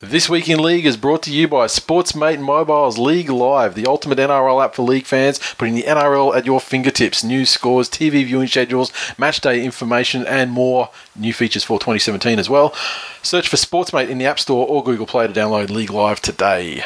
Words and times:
This 0.00 0.28
Week 0.28 0.46
in 0.50 0.58
League 0.58 0.84
is 0.84 0.98
brought 0.98 1.22
to 1.22 1.32
you 1.32 1.48
by 1.48 1.64
Sportsmate 1.64 2.38
Mobile's 2.38 2.98
League 2.98 3.30
Live, 3.30 3.74
the 3.74 3.86
ultimate 3.86 4.18
NRL 4.18 4.62
app 4.62 4.74
for 4.74 4.82
league 4.82 5.06
fans, 5.06 5.38
putting 5.56 5.74
the 5.74 5.84
NRL 5.84 6.36
at 6.36 6.44
your 6.44 6.60
fingertips. 6.60 7.24
News, 7.24 7.48
scores, 7.48 7.88
TV 7.88 8.22
viewing 8.26 8.46
schedules, 8.46 8.92
match 9.16 9.40
day 9.40 9.64
information, 9.64 10.26
and 10.26 10.50
more. 10.50 10.90
New 11.18 11.32
features 11.32 11.64
for 11.64 11.78
2017 11.78 12.38
as 12.38 12.50
well. 12.50 12.74
Search 13.22 13.48
for 13.48 13.56
Sportsmate 13.56 14.10
in 14.10 14.18
the 14.18 14.26
App 14.26 14.38
Store 14.38 14.66
or 14.66 14.84
Google 14.84 15.06
Play 15.06 15.28
to 15.28 15.32
download 15.32 15.70
League 15.70 15.88
Live 15.88 16.20
today. 16.20 16.84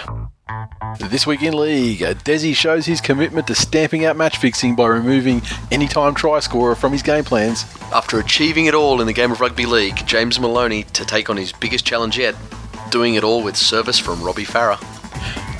This 1.00 1.26
Week 1.26 1.42
in 1.42 1.54
League, 1.54 2.04
uh, 2.04 2.14
Desi 2.14 2.54
shows 2.54 2.86
his 2.86 3.00
commitment 3.00 3.48
to 3.48 3.56
stamping 3.56 4.04
out 4.04 4.16
match 4.16 4.36
fixing 4.36 4.76
by 4.76 4.86
removing 4.86 5.42
anytime 5.72 6.14
try 6.14 6.38
scorer 6.38 6.76
from 6.76 6.92
his 6.92 7.02
game 7.02 7.24
plans. 7.24 7.64
After 7.92 8.20
achieving 8.20 8.66
it 8.66 8.74
all 8.74 9.00
in 9.00 9.08
the 9.08 9.12
game 9.12 9.32
of 9.32 9.40
rugby 9.40 9.66
league, 9.66 9.96
James 10.06 10.38
Maloney 10.38 10.84
to 10.84 11.04
take 11.04 11.28
on 11.28 11.36
his 11.36 11.52
biggest 11.52 11.84
challenge 11.84 12.16
yet, 12.16 12.36
doing 12.90 13.14
it 13.14 13.24
all 13.24 13.42
with 13.42 13.56
service 13.56 13.98
from 13.98 14.22
Robbie 14.22 14.44
Farah. 14.44 14.78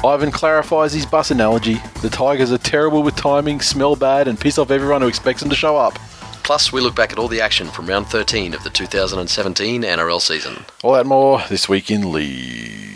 Ivan 0.04 0.30
clarifies 0.30 0.92
his 0.92 1.06
bus 1.06 1.30
analogy. 1.30 1.78
The 2.00 2.08
Tigers 2.08 2.52
are 2.52 2.58
terrible 2.58 3.02
with 3.02 3.16
timing, 3.16 3.60
smell 3.60 3.96
bad, 3.96 4.28
and 4.28 4.40
piss 4.40 4.58
off 4.58 4.70
everyone 4.70 5.02
who 5.02 5.08
expects 5.08 5.40
them 5.40 5.50
to 5.50 5.56
show 5.56 5.76
up. 5.76 5.94
Plus, 6.42 6.72
we 6.72 6.80
look 6.80 6.96
back 6.96 7.12
at 7.12 7.18
all 7.18 7.28
the 7.28 7.40
action 7.40 7.68
from 7.68 7.86
round 7.86 8.06
13 8.06 8.54
of 8.54 8.64
the 8.64 8.70
2017 8.70 9.82
NRL 9.82 10.20
season. 10.20 10.64
All 10.82 10.94
that 10.94 11.06
more 11.06 11.42
this 11.48 11.68
week 11.68 11.90
in 11.90 12.10
League. 12.10 12.89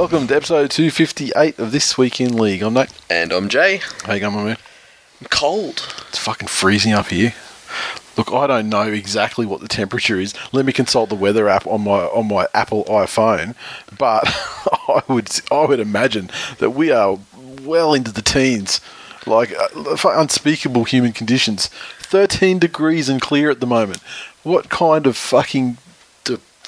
Welcome 0.00 0.28
to 0.28 0.36
episode 0.36 0.70
258 0.70 1.58
of 1.58 1.72
This 1.72 1.98
Week 1.98 2.22
in 2.22 2.34
League. 2.34 2.62
I'm 2.62 2.72
Nate. 2.72 2.88
And 3.10 3.34
I'm 3.34 3.50
Jay. 3.50 3.82
How 4.06 4.14
you 4.14 4.20
going, 4.20 4.34
my 4.34 4.44
man? 4.44 4.56
I'm 5.20 5.26
cold. 5.28 5.86
It's 6.08 6.16
fucking 6.16 6.48
freezing 6.48 6.94
up 6.94 7.08
here. 7.08 7.34
Look, 8.16 8.32
I 8.32 8.46
don't 8.46 8.70
know 8.70 8.90
exactly 8.90 9.44
what 9.44 9.60
the 9.60 9.68
temperature 9.68 10.18
is. 10.18 10.32
Let 10.52 10.64
me 10.64 10.72
consult 10.72 11.10
the 11.10 11.16
weather 11.16 11.50
app 11.50 11.66
on 11.66 11.82
my 11.82 11.98
on 11.98 12.28
my 12.28 12.46
Apple 12.54 12.84
iPhone, 12.84 13.54
but 13.98 14.22
I 14.88 15.02
would 15.06 15.28
I 15.52 15.66
would 15.66 15.80
imagine 15.80 16.30
that 16.60 16.70
we 16.70 16.90
are 16.90 17.18
well 17.60 17.92
into 17.92 18.10
the 18.10 18.22
teens, 18.22 18.80
like 19.26 19.52
uh, 19.54 19.96
unspeakable 20.02 20.84
human 20.84 21.12
conditions. 21.12 21.66
Thirteen 21.98 22.58
degrees 22.58 23.10
and 23.10 23.20
clear 23.20 23.50
at 23.50 23.60
the 23.60 23.66
moment. 23.66 24.00
What 24.44 24.70
kind 24.70 25.06
of 25.06 25.18
fucking 25.18 25.76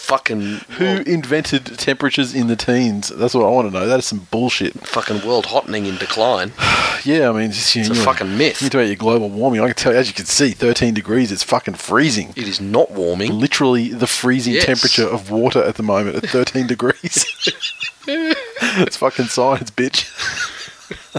fucking 0.02 0.40
who 0.76 0.84
world, 0.84 1.06
invented 1.08 1.64
temperatures 1.78 2.34
in 2.34 2.48
the 2.48 2.56
teens? 2.56 3.08
That's 3.08 3.34
what 3.34 3.44
I 3.44 3.48
want 3.50 3.68
to 3.72 3.78
know. 3.78 3.86
That 3.86 3.98
is 4.00 4.06
some 4.06 4.26
bullshit. 4.30 4.74
fucking 4.86 5.26
world 5.26 5.46
hottening 5.46 5.86
in 5.86 5.96
decline. 5.96 6.52
Yeah, 7.04 7.30
I 7.30 7.32
mean, 7.32 7.50
just, 7.50 7.74
you 7.74 7.80
It's 7.80 7.90
a 7.90 7.94
know, 7.94 8.04
fucking 8.04 8.38
myth. 8.38 8.62
You 8.62 8.68
talk 8.68 8.74
about 8.74 8.86
your 8.86 8.94
global 8.94 9.28
warming. 9.28 9.60
I 9.60 9.66
can 9.66 9.74
tell 9.74 9.92
you, 9.92 9.98
as 9.98 10.06
you 10.06 10.14
can 10.14 10.24
see, 10.26 10.52
13 10.52 10.94
degrees. 10.94 11.32
It's 11.32 11.42
fucking 11.42 11.74
freezing. 11.74 12.28
It 12.36 12.46
is 12.46 12.60
not 12.60 12.92
warming. 12.92 13.32
Literally 13.32 13.88
the 13.88 14.06
freezing 14.06 14.54
Yes. 14.54 14.66
temperature 14.66 15.08
of 15.08 15.28
water 15.28 15.60
at 15.60 15.74
the 15.74 15.82
moment 15.82 16.22
at 16.22 16.30
13 16.30 16.68
degrees. 16.68 17.26
it's 18.06 18.96
fucking 18.96 19.24
science, 19.26 19.72
bitch. 19.72 20.06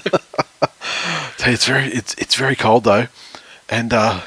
It's 1.45 1.65
very, 1.65 1.87
it's 1.87 2.13
it's 2.13 2.35
very 2.35 2.55
cold 2.55 2.85
though, 2.85 3.07
and 3.67 3.93
uh, 3.93 4.21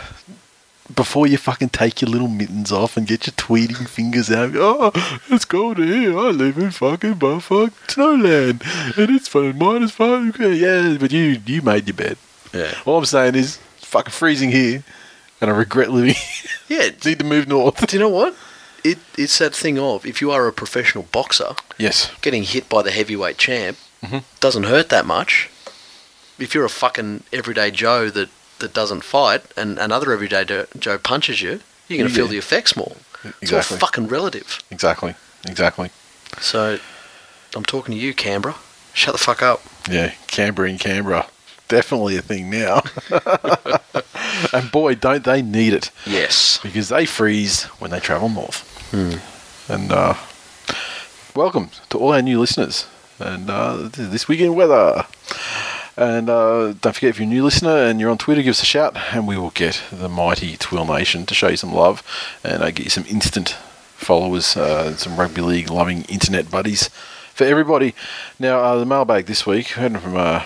before 0.95 1.27
you 1.27 1.37
fucking 1.37 1.71
take 1.71 2.01
your 2.01 2.11
little 2.11 2.29
mittens 2.29 2.71
off 2.73 2.97
and 2.97 3.07
get 3.07 3.27
your 3.27 3.35
tweeting 3.35 3.89
fingers 3.89 4.31
out, 4.31 4.53
oh, 4.55 4.93
it's 5.29 5.45
cold 5.45 5.79
here. 5.79 6.17
I 6.19 6.31
live 6.31 6.59
in 6.59 6.71
fucking 6.71 7.15
bumfuck 7.15 7.71
snowland, 7.89 8.63
and 8.97 9.17
it's 9.17 9.29
fun 9.29 9.59
minus 9.59 9.91
five. 9.93 10.33
degrees." 10.33 10.61
Yeah, 10.61 10.97
but 10.99 11.13
you 11.13 11.41
you 11.47 11.63
made 11.63 11.87
your 11.89 11.95
bed. 11.97 12.17
Yeah. 12.53 12.73
All 12.85 12.99
I'm 12.99 13.05
saying 13.05 13.35
is, 13.35 13.59
fucking 13.79 14.13
freezing 14.13 14.51
here, 14.53 14.85
and 15.41 15.51
I 15.51 15.55
regret 15.55 15.91
living. 15.91 16.15
Yeah. 16.69 16.91
Need 17.05 17.19
to 17.19 17.25
move 17.25 17.49
north. 17.49 17.87
Do 17.87 17.97
you 17.97 18.01
know 18.01 18.09
what? 18.09 18.35
It, 18.85 18.99
it's 19.19 19.39
that 19.39 19.55
thing 19.55 19.79
of 19.81 20.07
if 20.07 20.21
you 20.21 20.31
are 20.31 20.47
a 20.47 20.53
professional 20.53 21.05
boxer, 21.11 21.57
Yes. 21.77 22.11
getting 22.23 22.45
hit 22.45 22.69
by 22.69 22.83
the 22.83 22.91
heavyweight 22.93 23.37
champ 23.39 23.77
Mm-hmm. 24.03 24.19
doesn't 24.41 24.65
hurt 24.65 24.91
that 24.91 25.07
much. 25.07 25.49
If 26.39 26.55
you're 26.55 26.67
a 26.67 26.69
fucking 26.69 27.25
everyday 27.33 27.71
Joe 27.73 28.11
that, 28.11 28.29
that 28.59 28.73
doesn't 28.75 29.03
fight 29.05 29.43
and 29.57 29.79
another 29.79 30.13
everyday 30.13 30.45
do- 30.45 30.67
Joe 30.79 30.99
punches 30.99 31.43
you, 31.43 31.61
you're 31.89 31.99
going 31.99 32.09
to 32.09 32.15
feel 32.15 32.27
the 32.29 32.39
effects 32.39 32.77
more. 32.77 32.97
It's 33.25 33.35
Exactly. 33.43 33.75
all 33.77 33.79
fucking 33.81 34.07
relative. 34.09 34.63
Exactly. 34.71 35.15
Exactly. 35.47 35.91
So 36.41 36.79
I'm 37.55 37.65
talking 37.65 37.95
to 37.95 38.01
you, 38.01 38.15
Canberra. 38.15 38.57
Shut 38.95 39.13
the 39.15 39.19
fuck 39.19 39.43
up. 39.43 39.63
Yeah, 39.91 40.13
Canberra 40.27 40.69
in 40.71 40.79
Canberra. 40.79 41.27
Definitely 41.69 42.17
a 42.17 42.23
thing 42.23 42.49
now. 42.51 42.83
and 44.53 44.71
boy, 44.71 44.95
don't 44.95 45.25
they 45.25 45.43
need 45.43 45.73
it 45.73 45.91
Yes. 46.07 46.59
because 46.63 46.89
they 46.89 47.05
freeze 47.07 47.65
when 47.81 47.91
they 47.91 48.01
travel 48.01 48.29
north. 48.29 48.65
And 49.69 49.91
uh, 49.93 50.15
welcome 51.35 51.71
to 51.91 51.99
all 51.99 52.13
our 52.13 52.23
new 52.23 52.39
listeners. 52.41 52.87
And 53.19 53.51
uh, 53.51 53.89
this 53.93 54.29
weekend 54.29 54.55
weather. 54.57 55.07
And 55.97 56.29
uh, 56.29 56.75
don't 56.81 56.93
forget, 56.95 57.11
if 57.11 57.19
you're 57.19 57.27
a 57.27 57.31
new 57.31 57.43
listener 57.45 57.77
and 57.77 57.99
you're 57.99 58.11
on 58.11 58.19
Twitter, 58.19 58.43
give 58.43 58.51
us 58.51 58.63
a 58.63 58.67
shout, 58.67 58.97
and 59.13 59.27
we 59.27 59.37
will 59.39 59.51
get 59.51 59.83
the 59.91 60.09
mighty 60.09 60.57
TWiL 60.57 60.85
Nation 60.87 61.25
to 61.27 61.35
show 61.35 61.49
you 61.49 61.57
some 61.57 61.73
love 61.73 62.03
and 62.45 62.63
uh, 62.63 62.71
get 62.71 62.85
you 62.85 62.91
some 62.91 63.07
instant 63.09 63.51
followers, 63.95 64.57
uh, 64.57 64.95
some 64.97 65.17
rugby 65.19 65.41
league 65.41 65.71
loving 65.71 66.03
internet 66.03 66.51
buddies 66.51 66.89
for 67.33 67.45
everybody. 67.45 67.95
Now, 68.39 68.59
uh, 68.61 68.77
the 68.79 68.85
mailbag 68.85 69.25
this 69.27 69.47
week, 69.47 69.69
heard 69.69 69.99
from 70.01 70.17
uh, 70.17 70.41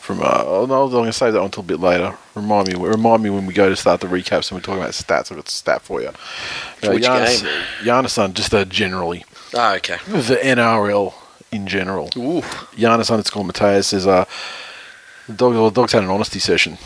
from 0.00 0.20
uh, 0.22 0.64
no, 0.66 0.84
I'm 0.84 0.90
going 0.90 1.04
to 1.06 1.12
save 1.12 1.34
that 1.34 1.42
until 1.42 1.62
a 1.62 1.66
bit 1.66 1.78
later. 1.78 2.16
Remind 2.34 2.68
me, 2.68 2.74
remind 2.74 3.22
me 3.22 3.28
when 3.28 3.44
we 3.44 3.52
go 3.52 3.68
to 3.68 3.76
start 3.76 4.00
the 4.00 4.06
recaps 4.06 4.50
and 4.50 4.58
we're 4.58 4.62
talking 4.62 4.80
about 4.80 4.92
stats. 4.92 5.30
I've 5.30 5.36
got 5.36 5.46
a 5.46 5.50
stat 5.50 5.82
for 5.82 6.00
you. 6.00 6.08
Uh, 6.08 6.92
which 6.92 7.04
Giannis, 7.04 7.42
game? 7.42 7.64
Giannis, 7.82 8.32
just 8.34 8.54
uh, 8.54 8.64
generally 8.64 9.24
Ah, 9.54 9.74
okay. 9.76 9.98
the 10.06 10.36
NRL 10.36 11.12
in 11.52 11.66
general. 11.66 12.08
Ooh. 12.16 12.40
Giannis 12.76 13.10
underscore 13.10 13.44
Mateus 13.44 13.88
says, 13.88 14.06
uh, 14.06 14.24
the, 15.30 15.36
dog, 15.36 15.54
the 15.54 15.70
dog's 15.70 15.92
had 15.92 16.02
an 16.04 16.10
honesty 16.10 16.38
session. 16.38 16.78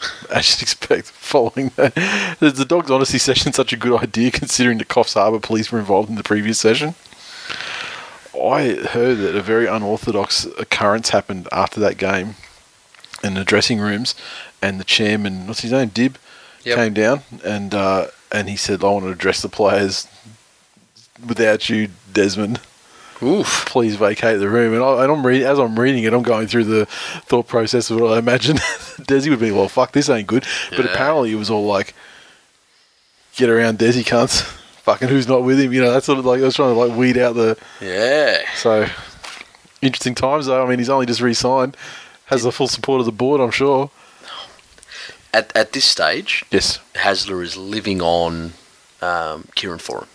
I 0.30 0.36
you'd 0.36 0.62
expect, 0.62 1.06
following 1.06 1.70
that. 1.76 1.96
Is 2.40 2.54
the 2.54 2.64
dog's 2.64 2.90
honesty 2.90 3.18
session 3.18 3.52
such 3.52 3.72
a 3.72 3.76
good 3.76 4.00
idea 4.02 4.30
considering 4.30 4.78
the 4.78 4.84
Coffs 4.84 5.14
Harbour 5.14 5.40
police 5.40 5.70
were 5.72 5.78
involved 5.78 6.08
in 6.08 6.16
the 6.16 6.22
previous 6.22 6.58
session? 6.58 6.94
I 8.34 8.74
heard 8.90 9.16
that 9.18 9.34
a 9.34 9.42
very 9.42 9.66
unorthodox 9.66 10.44
occurrence 10.58 11.08
happened 11.10 11.48
after 11.50 11.80
that 11.80 11.96
game 11.98 12.36
in 13.24 13.34
the 13.34 13.44
dressing 13.44 13.80
rooms, 13.80 14.14
and 14.62 14.78
the 14.78 14.84
chairman, 14.84 15.46
what's 15.48 15.60
his 15.60 15.72
name, 15.72 15.88
Dib, 15.88 16.18
Yep. 16.64 16.76
came 16.76 16.92
down 16.94 17.22
and 17.44 17.72
uh, 17.74 18.08
and 18.30 18.48
he 18.48 18.56
said, 18.56 18.82
"I 18.84 18.88
want 18.88 19.04
to 19.06 19.10
address 19.12 19.40
the 19.42 19.48
players 19.48 20.06
without 21.26 21.68
you, 21.68 21.88
Desmond." 22.12 22.60
Oof. 23.22 23.64
please 23.66 23.96
vacate 23.96 24.38
the 24.38 24.48
room. 24.48 24.74
And, 24.74 24.82
I, 24.82 25.02
and 25.04 25.12
I'm 25.12 25.26
reading 25.26 25.46
as 25.46 25.58
I'm 25.58 25.78
reading 25.78 26.04
it, 26.04 26.12
I'm 26.14 26.22
going 26.22 26.46
through 26.46 26.64
the 26.64 26.86
thought 26.86 27.46
process 27.48 27.90
of 27.90 28.00
what 28.00 28.12
I 28.12 28.18
imagine 28.18 28.56
Desi 29.08 29.28
would 29.30 29.40
be. 29.40 29.50
Well, 29.50 29.68
fuck, 29.68 29.92
this 29.92 30.08
ain't 30.08 30.26
good. 30.26 30.44
But 30.70 30.84
Yeah. 30.84 30.92
apparently, 30.92 31.32
it 31.32 31.36
was 31.36 31.50
all 31.50 31.66
like, 31.66 31.94
get 33.36 33.48
around 33.48 33.78
Desi 33.78 34.04
cunts. 34.04 34.42
Fucking 34.88 35.08
who's 35.08 35.28
not 35.28 35.42
with 35.42 35.60
him? 35.60 35.72
You 35.72 35.82
know, 35.82 35.92
that's 35.92 36.06
sort 36.06 36.18
of 36.18 36.24
like 36.24 36.40
I 36.40 36.44
was 36.44 36.54
trying 36.56 36.72
to 36.74 36.78
like 36.80 36.96
weed 36.96 37.18
out 37.18 37.34
the. 37.34 37.58
Yeah. 37.80 38.38
So 38.54 38.86
interesting 39.82 40.14
times 40.14 40.46
though. 40.46 40.64
I 40.64 40.68
mean, 40.68 40.78
he's 40.78 40.88
only 40.88 41.04
just 41.06 41.20
re-signed. 41.20 41.76
Has 42.26 42.42
the 42.42 42.52
full 42.52 42.68
support 42.68 43.00
of 43.00 43.06
the 43.06 43.12
board, 43.12 43.40
I'm 43.40 43.50
sure. 43.50 43.90
At, 45.34 45.54
at 45.54 45.72
this 45.72 45.84
stage, 45.84 46.44
Yes. 46.50 46.78
Hasler 46.94 47.42
is 47.42 47.56
living 47.56 48.00
on 48.00 48.54
um, 49.02 49.46
Kieran 49.54 49.78
Foran. 49.78 50.06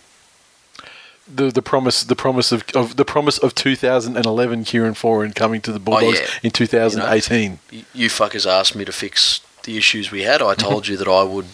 The, 1.26 1.50
the 1.50 1.62
promise 1.62 2.04
the 2.04 2.16
promise 2.16 2.52
of, 2.52 2.64
of 2.74 2.96
the 2.96 3.04
promise 3.04 3.38
of 3.38 3.54
2011 3.54 4.64
Kieran 4.64 4.92
Foran 4.92 5.34
coming 5.34 5.62
to 5.62 5.72
the 5.72 5.78
oh, 5.78 5.82
Bulldogs 5.82 6.20
yeah. 6.20 6.26
in 6.42 6.50
2018. 6.50 7.58
Y- 7.72 7.84
You 7.94 8.08
fuckers 8.08 8.46
asked 8.46 8.76
me 8.76 8.84
to 8.84 8.92
fix 8.92 9.40
the 9.62 9.78
issues 9.78 10.10
we 10.10 10.22
had. 10.22 10.42
I 10.42 10.52
mm-hmm. 10.52 10.60
told 10.60 10.86
you 10.86 10.96
that 10.98 11.08
I 11.08 11.22
would 11.22 11.46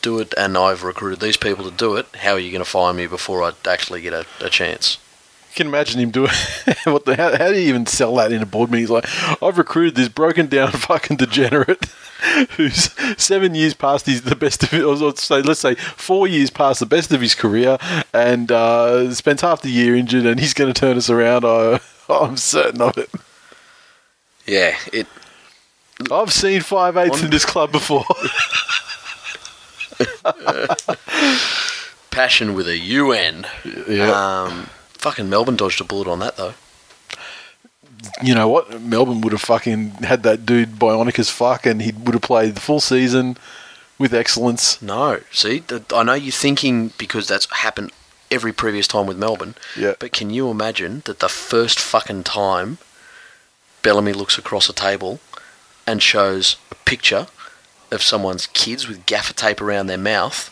do 0.00 0.18
it, 0.18 0.32
and 0.36 0.56
I've 0.56 0.82
recruited 0.82 1.20
these 1.20 1.36
people 1.36 1.64
to 1.64 1.70
do 1.70 1.96
it. 1.96 2.06
How 2.16 2.32
are 2.32 2.38
you 2.38 2.50
going 2.50 2.64
to 2.64 2.70
find 2.70 2.96
me 2.96 3.06
before 3.06 3.42
I 3.42 3.52
actually 3.68 4.00
get 4.00 4.12
a, 4.12 4.24
a 4.40 4.48
chance? 4.48 4.98
Can 5.54 5.66
imagine 5.66 6.00
him 6.00 6.10
doing 6.10 6.30
what 6.84 7.04
the 7.04 7.16
how, 7.16 7.36
how 7.36 7.48
do 7.48 7.54
you 7.58 7.68
even 7.68 7.86
sell 7.86 8.14
that 8.16 8.32
in 8.32 8.42
a 8.42 8.46
board 8.46 8.70
meeting? 8.70 8.82
He's 8.82 8.90
like, 8.90 9.06
I've 9.42 9.58
recruited 9.58 9.96
this 9.96 10.08
broken 10.08 10.46
down 10.46 10.70
fucking 10.72 11.16
degenerate 11.16 11.86
who's 12.56 12.90
seven 13.20 13.54
years 13.54 13.74
past 13.74 14.06
his 14.06 14.22
the 14.22 14.36
best 14.36 14.62
of 14.64 14.72
it, 14.72 15.18
say 15.18 15.42
let's 15.42 15.60
say 15.60 15.74
four 15.74 16.26
years 16.26 16.50
past 16.50 16.80
the 16.80 16.86
best 16.86 17.12
of 17.12 17.20
his 17.20 17.34
career, 17.34 17.78
and 18.12 18.50
uh, 18.50 19.12
spends 19.14 19.42
half 19.42 19.62
the 19.62 19.70
year 19.70 19.94
injured, 19.94 20.26
and 20.26 20.40
he's 20.40 20.54
going 20.54 20.72
to 20.72 20.78
turn 20.78 20.96
us 20.96 21.08
around. 21.08 21.44
I, 21.44 21.80
I'm 22.08 22.36
certain 22.36 22.80
of 22.80 22.98
it. 22.98 23.10
Yeah, 24.46 24.76
it. 24.92 25.06
I've 26.10 26.32
seen 26.32 26.60
five 26.60 26.96
eighths 26.96 27.22
in 27.22 27.30
this 27.30 27.44
club 27.44 27.72
before. 27.72 28.04
Passion 32.10 32.54
with 32.54 32.68
a 32.68 32.78
UN. 32.78 33.46
Yeah. 33.88 34.42
Um, 34.44 34.70
fucking 35.10 35.30
Melbourne 35.30 35.56
dodged 35.56 35.80
a 35.80 35.84
bullet 35.84 36.06
on 36.06 36.18
that 36.18 36.36
though. 36.36 36.54
you 38.22 38.34
know 38.34 38.48
what? 38.48 38.80
Melbourne 38.80 39.20
would 39.22 39.32
have 39.32 39.40
fucking 39.40 39.90
had 40.04 40.22
that 40.22 40.44
dude 40.44 40.72
bionic 40.78 41.18
as 41.18 41.30
fuck, 41.30 41.66
and 41.66 41.80
he 41.82 41.92
would 41.92 42.14
have 42.14 42.22
played 42.22 42.54
the 42.54 42.60
full 42.60 42.80
season 42.80 43.36
with 43.98 44.12
excellence. 44.14 44.80
No, 44.82 45.20
see, 45.32 45.62
I 45.94 46.02
know 46.02 46.14
you're 46.14 46.32
thinking 46.32 46.92
because 46.98 47.26
that's 47.26 47.50
happened 47.50 47.90
every 48.30 48.52
previous 48.52 48.86
time 48.86 49.06
with 49.06 49.16
Melbourne. 49.18 49.54
Yeah. 49.76 49.94
But 49.98 50.12
can 50.12 50.30
you 50.30 50.50
imagine 50.50 51.02
that 51.06 51.20
the 51.20 51.28
first 51.28 51.78
fucking 51.80 52.24
time 52.24 52.78
Bellamy 53.82 54.12
looks 54.12 54.36
across 54.38 54.68
a 54.68 54.74
table 54.74 55.20
and 55.86 56.02
shows 56.02 56.56
a 56.70 56.74
picture 56.74 57.26
of 57.90 58.02
someone's 58.02 58.46
kids 58.48 58.86
with 58.88 59.06
gaffer 59.06 59.32
tape 59.34 59.60
around 59.60 59.86
their 59.86 59.98
mouth, 59.98 60.50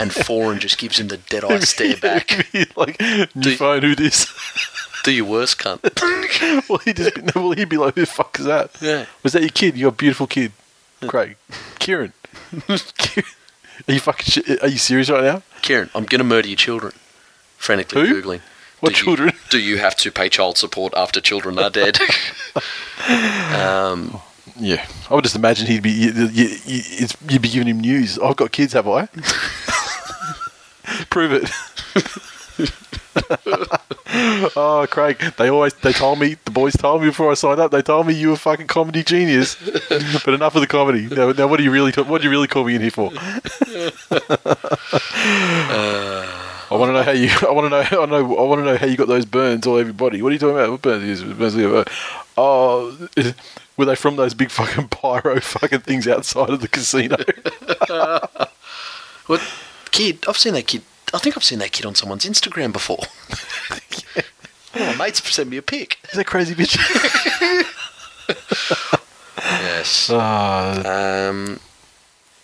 and 0.00 0.10
Foran 0.10 0.58
just 0.58 0.78
gives 0.78 0.98
him 1.00 1.08
the 1.08 1.16
dead 1.16 1.44
eye 1.44 1.58
stare 1.60 1.96
back. 1.96 2.48
like, 2.76 3.00
new 3.00 3.26
Do 3.38 3.50
you- 3.50 3.56
phone, 3.56 3.82
who 3.82 3.94
this? 3.94 4.26
Do 5.04 5.12
your 5.12 5.26
worst, 5.26 5.58
cunt. 5.58 5.82
well, 6.68 6.78
he'd 6.78 6.96
just 6.96 7.14
be, 7.14 7.22
well, 7.34 7.52
he'd 7.52 7.68
be 7.68 7.76
like, 7.76 7.94
who 7.94 8.00
the 8.00 8.06
fuck 8.06 8.38
is 8.40 8.46
that? 8.46 8.70
Yeah. 8.80 9.06
Was 9.22 9.32
that 9.34 9.42
your 9.42 9.50
kid? 9.50 9.76
You 9.76 9.88
a 9.88 9.92
beautiful 9.92 10.26
kid, 10.26 10.52
Craig, 11.06 11.36
Kieran. 11.78 12.12
Are 12.68 13.92
you 13.92 14.00
fucking? 14.00 14.24
Shit? 14.24 14.62
Are 14.62 14.68
you 14.68 14.78
serious 14.78 15.10
right 15.10 15.22
now? 15.22 15.42
Kieran, 15.62 15.90
I'm 15.94 16.04
gonna 16.06 16.24
murder 16.24 16.48
your 16.48 16.56
children. 16.56 16.92
Frantically 17.56 18.08
Who? 18.08 18.22
googling. 18.22 18.40
What 18.80 18.92
do 18.94 18.98
you- 18.98 19.04
children? 19.04 19.32
do 19.50 19.58
you 19.58 19.78
have 19.78 19.96
to 19.96 20.10
pay 20.10 20.28
child 20.28 20.58
support 20.58 20.92
after 20.96 21.20
children 21.20 21.58
are 21.58 21.70
dead? 21.70 21.98
um, 23.54 24.20
Yeah, 24.58 24.86
I 25.10 25.14
would 25.14 25.24
just 25.24 25.36
imagine 25.36 25.66
he'd 25.66 25.82
be. 25.82 25.90
You, 25.90 26.12
you, 26.12 26.44
you, 26.44 26.48
it's, 26.64 27.16
you'd 27.28 27.42
be 27.42 27.48
giving 27.48 27.68
him 27.68 27.80
news. 27.80 28.18
I've 28.18 28.36
got 28.36 28.52
kids, 28.52 28.72
have 28.72 28.88
I? 28.88 29.06
Prove 31.10 31.32
it. 31.32 31.50
oh, 34.56 34.86
Craig, 34.90 35.18
they 35.36 35.48
always 35.48 35.74
they 35.74 35.92
told 35.92 36.18
me 36.18 36.36
the 36.44 36.50
boys 36.50 36.74
told 36.74 37.02
me 37.02 37.08
before 37.08 37.30
I 37.30 37.34
signed 37.34 37.60
up. 37.60 37.70
They 37.70 37.82
told 37.82 38.06
me 38.06 38.14
you 38.14 38.28
were 38.28 38.34
a 38.34 38.38
fucking 38.38 38.66
comedy 38.66 39.02
genius. 39.02 39.56
but 39.88 40.28
enough 40.28 40.54
of 40.54 40.62
the 40.62 40.66
comedy. 40.66 41.06
Now, 41.06 41.32
now 41.32 41.46
what 41.46 41.58
do 41.58 41.64
you 41.64 41.70
really 41.70 41.92
ta- 41.92 42.02
what 42.02 42.22
do 42.22 42.24
you 42.24 42.30
really 42.30 42.48
call 42.48 42.64
me 42.64 42.74
in 42.76 42.82
here 42.82 42.90
for? 42.90 43.12
Uh, 45.68 46.24
I 46.70 46.74
want 46.74 46.90
to 46.90 46.92
know 46.94 47.02
how 47.02 47.12
you. 47.12 47.28
I 47.46 47.50
want 47.50 47.66
to 47.66 47.70
know. 47.70 48.02
I 48.02 48.06
know. 48.06 48.36
I 48.36 48.42
want 48.42 48.60
to 48.60 48.64
know 48.64 48.76
how 48.76 48.86
you 48.86 48.96
got 48.96 49.08
those 49.08 49.26
burns 49.26 49.66
all 49.66 49.74
over 49.74 49.84
your 49.84 49.92
body. 49.92 50.22
What 50.22 50.30
are 50.30 50.32
you 50.32 50.38
talking 50.38 50.56
about? 50.56 50.70
What 50.70 50.82
burns? 50.82 51.22
Burns? 51.22 51.86
Oh, 52.38 53.08
were 53.76 53.84
they 53.84 53.94
from 53.94 54.16
those 54.16 54.34
big 54.34 54.50
fucking 54.50 54.88
pyro 54.88 55.40
fucking 55.40 55.80
things 55.80 56.08
outside 56.08 56.50
of 56.50 56.60
the 56.60 56.68
casino? 56.68 57.16
what 59.26 59.40
kid? 59.90 60.24
I've 60.28 60.38
seen 60.38 60.54
that 60.54 60.66
kid. 60.66 60.82
I 61.14 61.18
think 61.18 61.36
I've 61.36 61.44
seen 61.44 61.58
that 61.60 61.72
kid 61.72 61.86
on 61.86 61.94
someone's 61.94 62.24
Instagram 62.24 62.72
before. 62.72 62.98
One 64.72 64.88
of 64.90 64.98
my 64.98 65.06
mates 65.06 65.22
sent 65.34 65.48
me 65.48 65.56
a 65.56 65.62
pic. 65.62 65.98
Is 66.10 66.16
that 66.16 66.26
crazy 66.26 66.54
bitch? 66.54 66.76
Yes. 69.38 70.10
Ah, 70.12 71.28
Um, 71.28 71.60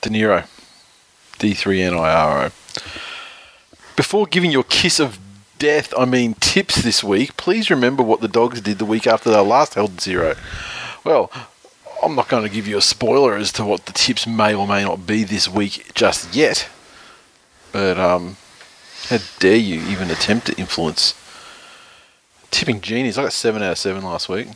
De 0.01 0.11
Niro. 0.11 0.47
D3NIRO. 1.39 2.53
Before 3.97 4.27
giving 4.27 4.51
your 4.51 4.65
kiss 4.65 5.01
of 5.01 5.19
death, 5.59 5.93
I 5.99 6.05
mean 6.05 6.35
tips 6.35 6.83
this 6.83 7.03
week, 7.05 7.37
please 7.37 7.71
remember 7.71 8.03
what 8.03 8.21
the 8.21 8.29
dogs 8.29 8.61
did 8.61 8.79
the 8.79 8.85
week 8.85 9.07
after 9.07 9.31
they 9.31 9.41
last 9.41 9.75
held 9.75 10.01
zero. 10.01 10.35
Well, 11.05 11.31
I'm 12.03 12.15
not 12.15 12.29
going 12.29 12.43
to 12.43 12.49
give 12.49 12.67
you 12.67 12.79
a 12.79 12.83
spoiler 12.83 13.37
as 13.37 13.53
to 13.53 13.65
what 13.65 13.87
the 13.87 13.93
tips 13.93 14.27
may 14.27 14.55
or 14.55 14.67
may 14.67 14.85
not 14.85 15.07
be 15.07 15.25
this 15.25 15.49
week 15.49 15.93
just 15.95 16.35
yet. 16.35 16.69
But, 17.73 17.99
um, 17.99 18.37
how 19.09 19.19
dare 19.39 19.57
you 19.57 19.81
even 19.89 20.11
attempt 20.11 20.47
to 20.47 20.57
influence 20.57 21.15
tipping 22.51 22.81
genies? 22.81 23.19
I 23.19 23.25
got 23.25 23.33
7 23.33 23.63
out 23.63 23.73
of 23.73 23.79
7 23.79 24.03
last 24.03 24.29
week. 24.29 24.49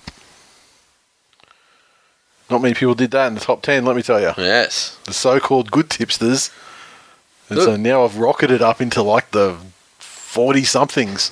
Not 2.48 2.62
many 2.62 2.74
people 2.74 2.94
did 2.94 3.10
that 3.10 3.26
in 3.26 3.34
the 3.34 3.40
top 3.40 3.62
10, 3.62 3.84
let 3.84 3.96
me 3.96 4.02
tell 4.02 4.20
you 4.20 4.32
yes. 4.36 4.98
the 5.04 5.12
so-called 5.12 5.72
good 5.72 5.90
tipsters. 5.90 6.50
And 7.48 7.60
so 7.60 7.76
now 7.76 8.04
I've 8.04 8.18
rocketed 8.18 8.62
up 8.62 8.80
into 8.80 9.02
like 9.02 9.30
the 9.30 9.56
40 9.98 10.64
somethings, 10.64 11.30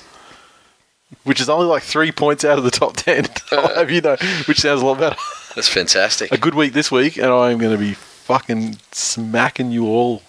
which 1.23 1.41
is 1.41 1.49
only 1.49 1.65
like 1.65 1.83
three 1.83 2.11
points 2.11 2.43
out 2.43 2.57
of 2.57 2.63
the 2.63 2.71
top 2.71 2.95
10. 2.97 3.25
I'll 3.51 3.75
have 3.75 3.91
you 3.91 4.01
know, 4.01 4.15
which 4.47 4.59
sounds 4.59 4.81
a 4.81 4.85
lot 4.85 4.99
better. 4.99 5.15
That's 5.55 5.67
fantastic. 5.67 6.31
A 6.31 6.37
good 6.37 6.55
week 6.55 6.73
this 6.73 6.91
week, 6.91 7.17
and 7.17 7.27
I 7.27 7.51
am 7.51 7.57
going 7.57 7.71
to 7.71 7.77
be 7.77 7.93
fucking 7.93 8.77
smacking 8.91 9.71
you 9.71 9.85
all. 9.87 10.23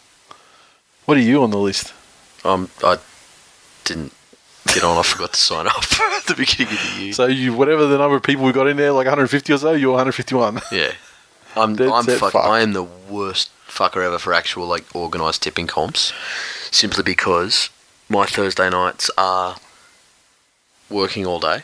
What 1.04 1.16
are 1.16 1.22
you 1.22 1.42
on 1.42 1.50
the 1.50 1.58
list? 1.58 1.92
Um, 2.44 2.70
I 2.82 2.98
didn't 3.84 4.12
get 4.66 4.84
on. 4.84 4.98
I 4.98 5.02
forgot 5.02 5.32
to 5.32 5.40
sign 5.40 5.66
up 5.66 5.76
at 6.00 6.26
the 6.26 6.34
beginning 6.36 6.74
of 6.74 6.94
the 6.94 7.02
year. 7.02 7.12
So 7.12 7.26
you, 7.26 7.54
whatever 7.54 7.86
the 7.86 7.98
number 7.98 8.16
of 8.16 8.22
people 8.22 8.44
we 8.44 8.52
got 8.52 8.68
in 8.68 8.76
there, 8.76 8.92
like 8.92 9.06
150 9.06 9.52
or 9.52 9.58
so, 9.58 9.72
you're 9.72 9.92
151. 9.92 10.60
yeah, 10.72 10.92
I'm. 11.56 11.74
Dead 11.76 11.88
I'm 11.88 12.04
set 12.04 12.18
fuck, 12.18 12.32
fucked. 12.32 12.46
I 12.46 12.60
am 12.60 12.72
the 12.72 12.84
worst 12.84 13.50
fucker 13.66 14.04
ever 14.04 14.18
for 14.18 14.32
actual 14.32 14.66
like 14.66 14.84
organised 14.94 15.42
tipping 15.42 15.66
comps, 15.66 16.12
simply 16.70 17.02
because 17.02 17.70
my 18.08 18.26
Thursday 18.26 18.70
nights 18.70 19.10
are 19.18 19.56
working 20.90 21.26
all 21.26 21.40
day 21.40 21.62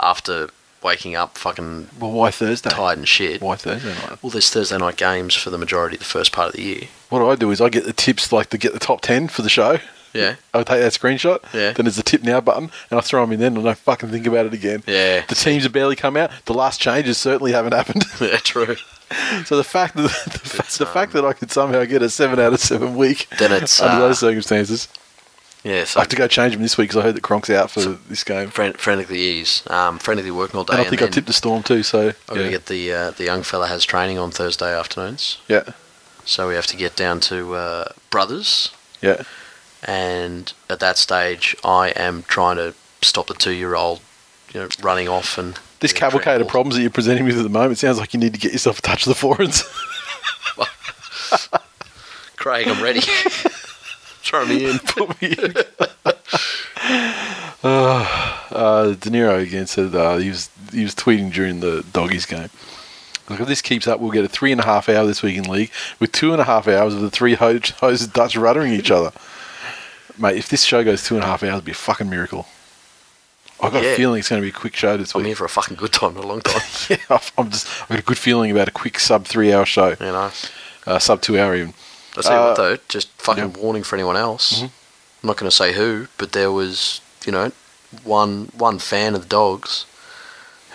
after 0.00 0.48
waking 0.82 1.16
up 1.16 1.36
fucking 1.36 1.88
Well, 1.98 2.12
why 2.12 2.30
Thursday? 2.30 2.70
tired 2.70 2.98
and 2.98 3.08
shit. 3.08 3.40
Why 3.40 3.56
Thursday 3.56 3.94
night? 3.94 4.22
Well, 4.22 4.30
there's 4.30 4.50
Thursday 4.50 4.78
night 4.78 4.96
games 4.96 5.34
for 5.34 5.50
the 5.50 5.58
majority 5.58 5.96
of 5.96 6.00
the 6.00 6.04
first 6.06 6.30
part 6.32 6.50
of 6.50 6.54
the 6.54 6.62
year. 6.62 6.82
What 7.08 7.18
do 7.20 7.28
I 7.30 7.34
do 7.36 7.50
is 7.50 7.60
I 7.60 7.68
get 7.68 7.84
the 7.84 7.92
tips 7.92 8.32
like 8.32 8.50
to 8.50 8.58
get 8.58 8.72
the 8.72 8.78
top 8.78 9.00
10 9.00 9.28
for 9.28 9.42
the 9.42 9.48
show. 9.48 9.78
Yeah, 10.14 10.36
I 10.54 10.58
take 10.62 10.80
that 10.80 10.92
screenshot. 10.92 11.42
Yeah. 11.52 11.72
Then 11.72 11.84
there's 11.84 11.96
the 11.96 12.02
tip 12.02 12.22
now 12.22 12.40
button, 12.40 12.70
and 12.90 12.98
I 12.98 13.02
throw 13.02 13.22
them 13.22 13.32
in 13.32 13.40
then, 13.40 13.56
and 13.56 13.60
I 13.60 13.70
don't 13.70 13.78
fucking 13.78 14.08
think 14.10 14.26
about 14.26 14.46
it 14.46 14.54
again. 14.54 14.82
yeah, 14.86 15.24
The 15.26 15.34
teams 15.34 15.64
have 15.64 15.72
barely 15.72 15.96
come 15.96 16.16
out. 16.16 16.30
The 16.46 16.54
last 16.54 16.80
changes 16.80 17.18
certainly 17.18 17.52
haven't 17.52 17.74
happened. 17.74 18.04
yeah. 18.20 18.36
True. 18.38 18.76
so 19.44 19.56
the 19.56 19.64
fact 19.64 19.96
that 19.96 20.02
the, 20.02 20.08
fa- 20.08 20.62
It's, 20.64 20.78
the 20.78 20.86
fact 20.86 21.14
um, 21.14 21.22
that 21.22 21.28
I 21.28 21.32
could 21.34 21.50
somehow 21.50 21.84
get 21.84 22.02
a 22.02 22.08
seven 22.10 22.38
out 22.38 22.52
of 22.52 22.60
seven 22.60 22.94
week 22.96 23.26
Then 23.38 23.52
it's 23.52 23.80
under 23.80 23.96
uh, 23.96 24.08
those 24.08 24.18
circumstances, 24.20 24.86
yeah. 25.64 25.84
I 25.96 26.00
have 26.00 26.08
to 26.08 26.16
go 26.16 26.28
change 26.28 26.52
them 26.52 26.62
this 26.62 26.78
week 26.78 26.90
because 26.90 27.02
I 27.02 27.04
heard 27.04 27.16
that 27.16 27.22
Kronk's 27.22 27.50
out 27.50 27.70
for 27.70 27.80
this 27.80 28.24
game, 28.24 28.48
fran- 28.50 28.74
frantically 28.74 29.20
ease, 29.20 29.62
um, 29.68 29.98
frantically 29.98 30.30
working 30.30 30.56
all 30.56 30.64
day. 30.64 30.74
and 30.74 30.82
I 30.86 30.88
think 30.88 31.02
I 31.02 31.08
tipped 31.08 31.26
the 31.26 31.32
Storm 31.32 31.62
too. 31.62 31.82
So 31.82 32.12
I'm 32.28 32.36
gonna 32.36 32.50
get 32.50 32.66
the 32.66 32.92
uh, 32.92 33.10
the 33.12 33.24
young 33.24 33.42
fella 33.42 33.66
has 33.66 33.84
training 33.84 34.18
on 34.18 34.30
Thursday 34.30 34.72
afternoons, 34.76 35.38
yeah, 35.48 35.72
so 36.24 36.48
we 36.48 36.54
have 36.54 36.66
to 36.68 36.76
get 36.76 36.96
down 36.96 37.20
to 37.20 37.54
uh, 37.54 37.92
Brothers, 38.10 38.70
yeah. 39.02 39.22
and 39.84 40.52
at 40.70 40.80
that 40.80 40.96
stage, 40.96 41.56
I 41.64 41.90
am 41.90 42.22
trying 42.24 42.56
to 42.56 42.74
stop 43.02 43.26
the 43.26 43.34
two 43.34 43.52
year 43.52 43.74
old, 43.74 44.00
you 44.52 44.60
know, 44.60 44.68
running 44.80 45.08
off 45.08 45.38
and 45.38 45.58
This 45.80 45.92
cavalcade 45.92 46.40
of 46.40 46.48
problems 46.48 46.76
that 46.76 46.82
you're 46.82 46.90
presenting 46.90 47.24
with 47.24 47.36
at 47.38 47.42
the 47.42 47.48
moment 47.48 47.78
sounds 47.78 47.98
like 47.98 48.14
you 48.14 48.20
need 48.20 48.34
to 48.34 48.40
get 48.40 48.52
yourself 48.52 48.78
a 48.78 48.82
touch 48.82 49.06
of 49.06 49.16
the 49.16 49.22
balls. 49.22 49.64
Craig, 52.36 52.68
I'm 52.68 52.82
ready. 52.82 53.00
Throw 54.28 54.44
me 54.46 54.70
in. 54.70 54.78
Put 54.80 55.22
me 55.22 55.28
in. 55.28 55.54
uh, 57.62 58.88
De 58.94 59.10
Niro 59.10 59.42
again 59.42 59.66
said 59.66 59.94
uh, 59.94 60.16
he 60.18 60.28
was 60.28 60.50
he 60.72 60.82
was 60.82 60.94
tweeting 60.94 61.32
during 61.32 61.60
the 61.60 61.84
doggies 61.92 62.26
game. 62.26 62.50
Look, 63.28 63.40
if 63.40 63.46
this 63.48 63.62
keeps 63.62 63.86
up, 63.86 64.00
we'll 64.00 64.10
get 64.10 64.24
a 64.24 64.28
three 64.28 64.52
and 64.52 64.60
a 64.60 64.64
half 64.64 64.88
hour 64.88 65.06
this 65.06 65.22
week 65.22 65.36
in 65.36 65.44
league 65.44 65.70
with 66.00 66.12
two 66.12 66.32
and 66.32 66.40
a 66.40 66.44
half 66.44 66.66
hours 66.68 66.94
of 66.94 67.00
the 67.02 67.10
three 67.10 67.34
ho- 67.34 67.58
hosts 67.80 68.06
Dutch 68.06 68.34
ruddering 68.36 68.72
each 68.72 68.90
other. 68.90 69.12
Mate, 70.18 70.36
if 70.36 70.48
this 70.48 70.62
show 70.64 70.82
goes 70.82 71.04
two 71.04 71.14
and 71.14 71.24
a 71.24 71.26
half 71.26 71.42
hours, 71.42 71.52
it'd 71.54 71.64
be 71.64 71.72
a 71.72 71.74
fucking 71.74 72.08
miracle. 72.08 72.46
I've 73.60 73.72
got 73.72 73.82
Yeah. 73.82 73.90
a 73.90 73.96
feeling 73.96 74.20
it's 74.20 74.28
going 74.28 74.40
to 74.40 74.44
be 74.46 74.50
a 74.50 74.58
quick 74.58 74.74
show 74.76 74.96
this 74.96 75.14
I'm 75.14 75.24
here 75.24 75.34
for 75.36 75.44
a 75.44 75.48
fucking 75.48 75.76
good 75.76 75.92
time, 75.92 76.14
not 76.14 76.24
a 76.24 76.26
long 76.26 76.40
time. 76.40 76.62
yeah, 76.90 76.96
I've- 77.10 77.30
I'm 77.36 77.50
just 77.50 77.66
I've 77.82 77.88
got 77.88 77.98
a 77.98 78.02
good 78.02 78.18
feeling 78.18 78.50
about 78.50 78.68
a 78.68 78.72
quick 78.72 78.98
sub 78.98 79.26
three 79.26 79.52
hour 79.52 79.66
show, 79.66 79.90
You 79.90 79.96
know. 80.06 80.30
uh, 80.86 80.98
sub 80.98 81.20
two 81.20 81.38
hour 81.38 81.54
even. 81.54 81.74
I'll 82.16 82.22
tell 82.22 82.32
you 82.42 82.48
what 82.48 82.56
though, 82.56 82.76
just 82.88 83.08
fucking 83.12 83.44
yeah. 83.44 83.50
Mm-hmm. 83.50 83.62
warning 83.62 83.82
for 83.82 83.96
anyone 83.96 84.16
else. 84.16 84.62
I'm 84.62 84.70
not 85.22 85.36
going 85.36 85.50
to 85.50 85.54
say 85.56 85.72
who, 85.72 86.08
but 86.16 86.32
there 86.32 86.50
was, 86.52 87.00
you 87.26 87.32
know, 87.32 87.52
one 88.04 88.50
one 88.56 88.78
fan 88.78 89.14
of 89.14 89.22
the 89.22 89.28
dogs 89.28 89.86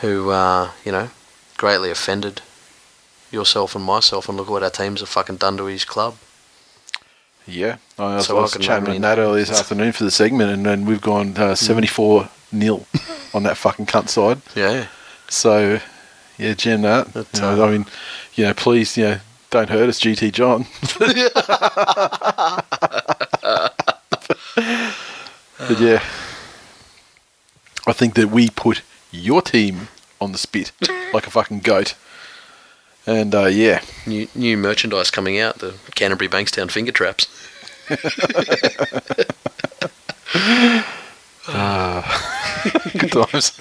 who, 0.01 0.31
uh, 0.31 0.71
you 0.83 0.91
know, 0.91 1.09
greatly 1.57 1.89
offended 1.91 2.41
yourself 3.31 3.75
and 3.75 3.83
myself, 3.83 4.27
and 4.27 4.37
look 4.37 4.49
what 4.49 4.63
our 4.63 4.69
teams 4.69 4.99
have 4.99 5.09
fucking 5.09 5.37
done 5.37 5.57
to 5.57 5.65
his 5.65 5.85
club. 5.85 6.15
Yeah, 7.45 7.77
I 7.97 8.15
was, 8.15 8.27
So 8.27 8.37
I 8.37 8.41
was 8.41 8.57
chatting 8.57 8.89
with 8.89 9.01
Nat 9.01 9.17
earlier 9.17 9.43
this 9.45 9.59
afternoon 9.59 9.91
for 9.91 10.03
the 10.03 10.11
segment, 10.11 10.51
and 10.51 10.65
then 10.65 10.85
we've 10.85 11.01
gone 11.01 11.35
uh, 11.37 11.55
74 11.55 12.29
nil 12.51 12.85
on 13.33 13.43
that 13.43 13.57
fucking 13.57 13.85
cunt 13.85 14.09
side. 14.09 14.41
Yeah, 14.55 14.87
So, 15.29 15.79
yeah, 16.37 16.53
Jen, 16.53 16.83
that. 16.83 17.13
You 17.15 17.41
know, 17.41 17.63
uh, 17.63 17.67
I 17.67 17.71
mean, 17.71 17.85
you 18.35 18.45
know, 18.45 18.53
please, 18.53 18.95
you 18.97 19.03
know, 19.03 19.19
don't 19.53 19.69
hurt 19.69 19.87
us, 19.87 19.99
GT 19.99 20.31
John. 20.31 20.65
but 25.59 25.79
yeah, 25.79 26.03
I 27.85 27.93
think 27.93 28.15
that 28.15 28.29
we 28.31 28.49
put 28.49 28.81
your 29.11 29.43
team 29.43 29.89
on 30.19 30.31
the 30.31 30.39
spit 30.39 30.71
like 31.13 31.27
a 31.27 31.29
fucking 31.29 31.59
goat. 31.59 31.93
And 33.05 33.35
uh, 33.35 33.45
yeah, 33.45 33.81
new 34.07 34.27
new 34.33 34.57
merchandise 34.57 35.11
coming 35.11 35.37
out, 35.37 35.59
the 35.59 35.75
Canterbury 35.93 36.29
Bankstown 36.29 36.71
finger 36.71 36.91
traps. 36.91 37.27
Good 42.93 43.11
times. 43.11 43.51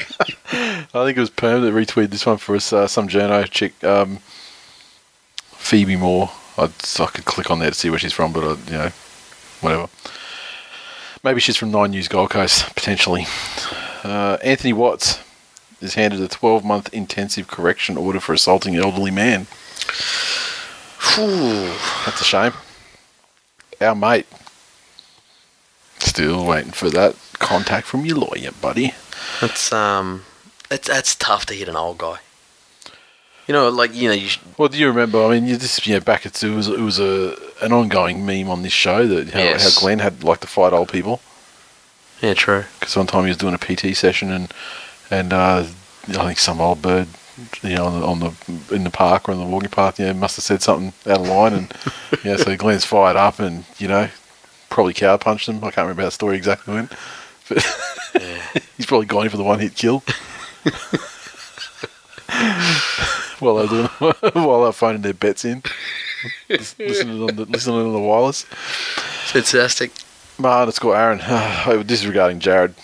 I 0.49 1.05
think 1.05 1.19
it 1.19 1.21
was 1.21 1.29
Perm 1.31 1.63
that 1.63 1.75
retweeted 1.75 2.11
this 2.11 2.25
one 2.25 2.39
for 2.39 2.57
us. 2.57 2.73
Uh, 2.73 2.87
some 2.87 3.09
journo 3.09 3.45
chick, 3.51 3.83
um, 3.85 4.21
Phoebe 5.62 5.97
Moore. 5.97 6.31
I, 6.59 6.64
I 6.64 7.07
could 7.07 7.25
click 7.25 7.50
on 7.50 7.61
there 7.61 7.71
to 7.71 7.76
see 7.76 7.88
where 7.88 7.99
she's 7.99 8.12
from, 8.12 8.33
but 8.33 8.45
I, 8.45 8.71
you 8.71 8.78
know, 8.78 8.90
whatever. 9.61 9.88
Maybe 11.25 11.40
she's 11.40 11.57
from 11.57 11.71
Nine 11.71 11.92
News 11.92 12.09
Gold 12.09 12.31
Coast, 12.31 12.75
potentially. 12.75 13.26
Uh, 14.02 14.37
Anthony 14.42 14.73
Watts 14.73 15.21
is 15.81 15.95
handed 15.95 16.21
a 16.21 16.28
12-month 16.28 16.92
intensive 16.92 17.47
correction 17.47 17.97
order 17.97 18.21
for 18.21 18.33
assaulting 18.33 18.76
an 18.76 18.83
elderly 18.83 19.12
man. 19.12 19.47
Phew. 20.99 21.75
That's 22.04 22.21
a 22.21 22.25
shame. 22.25 22.52
Our 23.81 23.95
mate. 23.95 24.26
Still 26.00 26.45
waiting 26.45 26.73
for 26.73 26.90
that 26.90 27.16
contact 27.38 27.87
from 27.87 28.04
your 28.04 28.19
lawyer, 28.19 28.50
buddy. 28.61 28.92
That's 29.40 29.73
um, 29.73 30.25
it's 30.71 30.88
that's 30.88 31.14
tough 31.14 31.47
to 31.47 31.54
hit 31.54 31.69
an 31.69 31.76
old 31.76 31.99
guy. 31.99 32.19
You 33.47 33.55
know, 33.55 33.69
like 33.69 33.95
you 33.95 34.09
know, 34.09 34.15
you 34.15 34.29
Well, 34.57 34.69
do 34.69 34.79
you 34.79 34.87
remember? 34.89 35.25
I 35.25 35.31
mean, 35.31 35.47
you 35.47 35.57
just 35.57 35.87
you 35.87 35.95
know, 35.95 36.01
back 36.01 36.25
at 36.27 36.43
it 36.43 36.51
was 36.51 36.69
it 36.69 36.79
was 36.79 36.99
a 36.99 37.37
an 37.61 37.73
ongoing 37.73 38.25
meme 38.25 38.49
on 38.49 38.63
this 38.63 38.73
show 38.73 39.07
that 39.07 39.31
how, 39.31 39.41
Yes. 39.41 39.75
how 39.75 39.81
Glenn 39.81 39.99
had 39.99 40.23
like 40.25 40.41
to 40.41 40.47
fight 40.47 40.73
old 40.73 40.89
people 40.91 41.21
yeah, 42.23 42.35
true. 42.35 42.65
because 42.79 42.97
one 42.97 43.09
time 43.09 43.25
he 43.25 43.29
was 43.29 43.37
doing 43.37 43.55
a 43.55 43.59
PT 43.59 43.97
session 43.97 44.31
and 44.31 44.55
and 45.11 45.33
uh, 45.33 45.67
I 46.09 46.27
think 46.27 46.39
some 46.39 46.61
old 46.61 46.81
bird, 46.81 47.09
you 47.63 47.75
know, 47.75 47.85
on 47.87 48.01
the, 48.01 48.07
on 48.07 48.21
the 48.21 48.75
in 48.75 48.85
the 48.85 48.91
park 48.91 49.29
or 49.29 49.33
on 49.33 49.39
the 49.39 49.45
walking 49.45 49.71
path, 49.71 49.99
you 49.99 50.07
know, 50.07 50.15
must 50.15 50.37
have 50.37 50.45
said 50.45 50.63
something 50.63 50.93
out 51.11 51.21
of 51.21 51.29
line, 51.29 51.53
and 51.53 51.75
yeah, 52.25 52.37
so 52.37 52.57
Glenn's 52.57 52.85
fired 52.85 53.17
up 53.17 53.41
and 53.41 53.65
you 53.79 53.89
know, 53.89 54.09
probably 54.71 54.95
cow 54.95 55.17
punched 55.17 55.49
him. 55.49 55.57
I 55.59 55.71
can't 55.73 55.79
remember 55.79 56.05
that 56.05 56.13
story 56.13 56.37
exactly 56.37 56.73
when, 56.75 56.89
but 57.49 57.59
he's 58.77 58.87
probably 58.87 59.07
gone 59.07 59.29
for 59.29 59.37
the 59.37 59.43
one 59.43 59.59
hit 59.59 59.75
kill. 59.75 60.03
While 63.43 63.57
they're 63.57 63.67
doing, 63.67 63.89
while 64.47 64.63
they're 64.63 64.73
phoning 64.73 65.03
their 65.03 65.15
bets 65.15 65.45
in, 65.45 65.63
Lis- 66.49 66.79
listening 66.79 67.21
on 67.29 67.35
the 67.37 67.45
listening 67.45 67.77
on 67.87 67.93
the 67.93 67.99
wireless. 67.99 68.45
Fantastic. 68.45 69.91
My 70.39 70.61
underscore 70.61 70.97
Aaron. 70.97 71.21
oh, 71.25 71.83
this 71.85 72.01
is 72.01 72.07
regarding 72.07 72.39
Jarryd 72.41 72.75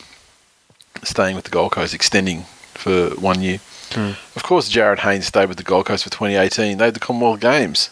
staying 1.04 1.36
with 1.36 1.44
the 1.44 1.50
Gold 1.50 1.72
Coast, 1.72 1.94
extending 1.94 2.42
for 2.74 3.10
one 3.10 3.40
year. 3.40 3.60
Of 3.96 4.42
course, 4.42 4.68
Jarryd 4.70 4.98
Hayne's 4.98 5.26
stayed 5.26 5.48
with 5.48 5.56
the 5.58 5.62
Gold 5.62 5.86
Coast 5.86 6.04
for 6.04 6.10
2018. 6.10 6.76
They 6.78 6.84
had 6.84 6.94
the 6.94 7.00
Commonwealth 7.00 7.40
Games. 7.40 7.88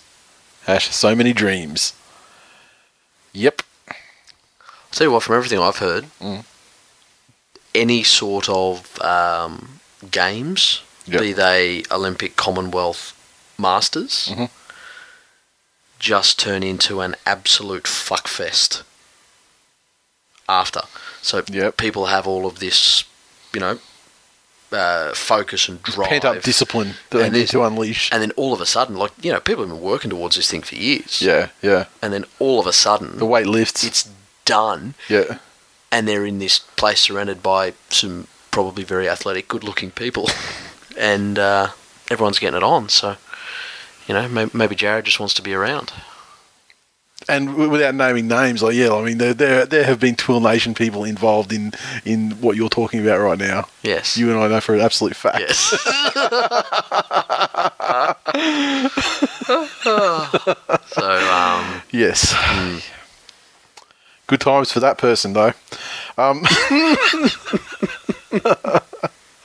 Ash, 0.66 0.88
so 0.94 1.14
many 1.14 1.32
dreams. 1.32 1.94
Yep. 3.32 3.62
tell 4.90 5.06
you 5.06 5.12
what, 5.12 5.22
from 5.22 5.36
everything 5.36 5.58
I've 5.60 5.76
heard, 5.78 6.06
Mm. 6.20 6.44
any 7.74 8.02
sort 8.02 8.48
of 8.48 9.00
um, 9.00 9.80
games, 10.10 10.82
Yep. 11.06 11.20
be 11.20 11.32
they 11.32 11.84
Olympic, 11.90 12.36
Commonwealth, 12.36 13.12
Masters, 13.58 14.28
Mhm. 14.32 14.50
just 15.98 16.38
turn 16.38 16.62
into 16.62 17.00
an 17.00 17.16
absolute 17.24 17.84
fuckfest 17.84 18.82
after. 20.48 20.82
So 21.22 21.42
Yep. 21.50 21.76
people 21.76 22.06
have 22.06 22.26
all 22.26 22.46
of 22.46 22.58
this, 22.58 23.04
you 23.52 23.60
know, 23.60 23.78
uh, 24.72 25.14
focus 25.14 25.68
and 25.68 25.80
drive. 25.82 26.08
Pent 26.08 26.24
up 26.24 26.42
discipline 26.42 26.96
that 27.10 27.18
they 27.18 27.30
need 27.30 27.48
to 27.48 27.62
unleash. 27.64 28.08
and 28.12 28.20
then 28.20 28.32
all 28.32 28.52
of 28.52 28.60
a 28.60 28.66
sudden, 28.66 28.96
like, 28.96 29.12
you 29.22 29.32
know, 29.32 29.40
people 29.40 29.62
have 29.64 29.70
been 29.70 29.80
working 29.80 30.10
towards 30.10 30.34
this 30.36 30.50
thing 30.50 30.62
for 30.62 30.74
years. 30.74 31.22
Yeah, 31.22 31.48
yeah. 31.62 31.84
And 32.02 32.12
then 32.12 32.24
all 32.40 32.58
of 32.60 32.66
a 32.66 32.72
sudden, 32.72 33.18
The 33.18 33.24
weight 33.26 33.46
lifts. 33.46 33.84
it's 33.84 34.08
done 34.44 34.94
yeah. 35.08 35.38
and 35.92 36.06
they're 36.06 36.26
in 36.26 36.38
this 36.40 36.58
place 36.58 37.00
surrounded 37.00 37.42
by 37.42 37.74
some 37.90 38.26
probably 38.50 38.82
very 38.84 39.08
athletic, 39.08 39.46
good-looking 39.48 39.92
people, 39.92 40.28
and 40.98 41.38
uh, 41.38 41.68
everyone's 42.10 42.38
getting 42.38 42.56
it 42.56 42.62
on. 42.62 42.88
So, 42.88 43.16
you 44.06 44.14
know, 44.14 44.28
maybe, 44.28 44.50
maybe 44.54 44.76
Jarryd 44.76 45.04
just 45.04 45.20
wants 45.20 45.34
to 45.34 45.42
be 45.42 45.54
around. 45.54 45.92
And 47.28 47.48
w- 47.48 47.70
without 47.70 47.94
naming 47.94 48.28
names, 48.28 48.62
like 48.62 48.74
yeah, 48.76 48.92
I 48.94 49.02
mean 49.02 49.18
there 49.18 49.34
there 49.34 49.66
there 49.66 49.84
have 49.84 49.98
been 49.98 50.14
TWiL 50.14 50.40
Nation 50.40 50.74
people 50.74 51.02
involved 51.02 51.52
in 51.52 51.72
in 52.04 52.32
what 52.40 52.56
you're 52.56 52.68
talking 52.68 53.00
about 53.00 53.20
right 53.20 53.38
now. 53.38 53.64
Yes. 53.82 54.16
You 54.16 54.30
and 54.30 54.38
I 54.38 54.48
know 54.48 54.60
for 54.60 54.74
an 54.74 54.80
absolute 54.80 55.16
fact. 55.16 55.40
yes. 55.40 55.56
so, 60.86 61.32
um, 61.32 61.82
Yes. 61.90 62.34
Good 64.26 64.40
times 64.40 64.72
for 64.72 64.80
that 64.80 64.98
person, 64.98 65.32
though. 65.32 65.52
Um, 66.18 66.44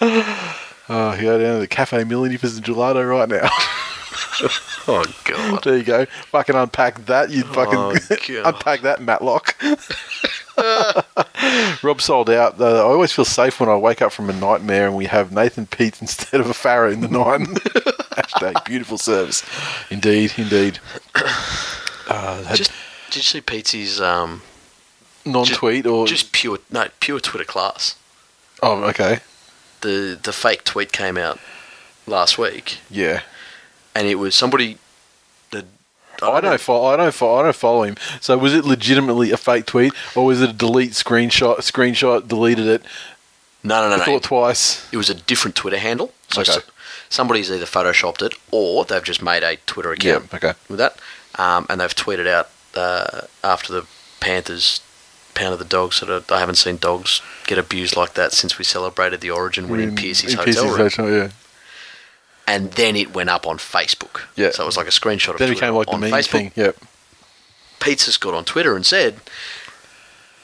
oh, 0.91 1.13
you 1.15 1.21
go 1.23 1.39
down 1.39 1.53
to 1.55 1.59
the 1.59 1.67
Cafe 1.67 2.03
Millini 2.03 2.37
for 2.37 2.47
some 2.47 2.63
gelato 2.63 3.07
right 3.09 3.27
now. 3.29 3.47
oh 4.87 5.03
god. 5.25 5.63
there 5.63 5.77
you 5.77 5.83
go. 5.83 6.05
Fucking 6.05 6.55
unpack 6.55 7.05
that. 7.05 7.29
You'd 7.29 7.45
fucking 7.47 7.77
Oh, 7.77 7.95
unpack 8.45 8.81
that, 8.81 9.01
Matlock. 9.01 9.55
Rob 11.83 12.01
sold 12.01 12.29
out. 12.29 12.59
Uh, 12.59 12.77
I 12.77 12.81
always 12.81 13.11
feel 13.11 13.25
safe 13.25 13.59
when 13.59 13.69
I 13.69 13.75
wake 13.75 14.01
up 14.01 14.11
from 14.11 14.29
a 14.29 14.33
nightmare 14.33 14.87
and 14.87 14.95
we 14.95 15.05
have 15.05 15.31
Nathan 15.31 15.65
Peats 15.65 16.01
instead 16.01 16.41
of 16.41 16.47
a 16.49 16.53
Farah 16.53 16.91
in 16.93 17.01
the 17.01 17.07
night. 17.07 17.41
Hashtag 18.11 18.65
beautiful 18.65 18.97
service. 18.97 19.43
Indeed, 19.89 20.33
indeed. 20.37 20.79
Uh, 22.07 22.43
had 22.43 22.57
Just 22.57 22.71
did 23.07 23.17
you 23.17 23.21
see 23.23 23.41
Pete's 23.41 23.99
um, 23.99 24.41
non-tweet 25.25 25.85
or 25.85 26.05
just 26.07 26.31
pure 26.31 26.59
no 26.69 26.87
pure 26.99 27.19
Twitter 27.19 27.45
class? 27.45 27.95
oh, 28.63 28.83
okay, 28.83 29.19
The 29.81 30.19
the 30.21 30.33
fake 30.33 30.63
tweet 30.63 30.91
came 30.91 31.17
out 31.17 31.39
last 32.07 32.37
week, 32.37 32.77
yeah. 32.89 33.21
and 33.95 34.07
it 34.07 34.15
was 34.15 34.35
somebody. 34.35 34.77
that 35.51 35.65
I 36.21 36.39
don't 36.41 36.61
follow. 36.61 36.87
I 36.93 36.97
don't 36.97 37.13
follow. 37.13 37.39
I 37.39 37.43
don't 37.43 37.55
follow 37.55 37.83
him. 37.83 37.97
So 38.19 38.37
was 38.37 38.53
it 38.53 38.63
legitimately 38.65 39.31
a 39.31 39.37
fake 39.37 39.65
tweet, 39.65 39.93
or 40.15 40.25
was 40.25 40.41
it 40.41 40.49
a 40.51 40.53
delete 40.53 40.91
screenshot? 40.91 41.57
Screenshot 41.57 42.27
deleted 42.27 42.67
it. 42.67 42.83
No, 43.63 43.81
no, 43.81 43.89
no, 43.89 43.97
no. 43.97 44.03
thought 44.03 44.23
twice. 44.23 44.87
It 44.91 44.97
was 44.97 45.09
a 45.09 45.13
different 45.15 45.55
Twitter 45.55 45.77
handle. 45.77 46.13
So 46.29 46.41
Okay. 46.41 46.57
somebody's 47.09 47.51
either 47.51 47.65
photoshopped 47.65 48.21
it 48.23 48.33
or 48.51 48.85
they've 48.85 49.03
just 49.03 49.21
made 49.21 49.43
a 49.43 49.57
Twitter 49.67 49.91
account 49.91 50.29
Yeah. 50.31 50.37
Okay. 50.37 50.53
with 50.69 50.79
that, 50.79 50.97
um, 51.35 51.65
and 51.69 51.79
they've 51.81 51.93
tweeted 51.95 52.27
out 52.27 52.49
uh, 52.75 53.21
after 53.43 53.73
the 53.73 53.85
Panthers 54.19 54.81
pounded 55.33 55.59
the 55.59 55.65
dogs. 55.65 55.97
So 55.97 56.05
that 56.05 56.31
I 56.31 56.39
haven't 56.39 56.55
seen 56.55 56.77
dogs 56.77 57.21
get 57.47 57.57
abused 57.57 57.95
like 57.95 58.13
that 58.15 58.31
since 58.33 58.57
we 58.57 58.63
celebrated 58.63 59.21
the 59.21 59.31
Origin 59.31 59.69
win 59.69 59.79
in 59.81 59.95
Piercy's 59.95 60.33
in 60.33 60.39
hotel 60.39 60.65
room. 60.67 60.77
hotel, 60.77 61.09
yeah. 61.11 61.29
And 62.47 62.71
then 62.73 62.95
it 62.95 63.13
went 63.13 63.29
up 63.29 63.45
on 63.47 63.57
Facebook. 63.57 64.21
Yeah. 64.35 64.51
So 64.51 64.63
it 64.63 64.65
was 64.65 64.77
like 64.77 64.87
a 64.87 64.91
screenshot 64.91 65.29
of 65.33 65.37
Then 65.39 65.49
it 65.51 65.51
Twitter 65.53 65.61
became 65.67 65.75
like 65.75 65.87
the 65.87 65.93
on 65.93 65.99
meme 66.01 66.11
Facebook. 66.11 66.29
thing. 66.29 66.51
Yep. 66.55 66.77
Pizza's 67.79 68.17
got 68.17 68.33
on 68.33 68.43
Twitter 68.45 68.75
and 68.75 68.85
said 68.85 69.15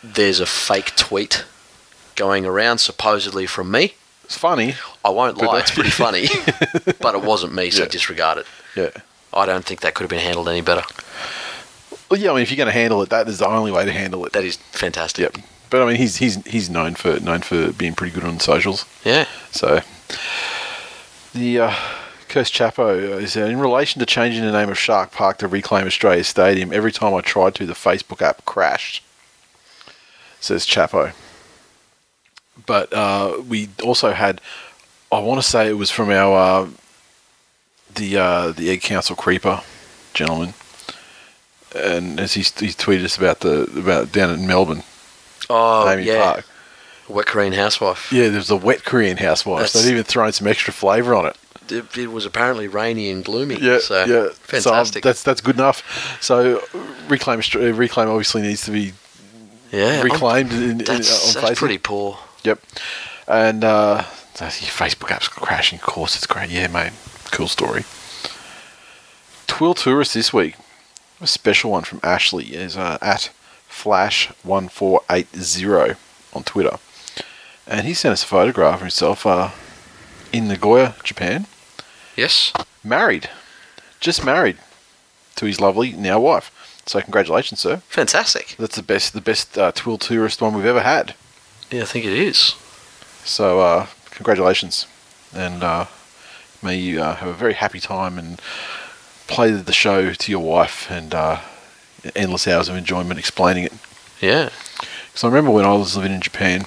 there's 0.03 0.39
a 0.39 0.46
fake 0.46 0.96
tweet 0.96 1.44
going 2.15 2.46
around 2.46 2.77
supposedly 2.79 3.46
from 3.46 3.70
me. 3.72 3.94
It's 4.24 4.38
funny. 4.38 4.75
I 5.06 5.10
won't 5.10 5.38
lie, 5.38 5.60
it's 5.60 5.72
pretty 5.72 5.89
funny, 5.89 6.27
but 7.00 7.15
it 7.15 7.22
wasn't 7.24 7.53
me, 7.53 7.70
so 7.72 7.84
Yeah. 7.84 7.89
disregard 7.89 8.39
it. 8.39 8.46
Yeah. 8.75 8.89
I 9.34 9.46
don't 9.46 9.63
think 9.63 9.82
that 9.82 9.94
could 9.94 10.03
have 10.03 10.10
been 10.10 10.20
handled 10.20 10.50
any 10.50 10.62
better. 10.62 10.84
Well, 12.09 12.19
yeah. 12.19 12.31
I 12.31 12.33
mean, 12.35 12.43
if 12.43 12.51
you're 12.51 12.57
going 12.57 12.67
to 12.67 12.71
handle 12.71 13.01
it, 13.01 13.09
that 13.09 13.27
is 13.27 13.39
the 13.39 13.47
only 13.47 13.71
way 13.71 13.85
to 13.85 13.91
handle 13.91 14.25
it. 14.25 14.33
That 14.33 14.43
is 14.43 14.57
fantastic. 14.57 15.23
Yep. 15.23 15.45
But 15.69 15.81
I 15.81 15.85
mean, 15.85 15.95
he's 15.97 16.17
he's 16.17 16.43
he's 16.45 16.69
known 16.69 16.95
for 16.95 17.19
known 17.19 17.41
for 17.41 17.73
being 17.73 17.93
pretty 17.93 18.13
good 18.13 18.23
on 18.23 18.39
socials. 18.39 18.85
Yeah. 19.03 19.25
So 19.51 19.81
the 21.33 21.59
uh, 21.59 21.75
Coast 22.29 22.53
Chapo 22.53 23.21
is 23.21 23.35
uh, 23.35 23.41
in 23.41 23.59
relation 23.59 23.99
to 23.99 24.05
changing 24.05 24.45
the 24.45 24.51
name 24.51 24.69
of 24.69 24.77
Shark 24.77 25.11
Park 25.11 25.39
to 25.39 25.47
Reclaim 25.47 25.85
Australia 25.85 26.23
Stadium. 26.23 26.71
Every 26.71 26.91
time 26.91 27.13
I 27.13 27.21
tried 27.21 27.55
to, 27.55 27.65
the 27.65 27.73
Facebook 27.73 28.21
app 28.21 28.45
crashed. 28.45 29.03
Says 30.39 30.65
Chapo. 30.65 31.13
But 32.65 32.93
uh, 32.93 33.41
we 33.47 33.69
also 33.83 34.11
had, 34.11 34.41
I 35.11 35.19
want 35.19 35.41
to 35.41 35.47
say 35.47 35.67
it 35.67 35.77
was 35.77 35.91
from 35.91 36.09
our 36.09 36.37
uh, 36.37 36.69
the 37.95 38.17
uh, 38.17 38.51
the 38.51 38.69
Egg 38.69 38.81
Council 38.81 39.15
Creeper 39.15 39.61
gentleman, 40.13 40.53
and 41.75 42.19
as 42.19 42.33
he, 42.33 42.41
he 42.41 42.71
tweeted 42.74 43.03
us 43.05 43.17
about 43.17 43.39
the 43.41 43.63
about 43.77 44.12
down 44.12 44.31
in 44.31 44.45
Melbourne, 44.47 44.83
Oh, 45.50 45.86
AAMI 45.88 46.05
yeah. 46.05 46.24
Park. 46.33 46.45
Wet 47.09 47.25
Korean 47.25 47.53
housewife. 47.53 48.12
Yeah, 48.12 48.27
there's 48.29 48.47
the 48.50 48.57
wet 48.57 48.83
Korean 48.83 49.15
housewife. 49.17 49.59
That's- 49.59 49.74
They've 49.74 49.93
even 49.93 50.03
thrown 50.03 50.33
some 50.33 50.45
extra 50.47 50.74
flavour 50.74 51.15
on 51.15 51.25
it. 51.27 51.38
It, 51.69 51.97
it 51.97 52.07
was 52.07 52.25
apparently 52.25 52.67
rainy 52.67 53.09
and 53.09 53.24
gloomy. 53.25 53.55
Yeah, 53.59 53.79
so 53.79 54.00
yeah, 54.05 54.05
So, 54.05 54.27
um, 54.29 54.33
fantastic. 54.77 55.03
that's 55.03 55.24
that's 55.24 55.41
good 55.41 55.55
enough. 55.55 56.17
So 56.21 56.62
reclaim 57.09 57.39
uh, 57.55 57.59
reclaim 57.74 58.09
obviously 58.09 58.41
needs 58.41 58.63
to 58.65 58.71
be 58.71 58.93
yeah, 59.71 60.01
reclaimed 60.01 60.53
in, 60.53 60.63
in, 60.63 60.77
That's, 60.79 61.36
on 61.36 61.41
that's 61.43 61.59
pretty 61.59 61.77
poor. 61.77 62.19
Yep, 62.45 62.59
and 63.27 63.63
uh, 63.65 64.03
your 64.39 64.50
Facebook 64.50 65.12
app's 65.12 65.27
crashing. 65.27 65.79
Of 65.79 65.86
course, 65.86 66.15
it's 66.15 66.25
great. 66.25 66.50
Yeah, 66.50 66.67
mate, 66.67 66.93
cool 67.31 67.50
story. 67.50 67.83
Twill 69.47 69.74
tourist 69.74 70.13
this 70.13 70.31
week. 70.31 70.55
A 71.19 71.27
special 71.27 71.71
one 71.71 71.83
from 71.83 72.00
Ashley 72.03 72.53
is 72.55 72.77
uh, 72.77 72.97
at 73.01 73.31
Flash1480 73.69 75.97
on 76.33 76.43
Twitter. 76.43 76.77
And 77.65 77.86
he 77.88 77.93
sent 77.93 78.13
us 78.13 78.24
a 78.24 78.27
photograph 78.27 78.75
of 78.75 78.81
himself 78.81 79.25
uh, 79.25 79.50
in 80.31 80.47
Nagoya, 80.47 80.95
Japan, 81.03 81.47
Yes. 82.15 82.53
married. 82.83 83.29
Just 84.00 84.24
married 84.24 84.57
to 85.36 85.45
his 85.45 85.59
lovely 85.59 85.91
now 85.93 86.19
wife. 86.19 86.51
So 86.86 87.01
congratulations, 87.01 87.59
sir. 87.59 87.77
Fantastic. 87.89 88.55
That's 88.57 88.75
the 88.77 88.83
best 88.83 89.13
the 89.13 89.21
best 89.21 89.57
uh, 89.57 89.71
Twill 89.74 89.97
tourist 89.97 90.41
one 90.41 90.53
we've 90.53 90.65
ever 90.65 90.81
had. 90.81 91.15
Yeah, 91.69 91.81
I 91.81 91.86
think 91.86 92.05
it 92.05 92.13
is. 92.13 92.55
So 93.25 93.59
uh, 93.59 93.88
congratulations, 94.12 94.88
and 95.36 95.63
uh, 95.63 95.86
may 96.63 96.77
you 96.77 97.01
uh, 97.01 97.15
have 97.15 97.27
a 97.27 97.33
very 97.33 97.55
happy 97.55 97.81
time 97.81 98.17
and 98.17 98.39
play 99.27 99.51
the 99.51 99.74
show 99.74 100.13
to 100.13 100.31
your 100.31 100.43
wife 100.43 100.89
and 100.89 101.13
uh, 101.13 101.39
endless 102.15 102.48
hours 102.48 102.69
of 102.69 102.75
enjoyment 102.75 103.19
explaining 103.19 103.65
it. 103.65 103.74
Yeah. 104.22 104.50
Because 105.07 105.24
I 105.24 105.27
remember 105.27 105.51
when 105.51 105.65
I 105.65 105.74
was 105.74 105.96
living 105.96 106.13
in 106.13 106.22
Japan, 106.22 106.65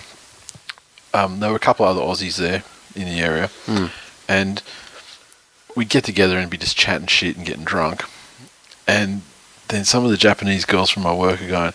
um, 1.15 1.41
there 1.41 1.51
were 1.51 1.57
a 1.57 1.61
couple 1.61 1.87
other 1.87 2.01
Aussies 2.01 2.37
there 2.37 2.63
in 2.95 3.05
the 3.05 3.21
area, 3.21 3.51
Mm. 3.67 3.91
and 4.29 4.63
we'd 5.77 5.89
get 5.89 6.05
together 6.05 6.39
and 6.39 6.51
be 6.51 6.57
just 6.57 6.77
chatting 6.77 7.07
shit 7.07 7.37
and 7.37 7.47
getting 7.47 7.65
drunk. 7.65 8.05
And 8.87 9.23
then 9.69 9.85
some 9.85 10.05
of 10.05 10.11
the 10.11 10.17
Japanese 10.17 10.65
girls 10.65 10.91
from 10.91 11.05
my 11.05 11.15
work 11.15 11.41
are 11.43 11.49
going, 11.49 11.73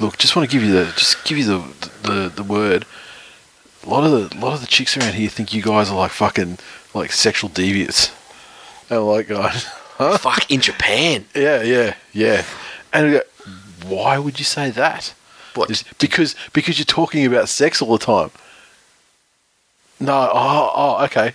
"Look, 0.00 0.18
just 0.18 0.36
want 0.36 0.48
to 0.48 0.54
give 0.54 0.62
you 0.66 0.72
the 0.72 0.92
just 0.96 1.24
give 1.24 1.38
you 1.38 1.44
the 1.44 1.88
the, 2.02 2.28
the 2.28 2.42
word. 2.42 2.84
A 3.84 3.88
lot 3.88 4.04
of 4.04 4.10
the 4.30 4.38
a 4.38 4.40
lot 4.40 4.52
of 4.54 4.60
the 4.60 4.66
chicks 4.66 4.96
around 4.96 5.14
here 5.14 5.28
think 5.30 5.54
you 5.54 5.62
guys 5.62 5.88
are 5.90 5.96
like 5.96 6.10
fucking 6.12 6.58
like 6.94 7.12
sexual 7.12 7.48
deviants." 7.50 8.10
And 8.90 8.98
I'm 9.00 9.04
like, 9.06 9.28
going, 9.28 9.52
huh? 9.98 10.16
Fuck, 10.18 10.50
in 10.50 10.60
Japan. 10.60 11.26
Yeah, 11.34 11.62
yeah, 11.62 11.94
yeah. 12.12 12.44
And 12.92 13.06
we 13.06 13.12
go, 13.12 13.20
why 13.86 14.18
would 14.18 14.38
you 14.38 14.44
say 14.44 14.70
that? 14.70 15.14
What? 15.54 15.68
Because 15.98 16.34
because 16.52 16.78
you're 16.78 16.86
talking 16.86 17.26
about 17.26 17.48
sex 17.48 17.82
all 17.82 17.96
the 17.98 18.04
time. 18.04 18.30
No, 20.00 20.30
oh, 20.32 20.72
oh, 20.74 21.04
okay. 21.06 21.34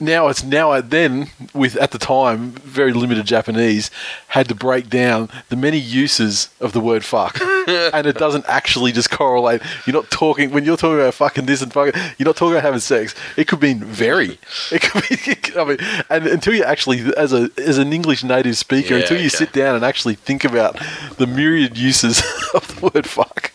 Now 0.00 0.28
it's 0.28 0.44
now 0.44 0.70
I 0.70 0.80
then 0.80 1.28
with 1.52 1.76
at 1.76 1.90
the 1.90 1.98
time 1.98 2.52
very 2.52 2.92
limited 2.92 3.26
Japanese 3.26 3.90
had 4.28 4.48
to 4.48 4.54
break 4.54 4.88
down 4.88 5.28
the 5.48 5.56
many 5.56 5.78
uses 5.78 6.50
of 6.60 6.72
the 6.72 6.80
word 6.80 7.04
fuck, 7.04 7.40
and 7.68 8.06
it 8.06 8.16
doesn't 8.16 8.44
actually 8.48 8.92
just 8.92 9.10
correlate. 9.10 9.60
You're 9.86 9.94
not 9.94 10.10
talking 10.10 10.50
when 10.52 10.64
you're 10.64 10.76
talking 10.76 11.00
about 11.00 11.14
fucking 11.14 11.46
this 11.46 11.62
and 11.62 11.72
fucking. 11.72 12.00
You're 12.16 12.26
not 12.26 12.36
talking 12.36 12.52
about 12.52 12.62
having 12.62 12.80
sex. 12.80 13.14
It 13.36 13.48
could 13.48 13.60
mean 13.60 13.80
very. 13.80 14.38
It 14.70 14.82
could 14.82 15.02
be. 15.08 15.16
I 15.58 15.64
mean, 15.64 15.78
and 16.10 16.26
until 16.26 16.54
you 16.54 16.62
actually, 16.62 17.12
as 17.16 17.32
a 17.32 17.50
as 17.56 17.78
an 17.78 17.92
English 17.92 18.22
native 18.22 18.56
speaker, 18.56 18.94
Yeah, 18.94 19.00
until 19.00 19.16
you 19.16 19.26
okay. 19.26 19.36
sit 19.36 19.52
down 19.52 19.74
and 19.74 19.84
actually 19.84 20.14
think 20.14 20.44
about 20.44 20.78
the 21.16 21.26
myriad 21.26 21.76
uses 21.76 22.22
of 22.54 22.68
the 22.80 22.90
word 22.94 23.06
fuck, 23.08 23.52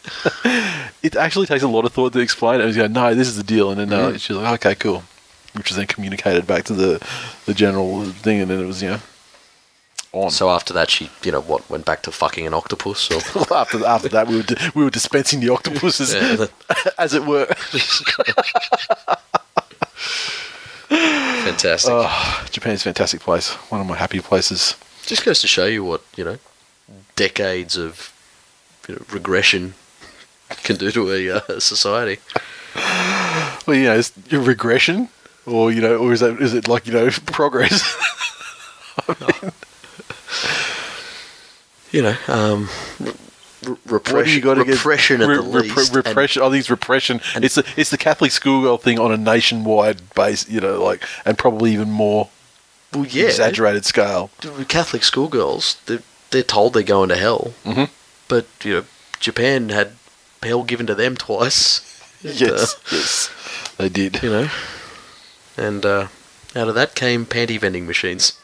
it 1.04 1.16
actually 1.16 1.46
takes 1.46 1.64
a 1.64 1.68
lot 1.68 1.86
of 1.86 1.94
thought 1.94 2.14
to 2.14 2.20
explain 2.20 2.60
it. 2.60 2.66
And 2.66 2.76
you 2.76 2.82
go, 2.82 2.88
no, 2.88 3.14
this 3.16 3.28
is 3.28 3.38
the 3.38 3.44
deal, 3.44 3.70
and 3.72 3.80
then 3.80 3.94
uh, 3.94 4.18
she's 4.18 4.36
like, 4.36 4.66
okay, 4.66 4.76
cool, 4.76 5.04
which 5.54 5.70
was 5.70 5.78
then 5.78 5.88
communicated 5.88 6.46
back 6.48 6.64
to 6.66 6.74
the 6.74 7.06
the 7.46 7.54
general 7.54 8.04
thing, 8.06 8.42
and 8.42 8.50
then 8.50 8.60
it 8.60 8.66
was 8.66 8.82
you 8.82 8.90
know 8.90 9.00
on. 10.14 10.32
So 10.32 10.50
after 10.50 10.74
that, 10.74 10.90
she, 10.90 11.10
you 11.24 11.32
know, 11.32 11.42
what, 11.42 11.70
went 11.70 11.86
back 11.86 12.04
to 12.04 12.12
fucking 12.12 12.48
an 12.48 12.54
octopus 12.54 13.12
or. 13.12 13.18
after 13.54 13.86
after 13.86 14.10
that, 14.10 14.28
we 14.28 14.38
were 14.38 14.44
di- 14.44 14.72
we 14.74 14.84
were 14.84 14.90
dispensing 14.90 15.42
the 15.42 15.50
octopuses, 15.50 16.14
Yeah, 16.40 16.46
as 16.98 17.14
it 17.14 17.26
were. 17.26 17.46
Fantastic. 21.44 21.92
Oh, 21.94 22.46
Japan's 22.52 22.82
a 22.82 22.84
fantastic 22.86 23.20
place. 23.20 23.50
One 23.70 23.82
of 23.82 23.88
my 23.88 23.98
happy 23.98 24.20
places. 24.22 24.76
Just 25.06 25.26
goes 25.26 25.42
to 25.42 25.48
show 25.48 25.66
you 25.66 25.84
what, 25.84 26.02
you 26.16 26.24
know, 26.24 26.38
decades 27.18 27.76
of 27.76 28.14
you 28.88 28.96
know, 28.96 29.02
regression 29.12 29.74
can 30.64 30.78
do 30.78 30.92
to 30.92 31.12
a 31.12 31.30
uh, 31.32 31.60
society. 31.60 32.22
Well, 33.68 33.76
you 33.76 33.84
know, 33.84 34.44
regression, 34.44 35.10
or 35.46 35.72
you 35.72 35.82
know, 35.82 35.98
or 35.98 36.14
is 36.14 36.20
that 36.22 36.42
is 36.42 36.54
it 36.54 36.68
like 36.68 36.86
you 36.88 36.94
know 36.94 37.10
progress? 37.28 37.82
You 41.92 42.02
know, 42.02 42.16
um, 42.28 42.70
r- 43.06 43.08
r- 43.08 43.14
What 43.64 43.84
do 43.86 43.94
repression, 43.94 44.34
you 44.36 44.42
got 44.42 44.56
to 44.56 44.66
get? 44.66 44.74
repression 44.76 45.22
at 45.22 45.28
re- 45.28 45.36
the 45.38 45.42
repre- 45.44 45.62
least. 45.78 45.96
and- 45.96 46.06
repression. 46.06 46.42
I 46.42 46.50
think 46.50 46.60
it's 46.62 46.70
repression. 46.72 47.22
it's 47.36 47.56
the 47.56 47.66
it's 47.78 47.92
the 47.92 47.98
Catholic 48.00 48.32
schoolgirl 48.32 48.78
thing 48.78 49.00
on 49.00 49.12
a 49.12 49.18
nationwide 49.18 50.14
base. 50.16 50.50
You 50.50 50.60
know, 50.60 50.84
like 50.84 51.04
and 51.26 51.38
probably 51.38 51.72
even 51.74 51.92
more 51.92 52.30
well, 52.94 53.06
yeah, 53.06 53.26
exaggerated 53.26 53.86
scale. 53.86 54.32
Catholic 54.68 55.04
schoolgirls, 55.04 55.78
they're, 55.86 56.02
they're 56.32 56.42
told 56.44 56.74
they're 56.74 56.84
going 56.84 57.10
to 57.10 57.16
hell. 57.16 57.54
Mhm. 57.64 57.90
But, 58.28 58.46
you 58.64 58.74
know, 58.74 58.84
Japan 59.20 59.70
had 59.70 59.94
hell 60.42 60.64
given 60.64 60.86
to 60.88 60.96
them 60.96 61.16
twice. 61.18 61.82
And, 62.24 62.40
Yes, 62.40 62.76
yes, 62.92 63.30
they 63.78 63.90
did. 63.90 64.22
you 64.24 64.30
know, 64.30 64.50
and 65.58 65.86
uh, 65.86 66.08
out 66.56 66.68
of 66.68 66.76
that 66.76 66.96
came 66.96 67.26
panty 67.26 67.60
vending 67.60 67.86
machines. 67.88 68.40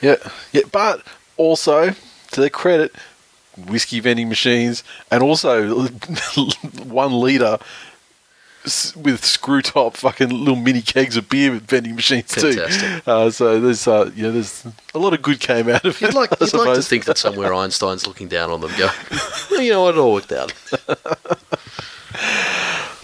Yeah, 0.00 0.16
yeah, 0.52 0.62
but 0.70 1.02
also 1.36 1.90
to 2.32 2.40
their 2.40 2.50
credit, 2.50 2.94
whiskey 3.56 4.00
vending 4.00 4.28
machines 4.28 4.84
and 5.10 5.22
also 5.22 5.86
one 6.84 7.20
liter 7.20 7.58
with 8.96 9.24
screw 9.24 9.62
top 9.62 9.96
fucking 9.96 10.28
little 10.28 10.56
mini 10.56 10.82
kegs 10.82 11.16
of 11.16 11.28
beer 11.28 11.52
with 11.52 11.66
vending 11.66 11.94
machines 11.94 12.34
Fantastic. 12.34 13.04
too. 13.04 13.10
Uh, 13.10 13.30
so 13.30 13.60
there's 13.60 13.86
uh, 13.88 14.10
yeah, 14.14 14.30
there's 14.30 14.66
a 14.94 14.98
lot 14.98 15.14
of 15.14 15.22
good 15.22 15.40
came 15.40 15.68
out 15.68 15.84
of 15.84 15.96
it. 15.96 16.00
You'd 16.00 16.14
like, 16.14 16.32
I 16.40 16.44
you'd 16.44 16.54
like 16.54 16.74
to 16.74 16.82
think 16.82 17.04
that 17.06 17.18
somewhere 17.18 17.54
Einstein's 17.54 18.06
looking 18.06 18.28
down 18.28 18.50
on 18.50 18.60
them, 18.60 18.70
go, 18.76 18.90
you 19.52 19.70
know 19.70 19.82
what, 19.82 19.94
it 19.94 19.98
all 19.98 20.12
worked 20.12 20.32
out. 20.32 20.52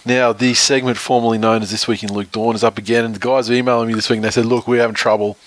Now, 0.07 0.33
the 0.35 0.53
segment 0.55 0.99
formerly 0.99 1.38
known 1.38 1.62
as 1.62 1.71
This 1.71 1.88
Week 1.88 2.03
in 2.03 2.12
Luke 2.12 2.31
Dorn 2.31 2.55
is 2.55 2.62
up 2.62 2.77
again, 2.77 3.05
and 3.05 3.14
the 3.14 3.19
guys 3.19 3.49
are 3.49 3.55
emailing 3.55 3.88
me 3.88 3.95
this 3.95 4.11
week 4.11 4.19
and 4.19 4.25
they 4.25 4.31
said, 4.31 4.45
Look, 4.45 4.69
we're 4.69 4.81
having 4.81 4.95
trouble. 4.95 5.38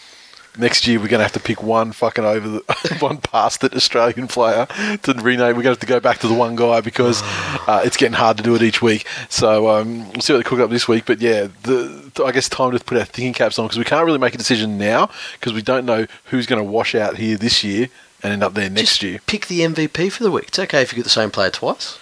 Next 0.57 0.87
year, 0.87 0.97
we're 0.97 1.07
going 1.07 1.19
to 1.19 1.23
have 1.23 1.33
to 1.33 1.39
pick 1.39 1.61
one 1.61 1.91
fucking 1.91 2.25
over 2.25 2.49
the 2.49 2.97
one 2.99 3.17
past 3.17 3.63
it 3.63 3.75
Australian 3.75 4.27
player 4.27 4.65
to 5.03 5.13
rename. 5.13 5.55
We're 5.55 5.61
going 5.61 5.63
to 5.63 5.69
have 5.69 5.79
to 5.81 5.85
go 5.85 5.99
back 5.99 6.17
to 6.19 6.27
the 6.27 6.33
one 6.33 6.55
guy 6.55 6.81
because 6.81 7.21
uh, 7.67 7.83
it's 7.85 7.95
getting 7.95 8.15
hard 8.15 8.37
to 8.37 8.43
do 8.43 8.55
it 8.55 8.63
each 8.63 8.81
week. 8.81 9.05
So 9.29 9.69
um, 9.69 10.11
we'll 10.11 10.21
see 10.21 10.33
what 10.33 10.43
they 10.43 10.49
cook 10.49 10.59
up 10.59 10.71
this 10.71 10.87
week. 10.87 11.05
But 11.05 11.21
yeah, 11.21 11.49
the, 11.61 12.11
I 12.25 12.31
guess 12.31 12.49
time 12.49 12.71
to 12.71 12.79
put 12.79 12.97
our 12.97 13.05
thinking 13.05 13.33
caps 13.33 13.59
on 13.59 13.67
because 13.67 13.77
we 13.77 13.85
can't 13.85 14.03
really 14.03 14.17
make 14.17 14.33
a 14.33 14.39
decision 14.39 14.79
now 14.79 15.11
because 15.33 15.53
we 15.53 15.61
don't 15.61 15.85
know 15.85 16.07
who's 16.25 16.47
going 16.47 16.63
to 16.63 16.67
wash 16.67 16.95
out 16.95 17.17
here 17.17 17.37
this 17.37 17.63
year 17.63 17.89
and 18.23 18.33
end 18.33 18.43
up 18.43 18.55
there 18.55 18.67
next 18.67 18.97
Just 18.97 19.03
year. 19.03 19.19
pick 19.27 19.45
the 19.45 19.59
MVP 19.59 20.11
for 20.11 20.23
the 20.23 20.31
week. 20.31 20.47
It's 20.47 20.57
okay 20.57 20.81
if 20.81 20.91
you 20.91 20.95
get 20.95 21.03
the 21.03 21.11
same 21.11 21.29
player 21.29 21.51
twice. 21.51 21.99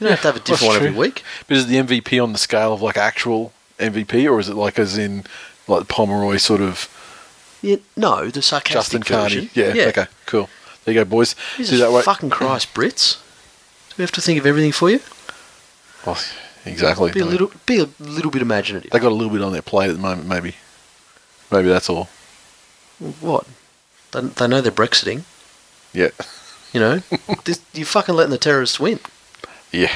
You 0.00 0.06
don't 0.06 0.10
have 0.12 0.22
to 0.22 0.28
have 0.28 0.36
a 0.36 0.40
different 0.40 0.68
one 0.74 0.76
every 0.76 0.90
week. 0.98 1.22
But 1.46 1.56
is 1.58 1.66
the 1.66 1.76
MVP 1.76 2.22
on 2.22 2.32
the 2.32 2.38
scale 2.38 2.72
of 2.72 2.80
like 2.82 2.96
actual 2.96 3.52
MVP, 3.78 4.30
or 4.30 4.40
is 4.40 4.48
it 4.48 4.54
like 4.54 4.78
as 4.78 4.96
in 4.98 5.24
like 5.68 5.88
Pomeroy 5.88 6.38
sort 6.38 6.60
of 6.62 6.88
Yeah, 7.62 7.76
no, 7.96 8.28
the 8.30 8.40
sarcastic 8.42 9.02
Justin 9.02 9.02
Carney? 9.02 9.46
version. 9.46 9.50
Yeah, 9.76 9.86
Okay. 9.88 10.06
Cool. 10.26 10.48
There 10.84 10.94
you 10.94 11.00
go, 11.00 11.04
boys. 11.04 11.36
Jesus 11.58 11.78
Do 11.78 11.84
that 11.84 11.92
way. 11.92 12.00
fucking 12.02 12.30
Christ, 12.30 12.72
Brits. 12.72 13.18
Do 13.90 13.94
we 13.98 14.02
have 14.02 14.12
to 14.12 14.22
think 14.22 14.38
of 14.38 14.46
everything 14.46 14.72
for 14.72 14.88
you? 14.88 15.00
Oh, 16.06 16.18
exactly. 16.64 17.12
Be 17.12 17.20
a 17.20 17.24
little, 17.26 17.52
be 17.66 17.80
a 17.80 17.88
little 17.98 18.30
bit 18.30 18.40
imaginative. 18.40 18.90
They 18.90 18.98
got 18.98 19.12
a 19.12 19.14
little 19.14 19.32
bit 19.32 19.42
on 19.42 19.52
their 19.52 19.60
plate 19.60 19.90
at 19.90 19.96
the 19.96 20.02
moment. 20.02 20.26
Maybe. 20.26 20.54
Maybe 21.52 21.68
that's 21.68 21.90
all. 21.90 22.08
What? 23.20 23.46
They, 24.12 24.20
they 24.22 24.48
know 24.48 24.60
they're 24.62 24.72
Brexiting. 24.72 25.24
Yeah. 25.92 26.08
You 26.72 26.80
know, 26.80 27.02
this, 27.44 27.60
you're 27.74 27.84
fucking 27.84 28.14
letting 28.14 28.30
the 28.30 28.38
terrorists 28.38 28.80
win. 28.80 29.00
Yeah. 29.72 29.92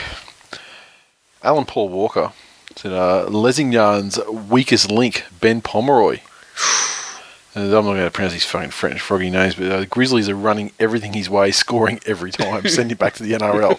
Alan 1.43 1.65
Paul 1.65 1.89
Walker 1.89 2.33
said, 2.77 2.93
uh, 2.93 3.27
Lezignan's 3.29 4.19
weakest 4.49 4.91
link, 4.91 5.25
Ben 5.41 5.61
Pomeroy. 5.61 6.21
I'm 7.57 7.71
not 7.71 7.83
going 7.83 8.05
to 8.05 8.11
pronounce 8.11 8.33
these 8.33 8.45
fucking 8.45 8.71
French 8.71 9.01
froggy 9.01 9.31
names, 9.31 9.55
but 9.55 9.71
uh, 9.71 9.81
the 9.81 9.87
Grizzlies 9.87 10.29
are 10.29 10.35
running 10.35 10.73
everything 10.81 11.13
his 11.13 11.31
way, 11.31 11.53
scoring 11.53 12.01
every 12.05 12.33
time, 12.33 12.67
sending 12.69 12.97
back 12.97 13.15
to 13.15 13.23
the 13.23 13.33
NRL. 13.33 13.79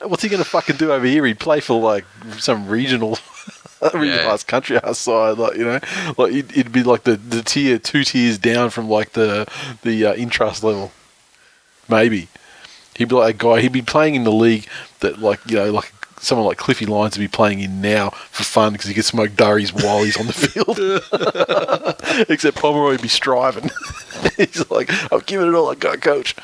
What's 0.08 0.22
he 0.22 0.28
going 0.28 0.42
to 0.42 0.48
fucking 0.48 0.76
do 0.76 0.92
over 0.92 1.06
here? 1.06 1.26
He'd 1.26 1.40
play 1.40 1.60
for 1.60 1.80
like 1.80 2.04
some 2.38 2.68
regional, 2.68 3.12
regionalised 3.80 4.46
country 4.46 4.78
house 4.78 4.98
side, 4.98 5.38
like 5.38 5.56
you 5.56 5.64
know, 5.64 5.80
like 6.18 6.32
it'd, 6.32 6.52
it'd 6.52 6.72
be 6.72 6.82
like 6.82 7.02
the, 7.04 7.16
the 7.16 7.42
tier 7.42 7.78
two 7.78 8.04
tiers 8.04 8.38
down 8.38 8.70
from 8.70 8.88
like 8.88 9.12
the 9.12 9.46
the 9.82 10.06
uh, 10.06 10.14
intrust 10.14 10.62
level, 10.62 10.92
maybe. 11.88 12.28
He'd 13.00 13.08
be 13.08 13.14
like 13.14 13.34
a 13.34 13.38
guy. 13.38 13.62
He'd 13.62 13.72
be 13.72 13.80
playing 13.80 14.14
in 14.14 14.24
the 14.24 14.30
league 14.30 14.66
that, 14.98 15.20
like 15.20 15.40
you 15.50 15.56
know, 15.56 15.72
like 15.72 15.90
someone 16.18 16.46
like 16.46 16.58
Cliffy 16.58 16.84
Lyons 16.84 17.16
would 17.16 17.24
be 17.24 17.28
playing 17.28 17.60
in 17.60 17.80
now 17.80 18.10
for 18.10 18.44
fun 18.44 18.74
because 18.74 18.88
he 18.88 18.94
could 18.94 19.06
smoke 19.06 19.34
durries 19.36 19.72
while 19.72 20.02
he's 20.02 20.20
on 20.20 20.26
the 20.26 20.34
field. 20.34 20.78
Except 22.28 22.58
Pomeroy 22.58 22.90
would 22.90 23.00
be 23.00 23.08
striving. 23.08 23.70
he's 24.36 24.70
like, 24.70 24.90
"I'm 25.10 25.20
giving 25.20 25.48
it 25.48 25.54
all 25.54 25.70
I 25.70 25.76
got, 25.76 26.02
coach." 26.02 26.36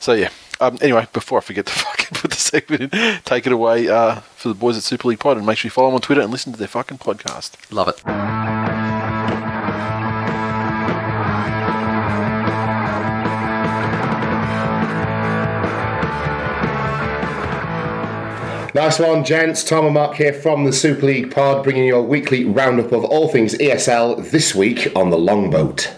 So 0.00 0.14
yeah. 0.14 0.30
Um, 0.60 0.78
anyway, 0.82 1.06
before 1.12 1.38
I 1.38 1.42
forget 1.42 1.66
to 1.66 1.72
fucking 1.78 2.18
put 2.18 2.32
the 2.32 2.36
segment 2.36 2.92
in, 2.92 3.20
take 3.24 3.46
it 3.46 3.52
away 3.52 3.88
uh, 3.88 4.16
for 4.34 4.48
the 4.48 4.54
boys 4.56 4.76
at 4.76 4.82
Super 4.82 5.06
League 5.06 5.20
Pod, 5.20 5.36
and 5.36 5.46
make 5.46 5.58
sure 5.58 5.68
you 5.68 5.70
follow 5.70 5.90
them 5.90 5.94
on 5.94 6.00
Twitter 6.00 6.22
and 6.22 6.32
listen 6.32 6.52
to 6.52 6.58
their 6.58 6.66
fucking 6.66 6.98
podcast. 6.98 7.52
Love 7.70 7.86
it. 7.86 8.89
Nice 18.72 19.00
one, 19.00 19.24
gents. 19.24 19.64
Tom 19.64 19.86
and 19.86 19.94
Mark 19.94 20.14
here 20.14 20.32
from 20.32 20.64
the 20.64 20.72
Super 20.72 21.06
League 21.06 21.32
pod, 21.32 21.64
bringing 21.64 21.86
you 21.86 21.96
a 21.96 22.02
weekly 22.02 22.44
roundup 22.44 22.92
of 22.92 23.04
all 23.04 23.26
things 23.26 23.54
ESL 23.54 24.30
this 24.30 24.54
week 24.54 24.92
on 24.94 25.10
the 25.10 25.18
Longboat. 25.18 25.92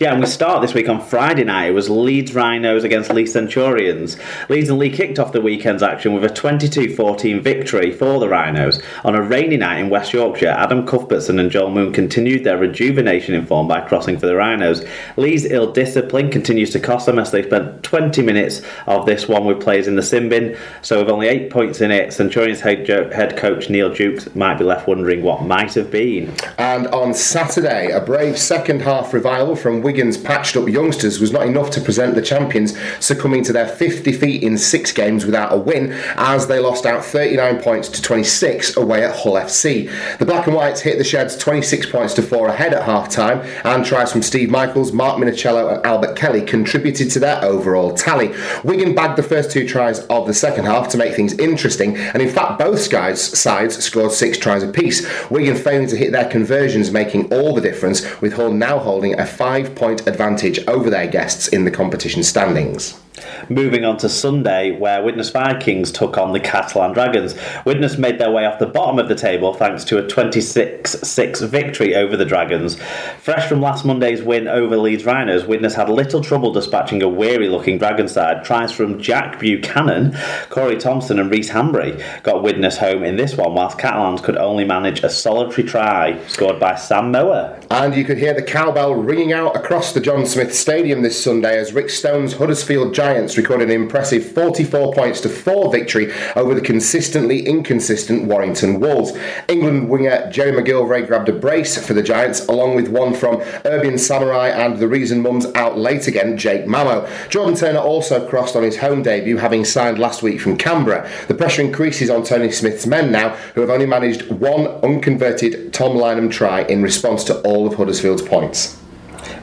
Yeah, 0.00 0.12
and 0.12 0.20
we 0.20 0.26
start 0.26 0.62
this 0.62 0.74
week 0.74 0.88
on 0.88 1.00
Friday 1.00 1.42
night. 1.42 1.70
It 1.70 1.74
was 1.74 1.90
Leeds 1.90 2.32
Rhinos 2.32 2.84
against 2.84 3.12
Leigh 3.12 3.26
Centurions. 3.26 4.16
Leeds 4.48 4.68
and 4.68 4.78
Leigh 4.78 4.90
kicked 4.90 5.18
off 5.18 5.32
the 5.32 5.40
weekend's 5.40 5.82
action 5.82 6.12
with 6.12 6.22
a 6.22 6.32
22 6.32 6.94
14 6.94 7.40
victory 7.40 7.90
for 7.90 8.20
the 8.20 8.28
Rhinos. 8.28 8.80
On 9.02 9.16
a 9.16 9.22
rainy 9.22 9.56
night 9.56 9.80
in 9.80 9.90
West 9.90 10.12
Yorkshire, 10.12 10.54
Adam 10.56 10.86
Cuthbertson 10.86 11.40
and 11.40 11.50
Joel 11.50 11.72
Moon 11.72 11.92
continued 11.92 12.44
their 12.44 12.58
rejuvenation 12.58 13.34
in 13.34 13.44
form 13.44 13.66
by 13.66 13.80
crossing 13.80 14.16
for 14.16 14.26
the 14.26 14.36
Rhinos. 14.36 14.84
Leeds' 15.16 15.46
ill 15.46 15.72
discipline 15.72 16.30
continues 16.30 16.70
to 16.70 16.78
cost 16.78 17.06
them 17.06 17.18
as 17.18 17.32
they 17.32 17.42
spent 17.42 17.82
20 17.82 18.22
minutes 18.22 18.62
of 18.86 19.04
this 19.04 19.26
one 19.26 19.46
with 19.46 19.60
players 19.60 19.88
in 19.88 19.96
the 19.96 20.02
sin 20.04 20.28
bin. 20.28 20.56
So, 20.80 21.00
with 21.00 21.10
only 21.10 21.26
eight 21.26 21.50
points 21.50 21.80
in 21.80 21.90
it, 21.90 22.12
Centurions 22.12 22.60
head, 22.60 23.36
coach 23.36 23.68
Neil 23.68 23.92
Jukes 23.92 24.32
might 24.36 24.58
be 24.58 24.64
left 24.64 24.86
wondering 24.86 25.24
what 25.24 25.42
might 25.42 25.74
have 25.74 25.90
been. 25.90 26.32
And 26.56 26.86
on 26.88 27.14
Saturday, 27.14 27.90
a 27.90 28.00
brave 28.00 28.38
second 28.38 28.82
half 28.82 29.12
revival 29.12 29.56
from 29.56 29.87
Wigan's 29.88 30.18
patched 30.18 30.54
up 30.54 30.68
youngsters 30.68 31.18
was 31.18 31.32
not 31.32 31.46
enough 31.46 31.70
to 31.70 31.80
present 31.80 32.14
the 32.14 32.20
champions, 32.20 32.78
succumbing 33.00 33.42
to 33.44 33.54
their 33.54 33.66
fifth 33.66 34.02
defeat 34.02 34.42
in 34.42 34.58
six 34.58 34.92
games 34.92 35.24
without 35.24 35.50
a 35.50 35.56
win 35.56 35.92
as 36.16 36.46
they 36.46 36.58
lost 36.58 36.84
out 36.84 37.02
39 37.02 37.62
points 37.62 37.88
to 37.88 38.02
26 38.02 38.76
away 38.76 39.02
at 39.02 39.16
Hull 39.16 39.32
FC. 39.32 39.90
The 40.18 40.26
Black 40.26 40.46
and 40.46 40.54
Whites 40.54 40.82
hit 40.82 40.98
the 40.98 41.04
Sheds 41.04 41.38
26 41.38 41.90
points 41.90 42.12
to 42.12 42.22
4 42.22 42.48
ahead 42.48 42.74
at 42.74 42.82
half 42.82 43.08
time, 43.08 43.40
and 43.64 43.82
tries 43.82 44.12
from 44.12 44.20
Steve 44.20 44.50
Michaels, 44.50 44.92
Mark 44.92 45.16
Minichiello, 45.16 45.76
and 45.76 45.86
Albert 45.86 46.16
Kelly 46.16 46.42
contributed 46.42 47.10
to 47.12 47.18
their 47.18 47.42
overall 47.42 47.94
tally. 47.94 48.34
Wigan 48.64 48.94
bagged 48.94 49.16
the 49.16 49.22
first 49.22 49.50
two 49.50 49.66
tries 49.66 50.00
of 50.08 50.26
the 50.26 50.34
second 50.34 50.66
half 50.66 50.90
to 50.90 50.98
make 50.98 51.14
things 51.14 51.32
interesting, 51.38 51.96
and 51.96 52.20
in 52.20 52.28
fact, 52.28 52.58
both 52.58 52.78
sides, 52.80 53.38
sides 53.38 53.82
scored 53.82 54.12
six 54.12 54.36
tries 54.36 54.62
apiece. 54.62 55.08
Wigan 55.30 55.56
failing 55.56 55.88
to 55.88 55.96
hit 55.96 56.12
their 56.12 56.28
conversions, 56.28 56.90
making 56.90 57.32
all 57.32 57.54
the 57.54 57.62
difference, 57.62 58.20
with 58.20 58.34
Hull 58.34 58.52
now 58.52 58.78
holding 58.78 59.18
a 59.18 59.24
five 59.24 59.74
point 59.78 60.06
advantage 60.06 60.58
over 60.66 60.90
their 60.90 61.06
guests 61.06 61.48
in 61.48 61.64
the 61.64 61.70
competition 61.70 62.22
standings. 62.22 63.00
Moving 63.48 63.84
on 63.84 63.96
to 63.98 64.08
Sunday, 64.08 64.70
where 64.70 65.02
Widnes 65.02 65.30
Vikings 65.30 65.90
took 65.90 66.18
on 66.18 66.32
the 66.32 66.40
Catalan 66.40 66.92
Dragons. 66.92 67.34
Widnes 67.64 67.98
made 67.98 68.18
their 68.18 68.30
way 68.30 68.44
off 68.44 68.58
the 68.58 68.66
bottom 68.66 68.98
of 68.98 69.08
the 69.08 69.14
table 69.14 69.54
thanks 69.54 69.84
to 69.84 69.98
a 69.98 70.06
26 70.06 70.90
6 70.90 71.40
victory 71.42 71.94
over 71.94 72.16
the 72.16 72.24
Dragons. 72.24 72.76
Fresh 73.20 73.48
from 73.48 73.60
last 73.60 73.84
Monday's 73.84 74.22
win 74.22 74.48
over 74.48 74.76
Leeds 74.76 75.04
Rhinos, 75.04 75.46
Widnes 75.46 75.74
had 75.74 75.88
little 75.88 76.20
trouble 76.20 76.52
dispatching 76.52 77.02
a 77.02 77.08
weary 77.08 77.48
looking 77.48 77.78
Dragon 77.78 78.08
side. 78.08 78.44
Tries 78.44 78.72
from 78.72 79.00
Jack 79.00 79.38
Buchanan, 79.40 80.16
Corey 80.50 80.76
Thompson, 80.76 81.18
and 81.18 81.30
Rhys 81.30 81.50
Hanbury 81.50 82.02
got 82.22 82.42
Widnes 82.42 82.78
home 82.78 83.04
in 83.04 83.16
this 83.16 83.36
one, 83.36 83.54
whilst 83.54 83.78
Catalans 83.78 84.20
could 84.20 84.36
only 84.36 84.64
manage 84.64 85.02
a 85.02 85.10
solitary 85.10 85.66
try 85.66 86.18
scored 86.26 86.60
by 86.60 86.74
Sam 86.74 87.10
Moa. 87.10 87.60
And 87.70 87.94
you 87.94 88.04
could 88.04 88.18
hear 88.18 88.34
the 88.34 88.42
cowbell 88.42 88.94
ringing 88.94 89.32
out 89.32 89.56
across 89.68 89.92
the 89.92 90.00
John 90.00 90.24
Smith 90.24 90.54
Stadium 90.54 91.02
this 91.02 91.22
Sunday 91.22 91.58
as 91.58 91.74
Rick 91.74 91.90
Stone's 91.90 92.32
Huddersfield 92.32 92.94
Giants 92.94 93.36
recorded 93.36 93.68
an 93.68 93.82
impressive 93.82 94.24
44 94.32 94.94
points 94.94 95.20
to 95.20 95.28
4 95.28 95.70
victory 95.70 96.10
over 96.36 96.54
the 96.54 96.62
consistently 96.62 97.46
inconsistent 97.46 98.24
Warrington 98.24 98.80
Wolves. 98.80 99.12
England 99.46 99.90
winger 99.90 100.26
Jerry 100.30 100.52
McGillvary 100.52 101.06
grabbed 101.06 101.28
a 101.28 101.34
brace 101.34 101.76
for 101.86 101.92
the 101.92 102.02
Giants, 102.02 102.46
along 102.46 102.76
with 102.76 102.88
one 102.88 103.12
from 103.12 103.42
Urban 103.66 103.98
Samurai 103.98 104.48
and 104.48 104.78
the 104.78 104.88
reason 104.88 105.20
Mum's 105.20 105.44
out 105.54 105.76
late 105.76 106.08
again, 106.08 106.38
Jake 106.38 106.64
Mamo. 106.64 107.06
Jordan 107.28 107.54
Turner 107.54 107.78
also 107.78 108.26
crossed 108.26 108.56
on 108.56 108.62
his 108.62 108.78
home 108.78 109.02
debut, 109.02 109.36
having 109.36 109.66
signed 109.66 109.98
last 109.98 110.22
week 110.22 110.40
from 110.40 110.56
Canberra. 110.56 111.06
The 111.28 111.34
pressure 111.34 111.60
increases 111.60 112.08
on 112.08 112.24
Tony 112.24 112.50
Smith's 112.50 112.86
men 112.86 113.12
now, 113.12 113.36
who 113.54 113.60
have 113.60 113.68
only 113.68 113.84
managed 113.84 114.30
one 114.30 114.66
unconverted 114.82 115.74
Tom 115.74 115.94
Lineham 115.94 116.30
try 116.30 116.62
in 116.62 116.82
response 116.82 117.22
to 117.24 117.38
all 117.42 117.66
of 117.66 117.74
Huddersfield's 117.74 118.22
points. 118.22 118.78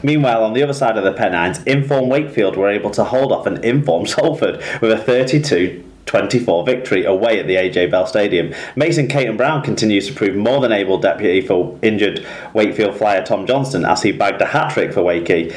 Meanwhile, 0.05 0.43
on 0.43 0.53
the 0.53 0.61
other 0.61 0.71
side 0.71 0.97
of 0.97 1.03
the 1.03 1.11
Pennines, 1.11 1.63
Inform 1.63 2.09
Wakefield 2.09 2.55
were 2.55 2.69
able 2.69 2.91
to 2.91 3.03
hold 3.03 3.31
off 3.31 3.47
an 3.47 3.63
Inform 3.63 4.05
Salford 4.05 4.61
with 4.79 4.91
a 4.91 4.97
32 4.99 5.83
24 6.05 6.63
victory 6.63 7.03
away 7.03 7.39
at 7.39 7.47
the 7.47 7.55
AJ 7.55 7.89
Bell 7.89 8.05
Stadium. 8.05 8.53
Mason 8.75 9.07
Caton 9.07 9.35
Brown 9.35 9.63
continues 9.63 10.05
to 10.05 10.13
prove 10.13 10.35
more 10.35 10.61
than 10.61 10.71
able 10.71 10.99
deputy 10.99 11.41
for 11.41 11.79
injured 11.81 12.23
Wakefield 12.53 12.95
flyer 12.95 13.25
Tom 13.25 13.47
Johnstone 13.47 13.83
as 13.83 14.03
he 14.03 14.11
bagged 14.11 14.39
a 14.43 14.45
hat 14.45 14.71
trick 14.71 14.93
for 14.93 15.01
Wakey. 15.01 15.51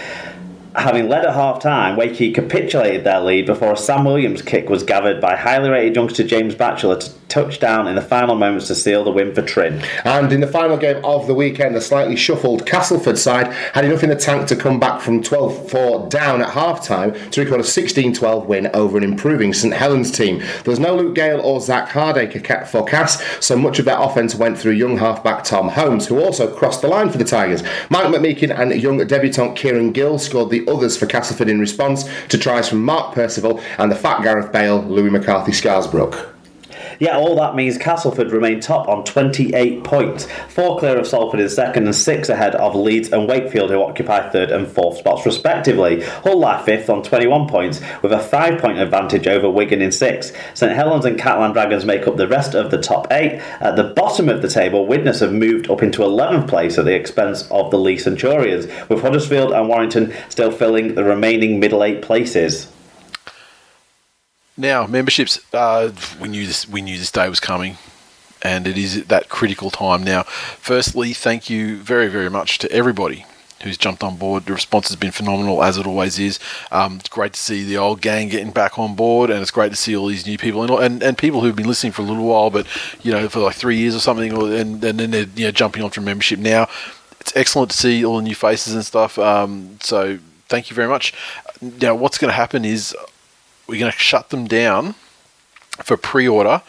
Having 0.75 1.11
led 1.11 1.27
at 1.27 1.35
half 1.35 1.61
time, 1.61 1.99
Wakey 1.99 2.35
capitulated 2.35 3.05
their 3.05 3.21
lead 3.21 3.45
before 3.45 3.75
a 3.75 3.77
Sam 3.77 4.07
Williams 4.07 4.41
kick 4.41 4.71
was 4.71 4.83
gathered 4.83 5.21
by 5.21 5.37
highly 5.37 5.69
rated 5.69 5.95
youngster 5.95 6.25
James 6.25 6.55
Batchelor 6.55 7.01
to 7.01 7.11
touch 7.29 7.61
down 7.61 7.87
in 7.87 7.95
the 7.95 8.03
final 8.03 8.35
moments 8.35 8.67
to 8.69 8.75
seal 8.75 9.05
the 9.05 9.11
win 9.11 9.35
for 9.35 9.43
Trin. 9.43 9.83
And 10.05 10.33
in 10.33 10.41
the 10.41 10.47
final 10.47 10.77
game 10.77 11.05
of 11.05 11.27
the 11.27 11.35
weekend, 11.35 11.75
the 11.75 11.81
slightly 11.81 12.17
shuffled 12.17 12.67
Castleford 12.67 13.19
side 13.19 13.53
had 13.75 13.85
enough 13.85 14.03
in 14.03 14.11
the 14.11 14.17
tank 14.17 14.49
to 14.49 14.57
come 14.57 14.81
back 14.81 15.01
from 15.01 15.23
12 15.23 15.71
4 15.71 16.09
down 16.09 16.43
at 16.43 16.51
half 16.51 16.85
time 16.85 17.13
to 17.31 17.43
record 17.43 17.61
a 17.61 17.65
16 17.65 18.15
12 18.15 18.47
win 18.47 18.69
over 18.75 18.97
an 18.97 19.05
improving 19.05 19.53
St 19.53 19.75
Helens 19.75 20.11
team. 20.11 20.39
There 20.39 20.73
was 20.73 20.81
no 20.81 20.97
Luke 20.97 21.15
Gale 21.15 21.41
or 21.41 21.61
Zak 21.61 21.89
Hardaker 21.91 22.67
for 22.67 22.85
Cass, 22.85 23.23
so 23.45 23.57
much 23.57 23.79
of 23.79 23.85
their 23.85 24.01
offence 24.01 24.35
went 24.35 24.59
through 24.59 24.73
young 24.73 24.97
halfback 24.97 25.45
Tom 25.45 25.69
Holmes, 25.69 26.07
who 26.07 26.21
also 26.21 26.55
crossed 26.55 26.83
the 26.83 26.89
line 26.89 27.11
for 27.11 27.19
the 27.19 27.25
Tigers. 27.25 27.63
Mike 27.91 28.07
McMeeken 28.07 28.57
and 28.59 28.81
young 28.81 28.99
debutant 29.07 29.57
Kieran 29.57 29.93
Gill 29.93 30.19
scored 30.19 30.51
the 30.51 30.67
others 30.69 30.97
for 30.97 31.07
Castleford 31.07 31.49
in 31.49 31.61
response 31.61 32.09
to 32.29 32.39
tries 32.39 32.69
from 32.69 32.85
Mark 32.85 33.15
Percival 33.15 33.61
and 33.79 33.91
the 33.91 33.97
fat 33.97 34.23
Gareth 34.23 34.53
Bale, 34.53 34.83
Louis 34.83 35.11
McCarthy 35.11 35.53
Scarsbrook. 35.53 36.38
Yeah, 37.01 37.17
all 37.17 37.37
that 37.37 37.55
means 37.55 37.79
Castleford 37.79 38.33
remain 38.33 38.59
top 38.59 38.89
on 38.89 39.05
28 39.05 39.85
points, 39.85 40.27
four 40.49 40.81
clear 40.81 40.99
of 40.99 41.07
Salford 41.07 41.39
in 41.39 41.49
second 41.49 41.85
and 41.85 41.95
six 41.95 42.29
ahead 42.29 42.57
of 42.57 42.75
Leeds 42.75 43.13
and 43.13 43.29
Wakefield, 43.29 43.71
who 43.71 43.81
occupy 43.81 44.29
third 44.29 44.51
and 44.51 44.67
fourth 44.67 44.99
spots 44.99 45.25
respectively. 45.25 46.03
Hull 46.03 46.41
lie 46.41 46.61
fifth 46.65 46.91
on 46.91 47.05
21 47.05 47.47
points, 47.47 47.81
with 48.03 48.11
a 48.11 48.19
five 48.19 48.61
point 48.61 48.79
advantage 48.79 49.29
over 49.29 49.49
Wigan 49.49 49.81
in 49.81 49.93
sixth. 49.93 50.37
St 50.55 50.73
Helens 50.73 51.05
and 51.05 51.17
Catalan 51.17 51.53
Dragons 51.53 51.85
make 51.85 52.09
up 52.09 52.17
the 52.17 52.27
rest 52.27 52.57
of 52.57 52.73
the 52.73 52.81
top 52.83 53.07
eight. 53.13 53.41
At 53.61 53.77
the 53.77 53.85
bottom 53.85 54.29
of 54.29 54.43
the 54.43 54.49
table, 54.49 54.85
Widnes 54.87 55.21
have 55.21 55.33
moved 55.33 55.71
up 55.71 55.85
into 55.85 56.03
11th 56.03 56.49
place 56.49 56.79
at 56.79 56.85
the 56.85 56.97
expense 56.97 57.49
of 57.53 57.71
the 57.71 57.79
Leigh 57.79 57.99
Centurions, 57.99 58.67
with 58.89 59.03
Huddersfield 59.03 59.53
and 59.53 59.69
Warrington 59.69 60.13
still 60.29 60.51
filling 60.51 60.97
the 60.97 61.05
remaining 61.05 61.61
middle 61.61 61.85
eight 61.85 62.03
places. 62.03 62.73
Now, 64.59 64.89
memberships. 64.89 65.39
Uh, 65.55 65.93
we 66.21 66.29
knew 66.29 66.45
this. 66.45 66.69
We 66.69 66.83
knew 66.83 66.99
this 66.99 67.13
day 67.13 67.29
was 67.29 67.39
coming, 67.39 67.79
and 68.43 68.67
it 68.67 68.77
is 68.77 69.05
that 69.05 69.29
critical 69.29 69.71
time 69.71 70.03
now. 70.03 70.25
Firstly, 70.25 71.13
thank 71.13 71.49
you 71.49 71.77
very, 71.77 72.09
very 72.09 72.29
much 72.29 72.59
to 72.59 72.73
everybody 72.73 73.25
who's 73.63 73.79
jumped 73.79 74.03
on 74.03 74.17
board. 74.17 74.47
The 74.47 74.53
response 74.53 74.89
has 74.89 74.97
been 74.97 75.13
phenomenal, 75.13 75.63
as 75.63 75.79
it 75.79 75.87
always 75.87 76.19
is. 76.19 76.41
Um, 76.73 76.97
it's 76.97 77.09
great 77.09 77.35
to 77.35 77.39
see 77.39 77.65
the 77.65 77.77
old 77.77 78.01
gang 78.01 78.31
getting 78.31 78.51
back 78.51 78.81
on 78.81 78.97
board, 78.97 79.31
and 79.31 79.41
it's 79.41 79.53
great 79.53 79.71
to 79.71 79.77
see 79.77 79.97
all 79.97 80.09
these 80.09 80.27
new 80.27 80.37
people 80.37 80.65
and 80.65 80.73
and, 80.73 81.03
and 81.05 81.17
people 81.17 81.41
who've 81.41 81.55
been 81.55 81.69
listening 81.69 81.93
for 81.93 82.03
a 82.03 82.07
little 82.07 82.27
while, 82.27 82.51
but 82.51 82.67
you 83.05 83.13
know, 83.13 83.29
for 83.29 83.39
like 83.39 83.55
three 83.55 83.77
years 83.77 83.95
or 83.95 84.01
something, 84.01 84.33
and 84.33 84.83
and 84.83 84.99
then 84.99 85.13
they're 85.13 85.27
you 85.37 85.45
know 85.45 85.53
jumping 85.53 85.89
membership 86.03 86.41
now. 86.41 86.69
It's 87.21 87.37
excellent 87.37 87.71
to 87.71 87.77
see 87.77 88.05
all 88.05 88.17
the 88.17 88.23
new 88.23 88.35
faces 88.35 88.75
and 88.75 88.85
stuff. 88.85 89.21
Um, 89.21 89.79
so 89.81 90.19
thank 90.49 90.69
you 90.69 90.75
very 90.75 90.89
much. 90.89 91.15
Now, 91.61 91.95
what's 91.95 92.19
going 92.19 92.31
to 92.31 92.35
happen 92.37 92.65
is 92.65 92.97
we're 93.69 93.79
going 93.79 93.93
to 93.93 93.99
shut 93.99 94.31
them 94.31 94.47
down 94.47 94.95
for 95.83 95.97
pre-order 95.97 96.63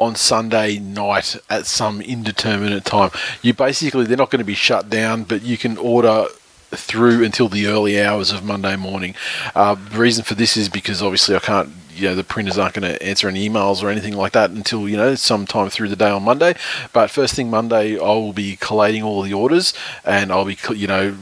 on 0.00 0.16
Sunday 0.16 0.78
night 0.78 1.36
at 1.48 1.66
some 1.66 2.00
indeterminate 2.00 2.84
time. 2.84 3.10
You 3.40 3.54
basically 3.54 4.04
they're 4.06 4.16
not 4.16 4.30
going 4.30 4.40
to 4.40 4.44
be 4.44 4.54
shut 4.54 4.90
down, 4.90 5.24
but 5.24 5.42
you 5.42 5.56
can 5.56 5.76
order 5.78 6.26
through 6.70 7.24
until 7.24 7.48
the 7.48 7.66
early 7.66 8.00
hours 8.00 8.32
of 8.32 8.44
Monday 8.44 8.76
morning. 8.76 9.14
Uh, 9.54 9.74
the 9.74 9.98
reason 9.98 10.24
for 10.24 10.34
this 10.34 10.56
is 10.56 10.68
because 10.68 11.02
obviously 11.02 11.36
I 11.36 11.40
can't. 11.40 11.70
You 11.92 12.08
know, 12.08 12.14
the 12.14 12.24
printers 12.24 12.56
aren't 12.56 12.74
going 12.74 12.90
to 12.90 13.02
answer 13.02 13.28
any 13.28 13.46
emails 13.46 13.82
or 13.82 13.90
anything 13.90 14.16
like 14.16 14.32
that 14.32 14.50
until 14.50 14.88
you 14.88 14.96
know 14.96 15.16
sometime 15.16 15.68
through 15.68 15.90
the 15.90 15.96
day 15.96 16.08
on 16.08 16.22
Monday. 16.22 16.54
But 16.94 17.10
first 17.10 17.34
thing 17.34 17.50
Monday, 17.50 17.98
I 17.98 18.02
will 18.02 18.32
be 18.32 18.56
collating 18.56 19.02
all 19.02 19.20
the 19.20 19.34
orders 19.34 19.74
and 20.04 20.32
I'll 20.32 20.46
be 20.46 20.56
you 20.74 20.86
know 20.86 21.14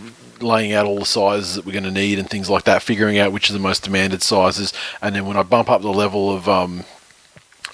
laying 0.42 0.72
out 0.72 0.87
all 0.87 0.98
the 0.98 1.05
sizes 1.05 1.55
that 1.55 1.64
we're 1.64 1.72
going 1.72 1.85
to 1.85 1.90
need 1.90 2.18
and 2.18 2.29
things 2.29 2.48
like 2.48 2.64
that, 2.64 2.83
figuring 2.83 3.18
out 3.18 3.33
which 3.33 3.51
are 3.51 3.53
the 3.53 3.59
most 3.59 3.85
demanded 3.85 4.22
sizes, 4.22 4.72
and 5.03 5.14
then 5.14 5.27
when 5.27 5.37
I 5.37 5.42
bump 5.42 5.70
up 5.70 5.83
the 5.83 5.92
level 5.92 6.35
of 6.35 6.48
um, 6.48 6.85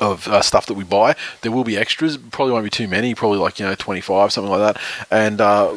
of 0.00 0.26
uh, 0.28 0.42
stuff 0.42 0.66
that 0.66 0.74
we 0.74 0.84
buy, 0.84 1.14
there 1.42 1.52
will 1.52 1.64
be 1.64 1.76
extras. 1.76 2.16
Probably 2.16 2.52
won't 2.52 2.64
be 2.64 2.70
too 2.70 2.88
many. 2.88 3.14
Probably 3.14 3.38
like 3.38 3.58
you 3.58 3.66
know 3.66 3.74
twenty 3.74 4.00
five, 4.00 4.32
something 4.32 4.50
like 4.50 4.74
that, 4.74 4.82
and. 5.10 5.40
Uh, 5.40 5.76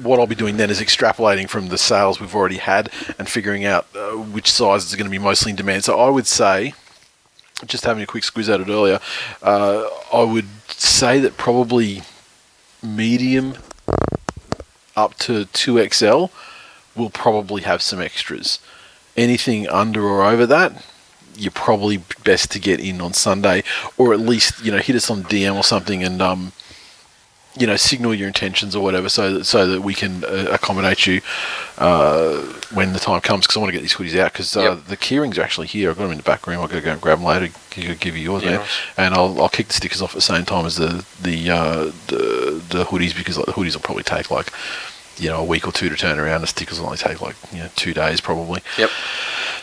what 0.00 0.18
I'll 0.18 0.26
be 0.26 0.34
doing 0.34 0.56
then 0.56 0.70
is 0.70 0.80
extrapolating 0.80 1.50
from 1.50 1.68
the 1.68 1.76
sales 1.76 2.18
we've 2.18 2.34
already 2.34 2.56
had 2.56 2.90
and 3.18 3.28
figuring 3.28 3.66
out 3.66 3.86
uh, 3.94 4.12
which 4.12 4.50
sizes 4.50 4.92
are 4.94 4.96
going 4.96 5.04
to 5.04 5.10
be 5.10 5.18
mostly 5.18 5.50
in 5.50 5.56
demand. 5.56 5.84
So 5.84 6.00
I 6.00 6.08
would 6.08 6.26
say, 6.26 6.72
just 7.66 7.84
having 7.84 8.02
a 8.02 8.06
quick 8.06 8.24
squeeze 8.24 8.48
at 8.48 8.60
it 8.60 8.68
earlier, 8.68 9.00
uh, 9.42 9.86
I 10.12 10.22
would 10.22 10.48
say 10.68 11.18
that 11.20 11.36
probably 11.36 12.02
medium 12.82 13.54
up 14.96 15.16
to 15.18 15.46
2XL 15.46 16.30
will 16.94 17.10
probably 17.10 17.62
have 17.62 17.82
some 17.82 18.00
extras. 18.00 18.58
Anything 19.16 19.68
under 19.68 20.04
or 20.04 20.24
over 20.24 20.46
that, 20.46 20.84
you're 21.36 21.50
probably 21.50 21.98
best 22.24 22.50
to 22.52 22.58
get 22.58 22.80
in 22.80 23.00
on 23.00 23.12
Sunday, 23.12 23.62
or 23.96 24.12
at 24.12 24.20
least 24.20 24.64
you 24.64 24.72
know 24.72 24.78
hit 24.78 24.96
us 24.96 25.10
on 25.10 25.22
DM 25.24 25.56
or 25.56 25.64
something, 25.64 26.02
and 26.02 26.20
um, 26.20 26.52
you 27.56 27.66
know 27.66 27.76
signal 27.76 28.14
your 28.14 28.26
intentions 28.28 28.74
or 28.74 28.82
whatever, 28.82 29.08
so 29.08 29.34
that 29.34 29.44
so 29.44 29.66
that 29.66 29.82
we 29.82 29.94
can 29.94 30.24
uh, 30.24 30.48
accommodate 30.50 31.06
you 31.06 31.20
uh, 31.78 32.40
when 32.72 32.92
the 32.92 32.98
time 32.98 33.20
comes. 33.20 33.46
Because 33.46 33.56
I 33.56 33.60
want 33.60 33.68
to 33.68 33.72
get 33.72 33.82
these 33.82 33.94
hoodies 33.94 34.18
out 34.18 34.32
because 34.32 34.56
uh, 34.56 34.62
Yep. 34.62 34.84
the 34.86 34.96
keyrings 34.96 35.38
are 35.38 35.42
actually 35.42 35.66
here. 35.66 35.90
I've 35.90 35.96
got 35.98 36.04
them 36.04 36.12
in 36.12 36.18
the 36.18 36.22
back 36.24 36.46
room. 36.46 36.60
I'll 36.60 36.68
go 36.68 36.80
go 36.80 36.92
and 36.92 37.00
grab 37.00 37.18
them 37.18 37.26
later. 37.26 37.52
Give 37.70 37.98
give 38.00 38.16
you 38.16 38.22
yours, 38.22 38.42
Yeah, 38.42 38.58
man. 38.58 38.66
And 38.96 39.14
I'll, 39.14 39.40
I'll 39.40 39.48
kick 39.48 39.66
the 39.68 39.74
stickers 39.74 40.02
off 40.02 40.10
at 40.12 40.16
the 40.16 40.20
same 40.22 40.44
time 40.44 40.66
as 40.66 40.76
the 40.76 41.04
the 41.20 41.50
uh, 41.50 41.84
the, 42.08 42.62
the 42.70 42.84
hoodies 42.84 43.16
because 43.16 43.36
like, 43.36 43.46
the 43.46 43.52
hoodies 43.52 43.74
will 43.74 43.82
probably 43.82 44.04
take 44.04 44.30
like 44.30 44.50
you 45.18 45.28
know 45.28 45.40
a 45.40 45.44
week 45.44 45.66
or 45.66 45.72
two 45.72 45.88
to 45.88 45.96
turn 45.96 46.18
around. 46.18 46.40
The 46.40 46.46
stickers 46.46 46.78
will 46.78 46.86
only 46.86 46.98
take 46.98 47.20
like 47.20 47.36
you 47.52 47.58
know 47.58 47.68
two 47.76 47.92
days 47.94 48.20
probably. 48.20 48.60
Yep. 48.78 48.90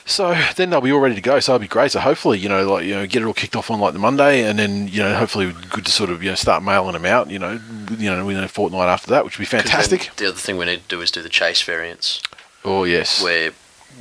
So 0.05 0.35
then 0.55 0.71
they'll 0.71 0.81
be 0.81 0.91
all 0.91 0.99
ready 0.99 1.13
to 1.15 1.21
go. 1.21 1.39
So 1.39 1.53
it'll 1.53 1.61
be 1.61 1.67
great. 1.67 1.91
So 1.91 1.99
hopefully, 1.99 2.39
you 2.39 2.49
know, 2.49 2.67
like 2.71 2.85
you 2.85 2.95
know, 2.95 3.05
get 3.05 3.21
it 3.21 3.25
all 3.25 3.33
kicked 3.33 3.55
off 3.55 3.69
on 3.69 3.79
like 3.79 3.93
the 3.93 3.99
Monday, 3.99 4.43
and 4.43 4.57
then 4.57 4.87
you 4.87 5.01
know, 5.03 5.15
hopefully, 5.15 5.53
good 5.69 5.85
to 5.85 5.91
sort 5.91 6.09
of 6.09 6.23
you 6.23 6.29
know 6.29 6.35
start 6.35 6.63
mailing 6.63 6.93
them 6.93 7.05
out. 7.05 7.29
You 7.29 7.37
know, 7.39 7.59
you 7.97 8.09
know, 8.09 8.25
within 8.25 8.43
a 8.43 8.47
fortnight 8.47 8.87
after 8.89 9.11
that, 9.11 9.23
which 9.23 9.37
would 9.37 9.43
be 9.43 9.47
fantastic. 9.57 10.09
The 10.17 10.27
other 10.29 10.37
thing 10.37 10.57
we 10.57 10.65
need 10.65 10.81
to 10.83 10.87
do 10.87 11.01
is 11.01 11.11
do 11.11 11.21
the 11.21 11.29
chase 11.29 11.61
variants, 11.61 12.21
Oh 12.65 12.85
yes, 12.85 13.21
where 13.23 13.51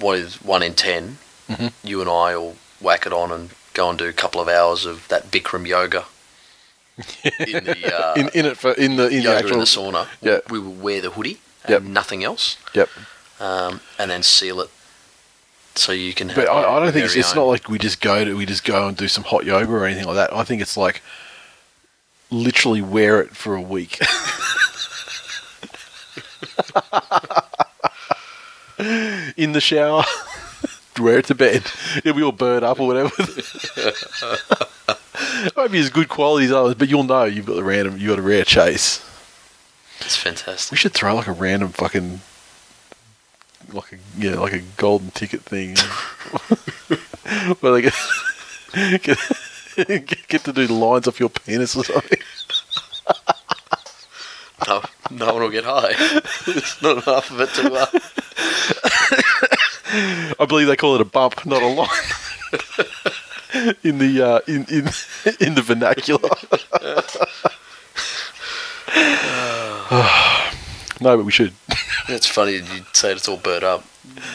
what 0.00 0.18
is 0.18 0.37
one 0.42 0.62
in 0.62 0.74
10 0.74 1.18
Mhm. 1.50 1.72
you 1.82 2.00
and 2.00 2.08
I 2.11 2.37
will 2.37 2.56
whack 2.80 3.04
it 3.06 3.12
on 3.12 3.32
and 3.32 3.50
go 3.74 3.88
and 3.90 3.98
do 3.98 4.04
a 4.06 4.12
couple 4.12 4.40
of 4.40 4.48
hours 4.48 4.84
of 4.87 5.08
that 5.08 5.30
Bikram 5.30 5.66
yoga. 5.66 6.04
in 7.38 7.64
the 7.64 7.94
uh, 7.96 8.14
in 8.14 8.28
in 8.34 8.46
it 8.46 8.56
for 8.56 8.72
in 8.72 8.96
the 8.96 9.08
in 9.08 9.22
the 9.22 9.34
actual. 9.34 9.52
in 9.54 9.58
the 9.61 9.64
sauna. 9.64 10.06
Yeah. 10.20 10.38
We 10.50 10.58
will 10.58 10.72
wear 10.72 11.00
the 11.00 11.11
hoodie 11.11 11.38
and 11.64 11.70
Yep. 11.70 11.82
nothing 11.82 12.24
else, 12.24 12.56
Yep. 12.74 12.88
um, 13.40 13.80
and 13.98 14.11
then 14.11 14.22
seal 14.22 14.61
it 14.61 14.70
so 15.74 15.92
you 15.92 16.12
can. 16.14 16.28
Have 16.30 16.37
But 16.37 16.48
I, 16.48 16.76
I 16.76 16.80
don't 16.80 16.92
think 16.92 17.04
it's, 17.04 17.14
it's 17.16 17.34
not 17.34 17.44
like 17.44 17.68
we 17.68 17.78
just 17.78 18.00
go 18.00 18.24
to 18.24 18.37
we 18.37 18.46
just 18.46 18.64
go 18.64 18.88
and 18.88 18.96
do 18.96 19.06
some 19.08 19.24
hot 19.24 19.44
yoga 19.44 19.70
or 19.72 19.84
anything 19.84 20.06
like 20.06 20.16
that. 20.16 20.32
I 20.34 20.42
think 20.44 20.61
it's 20.62 20.76
like 20.76 21.02
literally 22.30 22.82
wear 22.82 23.20
it 23.20 23.37
for 23.37 23.54
a 23.54 23.62
week. 23.62 23.98
In 29.37 29.52
the 29.52 29.61
shower, 29.61 30.04
wear 31.00 31.18
it 31.18 31.24
to 31.26 31.34
bed. 31.34 31.64
It'll 31.98 32.14
be 32.14 32.22
all 32.22 32.32
burnt 32.32 32.64
up 32.64 32.78
or 32.78 32.87
whatever. 32.87 33.11
It 35.46 35.57
won't 35.57 35.72
be 35.72 35.79
as 35.79 35.90
good 35.90 36.09
quality 36.09 36.46
as 36.46 36.53
others, 36.53 36.74
but 36.74 36.88
you'll 36.88 37.05
know 37.05 37.24
you've 37.24 37.46
got 37.46 37.57
the 37.57 37.64
random, 37.64 37.98
you 37.98 38.09
got 38.09 38.18
a 38.18 38.22
rare 38.22 38.44
chase. 38.44 39.05
It's 40.01 40.16
fantastic. 40.16 40.72
We 40.72 40.77
should 40.79 40.92
throw 40.92 41.14
like 41.14 41.27
a 41.27 41.33
random 41.33 41.70
fucking, 41.70 42.20
like 43.72 43.92
a 43.92 43.96
yeah, 44.16 44.38
like 44.38 44.53
a 44.53 44.61
golden 44.77 45.11
ticket 45.11 45.42
thing, 45.42 45.77
where 47.61 47.72
they 47.72 47.83
get, 47.83 47.94
get 49.03 50.29
get 50.29 50.44
to 50.44 50.53
do 50.53 50.66
the 50.66 50.74
lines 50.74 51.09
off 51.09 51.18
your 51.18 51.31
penis 51.31 51.77
or 51.77 51.85
something. 51.85 52.18
No, 54.66 54.83
no 55.11 55.33
one 55.35 55.42
will 55.42 55.51
get 55.51 55.64
high. 55.64 55.94
There's 56.46 56.83
not 56.83 57.07
enough 57.07 57.31
of 57.31 57.40
it 57.40 57.51
to. 57.55 57.72
Uh, 57.72 57.87
I 60.38 60.44
believe 60.46 60.66
they 60.66 60.77
call 60.77 60.94
it 60.96 61.01
a 61.01 61.05
bump, 61.05 61.46
not 61.46 61.62
a 61.62 61.66
line. 61.66 61.88
in 63.82 63.98
the 63.98 64.22
uh, 64.22 64.40
in 64.46 64.64
in 64.66 64.88
in 65.40 65.54
the 65.54 65.62
vernacular. 65.62 66.28
no, 71.00 71.16
but 71.16 71.24
we 71.24 71.32
should. 71.32 71.52
it's 72.08 72.26
funny 72.26 72.56
you 72.56 72.84
say 72.92 73.12
it's 73.12 73.28
all 73.28 73.37
burnt 73.37 73.64
up. 73.64 73.84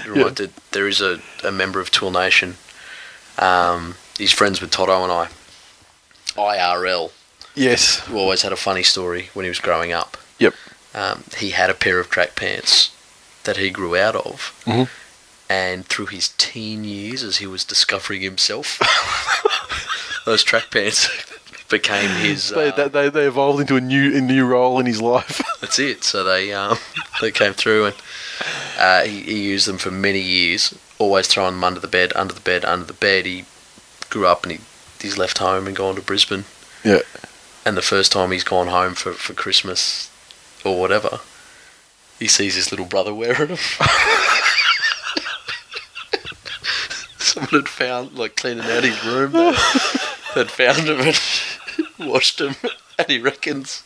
Reminded 0.08 0.52
there 0.72 0.88
is 0.88 1.02
a, 1.02 1.20
a 1.44 1.52
member 1.52 1.80
of 1.80 1.92
TWiL 1.92 2.12
Nation. 2.12 2.56
Um, 3.38 3.96
he's 4.18 4.32
friends 4.32 4.62
with 4.62 4.72
Toto 4.72 5.04
and 5.04 5.12
I. 5.12 5.28
IRL. 6.36 7.12
Yes. 7.56 8.00
Who 8.02 8.18
always 8.18 8.42
had 8.42 8.52
a 8.52 8.56
funny 8.58 8.84
story 8.84 9.30
when 9.34 9.44
he 9.46 9.50
was 9.50 9.60
growing 9.60 9.92
up. 9.92 10.18
Yep. 10.40 10.54
Um, 10.96 11.24
he 11.38 11.52
had 11.52 11.70
a 11.70 11.74
pair 11.74 12.00
of 12.00 12.10
track 12.10 12.36
pants 12.36 12.92
that 13.44 13.58
he 13.58 13.70
grew 13.70 13.96
out 13.96 14.16
of. 14.16 14.54
Mhm. 14.66 14.88
And 15.50 15.86
through 15.86 16.08
his 16.08 16.30
teen 16.38 16.84
years, 16.84 17.24
as 17.24 17.38
he 17.38 17.48
was 17.48 17.64
discovering 17.64 18.22
himself, 18.22 18.80
those 20.26 20.44
track 20.44 20.72
pants 20.72 21.10
became 21.70 22.10
his. 22.18 22.50
They, 22.50 22.70
uh, 22.70 22.76
they, 22.76 22.88
they, 22.88 23.10
they 23.10 23.28
evolved 23.28 23.62
into 23.62 23.76
a 23.76 23.82
new 23.82 24.16
a 24.16 24.22
new 24.22 24.46
role 24.46 24.80
in 24.80 24.86
his 24.86 25.02
life. 25.02 25.42
That's 25.62 25.80
it. 25.80 26.04
So 26.04 26.24
they 26.24 26.54
um, 26.54 26.78
they 27.22 27.32
came 27.32 27.54
through 27.54 27.86
and 27.86 27.96
uh, 28.80 29.04
he, 29.04 29.22
he 29.22 29.44
used 29.50 29.68
them 29.68 29.78
for 29.78 29.92
many 29.92 30.22
years. 30.22 30.78
Always 31.00 31.28
throwing 31.28 31.56
them 31.56 31.64
under 31.64 31.80
the 31.80 31.88
bed, 31.88 32.14
under 32.16 32.34
the 32.34 32.42
bed, 32.42 32.64
under 32.64 32.86
the 32.86 32.94
bed. 32.94 33.26
He 33.26 33.46
grew 34.10 34.28
up 34.28 34.44
and 34.44 34.54
he, 34.54 34.60
he's 35.02 35.18
left 35.18 35.40
home 35.40 35.68
and 35.68 35.76
gone 35.76 35.96
to 35.96 36.02
Brisbane. 36.02 36.46
Yeah. 36.84 37.00
And 37.66 37.76
the 37.76 37.82
first 37.82 38.12
time 38.12 38.32
he's 38.32 38.44
gone 38.44 38.68
home 38.68 38.94
for, 38.94 39.14
for 39.14 39.34
Christmas 39.34 40.10
or 40.64 40.80
whatever, 40.80 41.20
he 42.20 42.28
sees 42.28 42.56
his 42.56 42.72
little 42.72 42.86
brother 42.86 43.14
wearing 43.14 43.48
them. 43.50 43.58
Someone 47.34 47.50
had 47.50 47.68
found, 47.68 48.14
like, 48.14 48.36
cleaning 48.36 48.64
out 48.66 48.84
his 48.84 49.04
room, 49.04 49.32
they 49.32 49.54
had 50.36 50.52
found 50.52 50.88
him 50.88 51.00
and 51.00 51.20
washed 52.12 52.40
him, 52.40 52.54
and 53.00 53.10
he 53.10 53.18
reckons 53.18 53.82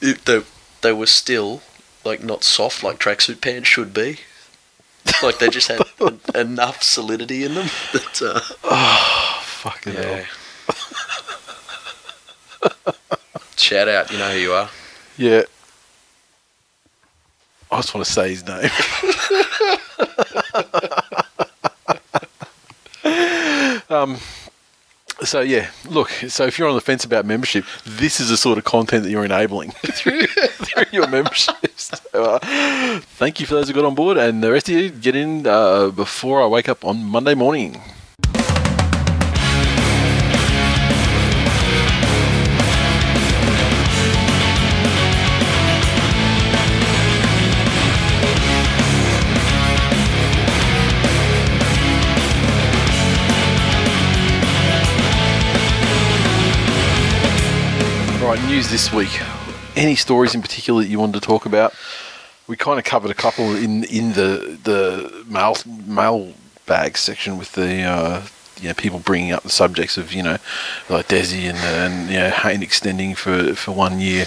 it, 0.00 0.24
they, 0.24 0.42
they 0.82 0.92
were 0.92 1.06
still, 1.06 1.62
like, 2.04 2.24
not 2.24 2.42
soft 2.42 2.82
like 2.82 2.98
tracksuit 2.98 3.40
pants 3.40 3.68
should 3.68 3.94
be. 3.94 4.18
Like, 5.22 5.38
they 5.38 5.48
just 5.48 5.68
had 5.68 5.82
en- 6.00 6.18
enough 6.34 6.82
solidity 6.82 7.44
in 7.44 7.54
them 7.54 7.68
that, 7.92 8.20
uh, 8.20 8.40
Fucking 9.42 9.94
yeah. 9.94 10.24
hell. 10.24 10.26
Shout 13.56 13.86
out, 13.88 14.10
you 14.10 14.18
know 14.18 14.32
who 14.32 14.38
you 14.38 14.52
are. 14.54 14.70
Yeah. 15.16 15.42
I 17.70 17.76
just 17.76 17.94
want 17.94 18.04
to 18.04 18.12
say 18.12 18.30
his 18.30 18.44
name. 18.44 18.70
Um, 23.90 24.18
so 25.22 25.40
yeah, 25.40 25.70
look. 25.88 26.10
So 26.28 26.44
if 26.46 26.58
you're 26.58 26.68
on 26.68 26.74
the 26.74 26.80
fence 26.80 27.04
about 27.04 27.24
membership, 27.24 27.64
this 27.84 28.20
is 28.20 28.30
the 28.30 28.36
sort 28.36 28.58
of 28.58 28.64
content 28.64 29.04
that 29.04 29.10
you're 29.10 29.24
enabling 29.24 29.70
through, 29.92 30.26
through 30.26 30.84
your 30.92 31.08
memberships. 31.08 31.60
So, 32.14 32.24
uh, 32.24 33.00
thank 33.00 33.40
you 33.40 33.46
for 33.46 33.54
those 33.54 33.68
who 33.68 33.74
got 33.74 33.84
on 33.84 33.94
board, 33.94 34.16
and 34.16 34.42
the 34.42 34.50
rest 34.50 34.68
of 34.68 34.74
you 34.74 34.88
get 34.88 35.14
in 35.14 35.46
uh, 35.46 35.88
before 35.88 36.40
I 36.42 36.46
wake 36.46 36.68
up 36.68 36.84
on 36.84 37.04
Monday 37.04 37.34
morning. 37.34 37.82
News 58.46 58.70
this 58.70 58.92
week. 58.92 59.20
Any 59.76 59.94
stories 59.94 60.34
in 60.34 60.42
particular 60.42 60.82
that 60.82 60.88
you 60.88 60.98
wanted 60.98 61.14
to 61.14 61.26
talk 61.26 61.46
about? 61.46 61.74
We 62.46 62.56
kind 62.56 62.78
of 62.78 62.84
covered 62.84 63.10
a 63.10 63.14
couple 63.14 63.54
in 63.54 63.84
in 63.84 64.12
the 64.12 64.58
the 64.62 65.24
mail 65.28 65.56
mail 65.86 66.34
bag 66.66 66.98
section 66.98 67.38
with 67.38 67.52
the 67.52 67.82
uh, 67.82 68.22
you 68.60 68.68
know 68.68 68.74
people 68.74 68.98
bringing 68.98 69.32
up 69.32 69.42
the 69.42 69.50
subjects 69.50 69.96
of 69.96 70.12
you 70.12 70.22
know 70.22 70.36
like 70.88 71.08
Desi 71.08 71.48
and 71.48 71.58
and 71.58 72.10
you 72.10 72.18
know 72.18 72.30
Hayne 72.30 72.62
extending 72.62 73.14
for 73.14 73.54
for 73.54 73.72
one 73.72 73.98
year 74.00 74.26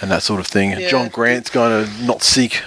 and 0.00 0.10
that 0.10 0.22
sort 0.22 0.40
of 0.40 0.46
thing. 0.46 0.70
Yeah. 0.70 0.88
John 0.88 1.08
Grant's 1.08 1.50
going 1.50 1.86
to 1.86 2.02
not 2.02 2.22
seek 2.22 2.62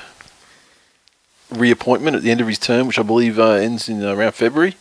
reappointment 1.52 2.16
at 2.16 2.24
the 2.24 2.32
end 2.32 2.42
of 2.42 2.48
his 2.48 2.60
term, 2.60 2.88
which 2.88 3.00
I 3.00 3.04
believe 3.04 3.38
uh, 3.38 3.52
ends 3.52 3.90
in 3.90 4.04
uh, 4.04 4.14
around 4.14 4.34
February. 4.34 4.76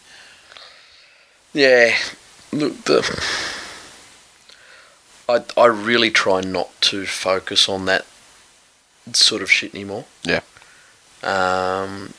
Yeah, 1.53 1.95
look, 2.53 2.83
the 2.85 3.03
I 5.29 5.43
I 5.57 5.67
really 5.67 6.11
try 6.11 6.41
not 6.41 6.69
to 6.83 7.07
focus 7.07 7.69
on 7.69 7.87
that 7.87 8.05
sort 9.13 9.43
of 9.43 9.51
shit 9.51 9.75
anymore. 9.75 10.05
Yeah. 10.23 10.41
Um, 11.23 12.15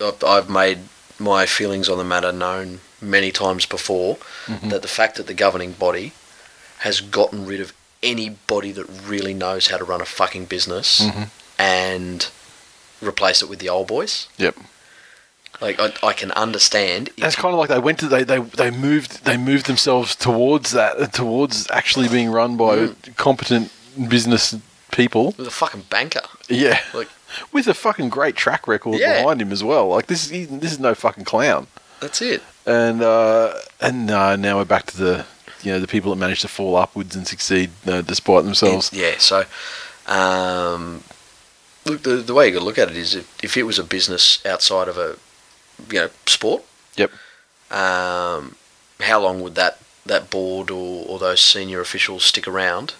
I've, 0.00 0.22
I've 0.24 0.50
made 0.50 0.78
my 1.18 1.46
feelings 1.46 1.88
on 1.88 1.98
the 1.98 2.04
matter 2.04 2.32
known 2.32 2.80
many 3.00 3.30
times 3.30 3.66
before. 3.66 4.16
Mm-hmm. 4.46 4.68
That 4.70 4.82
the 4.82 4.88
fact 4.88 5.16
that 5.16 5.26
the 5.26 5.34
governing 5.34 5.72
body 5.72 6.12
has 6.78 7.00
gotten 7.00 7.46
rid 7.46 7.60
of 7.60 7.72
anybody 8.02 8.70
that 8.72 8.84
really 9.06 9.34
knows 9.34 9.68
how 9.68 9.76
to 9.76 9.84
run 9.84 10.00
a 10.00 10.04
fucking 10.04 10.44
business 10.46 11.00
Mhm. 11.00 11.28
and 11.58 12.28
replace 13.02 13.42
it 13.42 13.48
with 13.48 13.58
the 13.58 13.68
old 13.68 13.88
boys. 13.88 14.28
Yep. 14.36 14.56
Like 15.60 15.80
I, 15.80 15.92
I 16.06 16.12
can 16.12 16.30
understand. 16.32 17.10
It's 17.16 17.34
kind 17.34 17.52
of 17.52 17.58
like 17.58 17.68
they 17.68 17.78
went 17.80 17.98
to 18.00 18.06
they, 18.08 18.22
they 18.24 18.38
they 18.38 18.70
moved 18.70 19.24
they 19.24 19.36
moved 19.36 19.66
themselves 19.66 20.14
towards 20.14 20.70
that 20.72 21.12
towards 21.12 21.68
actually 21.70 22.08
being 22.08 22.30
run 22.30 22.56
by 22.56 22.76
Mm. 22.76 23.16
competent 23.16 23.72
business 24.08 24.54
people. 24.92 25.34
with 25.36 25.46
a 25.48 25.50
fucking 25.50 25.82
banker. 25.90 26.22
Yeah, 26.48 26.80
Like 26.94 27.08
with 27.52 27.66
a 27.66 27.74
fucking 27.74 28.08
great 28.08 28.36
track 28.36 28.68
record 28.68 29.00
Yeah. 29.00 29.20
behind 29.22 29.42
him 29.42 29.50
as 29.52 29.62
well. 29.64 29.88
Like 29.88 30.06
this, 30.06 30.28
he, 30.30 30.44
this 30.44 30.72
is 30.72 30.78
no 30.78 30.94
fucking 30.94 31.24
clown. 31.24 31.66
That's 32.00 32.22
it. 32.22 32.42
and 32.64 33.02
uh, 33.02 33.54
and 33.80 34.10
uh, 34.10 34.36
now 34.36 34.58
we're 34.58 34.64
back 34.64 34.86
to 34.86 34.96
the 34.96 35.26
you 35.64 35.72
know 35.72 35.80
the 35.80 35.88
people 35.88 36.10
that 36.14 36.20
manage 36.20 36.40
to 36.42 36.48
fall 36.48 36.76
upwards 36.76 37.16
and 37.16 37.26
succeed 37.26 37.70
uh, 37.86 38.02
despite 38.02 38.44
themselves. 38.44 38.92
Yeah, 38.92 39.16
so 39.18 39.44
um, 40.06 41.02
look, 41.84 42.02
the, 42.02 42.16
the 42.16 42.34
way 42.34 42.46
you 42.46 42.52
got 42.52 42.60
to 42.60 42.64
look 42.64 42.78
at 42.78 42.90
it 42.90 42.96
is 42.96 43.14
if, 43.16 43.44
if 43.44 43.56
it 43.56 43.64
was 43.64 43.78
a 43.78 43.84
business 43.84 44.44
outside 44.46 44.88
of 44.88 44.96
a 44.98 45.16
you 45.90 46.00
know 46.00 46.10
sport, 46.26 46.64
Yep. 46.96 47.10
um, 47.70 48.56
how 49.00 49.20
long 49.20 49.40
would 49.40 49.54
that 49.56 49.78
that 50.06 50.30
board 50.30 50.70
or, 50.70 51.04
or 51.06 51.18
those 51.18 51.40
senior 51.40 51.80
officials 51.80 52.24
stick 52.24 52.48
around 52.48 52.94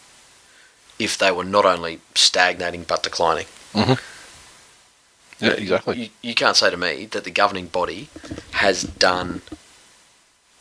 if 0.99 1.17
they 1.17 1.31
were 1.31 1.45
not 1.45 1.65
only 1.65 2.01
stagnating 2.15 2.83
but 2.85 3.03
declining? 3.03 3.47
Yeah, 3.75 5.53
exactly. 5.53 5.97
You, 6.03 6.09
you 6.23 6.35
can't 6.35 6.57
say 6.57 6.69
to 6.71 6.77
me 6.77 7.07
that 7.07 7.23
the 7.25 7.31
governing 7.31 7.69
body 7.69 8.09
has 8.53 8.83
done 8.83 9.41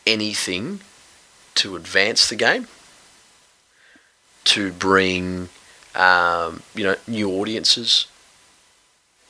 anything 0.06 0.80
to 1.56 1.74
advance 1.74 2.28
the 2.28 2.36
game, 2.36 2.68
to 4.44 4.72
bring 4.72 5.48
um, 5.94 6.62
you 6.74 6.84
know 6.84 6.96
new 7.06 7.28
audiences 7.30 8.06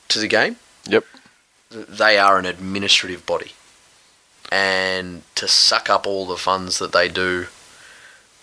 to 0.09 0.19
the 0.19 0.27
game. 0.27 0.57
Yep. 0.85 1.03
They 1.71 2.17
are 2.17 2.39
an 2.39 2.45
administrative 2.45 3.25
body, 3.25 3.51
and 4.51 5.21
to 5.35 5.47
suck 5.47 5.89
up 5.89 6.07
all 6.07 6.25
the 6.25 6.37
funds 6.37 6.79
that 6.79 6.91
they 6.91 7.07
do 7.07 7.47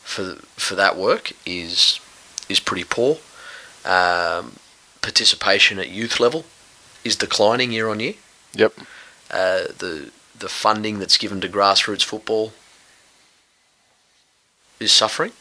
for 0.02 0.36
for 0.54 0.76
that 0.76 0.96
work 0.96 1.32
is 1.44 1.98
is 2.48 2.60
pretty 2.60 2.84
poor. 2.84 3.18
Um, 3.84 4.56
participation 5.02 5.78
at 5.78 5.88
youth 5.88 6.20
level 6.20 6.44
is 7.04 7.16
declining 7.16 7.72
year 7.72 7.88
on 7.88 8.00
year. 8.00 8.14
Yep. 8.54 8.74
Uh, 9.30 9.64
the 9.78 10.10
the 10.38 10.48
funding 10.48 10.98
that's 10.98 11.16
given 11.16 11.40
to 11.40 11.48
grassroots 11.48 12.04
football 12.04 12.52
is 14.78 14.92
suffering. 14.92 15.32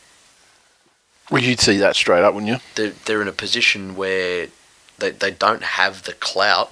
Well, 1.29 1.41
you'd 1.41 1.59
see 1.59 1.77
that 1.77 1.95
straight 1.95 2.23
up, 2.23 2.33
wouldn't 2.33 2.51
you? 2.51 2.59
They're, 2.75 2.93
they're 3.05 3.21
in 3.21 3.27
a 3.27 3.33
position 3.33 3.95
where 3.95 4.47
they, 4.99 5.11
they 5.11 5.31
don't 5.31 5.63
have 5.63 6.03
the 6.03 6.13
clout 6.13 6.71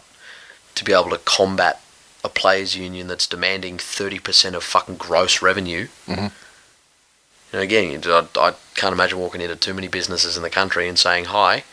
to 0.76 0.84
be 0.84 0.94
able 0.94 1.10
to 1.10 1.18
combat 1.20 1.80
a 2.24 2.30
players' 2.30 2.76
union 2.76 3.08
that's 3.08 3.28
demanding 3.28 3.78
30% 3.78 4.54
of 4.54 4.64
fucking 4.64 4.96
gross 4.96 5.42
revenue. 5.42 5.88
Mhm. 6.08 6.32
And 7.52 7.62
again, 7.62 8.02
I, 8.06 8.28
I 8.36 8.54
can't 8.76 8.94
imagine 8.94 9.20
walking 9.20 9.42
into 9.42 9.56
too 9.56 9.74
many 9.74 9.88
businesses 9.88 10.38
in 10.38 10.44
the 10.44 10.50
country 10.50 10.88
and 10.88 10.98
saying, 10.98 11.26
Hi, 11.26 11.64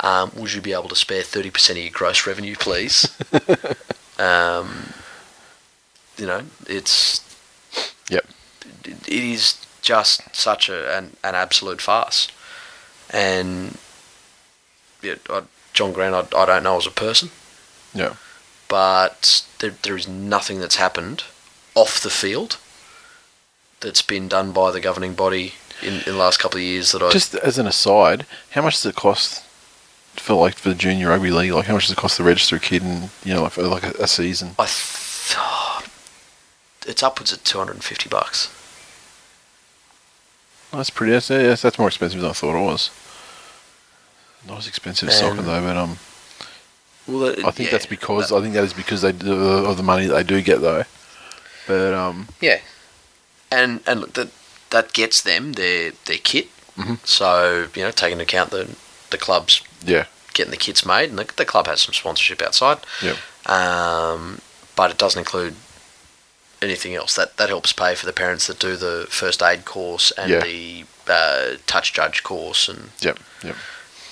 um, 0.00 0.30
would 0.36 0.52
you 0.52 0.60
be 0.60 0.72
able 0.72 0.88
to 0.88 0.96
spare 0.96 1.22
30% 1.22 1.70
of 1.70 1.76
your 1.78 1.90
gross 1.90 2.26
revenue, 2.26 2.54
please? 2.54 3.08
um, 4.18 4.92
you 6.16 6.26
know, 6.26 6.42
it's. 6.68 7.20
Yep. 8.10 8.26
It, 8.84 9.08
it 9.08 9.24
is 9.24 9.64
just 9.82 10.22
such 10.34 10.68
a, 10.68 10.96
an, 10.96 11.16
an 11.24 11.34
absolute 11.34 11.80
farce. 11.80 12.28
And 13.10 13.76
yeah, 15.02 15.14
I, 15.30 15.42
John 15.72 15.92
Grant, 15.92 16.14
I, 16.14 16.42
I 16.42 16.46
don't 16.46 16.62
know 16.62 16.76
as 16.76 16.86
a 16.86 16.90
person, 16.90 17.30
Yeah. 17.92 18.14
But 18.74 19.46
there, 19.60 19.70
there 19.82 19.96
is 19.96 20.08
nothing 20.08 20.58
that's 20.58 20.74
happened 20.74 21.22
off 21.76 22.02
the 22.02 22.10
field 22.10 22.56
that's 23.78 24.02
been 24.02 24.26
done 24.26 24.50
by 24.50 24.72
the 24.72 24.80
governing 24.80 25.14
body 25.14 25.54
in, 25.80 25.94
in 25.98 26.02
the 26.06 26.12
last 26.14 26.40
couple 26.40 26.58
of 26.58 26.64
years 26.64 26.90
that 26.90 27.00
I 27.00 27.12
Just 27.12 27.36
as 27.36 27.56
an 27.56 27.68
aside, 27.68 28.26
how 28.50 28.62
much 28.62 28.74
does 28.74 28.86
it 28.86 28.96
cost 28.96 29.44
for 30.16 30.34
like 30.34 30.56
for 30.56 30.70
the 30.70 30.74
junior 30.74 31.10
rugby 31.10 31.30
league? 31.30 31.52
Like, 31.52 31.66
how 31.66 31.74
much 31.74 31.84
does 31.84 31.92
it 31.92 31.98
cost 31.98 32.16
to 32.16 32.24
register 32.24 32.56
a 32.56 32.58
kid 32.58 32.82
and 32.82 33.10
you 33.24 33.32
know 33.32 33.42
like 33.42 33.52
for 33.52 33.62
like 33.62 33.84
a, 33.84 33.92
a 34.02 34.08
season? 34.08 34.56
I 34.58 34.66
th- 34.66 35.88
it's 36.88 37.04
upwards 37.04 37.32
of 37.32 37.44
two 37.44 37.58
hundred 37.58 37.74
and 37.74 37.84
fifty 37.84 38.08
bucks. 38.08 38.52
That's 40.72 40.90
pretty. 40.90 41.12
That's, 41.12 41.62
that's 41.62 41.78
more 41.78 41.86
expensive 41.86 42.20
than 42.20 42.30
I 42.30 42.32
thought 42.32 42.60
it 42.60 42.64
was. 42.64 42.90
Not 44.48 44.58
as 44.58 44.66
expensive 44.66 45.10
as 45.10 45.20
soccer 45.20 45.42
though, 45.42 45.60
but 45.60 45.76
um, 45.76 45.98
Well, 47.06 47.34
I 47.46 47.50
think 47.50 47.70
that's 47.70 47.86
because 47.86 48.32
I 48.32 48.40
think 48.40 48.54
that 48.54 48.64
is 48.64 48.72
because 48.72 49.02
they 49.02 49.12
do, 49.12 49.32
of 49.66 49.76
the 49.76 49.82
money 49.82 50.06
that 50.06 50.14
they 50.14 50.22
do 50.22 50.40
get 50.42 50.60
though. 50.60 50.84
But 51.66 51.94
um, 51.94 52.28
Yeah, 52.40 52.60
and 53.50 53.80
and 53.86 54.00
look, 54.00 54.12
that 54.14 54.28
that 54.70 54.92
gets 54.92 55.20
them 55.22 55.52
their 55.52 55.92
their 56.06 56.18
kit. 56.18 56.48
Mhm. 56.78 56.98
So 57.06 57.68
you 57.74 57.82
know, 57.82 57.90
taking 57.90 58.12
into 58.20 58.24
account 58.24 58.50
the 58.50 58.74
the 59.10 59.18
clubs 59.18 59.62
yeah, 59.84 60.06
getting 60.32 60.50
the 60.50 60.56
kits 60.56 60.84
made, 60.86 61.10
and 61.10 61.18
the, 61.18 61.30
the 61.36 61.44
club 61.44 61.66
has 61.66 61.80
some 61.82 61.94
sponsorship 61.94 62.40
outside. 62.42 62.78
yeah, 63.02 63.16
Um, 63.46 64.40
but 64.76 64.90
it 64.90 64.98
doesn't 64.98 65.18
include 65.20 65.54
anything 66.62 66.94
else. 66.94 67.14
That 67.16 67.36
that 67.36 67.48
helps 67.50 67.72
pay 67.72 67.94
for 67.94 68.06
the 68.06 68.12
parents 68.12 68.46
that 68.46 68.58
do 68.58 68.76
the 68.76 69.06
first 69.10 69.42
aid 69.42 69.64
course 69.66 70.10
and 70.12 70.30
Yeah. 70.30 70.40
the 70.40 70.84
uh, 71.06 71.56
touch 71.66 71.92
judge 71.92 72.22
course 72.22 72.66
and 72.68 72.90
yep, 73.00 73.18
yep. 73.42 73.56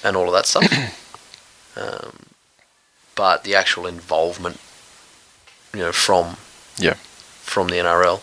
and 0.04 0.14
all 0.16 0.26
of 0.28 0.34
that 0.34 0.46
stuff. 0.46 0.70
um, 1.76 2.12
but 3.22 3.44
the 3.44 3.54
actual 3.54 3.86
involvement, 3.86 4.58
you 5.72 5.78
know, 5.78 5.92
from 5.92 6.36
Yeah. 6.76 6.94
from 7.52 7.68
the 7.68 7.76
NRL. 7.76 8.20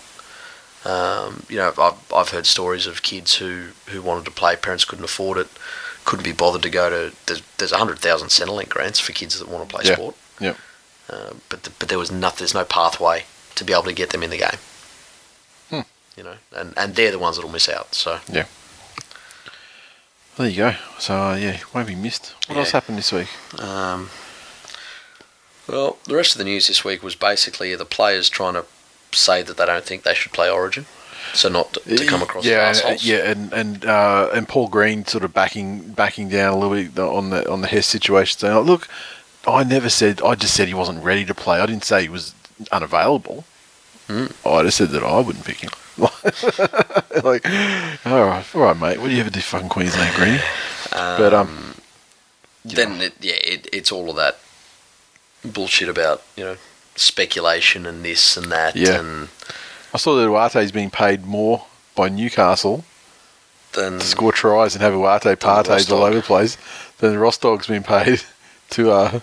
Um, 0.86 1.44
you 1.48 1.56
know, 1.56 1.70
I've, 1.78 2.14
I've 2.14 2.30
heard 2.36 2.46
stories 2.46 2.86
of 2.86 3.02
kids 3.02 3.36
who, 3.36 3.68
who 3.88 4.02
wanted 4.02 4.26
to 4.26 4.32
play, 4.32 4.58
parents 4.58 4.84
couldn't 4.84 5.06
afford 5.06 5.38
it, 5.38 5.48
couldn't 6.04 6.26
be 6.26 6.34
bothered 6.34 6.64
to 6.64 6.70
go 6.70 6.90
to. 6.90 7.16
There's 7.28 7.42
there's 7.58 7.72
hundred 7.72 8.00
thousand 8.00 8.28
Centrelink 8.28 8.68
grants 8.68 9.00
for 9.00 9.14
kids 9.14 9.40
that 9.40 9.48
want 9.48 9.70
to 9.70 9.74
play 9.74 9.86
Yeah. 9.86 9.94
sport. 9.96 10.16
Yeah. 10.42 10.56
Uh, 11.10 11.32
but 11.48 11.64
the, 11.64 11.70
but 11.80 11.88
there 11.88 11.98
was 11.98 12.12
nothing. 12.12 12.40
There's 12.40 12.54
no 12.54 12.66
pathway 12.66 13.24
to 13.56 13.64
be 13.64 13.72
able 13.72 13.84
to 13.84 13.94
get 13.94 14.10
them 14.10 14.22
in 14.24 14.32
the 14.32 14.38
game. 14.38 14.60
Hmm. 15.70 15.88
You 16.18 16.24
know, 16.26 16.36
and, 16.54 16.74
and 16.76 16.96
they're 16.96 17.12
the 17.12 17.20
ones 17.20 17.38
that'll 17.38 17.52
miss 17.52 17.70
out. 17.70 17.96
So 17.96 18.20
yeah, 18.30 18.48
There 20.36 20.50
you 20.50 20.58
go. 20.58 20.76
So 20.98 21.14
uh, 21.16 21.36
yeah, 21.36 21.60
won't 21.74 21.88
be 21.88 21.96
missed. 21.96 22.34
What 22.48 22.56
Yeah. 22.56 22.60
else 22.64 22.72
happened 22.72 22.98
this 22.98 23.14
week? 23.14 23.30
Um, 23.62 24.10
well, 25.70 25.98
the 26.06 26.16
rest 26.16 26.34
of 26.34 26.40
the 26.40 26.44
news 26.44 26.68
this 26.68 26.84
week 26.84 27.04
was 27.04 27.16
basically 27.16 27.76
the 27.76 27.86
players 27.86 28.30
trying 28.30 28.54
to 28.54 28.66
say 29.12 29.42
that 29.42 29.58
they 29.58 29.66
don't 29.66 29.84
think 29.84 30.04
they 30.04 30.14
should 30.14 30.32
play 30.32 30.50
Origin, 30.50 30.86
so 31.34 31.50
not 31.50 31.74
to, 31.74 31.98
to 31.98 32.06
come 32.06 32.22
across 32.22 32.46
yeah, 32.46 32.70
as 32.70 32.80
and, 32.82 32.96
assholes. 32.96 33.06
yeah, 33.06 33.32
and 33.32 33.54
and 33.54 33.86
uh, 33.86 34.30
and 34.34 34.48
Paul 34.48 34.68
Green 34.68 35.06
sort 35.06 35.24
of 35.24 35.34
backing 35.34 35.92
backing 35.92 36.30
down 36.30 36.54
a 36.54 36.58
little 36.58 36.92
bit 36.92 37.00
on 37.00 37.30
the 37.30 37.50
on 37.50 37.62
the 37.62 37.68
Hess 37.68 37.88
situation, 37.88 38.40
saying, 38.40 38.56
oh, 38.56 38.62
"Look, 38.62 38.88
I 39.48 39.64
never 39.64 39.90
said. 39.90 40.22
I 40.22 40.36
just 40.36 40.54
said 40.54 40.68
he 40.68 40.74
wasn't 40.74 41.04
ready 41.04 41.26
to 41.26 41.36
play. 41.36 41.60
I 41.60 41.66
didn't 41.66 41.86
say 41.86 42.04
he 42.04 42.10
was 42.10 42.34
unavailable. 42.72 43.46
Hmm. 44.08 44.28
I 44.46 44.64
just 44.64 44.78
said 44.78 44.90
that 44.90 45.04
I 45.04 45.20
wouldn't 45.20 45.46
pick 45.46 45.58
him." 45.58 45.72
like, 46.00 47.46
all 48.06 48.26
right, 48.26 48.46
all 48.56 48.62
right, 48.62 48.78
mate. 48.78 49.00
What 49.00 49.10
do 49.10 49.14
you 49.14 49.20
ever 49.20 49.30
do, 49.30 49.42
fucking 49.42 49.70
Queensland 49.70 50.16
Greeny? 50.16 50.40
but 50.92 51.34
um, 51.34 51.76
then 52.64 53.02
it, 53.02 53.14
yeah, 53.20 53.34
it, 53.34 53.68
it's 53.74 53.92
all 53.92 54.10
of 54.10 54.16
that 54.16 54.40
bullshit 55.44 55.90
about 55.90 56.24
you 56.36 56.44
know 56.44 56.58
speculation 56.96 57.86
and 57.86 58.04
this 58.04 58.38
and 58.38 58.52
that. 58.52 58.76
Yeah. 58.76 59.00
and 59.00 59.30
I 59.94 59.98
saw 59.98 60.16
that 60.16 60.28
Uate's 60.28 60.72
being 60.72 60.90
paid 60.92 61.26
more 61.26 61.66
by 61.96 62.10
Newcastle 62.10 62.84
than 63.74 64.00
to 64.00 64.06
score 64.06 64.32
tries 64.32 64.76
and 64.76 64.82
have 64.82 64.94
Uate 64.94 65.40
parties 65.40 65.92
all 65.92 66.04
over 66.04 66.16
the 66.16 66.22
place 66.22 66.58
than 67.00 67.14
Rostog's 67.16 67.68
been 67.68 67.84
paid 67.84 68.22
to 68.72 68.92
uh, 68.92 69.20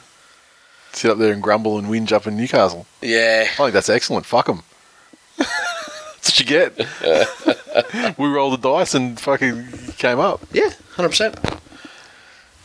sit 0.93 1.11
up 1.11 1.19
there 1.19 1.33
and 1.33 1.43
grumble 1.43 1.79
and 1.79 1.89
whinge 1.89 2.13
up 2.13 2.27
in 2.27 2.37
Newcastle. 2.37 2.87
yeah, 3.03 3.45
I 3.49 3.55
think 3.57 3.73
that's 3.73 3.89
excellent. 3.89 4.27
Fuck 4.27 4.47
them. 4.47 4.63
that's 5.37 6.31
what 6.31 6.41
you 6.41 6.47
get. 6.47 6.77
we 8.19 8.29
rolled 8.29 8.55
the 8.55 8.77
dice 8.77 8.95
and 8.95 9.21
fucking 9.21 9.69
came 9.99 10.19
up. 10.19 10.41
yeah, 10.53 10.71
hundred 10.95 11.11
percent. 11.11 11.39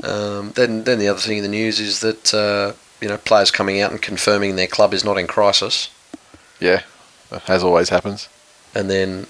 Um, 0.04 0.52
then 0.54 0.84
then 0.86 0.98
the 1.00 1.10
other 1.10 1.20
thing 1.20 1.38
in 1.38 1.44
the 1.44 1.50
news 1.50 1.80
is 1.80 2.00
that 2.00 2.34
uh, 2.34 2.74
you 3.02 3.08
know 3.08 3.18
players 3.18 3.52
coming 3.52 3.82
out 3.82 3.92
and 3.92 4.02
confirming 4.02 4.56
their 4.56 4.68
club 4.68 4.94
is 4.94 5.04
not 5.04 5.18
in 5.18 5.28
crisis, 5.28 5.90
Yeah, 6.60 6.82
as 7.48 7.64
always 7.64 7.90
happens. 7.90 8.30
and 8.76 8.90
then 8.90 9.28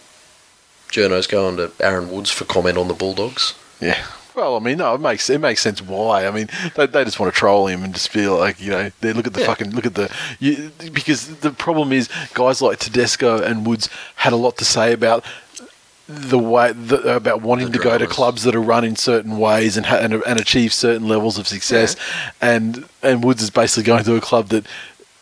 journos 0.89 1.27
going 1.29 1.57
to 1.57 1.71
Aaron 1.79 2.11
Woods 2.11 2.29
for 2.29 2.45
comment 2.45 2.77
on 2.77 2.87
the 2.87 2.93
Bulldogs. 2.93 3.53
Yeah. 3.79 4.03
Well, 4.35 4.55
I 4.55 4.59
mean, 4.59 4.77
no, 4.77 4.95
it 4.95 5.01
makes 5.01 5.29
it 5.29 5.41
makes 5.41 5.61
sense 5.61 5.81
why. 5.81 6.25
I 6.25 6.31
mean, 6.31 6.47
they, 6.75 6.85
they 6.85 7.03
just 7.03 7.19
want 7.19 7.33
to 7.33 7.37
troll 7.37 7.67
him 7.67 7.83
and 7.83 7.93
just 7.93 8.07
feel 8.09 8.37
like 8.37 8.61
you 8.61 8.71
know 8.71 8.89
they 9.01 9.11
look 9.11 9.27
at 9.27 9.33
the 9.33 9.41
Yeah. 9.41 9.47
fucking 9.47 9.71
look 9.71 9.85
at 9.85 9.95
the 9.95 10.09
you, 10.39 10.71
because 10.93 11.37
the 11.39 11.51
problem 11.51 11.91
is 11.91 12.07
guys 12.33 12.61
like 12.61 12.79
Tedesco 12.79 13.41
and 13.41 13.65
Woods 13.67 13.89
had 14.15 14.31
a 14.31 14.37
lot 14.37 14.55
to 14.57 14.65
say 14.65 14.93
about 14.93 15.25
the 16.11 16.37
way 16.39 16.71
the, 16.73 17.15
about 17.15 17.41
wanting 17.41 17.71
The 17.71 17.77
to 17.77 17.83
go 17.83 17.97
to 17.97 18.07
clubs 18.07 18.43
that 18.43 18.55
are 18.55 18.61
run 18.61 18.83
in 18.83 18.95
certain 18.95 19.37
ways 19.37 19.77
and 19.77 19.85
ha- 19.85 19.97
and, 19.97 20.13
and 20.13 20.39
achieve 20.39 20.73
certain 20.73 21.07
levels 21.07 21.37
of 21.37 21.47
success, 21.47 21.95
and 22.41 22.85
and 23.01 23.23
Woods 23.23 23.41
is 23.41 23.49
basically 23.49 23.83
going 23.83 24.03
to 24.03 24.15
a 24.15 24.21
club 24.21 24.49
that 24.49 24.65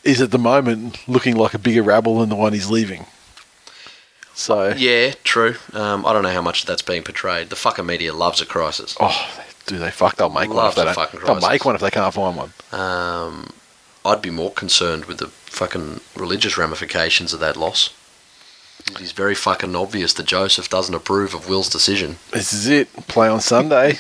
is 0.03 0.21
at 0.21 0.31
the 0.31 0.37
moment 0.39 0.97
looking 1.07 1.35
like 1.35 1.53
a 1.53 1.59
bigger 1.59 1.83
rabble 1.83 2.19
than 2.19 2.29
the 2.29 2.35
one 2.35 2.53
he's 2.53 2.69
leaving. 2.69 3.05
So 4.33 4.69
Yeah, 4.77 5.11
true. 5.23 5.55
Um, 5.73 6.05
I 6.05 6.13
don't 6.13 6.23
know 6.23 6.31
how 6.31 6.41
much 6.41 6.65
that's 6.65 6.81
being 6.81 7.03
portrayed. 7.03 7.49
The 7.49 7.55
fucking 7.57 7.85
media 7.85 8.13
loves 8.13 8.39
a 8.41 8.45
crisis. 8.45 8.95
oh, 8.99 9.29
do 9.65 9.77
they 9.77 9.91
fuck? 9.91 10.15
They'll 10.15 10.29
make 10.29 10.49
one 10.49 10.51
if 10.51 10.55
Loves 10.55 10.75
they 10.77 10.81
a 10.83 10.85
don't. 10.85 10.95
fucking 10.95 11.19
They'll 11.25 11.41
make 11.49 11.65
one 11.65 11.75
if 11.75 11.81
they 11.81 11.91
can't 11.91 12.13
find 12.13 12.37
one. 12.37 12.53
Um, 12.71 13.49
I'd 14.05 14.21
be 14.21 14.29
more 14.29 14.51
concerned 14.51 15.05
with 15.05 15.17
the 15.17 15.27
fucking 15.27 15.99
religious 16.15 16.57
ramifications 16.57 17.33
of 17.33 17.41
that 17.41 17.57
loss. 17.57 17.93
It 18.87 19.01
is 19.01 19.11
very 19.11 19.35
fucking 19.35 19.75
obvious 19.75 20.13
that 20.13 20.25
Joseph 20.25 20.69
doesn't 20.69 20.95
approve 20.95 21.33
of 21.33 21.47
Will's 21.47 21.69
decision. 21.69 22.17
This 22.31 22.53
is 22.53 22.67
it. 22.67 22.91
Play 23.07 23.27
on 23.27 23.41
Sunday. 23.41 23.97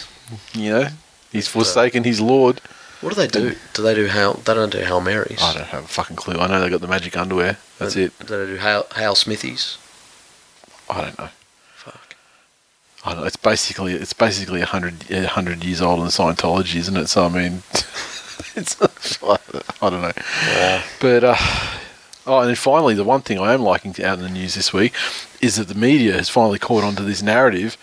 You 0.53 0.69
know, 0.71 0.87
he's 1.31 1.47
forsaken 1.47 2.03
his 2.03 2.21
Lord. 2.21 2.61
What 3.01 3.09
do 3.09 3.15
they 3.15 3.27
do? 3.27 3.55
Do 3.73 3.81
they 3.81 3.95
do 3.95 4.05
Hail? 4.07 4.33
They 4.33 4.53
don't 4.53 4.71
do 4.71 4.79
Hail 4.79 4.99
Marys. 4.99 5.41
I 5.41 5.53
don't 5.53 5.67
have 5.67 5.85
a 5.85 5.87
fucking 5.87 6.17
clue. 6.17 6.37
I 6.37 6.47
know 6.47 6.59
they 6.59 6.69
got 6.69 6.81
the 6.81 6.87
magic 6.87 7.15
underwear. 7.15 7.57
That's 7.77 7.95
it. 7.95 8.11
Do 8.19 8.45
they 8.45 8.53
do 8.53 8.57
Hail, 8.57 8.85
Hail 8.95 9.15
Smithies? 9.15 9.77
I 10.89 11.01
don't 11.01 11.17
know. 11.17 11.29
Fuck. 11.75 12.15
I 13.05 13.11
don't 13.11 13.21
know. 13.21 13.25
It's 13.25 13.37
basically 13.37 13.93
it's 13.93 14.13
basically 14.13 14.61
a 14.61 14.65
hundred 14.65 15.09
a 15.09 15.27
hundred 15.27 15.63
years 15.63 15.81
old 15.81 16.01
in 16.01 16.07
Scientology, 16.07 16.75
isn't 16.75 16.97
it? 16.97 17.07
So 17.07 17.25
I 17.25 17.29
mean, 17.29 17.63
it's 18.55 18.75
I 18.81 19.89
don't 19.89 20.01
know. 20.01 20.11
But 20.99 21.23
uh, 21.23 21.35
oh, 22.29 22.39
and 22.39 22.49
then 22.49 22.55
finally, 22.55 22.93
the 22.93 23.03
one 23.03 23.21
thing 23.21 23.39
I 23.39 23.53
am 23.53 23.61
liking 23.61 23.91
out 24.03 24.19
in 24.19 24.23
the 24.23 24.29
news 24.29 24.55
this 24.55 24.71
week 24.71 24.93
is 25.41 25.55
that 25.55 25.67
the 25.67 25.75
media 25.75 26.13
has 26.13 26.29
finally 26.29 26.59
caught 26.59 26.83
onto 26.83 27.03
this 27.03 27.21
narrative 27.21 27.77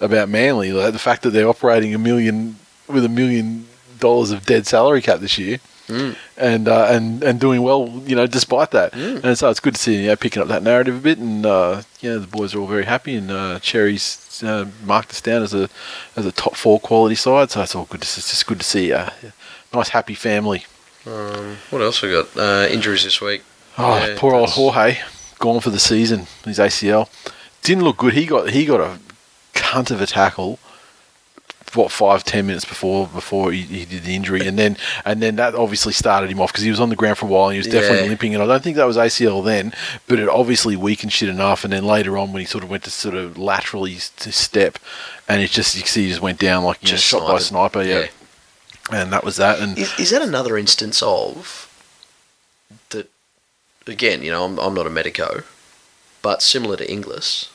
about 0.00 0.28
Manly, 0.28 0.72
like 0.72 0.92
the 0.92 0.98
fact 0.98 1.22
that 1.22 1.30
they're 1.30 1.48
operating 1.48 1.94
a 1.94 1.98
million 1.98 2.56
with 2.86 3.04
a 3.04 3.08
million 3.08 3.66
dollars 3.98 4.30
of 4.30 4.44
dead 4.44 4.66
salary 4.66 5.00
cap 5.02 5.20
this 5.20 5.38
year. 5.38 5.58
And 6.36 6.66
uh, 6.66 6.88
and 6.90 7.22
and 7.22 7.38
doing 7.38 7.62
well, 7.62 8.02
you 8.06 8.16
know, 8.16 8.26
despite 8.26 8.72
that, 8.72 8.92
and 8.92 9.38
so 9.38 9.48
it's 9.50 9.60
good 9.60 9.76
to 9.76 9.80
see 9.80 10.02
you 10.02 10.08
know 10.08 10.16
picking 10.16 10.42
up 10.42 10.48
that 10.48 10.64
narrative 10.64 10.96
a 10.96 11.00
bit, 11.00 11.18
and 11.18 11.46
uh, 11.46 11.82
you 12.00 12.10
know 12.10 12.18
the 12.18 12.26
boys 12.26 12.54
are 12.54 12.58
all 12.58 12.66
very 12.66 12.84
happy, 12.84 13.14
and 13.14 13.30
uh, 13.30 13.60
Cherry's 13.60 14.42
uh, 14.42 14.66
marked 14.84 15.10
us 15.10 15.20
down 15.20 15.44
as 15.44 15.54
a 15.54 15.68
as 16.16 16.26
a 16.26 16.32
top 16.32 16.56
four 16.56 16.80
quality 16.80 17.14
side, 17.14 17.52
so 17.52 17.62
it's 17.62 17.76
all 17.76 17.84
good. 17.84 18.02
To, 18.02 18.04
it's 18.04 18.30
just 18.30 18.46
good 18.48 18.58
to 18.58 18.66
see 18.66 18.90
a 18.90 19.12
nice 19.72 19.90
happy 19.90 20.14
family. 20.14 20.64
Um, 21.06 21.56
what 21.70 21.80
else 21.82 22.02
we 22.02 22.10
got? 22.10 22.36
Uh, 22.36 22.66
injuries 22.68 23.04
this 23.04 23.20
week. 23.20 23.44
Oh, 23.78 23.96
Yeah, 23.96 24.14
poor 24.18 24.34
old 24.34 24.50
Jorge, 24.50 24.98
gone 25.38 25.60
for 25.60 25.70
the 25.70 25.78
season. 25.78 26.26
His 26.44 26.58
ACL 26.58 27.08
didn't 27.62 27.84
look 27.84 27.98
good. 27.98 28.14
He 28.14 28.26
got 28.26 28.50
he 28.50 28.64
got 28.64 28.80
a 28.80 28.98
cunt 29.54 29.90
of 29.90 30.00
a 30.00 30.06
tackle. 30.06 30.58
What 31.74 31.90
five 31.92 32.24
ten 32.24 32.46
minutes 32.46 32.64
before 32.64 33.06
before 33.06 33.52
he, 33.52 33.60
he 33.62 33.84
did 33.84 34.04
the 34.04 34.14
injury, 34.16 34.46
and 34.46 34.58
then 34.58 34.78
and 35.04 35.20
then 35.20 35.36
that 35.36 35.54
obviously 35.54 35.92
started 35.92 36.30
him 36.30 36.40
off 36.40 36.50
because 36.52 36.64
he 36.64 36.70
was 36.70 36.80
on 36.80 36.88
the 36.88 36.96
ground 36.96 37.18
for 37.18 37.26
a 37.26 37.28
while 37.28 37.46
and 37.48 37.52
he 37.54 37.58
was 37.58 37.66
definitely 37.66 38.04
Yeah. 38.04 38.08
limping. 38.08 38.34
And 38.34 38.42
I 38.42 38.46
don't 38.46 38.62
think 38.62 38.76
that 38.76 38.86
was 38.86 38.96
ACL 38.96 39.42
then, 39.44 39.74
but 40.06 40.18
it 40.18 40.28
obviously 40.28 40.74
weakened 40.76 41.12
shit 41.12 41.28
enough. 41.28 41.64
And 41.64 41.72
then 41.74 41.84
later 41.84 42.16
on, 42.16 42.32
when 42.32 42.40
he 42.40 42.46
sort 42.46 42.64
of 42.64 42.70
went 42.70 42.84
to 42.84 42.90
sort 42.90 43.14
of 43.14 43.36
laterally 43.36 43.96
s- 43.96 44.10
to 44.20 44.32
step, 44.32 44.78
and 45.28 45.42
it 45.42 45.50
just 45.50 45.74
you 45.76 45.82
see 45.84 46.04
he 46.04 46.08
just 46.10 46.22
went 46.22 46.38
down 46.38 46.64
like 46.64 46.78
you 46.82 46.86
know, 46.86 46.90
Just 46.92 47.04
shot 47.04 47.26
by 47.28 47.36
a 47.36 47.40
sniper. 47.40 47.82
Yeah. 47.82 48.06
and 48.90 49.12
that 49.12 49.22
was 49.24 49.36
that. 49.36 49.58
And 49.58 49.76
Is, 49.76 49.92
is 49.98 50.10
that 50.10 50.22
another 50.22 50.56
instance 50.56 51.02
of 51.02 51.34
that? 51.34 51.65
Again, 53.86 54.22
you 54.22 54.30
know, 54.30 54.44
I'm, 54.44 54.58
I'm 54.58 54.74
not 54.74 54.86
a 54.86 54.90
medico, 54.90 55.42
but 56.22 56.42
similar 56.42 56.76
to 56.76 56.90
Inglis. 56.90 57.50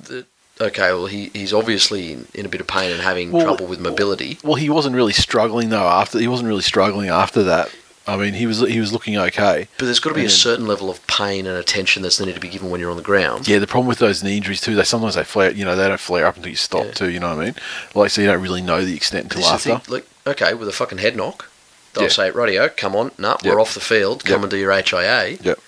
That 0.00 0.26
okay, 0.60 0.92
well, 0.92 1.06
he, 1.06 1.30
he's 1.32 1.52
obviously 1.52 2.12
in, 2.12 2.26
in 2.34 2.46
a 2.46 2.48
bit 2.48 2.60
of 2.60 2.66
pain 2.66 2.90
and 2.90 3.00
having 3.00 3.32
Well, 3.32 3.44
trouble 3.44 3.66
with 3.66 3.80
mobility. 3.80 4.38
Well, 4.44 4.54
he 4.56 4.68
wasn't 4.70 4.94
really 4.96 5.12
struggling 5.12 5.70
though. 5.70 5.88
After 5.88 6.18
he 6.18 6.28
wasn't 6.28 6.48
really 6.48 6.62
struggling 6.62 7.08
after 7.08 7.42
that. 7.44 7.70
I 8.06 8.16
mean, 8.16 8.34
he 8.34 8.46
was 8.46 8.60
he 8.60 8.80
was 8.80 8.92
looking 8.92 9.16
okay. 9.16 9.68
But 9.78 9.84
there's 9.84 10.00
got 10.00 10.10
to 10.10 10.14
be 10.16 10.24
a 10.24 10.30
certain 10.30 10.66
level 10.66 10.90
of 10.90 11.06
pain 11.06 11.46
and 11.46 11.56
attention 11.56 12.02
that's 12.02 12.18
needed 12.18 12.34
to 12.34 12.40
be 12.40 12.48
given 12.48 12.70
when 12.70 12.80
you're 12.80 12.90
on 12.90 12.96
the 12.96 13.02
ground. 13.02 13.46
Yeah, 13.46 13.58
the 13.58 13.66
problem 13.66 13.86
with 13.86 13.98
those 13.98 14.24
knee 14.24 14.36
injuries 14.38 14.60
too, 14.60 14.74
they 14.74 14.84
sometimes 14.84 15.14
they 15.14 15.22
flare. 15.22 15.52
You 15.52 15.64
know, 15.64 15.76
they 15.76 15.86
don't 15.86 16.00
flare 16.00 16.26
up 16.26 16.36
until 16.36 16.50
you 16.50 16.56
stop 16.56 16.86
Yeah. 16.86 16.92
too. 16.92 17.10
You 17.10 17.20
know 17.20 17.34
what 17.36 17.42
I 17.42 17.44
mean? 17.46 17.54
Like, 17.94 18.10
so 18.10 18.20
you 18.22 18.26
don't 18.26 18.42
really 18.42 18.62
know 18.62 18.84
the 18.84 18.96
extent 18.96 19.24
until 19.24 19.42
the 19.42 19.48
after. 19.48 19.92
like, 19.92 20.06
okay, 20.26 20.54
with 20.54 20.66
a 20.68 20.72
fucking 20.72 20.98
head 20.98 21.14
knock, 21.14 21.49
they'll 21.94 22.04
Yeah. 22.04 22.08
say, 22.10 22.30
"Rightio, 22.30 22.76
come 22.76 22.94
on, 22.96 23.12
nah, 23.18 23.36
Yep. 23.42 23.44
we're 23.44 23.60
off 23.60 23.74
the 23.74 23.80
field. 23.80 24.24
Come 24.24 24.36
Yep. 24.36 24.42
and 24.42 24.50
do 24.50 24.56
your 24.56 24.72
HIA." 24.72 25.38
Yep. 25.42 25.58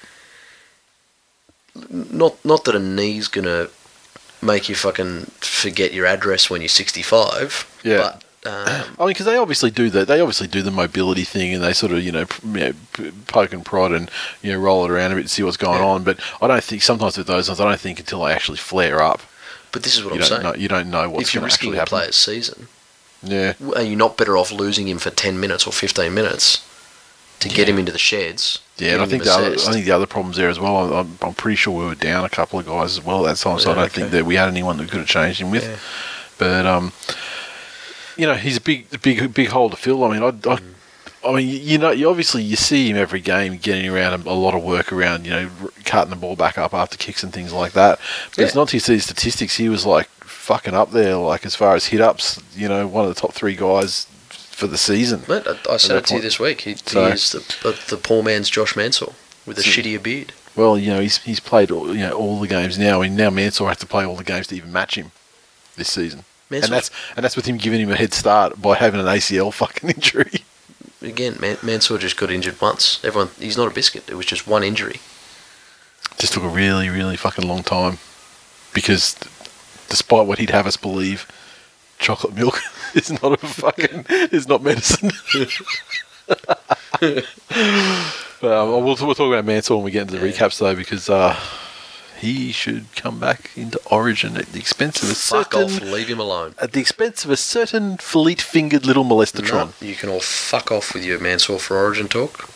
Not, 1.90 2.44
not 2.44 2.64
that 2.64 2.74
a 2.74 2.78
knee's 2.78 3.28
gonna 3.28 3.68
make 4.42 4.68
you 4.68 4.74
fucking 4.74 5.30
forget 5.40 5.92
your 5.94 6.04
address 6.06 6.50
when 6.50 6.60
you're 6.60 6.68
65. 6.68 7.66
Yeah. 7.82 7.96
But 8.44 8.50
um, 8.50 8.84
I 8.98 9.02
mean, 9.04 9.08
because 9.08 9.26
they 9.26 9.36
obviously 9.36 9.70
do 9.70 9.88
that. 9.90 10.06
They 10.08 10.20
obviously 10.20 10.48
do 10.48 10.62
the 10.62 10.70
mobility 10.70 11.24
thing, 11.24 11.54
and 11.54 11.62
they 11.64 11.72
sort 11.72 11.92
of 11.92 12.02
you 12.02 12.12
know, 12.12 12.26
p- 12.26 12.46
you 12.48 12.52
know 12.60 12.72
p- 12.92 13.12
poke 13.28 13.52
and 13.54 13.64
prod 13.64 13.92
and 13.92 14.10
you 14.42 14.52
know 14.52 14.58
roll 14.58 14.84
it 14.84 14.90
around 14.90 15.12
a 15.12 15.14
bit 15.14 15.20
and 15.22 15.30
see 15.30 15.42
what's 15.42 15.56
going 15.56 15.78
Yeah. 15.78 15.86
on. 15.86 16.02
But 16.04 16.18
I 16.42 16.46
don't 16.48 16.62
think 16.62 16.82
sometimes 16.82 17.16
with 17.16 17.26
those 17.26 17.48
ones, 17.48 17.60
I 17.60 17.64
don't 17.70 17.80
think 17.80 18.00
until 18.00 18.24
they 18.24 18.32
actually 18.32 18.58
flare 18.58 19.00
up, 19.00 19.22
but 19.70 19.82
this 19.84 19.96
is 19.96 20.04
what 20.04 20.12
I'm 20.14 20.22
saying. 20.24 20.42
know. 20.42 20.54
You 20.54 20.68
don't 20.68 20.90
know 20.90 21.08
what's 21.08 21.28
if 21.28 21.34
you're 21.34 21.40
to 21.40 21.46
risking 21.46 21.72
a 21.72 21.76
happen. 21.76 21.88
player's 21.88 22.16
season, 22.16 22.66
Yeah. 23.22 23.54
are 23.76 23.82
you 23.82 23.96
not 23.96 24.16
better 24.16 24.36
off 24.36 24.50
losing 24.52 24.88
him 24.88 24.98
for 24.98 25.10
10 25.10 25.38
minutes 25.38 25.66
or 25.66 25.72
15 25.72 26.12
minutes 26.12 26.66
to 27.40 27.48
get 27.48 27.68
him 27.68 27.78
into 27.78 27.92
the 27.92 27.98
sheds? 27.98 28.58
Yeah, 28.78 28.94
and 28.94 29.02
I 29.02 29.06
think 29.06 29.22
the 29.24 29.32
other. 29.32 29.52
I 29.52 29.72
think 29.72 29.84
the 29.84 29.92
other 29.92 30.06
problems 30.06 30.36
there 30.36 30.48
as 30.48 30.58
well. 30.58 30.76
I'm- 30.76 30.92
I'm, 30.92 31.28
I'm 31.28 31.34
pretty 31.34 31.56
sure 31.56 31.76
we 31.78 31.84
were 31.86 31.94
down 31.94 32.24
a 32.24 32.28
couple 32.28 32.58
of 32.58 32.66
guys 32.66 32.96
as 32.98 33.04
well 33.04 33.24
at 33.26 33.30
that 33.36 33.40
time, 33.42 33.58
so 33.60 33.70
I 33.70 33.74
don't 33.74 33.84
okay. 33.84 34.00
think 34.00 34.10
that 34.12 34.24
we 34.26 34.34
had 34.34 34.48
anyone 34.48 34.76
that 34.78 34.84
we 34.84 34.88
could 34.88 35.00
have 35.00 35.08
changed 35.08 35.40
him 35.40 35.50
with. 35.50 35.64
Yeah. 35.64 35.76
But 36.38 36.66
um, 36.66 36.92
you 38.16 38.26
know, 38.26 38.34
he's 38.34 38.56
a 38.56 38.60
big, 38.60 39.00
big, 39.02 39.32
big 39.32 39.48
hole 39.48 39.70
to 39.70 39.76
fill. 39.76 40.02
I 40.04 40.10
mean, 40.12 40.22
I, 40.22 40.28
I, 40.28 40.56
Mm. 40.58 40.74
I 41.24 41.32
mean, 41.32 41.48
you 41.64 41.78
know, 41.78 41.92
you 41.92 42.10
obviously 42.10 42.42
you 42.42 42.56
see 42.56 42.90
him 42.90 42.96
every 42.96 43.20
game 43.20 43.56
getting 43.56 43.88
around 43.88 44.26
a, 44.26 44.28
a 44.28 44.32
lot 44.34 44.54
of 44.56 44.64
work 44.64 44.92
around, 44.92 45.24
you 45.24 45.30
know, 45.30 45.50
r- 45.62 45.68
cutting 45.84 46.10
the 46.10 46.16
ball 46.16 46.34
back 46.34 46.58
up 46.58 46.74
after 46.74 46.96
kicks 46.96 47.22
and 47.22 47.32
things 47.32 47.52
like 47.52 47.74
that. 47.74 48.00
But 48.34 48.42
it's 48.44 48.56
not 48.56 48.66
to 48.70 48.80
see 48.80 48.96
the 48.96 49.00
statistics. 49.00 49.56
He 49.56 49.68
was 49.68 49.86
like 49.86 50.08
fucking 50.43 50.74
up 50.74 50.90
there, 50.90 51.16
like 51.16 51.47
as 51.47 51.55
far 51.55 51.74
as 51.76 51.86
hit 51.86 52.01
ups. 52.01 52.43
You 52.55 52.68
know, 52.68 52.86
one 52.86 53.05
of 53.07 53.14
the 53.14 53.20
top 53.20 53.32
three 53.32 53.55
guys 53.57 54.07
for 54.30 54.66
the 54.66 54.76
season. 54.78 55.22
Mate, 55.28 55.47
I, 55.47 55.74
I 55.74 55.76
said 55.78 55.97
it 55.97 56.07
to 56.07 56.16
you 56.16 56.20
this 56.20 56.38
week. 56.40 56.62
He, 56.62 56.74
So- 56.74 57.07
he 57.07 57.12
is 57.12 57.32
the, 57.32 57.38
the, 57.62 57.97
the 57.97 57.97
poor 57.97 58.22
man's 58.22 58.51
Josh 58.51 58.76
Mansour 58.76 59.12
with 59.47 59.59
a 59.59 59.62
So- 59.62 59.70
shittier 59.70 60.03
beard. 60.03 60.32
Well, 60.55 60.76
you 60.76 60.90
know, 60.93 61.01
he's 61.01 61.16
he's 61.18 61.40
played 61.40 61.70
all, 61.70 61.95
you 61.95 62.03
know 62.03 62.12
all 62.12 62.38
the 62.38 62.47
games 62.49 62.78
now. 62.78 63.01
and 63.01 63.16
now 63.16 63.30
Mansour 63.30 63.68
has 63.68 63.78
to 63.78 63.86
play 63.86 64.05
all 64.05 64.16
the 64.16 64.24
games 64.24 64.49
to 64.49 64.55
even 64.57 64.70
match 64.70 64.97
him 64.97 65.11
this 65.76 65.88
season. 65.90 66.24
Mansour, 66.51 66.66
And 66.66 66.74
that's 66.74 66.90
and 67.16 67.24
that's 67.24 67.36
with 67.36 67.47
him 67.47 67.57
giving 67.57 67.80
him 67.80 67.90
a 67.90 67.97
head 67.97 68.12
start 68.12 68.61
by 68.61 68.76
having 68.76 69.01
an 69.01 69.07
ACL 69.07 69.51
fucking 69.53 69.88
injury. 69.97 70.43
again, 71.01 71.36
Man, 71.40 71.57
Mansour 71.62 71.97
just 71.97 72.18
got 72.18 72.30
injured 72.30 72.61
once. 72.61 73.03
Everyone, 73.03 73.30
he's 73.38 73.57
not 73.57 73.68
a 73.70 73.74
biscuit. 73.74 74.05
It 74.11 74.14
was 74.14 74.26
just 74.26 74.47
one 74.47 74.62
injury. 74.62 75.01
Just 76.18 76.34
took 76.34 76.43
a 76.43 76.49
really, 76.49 76.90
really 76.90 77.16
fucking 77.16 77.49
long 77.49 77.62
time 77.62 77.97
because, 78.74 79.14
despite 79.88 80.26
what 80.26 80.38
he'd 80.38 80.50
have 80.50 80.66
us 80.66 80.76
believe, 80.76 81.26
chocolate 81.98 82.34
milk 82.34 82.58
is 82.94 83.10
not 83.22 83.32
a 83.32 83.46
fucking 83.46 84.06
is 84.08 84.48
not 84.48 84.62
medicine. 84.62 85.10
but 87.00 87.24
um, 88.42 88.70
we'll, 88.70 88.82
we'll 88.84 88.96
talk 88.96 89.28
about 89.28 89.44
Mansour 89.44 89.76
when 89.76 89.84
we 89.84 89.90
get 89.90 90.02
into 90.02 90.18
the 90.18 90.26
recaps 90.26 90.58
though, 90.58 90.74
because 90.74 91.08
uh, 91.10 91.38
he 92.18 92.52
should 92.52 92.86
come 92.94 93.18
back 93.18 93.50
into 93.56 93.80
Origin 93.90 94.36
at 94.36 94.46
the 94.46 94.58
expense 94.60 95.02
of 95.02 95.10
a 95.10 95.14
Fuck 95.14 95.54
certain 95.54 95.76
off. 95.76 95.82
Leave 95.92 96.08
him 96.08 96.20
alone. 96.20 96.54
at 96.60 96.72
the 96.72 96.80
expense 96.80 97.24
of 97.24 97.30
a 97.30 97.36
certain 97.36 97.96
fleet-fingered 97.96 98.86
little 98.86 99.04
molestatron. 99.04 99.80
No, 99.82 99.86
you 99.86 99.94
can 99.96 100.08
all 100.08 100.20
fuck 100.20 100.70
off 100.70 100.94
with 100.94 101.04
your 101.04 101.18
Mansour 101.18 101.58
for 101.58 101.76
Origin 101.76 102.08
talk. 102.08 102.48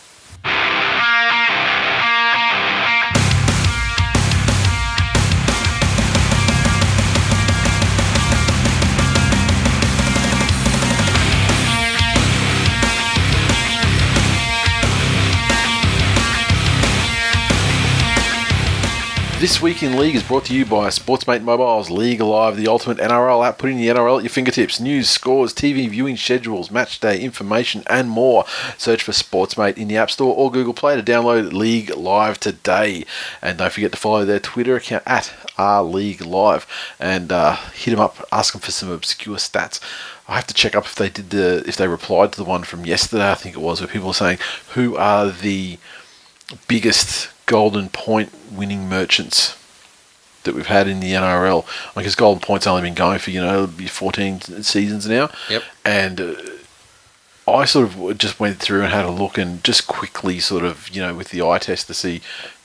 This 19.38 19.60
week 19.60 19.82
in 19.82 19.98
League 19.98 20.14
is 20.14 20.22
brought 20.22 20.46
to 20.46 20.54
you 20.54 20.64
by 20.64 20.88
Sportsmate 20.88 21.42
Mobile's 21.42 21.90
League 21.90 22.22
Live, 22.22 22.56
the 22.56 22.68
ultimate 22.68 22.96
NRL 22.96 23.46
app, 23.46 23.58
putting 23.58 23.76
the 23.76 23.88
NRL 23.88 24.16
at 24.16 24.22
your 24.22 24.30
fingertips. 24.30 24.80
News, 24.80 25.10
scores, 25.10 25.52
TV 25.52 25.90
viewing 25.90 26.16
schedules, 26.16 26.70
match 26.70 27.00
day 27.00 27.20
information, 27.20 27.82
and 27.86 28.08
more. 28.08 28.46
Search 28.78 29.02
for 29.02 29.12
Sportsmate 29.12 29.76
in 29.76 29.88
the 29.88 29.98
App 29.98 30.10
Store 30.10 30.34
or 30.34 30.50
Google 30.50 30.72
Play 30.72 30.96
to 30.96 31.02
download 31.02 31.52
League 31.52 31.94
Live 31.94 32.40
today. 32.40 33.04
And 33.42 33.58
don't 33.58 33.70
forget 33.70 33.92
to 33.92 33.98
follow 33.98 34.24
their 34.24 34.40
Twitter 34.40 34.74
account 34.74 35.02
at 35.04 35.30
rleague 35.58 36.22
live 36.22 36.66
and 36.98 37.30
uh, 37.30 37.56
hit 37.74 37.90
them 37.90 38.00
up, 38.00 38.26
ask 38.32 38.54
them 38.54 38.62
for 38.62 38.70
some 38.70 38.90
obscure 38.90 39.36
stats. 39.36 39.80
I 40.26 40.36
have 40.36 40.46
to 40.46 40.54
check 40.54 40.74
up 40.74 40.86
if 40.86 40.94
they 40.94 41.10
did 41.10 41.28
the 41.28 41.62
if 41.68 41.76
they 41.76 41.88
replied 41.88 42.32
to 42.32 42.38
the 42.38 42.48
one 42.48 42.64
from 42.64 42.86
yesterday. 42.86 43.30
I 43.30 43.34
think 43.34 43.54
it 43.54 43.60
was 43.60 43.82
where 43.82 43.88
people 43.88 44.08
were 44.08 44.14
saying 44.14 44.38
who 44.70 44.96
are 44.96 45.28
the 45.28 45.78
biggest 46.68 47.28
golden 47.46 47.88
point 47.88 48.32
winning 48.52 48.88
merchants 48.88 49.56
that 50.44 50.54
we've 50.54 50.66
had 50.66 50.86
in 50.88 51.00
the 51.00 51.12
NRL. 51.12 51.64
Like, 51.96 52.04
his 52.04 52.14
golden 52.14 52.40
points 52.40 52.66
only 52.66 52.82
been 52.82 52.94
going 52.94 53.18
for 53.18 53.30
you 53.30 53.40
know 53.40 53.52
it'll 53.54 53.66
be 53.68 53.86
14 53.86 54.40
seasons 54.62 55.08
now. 55.08 55.30
Yep. 55.50 55.62
And 55.84 56.20
uh, 56.20 56.34
I 57.48 57.64
sort 57.64 57.88
of 57.94 58.18
just 58.18 58.40
went 58.40 58.58
through 58.58 58.82
and 58.82 58.92
had 58.92 59.04
a 59.04 59.10
look 59.10 59.38
and 59.38 59.62
just 59.64 59.86
quickly 59.86 60.38
sort 60.40 60.64
of 60.64 60.88
you 60.90 61.00
know 61.02 61.14
with 61.14 61.30
the 61.30 61.42
eye 61.42 61.58
test 61.58 61.86
to 61.88 61.94
see 61.94 62.20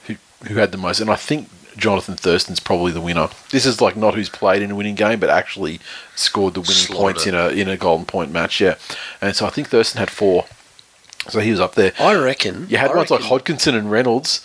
who 0.06 0.16
who 0.46 0.56
had 0.56 0.72
the 0.72 0.78
most. 0.78 1.00
And 1.00 1.10
I 1.10 1.16
think 1.16 1.48
Jonathan 1.76 2.16
Thurston's 2.16 2.60
probably 2.60 2.92
the 2.92 3.00
winner. 3.00 3.28
This 3.50 3.64
is 3.66 3.80
like 3.80 3.96
not 3.96 4.14
who's 4.14 4.28
played 4.28 4.62
in 4.62 4.70
a 4.70 4.74
winning 4.76 4.94
game, 4.94 5.18
but 5.20 5.30
actually 5.30 5.80
scored 6.14 6.54
the 6.54 6.60
winning 6.60 6.74
Slaughtered 6.74 7.14
points 7.16 7.26
in 7.26 7.34
a 7.34 7.48
in 7.48 7.68
a 7.68 7.76
golden 7.76 8.06
point 8.06 8.30
match. 8.30 8.60
Yeah. 8.60 8.74
And 9.20 9.34
so 9.34 9.46
I 9.46 9.50
think 9.50 9.68
Thurston 9.68 9.98
had 9.98 10.10
four. 10.10 10.46
So 11.28 11.38
he 11.38 11.52
was 11.52 11.60
up 11.60 11.76
there. 11.76 11.92
I 12.00 12.14
reckon. 12.14 12.66
You 12.68 12.78
had 12.78 12.90
I 12.90 12.96
ones 12.96 13.10
like 13.10 13.20
reckon- 13.20 13.38
Hodkinson 13.38 13.74
and 13.76 13.90
Reynolds 13.90 14.44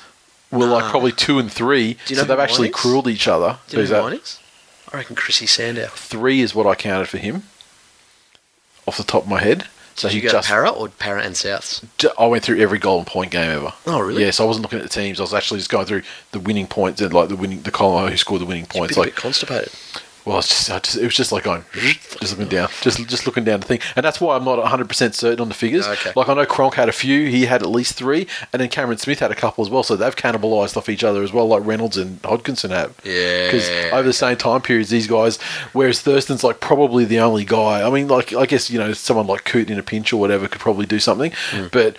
were 0.52 0.66
like 0.66 0.86
Ah. 0.86 0.89
probably 0.91 1.12
two 1.12 1.39
and 1.39 1.52
three. 1.52 1.93
Do 1.93 2.00
you 2.08 2.16
so 2.16 2.22
know 2.22 2.28
they've 2.28 2.38
who 2.38 2.43
actually 2.43 2.70
is? 2.70 2.76
crueled 2.76 3.08
each 3.08 3.28
other. 3.28 3.58
Do 3.68 3.78
you 3.78 3.82
Who's 3.82 3.89
know 3.91 3.95
that? 3.98 4.04
who 4.04 4.10
mine 4.12 4.20
is? 4.20 4.39
I 4.93 4.98
reckon 4.98 5.16
Chrissy 5.16 5.45
Sandow. 5.48 5.88
Three 5.95 6.41
is 6.41 6.56
what 6.56 6.66
I 6.66 6.76
counted 6.76 7.10
for 7.10 7.18
him, 7.18 7.43
off 8.88 8.98
the 8.98 9.04
top 9.04 9.24
of 9.24 9.30
my 9.30 9.41
head. 9.41 9.68
So 9.95 10.08
Did 10.08 10.14
he 10.14 10.22
you 10.22 10.30
go 10.30 10.32
just 10.34 10.48
Para 10.48 10.70
or 10.70 10.89
Para 10.89 11.22
and 11.24 11.34
Souths? 11.36 11.84
Ju- 11.98 12.12
I 12.20 12.28
went 12.28 12.43
through 12.43 12.60
every 12.62 12.78
golden 12.78 13.06
point 13.06 13.32
game 13.32 13.50
ever. 13.50 13.74
Oh, 13.88 14.00
really? 14.00 14.24
Yeah, 14.24 14.30
so 14.32 14.43
I 14.43 14.48
wasn't 14.48 14.62
looking 14.64 14.78
at 14.80 14.84
the 14.84 14.89
teams. 14.89 15.20
I 15.20 15.24
was 15.24 15.34
actually 15.34 15.58
just 15.60 15.72
going 15.72 15.88
through 15.88 16.04
the 16.32 16.39
winning 16.39 16.68
points 16.68 17.02
and 17.02 17.12
like 17.12 17.30
the 17.30 17.36
winning 17.36 17.64
the 17.64 17.72
column 17.72 18.10
who 18.12 18.16
scored 18.16 18.41
the 18.41 18.45
winning 18.45 18.68
points. 18.68 18.95
A 18.95 19.00
Like, 19.00 19.08
bit 19.10 19.16
constipated. 19.16 19.72
Well, 20.28 20.40
it's 20.40 20.50
just, 20.50 20.70
I 20.70 20.80
just 20.80 20.98
it 20.98 21.04
was 21.06 21.16
just 21.16 21.32
like 21.32 21.44
going 21.46 21.64
just 22.20 22.38
looking 22.38 22.50
down, 22.50 22.68
just 22.82 23.08
just 23.08 23.26
looking 23.26 23.46
down 23.46 23.62
the 23.62 23.66
thing, 23.66 23.80
and 23.96 24.04
that's 24.06 24.20
why 24.20 24.36
I'm 24.36 24.44
not 24.44 24.58
100 24.58 24.90
percent 24.90 25.16
certain 25.16 25.40
on 25.40 25.48
the 25.48 25.54
figures. 25.54 25.88
Okay. 25.88 26.12
Like 26.18 26.28
I 26.28 26.34
know 26.34 26.46
Cronk 26.46 26.74
had 26.74 26.90
a 26.90 26.92
few, 26.92 27.28
he 27.30 27.46
had 27.46 27.64
at 27.64 27.70
least 27.70 27.94
three, 27.94 28.28
and 28.52 28.62
then 28.62 28.68
Cameron 28.68 28.98
Smith 28.98 29.20
had 29.20 29.32
a 29.32 29.36
couple 29.36 29.64
as 29.64 29.70
well. 29.70 29.84
So 29.84 29.96
they've 29.96 30.16
cannibalised 30.16 30.76
off 30.76 30.90
each 30.90 31.04
other 31.06 31.24
as 31.24 31.32
well, 31.32 31.48
like 31.48 31.66
Reynolds 31.66 31.96
and 31.96 32.22
Hodkinson 32.24 32.72
have. 32.72 32.94
Yeah. 33.06 33.46
Because 33.48 33.70
over 33.94 34.04
the 34.04 34.12
same 34.12 34.36
time 34.36 34.62
periods, 34.62 34.90
these 34.90 35.08
guys, 35.08 35.38
whereas 35.72 36.02
Thurston's 36.02 36.44
like 36.44 36.60
probably 36.60 37.06
the 37.06 37.20
only 37.20 37.46
guy. 37.46 37.88
I 37.88 37.90
mean, 37.90 38.10
like 38.10 38.34
I 38.34 38.46
guess 38.46 38.70
you 38.70 38.80
know 38.80 38.92
someone 38.92 39.28
like 39.28 39.46
Coote 39.46 39.70
in 39.70 39.80
a 39.80 39.84
pinch 39.84 40.12
or 40.12 40.18
whatever 40.20 40.50
could 40.50 40.60
probably 40.60 40.86
do 40.86 41.00
something, 41.00 41.32
Hmm. 41.52 41.68
but. 41.72 41.98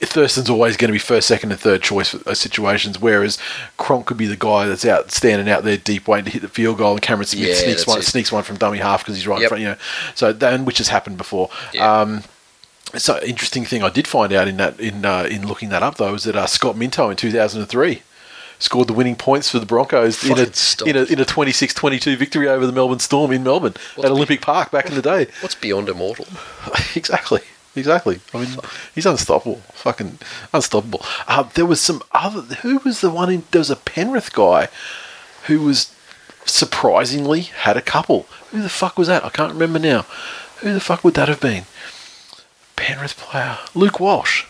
Thurston's 0.00 0.48
always 0.48 0.76
going 0.76 0.88
to 0.88 0.92
be 0.92 0.98
first, 0.98 1.28
second, 1.28 1.52
and 1.52 1.60
third 1.60 1.82
choice 1.82 2.08
for 2.08 2.18
those 2.18 2.38
situations, 2.40 2.98
whereas 3.00 3.38
Cronk 3.76 4.06
could 4.06 4.16
be 4.16 4.26
the 4.26 4.36
guy 4.36 4.66
that's 4.66 4.84
out 4.84 5.10
standing 5.10 5.48
out 5.48 5.62
there 5.62 5.76
deep 5.76 6.08
waiting 6.08 6.24
to 6.24 6.30
hit 6.30 6.42
the 6.42 6.48
field 6.48 6.78
goal, 6.78 6.92
and 6.92 7.02
Cameron 7.02 7.26
Smith 7.26 7.48
Yeah, 7.48 7.54
sneaks 7.54 7.86
one 7.86 7.98
it. 7.98 8.02
sneaks 8.04 8.32
one 8.32 8.42
from 8.42 8.56
dummy 8.56 8.78
half 8.78 9.02
because 9.02 9.16
he's 9.16 9.26
right 9.26 9.36
in 9.36 9.42
Yep. 9.42 9.48
front, 9.50 9.62
you 9.62 9.68
know. 9.68 9.76
So 10.14 10.32
then, 10.32 10.64
which 10.64 10.78
has 10.78 10.88
happened 10.88 11.18
before. 11.18 11.50
Yeah. 11.72 12.00
Um, 12.00 12.22
so 12.96 13.20
interesting 13.22 13.64
thing 13.64 13.82
I 13.84 13.88
did 13.90 14.08
find 14.08 14.32
out 14.32 14.48
in 14.48 14.56
that 14.56 14.80
in 14.80 15.04
uh, 15.04 15.22
in 15.30 15.46
looking 15.46 15.68
that 15.68 15.82
up 15.82 15.96
though 15.98 16.14
is 16.14 16.24
that 16.24 16.34
uh, 16.34 16.46
Scott 16.46 16.76
Minto 16.76 17.08
in 17.08 17.16
2003 17.16 18.02
scored 18.58 18.88
the 18.88 18.92
winning 18.92 19.14
points 19.16 19.48
for 19.48 19.58
the 19.60 19.64
Broncos 19.66 20.24
in 20.24 20.32
a, 20.38 20.42
in 20.88 20.96
a 20.96 21.04
in 21.04 21.20
a 21.20 21.24
26-22 21.24 22.16
victory 22.16 22.48
over 22.48 22.66
the 22.66 22.72
Melbourne 22.72 22.98
Storm 22.98 23.30
in 23.32 23.42
Melbourne 23.44 23.74
What's 23.94 24.06
at 24.06 24.10
Olympic 24.10 24.40
Park 24.42 24.70
back 24.72 24.86
in 24.88 24.94
the 24.96 25.02
day. 25.02 25.28
What's 25.40 25.54
beyond 25.54 25.88
immortal? 25.88 26.26
exactly. 26.96 27.40
Exactly. 27.76 28.20
I 28.34 28.38
mean, 28.38 28.56
he's 28.94 29.06
unstoppable. 29.06 29.60
Fucking 29.72 30.18
unstoppable. 30.52 31.02
Uh, 31.28 31.44
there 31.54 31.66
was 31.66 31.80
some 31.80 32.02
other. 32.12 32.40
Who 32.56 32.78
was 32.78 33.00
the 33.00 33.10
one 33.10 33.30
in. 33.30 33.44
There 33.50 33.60
was 33.60 33.70
a 33.70 33.76
Penrith 33.76 34.32
guy 34.32 34.68
who 35.44 35.60
was 35.62 35.94
surprisingly 36.44 37.42
had 37.42 37.76
a 37.76 37.82
couple. 37.82 38.26
Who 38.50 38.62
the 38.62 38.68
fuck 38.68 38.98
was 38.98 39.08
that? 39.08 39.24
I 39.24 39.28
can't 39.28 39.52
remember 39.52 39.78
now. 39.78 40.02
Who 40.58 40.72
the 40.72 40.80
fuck 40.80 41.04
would 41.04 41.14
that 41.14 41.28
have 41.28 41.40
been? 41.40 41.64
Penrith 42.76 43.16
player. 43.16 43.58
Luke 43.74 44.00
Walsh. 44.00 44.46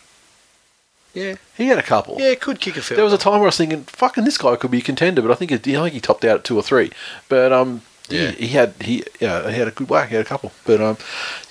Yeah. 1.12 1.34
He 1.56 1.66
had 1.66 1.78
a 1.78 1.82
couple. 1.82 2.16
Yeah, 2.18 2.34
could 2.36 2.60
kick 2.60 2.76
a 2.76 2.82
field. 2.82 2.98
There 2.98 3.04
was 3.04 3.12
a 3.12 3.18
time 3.18 3.34
where 3.34 3.42
I 3.42 3.46
was 3.46 3.56
thinking, 3.56 3.82
fucking, 3.82 4.24
this 4.24 4.38
guy 4.38 4.56
could 4.56 4.70
be 4.70 4.78
a 4.78 4.82
contender, 4.82 5.20
but 5.22 5.30
I 5.30 5.34
think 5.34 5.50
it, 5.50 5.66
I 5.66 5.82
think 5.82 5.92
he 5.92 6.00
topped 6.00 6.24
out 6.24 6.38
at 6.38 6.44
two 6.44 6.56
or 6.56 6.62
three. 6.62 6.90
But 7.28 7.52
um, 7.52 7.82
Yeah. 8.10 8.30
he, 8.32 8.46
he 8.46 8.48
had 8.48 8.74
he 8.80 9.04
yeah 9.20 9.50
he 9.50 9.58
had 9.58 9.68
a 9.68 9.70
good 9.70 9.88
whack. 9.88 10.08
He 10.08 10.14
had 10.16 10.24
a 10.24 10.28
couple. 10.28 10.52
But 10.64 10.80
um, 10.80 10.96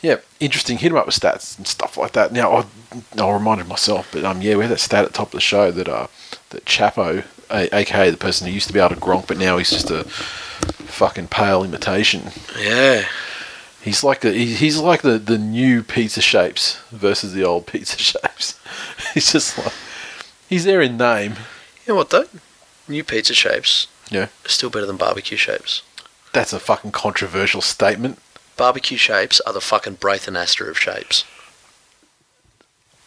yeah, 0.01 0.17
interesting. 0.39 0.77
Hit 0.77 0.91
him 0.91 0.97
up 0.97 1.05
with 1.05 1.15
stats 1.19 1.57
and 1.57 1.65
stuff 1.67 1.97
like 1.97 2.13
that. 2.13 2.31
Now 2.31 2.51
I, 2.51 2.65
I 3.21 3.31
reminded 3.31 3.67
myself, 3.67 4.09
but 4.11 4.23
um, 4.25 4.41
yeah, 4.41 4.55
we 4.55 4.63
had 4.63 4.71
that 4.71 4.79
stat 4.79 5.05
at 5.05 5.11
the 5.11 5.17
top 5.17 5.27
of 5.27 5.33
the 5.33 5.39
show 5.41 5.71
that 5.71 5.87
uh 5.87 6.07
that 6.51 6.65
Chapo, 6.65 7.23
a, 7.51 7.75
aka 7.75 8.09
the 8.09 8.17
person 8.17 8.47
who 8.47 8.53
used 8.53 8.67
to 8.67 8.73
be 8.73 8.79
able 8.79 8.95
to 8.95 9.01
gronk, 9.01 9.27
but 9.27 9.37
now 9.37 9.57
he's 9.57 9.69
just 9.69 9.89
a 9.91 10.03
fucking 10.05 11.27
pale 11.27 11.63
imitation. 11.63 12.31
Yeah. 12.59 13.05
He's 13.81 14.03
like 14.03 14.19
the 14.21 14.31
he's 14.33 14.77
like 14.77 15.01
the, 15.03 15.17
the 15.17 15.37
new 15.37 15.83
pizza 15.83 16.21
shapes 16.21 16.81
versus 16.91 17.33
the 17.33 17.43
old 17.45 17.65
pizza 17.65 17.97
shapes. 18.11 18.59
he's 19.13 19.31
just 19.31 19.57
like 19.57 19.71
he's 20.49 20.65
there 20.65 20.81
in 20.81 20.97
name. 20.97 21.33
You 21.87 21.93
know 21.93 21.95
what 21.95 22.09
though? 22.09 22.25
New 22.89 23.03
pizza 23.03 23.33
shapes 23.33 23.87
Yeah. 24.09 24.23
are 24.45 24.49
still 24.49 24.69
better 24.69 24.85
than 24.85 24.97
barbecue 24.97 25.37
shapes. 25.37 25.81
That's 26.33 26.53
a 26.53 26.59
fucking 26.59 26.91
controversial 26.91 27.61
statement. 27.61 28.19
Barbecue 28.57 28.97
shapes 28.97 29.39
are 29.41 29.53
the 29.53 29.61
fucking 29.61 29.95
Braith 29.95 30.25
Anasta 30.27 30.67
of 30.69 30.77
shapes. 30.77 31.23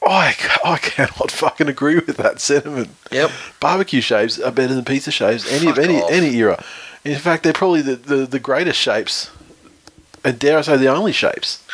I, 0.05 0.35
I 0.64 0.79
cannot 0.79 1.31
fucking 1.31 1.68
agree 1.68 1.95
with 1.97 2.16
that 2.16 2.41
sentiment. 2.41 2.91
Yep. 3.12 3.31
Barbecue 3.61 4.01
shapes 4.01 4.41
are 4.41 4.51
better 4.51 4.75
than 4.75 4.85
pizza 4.85 5.12
shapes 5.12 5.51
any 5.53 5.68
of 5.70 5.79
any 5.79 6.01
off. 6.01 6.11
any 6.11 6.35
era. 6.37 6.64
In 7.05 7.18
fact, 7.18 7.45
they're 7.45 7.53
probably 7.53 7.83
the, 7.83 7.97
the, 7.97 8.27
the 8.27 8.39
greatest 8.41 8.81
shapes, 8.81 9.31
and 10.25 10.39
dare 10.39 10.59
I 10.59 10.62
say, 10.62 10.77
the 10.77 10.89
only 10.89 11.12
shapes. 11.12 11.64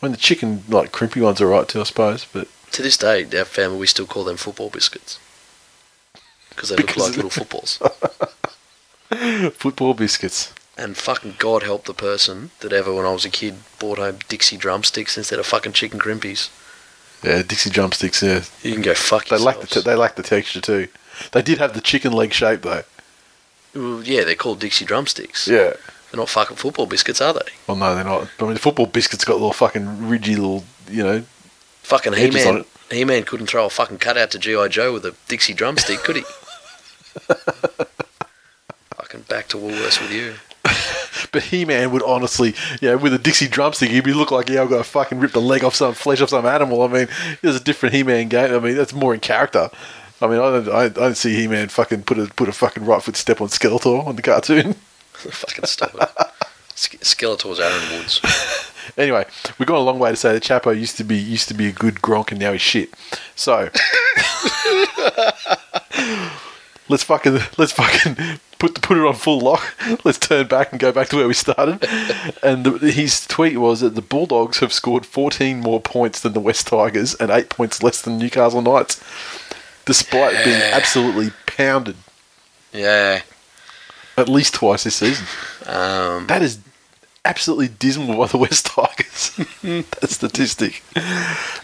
When 0.00 0.12
the 0.12 0.18
chicken 0.18 0.62
like 0.68 0.92
crimpy 0.92 1.22
ones 1.22 1.40
are 1.40 1.46
right 1.46 1.66
too, 1.66 1.80
I 1.80 1.84
suppose. 1.84 2.26
But 2.30 2.48
To 2.72 2.82
this 2.82 2.98
day, 2.98 3.24
our 3.38 3.44
family 3.46 3.78
we 3.78 3.86
still 3.86 4.06
call 4.06 4.24
them 4.24 4.36
football 4.36 4.68
biscuits 4.68 5.18
because 6.50 6.68
they 6.68 6.76
Because- 6.76 6.96
look 6.96 7.06
like 7.08 7.16
little 7.16 7.30
footballs. 7.30 7.80
football 9.54 9.94
biscuits. 9.94 10.52
And 10.78 10.96
fucking 10.96 11.36
God 11.38 11.62
help 11.62 11.84
the 11.86 11.94
person 11.94 12.50
that 12.60 12.72
ever, 12.72 12.92
when 12.92 13.06
I 13.06 13.12
was 13.12 13.24
a 13.24 13.30
kid, 13.30 13.54
bought 13.78 13.98
home 13.98 14.18
Dixie 14.28 14.56
drumsticks 14.58 15.16
instead 15.16 15.38
of 15.38 15.46
fucking 15.46 15.72
chicken 15.72 15.98
crimpies. 15.98 16.50
Yeah, 17.24 17.42
Dixie 17.42 17.70
drumsticks. 17.70 18.22
Yeah, 18.22 18.42
You 18.62 18.74
can 18.74 18.82
go 18.82 18.94
fuck 18.94 19.26
they 19.26 19.38
lack 19.38 19.60
the 19.60 19.66
te- 19.66 19.80
they 19.80 19.94
lack 19.94 20.16
the 20.16 20.22
texture 20.22 20.60
too. 20.60 20.88
They 21.32 21.40
did 21.40 21.58
have 21.58 21.72
the 21.72 21.80
chicken 21.80 22.12
leg 22.12 22.32
shape 22.34 22.60
though. 22.62 22.82
Well, 23.74 24.02
yeah, 24.02 24.24
they're 24.24 24.34
called 24.34 24.60
Dixie 24.60 24.84
drumsticks. 24.84 25.48
Yeah. 25.48 25.72
They're 26.10 26.18
not 26.20 26.28
fucking 26.28 26.56
football 26.58 26.86
biscuits, 26.86 27.20
are 27.22 27.32
they? 27.32 27.40
Well, 27.66 27.76
no, 27.78 27.94
they're 27.94 28.04
not. 28.04 28.28
I 28.38 28.44
mean, 28.44 28.54
the 28.54 28.60
football 28.60 28.86
biscuits 28.86 29.24
got 29.24 29.34
little 29.34 29.52
fucking 29.52 30.08
ridgy 30.08 30.36
little, 30.36 30.64
you 30.90 31.02
know. 31.02 31.22
Fucking 31.82 32.14
Edges 32.14 32.46
on 32.46 32.52
He-Man. 32.56 32.64
it. 32.90 32.94
He-Man 32.94 33.22
couldn't 33.24 33.46
throw 33.48 33.66
a 33.66 33.70
fucking 33.70 33.98
cutout 33.98 34.30
to 34.32 34.38
G.I. 34.38 34.68
Joe 34.68 34.92
with 34.92 35.04
a 35.06 35.14
Dixie 35.26 35.54
drumstick, 35.54 36.00
could 36.00 36.16
he? 36.16 36.22
fucking 39.16 39.36
back 39.36 39.48
to 39.48 39.56
Woolworths 39.56 40.00
with 40.00 40.12
you. 40.12 40.34
But 41.32 41.44
He-Man 41.44 41.92
would 41.92 42.02
honestly, 42.02 42.54
yeah, 42.80 42.94
with 42.94 43.12
a 43.12 43.18
Dixie 43.18 43.48
drumstick, 43.48 43.90
he'd 43.90 44.04
be 44.04 44.12
look 44.12 44.30
like 44.30 44.48
yeah, 44.48 44.60
I'm 44.62 44.68
gonna 44.68 44.84
fucking 44.84 45.18
rip 45.18 45.32
the 45.32 45.40
leg 45.40 45.64
off 45.64 45.74
some 45.74 45.94
flesh 45.94 46.20
off 46.20 46.28
some 46.28 46.44
animal. 46.44 46.82
I 46.82 46.88
mean, 46.88 47.08
there's 47.40 47.56
a 47.56 47.60
different 47.60 47.94
He-Man 47.94 48.28
game. 48.28 48.54
I 48.54 48.58
mean, 48.58 48.76
that's 48.76 48.92
more 48.92 49.14
in 49.14 49.20
character. 49.20 49.70
I 50.20 50.26
mean, 50.26 50.38
I 50.38 50.50
don't, 50.50 50.68
I, 50.68 50.82
I 50.84 50.88
don't 50.88 51.16
see 51.16 51.34
He-Man 51.34 51.68
fucking 51.68 52.02
put 52.02 52.18
a 52.18 52.26
put 52.26 52.48
a 52.48 52.52
fucking 52.52 52.84
right 52.84 53.02
foot 53.02 53.16
step 53.16 53.40
on 53.40 53.48
Skeletor 53.48 54.06
on 54.06 54.16
the 54.16 54.22
cartoon. 54.22 54.74
fucking 55.12 55.64
stop 55.64 55.94
it. 55.94 56.10
Skeletor's 56.74 57.60
Aaron 57.60 57.98
Woods. 57.98 58.20
Anyway, 58.96 59.24
we've 59.58 59.66
gone 59.66 59.78
a 59.78 59.80
long 59.80 59.98
way 59.98 60.10
to 60.10 60.16
say 60.16 60.32
that 60.32 60.42
Chapo 60.42 60.78
used 60.78 60.96
to 60.98 61.04
be 61.04 61.16
used 61.16 61.48
to 61.48 61.54
be 61.54 61.66
a 61.66 61.72
good 61.72 61.96
Gronk 61.96 62.30
and 62.30 62.38
now 62.38 62.52
he's 62.52 62.60
shit. 62.60 62.90
So 63.34 63.70
let's 66.88 67.02
fucking 67.02 67.38
let's 67.56 67.72
fucking 67.72 68.38
put 68.58 68.80
put 68.82 68.96
it 68.96 69.04
on 69.04 69.14
full 69.14 69.40
lock. 69.40 69.62
Let's 70.04 70.18
turn 70.18 70.46
back 70.46 70.70
and 70.72 70.80
go 70.80 70.92
back 70.92 71.08
to 71.08 71.16
where 71.16 71.28
we 71.28 71.34
started. 71.34 71.84
And 72.42 72.64
the, 72.64 72.90
his 72.90 73.26
tweet 73.26 73.58
was 73.58 73.80
that 73.80 73.94
the 73.94 74.02
Bulldogs 74.02 74.58
have 74.60 74.72
scored 74.72 75.04
14 75.06 75.60
more 75.60 75.80
points 75.80 76.20
than 76.20 76.32
the 76.32 76.40
West 76.40 76.66
Tigers 76.68 77.14
and 77.14 77.30
eight 77.30 77.48
points 77.48 77.82
less 77.82 78.02
than 78.02 78.18
Newcastle 78.18 78.62
Knights, 78.62 79.02
despite 79.84 80.44
being 80.44 80.60
absolutely 80.60 81.30
pounded 81.46 81.96
Yeah. 82.72 83.22
at 84.16 84.28
least 84.28 84.54
twice 84.54 84.84
this 84.84 84.96
season. 84.96 85.26
Um, 85.66 86.26
That 86.26 86.42
is 86.42 86.58
absolutely 87.26 87.68
dismal 87.68 88.16
by 88.16 88.26
the 88.26 88.38
West 88.38 88.66
Tigers. 88.66 89.36
that 89.62 90.10
statistic, 90.10 90.82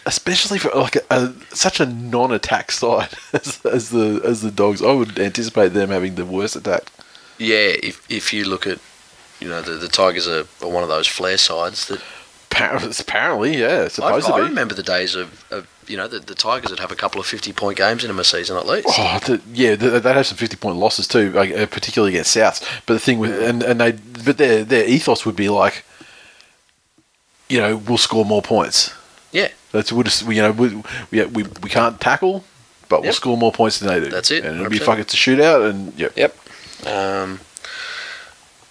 especially 0.05 0.59
for 0.59 0.71
like 0.73 0.97
a, 0.97 1.03
a 1.11 1.35
such 1.55 1.81
a 1.81 1.87
non-attack 1.87 2.71
side 2.73 3.11
as, 3.33 3.65
as 3.65 3.91
the 3.91 4.21
as 4.25 4.43
the 4.43 4.51
Dogs. 4.51 4.83
I 4.83 4.93
would 4.93 5.19
anticipate 5.19 5.69
them 5.69 5.91
having 5.91 6.17
the 6.17 6.27
worst 6.27 6.57
attack. 6.57 6.83
yeah, 7.39 7.75
if 7.83 8.05
if 8.11 8.33
you 8.33 8.45
look 8.45 8.67
at, 8.67 8.79
you 9.41 9.49
know, 9.49 9.63
the, 9.63 9.73
the 9.73 9.89
Tigers 9.89 10.29
are, 10.29 10.45
are 10.63 10.69
one 10.69 10.83
of 10.83 10.89
those 10.89 11.07
flare 11.07 11.39
sides 11.39 11.87
that 11.89 12.03
Apparently, 12.55 13.57
yeah, 13.57 13.85
I, 13.85 13.89
supposed 13.89 14.31
I 14.31 14.37
to 14.37 14.43
be. 14.43 14.49
remember 14.51 14.75
the 14.75 14.83
days 14.83 15.15
of, 15.15 15.45
of 15.51 15.67
you 15.93 15.99
know, 15.99 16.09
the, 16.09 16.21
the 16.21 16.35
Tigers 16.35 16.71
would 16.71 16.81
have 16.81 16.91
a 16.91 16.97
couple 16.97 17.21
of 17.21 17.27
50 17.27 17.53
point 17.53 17.77
games 17.77 18.03
in 18.03 18.09
them 18.09 18.19
a 18.19 18.25
season 18.25 18.57
at 18.57 18.67
least. 18.67 18.89
Oh, 18.91 19.21
the, 19.27 19.43
yeah, 19.53 19.75
they'd 19.77 20.03
have 20.03 20.27
some 20.27 20.39
fifty-point 20.39 20.79
losses 20.79 21.07
too, 21.07 21.39
uh, 21.39 21.67
particularly 21.67 22.15
against 22.15 22.35
Souths. 22.35 22.67
But 22.87 22.95
the 22.95 22.99
thing 22.99 23.19
with 23.19 23.31
and, 23.43 23.63
and 23.63 23.79
they, 23.79 23.93
but 23.93 24.39
their 24.39 24.65
their 24.65 24.87
ethos 24.87 25.27
would 25.27 25.37
be 25.37 25.51
like, 25.51 25.85
you 27.51 27.59
know, 27.61 27.77
we'll 27.77 27.99
score 27.99 28.25
more 28.25 28.41
points. 28.41 28.91
Yeah. 29.33 29.49
That's 29.73 29.93
we'll 29.93 30.05
just, 30.05 30.23
we, 30.23 30.37
you 30.37 30.43
know 30.43 30.53
we, 30.53 30.83
we 31.11 31.25
we 31.27 31.43
we 31.63 31.69
can't 31.69 32.01
tackle, 32.01 32.45
but 32.89 33.03
we'll 33.03 33.13
score 33.13 33.37
more 33.37 33.53
points 33.53 33.79
than 33.79 33.89
they 33.89 34.01
do. 34.01 34.11
That's 34.11 34.31
it, 34.31 34.47
And 34.47 34.57
it'll 34.61 34.71
be 34.71 34.79
100%. 34.79 34.83
fuck. 34.85 34.99
It's 34.99 35.13
a 35.13 35.17
shootout, 35.19 35.69
and 35.69 35.93
yep. 35.99 36.17
Yep. 36.17 36.37
Um, 36.87 37.41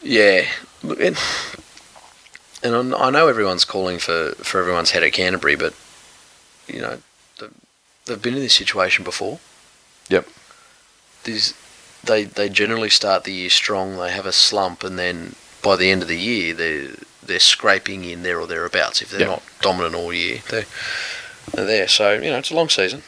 yeah. 0.01 0.45
Look, 0.81 0.99
And, 0.99 1.15
and 2.63 2.95
I 2.95 3.07
I 3.07 3.09
know 3.11 3.27
everyone's 3.27 3.65
calling 3.65 3.99
for, 3.99 4.31
for 4.37 4.59
everyone's 4.59 4.91
head 4.91 5.03
at 5.03 5.13
Canterbury, 5.13 5.55
but, 5.55 5.73
you 6.67 6.81
know, 6.81 6.97
they've 8.05 8.21
been 8.21 8.35
in 8.35 8.41
this 8.41 8.55
situation 8.55 9.03
before. 9.03 9.39
Yep. 10.09 10.27
These, 11.23 11.53
they, 12.03 12.23
they 12.23 12.49
generally 12.49 12.89
start 12.89 13.23
the 13.23 13.33
year 13.33 13.49
strong, 13.49 13.97
they 13.97 14.11
have 14.11 14.25
a 14.25 14.31
slump, 14.31 14.83
and 14.83 14.97
then 14.97 15.35
by 15.63 15.75
the 15.75 15.89
end 15.91 16.01
of 16.01 16.07
the 16.07 16.17
year, 16.19 16.53
they're, 16.53 16.89
they're 17.23 17.39
scraping 17.39 18.03
in 18.03 18.23
there 18.23 18.39
or 18.39 18.47
thereabouts 18.47 19.01
if 19.01 19.11
they're 19.11 19.19
Yep. 19.21 19.29
not 19.29 19.43
dominant 19.61 19.95
all 19.95 20.11
year. 20.11 20.39
They, 20.49 20.65
are 21.57 21.65
there. 21.65 21.87
So 21.87 22.13
you 22.13 22.29
know, 22.29 22.37
it's 22.37 22.51
a 22.51 22.55
long 22.55 22.69
season. 22.69 23.03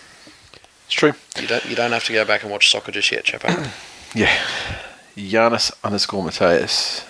It's 0.85 0.93
true. 0.95 1.13
You 1.39 1.47
don't 1.47 1.65
you 1.65 1.75
don't 1.75 1.91
have 1.91 2.03
to 2.05 2.13
go 2.13 2.25
back 2.25 2.43
and 2.43 2.51
watch 2.51 2.69
soccer 2.71 2.91
just 2.91 3.11
yet, 3.11 3.23
Chapo. 3.25 3.69
Yeah. 4.15 4.37
Giannis 5.17 5.71
underscore 5.83 6.23
Mateus. 6.23 7.03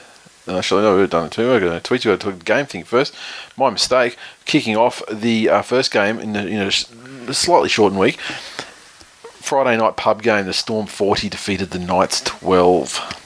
And 0.45 0.57
Actually, 0.57 0.81
no, 0.81 0.97
we've 0.97 1.09
done 1.09 1.27
it 1.27 1.31
too. 1.31 1.51
I'm 1.51 1.59
going 1.61 1.73
to 1.73 1.79
tweet 1.79 2.03
you. 2.03 2.13
I 2.13 2.17
took 2.17 2.39
the 2.39 2.45
game 2.45 2.65
thing 2.65 2.83
first. 2.83 3.15
My 3.57 3.69
mistake. 3.69 4.17
Kicking 4.45 4.75
off 4.75 5.01
the 5.11 5.49
uh, 5.49 5.61
first 5.61 5.91
game 5.91 6.19
in 6.19 6.33
the 6.33 6.43
you 6.43 6.57
know 6.57 6.69
slightly 6.69 7.69
shortened 7.69 7.99
week. 7.99 8.19
Friday 8.19 9.77
night 9.77 9.95
pub 9.95 10.21
game. 10.21 10.45
The 10.45 10.53
Storm 10.53 10.85
40 10.87 11.29
defeated 11.29 11.71
the 11.71 11.79
Knights 11.79 12.21
12. 12.21 13.19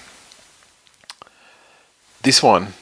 This 2.22 2.44
one, 2.44 2.74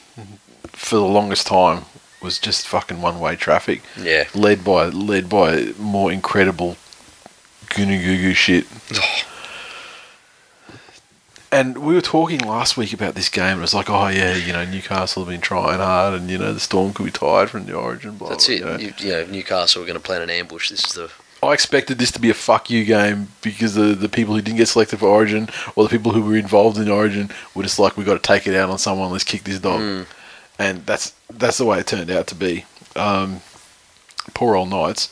for 0.72 0.96
the 0.96 1.02
longest 1.02 1.46
time, 1.46 1.84
was 2.20 2.38
just 2.38 2.66
fucking 2.66 3.00
one 3.00 3.20
way 3.20 3.36
traffic. 3.36 3.82
Yeah. 4.00 4.24
Led 4.34 4.64
by 4.64 4.86
led 4.86 5.28
by 5.28 5.72
more 5.78 6.12
incredible 6.12 6.76
goo 7.74 7.86
goo 7.86 8.34
shit. 8.34 8.66
And 11.56 11.78
we 11.78 11.94
were 11.94 12.02
talking 12.02 12.40
last 12.40 12.76
week 12.76 12.92
about 12.92 13.14
this 13.14 13.30
game. 13.30 13.44
and 13.52 13.58
It 13.58 13.62
was 13.62 13.72
like, 13.72 13.88
oh 13.88 14.08
yeah, 14.08 14.34
you 14.34 14.52
know, 14.52 14.66
Newcastle 14.66 15.24
have 15.24 15.30
been 15.32 15.40
trying 15.40 15.78
hard, 15.78 16.12
and 16.12 16.30
you 16.30 16.36
know, 16.36 16.52
the 16.52 16.60
Storm 16.60 16.92
could 16.92 17.06
be 17.06 17.10
tired 17.10 17.48
from 17.48 17.64
the 17.64 17.74
Origin. 17.74 18.18
Blah, 18.18 18.28
That's 18.28 18.46
blah, 18.46 18.54
it. 18.54 18.58
you 18.58 18.64
know. 18.66 18.76
You, 18.76 18.92
you 18.98 19.10
know, 19.12 19.26
Newcastle 19.26 19.82
are 19.82 19.86
going 19.86 19.98
to 19.98 20.04
plan 20.04 20.20
an 20.20 20.28
ambush. 20.28 20.68
This 20.68 20.84
is 20.84 20.92
the 20.92 21.10
I 21.42 21.52
expected 21.52 21.98
this 21.98 22.10
to 22.12 22.20
be 22.20 22.28
a 22.28 22.34
fuck 22.34 22.70
you 22.70 22.84
game 22.84 23.28
because 23.40 23.74
the 23.74 23.94
the 23.94 24.08
people 24.08 24.34
who 24.34 24.42
didn't 24.42 24.58
get 24.58 24.68
selected 24.68 24.98
for 24.98 25.08
Origin 25.08 25.48
or 25.76 25.84
the 25.84 25.90
people 25.90 26.12
who 26.12 26.22
were 26.22 26.36
involved 26.36 26.76
in 26.76 26.90
Origin 26.90 27.30
were 27.54 27.62
just 27.62 27.78
like, 27.78 27.96
we 27.96 28.04
got 28.04 28.14
to 28.14 28.18
take 28.18 28.46
it 28.46 28.54
out 28.54 28.68
on 28.68 28.78
someone. 28.78 29.10
Let's 29.10 29.24
kick 29.24 29.44
this 29.44 29.58
dog, 29.58 30.06
and 30.58 30.84
that's 30.84 31.14
that's 31.30 31.58
the 31.58 31.64
way 31.64 31.78
it 31.78 31.86
turned 31.86 32.10
out 32.10 32.26
to 32.28 32.34
be. 32.34 32.66
Um, 32.96 33.40
poor 34.34 34.56
old 34.56 34.70
Knights. 34.70 35.10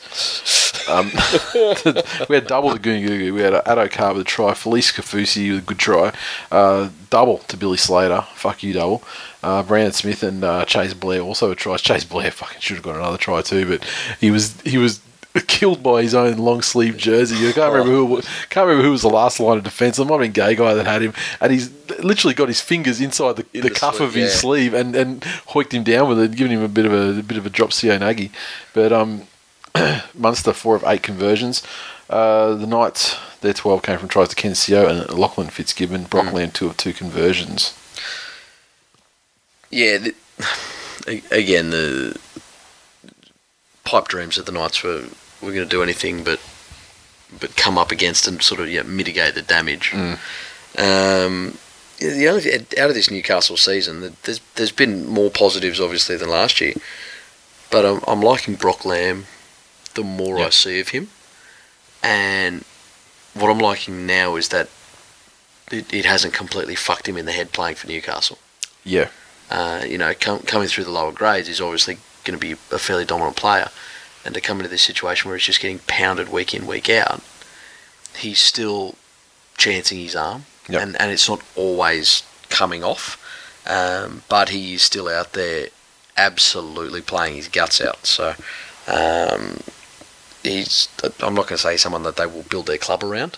Um, 0.87 1.11
we 2.29 2.35
had 2.35 2.47
double 2.47 2.73
to 2.73 2.79
Goongugu. 2.79 3.33
We 3.33 3.41
had 3.41 3.53
Addo 3.53 3.91
Carr 3.91 4.13
with 4.13 4.21
a 4.21 4.25
try. 4.25 4.51
Felise 4.51 4.93
Kaufusi 4.93 5.51
with 5.51 5.63
a 5.63 5.65
good 5.65 5.79
try. 5.79 6.13
Uh, 6.51 6.89
double 7.09 7.39
to 7.39 7.57
Billy 7.57 7.77
Slater. 7.77 8.21
Fuck 8.35 8.63
you, 8.63 8.73
double. 8.73 9.03
Uh, 9.43 9.63
Brandon 9.63 9.93
Smith 9.93 10.23
and 10.23 10.43
uh, 10.43 10.65
Cheyse 10.65 10.99
Blair 10.99 11.21
also 11.21 11.51
a 11.51 11.55
try. 11.55 11.75
Cheyse 11.75 12.07
Blair 12.07 12.31
fucking 12.31 12.59
should 12.61 12.77
have 12.77 12.83
got 12.83 12.95
another 12.95 13.17
try 13.17 13.41
too, 13.41 13.67
but 13.67 13.83
he 14.19 14.31
was 14.31 14.59
he 14.61 14.77
was 14.77 15.01
killed 15.47 15.83
by 15.83 16.01
his 16.01 16.15
own 16.15 16.37
long 16.37 16.61
sleeve 16.61 16.97
jersey. 16.97 17.35
I 17.47 17.51
can't 17.51 17.73
remember 17.73 17.91
who 17.91 18.21
can't 18.49 18.67
remember 18.67 18.83
who 18.83 18.91
was 18.91 19.01
the 19.01 19.09
last 19.09 19.39
line 19.39 19.57
of 19.57 19.63
defence. 19.63 19.99
It 19.99 20.05
might 20.05 20.13
have 20.13 20.21
been 20.21 20.31
Gay 20.31 20.55
guy 20.55 20.73
that 20.73 20.85
had 20.85 21.01
him, 21.01 21.13
and 21.41 21.51
he's 21.51 21.71
literally 21.99 22.33
got 22.33 22.47
his 22.47 22.61
fingers 22.61 23.01
inside 23.01 23.35
the, 23.35 23.45
In 23.53 23.61
the 23.61 23.69
the 23.69 23.75
cuff 23.75 23.97
sleeve, 23.97 24.07
of 24.07 24.13
his 24.15 24.33
yeah. 24.33 24.39
sleeve 24.39 24.73
and 24.73 24.95
and 24.95 25.21
hoiked 25.21 25.73
him 25.73 25.83
down 25.83 26.09
with 26.09 26.19
it, 26.19 26.35
giving 26.35 26.57
him 26.57 26.63
a 26.63 26.67
bit 26.67 26.85
of 26.85 26.93
a, 26.93 27.19
a 27.19 27.23
bit 27.23 27.37
of 27.37 27.45
a 27.45 27.49
drop 27.49 27.71
CO 27.71 27.97
Nagy. 27.97 28.31
But 28.73 28.93
um, 28.93 29.23
Munster 30.15 30.53
four 30.53 30.75
of 30.75 30.83
eight 30.85 31.03
conversions. 31.03 31.61
Uh, 32.09 32.53
the 32.55 32.67
Knights 32.67 33.17
their 33.41 33.53
twelve 33.53 33.81
came 33.83 33.97
from 33.97 34.07
tries 34.09 34.29
to 34.29 34.35
Ken 34.35 34.51
Sio 34.51 34.87
and 34.89 35.09
Lachlan 35.17 35.47
Fitzgibbon. 35.49 36.03
Brock 36.05 36.31
Lamb 36.33 36.51
two 36.51 36.67
of 36.67 36.77
two 36.77 36.93
conversions. 36.93 37.73
yeah. 39.69 39.97
The, 39.97 40.15
again, 41.31 41.69
the 41.69 42.17
pipe 43.83 44.07
dreams 44.07 44.35
that 44.35 44.45
the 44.45 44.51
Knights 44.51 44.83
were 44.83 45.05
were 45.41 45.51
going 45.51 45.63
to 45.63 45.65
do 45.65 45.83
anything 45.83 46.23
but 46.23 46.39
but 47.39 47.55
come 47.55 47.77
up 47.77 47.91
against 47.91 48.27
and 48.27 48.41
sort 48.41 48.61
of 48.61 48.69
yeah, 48.69 48.83
mitigate 48.83 49.35
the 49.35 49.41
damage. 49.41 49.93
Um, 50.77 51.57
the 51.99 52.27
only 52.27 52.41
thing, 52.41 52.65
out 52.77 52.89
of 52.89 52.95
this 52.95 53.09
Newcastle 53.09 53.57
season, 53.57 54.15
there's 54.23 54.41
there's 54.55 54.71
been 54.71 55.07
more 55.07 55.29
positives 55.29 55.79
obviously 55.79 56.17
than 56.17 56.29
last 56.29 56.59
year, 56.61 56.73
but 57.71 57.85
I'm, 57.85 58.01
I'm 58.07 58.21
liking 58.21 58.55
Brock 58.55 58.85
Lamb 58.85 59.25
the 59.95 60.03
more 60.03 60.39
I 60.39 60.49
see 60.49 60.79
of 60.79 60.89
him, 60.89 61.09
and 62.03 62.63
what 63.33 63.49
I'm 63.49 63.59
liking 63.59 64.05
now 64.05 64.35
is 64.35 64.49
that 64.49 64.69
it, 65.71 65.91
it 65.93 66.05
hasn't 66.05 66.33
completely 66.33 66.75
fucked 66.75 67.07
him 67.07 67.17
in 67.17 67.25
the 67.25 67.31
head 67.31 67.51
playing 67.51 67.75
for 67.75 67.87
Newcastle. 67.87 68.37
Yeah, 68.83 69.09
Uh, 69.49 69.83
you 69.87 69.97
know, 69.97 70.13
com- 70.13 70.39
coming 70.43 70.67
through 70.67 70.83
the 70.83 70.91
lower 70.91 71.11
grades, 71.11 71.47
he's 71.47 71.59
obviously 71.61 71.97
going 72.23 72.39
to 72.39 72.41
be 72.45 72.51
a 72.71 72.79
fairly 72.79 73.05
dominant 73.05 73.35
player, 73.35 73.69
and 74.23 74.33
to 74.35 74.41
come 74.41 74.59
into 74.59 74.69
this 74.69 74.81
situation 74.83 75.27
where 75.29 75.37
he's 75.37 75.45
just 75.47 75.59
getting 75.59 75.79
pounded 75.87 76.29
week 76.29 76.53
in 76.53 76.65
week 76.67 76.89
out, 76.89 77.21
he's 78.17 78.39
still 78.39 78.95
chancing 79.57 79.99
his 79.99 80.15
arm, 80.15 80.45
Yep. 80.69 80.81
and 80.81 81.01
and 81.01 81.11
it's 81.11 81.27
not 81.29 81.41
always 81.55 82.23
coming 82.49 82.83
off, 82.83 83.17
um, 83.67 84.23
but 84.29 84.49
he 84.49 84.73
is 84.75 84.81
still 84.83 85.07
out 85.07 85.33
there, 85.33 85.67
absolutely 86.17 87.01
playing 87.01 87.35
his 87.35 87.47
guts 87.47 87.79
out. 87.81 88.05
So. 88.05 88.35
Um, 88.87 89.61
He's. 90.45 90.87
I'm 91.21 91.33
not 91.35 91.47
going 91.47 91.57
to 91.57 91.57
say 91.57 91.77
someone 91.77 92.03
that 92.03 92.15
they 92.17 92.25
will 92.25 92.43
build 92.43 92.65
their 92.67 92.77
club 92.77 93.03
around, 93.03 93.37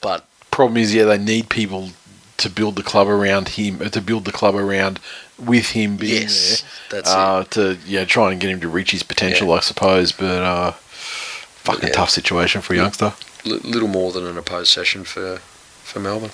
but 0.00 0.26
problem 0.50 0.76
is, 0.76 0.94
yeah, 0.94 1.04
they 1.04 1.18
need 1.18 1.48
people 1.48 1.90
to 2.38 2.50
build 2.50 2.76
the 2.76 2.82
club 2.82 3.08
around 3.08 3.48
him, 3.50 3.78
to 3.78 4.00
build 4.00 4.24
the 4.24 4.32
club 4.32 4.54
around 4.56 4.98
with 5.38 5.70
him 5.70 5.96
being 5.96 6.22
yes, 6.22 6.62
there. 6.90 7.02
that's 7.02 7.10
it. 7.10 7.16
uh, 7.16 7.44
to 7.50 7.78
yeah, 7.86 8.04
try 8.04 8.32
and 8.32 8.40
get 8.40 8.50
him 8.50 8.60
to 8.60 8.68
reach 8.68 8.90
his 8.90 9.02
potential, 9.02 9.52
I 9.52 9.60
suppose. 9.60 10.12
But 10.12 10.42
uh, 10.42 10.72
fucking 10.72 11.88
Yeah. 11.88 11.94
tough 11.94 12.10
situation 12.10 12.60
for 12.62 12.74
a 12.74 12.76
youngster. 12.76 13.12
L- 13.46 13.58
little 13.64 13.88
more 13.88 14.12
than 14.12 14.26
an 14.26 14.36
opposed 14.38 14.70
session 14.72 15.04
for 15.04 15.38
for 15.38 16.00
Melbourne. 16.00 16.30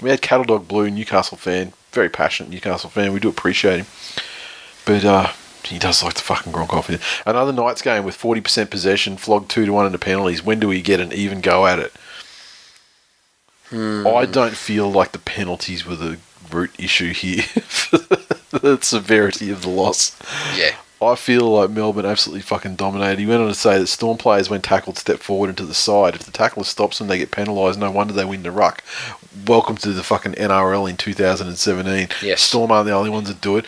We 0.00 0.10
had 0.10 0.22
Cattle 0.22 0.44
Dog 0.44 0.68
Blue, 0.68 0.88
Newcastle 0.90 1.36
fan, 1.36 1.72
very 1.92 2.08
passionate 2.08 2.50
Newcastle 2.50 2.88
fan. 2.90 3.12
We 3.12 3.18
do 3.20 3.28
appreciate 3.28 3.78
him, 3.78 3.86
but 4.84 5.04
uh, 5.04 5.32
he 5.64 5.78
does 5.78 6.02
like 6.02 6.14
to 6.14 6.22
fucking 6.22 6.52
gronk 6.52 6.72
off. 6.72 6.90
Another 7.26 7.52
Knights 7.52 7.82
game 7.82 8.04
with 8.04 8.14
forty 8.14 8.40
percent 8.40 8.70
possession, 8.70 9.16
flogged 9.16 9.50
two 9.50 9.66
to 9.66 9.72
one 9.72 9.86
into 9.86 9.98
penalties. 9.98 10.44
When 10.44 10.60
do 10.60 10.68
we 10.68 10.82
get 10.82 11.00
an 11.00 11.12
even 11.12 11.40
go 11.40 11.66
at 11.66 11.78
it? 11.78 11.92
Hmm. 13.70 14.06
I 14.06 14.24
don't 14.24 14.56
feel 14.56 14.90
like 14.90 15.12
the 15.12 15.18
penalties 15.18 15.84
were 15.84 15.96
the 15.96 16.18
root 16.50 16.70
issue 16.78 17.12
here 17.12 17.42
for 17.42 17.98
the 18.58 18.78
severity 18.80 19.50
of 19.50 19.62
the 19.62 19.68
loss. 19.68 20.18
Yeah, 20.56 20.76
I 21.00 21.14
feel 21.14 21.48
like 21.50 21.70
Melbourne 21.70 22.06
absolutely 22.06 22.42
fucking 22.42 22.74
dominated. 22.74 23.20
He 23.20 23.26
went 23.26 23.42
on 23.42 23.48
to 23.48 23.54
say 23.54 23.78
that 23.78 23.86
Storm 23.86 24.18
players, 24.18 24.50
when 24.50 24.62
tackled, 24.62 24.98
step 24.98 25.20
forward 25.20 25.48
into 25.48 25.64
the 25.64 25.74
side. 25.74 26.14
If 26.16 26.24
the 26.24 26.32
tackler 26.32 26.64
stops 26.64 26.98
them, 26.98 27.06
they 27.06 27.18
get 27.18 27.30
penalised. 27.30 27.78
No 27.78 27.90
wonder 27.90 28.12
they 28.12 28.24
win 28.24 28.42
the 28.42 28.50
ruck. 28.50 28.82
Welcome 29.46 29.76
to 29.76 29.92
the 29.92 30.02
fucking 30.02 30.32
NRL 30.32 30.90
in 30.90 30.96
2017. 30.96 32.08
Yes. 32.22 32.40
Storm 32.40 32.72
aren't 32.72 32.86
the 32.86 32.94
only 32.94 33.10
ones 33.10 33.28
that 33.28 33.40
do 33.40 33.56
it. 33.58 33.66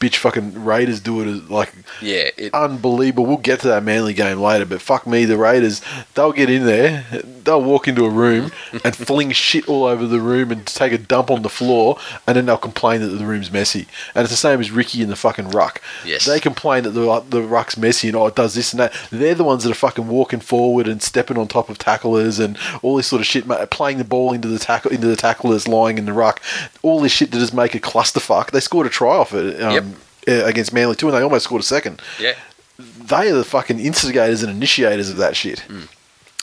Bitch, 0.00 0.16
fucking 0.16 0.64
Raiders 0.64 0.98
do 0.98 1.20
it 1.20 1.28
as, 1.28 1.50
like 1.50 1.72
yeah. 2.02 2.30
It, 2.36 2.52
unbelievable. 2.52 3.26
We'll 3.26 3.36
get 3.36 3.60
to 3.60 3.68
that 3.68 3.84
Manly 3.84 4.12
game 4.12 4.40
later, 4.40 4.66
but 4.66 4.80
fuck 4.80 5.06
me, 5.06 5.24
the 5.24 5.38
Raiders, 5.38 5.80
they'll 6.14 6.32
get 6.32 6.50
in 6.50 6.66
there, 6.66 7.04
they'll 7.44 7.62
walk 7.62 7.86
into 7.86 8.04
a 8.04 8.10
room 8.10 8.50
and 8.84 8.96
fling 8.96 9.30
shit 9.32 9.68
all 9.68 9.84
over 9.84 10.06
the 10.06 10.20
room 10.20 10.50
and 10.50 10.66
take 10.66 10.92
a 10.92 10.98
dump 10.98 11.30
on 11.30 11.42
the 11.42 11.48
floor, 11.48 11.98
and 12.26 12.36
then 12.36 12.46
they'll 12.46 12.56
complain 12.56 13.00
that 13.00 13.08
the 13.08 13.24
room's 13.24 13.52
messy. 13.52 13.86
And 14.14 14.24
it's 14.24 14.32
the 14.32 14.36
same 14.36 14.60
as 14.60 14.70
Ricky 14.70 15.00
in 15.00 15.08
the 15.08 15.16
fucking 15.16 15.50
ruck. 15.50 15.80
Yes. 16.04 16.24
They 16.24 16.40
complain 16.40 16.82
that 16.84 16.90
the, 16.90 17.20
the 17.28 17.42
ruck's 17.42 17.76
messy 17.76 18.08
and 18.08 18.16
oh, 18.16 18.26
it 18.26 18.34
does 18.34 18.54
this 18.54 18.72
and 18.72 18.80
that. 18.80 18.92
They're 19.10 19.34
the 19.34 19.44
ones 19.44 19.64
that 19.64 19.70
are 19.70 19.74
fucking 19.74 20.08
walking 20.08 20.40
forward 20.40 20.88
and 20.88 21.02
stepping 21.02 21.38
on 21.38 21.46
top 21.48 21.68
of 21.68 21.78
tacklers 21.78 22.38
and 22.38 22.58
all 22.82 22.96
this 22.96 23.06
sort 23.06 23.20
of 23.20 23.26
shit, 23.26 23.46
playing 23.70 23.98
the 23.98 24.04
ball 24.04 24.32
into 24.32 24.48
the 24.48 24.58
tackle 24.58 24.90
into 24.90 25.06
the 25.06 25.16
tacklers 25.16 25.68
lying 25.68 25.98
in 25.98 26.04
the 26.04 26.12
ruck. 26.12 26.42
All 26.82 27.00
this 27.00 27.12
shit 27.12 27.30
that 27.30 27.38
just 27.38 27.54
make 27.54 27.74
a 27.74 27.80
clusterfuck. 27.80 28.50
They 28.50 28.60
scored 28.60 28.86
a 28.86 28.90
try 28.90 29.16
off 29.16 29.32
it. 29.32 29.60
Um, 29.68 29.96
Yep. 30.26 30.44
uh, 30.44 30.46
Against 30.46 30.72
Manly 30.72 30.94
too, 30.96 31.08
and 31.08 31.16
they 31.16 31.22
almost 31.22 31.44
scored 31.44 31.60
a 31.62 31.64
second 31.64 32.02
yeah. 32.18 32.34
they 32.78 33.30
are 33.30 33.34
the 33.34 33.44
fucking 33.44 33.80
instigators 33.80 34.42
and 34.42 34.50
initiators 34.52 35.08
of 35.10 35.16
that 35.16 35.36
shit. 35.36 35.64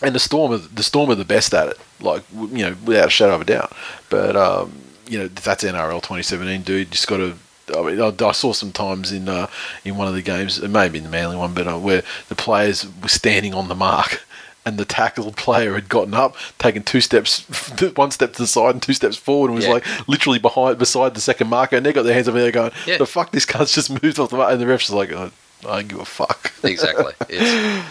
And 0.02 0.14
the 0.14 0.20
storm, 0.20 0.52
are, 0.52 0.58
the 0.58 0.84
storm 0.84 1.10
are 1.10 1.16
the 1.16 1.24
best 1.26 1.54
at 1.54 1.70
it, 1.70 1.80
like 2.02 2.24
you 2.34 2.64
know, 2.66 2.76
without 2.86 3.08
a 3.08 3.10
shadow 3.10 3.36
of 3.36 3.42
a 3.42 3.46
doubt. 3.46 3.72
But 4.10 4.36
um, 4.36 4.74
you 5.08 5.18
know, 5.20 5.28
that's 5.30 5.64
NRL 5.64 6.02
2017, 6.02 6.64
dude. 6.64 6.92
Just 6.92 7.08
got 7.08 7.18
to. 7.18 7.36
I, 7.76 7.82
mean, 7.82 8.02
I, 8.02 8.14
I 8.26 8.32
saw 8.34 8.52
some 8.54 8.72
times 8.74 9.12
in 9.14 9.30
uh, 9.30 9.48
in 9.86 9.96
one 9.96 10.08
of 10.08 10.14
the 10.14 10.22
games, 10.22 10.60
it 10.60 10.68
may 10.70 10.84
have 10.84 10.92
been 10.94 11.04
the 11.04 11.10
Manly 11.10 11.38
one, 11.38 11.54
but 11.54 11.68
uh, 11.68 11.80
where 11.80 12.04
the 12.28 12.36
players 12.36 12.86
were 13.02 13.08
standing 13.08 13.54
on 13.54 13.68
the 13.70 13.76
mark. 13.76 14.26
And 14.66 14.78
the 14.80 14.86
tackled 14.86 15.38
player 15.38 15.76
had 15.76 15.90
gotten 15.90 16.16
up, 16.16 16.36
taken 16.58 16.82
two 16.82 17.00
steps, 17.00 17.42
one 17.96 18.10
step 18.10 18.34
to 18.34 18.42
the 18.42 18.48
side 18.48 18.74
and 18.74 18.82
two 18.82 18.94
steps 18.94 19.16
forward, 19.16 19.50
and 19.50 19.56
was 19.56 19.66
Yeah. 19.66 19.74
like 19.74 20.08
literally 20.08 20.40
behind, 20.40 20.80
beside 20.80 21.14
the 21.14 21.22
second 21.22 21.50
marker. 21.50 21.76
And 21.76 21.86
they 21.86 21.94
got 21.94 22.02
their 22.04 22.16
hands 22.16 22.28
up 22.28 22.34
there, 22.34 22.52
going, 22.52 22.72
Yeah. 22.88 22.98
"The 22.98 23.06
fuck, 23.06 23.32
this 23.32 23.46
cunt's 23.46 23.76
just 23.76 23.90
moved 24.04 24.20
off 24.20 24.32
the 24.32 24.38
mark." 24.38 24.52
And 24.52 24.60
the 24.60 24.66
ref's 24.66 24.86
just 24.86 24.94
like, 24.94 25.12
oh, 25.12 25.32
"I 25.68 25.76
don't 25.82 25.88
give 25.88 26.00
a 26.00 26.06
fuck." 26.06 26.52
exactly. 26.64 27.14
It's, 27.30 27.86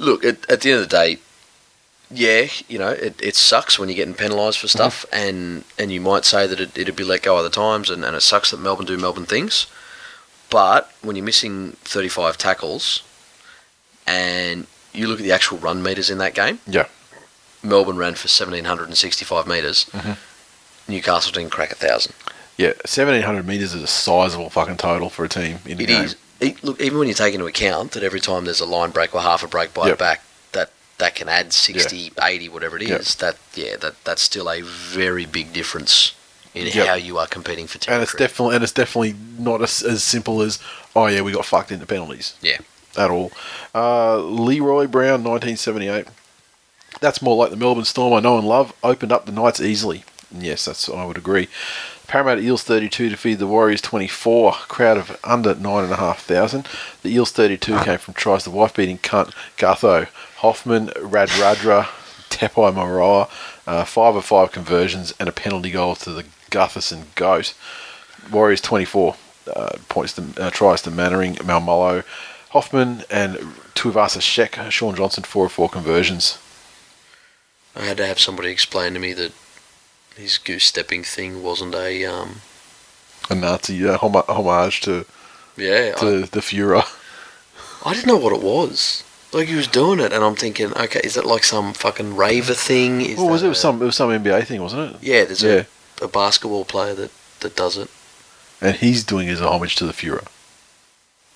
look, 0.00 0.24
at, 0.24 0.50
at 0.50 0.62
the 0.62 0.72
end 0.72 0.82
of 0.82 0.88
the 0.88 0.96
day, 0.96 1.18
yeah, 2.10 2.46
you 2.68 2.78
know, 2.78 2.88
it, 2.90 3.20
it 3.22 3.36
sucks 3.36 3.78
when 3.78 3.88
you're 3.88 3.96
getting 3.96 4.14
penalised 4.14 4.58
for 4.58 4.68
stuff, 4.68 5.06
mm-hmm. 5.10 5.28
and, 5.28 5.64
and 5.78 5.92
you 5.92 6.00
might 6.00 6.24
say 6.24 6.46
that 6.46 6.60
it, 6.60 6.76
it'd 6.76 6.96
be 6.96 7.04
let 7.04 7.22
go 7.22 7.36
other 7.36 7.50
times, 7.50 7.88
and, 7.90 8.04
and 8.04 8.16
it 8.16 8.20
sucks 8.22 8.50
that 8.50 8.60
Melbourne 8.60 8.86
do 8.86 8.96
Melbourne 8.96 9.26
things. 9.26 9.66
But 10.50 10.92
when 11.02 11.16
you're 11.16 11.24
missing 11.24 11.72
35 11.82 12.36
tackles, 12.38 13.02
and 14.06 14.66
you 14.96 15.06
look 15.08 15.18
at 15.20 15.24
the 15.24 15.32
actual 15.32 15.58
run 15.58 15.82
meters 15.82 16.10
in 16.10 16.18
that 16.18 16.34
game, 16.34 16.58
Yeah. 16.66 16.86
Melbourne 17.62 17.96
ran 17.96 18.14
for 18.14 18.28
1,765 18.28 19.46
meters 19.46 19.86
mm-hmm. 19.92 20.12
Newcastle 20.88 21.32
didn't 21.32 21.50
crack 21.50 21.72
a 21.72 21.74
thousand. 21.74 22.14
Yeah, 22.56 22.72
seventeen 22.84 23.22
hundred 23.22 23.46
meters 23.46 23.74
is 23.74 23.82
a 23.82 23.86
sizable 23.88 24.50
fucking 24.50 24.76
total 24.76 25.10
for 25.10 25.24
a 25.24 25.28
team 25.28 25.58
in 25.66 25.78
a 25.78 25.82
It 25.82 25.86
game. 25.88 26.04
is, 26.04 26.16
e- 26.40 26.54
look, 26.62 26.80
even 26.80 26.98
when 26.98 27.08
you 27.08 27.14
take 27.14 27.34
into 27.34 27.46
account 27.46 27.92
that 27.92 28.02
every 28.02 28.20
time 28.20 28.44
there's 28.44 28.60
a 28.60 28.66
line 28.66 28.90
break 28.90 29.14
or 29.14 29.20
half 29.20 29.42
a 29.42 29.48
break 29.48 29.74
by 29.74 29.88
Yep. 29.88 29.96
a 29.96 29.98
back, 29.98 30.22
that 30.52 30.70
that 30.98 31.14
can 31.16 31.28
add 31.28 31.52
60, 31.52 32.12
80, 32.22 32.48
whatever 32.48 32.76
it 32.76 32.82
is. 32.82 32.88
Yep. 32.90 33.02
That 33.18 33.36
yeah, 33.60 33.76
that 33.78 34.04
that's 34.04 34.22
still 34.22 34.48
a 34.48 34.62
very 34.62 35.26
big 35.26 35.52
difference 35.52 36.14
in 36.54 36.68
Yep. 36.68 36.86
how 36.86 36.94
you 36.94 37.18
are 37.18 37.26
competing 37.26 37.66
for 37.66 37.78
and 37.92 38.02
it's 38.02 38.14
definitely 38.14 38.54
and 38.54 38.62
it's 38.64 38.72
definitely 38.72 39.14
not 39.38 39.60
as, 39.60 39.82
as 39.82 40.02
simple 40.02 40.40
as 40.40 40.58
oh 40.94 41.06
yeah 41.06 41.20
we 41.20 41.32
got 41.32 41.44
fucked 41.44 41.72
into 41.72 41.84
penalties. 41.84 42.34
Yeah. 42.40 42.58
At 42.96 43.10
all. 43.10 43.32
Uh, 43.74 44.18
Leroy 44.18 44.86
Brown, 44.86 45.22
1978. 45.24 46.06
That's 47.00 47.20
more 47.20 47.36
like 47.36 47.50
the 47.50 47.56
Melbourne 47.56 47.84
Storm 47.84 48.14
I 48.14 48.20
know 48.20 48.38
and 48.38 48.48
love. 48.48 48.72
Opened 48.82 49.12
up 49.12 49.26
the 49.26 49.32
Knights 49.32 49.60
easily. 49.60 50.04
And 50.32 50.42
yes, 50.42 50.64
that's 50.64 50.88
I 50.88 51.04
would 51.04 51.18
agree. 51.18 51.48
Parramatta 52.06 52.40
Eels 52.40 52.62
32 52.62 53.08
defeated 53.08 53.40
the 53.40 53.46
Warriors 53.46 53.80
24. 53.80 54.52
Crowd 54.52 54.96
of 54.96 55.18
under 55.24 55.54
nine 55.54 55.84
and 55.84 55.92
a 55.92 55.96
half 55.96 56.22
thousand. 56.22 56.68
The 57.02 57.10
Eels 57.10 57.32
32 57.32 57.80
came 57.80 57.98
from 57.98 58.14
tries 58.14 58.44
the 58.44 58.50
wife 58.50 58.74
beating 58.74 58.98
cunt 58.98 59.32
Gutho, 59.56 60.06
Hoffman, 60.36 60.88
Radradra, 60.88 61.84
Tepai 62.30 62.72
Moeroa, 62.72 63.28
uh, 63.66 63.84
five 63.84 64.14
of 64.14 64.24
five 64.24 64.52
conversions 64.52 65.12
and 65.18 65.28
a 65.28 65.32
penalty 65.32 65.70
goal 65.70 65.96
to 65.96 66.12
the 66.12 66.24
Gutherson 66.50 67.04
Goat. 67.16 67.54
Warriors 68.30 68.60
24 68.60 69.16
uh, 69.54 69.78
points 69.88 70.12
to 70.14 70.24
uh, 70.38 70.50
tries 70.50 70.82
to 70.82 70.90
Mannering, 70.90 71.34
Maumalo, 71.36 72.04
Hoffman, 72.56 73.04
and 73.10 73.36
Tuivasa 73.74 74.22
Shek. 74.22 74.58
Shaun 74.70 74.94
Johnson 74.96 75.24
four 75.24 75.44
of 75.46 75.52
four 75.52 75.68
conversions. 75.68 76.38
I 77.74 77.84
had 77.84 77.98
to 77.98 78.06
have 78.06 78.18
somebody 78.18 78.50
explain 78.50 78.94
to 78.94 78.98
me 78.98 79.12
that 79.12 79.32
his 80.16 80.38
goose 80.38 80.64
stepping 80.64 81.02
thing 81.04 81.42
wasn't 81.42 81.74
a 81.74 82.06
um. 82.06 82.40
A 83.28 83.34
Nazi 83.34 83.86
uh, 83.86 83.98
hom- 83.98 84.14
homage 84.28 84.80
to 84.82 85.04
Yeah, 85.58 85.92
I, 86.00 86.04
the 86.36 86.40
Führer. 86.40 86.82
I 87.84 87.92
didn't 87.92 88.06
know 88.06 88.16
what 88.16 88.32
it 88.32 88.42
was. 88.42 89.04
Like 89.34 89.48
he 89.48 89.54
was 89.54 89.66
doing 89.68 90.00
it, 90.00 90.12
and 90.14 90.24
I'm 90.24 90.36
thinking, 90.36 90.72
okay, 90.72 91.00
is 91.04 91.18
it 91.18 91.26
like 91.26 91.44
some 91.44 91.74
fucking 91.74 92.16
raver 92.16 92.54
thing? 92.54 93.02
Is 93.02 93.18
What 93.18 93.30
was 93.32 93.42
it? 93.42 93.48
was 93.48 93.60
some 93.60 93.82
it 93.82 93.84
was 93.84 93.96
some 93.96 94.08
NBA 94.08 94.46
thing, 94.46 94.62
wasn't 94.62 94.94
it? 94.94 95.02
Yeah, 95.02 95.24
there's 95.26 95.42
Yeah, 95.42 95.64
a, 96.00 96.04
a 96.04 96.08
basketball 96.08 96.64
player 96.64 96.94
that 96.94 97.10
that 97.40 97.54
does 97.54 97.76
it. 97.76 97.90
and 98.62 98.74
he's 98.76 99.04
doing 99.04 99.28
it 99.28 99.32
as 99.32 99.40
a 99.42 99.50
homage 99.50 99.76
to 99.76 99.84
the 99.84 99.92
Führer. 99.92 100.26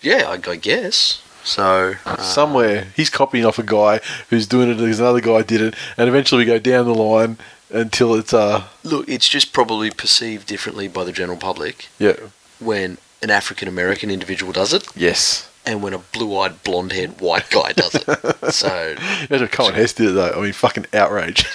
Yeah, 0.03 0.29
I, 0.29 0.51
I 0.51 0.57
guess. 0.57 1.23
So 1.45 1.95
uh, 2.05 2.17
Somewhere 2.19 2.89
he's 2.97 3.11
copying 3.11 3.45
off 3.45 3.59
a 3.59 3.63
guy 3.63 4.01
who's 4.29 4.47
doing 4.47 4.71
it 4.71 4.77
because 4.77 5.01
another 5.01 5.21
guy 5.21 5.43
did 5.43 5.61
it, 5.61 5.75
and 5.97 6.09
eventually 6.09 6.43
we 6.43 6.47
go 6.47 6.59
down 6.59 6.87
the 6.87 6.95
line 6.95 7.39
until 7.71 8.15
it's 8.15 8.35
uh 8.35 8.65
look, 8.83 9.09
it's 9.09 9.29
just 9.29 9.53
probably 9.53 9.91
perceived 9.91 10.47
differently 10.47 10.89
by 10.89 11.05
the 11.05 11.13
general 11.13 11.39
public 11.39 11.87
yeah 11.99 12.15
when 12.59 12.99
an 13.23 13.31
African 13.31 13.69
American 13.69 14.11
individual 14.11 14.53
does 14.53 14.73
it, 14.73 14.87
yes. 14.97 15.49
and 15.67 15.83
when 15.83 15.93
a 15.93 15.99
blue-eyed, 15.99 16.63
blonde-haired 16.65 17.21
white 17.21 17.49
guy 17.51 17.73
does 17.73 17.95
it. 17.95 18.05
so 18.53 18.95
Imagine 19.29 19.43
if 19.45 19.51
Coen 19.51 19.75
Hess 19.75 19.93
did 19.93 20.11
it 20.11 20.13
though. 20.13 20.33
I 20.33 20.41
mean, 20.41 20.53
fucking 20.53 20.87
outrage. 20.93 21.47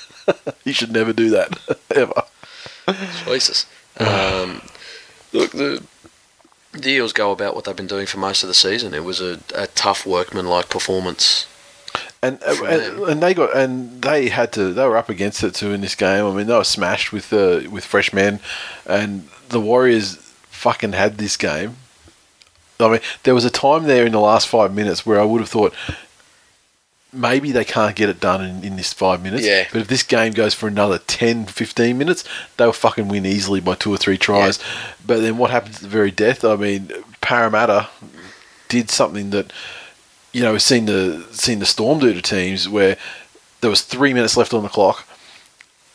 he 0.64 0.72
should 0.72 0.92
never 0.92 1.12
do 1.12 1.30
that 1.30 1.58
ever. 1.94 2.22
choices. 3.24 3.66
Um, 3.98 4.62
look, 5.32 5.52
the 5.52 5.82
the 6.82 6.90
Eels 6.90 7.12
go 7.12 7.32
about 7.32 7.54
what 7.54 7.64
they've 7.64 7.76
been 7.76 7.86
doing 7.86 8.06
for 8.06 8.18
most 8.18 8.42
of 8.42 8.48
the 8.48 8.54
season. 8.54 8.94
It 8.94 9.04
was 9.04 9.20
a, 9.20 9.40
a 9.54 9.66
tough 9.68 10.06
workman-like 10.06 10.68
performance. 10.68 11.46
And, 12.20 12.42
uh, 12.42 12.64
and 12.64 12.98
and 13.10 13.22
they 13.22 13.32
got 13.32 13.56
and 13.56 14.02
they 14.02 14.28
had 14.28 14.52
to 14.54 14.72
they 14.72 14.84
were 14.84 14.96
up 14.96 15.08
against 15.08 15.44
it 15.44 15.54
too 15.54 15.72
in 15.72 15.82
this 15.82 15.94
game. 15.94 16.24
I 16.24 16.32
mean 16.32 16.48
they 16.48 16.56
were 16.56 16.64
smashed 16.64 17.12
with 17.12 17.32
uh, 17.32 17.60
with 17.70 17.84
fresh 17.84 18.12
men, 18.12 18.40
and 18.86 19.28
the 19.50 19.60
Warriors 19.60 20.16
fucking 20.50 20.94
had 20.94 21.18
this 21.18 21.36
game. 21.36 21.76
I 22.80 22.88
mean 22.88 23.00
there 23.22 23.34
was 23.34 23.44
a 23.44 23.50
time 23.50 23.84
there 23.84 24.04
in 24.04 24.10
the 24.10 24.20
last 24.20 24.48
five 24.48 24.74
minutes 24.74 25.06
where 25.06 25.20
I 25.20 25.24
would 25.24 25.40
have 25.40 25.48
thought 25.48 25.72
maybe 27.12 27.52
they 27.52 27.64
can't 27.64 27.96
get 27.96 28.08
it 28.08 28.20
done 28.20 28.44
in, 28.44 28.62
in 28.64 28.76
this 28.76 28.92
five 28.92 29.22
minutes. 29.22 29.44
Yeah. 29.46 29.66
But 29.72 29.82
if 29.82 29.88
this 29.88 30.02
game 30.02 30.32
goes 30.32 30.54
for 30.54 30.68
another 30.68 30.98
10, 30.98 31.46
15 31.46 31.96
minutes, 31.96 32.24
they'll 32.56 32.72
fucking 32.72 33.08
win 33.08 33.24
easily 33.26 33.60
by 33.60 33.74
two 33.74 33.92
or 33.92 33.96
three 33.96 34.18
tries. 34.18 34.58
But 35.06 35.20
then 35.20 35.38
what 35.38 35.50
happens 35.50 35.76
at 35.76 35.82
the 35.82 35.88
very 35.88 36.10
death? 36.10 36.44
I 36.44 36.56
mean, 36.56 36.90
Parramatta 37.20 37.88
did 38.68 38.90
something 38.90 39.30
that 39.30 39.52
you 40.32 40.42
know 40.42 40.52
we've 40.52 40.62
seen 40.62 40.84
the 40.84 41.24
seen 41.32 41.58
the 41.58 41.66
Storm 41.66 41.98
do 42.00 42.12
to 42.12 42.20
teams 42.20 42.68
where 42.68 42.96
there 43.62 43.70
was 43.70 43.80
three 43.80 44.12
minutes 44.12 44.36
left 44.36 44.52
on 44.52 44.62
the 44.62 44.68
clock, 44.68 45.06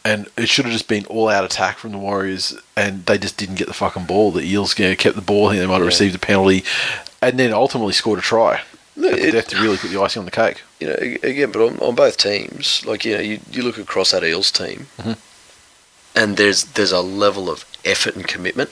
and 0.03 0.27
it 0.35 0.49
should 0.49 0.65
have 0.65 0.73
just 0.73 0.87
been 0.87 1.05
all 1.05 1.29
out 1.29 1.45
attack 1.45 1.77
from 1.77 1.91
the 1.91 1.97
Warriors, 1.99 2.59
and 2.75 3.05
they 3.05 3.17
just 3.19 3.37
didn't 3.37 3.55
get 3.55 3.67
the 3.67 3.73
fucking 3.73 4.05
ball. 4.05 4.31
The 4.31 4.41
Eels 4.43 4.77
you 4.79 4.89
know, 4.89 4.95
kept 4.95 5.15
the 5.15 5.21
ball. 5.21 5.47
I 5.47 5.51
think 5.51 5.61
they 5.61 5.67
might 5.67 5.73
have 5.75 5.83
Yeah. 5.83 5.87
received 5.87 6.15
a 6.15 6.19
penalty, 6.19 6.63
and 7.21 7.39
then 7.39 7.53
ultimately 7.53 7.93
scored 7.93 8.19
a 8.19 8.23
try 8.23 8.61
Look, 8.95 9.17
it- 9.17 9.31
death 9.31 9.47
to 9.49 9.61
really 9.61 9.77
put 9.77 9.89
the 9.91 10.01
icing 10.01 10.19
on 10.21 10.25
the 10.25 10.31
cake. 10.31 10.61
you 10.79 10.87
know, 10.87 10.93
again, 10.95 11.51
but 11.51 11.61
on, 11.65 11.79
on 11.79 11.95
both 11.95 12.17
teams, 12.17 12.85
like 12.85 13.05
you 13.05 13.15
know, 13.15 13.21
you, 13.21 13.39
you 13.51 13.61
look 13.63 13.77
across 13.77 14.11
that 14.11 14.23
Eels 14.23 14.51
team, 14.51 14.87
Mhm. 14.99 15.17
and 16.15 16.37
there's 16.37 16.63
there's 16.75 16.91
a 16.91 17.01
level 17.01 17.49
of 17.49 17.65
effort 17.85 18.15
and 18.15 18.27
commitment. 18.27 18.69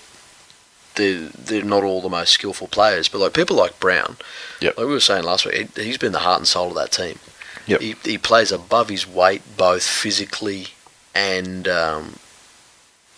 They're 0.96 1.30
they're 1.30 1.64
not 1.64 1.84
all 1.84 2.02
the 2.02 2.10
most 2.10 2.34
skillful 2.34 2.68
players, 2.68 3.08
but 3.08 3.20
like 3.20 3.34
people 3.34 3.56
like 3.56 3.80
Brown, 3.80 4.18
Yep. 4.60 4.78
like 4.78 4.88
we 4.88 4.94
were 4.94 5.00
saying 5.00 5.24
last 5.24 5.46
week, 5.46 5.70
he, 5.76 5.84
he's 5.84 5.98
been 5.98 6.12
the 6.12 6.20
heart 6.20 6.40
and 6.40 6.48
soul 6.48 6.70
of 6.70 6.76
that 6.76 6.92
team. 6.92 7.18
Yep. 7.68 7.82
He 7.82 7.96
he 8.04 8.18
plays 8.18 8.52
above 8.52 8.90
his 8.90 9.08
weight 9.08 9.42
both 9.58 9.84
physically 9.84 10.68
and 11.16 11.68
um, 11.68 12.16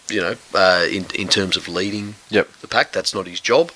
you 0.09 0.21
know 0.21 0.35
uh, 0.53 0.85
in 0.89 1.05
in 1.15 1.27
terms 1.27 1.57
of 1.57 1.67
leading 1.67 2.15
Yep. 2.29 2.47
the 2.61 2.67
pack. 2.67 2.91
That's 2.91 3.13
not 3.13 3.25
his 3.27 3.39
job. 3.41 3.71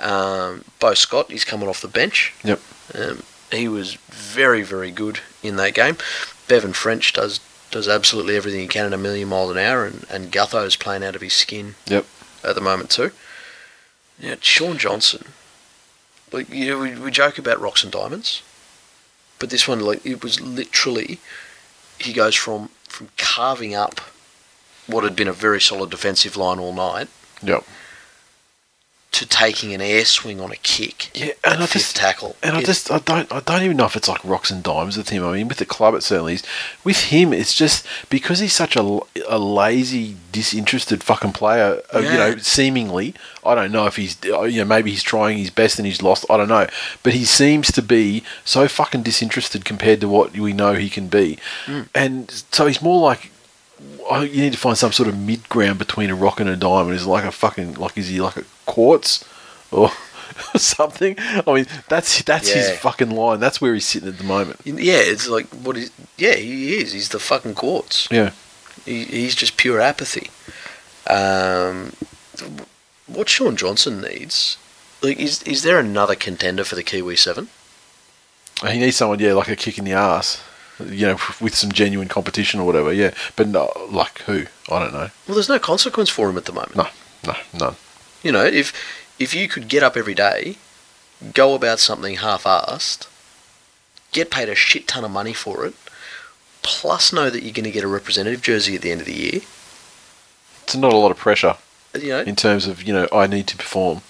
Um, 0.00 0.64
Beau 0.78 0.94
Scott, 0.94 1.30
he's 1.30 1.44
coming 1.44 1.68
off 1.68 1.80
the 1.82 1.88
bench. 1.88 2.32
Yep. 2.44 2.60
Um, 2.94 3.22
he 3.52 3.68
was 3.68 3.94
very, 4.08 4.62
very 4.62 4.90
good 4.90 5.20
in 5.42 5.56
that 5.56 5.74
game. 5.74 5.96
Bevan 6.48 6.72
French 6.72 7.12
does 7.12 7.40
does 7.70 7.88
absolutely 7.88 8.36
everything 8.36 8.60
he 8.60 8.66
can 8.66 8.86
at 8.86 8.92
a 8.92 8.98
million 8.98 9.28
miles 9.28 9.52
an 9.52 9.58
hour, 9.58 9.84
and, 9.86 10.04
and 10.10 10.32
Gutho's 10.32 10.74
playing 10.74 11.04
out 11.04 11.14
of 11.14 11.20
his 11.20 11.32
skin 11.34 11.76
Yep. 11.86 12.04
at 12.42 12.56
the 12.56 12.60
moment 12.60 12.90
too. 12.90 13.12
Yeah, 14.18 14.34
Shaun 14.40 14.76
Johnson. 14.76 15.26
Like 16.32 16.48
you 16.50 16.70
know, 16.70 16.78
we, 16.80 16.94
we 16.96 17.10
joke 17.12 17.38
about 17.38 17.60
rocks 17.60 17.82
and 17.84 17.92
diamonds, 17.92 18.42
but 19.38 19.50
this 19.50 19.68
one, 19.68 19.80
like 19.80 20.04
it 20.04 20.22
was 20.22 20.40
literally, 20.40 21.18
he 21.98 22.12
goes 22.12 22.34
from 22.34 22.70
from 22.88 23.08
carving 23.16 23.74
up 23.74 24.00
what 24.88 25.04
had 25.04 25.14
been 25.14 25.28
a 25.28 25.32
very 25.32 25.60
solid 25.60 25.90
defensive 25.90 26.36
line 26.36 26.58
all 26.58 26.72
night 26.72 27.06
Yep. 27.42 27.64
To 29.12 29.26
taking 29.26 29.74
an 29.74 29.80
air 29.80 30.04
swing 30.04 30.40
on 30.40 30.52
a 30.52 30.56
kick. 30.56 31.10
Yeah, 31.14 31.32
and 31.42 31.60
I 31.62 31.66
just 31.66 31.96
tackle. 31.96 32.36
And 32.44 32.56
I 32.56 32.62
just 32.62 32.90
I 32.92 32.98
don't 33.00 33.30
I 33.32 33.40
don't 33.40 33.62
even 33.64 33.76
know 33.76 33.86
if 33.86 33.96
it's 33.96 34.06
like 34.08 34.24
rocks 34.24 34.50
and 34.52 34.62
dimes 34.62 34.96
with 34.96 35.08
him. 35.08 35.24
I 35.24 35.32
mean, 35.32 35.48
with 35.48 35.58
the 35.58 35.66
club 35.66 35.94
it 35.94 36.02
certainly 36.04 36.34
is. 36.34 36.44
With 36.84 36.98
him, 37.04 37.32
it's 37.32 37.52
just 37.54 37.84
because 38.08 38.38
he's 38.38 38.52
such 38.52 38.76
a, 38.76 39.00
a 39.28 39.38
lazy, 39.38 40.16
disinterested 40.30 41.02
fucking 41.02 41.32
player. 41.32 41.82
uh, 41.92 41.98
You 41.98 42.12
know, 42.12 42.36
seemingly, 42.36 43.14
I 43.44 43.56
don't 43.56 43.72
know 43.72 43.86
if 43.86 43.96
he's 43.96 44.16
uh, 44.26 44.42
you 44.42 44.60
know 44.60 44.64
maybe 44.66 44.90
he's 44.92 45.02
trying 45.02 45.38
his 45.38 45.50
best 45.50 45.78
and 45.80 45.86
he's 45.86 46.02
lost. 46.02 46.24
I 46.30 46.36
don't 46.36 46.48
know, 46.48 46.68
but 47.02 47.12
he 47.12 47.24
seems 47.24 47.72
to 47.72 47.82
be 47.82 48.22
so 48.44 48.68
fucking 48.68 49.02
disinterested 49.02 49.64
compared 49.64 50.00
to 50.02 50.08
what 50.08 50.32
we 50.36 50.52
know 50.52 50.74
he 50.74 50.88
can 50.88 51.08
be, 51.08 51.36
Mm. 51.66 51.88
and 51.94 52.44
so 52.52 52.66
he's 52.66 52.80
more 52.80 53.00
like. 53.00 53.32
You 54.10 54.42
need 54.42 54.52
to 54.52 54.58
find 54.58 54.76
some 54.76 54.92
sort 54.92 55.08
of 55.08 55.18
mid 55.18 55.48
ground 55.48 55.78
between 55.78 56.10
a 56.10 56.14
rock 56.14 56.40
and 56.40 56.48
a 56.48 56.56
diamond. 56.56 56.96
Is 56.96 57.06
like 57.06 57.24
a 57.24 57.30
fucking 57.30 57.74
like 57.74 57.96
is 57.96 58.08
he 58.08 58.20
like 58.20 58.36
a 58.36 58.44
quartz 58.66 59.24
or 59.70 59.90
something? 60.56 61.14
I 61.18 61.42
mean, 61.46 61.66
that's 61.88 62.22
that's 62.22 62.50
his 62.50 62.70
fucking 62.78 63.10
line. 63.10 63.40
That's 63.40 63.60
where 63.60 63.72
he's 63.74 63.86
sitting 63.86 64.08
at 64.08 64.18
the 64.18 64.24
moment. 64.24 64.60
Yeah, 64.64 64.98
it's 64.98 65.28
like 65.28 65.46
what 65.48 65.76
is? 65.76 65.92
Yeah, 66.16 66.34
he 66.34 66.76
is. 66.78 66.92
He's 66.92 67.10
the 67.10 67.20
fucking 67.20 67.54
quartz. 67.54 68.08
Yeah. 68.10 68.32
He, 68.84 69.04
he's 69.04 69.34
just 69.34 69.56
pure 69.56 69.80
apathy. 69.80 70.30
Um, 71.06 71.92
what 73.06 73.28
Shaun 73.28 73.56
Johnson 73.56 74.00
needs, 74.00 74.56
like, 75.02 75.18
is 75.18 75.42
is 75.44 75.62
there 75.62 75.78
another 75.78 76.14
contender 76.14 76.64
for 76.64 76.74
the 76.74 76.82
Kiwi 76.82 77.16
Seven? 77.16 77.48
He 78.66 78.78
needs 78.78 78.96
someone, 78.96 79.18
yeah, 79.20 79.32
like 79.32 79.48
a 79.48 79.56
kick 79.56 79.78
in 79.78 79.84
the 79.84 79.92
ass, 79.92 80.42
you 80.88 81.06
know, 81.06 81.18
with 81.40 81.54
some 81.54 81.72
genuine 81.72 82.08
competition 82.08 82.60
or 82.60 82.66
whatever. 82.66 82.92
Yeah, 82.92 83.12
but 83.36 83.48
no, 83.48 83.72
like 83.90 84.20
who? 84.22 84.46
I 84.70 84.78
don't 84.78 84.92
know. 84.92 85.10
Well, 85.26 85.34
there's 85.34 85.48
no 85.48 85.58
consequence 85.58 86.08
for 86.10 86.28
him 86.30 86.36
at 86.36 86.44
the 86.46 86.52
moment. 86.52 86.76
No, 86.76 86.86
no, 87.26 87.34
none. 87.58 87.76
You 88.22 88.32
know, 88.32 88.44
if 88.44 88.72
if 89.18 89.34
you 89.34 89.48
could 89.48 89.68
get 89.68 89.82
up 89.82 89.96
every 89.96 90.14
day, 90.14 90.56
go 91.34 91.54
about 91.54 91.78
something 91.80 92.16
half-assed, 92.16 93.06
get 94.12 94.30
paid 94.30 94.48
a 94.48 94.54
shit 94.54 94.86
ton 94.88 95.04
of 95.04 95.10
money 95.10 95.32
for 95.32 95.64
it, 95.66 95.74
plus 96.62 97.12
know 97.12 97.30
that 97.30 97.42
you're 97.42 97.52
going 97.52 97.64
to 97.64 97.70
get 97.70 97.84
a 97.84 97.88
representative 97.88 98.42
jersey 98.42 98.74
at 98.74 98.82
the 98.82 98.90
end 98.90 99.00
of 99.00 99.06
the 99.06 99.14
year, 99.14 99.40
It's 100.64 100.76
not 100.76 100.92
a 100.92 100.96
lot 100.96 101.10
of 101.10 101.16
pressure 101.16 101.56
you 101.94 102.08
know, 102.08 102.20
in 102.20 102.36
terms 102.36 102.66
of 102.66 102.82
you 102.82 102.92
know 102.92 103.08
I 103.12 103.26
need 103.26 103.46
to 103.48 103.56
perform. 103.56 104.02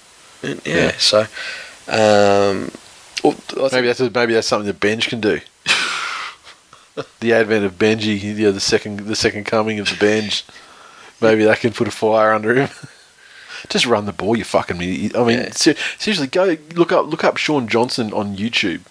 yeah. 0.42 0.54
Yeah. 0.64 0.92
So, 0.98 1.20
um, 1.88 2.70
well, 3.24 3.68
Maybe 3.72 3.86
that's 3.86 4.00
maybe 4.00 4.32
that's 4.34 4.46
something 4.48 4.66
that 4.66 4.80
Benj 4.80 5.08
can 5.08 5.20
do. 5.20 5.40
The 7.20 7.32
advent 7.32 7.64
of 7.64 7.78
Benji, 7.78 8.20
you 8.20 8.34
know, 8.34 8.52
the 8.52 8.60
second 8.60 9.00
the 9.00 9.16
second 9.16 9.44
coming 9.44 9.78
of 9.80 9.88
the 9.88 9.96
Benj. 9.96 10.44
Maybe 11.20 11.44
that 11.44 11.60
can 11.60 11.72
put 11.72 11.88
a 11.88 11.90
fire 11.90 12.32
under 12.32 12.54
him. 12.54 12.68
Just 13.68 13.84
run 13.86 14.06
the 14.06 14.12
ball, 14.12 14.36
you 14.36 14.44
fucking 14.44 14.78
me. 14.78 15.10
I 15.14 15.22
mean, 15.24 15.38
Yeah. 15.38 15.50
ser- 15.52 15.74
seriously, 15.98 16.26
go 16.28 16.56
look 16.74 16.92
up 16.92 17.06
look 17.06 17.24
up 17.24 17.36
Shaun 17.36 17.68
Johnson 17.68 18.12
on 18.12 18.36
YouTube. 18.36 18.82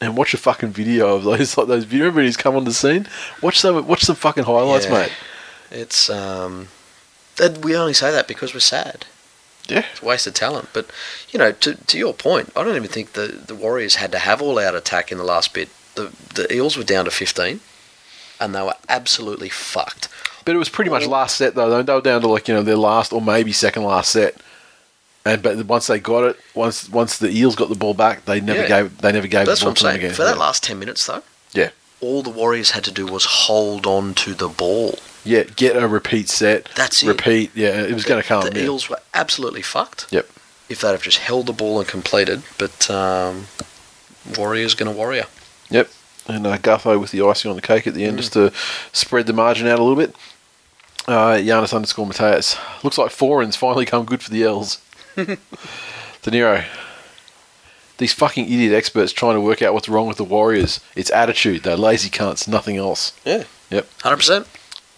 And 0.00 0.16
watch 0.16 0.32
a 0.32 0.38
fucking 0.38 0.70
video 0.70 1.16
of 1.16 1.24
those 1.24 1.56
like 1.58 1.66
those. 1.66 1.86
Remember 1.86 2.16
when 2.16 2.24
he's 2.26 2.36
come 2.36 2.54
on 2.54 2.64
the 2.64 2.72
scene? 2.72 3.08
Watch 3.42 3.58
some 3.58 3.86
watch 3.86 4.02
some 4.04 4.16
fucking 4.16 4.44
highlights, 4.44 4.86
Yeah. 4.86 4.92
mate. 4.92 5.12
It's 5.70 6.08
um, 6.08 6.68
that 7.36 7.58
we 7.64 7.76
only 7.76 7.92
say 7.94 8.10
that 8.12 8.28
because 8.28 8.54
we're 8.54 8.60
sad. 8.60 9.06
Yeah, 9.68 9.84
It's 9.92 10.00
a 10.00 10.04
waste 10.06 10.26
of 10.26 10.32
talent. 10.34 10.68
But 10.72 10.86
you 11.30 11.38
know, 11.38 11.52
to 11.52 11.74
to 11.74 11.98
your 11.98 12.14
point, 12.14 12.50
I 12.56 12.62
don't 12.62 12.76
even 12.76 12.88
think 12.88 13.12
the 13.14 13.26
the 13.26 13.54
Warriors 13.56 13.96
had 13.96 14.12
to 14.12 14.18
have 14.18 14.40
all 14.40 14.58
out 14.58 14.74
attack 14.76 15.10
in 15.12 15.18
the 15.18 15.24
last 15.24 15.52
bit. 15.52 15.68
The 15.98 16.10
the 16.34 16.54
Eels 16.54 16.76
were 16.76 16.84
down 16.84 17.04
to 17.04 17.10
fifteen, 17.10 17.60
and 18.40 18.54
they 18.54 18.62
were 18.62 18.76
absolutely 18.88 19.48
fucked. 19.48 20.08
but 20.44 20.54
it 20.54 20.58
was 20.58 20.68
pretty 20.70 20.90
much 20.90 21.06
last 21.06 21.36
set 21.36 21.54
though. 21.54 21.68
They 21.82 21.92
were 21.92 22.00
down 22.00 22.20
to 22.22 22.28
like 22.28 22.48
you 22.48 22.54
know 22.54 22.62
their 22.62 22.76
last 22.76 23.12
or 23.12 23.20
maybe 23.20 23.52
second 23.52 23.82
last 23.84 24.10
set. 24.12 24.36
And 25.24 25.42
but 25.42 25.56
once 25.66 25.88
they 25.88 25.98
got 25.98 26.24
it, 26.24 26.36
once 26.54 26.88
once 26.88 27.18
the 27.18 27.28
Eels 27.30 27.56
got 27.56 27.68
the 27.68 27.74
ball 27.74 27.92
back, 27.94 28.24
they 28.24 28.40
never 28.40 28.62
Yeah. 28.62 28.68
gave 28.82 28.98
they 28.98 29.12
never 29.12 29.26
gave 29.26 29.46
That's 29.46 29.60
the 29.60 29.64
ball 29.66 29.70
what 29.72 29.72
I'm 29.72 29.74
to 29.76 29.82
them 29.84 29.90
saying. 29.92 30.04
again. 30.04 30.14
For 30.14 30.24
that 30.24 30.38
last 30.38 30.62
ten 30.62 30.78
minutes, 30.78 31.04
though, 31.06 31.22
Yeah. 31.52 31.70
all 32.00 32.22
the 32.22 32.30
Warriors 32.30 32.70
had 32.70 32.84
to 32.84 32.92
do 32.92 33.04
was 33.06 33.24
hold 33.24 33.86
on 33.86 34.14
to 34.14 34.32
the 34.34 34.48
ball. 34.48 34.98
Yeah, 35.24 35.42
get 35.42 35.76
a 35.76 35.86
repeat 35.88 36.28
set. 36.30 36.68
That's 36.76 37.02
it. 37.02 37.08
repeat. 37.08 37.50
Yeah, 37.54 37.82
it 37.82 37.92
was 37.92 38.04
going 38.04 38.22
to 38.22 38.26
come. 38.26 38.44
The 38.48 38.56
yeah. 38.58 38.66
Eels 38.66 38.88
were 38.88 39.00
absolutely 39.12 39.60
fucked. 39.62 40.06
Yep. 40.10 40.26
If 40.70 40.80
they'd 40.80 40.92
have 40.92 41.02
just 41.02 41.18
held 41.18 41.46
the 41.46 41.52
ball 41.52 41.78
and 41.80 41.88
completed, 41.88 42.42
but 42.56 42.88
um, 42.88 43.48
Warriors 44.38 44.74
gonna 44.74 44.92
warrior. 44.92 45.26
Yep. 45.70 45.88
And 46.28 46.46
uh, 46.46 46.58
Gutho 46.58 47.00
with 47.00 47.10
the 47.10 47.22
icing 47.22 47.50
on 47.50 47.56
the 47.56 47.62
cake 47.62 47.86
at 47.86 47.94
the 47.94 48.04
end 48.04 48.14
Mm. 48.18 48.20
just 48.20 48.32
to 48.34 48.52
spread 48.92 49.26
the 49.26 49.32
margin 49.32 49.66
out 49.66 49.78
a 49.78 49.82
little 49.82 49.96
bit. 49.96 50.14
Uh, 51.06 51.36
Giannis 51.36 51.72
underscore 51.74 52.06
Mateus. 52.06 52.56
Looks 52.84 52.98
like 52.98 53.10
Foran's 53.10 53.56
finally 53.56 53.86
come 53.86 54.04
good 54.04 54.22
for 54.22 54.30
the 54.30 54.40
Eels. 54.40 54.78
De 55.16 55.36
Niro. 56.24 56.64
These 57.96 58.12
fucking 58.12 58.44
idiot 58.44 58.72
experts 58.74 59.12
trying 59.12 59.34
to 59.34 59.40
work 59.40 59.62
out 59.62 59.72
what's 59.74 59.88
wrong 59.88 60.06
with 60.06 60.18
the 60.18 60.24
Warriors. 60.24 60.80
It's 60.94 61.10
attitude. 61.10 61.62
They're 61.62 61.76
lazy 61.76 62.10
cunts. 62.10 62.46
Nothing 62.46 62.76
else. 62.76 63.12
Yeah. 63.24 63.44
Yep. 63.70 63.88
Hundred 64.02 64.16
percent. 64.18 64.46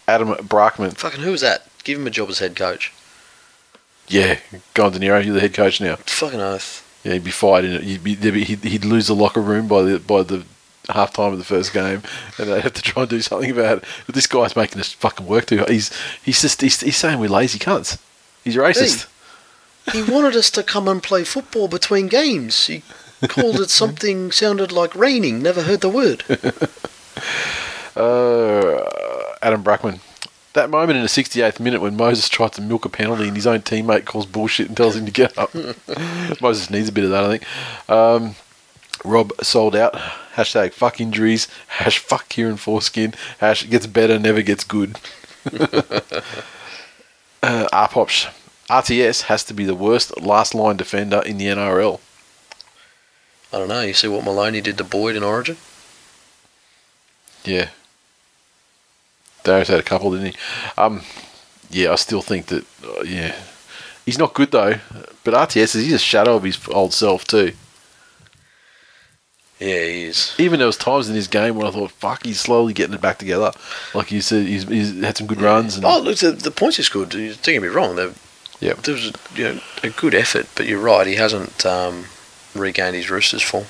Adam 0.08 0.28
Brackman. 0.34 0.96
Fucking 0.96 1.22
who 1.22 1.30
was 1.30 1.40
that? 1.40 1.66
Give 1.84 1.98
him 1.98 2.06
a 2.06 2.10
job 2.10 2.28
as 2.28 2.40
head 2.40 2.56
coach. 2.56 2.92
Yeah. 4.08 4.38
Go 4.74 4.86
on, 4.86 4.92
De 4.92 4.98
Niro. 4.98 5.24
You're 5.24 5.34
the 5.34 5.40
head 5.40 5.54
coach 5.54 5.80
now. 5.80 5.96
Fucking 5.96 6.40
oath. 6.40 6.86
Yeah, 7.04 7.14
he'd 7.14 7.24
be 7.24 7.30
fired 7.30 7.64
in 7.64 7.72
it. 7.72 7.82
He'd, 7.84 8.04
be, 8.04 8.14
be, 8.16 8.44
he'd, 8.44 8.64
he'd 8.64 8.84
lose 8.84 9.06
the 9.06 9.14
locker 9.14 9.40
room 9.40 9.66
by 9.68 9.82
the 9.82 9.98
by 9.98 10.22
the 10.22 10.44
half 10.92 11.12
time 11.12 11.32
of 11.32 11.38
the 11.38 11.44
first 11.44 11.72
game, 11.72 12.02
and 12.38 12.48
they'd 12.48 12.62
have 12.62 12.74
to 12.74 12.82
try 12.82 13.02
and 13.02 13.10
do 13.10 13.20
something 13.20 13.50
about 13.50 13.78
it. 13.78 13.84
But 14.06 14.14
this 14.14 14.26
guy's 14.26 14.56
making 14.56 14.80
us 14.80 14.92
fucking 14.92 15.26
work 15.26 15.46
too. 15.46 15.64
He's 15.68 15.90
he's 16.22 16.40
just 16.42 16.60
he's, 16.60 16.80
he's 16.80 16.96
saying 16.96 17.18
we're 17.18 17.28
lazy 17.28 17.58
cunts. 17.58 17.98
He's 18.44 18.56
racist. 18.56 19.06
He 19.92 20.02
wanted 20.02 20.36
us 20.36 20.50
to 20.52 20.62
come 20.62 20.88
and 20.88 21.02
play 21.02 21.24
football 21.24 21.68
between 21.68 22.08
games. 22.08 22.66
He 22.66 22.82
called 23.28 23.60
it 23.60 23.70
something 23.70 24.30
sounded 24.32 24.72
like 24.72 24.94
raining. 24.94 25.42
Never 25.42 25.62
heard 25.62 25.80
the 25.80 25.88
word. 25.88 26.24
Uh, 27.96 28.84
Adam 29.42 29.62
Brackman. 29.62 30.00
That 30.54 30.70
moment 30.70 30.96
in 30.96 31.02
the 31.02 31.08
68th 31.08 31.60
minute 31.60 31.80
when 31.80 31.96
Moses 31.96 32.28
tried 32.28 32.52
to 32.52 32.62
milk 32.62 32.84
a 32.84 32.88
penalty 32.88 33.28
and 33.28 33.36
his 33.36 33.46
own 33.46 33.60
teammate 33.60 34.04
calls 34.04 34.26
bullshit 34.26 34.68
and 34.68 34.76
tells 34.76 34.96
him 34.96 35.06
to 35.06 35.12
get 35.12 35.36
up. 35.36 35.54
Moses 36.40 36.70
needs 36.70 36.88
a 36.88 36.92
bit 36.92 37.04
of 37.04 37.10
that, 37.10 37.24
I 37.24 37.38
think. 37.38 37.90
Um, 37.90 38.34
Rob 39.04 39.32
sold 39.42 39.74
out. 39.74 39.94
Hashtag 40.34 40.72
fuck 40.72 41.00
injuries. 41.00 41.48
Hash 41.68 41.98
fuck 41.98 42.28
Kieran 42.28 42.56
Foreskin. 42.56 43.14
Hash 43.38 43.68
gets 43.68 43.86
better, 43.86 44.18
never 44.18 44.42
gets 44.42 44.64
good. 44.64 44.96
uh. 47.42 47.68
RTS 48.70 49.22
has 49.22 49.42
to 49.44 49.54
be 49.54 49.64
the 49.64 49.74
worst 49.74 50.20
last 50.20 50.54
line 50.54 50.76
defender 50.76 51.22
in 51.26 51.38
the 51.38 51.46
NRL. 51.46 51.98
I 53.52 53.58
don't 53.58 53.68
know. 53.68 53.80
You 53.80 53.94
see 53.94 54.06
what 54.06 54.24
Maloney 54.24 54.60
did 54.60 54.78
to 54.78 54.84
Boyd 54.84 55.16
in 55.16 55.24
Origin? 55.24 55.56
Yeah. 57.44 57.70
Darius 59.42 59.68
had 59.68 59.80
a 59.80 59.82
couple, 59.82 60.12
didn't 60.12 60.34
he? 60.34 60.36
Um, 60.78 61.02
yeah, 61.70 61.92
I 61.92 61.96
still 61.96 62.22
think 62.22 62.46
that, 62.46 62.64
uh, 62.84 63.02
yeah. 63.02 63.34
He's 64.04 64.18
not 64.18 64.34
good, 64.34 64.52
though. 64.52 64.78
But 65.24 65.34
RTS, 65.34 65.74
is 65.74 65.84
he's 65.84 65.92
a 65.94 65.98
shadow 65.98 66.36
of 66.36 66.44
his 66.44 66.58
old 66.68 66.92
self, 66.92 67.24
too. 67.24 67.54
Yeah, 69.60 69.84
he 69.84 70.04
is. 70.04 70.34
Even 70.38 70.58
there 70.58 70.66
was 70.66 70.78
times 70.78 71.08
in 71.10 71.14
his 71.14 71.28
game 71.28 71.54
when 71.54 71.66
I 71.66 71.70
thought, 71.70 71.90
fuck, 71.92 72.24
he's 72.24 72.40
slowly 72.40 72.72
getting 72.72 72.94
it 72.94 73.00
back 73.02 73.18
together. 73.18 73.52
Like 73.94 74.10
you 74.10 74.22
said, 74.22 74.46
he's, 74.46 74.64
he's 74.66 74.98
had 75.02 75.18
some 75.18 75.26
good 75.26 75.42
runs. 75.42 75.76
And, 75.76 75.84
Oh, 75.84 76.00
look, 76.00 76.16
the, 76.18 76.30
the 76.32 76.50
points 76.50 76.78
is 76.78 76.88
good. 76.88 77.12
You- 77.12 77.34
Don't 77.34 77.44
get 77.44 77.62
me 77.62 77.68
wrong. 77.68 77.96
There, 77.96 78.12
Yep. 78.60 78.78
there 78.82 78.94
was 78.94 79.12
you 79.34 79.44
know, 79.44 79.60
a 79.82 79.90
good 79.90 80.14
effort, 80.14 80.46
but 80.54 80.66
you're 80.66 80.80
right. 80.80 81.06
He 81.06 81.16
hasn't 81.16 81.64
um, 81.66 82.06
regained 82.54 82.96
his 82.96 83.10
Roosters 83.10 83.42
form. 83.42 83.66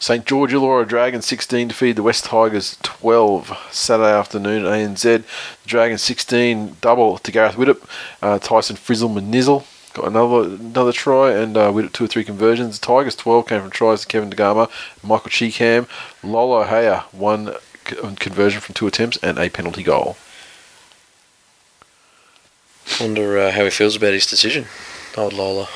St. 0.00 0.26
George 0.26 0.52
Illawarra 0.52 0.86
Dragons 0.88 1.24
16 1.24 1.68
defeated 1.68 1.96
the 1.96 2.02
West 2.02 2.24
Tigers 2.24 2.76
12 2.82 3.56
Saturday 3.70 4.10
afternoon 4.12 4.64
at 4.66 4.72
ANZ. 4.72 5.02
The 5.02 5.24
Dragons 5.68 6.02
16 6.02 6.76
double 6.80 7.18
to 7.18 7.30
Gareth 7.32 7.54
Widdop. 7.54 7.80
Uh, 8.20 8.38
Tyson 8.40 8.74
Frizzle 8.76 9.08
Manizzle 9.08 9.64
got 9.94 10.06
another 10.06 10.54
another 10.56 10.92
try 10.92 11.32
and 11.32 11.56
uh, 11.56 11.70
Widdop 11.70 11.92
two 11.92 12.04
or 12.04 12.08
three 12.08 12.24
conversions. 12.24 12.78
The 12.78 12.86
Tigers 12.86 13.16
12 13.16 13.48
came 13.48 13.60
from 13.62 13.70
tries 13.70 14.02
to 14.02 14.06
Kevin 14.06 14.30
DeGarma, 14.30 14.70
Michael 15.02 15.30
Chee-Kam, 15.30 15.86
Lolo 16.22 16.64
Haya 16.64 17.04
one 17.12 17.54
conversion 17.84 18.60
from 18.60 18.74
two 18.74 18.86
attempts 18.86 19.16
and 19.18 19.38
a 19.38 19.48
penalty 19.48 19.82
goal. 19.82 20.16
Wonder 23.00 23.38
uh, 23.38 23.50
how 23.50 23.64
he 23.64 23.70
feels 23.70 23.96
about 23.96 24.12
his 24.12 24.26
decision, 24.26 24.66
old 25.16 25.32
Lola. 25.32 25.68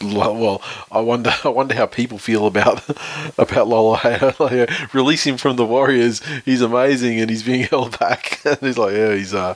Well, 0.00 0.62
I 0.90 1.00
wonder. 1.00 1.34
I 1.44 1.48
wonder 1.48 1.74
how 1.74 1.86
people 1.86 2.18
feel 2.18 2.46
about 2.46 2.88
about 3.38 3.68
Lolohea. 3.68 4.34
Uh, 4.44 4.86
release 4.92 5.24
him 5.24 5.36
from 5.36 5.56
the 5.56 5.64
Warriors. 5.64 6.22
He's 6.44 6.60
amazing, 6.60 7.18
and 7.18 7.28
he's 7.28 7.42
being 7.42 7.64
held 7.64 7.98
back. 7.98 8.40
and 8.44 8.58
he's 8.60 8.78
like, 8.78 8.94
yeah, 8.94 9.14
he's 9.14 9.34
uh, 9.34 9.54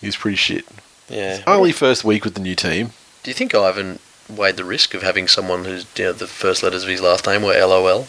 he's 0.00 0.16
pretty 0.16 0.36
shit. 0.36 0.64
Yeah. 1.08 1.42
Only 1.46 1.72
first 1.72 2.04
week 2.04 2.24
with 2.24 2.34
the 2.34 2.40
new 2.40 2.54
team. 2.54 2.90
Do 3.22 3.30
you 3.30 3.34
think 3.34 3.54
Ivan 3.54 3.98
weighed 4.28 4.56
the 4.56 4.64
risk 4.64 4.94
of 4.94 5.02
having 5.02 5.28
someone 5.28 5.64
who's 5.64 5.86
you 5.96 6.06
know, 6.06 6.12
the 6.12 6.26
first 6.26 6.62
letters 6.62 6.82
of 6.82 6.88
his 6.88 7.00
last 7.00 7.26
name 7.26 7.42
were 7.42 7.54
LOL? 7.54 8.06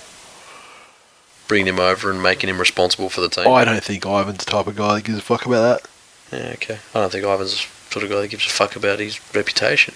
Bringing 1.48 1.68
him 1.68 1.80
over 1.80 2.12
and 2.12 2.22
making 2.22 2.50
him 2.50 2.60
responsible 2.60 3.10
for 3.10 3.22
the 3.22 3.30
team? 3.30 3.48
I 3.48 3.64
don't 3.64 3.84
think 3.84 4.06
Ivan's 4.06 4.44
the 4.44 4.52
type 4.52 4.68
of 4.68 4.76
guy 4.76 4.96
that 4.96 5.06
gives 5.06 5.18
a 5.18 5.22
fuck 5.22 5.46
about 5.46 5.82
that. 5.82 6.38
Yeah, 6.38 6.50
okay. 6.54 6.80
I 6.94 7.00
don't 7.00 7.12
think 7.12 7.24
Ivan's 7.24 7.54
the 7.54 7.92
sort 7.92 8.04
of 8.04 8.10
guy 8.12 8.22
that 8.22 8.28
gives 8.30 8.46
a 8.46 8.50
fuck 8.50 8.76
about 8.76 9.00
his 9.00 9.20
reputation. 9.34 9.94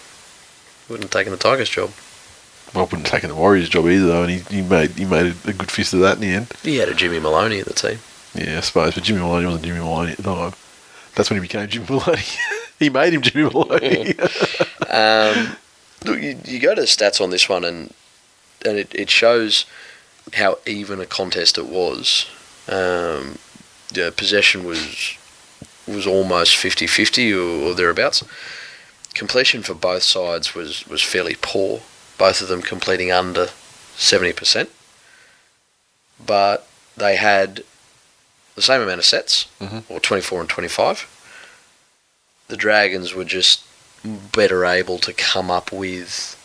He 0.88 0.94
Wouldn't 0.94 1.12
have 1.12 1.20
taken 1.20 1.32
the 1.32 1.38
Tigers 1.38 1.70
job. 1.70 1.92
Well, 2.74 2.86
wouldn't 2.86 3.08
have 3.08 3.12
taken 3.12 3.30
the 3.30 3.36
Warriors 3.36 3.68
job 3.68 3.86
either, 3.88 4.08
though, 4.08 4.24
and 4.24 4.32
he, 4.32 4.40
he 4.56 4.62
made 4.62 4.92
he 4.92 5.04
made 5.04 5.36
a, 5.46 5.54
good 5.54 5.70
fist 5.70 5.94
of 5.94 6.00
that 6.00 6.16
in 6.16 6.22
the 6.22 6.28
end. 6.28 6.54
He 6.64 6.78
had 6.78 6.88
a 6.88 6.94
Jimmy 6.94 7.20
Maloney 7.20 7.60
in 7.60 7.66
the 7.66 7.74
team. 7.74 8.00
Yeah, 8.34 8.60
I 8.60 8.62
suppose. 8.62 8.96
But 8.96 9.04
Jimmy 9.04 9.20
Maloney 9.20 9.46
wasn't 9.46 9.66
Jimmy 9.66 9.80
Maloney 9.80 10.12
at 10.12 10.18
the 10.18 10.24
time. 10.24 10.54
That's 11.16 11.30
when 11.30 11.38
he 11.38 11.42
became 11.42 11.68
Jimmy 11.68 11.88
Maloney. 11.90 12.22
he 12.82 12.90
made 12.90 13.14
him 13.14 13.22
Jimmy 13.22 13.50
Maloney. 13.50 14.14
Um, 14.92 15.56
look, 16.04 16.20
you, 16.22 16.38
you 16.44 16.60
go 16.60 16.76
to 16.76 16.82
the 16.82 16.88
stats 16.88 17.22
on 17.22 17.30
this 17.30 17.48
one, 17.48 17.64
and 17.64 17.94
and 18.66 18.78
it, 18.78 18.94
it 18.94 19.10
shows 19.10 19.66
how 20.34 20.58
even 20.66 21.00
a 21.00 21.06
contest 21.06 21.58
it 21.58 21.68
was. 21.68 22.26
Um, 22.68 23.38
yeah, 23.94 24.10
possession 24.16 24.66
was 24.66 25.18
was 25.88 26.06
almost 26.06 26.56
50-50 26.58 27.34
or, 27.34 27.70
or 27.70 27.74
thereabouts. 27.74 28.22
Completion 29.14 29.62
for 29.64 29.74
both 29.74 30.04
sides 30.04 30.54
was, 30.54 30.86
was 30.88 31.02
fairly 31.02 31.36
poor. 31.42 31.82
Both 32.18 32.42
of 32.42 32.50
them 32.50 32.62
completing 32.62 33.12
under 33.12 33.48
seventy 33.96 34.34
percent, 34.34 34.70
but 36.26 36.68
they 36.98 37.16
had 37.16 37.64
the 38.56 38.62
same 38.62 38.82
amount 38.82 39.00
of 39.00 39.06
sets, 39.06 39.48
Mhm. 39.62 39.84
or 39.90 40.00
twenty 40.02 40.22
four 40.22 40.42
and 40.42 40.50
twenty 40.50 40.68
five. 40.70 41.08
The 42.52 42.58
Dragons 42.58 43.14
were 43.16 43.24
just 43.24 43.64
better 44.04 44.66
able 44.66 44.98
to 45.00 45.14
come 45.14 45.50
up 45.50 45.72
with 45.72 46.38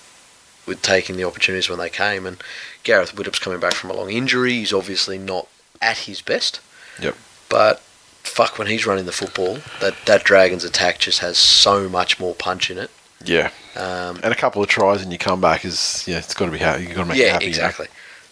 with 0.66 0.82
taking 0.82 1.16
the 1.16 1.24
opportunities 1.24 1.68
when 1.68 1.78
they 1.80 1.90
came. 1.90 2.24
And 2.26 2.40
Gareth 2.84 3.14
Widdop's 3.16 3.40
coming 3.40 3.58
back 3.60 3.74
from 3.74 3.90
a 3.90 3.92
long 3.92 4.10
injury. 4.10 4.52
He's 4.52 4.72
obviously 4.72 5.18
not 5.18 5.48
at 5.82 5.98
his 5.98 6.22
best. 6.22 6.60
Yep. 7.02 7.16
But 7.48 7.80
fuck, 8.22 8.56
when 8.58 8.68
he's 8.68 8.86
running 8.86 9.06
the 9.06 9.12
football, 9.12 9.58
that 9.80 9.94
that 10.06 10.22
Dragons 10.24 10.62
attack 10.64 10.98
just 11.00 11.18
has 11.18 11.36
so 11.38 11.88
much 11.88 12.20
more 12.20 12.34
punch 12.36 12.70
in 12.70 12.78
it. 12.78 12.90
yeah, 13.24 13.50
Um, 13.74 14.20
and 14.22 14.32
a 14.32 14.36
couple 14.36 14.62
of 14.62 14.68
tries 14.68 15.02
and 15.02 15.10
you 15.12 15.18
come 15.18 15.40
back 15.40 15.64
is 15.64 16.04
yeah, 16.06 16.18
it's 16.18 16.34
got 16.34 16.46
to 16.46 16.52
be 16.52 16.58
happy. 16.58 16.84
You've 16.84 16.94
got 16.94 17.02
to 17.02 17.08
make 17.08 17.18
it 17.18 17.26
yeah, 17.26 17.32
happy. 17.32 17.46
exactly. 17.46 17.88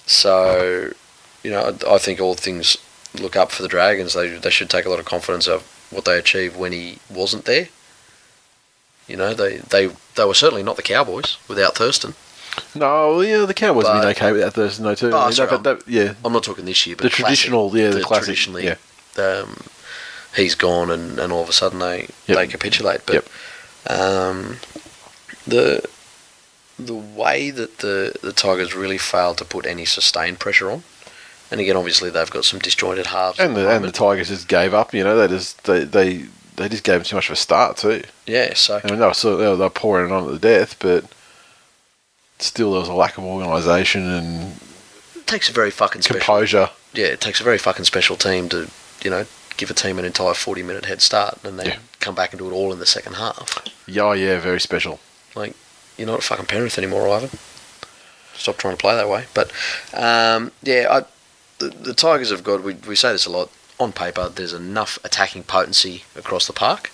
So, 0.07 0.93
you 1.43 1.51
know, 1.51 1.77
I 1.89 1.95
I 1.95 1.99
think 1.99 2.21
all 2.21 2.35
things 2.35 2.77
look 3.21 3.35
up 3.37 3.51
for 3.51 3.63
the 3.63 3.69
Dragons. 3.69 4.15
They 4.15 4.29
they 4.39 4.51
should 4.51 4.71
take 4.71 4.85
a 4.87 4.91
lot 4.91 4.99
of 5.01 5.05
confidence 5.07 5.49
of 5.49 5.63
what 5.95 6.05
they 6.05 6.19
achieved 6.19 6.57
when 6.57 6.73
he 6.73 6.99
wasn't 7.11 7.45
there. 7.45 7.69
You 9.07 9.17
know, 9.17 9.35
they 9.35 9.59
they 9.59 9.91
they 10.17 10.25
were 10.25 10.35
certainly 10.35 10.63
not 10.63 10.77
the 10.77 10.83
Cowboys 10.83 11.37
without 11.49 11.75
Thurston. 11.77 12.15
No, 12.75 13.21
yeah, 13.21 13.45
the 13.47 13.55
Cowboys 13.55 13.87
have 13.87 13.95
been 13.97 14.03
But- 14.03 14.17
okay 14.17 14.33
without 14.33 14.55
Thurston 14.55 14.85
night 14.85 14.99
too. 14.99 15.11
Oh, 15.13 15.19
I 15.19 15.25
mean, 15.25 15.33
sorry, 15.33 15.51
that- 15.51 15.63
that- 15.65 15.83
yeah, 15.89 16.15
I'm 16.25 16.33
not 16.33 16.45
talking 16.45 16.65
this 16.65 16.87
year, 16.87 16.97
but 16.97 17.03
the 17.05 17.09
classic- 17.11 17.25
traditional, 17.25 17.77
yeah, 17.77 17.91
the, 17.91 18.01
classic, 18.03 18.25
traditionally, 18.27 18.65
yeah. 18.65 18.77
um, 19.23 19.57
he's 20.37 20.55
gone, 20.55 20.91
and, 20.91 21.19
and 21.19 21.33
all 21.33 21.43
of 21.43 21.49
a 21.49 21.53
sudden 21.53 21.81
they 21.81 22.09
Yep. 22.27 22.37
they 22.39 22.47
capitulate. 22.47 23.01
But 23.07 23.27
um, 23.89 24.59
the 25.47 25.85
the 26.79 26.95
way 26.95 27.51
that 27.51 27.79
the 27.79 28.15
the 28.23 28.33
Tigers 28.33 28.75
really 28.75 28.99
failed 28.99 29.39
to 29.39 29.45
put 29.45 29.67
any 29.67 29.85
sustained 29.85 30.39
pressure 30.39 30.71
on, 30.71 30.83
and 31.55 31.61
again, 31.61 31.77
obviously 31.77 32.11
they've 32.11 32.31
got 32.31 32.45
some 32.45 32.59
disjointed 32.59 33.07
halves. 33.07 33.39
And 33.39 33.55
the 33.57 33.61
the, 33.63 33.71
and 33.77 33.85
the. 33.85 33.93
Tigers 33.93 34.29
just 34.29 34.49
gave 34.49 34.75
up. 34.75 34.93
You 34.93 35.05
know, 35.05 35.17
they 35.17 35.29
just 35.29 35.63
they 35.65 35.85
they, 35.85 36.25
they 36.57 36.69
just 36.69 36.83
gave 36.83 36.97
him 36.97 37.05
too 37.05 37.15
much 37.17 37.29
of 37.29 37.35
a 37.35 37.37
start 37.37 37.77
too. 37.77 38.03
yeah, 38.27 38.55
so 38.55 38.81
I 38.83 38.91
mean, 38.91 38.99
they 38.99 39.07
were, 39.07 39.15
sort 39.15 39.35
of, 39.35 39.39
they 39.41 39.47
were, 39.49 39.57
they 39.57 39.63
were 39.65 39.71
pouring 39.71 40.11
it 40.11 40.13
on 40.13 40.25
at 40.27 40.33
the 40.33 40.39
death, 40.41 40.77
but 40.81 41.05
still 42.39 42.73
there 42.73 42.81
was 42.81 42.89
a 42.89 42.93
lack 42.95 43.17
of 43.19 43.25
organisation 43.25 44.03
and 44.11 44.61
it 45.15 45.27
takes 45.27 45.49
a 45.49 45.53
very 45.53 45.71
fucking 45.71 46.03
special. 46.03 46.19
composure. 46.21 46.71
yeah, 46.93 47.07
it 47.07 47.21
takes 47.21 47.41
a 47.41 47.45
very 47.45 47.59
fucking 47.59 47.85
special 47.85 48.17
team 48.17 48.49
to 48.49 48.69
you 49.03 49.11
know 49.11 49.25
give 49.57 49.71
a 49.71 49.75
team 49.75 49.99
an 49.99 50.05
entire 50.05 50.35
forty 50.35 50.63
minute 50.63 50.85
head 50.87 51.01
start, 51.01 51.39
and 51.45 51.59
then 51.59 51.67
Yeah. 51.67 51.79
come 52.01 52.15
back 52.15 52.33
and 52.33 52.39
do 52.41 52.49
it 52.49 52.53
all 52.53 52.73
in 52.73 52.79
the 52.81 52.87
second 52.87 53.15
half. 53.15 53.65
Yeah, 53.87 54.13
yeah, 54.15 54.41
very 54.41 54.61
special. 54.61 54.99
Like 55.37 55.55
you're 55.97 56.09
not 56.09 56.19
a 56.19 56.23
fucking 56.23 56.47
Penrith 56.47 56.77
anymore, 56.79 57.09
Ivan. 57.09 57.31
Stop 58.35 58.57
trying 58.57 58.77
to 58.77 58.81
play 58.81 58.97
that 58.97 59.09
way. 59.09 59.27
But 59.33 59.53
um, 59.95 60.51
yeah, 60.63 60.89
I, 60.91 61.05
the, 61.59 61.69
the 61.69 61.95
Tigers 61.95 62.31
have 62.31 62.45
got. 62.45 62.63
We, 62.63 62.75
we 62.75 62.97
say 62.97 63.13
this 63.13 63.27
a 63.27 63.31
lot. 63.31 63.51
On 63.81 63.93
paper, 63.93 64.29
there's 64.29 64.53
enough 64.53 65.01
attacking 65.03 65.43
potency 65.43 66.05
across 66.15 66.47
the 66.47 66.53
park, 66.53 66.93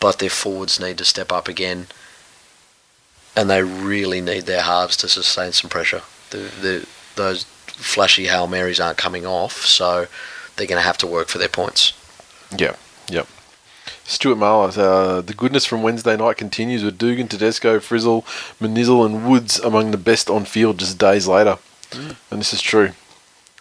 but 0.00 0.18
their 0.18 0.28
forwards 0.28 0.80
need 0.80 0.98
to 0.98 1.04
step 1.04 1.30
up 1.30 1.46
again, 1.46 1.86
and 3.36 3.48
they 3.48 3.62
really 3.62 4.20
need 4.20 4.46
their 4.46 4.62
halves 4.62 4.96
to 4.96 5.08
sustain 5.08 5.52
some 5.52 5.70
pressure. 5.70 6.02
The, 6.30 6.38
the, 6.38 6.86
those 7.14 7.44
flashy 7.44 8.26
hail 8.26 8.48
marys 8.48 8.80
aren't 8.80 8.98
coming 8.98 9.24
off, 9.24 9.64
so 9.64 10.08
they're 10.56 10.66
going 10.66 10.80
to 10.80 10.86
have 10.86 10.98
to 10.98 11.06
work 11.06 11.28
for 11.28 11.38
their 11.38 11.48
points. 11.48 11.92
Yeah, 12.56 12.74
yep. 13.08 13.28
Stuart 14.04 14.38
Marler, 14.38 14.76
uh, 14.76 15.20
the 15.20 15.34
goodness 15.34 15.64
from 15.64 15.82
Wednesday 15.82 16.16
night 16.16 16.36
continues 16.36 16.82
with 16.82 16.98
Dugan, 16.98 17.28
Tedesco, 17.28 17.78
Frizell, 17.78 18.24
Manizel, 18.60 19.06
and 19.06 19.30
Woods 19.30 19.60
among 19.60 19.92
the 19.92 19.96
best 19.98 20.28
on 20.28 20.44
field 20.44 20.78
just 20.78 20.98
days 20.98 21.28
later. 21.28 21.58
And 21.94 22.40
this 22.40 22.52
is 22.52 22.60
true. 22.60 22.90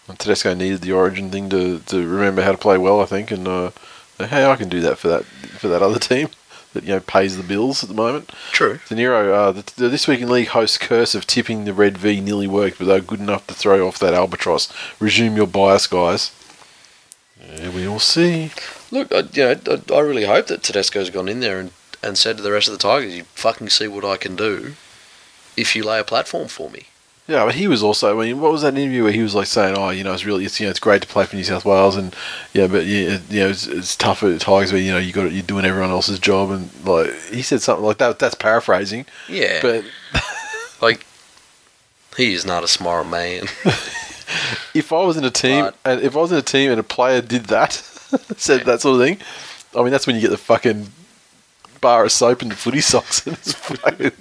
And 0.08 0.20
Tedesco 0.20 0.54
needed 0.54 0.82
the 0.82 0.94
origin 0.94 1.30
thing 1.30 1.50
to, 1.50 1.80
to 1.80 2.08
remember 2.08 2.42
how 2.42 2.52
to 2.52 2.58
play 2.58 2.78
well, 2.78 3.02
I 3.02 3.06
think, 3.06 3.32
and 3.32 3.48
uh, 3.48 3.72
hey, 4.18 4.46
I 4.46 4.56
can 4.56 4.70
do 4.70 4.82
that 4.82 4.98
for 4.98 5.08
that 5.08 5.26
for 5.26 5.68
that 5.68 5.82
other 5.82 6.00
team 6.00 6.30
that 6.74 6.84
you 6.84 6.90
know 6.90 7.00
pays 7.00 7.38
the 7.38 7.44
bills 7.44 7.84
at 7.84 7.90
the 7.90 7.96
moment. 7.96 8.30
True. 8.52 8.80
De 8.88 8.96
Niro, 8.96 9.34
uh, 9.34 9.52
the, 9.52 9.74
the 9.76 9.90
This 9.90 10.08
Week 10.08 10.22
in 10.22 10.30
League 10.30 10.50
host 10.50 10.80
curse 10.80 11.16
of 11.16 11.28
tipping 11.28 11.66
the 11.66 11.74
Red 11.74 11.98
V 11.98 12.20
nearly 12.22 12.48
worked, 12.48 12.80
but 12.80 12.86
they 12.86 13.00
were 13.00 13.06
good 13.06 13.20
enough 13.20 13.48
to 13.48 13.54
throw 13.54 13.88
off 13.88 14.00
that 14.00 14.14
albatross. 14.14 14.72
Resume 15.00 15.36
your 15.36 15.48
bias, 15.48 15.88
guys. 15.88 16.32
Yeah, 17.56 17.70
we 17.70 17.88
will 17.88 18.00
see. 18.00 18.52
Look, 18.92 19.12
I, 19.12 19.22
you 19.34 19.44
know, 19.44 19.82
I, 19.90 19.94
I 19.94 20.00
really 20.00 20.26
hope 20.26 20.48
that 20.48 20.64
Tedesco's 20.64 21.10
gone 21.10 21.30
in 21.30 21.40
there 21.40 21.60
and, 21.60 21.72
and 22.04 22.18
said 22.18 22.38
to 22.38 22.44
the 22.44 22.52
rest 22.52 22.68
of 22.68 22.74
the 22.74 22.80
Tigers, 22.80 23.16
"You 23.16 23.24
fucking 23.36 23.70
see 23.70 23.88
what 23.88 24.06
I 24.06 24.18
can 24.18 24.36
do 24.36 24.76
if 25.58 25.76
you 25.76 25.84
lay 25.84 26.00
a 26.00 26.04
platform 26.04 26.48
for 26.48 26.70
me." 26.70 26.88
Yeah, 27.32 27.46
but 27.46 27.56
he 27.56 27.68
was 27.68 27.82
also. 27.82 28.20
I 28.20 28.26
mean, 28.26 28.42
what 28.42 28.52
was 28.52 28.62
that 28.64 28.78
interview 28.78 29.04
where 29.04 29.12
he 29.14 29.22
was 29.24 29.34
like 29.34 29.48
saying, 29.48 29.76
"Oh, 29.78 29.90
you 29.90 30.04
know, 30.04 30.12
it's 30.12 30.26
really, 30.26 30.44
it's 30.44 30.60
you 30.60 30.66
know, 30.66 30.70
it's 30.72 30.80
great 30.80 31.02
to 31.04 31.08
play 31.08 31.24
for 31.26 31.36
New 31.38 31.44
South 31.46 31.64
Wales, 31.64 31.96
and 31.96 32.14
yeah, 32.54 32.68
but 32.68 32.86
yeah, 32.86 33.20
you 33.30 33.40
know, 33.40 33.48
it's, 33.50 33.68
it's 33.68 33.96
tough 33.96 34.22
at 34.24 34.42
Tigers 34.42 34.74
where 34.74 34.82
you 34.82 34.92
know 34.92 34.98
you 34.98 35.14
got 35.14 35.32
you're 35.32 35.42
doing 35.44 35.64
everyone 35.64 35.92
else's 35.92 36.20
job, 36.20 36.52
and 36.52 36.70
like 36.86 37.14
he 37.32 37.42
said 37.42 37.62
something 37.62 37.86
like 37.86 38.00
that. 38.00 38.20
That's 38.20 38.36
paraphrasing, 38.36 39.06
Yeah, 39.30 39.60
but 39.62 39.86
like 40.82 41.06
he 42.18 42.34
is 42.34 42.46
not 42.46 42.64
a 42.66 42.68
smart 42.68 43.08
man. 43.08 43.44
if 44.74 44.92
I 44.92 45.04
was 45.04 45.16
in 45.16 45.24
a 45.24 45.32
team, 45.32 45.64
But- 45.66 45.76
and 45.86 46.02
if 46.02 46.16
I 46.18 46.20
was 46.20 46.32
in 46.34 46.38
a 46.38 46.42
team 46.42 46.72
and 46.72 46.80
a 46.80 46.84
player 46.84 47.22
did 47.22 47.46
that, 47.46 47.72
said 48.38 48.66
that 48.66 48.82
sort 48.82 49.00
of 49.00 49.08
thing, 49.08 49.20
I 49.80 49.84
mean, 49.84 49.92
that's 49.92 50.06
when 50.06 50.18
you 50.18 50.22
get 50.22 50.32
the 50.32 50.38
fucking 50.38 50.88
bar 51.80 52.04
of 52.04 52.12
soap 52.12 52.42
and 52.42 52.52
the 52.52 52.56
footy 52.56 52.82
socks 52.82 53.26
and 53.26 53.36
it's 53.38 53.54
fucking 53.54 54.12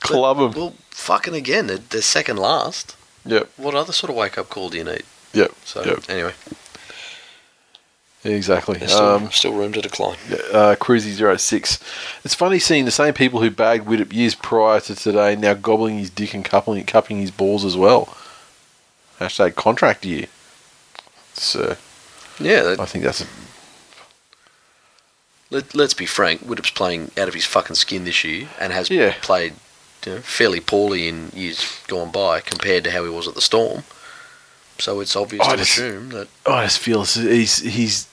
club 0.00 0.38
them. 0.38 0.52
well, 0.52 0.74
fucking 1.02 1.34
again, 1.34 1.66
they're, 1.66 1.78
they're 1.78 2.00
second 2.02 2.38
last. 2.38 2.96
Yep, 3.24 3.50
What 3.56 3.74
other 3.74 3.92
sort 3.92 4.10
of 4.10 4.16
wake 4.16 4.36
up 4.38 4.48
call 4.48 4.68
do 4.70 4.78
you 4.78 4.84
need? 4.84 5.02
yep, 5.32 5.52
So 5.64 5.84
yep, 5.84 6.00
anyway, 6.08 6.32
exactly. 8.24 8.78
there's 8.78 8.92
still, 8.92 9.04
Um, 9.06 9.30
still 9.30 9.52
room 9.52 9.72
to 9.74 9.80
decline. 9.82 10.16
uh, 10.52 10.74
Cruzy 10.78 11.14
06. 11.38 11.78
It's 12.24 12.34
funny 12.34 12.58
seeing 12.58 12.84
the 12.84 12.90
same 12.90 13.14
people 13.14 13.40
who 13.40 13.50
bagged 13.50 13.86
Widdop 13.86 14.12
years 14.12 14.34
prior 14.34 14.80
to 14.80 14.94
today 14.94 15.36
now 15.36 15.54
gobbling 15.54 15.98
his 15.98 16.10
dick 16.10 16.34
and 16.34 16.44
coupling, 16.44 16.84
cupping 16.84 17.18
his 17.18 17.30
balls 17.30 17.64
as 17.64 17.76
well. 17.76 18.16
Hashtag 19.20 19.54
contract 19.54 20.04
year. 20.04 20.26
So 21.34 21.76
Yeah, 22.40 22.62
that, 22.62 22.80
I 22.80 22.86
think 22.86 23.04
that's 23.04 23.20
a, 23.20 23.26
let, 25.50 25.74
let's 25.74 25.94
be 25.94 26.06
frank. 26.06 26.40
Widdop's 26.40 26.70
playing 26.70 27.10
out 27.16 27.28
of 27.28 27.34
his 27.34 27.44
fucking 27.46 27.76
skin 27.76 28.04
this 28.04 28.24
year 28.24 28.48
and 28.58 28.72
has 28.72 28.90
Yeah. 28.90 29.14
played 29.22 29.54
you 30.06 30.14
know, 30.14 30.20
fairly 30.20 30.60
poorly 30.60 31.08
in 31.08 31.30
years 31.34 31.64
gone 31.86 32.10
by 32.10 32.40
compared 32.40 32.84
to 32.84 32.90
how 32.90 33.04
he 33.04 33.10
was 33.10 33.28
at 33.28 33.34
the 33.34 33.40
Storm. 33.40 33.84
So 34.78 35.00
it's 35.00 35.14
obvious 35.16 35.46
I 35.46 35.52
to 35.52 35.56
just- 35.58 35.72
assume 35.72 36.08
that 36.10 36.28
I 36.46 36.64
just 36.64 36.78
feel 36.78 37.04
he's 37.04 37.58
he's 37.58 38.06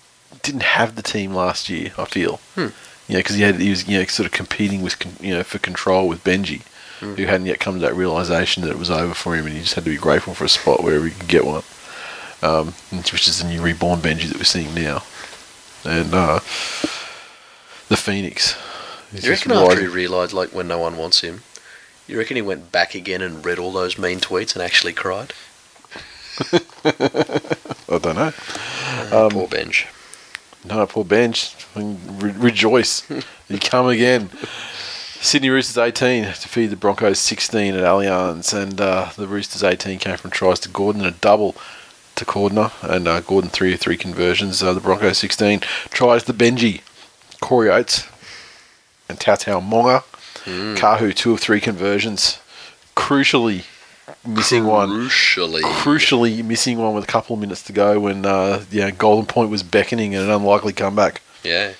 didn't 0.43 0.63
have 0.63 0.95
the 0.95 1.01
team 1.01 1.33
last 1.33 1.69
year. 1.69 1.91
I 1.97 2.05
feel, 2.05 2.39
Hmm. 2.55 2.61
you 3.07 3.13
know, 3.15 3.19
because 3.19 3.35
he 3.35 3.41
had 3.41 3.59
he 3.59 3.69
was 3.71 3.87
you 3.87 3.97
know 3.99 4.05
sort 4.05 4.27
of 4.27 4.31
competing 4.31 4.81
with 4.81 4.99
con- 4.99 5.17
you 5.19 5.33
know 5.33 5.43
for 5.43 5.57
control 5.57 6.07
with 6.07 6.23
Benji, 6.23 6.61
Hmm. 6.99 7.15
who 7.15 7.25
hadn't 7.25 7.47
yet 7.47 7.59
come 7.59 7.75
to 7.75 7.79
that 7.81 7.95
realization 7.95 8.61
that 8.63 8.69
it 8.71 8.77
was 8.77 8.91
over 8.91 9.13
for 9.15 9.35
him, 9.35 9.45
and 9.47 9.55
he 9.55 9.61
just 9.61 9.73
had 9.75 9.85
to 9.85 9.89
be 9.89 9.97
grateful 9.97 10.35
for 10.35 10.45
a 10.45 10.49
spot 10.49 10.83
wherever 10.83 11.05
he 11.05 11.11
could 11.11 11.27
get 11.27 11.45
one, 11.45 11.63
um, 12.43 12.73
which 12.91 13.27
is 13.27 13.41
the 13.41 13.47
new 13.47 13.61
reborn 13.61 13.99
Benji 14.01 14.27
that 14.27 14.37
we're 14.37 14.43
seeing 14.43 14.75
now, 14.75 15.01
and 15.85 16.13
uh, 16.13 16.39
the 17.87 17.97
Phoenix. 17.97 18.55
He's 19.11 19.25
you 19.25 19.31
reckon 19.31 19.51
after 19.53 19.79
he 19.81 19.87
realised 19.87 20.33
like 20.33 20.49
when 20.53 20.67
no 20.67 20.77
one 20.77 20.95
wants 20.97 21.21
him, 21.21 21.41
you 22.11 22.17
reckon 22.17 22.35
he 22.35 22.41
went 22.41 22.71
back 22.71 22.95
again 22.95 23.21
and 23.21 23.45
read 23.45 23.59
all 23.59 23.71
those 23.71 23.97
mean 23.97 24.19
tweets 24.19 24.53
and 24.55 24.63
actually 24.63 24.93
cried? 24.93 25.33
I 26.83 27.97
don't 27.99 28.15
know. 28.15 28.31
Uh, 29.11 29.25
Um, 29.25 29.31
poor 29.31 29.47
Benj. 29.47 29.87
No, 30.65 30.85
poor 30.87 31.05
bench. 31.05 31.55
Re- 31.75 32.31
rejoice. 32.31 33.09
you 33.47 33.59
come 33.59 33.87
again. 33.87 34.29
Sydney 35.21 35.49
Roosters 35.49 35.77
18 35.77 36.23
defeated 36.23 36.71
the 36.71 36.75
Broncos 36.75 37.19
16 37.19 37.75
at 37.75 37.81
Allianz, 37.83 38.53
and 38.53 38.79
uh, 38.79 39.09
the 39.15 39.27
Roosters 39.27 39.63
18 39.63 39.99
came 39.99 40.17
from 40.17 40.31
tries 40.31 40.59
to 40.61 40.69
Gordon 40.69 41.03
and 41.05 41.15
a 41.15 41.17
double 41.19 41.55
to 42.15 42.25
Cordner, 42.25 42.71
and 42.83 43.07
uh, 43.07 43.21
Gordon 43.21 43.49
3 43.49 43.73
of 43.73 43.79
3 43.79 43.97
conversions. 43.97 44.61
Uh, 44.61 44.73
the 44.73 44.79
Broncos 44.81 45.17
16 45.19 45.61
tries 45.91 46.23
to 46.23 46.33
Benji, 46.33 46.81
Corey 47.41 47.69
Oates, 47.69 48.07
and 49.07 49.19
Tautau 49.19 49.61
Moga. 49.65 50.03
Kahu 50.45 51.13
2 51.13 51.33
of 51.33 51.39
3 51.39 51.59
conversions. 51.61 52.39
Crucially 52.95 53.63
missing 54.25 54.65
one 54.65 54.89
Crucially. 54.89 55.61
crucially 55.61 56.43
missing 56.43 56.77
one 56.79 56.93
with 56.95 57.03
a 57.03 57.07
couple 57.07 57.35
of 57.35 57.39
minutes 57.39 57.61
to 57.63 57.71
go 57.71 57.99
when 57.99 58.25
uh, 58.25 58.63
yeah 58.71 58.89
Golden 58.91 59.25
Point 59.25 59.49
was 59.51 59.61
beckoning 59.63 60.15
and 60.15 60.25
an 60.25 60.31
unlikely 60.31 60.73
comeback. 60.73 61.21
Yeah. 61.43 61.73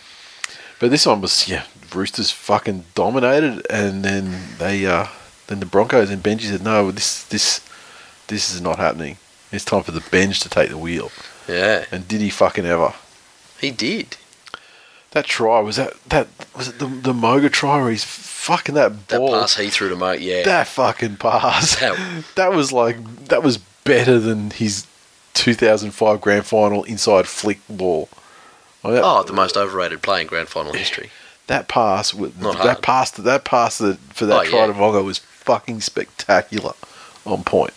But 0.80 0.92
this 0.92 1.06
one 1.06 1.22
was 1.22 1.48
yeah 1.50 1.64
Roosters 1.94 2.30
fucking 2.32 2.86
dominated, 2.94 3.66
and 3.70 4.06
then 4.06 4.40
they 4.60 4.86
uh, 4.86 5.08
then 5.48 5.60
the 5.60 5.66
Broncos 5.66 6.10
and 6.12 6.22
Benji 6.24 6.44
said 6.44 6.64
no 6.64 6.92
this 6.92 7.24
this 7.26 7.62
this 8.28 8.54
is 8.54 8.62
not 8.62 8.78
happening. 8.78 9.18
It's 9.52 9.66
time 9.66 9.82
for 9.84 9.92
the 9.92 10.02
bench 10.12 10.40
to 10.42 10.50
take 10.50 10.70
the 10.70 10.78
wheel. 10.78 11.12
Yeah. 11.48 11.86
And 11.92 12.08
did 12.08 12.22
he 12.22 12.30
fucking 12.30 12.66
ever? 12.68 12.94
He 13.60 13.72
did. 13.72 14.16
That 15.12 15.26
try 15.26 15.60
was 15.60 15.78
that 15.78 15.94
that 16.10 16.28
was 16.56 16.68
it 16.68 16.80
the 16.80 16.86
the 16.86 17.14
Moga 17.14 17.50
try 17.50 17.82
where 17.82 17.90
he's 17.90 18.04
fucking 18.04 18.76
that 18.76 19.08
ball 19.08 19.32
That 19.32 19.42
pass 19.42 19.58
he 19.58 19.70
threw 19.70 19.90
to 19.90 19.96
Mo, 19.96 20.12
yeah. 20.12 20.44
That 20.44 20.68
fucking 20.68 21.18
pass. 21.18 21.80
That- 21.80 22.24
That 22.36 22.54
was 22.54 22.72
like 22.72 23.26
that 23.26 23.42
was 23.44 23.58
better 23.58 24.20
than 24.20 24.52
his 24.52 24.86
2005 25.34 26.22
grand 26.22 26.46
final 26.46 26.84
inside 26.84 27.28
flick 27.28 27.60
ball. 27.70 28.10
Like 28.84 28.94
that, 28.96 29.04
oh, 29.04 29.24
the 29.24 29.34
most 29.34 29.58
overrated 29.58 30.02
play 30.02 30.22
in 30.22 30.28
grand 30.28 30.48
final 30.48 30.74
history. 30.74 31.10
that 31.48 31.68
pass 31.68 32.14
with 32.14 32.40
Not 32.40 32.58
that 32.58 32.64
hard. 32.64 32.82
pass 32.84 33.12
that 33.12 33.44
pass 33.46 33.78
that 33.80 33.98
for 34.14 34.26
that 34.28 34.42
Oh, 34.42 34.50
try 34.50 34.60
yeah. 34.60 34.68
to 34.68 34.74
Vongo 34.74 35.04
was 35.04 35.18
fucking 35.20 35.82
spectacular 35.82 36.74
on 37.26 37.44
point. 37.44 37.74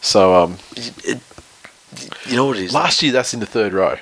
So 0.00 0.34
um, 0.34 0.58
It- 0.74 1.04
it- 1.04 1.20
you 2.26 2.36
know 2.36 2.46
what 2.46 2.56
it 2.58 2.64
is? 2.64 2.74
last 2.74 3.02
year 3.02 3.12
that's 3.12 3.32
in 3.32 3.40
the 3.40 3.46
third 3.46 3.72
row. 3.72 3.98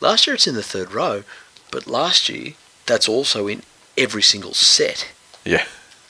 Last 0.00 0.26
year 0.26 0.34
it's 0.34 0.46
in 0.46 0.54
the 0.54 0.62
third 0.62 0.92
row, 0.92 1.24
but 1.70 1.86
last 1.86 2.28
year 2.28 2.54
that's 2.86 3.08
also 3.08 3.46
in 3.46 3.62
every 3.96 4.22
single 4.22 4.54
set. 4.54 5.08
Yeah. 5.44 5.64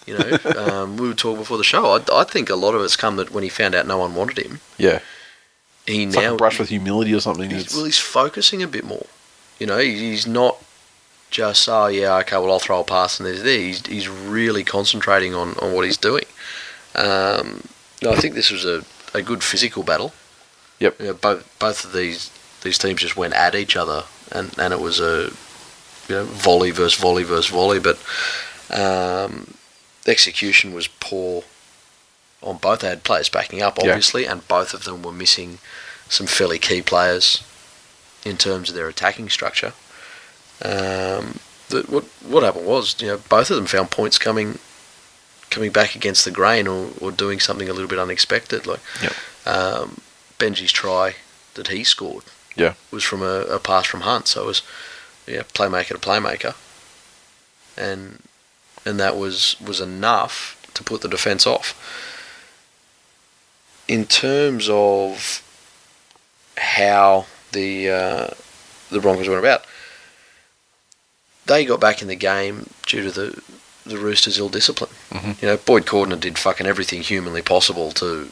You 0.06 0.18
know, 0.18 0.38
um, 0.56 0.96
we 0.96 1.08
were 1.08 1.14
talking 1.14 1.38
before 1.40 1.58
the 1.58 1.64
show. 1.64 1.84
I, 1.96 2.20
I 2.20 2.24
think 2.24 2.50
a 2.50 2.56
lot 2.56 2.74
of 2.74 2.82
it's 2.82 2.96
come 2.96 3.16
that 3.16 3.30
when 3.30 3.42
he 3.44 3.48
found 3.48 3.74
out 3.74 3.86
no 3.86 3.98
one 3.98 4.14
wanted 4.14 4.38
him, 4.38 4.60
Yeah, 4.78 5.00
he 5.86 6.04
it's 6.04 6.16
like 6.16 6.24
now 6.24 6.34
a 6.34 6.36
brush 6.36 6.58
with 6.58 6.68
humility 6.70 7.14
or 7.14 7.20
something. 7.20 7.50
he's, 7.50 7.74
well, 7.74 7.84
he's 7.84 7.98
focusing 7.98 8.62
a 8.62 8.68
bit 8.68 8.84
more. 8.84 9.06
You 9.58 9.66
know, 9.66 9.78
he's 9.78 10.26
not 10.26 10.56
just 11.30 11.68
oh 11.68 11.86
yeah 11.86 12.16
okay 12.16 12.36
well 12.36 12.50
I'll 12.50 12.58
throw 12.58 12.80
a 12.80 12.84
pass 12.84 13.20
and 13.20 13.26
there's 13.26 13.42
there. 13.42 13.58
He's 13.60 13.86
he's 13.86 14.08
really 14.08 14.64
concentrating 14.64 15.34
on, 15.34 15.54
on 15.60 15.72
what 15.74 15.84
he's 15.84 15.96
doing. 15.96 16.24
Um, 16.94 17.62
no, 18.02 18.10
I 18.12 18.16
think 18.16 18.34
this 18.34 18.50
was 18.50 18.64
a, 18.64 18.84
a 19.14 19.22
good 19.22 19.44
physical 19.44 19.82
battle. 19.82 20.12
Yep. 20.80 20.98
You 20.98 21.06
know, 21.06 21.14
both 21.14 21.58
both 21.58 21.84
of 21.84 21.92
these 21.92 22.30
these 22.62 22.78
teams 22.78 23.00
just 23.00 23.16
went 23.16 23.34
at 23.34 23.54
each 23.54 23.76
other, 23.76 24.04
and, 24.32 24.58
and 24.58 24.72
it 24.72 24.80
was 24.80 24.98
a 24.98 25.30
you 26.10 26.16
know 26.16 26.24
volley 26.24 26.70
versus 26.70 26.98
volley 27.00 27.22
versus 27.22 27.46
volley, 27.50 27.78
but 27.78 27.98
um, 28.70 29.54
execution 30.06 30.74
was 30.74 30.88
poor 30.88 31.44
on 32.42 32.56
both. 32.58 32.80
They 32.80 32.88
had 32.88 33.04
players 33.04 33.28
backing 33.28 33.62
up, 33.62 33.78
Yeah. 33.78 33.90
obviously, 33.90 34.24
and 34.26 34.46
both 34.48 34.74
of 34.74 34.84
them 34.84 35.02
were 35.02 35.12
missing 35.12 35.58
some 36.08 36.26
fairly 36.26 36.58
key 36.58 36.82
players 36.82 37.42
in 38.24 38.36
terms 38.36 38.68
of 38.68 38.74
their 38.74 38.88
attacking 38.88 39.30
structure. 39.30 39.72
Um, 40.62 41.38
the, 41.68 41.84
what 41.88 42.04
what 42.26 42.42
happened 42.42 42.66
was, 42.66 43.00
you 43.00 43.08
know, 43.08 43.18
both 43.28 43.50
of 43.50 43.56
them 43.56 43.66
found 43.66 43.90
points 43.90 44.18
coming 44.18 44.58
coming 45.50 45.70
back 45.72 45.94
against 45.96 46.24
the 46.24 46.30
grain 46.30 46.66
or, 46.68 46.90
or 47.00 47.10
doing 47.10 47.40
something 47.40 47.68
a 47.68 47.72
little 47.72 47.88
bit 47.88 47.98
unexpected. 47.98 48.66
Like 48.66 48.80
Yep. 49.02 49.12
um, 49.46 50.00
Benji's 50.38 50.70
try 50.72 51.16
that 51.54 51.68
he 51.68 51.82
scored 51.84 52.24
Yeah. 52.56 52.74
was 52.92 53.02
from 53.04 53.22
a, 53.22 53.40
a 53.42 53.58
pass 53.58 53.86
from 53.86 54.02
Hunt, 54.02 54.28
so 54.28 54.44
it 54.44 54.46
was 54.46 54.62
yeah 55.30 55.42
playmaker 55.54 55.88
to 55.88 55.98
playmaker, 55.98 56.54
and 57.76 58.18
and 58.84 58.98
that 59.00 59.16
was 59.16 59.56
was 59.60 59.80
enough 59.80 60.56
to 60.74 60.82
put 60.84 61.00
the 61.00 61.08
defence 61.08 61.46
off. 61.46 61.74
In 63.88 64.06
terms 64.06 64.68
of 64.70 65.42
how 66.56 67.26
the 67.52 67.90
uh, 67.90 68.26
the 68.90 69.00
Broncos 69.00 69.28
went 69.28 69.40
about, 69.40 69.64
they 71.46 71.64
got 71.64 71.80
back 71.80 72.02
in 72.02 72.08
the 72.08 72.16
game 72.16 72.70
due 72.86 73.02
to 73.02 73.10
the 73.10 73.42
the 73.86 73.98
Roosters' 73.98 74.38
ill 74.38 74.48
discipline. 74.48 74.90
Mhm. 75.10 75.42
You 75.42 75.48
know, 75.48 75.56
Boyd 75.56 75.86
Cordner 75.86 76.20
did 76.20 76.38
fucking 76.38 76.66
everything 76.66 77.02
humanly 77.02 77.42
possible 77.42 77.90
to 77.92 78.30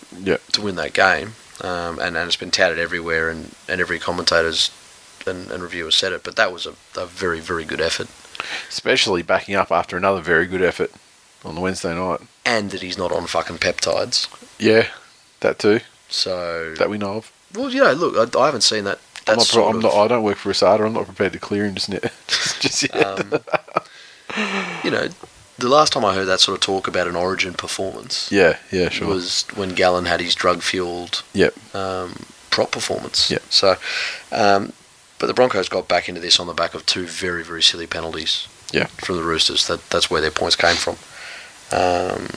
to 0.52 0.60
win 0.60 0.76
that 0.76 0.92
game, 0.92 1.34
um, 1.60 1.98
and, 1.98 2.16
and 2.16 2.26
it's 2.28 2.36
been 2.36 2.50
touted 2.50 2.78
everywhere, 2.78 3.28
and, 3.30 3.54
and 3.68 3.80
every 3.80 3.98
commentator's 3.98 4.70
and, 5.28 5.50
and 5.50 5.62
reviewer 5.62 5.90
said 5.92 6.12
it. 6.12 6.24
But 6.24 6.34
that 6.36 6.52
was 6.52 6.66
a, 6.66 6.74
a 6.96 7.06
very 7.06 7.40
very 7.40 7.64
good 7.64 7.80
effort, 7.80 8.08
Especially 8.68 9.22
backing 9.22 9.54
up 9.54 9.70
after 9.70 9.96
another 9.96 10.20
very 10.20 10.46
good 10.46 10.62
effort 10.62 10.90
on 11.44 11.54
the 11.54 11.60
Wednesday 11.60 11.94
night. 11.94 12.20
and 12.44 12.70
that 12.72 12.82
he's 12.82 12.98
not 12.98 13.12
on 13.12 13.26
fucking 13.26 13.58
peptides. 13.58 14.26
Yeah, 14.58 14.88
that 15.40 15.58
too. 15.60 15.80
So 16.08 16.74
That 16.78 16.90
we 16.90 16.98
know 16.98 17.18
of. 17.18 17.32
well, 17.54 17.70
you 17.70 17.80
know, 17.84 17.92
look, 17.92 18.34
I, 18.36 18.40
I 18.40 18.46
haven't 18.46 18.62
seen 18.62 18.84
that. 18.84 18.98
That 19.26 19.32
I'm 19.32 19.38
not, 19.38 19.48
pro- 19.48 19.62
sort 19.62 19.70
I'm 19.70 19.76
of, 19.76 19.82
not, 19.82 19.94
I 19.94 20.08
don't 20.08 20.22
work 20.24 20.38
for 20.38 20.50
Asada. 20.50 20.86
I'm 20.86 20.94
not 20.94 21.04
prepared 21.06 21.34
to 21.34 21.38
clear 21.38 21.66
him 21.66 21.74
just 21.74 21.88
yet. 21.90 22.02
just 22.60 22.82
yet. 22.82 23.04
um, 23.06 23.32
you 24.84 24.90
know, 24.90 25.08
the 25.58 25.68
last 25.68 25.92
time 25.92 26.04
I 26.04 26.14
heard 26.14 26.26
that 26.26 26.40
sort 26.40 26.56
of 26.56 26.60
talk 26.62 26.88
about 26.88 27.08
an 27.08 27.16
Origin 27.16 27.52
performance 27.54 28.30
yeah, 28.32 28.56
yeah, 28.70 28.88
sure. 28.88 29.08
was 29.08 29.44
when 29.54 29.70
Gallen 29.70 30.04
had 30.06 30.20
his 30.20 30.34
drug 30.34 30.62
fueled 30.62 31.22
Yep. 31.34 31.74
um, 31.74 32.14
prop 32.50 32.70
performance. 32.70 33.30
Yep. 33.30 33.42
So, 33.50 33.76
um, 34.32 34.72
but 35.18 35.26
the 35.26 35.34
Broncos 35.34 35.68
got 35.68 35.88
back 35.88 36.08
into 36.08 36.20
this 36.20 36.38
on 36.40 36.46
the 36.46 36.54
back 36.54 36.74
of 36.74 36.84
two 36.86 37.06
very 37.06 37.42
very 37.44 37.62
silly 37.62 37.86
penalties. 37.86 38.48
Yeah. 38.72 38.86
From 38.86 39.16
the 39.16 39.22
Roosters, 39.22 39.66
that 39.68 39.88
that's 39.90 40.10
where 40.10 40.20
their 40.20 40.30
points 40.30 40.56
came 40.56 40.76
from. 40.76 40.96
Um, 41.72 42.28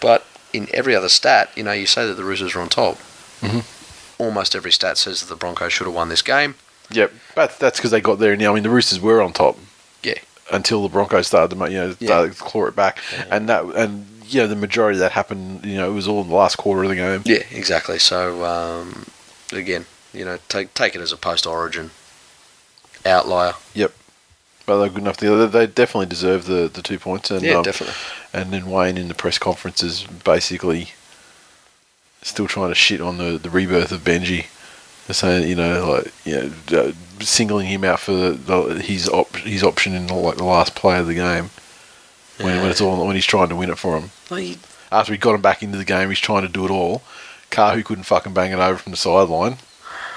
but 0.00 0.26
in 0.52 0.68
every 0.72 0.94
other 0.94 1.08
stat, 1.08 1.50
you 1.56 1.62
know, 1.62 1.72
you 1.72 1.86
say 1.86 2.06
that 2.06 2.14
the 2.14 2.24
Roosters 2.24 2.54
are 2.54 2.60
on 2.60 2.68
top. 2.68 2.98
Mhm. 3.42 3.64
Almost 4.18 4.54
every 4.56 4.72
stat 4.72 4.98
says 4.98 5.20
that 5.20 5.26
the 5.28 5.36
Broncos 5.36 5.72
should 5.72 5.86
have 5.86 5.94
won 5.94 6.08
this 6.08 6.22
game. 6.22 6.54
Yep. 6.90 7.12
But 7.34 7.58
that's 7.58 7.78
because 7.78 7.90
they 7.90 8.00
got 8.00 8.18
there. 8.18 8.36
Now, 8.36 8.52
I 8.52 8.54
mean, 8.54 8.62
the 8.62 8.70
Roosters 8.70 9.00
were 9.00 9.20
on 9.20 9.32
top. 9.32 9.58
Yeah. 10.02 10.14
Until 10.50 10.82
the 10.82 10.88
Broncos 10.88 11.26
started 11.26 11.56
to, 11.58 11.70
you 11.70 11.78
know, 11.78 11.96
Yeah. 11.98 12.28
claw 12.38 12.66
it 12.66 12.76
back, 12.76 12.98
and 13.30 13.48
that, 13.48 13.64
and 13.74 14.06
you 14.28 14.40
know, 14.40 14.46
the 14.48 14.56
majority 14.56 14.96
of 14.96 15.00
that 15.00 15.12
happened. 15.12 15.64
You 15.64 15.76
know, 15.76 15.88
it 15.90 15.94
was 15.94 16.08
all 16.08 16.22
in 16.22 16.28
the 16.28 16.34
last 16.34 16.56
quarter 16.56 16.82
of 16.84 16.88
the 16.88 16.96
game. 16.96 17.22
Yeah, 17.24 17.42
exactly. 17.52 17.98
So 17.98 18.44
um, 18.44 19.06
again, 19.52 19.86
you 20.16 20.24
know, 20.24 20.38
take 20.48 20.74
take 20.74 20.94
it 20.94 21.00
as 21.00 21.12
a 21.12 21.16
post 21.16 21.46
Origin 21.46 21.90
outlier. 23.04 23.54
Yep. 23.74 23.92
But 24.66 24.80
they're 24.80 24.88
good 24.88 25.02
enough. 25.02 25.16
To, 25.18 25.46
they 25.46 25.66
definitely 25.68 26.06
deserve 26.06 26.46
the, 26.46 26.68
the 26.72 26.82
two 26.82 26.98
points. 26.98 27.30
And 27.30 27.42
yeah, 27.42 27.58
um, 27.58 27.62
definitely. 27.62 27.94
and 28.32 28.52
then 28.52 28.68
Wayne 28.68 28.98
in 28.98 29.08
the 29.08 29.14
press 29.14 29.38
conferences 29.38 30.04
basically 30.24 30.90
still 32.22 32.48
trying 32.48 32.70
to 32.70 32.74
shit 32.74 33.00
on 33.00 33.18
the, 33.18 33.38
the 33.38 33.50
rebirth 33.50 33.92
of 33.92 34.00
Benji, 34.00 34.46
saying 35.12 35.48
you 35.48 35.54
know 35.54 35.88
like 35.88 36.12
you 36.24 36.52
know 36.70 36.78
uh, 36.78 36.92
singling 37.20 37.68
him 37.68 37.84
out 37.84 38.00
for 38.00 38.12
the, 38.12 38.30
the 38.32 38.82
his 38.82 39.08
op- 39.08 39.36
his 39.36 39.62
option 39.62 39.94
in 39.94 40.08
the, 40.08 40.14
like 40.14 40.36
the 40.36 40.44
last 40.44 40.74
play 40.74 40.98
of 40.98 41.06
the 41.06 41.14
game 41.14 41.50
when, 42.38 42.60
when 42.60 42.70
it's 42.70 42.80
all 42.80 43.06
when 43.06 43.14
he's 43.14 43.24
trying 43.24 43.48
to 43.48 43.56
win 43.56 43.70
it 43.70 43.78
for 43.78 43.98
him. 43.98 44.10
Well, 44.30 44.54
After 44.90 45.12
he 45.12 45.18
got 45.18 45.34
him 45.34 45.42
back 45.42 45.62
into 45.62 45.78
the 45.78 45.84
game, 45.84 46.08
he's 46.08 46.18
trying 46.18 46.42
to 46.42 46.48
do 46.48 46.64
it 46.64 46.70
all. 46.70 47.02
Kahu 47.50 47.84
couldn't 47.84 48.04
fucking 48.04 48.34
bang 48.34 48.52
it 48.52 48.58
over 48.58 48.78
from 48.78 48.90
the 48.90 48.96
sideline. 48.96 49.58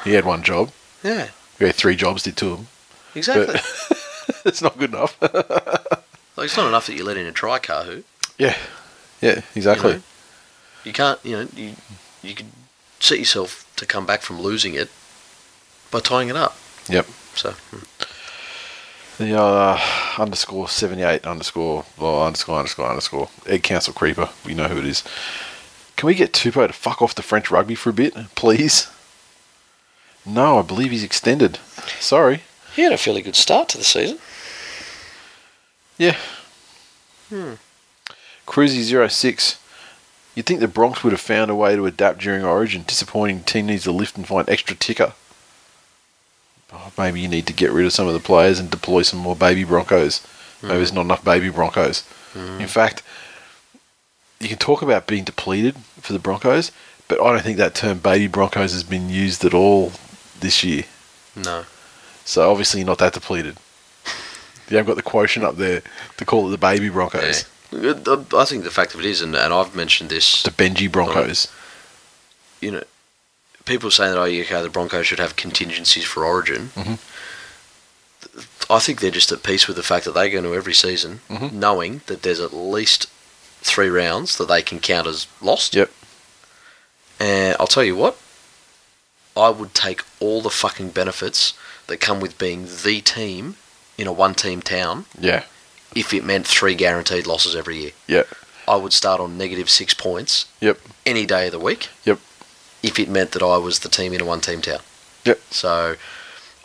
He 0.04 0.14
had 0.14 0.26
one 0.26 0.44
job. 0.44 0.72
yeah, 1.04 1.30
He 1.58 1.66
had 1.66 1.76
three 1.76 1.96
jobs 1.96 2.24
did 2.24 2.38
two 2.38 2.52
of 2.52 2.58
them. 2.58 2.68
exactly. 3.16 3.56
it's 4.46 4.62
not 4.62 4.78
good 4.78 4.92
enough. 4.92 5.18
like 5.22 6.46
it's 6.46 6.58
not 6.58 6.68
enough 6.68 6.88
that 6.88 6.96
you 6.96 7.04
let 7.04 7.18
in 7.18 7.26
a 7.26 7.32
try, 7.32 7.60
Kahu. 7.60 8.04
yeah, 8.38 8.58
yeah, 9.22 9.42
exactly. 9.56 9.92
You, 9.92 9.98
know? 9.98 10.04
you 10.86 10.94
can't, 10.94 11.20
you 11.24 11.32
know, 11.38 11.48
you 11.56 11.76
you 12.22 12.36
could 12.36 12.48
set 13.00 13.20
yourself 13.20 13.70
to 13.78 13.86
come 13.86 14.06
back 14.06 14.22
from 14.22 14.42
losing 14.42 14.74
it 14.74 14.90
by 15.92 16.00
tying 16.00 16.30
it 16.30 16.36
up. 16.36 16.58
Yep. 16.88 17.06
So 17.36 17.52
hmm. 17.52 17.86
The 19.18 19.38
uh, 19.38 19.80
underscore 20.18 20.70
seventy 20.70 21.04
eight 21.04 21.26
underscore 21.26 21.86
well, 21.98 22.24
underscore 22.26 22.58
underscore 22.58 22.90
underscore 22.90 23.30
egg 23.46 23.64
council 23.64 23.94
creeper. 23.94 24.30
We 24.46 24.54
know 24.54 24.68
who 24.70 24.78
it 24.78 24.86
is. 24.86 25.04
Can 25.98 26.08
we 26.08 26.16
get 26.16 26.32
Tupo 26.32 26.66
to 26.66 26.72
fuck 26.72 27.02
off 27.02 27.16
the 27.16 27.22
French 27.22 27.52
rugby 27.52 27.76
for 27.76 27.90
a 27.90 27.94
bit, 27.94 28.14
please? 28.36 28.88
No, 30.30 30.60
I 30.60 30.62
believe 30.62 30.92
he's 30.92 31.04
extended. 31.04 31.58
Sorry. 32.00 32.42
he 32.76 32.84
had 32.84 32.94
a 32.94 32.98
fairly 32.98 33.22
good 33.22 33.36
start 33.36 33.68
to 33.70 33.78
the 33.78 33.84
season. 33.84 34.20
Yeah. 35.98 36.18
Hmm. 37.30 37.54
Cruzy 38.48 39.10
06. 39.10 39.60
You'd 40.36 40.46
think 40.46 40.60
the 40.60 40.68
Bronx 40.68 41.04
would 41.04 41.12
have 41.14 41.20
found 41.20 41.52
a 41.52 41.56
way 41.56 41.76
to 41.76 41.86
adapt 41.86 42.20
during 42.20 42.44
Origin. 42.44 42.84
Disappointing 42.88 43.44
team 43.44 43.66
needs 43.66 43.84
to 43.84 43.92
lift 43.92 44.18
and 44.18 44.28
find 44.28 44.48
extra 44.50 44.76
ticker. 44.76 45.14
Oh, 46.72 46.92
maybe 46.98 47.20
you 47.20 47.28
need 47.28 47.48
to 47.48 47.54
get 47.54 47.72
rid 47.72 47.86
of 47.86 47.94
some 47.94 48.08
of 48.08 48.14
the 48.14 48.20
players 48.20 48.60
and 48.60 48.70
deploy 48.70 49.02
some 49.02 49.20
more 49.20 49.36
baby 49.36 49.64
Broncos. 49.64 50.26
Maybe 50.62 50.76
there's 50.76 50.94
not 50.94 51.02
enough 51.02 51.24
baby 51.24 51.50
Broncos. 51.50 52.04
In 52.36 52.68
fact, 52.68 53.02
you 54.40 54.48
can 54.48 54.60
talk 54.60 54.82
about 54.84 55.08
being 55.08 55.24
depleted 55.24 55.76
for 56.00 56.14
the 56.14 56.20
Broncos, 56.20 56.72
but 57.08 57.20
I 57.20 57.32
don't 57.34 57.42
think 57.42 57.58
that 57.58 57.74
term 57.74 57.98
baby 57.98 58.28
Broncos 58.28 58.72
has 58.72 58.84
been 58.84 59.10
used 59.10 59.44
at 59.44 59.54
all 59.56 59.92
this 60.42 60.64
year. 60.64 60.84
No, 61.36 61.66
So 62.26 62.50
obviously 62.50 62.80
you're 62.82 62.88
not 62.88 62.98
that 63.00 63.14
depleted. 63.14 63.58
You 64.70 64.78
haven't 64.78 64.88
got 64.92 64.98
the 64.98 65.10
quotient 65.10 65.46
up 65.46 65.56
there 65.58 65.82
to 66.18 66.26
call 66.26 66.48
it 66.48 66.52
the 66.52 66.58
baby 66.58 66.90
Broncos. 66.90 67.46
Yeah. 67.72 67.94
I 68.34 68.46
think 68.46 68.64
the 68.64 68.72
fact 68.72 68.94
of 68.94 69.00
it 69.00 69.06
is, 69.06 69.22
and, 69.22 69.36
and 69.36 69.54
I've 69.54 69.76
mentioned 69.76 70.10
this, 70.10 70.44
The 70.44 70.52
Benji 70.52 70.92
Broncos. 70.92 71.48
you 72.62 72.72
know, 72.72 72.84
people 73.66 73.90
saying 73.92 74.14
that, 74.14 74.20
oh, 74.20 74.24
okay, 74.24 74.62
the 74.62 74.70
Broncos 74.70 75.08
should 75.08 75.20
have 75.20 75.36
contingencies 75.36 76.04
for 76.06 76.26
Origin. 76.26 76.72
Mhm. 76.76 76.98
I 78.70 78.80
think 78.80 79.00
they're 79.02 79.10
just 79.12 79.32
at 79.32 79.42
peace 79.44 79.68
with 79.68 79.78
the 79.78 79.84
fact 79.84 80.06
that 80.06 80.12
they 80.14 80.30
go 80.30 80.40
into 80.40 80.54
every 80.54 80.74
season 80.74 81.22
Mhm. 81.30 81.54
knowing 81.54 82.02
that 82.08 82.22
there's 82.24 82.40
at 82.40 82.54
least 82.54 83.08
three 83.62 83.90
rounds 83.90 84.38
that 84.38 84.48
they 84.48 84.62
can 84.62 84.80
count 84.80 85.08
as 85.08 85.26
lost. 85.42 85.74
Yep. 85.76 85.92
And 87.20 87.56
I'll 87.60 87.68
tell 87.68 87.84
you 87.84 87.96
what, 87.96 88.18
I 89.40 89.50
would 89.50 89.74
take 89.74 90.04
all 90.20 90.42
the 90.42 90.50
fucking 90.50 90.90
benefits 90.92 91.54
that 91.88 91.98
come 92.02 92.20
with 92.20 92.38
being 92.38 92.68
the 92.84 93.02
team 93.02 93.56
in 93.98 94.06
a 94.08 94.12
one 94.12 94.36
team 94.36 94.62
town 94.62 95.06
Yeah. 95.20 95.44
if 95.96 96.14
it 96.14 96.24
meant 96.24 96.46
three 96.48 96.76
guaranteed 96.76 97.26
losses 97.26 97.56
every 97.56 97.78
year. 97.78 97.92
Yeah. 98.08 98.24
I 98.68 98.76
would 98.76 98.94
start 98.94 99.20
on 99.20 99.38
negative 99.38 99.70
six 99.70 99.94
points 99.94 100.46
Yep. 100.62 100.80
any 101.06 101.26
day 101.26 101.48
of 101.48 101.52
the 101.54 101.60
week. 101.60 101.90
Yep. 102.06 102.20
If 102.84 103.00
it 103.00 103.10
meant 103.10 103.32
that 103.32 103.42
I 103.42 103.58
was 103.58 103.80
the 103.80 103.90
team 103.90 104.14
in 104.14 104.22
a 104.22 104.26
one 104.26 104.42
team 104.42 104.62
town. 104.62 104.80
Yep. 105.26 105.40
So 105.52 105.96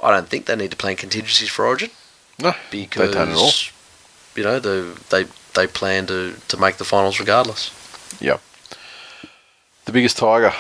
I 0.03 0.11
don't 0.11 0.29
think 0.29 0.47
they 0.47 0.57
need 0.57 0.71
to 0.73 0.77
plan 0.77 0.97
contingencies 0.97 1.49
for 1.49 1.65
Origin 1.67 1.91
No. 2.39 2.55
because 2.71 3.15
don't 3.15 3.31
at 3.31 3.37
all. 3.37 3.51
you 4.37 4.43
know 4.45 4.59
the, 4.61 4.99
they 5.11 5.27
they 5.55 5.67
plan 5.67 6.07
to, 6.09 6.35
to 6.49 6.57
make 6.57 6.77
the 6.79 6.85
finals 6.85 7.19
regardless. 7.21 7.71
The 9.87 9.93
biggest 9.93 10.17
tiger. 10.17 10.53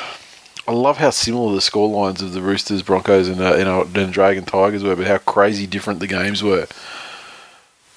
I 0.67 0.73
love 0.73 0.97
how 0.99 1.11
similar 1.11 1.55
the 1.55 1.61
score 1.61 1.89
lines 1.89 2.23
of 2.23 2.33
the 2.33 2.41
Roosters, 2.41 2.83
Broncos, 2.83 3.29
and 3.29 3.41
uh, 3.41 3.55
and, 3.55 3.69
uh, 3.69 3.85
and 4.01 4.13
Dragon 4.13 4.45
Tigers 4.45 4.83
were, 4.83 4.97
but 4.97 5.07
how 5.07 5.19
crazy 5.19 5.67
different 5.67 6.01
the 6.01 6.07
games 6.07 6.43
were. 6.43 6.67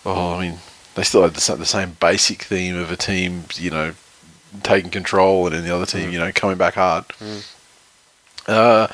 Oh, 0.06 0.36
I 0.36 0.48
mean, 0.50 0.60
they 0.96 1.04
still 1.04 1.24
had 1.24 1.34
the, 1.34 1.42
sa- 1.42 1.56
the 1.56 1.66
same 1.66 1.96
basic 2.00 2.44
theme 2.44 2.76
of 2.76 2.92
a 2.92 2.98
team, 2.98 3.46
you 3.56 3.72
know, 3.72 3.94
taking 4.64 4.92
control, 4.92 5.46
and 5.48 5.56
then 5.56 5.64
the 5.64 5.74
other 5.76 5.86
team, 5.86 6.12
you 6.12 6.20
know, 6.20 6.32
coming 6.34 6.58
back 6.58 6.74
hard. 6.76 7.06
Uh, 8.48 8.88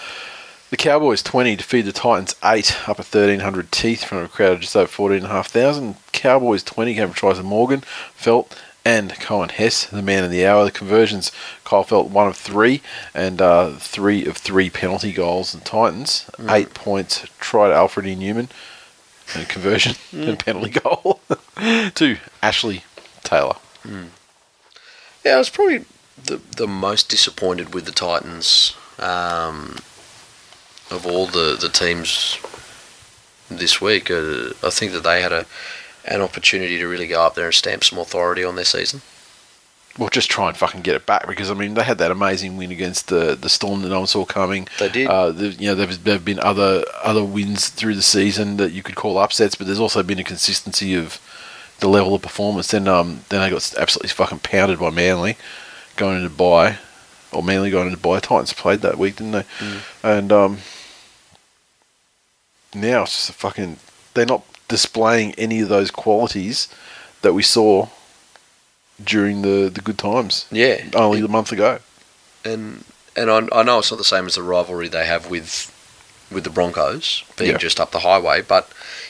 the 0.72 0.78
Cowboys 0.78 1.22
20 1.22 1.56
defeated 1.56 1.94
the 1.94 2.00
Titans 2.00 2.36
8 2.44 2.90
up 2.90 3.00
at 3.00 3.06
1,300 3.06 3.72
teeth 3.72 4.04
from 4.04 4.20
a 4.20 4.28
crowd 4.28 4.54
of 4.54 4.62
just 4.62 4.76
over 4.76 4.88
14,500. 4.88 5.95
Cowboys 6.12 6.64
20 6.64 6.95
came 6.95 7.08
from 7.10 7.14
tries 7.14 7.38
of 7.38 7.45
Morgan, 7.45 7.82
Feldt, 7.82 8.52
and 8.85 9.11
Coen 9.14 9.51
Hess, 9.51 9.85
the 9.85 10.01
man 10.01 10.23
of 10.23 10.31
the 10.31 10.45
hour. 10.45 10.65
The 10.65 10.72
conversions, 10.72 11.31
Kyle 11.64 11.85
Feldt 11.85 12.10
one 12.10 12.27
of 12.27 12.35
three, 12.35 12.81
and 13.14 13.41
uh, 13.41 13.72
three 13.77 14.26
of 14.26 14.38
three 14.38 14.69
penalty 14.69 15.14
goals. 15.14 15.53
And 15.53 15.64
Titans, 15.64 16.30
eight 16.49 16.73
points, 16.73 17.26
tried 17.39 17.72
Alfred 17.72 18.05
E. 18.05 18.15
Newman, 18.15 18.49
and 19.35 19.47
conversion 19.47 19.95
and 20.11 20.38
penalty 20.38 20.72
goal 20.72 21.22
to 21.95 22.18
Ashley 22.41 22.84
Taylor. 23.23 23.55
Yeah, 25.23 25.35
I 25.35 25.38
was 25.38 25.49
probably 25.49 25.85
the 26.22 26.41
the 26.57 26.68
most 26.68 27.10
disappointed 27.10 27.73
with 27.73 27.85
the 27.85 27.91
Titans 27.91 28.76
um, 28.99 29.77
of 30.91 31.05
all 31.05 31.26
the 31.26 31.57
the 31.60 31.69
teams 31.69 32.38
this 33.49 33.80
week. 33.80 34.11
Uh, 34.11 34.49
I 34.64 34.69
think 34.69 34.91
that 34.91 35.03
they 35.03 35.22
had 35.22 35.31
a 35.31 35.45
an 36.06 36.22
opportunity 36.22 36.78
to 36.78 36.88
really 36.88 37.08
go 37.08 37.22
up 37.26 37.36
there 37.36 37.46
and 37.46 37.54
stamp 37.54 37.84
some 37.84 38.00
authority 38.00 38.44
on 38.44 38.56
their 38.56 38.66
season. 38.66 39.02
Well, 39.98 40.10
just 40.10 40.32
try 40.32 40.48
and 40.48 40.58
fucking 40.58 40.82
get 40.82 40.96
it 40.96 41.06
back 41.06 41.28
because 41.28 41.52
I 41.52 41.54
mean 41.54 41.76
they 41.76 41.84
had 41.84 42.00
that 42.00 42.10
amazing 42.10 42.58
win 42.58 42.72
against 42.72 43.10
the 43.10 43.36
the 43.40 43.50
Storm 43.50 43.84
that 43.84 43.90
no 43.90 44.00
one 44.00 44.08
saw 44.08 44.26
coming. 44.26 44.68
They 44.80 44.90
did. 44.90 45.08
Uh, 45.08 45.32
the, 45.32 45.50
you 45.50 45.68
know, 45.68 45.76
there've, 45.76 46.04
there've 46.04 46.26
been 46.26 46.40
other 46.40 46.84
other 47.04 47.24
wins 47.24 47.70
through 47.70 47.94
the 47.94 48.02
season 48.02 48.58
that 48.58 48.72
you 48.72 48.82
could 48.82 48.96
call 48.96 49.20
upsets, 49.20 49.54
but 49.54 49.68
there's 49.68 49.80
also 49.80 50.02
been 50.02 50.18
a 50.18 50.24
consistency 50.24 50.96
of 50.96 51.22
the 51.80 51.88
level 51.88 52.16
of 52.16 52.24
performance. 52.24 52.72
Then 52.72 52.88
um 52.88 53.22
then 53.30 53.42
they 53.42 53.52
got 53.52 53.76
absolutely 53.78 54.10
fucking 54.10 54.40
pounded 54.40 54.80
by 54.80 54.90
Manly 54.90 55.38
going 55.96 56.18
into 56.18 56.30
bye, 56.30 56.80
or 57.32 57.44
Manly 57.44 57.70
going 57.70 57.86
into 57.86 58.00
bye. 58.00 58.20
Titans 58.20 58.54
played 58.54 58.80
that 58.82 58.98
week, 58.98 59.18
didn't 59.18 59.34
they? 59.34 59.46
And 60.02 60.32
um 60.32 60.58
now 62.74 63.04
it's 63.04 63.12
just 63.16 63.30
a 63.30 63.34
fucking 63.34 63.78
they're 64.16 64.26
not 64.26 64.44
displaying 64.78 65.34
any 65.45 65.62
of 65.62 65.70
those 65.70 65.91
qualities 65.91 66.68
that 67.22 67.34
we 67.34 67.44
saw 67.44 67.88
during 69.04 69.41
the 69.48 69.70
the 69.70 69.82
good 69.82 69.98
times 69.98 70.45
Yeah, 70.52 70.78
only 70.95 71.20
a 71.22 71.28
month 71.28 71.52
ago. 71.52 71.80
and 72.52 72.84
and 73.16 73.30
I, 73.30 73.38
I 73.60 73.64
know 73.64 73.78
it's 73.80 73.91
not 73.91 73.98
the 74.06 74.12
same 74.16 74.26
as 74.26 74.36
the 74.36 74.41
rivalry 74.56 74.88
they 74.90 75.06
have 75.06 75.30
with 75.30 75.70
with 76.32 76.44
the 76.44 76.50
Broncos 76.58 77.24
being 77.38 77.52
Yeah. 77.52 77.58
just 77.68 77.80
up 77.80 77.91
the 77.91 78.00
highway, 78.10 78.41
but 78.41 78.64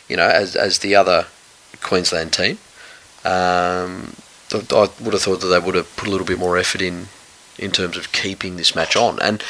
you 0.09 0.15
know, 0.17 0.27
as 0.41 0.55
as 0.67 0.79
the 0.79 0.93
other 1.01 1.27
Queensland 1.89 2.33
team, 2.33 2.57
um, 3.23 4.15
I 4.53 4.89
would 5.03 5.13
have 5.17 5.23
thought 5.25 5.39
that 5.41 5.47
they 5.53 5.59
would 5.65 5.75
have 5.75 5.95
put 5.95 6.07
a 6.07 6.11
little 6.11 6.27
bit 6.27 6.39
more 6.39 6.57
effort 6.57 6.81
in 6.81 7.07
in 7.57 7.71
terms 7.71 7.95
of 7.97 8.11
keeping 8.11 8.57
this 8.57 8.75
match 8.75 8.95
on, 8.95 9.19
and 9.21 9.41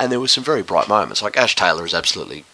and 0.00 0.10
there 0.10 0.20
were 0.20 0.28
some 0.36 0.44
very 0.52 0.62
bright 0.62 0.88
moments. 0.88 1.20
Like 1.22 1.36
Ash 1.36 1.54
Taylor 1.54 1.84
is 1.84 1.94
absolutely 1.94 2.44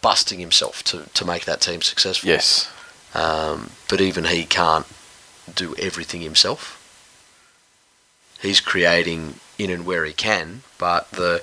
busting 0.00 0.40
himself 0.40 0.82
to 0.84 1.08
to 1.14 1.24
make 1.24 1.44
that 1.44 1.60
team 1.60 1.82
successful. 1.82 2.28
Yes. 2.28 2.70
Um, 3.14 3.70
but 3.88 4.00
even 4.00 4.24
he 4.24 4.44
can't 4.44 4.86
do 5.54 5.74
everything 5.78 6.22
himself. 6.22 6.78
He's 8.40 8.60
creating 8.60 9.34
in 9.58 9.70
and 9.70 9.86
where 9.86 10.04
he 10.04 10.12
can, 10.12 10.62
but 10.78 11.10
the, 11.12 11.42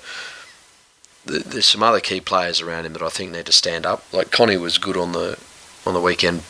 the 1.25 1.39
there's 1.39 1.65
some 1.65 1.83
other 1.83 1.99
key 1.99 2.19
players 2.19 2.59
around 2.59 2.85
him 2.85 2.93
that 2.93 3.01
I 3.01 3.09
think 3.09 3.31
need 3.31 3.45
to 3.45 3.51
stand 3.51 3.85
up. 3.85 4.03
Like 4.11 4.31
Connie 4.31 4.57
was 4.57 4.77
good 4.77 4.97
on 4.97 5.13
the 5.13 5.39
on 5.85 5.93
the 5.93 6.01
weekend, 6.01 6.43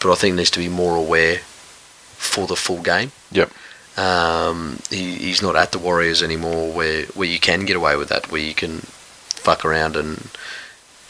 but 0.00 0.10
I 0.10 0.14
think 0.14 0.36
needs 0.36 0.50
to 0.52 0.58
be 0.58 0.68
more 0.68 0.96
aware 0.96 1.38
for 1.38 2.46
the 2.46 2.56
full 2.56 2.82
game. 2.82 3.12
Yep. 3.32 3.50
Um, 3.96 4.78
he, 4.88 5.16
he's 5.16 5.42
not 5.42 5.56
at 5.56 5.72
the 5.72 5.78
Warriors 5.78 6.22
anymore, 6.22 6.72
where 6.72 7.04
where 7.06 7.28
you 7.28 7.40
can 7.40 7.66
get 7.66 7.76
away 7.76 7.96
with 7.96 8.08
that, 8.08 8.30
where 8.30 8.40
you 8.40 8.54
can 8.54 8.78
fuck 8.78 9.64
around 9.64 9.96
and 9.96 10.30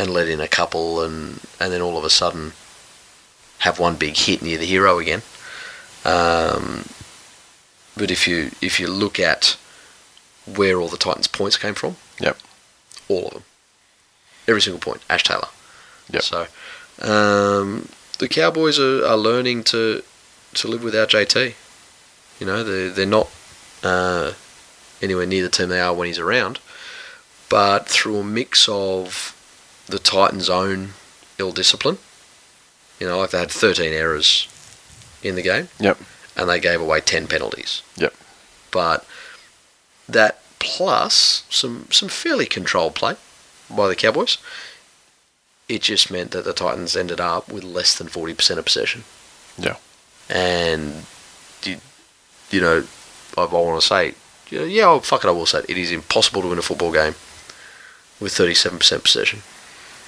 and 0.01 0.10
let 0.10 0.28
in 0.28 0.40
a 0.40 0.48
couple, 0.48 1.02
and 1.02 1.40
and 1.60 1.72
then 1.72 1.82
all 1.82 1.98
of 1.98 2.05
a 2.05 2.10
sudden 2.10 2.52
have 3.59 3.78
one 3.78 3.97
big 3.97 4.16
hit 4.16 4.43
you're 4.43 4.59
the 4.59 4.64
hero 4.64 4.98
again. 4.98 5.20
Um, 6.05 6.86
but 7.97 8.10
if 8.10 8.27
you 8.27 8.51
if 8.62 8.81
you 8.81 8.86
look 8.89 9.20
at 9.20 9.59
where 10.47 10.81
all 10.81 10.89
the 10.89 10.97
Titans' 10.97 11.28
points 11.28 11.59
came 11.59 11.74
from, 11.74 11.97
Yep. 12.18 12.39
all 13.09 13.27
of 13.27 13.32
them, 13.35 13.44
every 14.48 14.62
single 14.62 14.81
point, 14.81 15.02
Ash 15.10 15.22
Taylor. 15.22 15.48
Yep. 16.10 16.22
So 16.22 16.47
um, 17.02 17.89
the 18.18 18.28
Cowboys 18.28 18.78
are, 18.78 19.05
are 19.06 19.18
learning 19.18 19.64
to 19.64 20.02
to 20.55 20.68
live 20.68 20.82
without 20.82 21.10
JT. 21.10 21.55
You 22.40 22.47
know, 22.47 22.64
they're 22.64 22.89
they're 22.89 23.06
not 23.06 23.28
uh, 23.82 24.32
anywhere 25.02 25.27
near 25.27 25.43
the 25.43 25.51
team 25.51 25.68
they 25.68 25.81
are 25.81 25.93
when 25.93 26.06
he's 26.06 26.18
around, 26.18 26.59
but 27.51 27.86
through 27.86 28.16
a 28.20 28.24
mix 28.24 28.66
of 28.66 29.36
the 29.90 29.98
Titans' 29.98 30.50
own 30.50 30.90
ill 31.38 31.52
discipline. 31.52 31.98
You 32.98 33.08
know, 33.08 33.18
like 33.18 33.30
they 33.30 33.38
had 33.38 33.50
13 33.50 33.92
errors 33.92 34.48
in 35.22 35.34
the 35.34 35.42
game. 35.42 35.68
Yep. 35.78 35.98
And 36.36 36.48
they 36.48 36.60
gave 36.60 36.80
away 36.80 37.00
10 37.00 37.26
penalties. 37.26 37.82
Yep. 37.96 38.14
But 38.70 39.06
that 40.08 40.40
plus 40.58 41.44
some 41.48 41.86
some 41.90 42.08
fairly 42.08 42.46
controlled 42.46 42.94
play 42.94 43.16
by 43.68 43.88
the 43.88 43.96
Cowboys, 43.96 44.38
it 45.68 45.82
just 45.82 46.10
meant 46.10 46.32
that 46.32 46.44
the 46.44 46.52
Titans 46.52 46.96
ended 46.96 47.20
up 47.20 47.50
with 47.50 47.64
less 47.64 47.96
than 47.96 48.08
40% 48.08 48.58
of 48.58 48.64
possession. 48.64 49.04
Yeah. 49.56 49.76
And, 50.28 51.04
you, 51.62 51.78
you 52.50 52.60
know, 52.60 52.84
I, 53.36 53.42
I 53.42 53.46
want 53.46 53.80
to 53.80 53.86
say, 53.86 54.14
yeah, 54.50 54.86
oh, 54.86 55.00
fuck 55.00 55.24
it, 55.24 55.28
I 55.28 55.30
will 55.30 55.46
say 55.46 55.60
it. 55.60 55.70
It 55.70 55.78
is 55.78 55.92
impossible 55.92 56.42
to 56.42 56.48
win 56.48 56.58
a 56.58 56.62
football 56.62 56.92
game 56.92 57.14
with 58.18 58.32
37% 58.32 59.04
possession. 59.04 59.42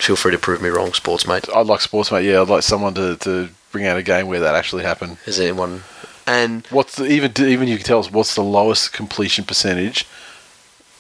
Feel 0.03 0.17
free 0.17 0.33
to 0.33 0.39
prove 0.39 0.61
me 0.61 0.69
wrong, 0.69 0.93
sports 0.95 1.27
mate. 1.29 1.49
I'd 1.55 1.67
like 1.67 1.81
sports, 1.81 2.11
mate. 2.11 2.25
Yeah, 2.25 2.43
I'd 2.43 2.49
like 2.49 2.65
someone 2.65 2.93
to, 2.95 3.17
to 3.19 3.51
bring 3.71 3.87
out 3.87 3.97
a 3.97 4.03
game 4.03 4.27
where 4.27 4.41
that 4.41 4.55
actually 4.57 4.83
happened. 4.83 5.17
Is 5.27 5.39
anyone? 5.39 5.83
And 6.27 6.67
What's 6.71 6.97
the, 6.97 7.05
even 7.07 7.33
even 7.39 7.69
you 7.69 7.77
can 7.77 7.87
tell 7.87 8.01
us 8.01 8.11
what's 8.11 8.35
the 8.35 8.43
lowest 8.43 8.93
completion 8.93 9.45
percentage 9.45 10.05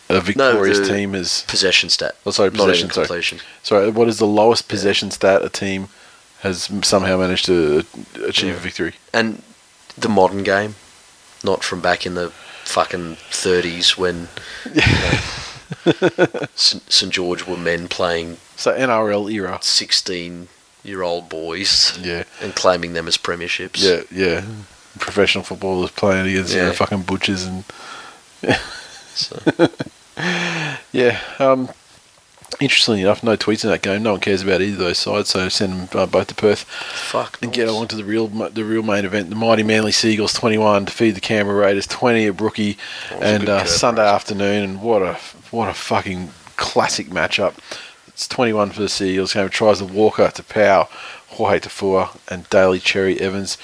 a 0.09 0.21
victorious 0.21 0.79
the- 0.79 0.87
team 0.87 1.15
is? 1.17 1.45
possession 1.49 1.89
stat. 1.91 2.15
Oh, 2.25 2.31
sorry, 2.31 2.51
not 2.51 2.67
possession. 2.69 2.91
Sorry, 2.91 3.07
completion. 3.07 3.39
sorry. 3.65 3.91
What 3.91 4.07
is 4.09 4.19
the 4.19 4.27
lowest 4.27 4.69
possession 4.69 5.11
stat 5.11 5.43
a 5.45 5.49
team 5.49 5.89
has 6.43 6.71
somehow 6.83 7.17
managed 7.19 7.47
to 7.47 7.85
achieve 8.25 8.51
Yeah. 8.51 8.57
a 8.57 8.61
victory? 8.61 8.95
And 9.13 9.43
the 9.99 10.09
modern 10.09 10.43
game, 10.45 10.77
not 11.43 11.65
from 11.65 11.81
back 11.81 12.07
in 12.07 12.15
the 12.15 12.31
fucking 12.65 13.17
30s 13.31 13.97
when 13.97 14.29
you 14.75 14.81
know, 14.81 15.19
St. 16.55 17.13
George 17.13 17.47
were 17.47 17.57
men 17.57 17.89
playing 17.89 18.37
So 18.57 18.73
NRL 18.73 19.31
era. 19.33 19.59
16 19.63 20.49
year 20.85 21.03
old 21.03 21.29
boys 21.29 21.97
Yeah, 22.03 22.25
and 22.41 22.55
claiming 22.55 22.93
them 22.93 23.07
as 23.09 23.17
premierships. 23.17 23.83
yeah, 23.83 24.03
yeah. 24.11 24.45
Professional 24.99 25.45
footballers 25.45 25.91
playing 25.93 26.27
against 26.29 26.55
you 26.55 26.61
know, 26.63 26.73
fucking 26.73 27.03
butchers 27.03 27.45
and 27.45 27.65
So, 29.15 29.39
Yeah. 30.93 31.19
Um, 31.39 31.69
interestingly 32.61 33.03
enough, 33.03 33.23
no 33.23 33.37
tweets 33.37 33.65
in 33.65 33.71
that 33.71 33.83
game. 33.83 34.03
No 34.03 34.13
one 34.13 34.21
cares 34.21 34.43
about 34.43 34.61
either 34.61 34.73
of 34.75 34.79
those 34.79 34.99
sides, 34.99 35.31
so 35.31 35.49
send 35.49 35.89
them 35.89 35.99
uh, 35.99 36.07
both 36.07 36.29
to 36.29 36.35
Perth 36.35 36.61
fuck. 36.61 37.39
and 37.43 37.53
get 37.53 37.69
along 37.69 37.89
to 37.89 37.97
the 37.97 38.05
real 38.05 38.29
the 38.29 38.65
real 38.65 38.83
main 38.83 39.05
event. 39.05 39.31
The 39.31 39.37
mighty 39.37 39.63
Manly 39.63 39.93
Seagulls 39.93 40.33
twenty 40.33 40.59
one 40.59 40.85
defeat 40.85 41.13
the 41.13 41.21
Canberra 41.21 41.59
Raiders 41.67 41.87
twenty 41.87 42.27
at 42.27 42.37
Brookie, 42.37 42.79
That 43.11 43.19
was 43.19 43.23
a 43.23 43.35
and 43.35 43.49
uh, 43.49 43.65
Sunday 43.65 44.07
afternoon. 44.07 44.65
And 44.65 44.83
what 44.83 45.03
a 45.03 45.15
what 45.51 45.69
a 45.69 45.75
fucking 45.75 46.31
classic 46.57 47.09
matchup. 47.09 47.55
It's 48.09 48.29
twenty 48.29 48.53
one 48.53 48.71
for 48.71 48.83
the 48.83 48.89
Seagulls. 48.89 49.35
Game 49.35 49.49
tries 49.49 49.79
to 49.79 49.85
Walker 49.85 50.31
to 50.31 50.43
Pow, 50.43 50.89
Jorge 51.29 51.61
Taufua, 51.61 52.17
and 52.29 52.49
Daly 52.51 52.79
Cherry 52.79 53.21
Evans. 53.21 53.59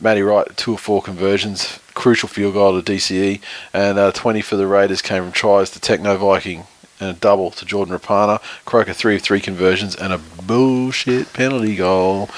Matty 0.00 0.22
Wright, 0.22 0.48
two 0.56 0.72
or 0.72 0.78
four 0.78 1.00
conversions, 1.00 1.78
crucial 1.94 2.28
field 2.28 2.54
goal 2.54 2.80
to 2.80 2.92
DCE, 2.92 3.40
and 3.72 3.98
uh, 3.98 4.10
20 4.10 4.40
for 4.40 4.56
the 4.56 4.66
Raiders 4.66 5.00
came 5.00 5.22
from 5.22 5.30
tries 5.30 5.70
to 5.70 5.80
Techno 5.80 6.16
Viking 6.16 6.66
and 7.02 7.10
a 7.16 7.18
double 7.20 7.50
to 7.50 7.64
Jordan 7.64 7.96
Rapana. 7.98 8.40
Croker, 8.64 8.92
three 8.92 9.16
of 9.16 9.22
three 9.22 9.40
conversions, 9.40 9.94
and 9.96 10.12
a 10.12 10.18
bullshit 10.18 11.32
penalty 11.32 11.76
goal. 11.76 12.30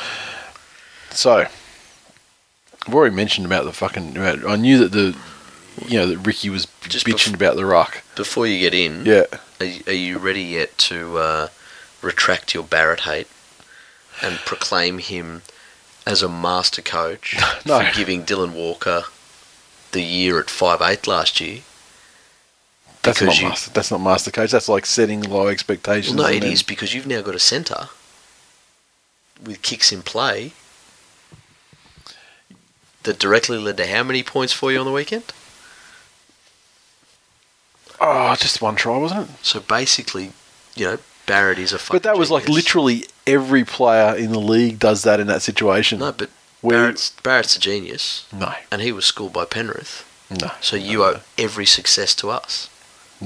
So, 1.11 1.47
I've 2.86 2.95
already 2.95 3.15
mentioned 3.15 3.47
about 3.47 3.65
the 3.65 3.73
fucking. 3.73 4.16
About, 4.16 4.45
I 4.47 4.57
knew 4.57 4.78
that 4.78 4.93
the. 4.93 5.16
You 5.89 5.99
know, 5.99 6.07
that 6.07 6.19
Ricky 6.19 6.51
was 6.51 6.69
Just 6.89 7.05
bitching 7.05 7.32
bef- 7.32 7.35
about 7.35 7.57
the 7.57 7.66
rock. 7.66 8.03
Before 8.15 8.47
you 8.47 8.61
get 8.61 8.74
in, 8.74 9.05
Yeah. 9.05 9.24
are, 9.59 9.66
you- 9.66 9.82
are 9.89 9.93
you 9.93 10.19
ready 10.19 10.43
yet 10.43 10.78
to 10.78 11.19
uh, 11.19 11.49
retract 12.01 12.55
your 12.55 12.62
Barrett 12.62 13.01
hate 13.01 13.27
and 14.23 14.36
proclaim 14.47 14.99
him 14.99 15.43
as 16.07 16.23
a 16.23 16.28
master 16.28 16.81
coach 16.81 17.36
No. 17.66 17.81
for 17.85 17.93
giving 17.93 18.23
Dylan 18.24 18.53
Walker 18.53 19.03
the 19.91 20.03
year 20.03 20.39
at 20.39 20.49
five 20.49 20.81
eight 20.81 21.09
last 21.09 21.41
year? 21.41 21.62
That's 23.05 23.20
not, 23.22 23.39
you- 23.40 23.48
master, 23.48 23.70
that's 23.70 23.90
not 23.90 24.01
master 24.01 24.31
coach. 24.31 24.51
That's 24.51 24.68
like 24.68 24.86
setting 24.86 25.22
low 25.22 25.48
expectations. 25.48 26.16
Well, 26.16 26.28
no, 26.31 26.36
it 26.36 26.40
then- 26.40 26.52
is 26.52 26.62
because 26.62 26.94
you've 26.94 27.06
now 27.06 27.20
got 27.22 27.35
a 27.35 27.39
centre 27.39 27.89
with 29.43 29.62
kicks 29.62 29.93
in 29.93 30.02
play 30.02 30.52
that 33.02 33.18
directly 33.18 33.59
led 33.59 33.76
to 33.76 33.86
how 33.86 34.02
many 34.02 34.22
points 34.22 34.52
for 34.52 34.72
you 34.72 34.78
on 34.81 34.86
the 34.86 34.93
weekend? 34.93 35.24
Oh, 38.01 38.35
just 38.36 38.60
one 38.60 38.76
try, 38.76 38.97
wasn't 38.98 39.31
it? 39.31 39.36
So 39.44 39.60
basically, 39.60 40.32
you 40.74 40.85
know, 40.86 40.98
Barrett 41.26 41.59
is 41.59 41.72
a 41.72 41.81
But 41.90 42.02
that 42.02 42.18
was 42.18 42.31
like 42.31 42.48
literally 42.48 43.05
every 43.26 43.64
player 43.64 44.14
in 44.16 44.32
the 44.32 44.40
league 44.40 44.78
does 44.78 45.02
that 45.02 45.20
in 45.20 45.26
that 45.28 45.43
situation. 45.43 46.01
No, 46.01 46.12
but 46.12 46.31
Where 46.60 46.78
Barrett's, 46.78 47.10
Barrett's 47.22 47.56
a 47.56 47.60
genius, 47.60 48.26
no, 48.32 48.52
and 48.70 48.82
he 48.82 48.93
was 48.93 49.05
schooled 49.06 49.32
by 49.32 49.44
Penrith. 49.44 50.05
no, 50.31 50.51
So 50.60 50.76
you 50.76 51.05
owe 51.05 51.20
every 51.39 51.66
success 51.66 52.14
to 52.16 52.31
us. 52.31 52.68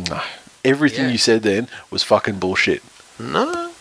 No. 0.09 0.23
Everything 0.65 1.07
Yeah. 1.07 1.13
you 1.13 1.19
said 1.19 1.43
then 1.43 1.69
was 1.91 2.03
fucking 2.03 2.39
bullshit. 2.39 2.83
No, 3.19 3.73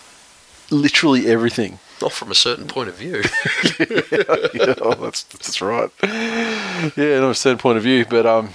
Literally 0.70 1.28
everything. 1.28 1.80
not 2.02 2.12
from 2.12 2.30
a 2.32 2.36
certain 2.36 2.68
point 2.68 2.90
of 2.90 2.96
view. 2.96 3.24
yeah, 3.80 4.74
oh, 4.82 4.96
that's 4.96 5.24
that's 5.24 5.62
right. 5.62 5.90
Yeah, 6.04 7.20
not 7.20 7.32
a 7.32 7.36
certain 7.36 7.58
point 7.58 7.78
of 7.78 7.84
view, 7.84 8.06
but 8.10 8.26
um, 8.26 8.50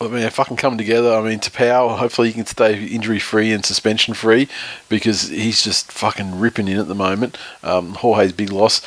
I 0.00 0.08
mean, 0.08 0.24
I 0.24 0.30
fucking 0.30 0.56
come 0.56 0.76
together. 0.78 1.12
I 1.14 1.20
mean, 1.20 1.38
Taupau, 1.38 1.96
hopefully 1.98 2.28
he 2.28 2.34
can 2.34 2.46
stay 2.46 2.82
injury 2.84 3.18
free 3.18 3.52
and 3.52 3.64
suspension 3.64 4.14
free 4.14 4.48
because 4.88 5.28
he's 5.28 5.62
just 5.62 5.92
fucking 5.92 6.38
ripping 6.40 6.66
in 6.68 6.78
at 6.78 6.88
the 6.88 6.94
moment. 6.94 7.36
Um, 7.62 7.94
Jorge's 7.94 8.32
big 8.32 8.50
loss, 8.50 8.80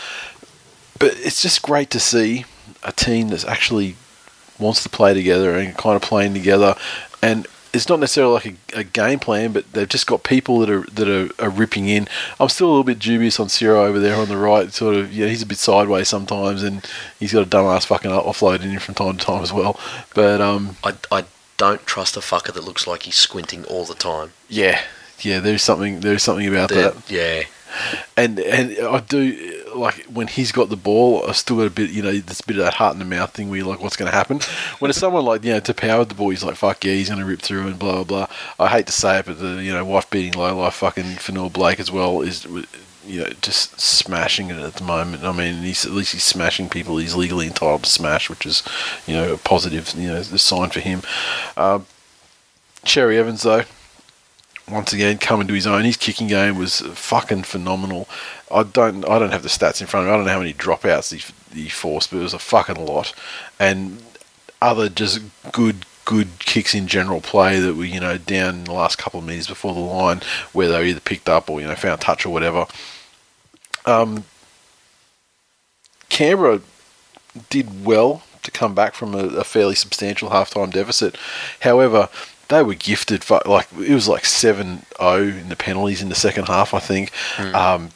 but 1.00 1.14
it's 1.20 1.42
just 1.42 1.62
great 1.62 1.90
to 1.92 2.00
see 2.00 2.46
a 2.84 2.92
team 2.92 3.30
that's 3.30 3.46
actually 3.46 3.96
wants 4.60 4.82
to 4.84 4.90
play 4.90 5.14
together 5.14 5.56
and 5.58 5.78
kind 5.78 5.96
of 5.96 6.02
playing 6.02 6.34
together 6.34 6.76
and. 7.22 7.48
It's 7.76 7.90
not 7.90 8.00
necessarily 8.00 8.34
like 8.34 8.46
a, 8.74 8.80
a 8.80 8.84
game 8.84 9.20
plan, 9.20 9.52
but 9.52 9.72
they've 9.74 9.88
just 9.88 10.08
got 10.08 10.24
people 10.24 10.60
that 10.60 10.70
are 10.70 10.82
that 10.94 11.08
are, 11.08 11.30
are 11.46 11.50
ripping 11.50 11.88
in. 11.88 12.08
I'm 12.40 12.50
still 12.50 12.68
a 12.68 12.72
little 12.72 12.84
bit 12.84 13.00
dubious 13.00 13.40
on 13.40 13.50
Ciro 13.50 13.84
over 13.86 14.00
there 14.00 14.16
on 14.16 14.28
the 14.30 14.38
right. 14.38 14.72
Sort 14.74 14.96
of, 14.96 15.14
yeah, 15.14 15.28
he's 15.28 15.42
a 15.42 15.46
bit 15.46 15.58
sideways 15.58 16.08
sometimes, 16.10 16.64
and 16.64 16.84
he's 17.20 17.34
got 17.34 17.44
a 17.46 17.50
dumbass 17.50 17.86
fucking 17.86 18.10
offloading 18.12 18.72
in 18.74 18.80
from 18.80 18.96
time 18.96 19.18
to 19.18 19.26
time 19.26 19.44
as 19.44 19.52
well. 19.54 19.80
But 20.14 20.42
um, 20.42 20.78
I, 20.84 20.94
I 21.12 21.26
don't 21.58 21.86
trust 21.86 22.18
a 22.18 22.22
fucker 22.22 22.54
that 22.54 22.64
looks 22.64 22.88
like 22.88 23.04
he's 23.04 23.16
squinting 23.16 23.64
all 23.66 23.86
the 23.86 23.94
time. 23.96 24.32
yeah, 24.50 24.82
yeah, 25.22 25.40
there's 25.40 25.64
something 25.64 26.00
there's 26.02 26.24
something 26.24 26.48
about 26.48 26.70
They're- 26.70 26.92
that. 26.92 27.10
yeah, 27.12 27.44
and 28.16 28.40
and 28.40 28.78
I 28.80 29.00
do 29.02 29.64
like 29.76 30.06
when 30.06 30.28
he's 30.28 30.52
got 30.52 30.70
the 30.70 30.76
ball. 30.76 31.26
I 31.28 31.34
still 31.34 31.58
got 31.58 31.68
a 31.68 31.70
bit, 31.70 31.90
you 31.90 32.02
know, 32.02 32.12
this 32.12 32.42
bit 32.42 32.58
of 32.58 32.64
that 32.64 32.76
heart 32.76 32.94
in 32.94 33.00
the 33.00 33.06
mouth 33.06 33.32
thing 33.32 33.50
where 33.50 33.60
you're 33.60 33.68
like, 33.68 33.82
what's 33.82 33.98
going 33.98 34.10
to 34.10 34.16
happen? 34.16 34.40
When 34.80 34.90
it's 34.90 35.00
someone 35.00 35.26
like 35.26 35.44
you 35.44 35.54
know 35.54 35.60
to 35.60 35.74
power 35.74 36.06
the 36.06 36.16
ball, 36.16 36.30
he's 36.30 36.44
like, 36.44 36.56
fuck 36.56 36.84
yeah, 36.84 36.94
he's 36.94 37.10
going 37.10 37.20
to 37.20 37.26
rip 37.26 37.42
through 37.42 37.68
and 37.68 37.80
blah 37.80 38.04
blah 38.04 38.26
blah. 38.26 38.66
I 38.66 38.70
hate 38.70 38.88
to 38.88 38.94
say 38.94 39.20
it, 39.20 39.26
but 39.26 39.40
the 39.40 39.64
you 39.64 39.72
know 39.72 39.84
wife 39.86 40.10
beating 40.10 40.34
low 40.34 40.58
life 40.58 40.76
fucking 40.76 41.16
Fonua-Blake 41.16 41.80
as 41.80 41.92
well 41.92 42.22
is. 42.22 42.48
You 43.08 43.22
know, 43.22 43.30
just 43.40 43.80
smashing 43.80 44.50
it 44.50 44.58
at 44.58 44.74
the 44.78 44.84
moment. 44.84 45.26
I 45.26 45.32
mean, 45.32 45.62
he's 45.62 45.86
at 45.86 45.92
least 45.92 46.14
he's 46.14 46.24
smashing 46.24 46.70
people 46.70 46.98
he's 46.98 47.14
legally 47.14 47.46
entitled 47.46 47.84
to 47.84 47.90
smash, 47.92 48.32
which 48.32 48.48
is, 48.48 48.64
you 49.06 49.14
know, 49.14 49.34
a 49.34 49.38
positive, 49.38 49.94
you 49.96 50.08
know, 50.08 50.24
sign 50.24 50.72
for 50.72 50.80
him. 50.80 51.04
Um, 51.56 51.86
Cherry 52.84 53.20
Evans, 53.20 53.44
though, 53.44 53.64
once 54.70 54.94
again 54.94 55.18
coming 55.18 55.48
to 55.48 55.54
his 55.54 55.68
own. 55.68 55.84
His 55.84 55.98
kicking 55.98 56.28
game 56.28 56.58
was 56.58 56.80
fucking 56.82 57.44
phenomenal. 57.44 58.08
I 58.52 58.64
don't 58.64 59.08
I 59.08 59.20
don't 59.20 59.32
have 59.32 59.44
the 59.44 59.50
stats 59.50 59.82
in 59.82 59.88
front 59.88 60.06
of 60.06 60.10
me. 60.10 60.14
I 60.14 60.18
don't 60.18 60.26
know 60.26 60.34
how 60.34 60.40
many 60.40 60.54
dropouts 60.54 61.14
he, 61.14 61.60
he 61.62 61.70
forced, 61.70 62.12
but 62.12 62.18
it 62.18 62.24
was 62.24 62.34
a 62.34 62.40
fucking 62.40 62.84
lot. 62.84 63.14
And 63.60 64.02
other 64.62 64.90
just 64.90 65.22
good 65.52 65.86
good 66.06 66.28
kicks 66.40 66.76
in 66.76 66.88
general 66.88 67.20
play 67.20 67.60
that 67.60 67.76
were 67.76 67.86
you 67.86 68.00
know 68.00 68.18
down 68.18 68.56
in 68.56 68.64
the 68.66 68.74
last 68.74 68.98
couple 68.98 69.20
of 69.20 69.26
minutes 69.26 69.48
before 69.48 69.74
the 69.74 69.80
line 69.80 70.22
where 70.54 70.68
they 70.68 70.78
were 70.78 70.86
either 70.86 71.00
picked 71.00 71.30
up 71.30 71.50
or 71.50 71.60
you 71.60 71.68
know 71.68 71.76
found 71.76 72.02
touch 72.02 72.26
or 72.26 72.30
whatever. 72.30 72.66
Um, 73.86 74.24
Canberra 76.10 76.62
did 77.50 77.86
well 77.86 78.24
to 78.44 78.52
come 78.52 78.74
back 78.74 78.94
from 78.94 79.14
a, 79.14 79.26
a 79.26 79.44
fairly 79.44 79.76
substantial 79.76 80.30
halftime 80.30 80.72
deficit. 80.72 81.18
However, 81.62 82.10
they 82.48 82.64
were 82.64 82.76
gifted 82.76 83.24
for 83.24 83.42
like 83.46 83.68
it 83.74 83.94
was 83.94 84.08
like 84.08 84.24
7-0 84.24 85.42
in 85.42 85.50
the 85.50 85.56
penalties 85.56 86.02
in 86.02 86.10
the 86.10 86.16
second 86.16 86.46
half, 86.48 86.74
I 86.74 86.80
think. 86.80 87.12
Um, 87.56 87.90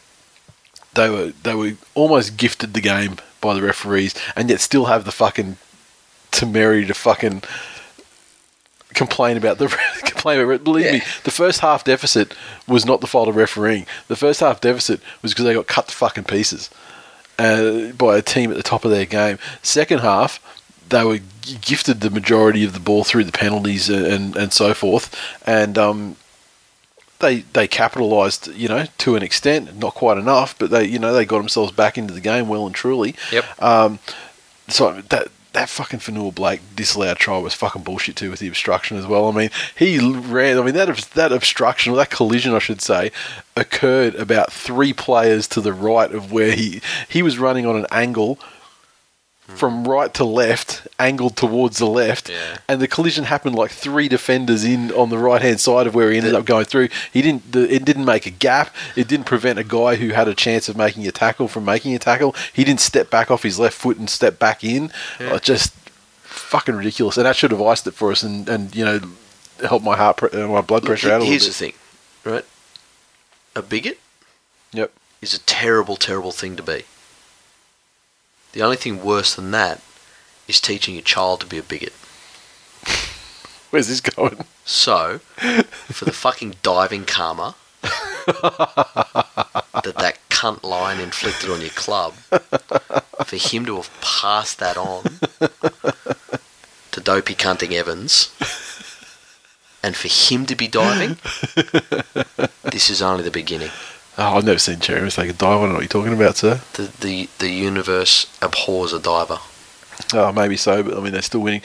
they 0.95 1.09
were 1.09 1.33
they 1.43 1.55
were 1.55 1.73
almost 1.95 2.37
gifted 2.37 2.73
the 2.73 2.81
game 2.81 3.17
by 3.41 3.53
the 3.53 3.61
referees, 3.61 4.15
and 4.35 4.49
yet 4.49 4.59
still 4.59 4.85
have 4.85 5.05
the 5.05 5.11
fucking 5.11 5.57
temerity 6.31 6.85
to 6.87 6.93
fucking 6.93 7.43
complain 8.93 9.37
about 9.37 9.57
the 9.59 9.67
complain 10.03 10.39
about. 10.39 10.63
Believe 10.63 10.91
me, 10.91 11.01
the 11.23 11.31
first 11.31 11.59
half 11.61 11.83
deficit 11.83 12.33
was 12.67 12.85
not 12.85 13.01
the 13.01 13.07
fault 13.07 13.29
of 13.29 13.35
refereeing. 13.35 13.85
The 14.07 14.15
first 14.15 14.39
half 14.39 14.61
deficit 14.61 14.99
was 15.21 15.31
because 15.31 15.45
they 15.45 15.53
got 15.53 15.67
cut 15.67 15.87
to 15.87 15.95
fucking 15.95 16.25
pieces 16.25 16.69
uh, 17.37 17.91
by 17.93 18.17
a 18.17 18.21
team 18.21 18.51
at 18.51 18.57
the 18.57 18.63
top 18.63 18.85
of 18.85 18.91
their 18.91 19.05
game. 19.05 19.37
Second 19.61 19.99
half, 19.99 20.39
they 20.89 21.03
were 21.03 21.19
gifted 21.61 22.01
the 22.01 22.09
majority 22.09 22.63
of 22.63 22.73
the 22.73 22.79
ball 22.79 23.03
through 23.03 23.23
the 23.23 23.31
penalties 23.31 23.89
and, 23.89 24.35
and, 24.35 24.53
so 24.53 24.73
forth, 24.73 25.15
and 25.45 25.77
um, 25.77 26.15
they 27.19 27.41
they 27.53 27.67
capitalised, 27.67 28.47
you 28.55 28.67
know, 28.67 28.85
to 28.99 29.15
an 29.15 29.23
extent, 29.23 29.77
not 29.77 29.93
quite 29.93 30.17
enough, 30.17 30.57
but 30.57 30.69
they 30.69 30.85
you 30.85 30.99
know 30.99 31.13
they 31.13 31.25
got 31.25 31.39
themselves 31.39 31.71
back 31.71 31.97
into 31.97 32.13
the 32.13 32.21
game 32.21 32.47
well 32.47 32.65
and 32.65 32.75
truly. 32.75 33.15
Yep. 33.31 33.61
Um, 33.61 33.99
so 34.67 35.01
that 35.01 35.27
that 35.53 35.67
fucking 35.67 35.99
Fonua-Blake 35.99 36.61
disallowed 36.75 37.17
try 37.17 37.37
was 37.39 37.55
fucking 37.55 37.81
bullshit 37.81 38.15
too 38.15 38.29
with 38.29 38.39
the 38.39 38.47
obstruction 38.47 38.97
as 38.97 39.07
well. 39.07 39.27
I 39.27 39.31
mean, 39.31 39.49
he 39.75 39.99
ran. 39.99 40.57
I 40.57 40.63
mean 40.63 40.75
that 40.75 40.95
that 41.15 41.31
obstruction 41.31 41.91
or 41.93 41.95
that 41.97 42.09
collision, 42.09 42.53
I 42.53 42.59
should 42.59 42.81
say, 42.81 43.11
occurred 43.55 44.15
about 44.15 44.51
three 44.51 44.93
players 44.93 45.47
to 45.49 45.61
the 45.61 45.73
right 45.73 46.11
of 46.11 46.31
where 46.31 46.51
he 46.51 46.81
he 47.07 47.21
was 47.21 47.39
running 47.39 47.65
on 47.65 47.75
an 47.75 47.87
angle 47.91 48.39
from 49.55 49.87
right 49.87 50.13
to 50.13 50.23
left, 50.23 50.87
angled 50.99 51.35
towards 51.35 51.77
the 51.79 51.85
left, 51.87 52.29
Yeah. 52.29 52.57
and 52.67 52.79
the 52.81 52.87
collision 52.87 53.25
happened 53.25 53.55
like 53.55 53.71
three 53.71 54.07
defenders 54.07 54.63
in 54.63 54.91
on 54.93 55.09
the 55.09 55.17
right 55.17 55.41
hand 55.41 55.59
side 55.59 55.87
of 55.87 55.95
where 55.95 56.11
he 56.11 56.17
ended 56.17 56.35
up 56.35 56.45
going 56.45 56.65
through. 56.65 56.89
He 57.11 57.21
didn't. 57.21 57.51
The, 57.51 57.73
it 57.73 57.83
didn't 57.85 58.05
make 58.05 58.25
a 58.25 58.29
gap. 58.31 58.73
It 58.95 59.07
didn't 59.07 59.25
prevent 59.25 59.59
a 59.59 59.63
guy 59.63 59.95
who 59.95 60.09
had 60.09 60.27
a 60.27 60.35
chance 60.35 60.69
of 60.69 60.77
making 60.77 61.07
a 61.07 61.11
tackle 61.11 61.47
from 61.47 61.65
making 61.65 61.93
a 61.95 61.99
tackle. 61.99 62.35
He 62.53 62.63
didn't 62.63 62.79
step 62.81 63.09
back 63.09 63.29
off 63.31 63.43
his 63.43 63.59
left 63.59 63.75
foot 63.77 63.97
and 63.97 64.09
step 64.09 64.39
back 64.39 64.63
in. 64.63 64.91
Yeah. 65.19 65.33
Uh, 65.33 65.39
just 65.39 65.73
fucking 66.23 66.75
ridiculous. 66.75 67.17
And 67.17 67.25
that 67.25 67.35
should 67.35 67.51
have 67.51 67.61
iced 67.61 67.87
it 67.87 67.93
for 67.95 68.11
us 68.11 68.23
and, 68.23 68.47
and 68.47 68.75
you 68.75 68.85
know 68.85 68.99
helped 69.67 69.83
my 69.83 69.97
heart 69.97 70.17
pre- 70.17 70.29
uh, 70.29 70.47
my 70.47 70.61
blood 70.61 70.83
pressure 70.85 71.07
out 71.09 71.15
a 71.15 71.19
little. 71.19 71.31
Here's 71.31 71.47
the 71.47 71.53
thing, 71.53 71.73
right? 72.23 72.45
A 73.55 73.61
bigot 73.61 73.99
Yep. 74.73 74.91
is 75.21 75.33
a 75.33 75.39
terrible, 75.39 75.95
terrible 75.95 76.31
thing 76.31 76.55
to 76.55 76.63
be. 76.63 76.83
The 78.53 78.61
only 78.61 78.77
thing 78.77 79.03
worse 79.03 79.35
than 79.35 79.51
that 79.51 79.81
is 80.47 80.59
teaching 80.59 80.97
a 80.97 81.01
child 81.01 81.41
to 81.41 81.45
be 81.45 81.59
a 81.59 81.63
bigot. 81.63 81.93
Where's 83.69 83.87
this 83.87 84.01
going? 84.01 84.43
So, 84.65 85.19
for 85.37 86.05
the 86.05 86.11
fucking 86.11 86.55
diving 86.63 87.05
karma 87.05 87.55
that 87.81 87.95
that 89.97 90.17
cunt 90.29 90.63
line 90.63 90.99
inflicted 90.99 91.49
on 91.49 91.61
your 91.61 91.69
club, 91.71 92.13
for 92.13 93.35
him 93.35 93.65
to 93.65 93.75
have 93.75 93.89
passed 94.01 94.59
that 94.59 94.77
on 94.77 95.03
to 96.91 97.01
dopey 97.01 97.35
cunting 97.35 97.73
Evans, 97.73 98.33
and 99.83 99.95
for 99.95 100.07
him 100.07 100.45
to 100.47 100.55
be 100.55 100.67
diving, 100.67 101.17
this 102.63 102.89
is 102.89 103.01
only 103.01 103.23
the 103.23 103.31
beginning. 103.31 103.71
Oh, 104.21 104.35
I've 104.37 104.43
never 104.43 104.59
seen 104.59 104.79
Cherry 104.81 105.09
take 105.09 105.29
a 105.29 105.33
dive. 105.33 105.59
I 105.59 105.61
don't 105.61 105.69
know 105.69 105.75
what 105.75 105.81
you're 105.81 105.87
talking 105.87 106.11
about, 106.13 106.35
sir. 106.35 106.59
The, 106.73 106.91
the, 106.99 107.29
the 107.39 107.49
universe 107.49 108.27
abhors 108.41 108.91
a 108.91 108.99
diver. 108.99 109.37
Oh, 110.13 110.31
maybe 110.31 110.55
so, 110.57 110.81
but 110.81 110.97
I 110.97 111.01
mean 111.01 111.11
they're 111.13 111.21
still 111.21 111.41
winning. 111.41 111.61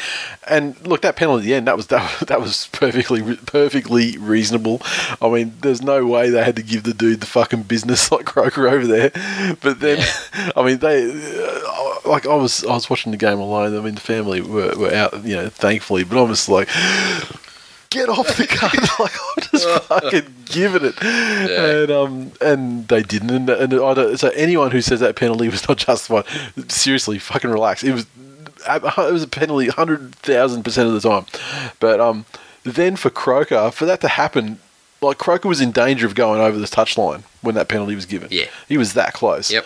And 0.48 0.74
look, 0.86 1.02
that 1.02 1.14
penalty 1.16 1.42
at 1.42 1.46
the 1.46 1.54
end 1.54 1.66
that 1.68 1.76
was 1.76 1.86
that, 1.94 2.02
was- 2.20 2.28
that 2.28 2.40
was 2.40 2.68
perfectly 2.72 3.36
perfectly 3.36 4.16
reasonable. 4.18 4.82
I 5.22 5.28
mean, 5.28 5.54
there's 5.62 5.82
no 5.82 6.04
way 6.06 6.30
they 6.30 6.42
had 6.44 6.56
to 6.56 6.62
give 6.62 6.82
the 6.84 6.94
dude 6.94 7.20
the 7.20 7.26
fucking 7.26 7.62
business 7.64 8.10
like 8.12 8.26
Croker 8.26 8.68
over 8.68 8.86
there. 8.86 9.10
But 9.60 9.80
then, 9.80 10.04
I 10.56 10.62
mean, 10.64 10.78
they 10.78 11.10
uh, 11.10 12.08
like 12.08 12.26
I 12.26 12.34
was 12.34 12.64
I 12.64 12.74
was 12.74 12.90
watching 12.90 13.12
the 13.12 13.18
game 13.18 13.38
alone. 13.38 13.76
I 13.76 13.80
mean, 13.80 13.94
the 13.94 14.00
family 14.00 14.40
were, 14.40 14.74
were 14.76 14.92
out, 14.94 15.24
you 15.24 15.36
know, 15.36 15.48
thankfully. 15.48 16.04
But 16.04 16.18
I 16.18 16.22
was 16.22 16.48
like. 16.48 16.68
Get 17.94 18.08
off 18.08 18.36
the 18.36 18.46
car! 18.48 18.70
like 18.98 19.12
I'm 19.14 19.42
just 19.52 19.82
fucking 19.88 20.34
giving 20.46 20.84
it, 20.84 21.00
and 21.00 21.90
um, 21.92 22.32
and 22.40 22.88
they 22.88 23.02
didn't. 23.02 23.30
And, 23.30 23.48
and 23.48 23.72
I 23.72 23.94
don't, 23.94 24.18
so 24.18 24.30
anyone 24.30 24.72
who 24.72 24.80
says 24.80 24.98
that 24.98 25.14
penalty 25.14 25.48
was 25.48 25.68
not 25.68 25.78
justified, 25.86 26.24
seriously, 26.68 27.20
fucking 27.20 27.50
relax. 27.50 27.84
It 27.84 27.92
was 27.92 28.06
it 28.66 29.12
was 29.12 29.22
a 29.22 29.28
penalty, 29.28 29.68
hundred 29.68 30.12
thousand 30.16 30.64
percent 30.64 30.88
of 30.88 31.00
the 31.00 31.08
time. 31.08 31.26
But 31.78 32.00
um, 32.00 32.26
then 32.64 32.96
for 32.96 33.10
Croker, 33.10 33.70
for 33.70 33.86
that 33.86 34.00
to 34.00 34.08
happen, 34.08 34.58
like 35.00 35.18
Croker 35.18 35.48
was 35.48 35.60
in 35.60 35.70
danger 35.70 36.04
of 36.04 36.16
going 36.16 36.40
over 36.40 36.58
the 36.58 36.66
touchline 36.66 37.22
when 37.42 37.54
that 37.54 37.68
penalty 37.68 37.94
was 37.94 38.06
given. 38.06 38.28
Yeah. 38.32 38.46
he 38.68 38.76
was 38.76 38.94
that 38.94 39.12
close. 39.12 39.52
Yep. 39.52 39.64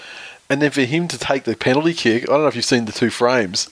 And 0.51 0.61
then 0.61 0.71
for 0.71 0.83
him 0.83 1.09
to 1.09 1.19
take 1.19 1.45
the 1.45 1.57
penalty 1.57 1.95
kick, 1.95 2.25
I 2.25 2.27
don't 2.33 2.43
know 2.43 2.49
if 2.49 2.57
you've 2.57 2.65
seen 2.65 2.85
the 2.85 2.93
two 2.93 3.11
frames, 3.11 3.71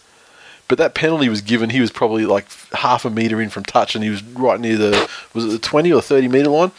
but 0.69 0.79
that 0.79 0.95
penalty 0.95 1.29
was 1.29 1.41
given. 1.41 1.71
He 1.71 1.81
was 1.81 1.91
probably 1.91 2.27
like 2.27 2.47
half 2.73 3.05
a 3.05 3.11
meter 3.11 3.41
in 3.41 3.51
from 3.51 3.65
touch, 3.65 3.95
and 3.95 4.03
he 4.03 4.11
was 4.11 4.23
right 4.23 4.61
near 4.61 4.77
the 4.77 5.11
was 5.35 5.45
it 5.45 5.49
the 5.49 5.59
twenty 5.59 5.93
or 5.93 6.01
thirty 6.03 6.29
meter 6.29 6.49
line. 6.51 6.73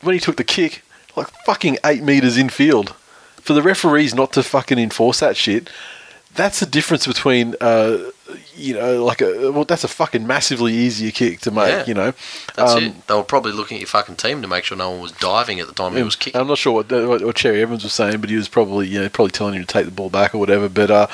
When 0.00 0.14
he 0.14 0.20
took 0.20 0.36
the 0.36 0.44
kick, 0.44 0.82
like 1.16 1.28
fucking 1.44 1.78
eight 1.84 2.02
meters 2.02 2.36
in 2.36 2.48
field, 2.48 2.90
for 3.40 3.52
the 3.52 3.62
referees 3.62 4.14
not 4.14 4.32
to 4.32 4.42
fucking 4.42 4.78
enforce 4.78 5.20
that 5.20 5.36
shit. 5.36 5.70
That's 6.34 6.60
the 6.60 6.66
difference 6.66 7.06
between 7.06 7.54
uh, 7.60 7.98
you 8.56 8.72
know, 8.74 9.04
like 9.04 9.20
a 9.20 9.52
well, 9.52 9.64
that's 9.64 9.84
a 9.84 9.88
fucking 9.88 10.26
massively 10.26 10.72
easier 10.72 11.10
kick 11.10 11.40
to 11.40 11.50
make. 11.50 11.68
Yeah. 11.68 11.84
You 11.86 11.94
know, 11.94 12.12
That's 12.56 12.72
Um, 12.72 12.84
it. 12.84 13.06
They 13.06 13.14
were 13.14 13.22
probably 13.22 13.52
looking 13.52 13.76
at 13.76 13.80
your 13.82 13.88
fucking 13.88 14.16
team 14.16 14.40
to 14.42 14.48
make 14.48 14.64
sure 14.64 14.76
no 14.76 14.90
one 14.92 15.00
was 15.00 15.12
diving 15.12 15.60
at 15.60 15.66
the 15.66 15.74
time 15.74 15.94
he 15.94 16.02
was 16.02 16.16
kicking. 16.16 16.40
I'm 16.40 16.46
not 16.46 16.56
sure 16.58 16.72
what, 16.72 16.90
what 16.90 17.22
what 17.22 17.36
Cherry 17.36 17.60
Evans 17.60 17.82
was 17.84 17.92
saying, 17.92 18.20
but 18.22 18.30
he 18.30 18.36
was 18.36 18.48
probably 18.48 18.88
you 18.88 19.00
know 19.00 19.08
probably 19.10 19.30
telling 19.32 19.54
you 19.54 19.60
to 19.60 19.66
take 19.66 19.84
the 19.84 19.90
ball 19.92 20.08
back 20.08 20.34
or 20.34 20.38
whatever. 20.38 20.70
But 20.70 20.90
uh, 20.90 21.06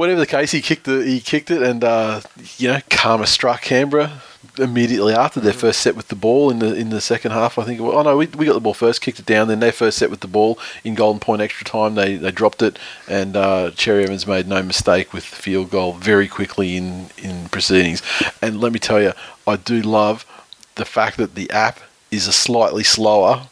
whatever 0.00 0.18
the 0.18 0.26
case, 0.26 0.50
he 0.50 0.62
kicked 0.62 0.84
the 0.84 1.04
he 1.04 1.20
kicked 1.20 1.50
it, 1.50 1.62
and 1.62 1.84
uh, 1.84 2.22
you 2.56 2.68
know 2.68 2.80
Karma 2.88 3.26
struck 3.26 3.60
Canberra 3.60 4.22
immediately 4.58 5.12
after 5.12 5.40
their 5.40 5.52
first 5.52 5.80
set 5.80 5.94
with 5.94 6.08
the 6.08 6.14
ball 6.14 6.50
in 6.50 6.58
the 6.58 6.74
in 6.74 6.88
the 6.88 7.02
second 7.02 7.32
half. 7.32 7.58
I 7.58 7.64
think. 7.64 7.80
Was, 7.80 7.94
oh 7.94 8.02
no, 8.02 8.16
we, 8.16 8.26
we 8.28 8.46
got 8.46 8.54
the 8.54 8.60
ball 8.60 8.72
first, 8.72 9.02
kicked 9.02 9.18
it 9.20 9.26
down. 9.26 9.48
Then 9.48 9.60
their 9.60 9.72
first 9.72 9.98
set 9.98 10.10
with 10.10 10.20
the 10.20 10.26
ball 10.26 10.58
in 10.84 10.94
Golden 10.94 11.20
Point 11.20 11.42
extra 11.42 11.66
time, 11.66 11.96
they 11.96 12.16
they 12.16 12.30
dropped 12.30 12.62
it, 12.62 12.78
and 13.08 13.36
uh, 13.36 13.72
Cherry 13.72 14.04
Evans 14.04 14.26
made 14.26 14.48
no 14.48 14.62
mistake 14.62 15.12
with 15.12 15.28
the 15.28 15.36
field 15.36 15.70
goal 15.70 15.92
very 15.92 16.28
quickly 16.28 16.78
in 16.78 17.10
in 17.18 17.50
proceedings. 17.50 18.02
And 18.40 18.58
let 18.58 18.72
me 18.72 18.78
tell 18.78 19.02
you, 19.02 19.12
I 19.46 19.56
do 19.56 19.82
love 19.82 20.24
the 20.76 20.86
fact 20.86 21.18
that 21.18 21.34
the 21.34 21.50
app 21.50 21.78
is 22.10 22.26
a 22.26 22.32
slightly 22.32 22.84
slower 22.84 23.48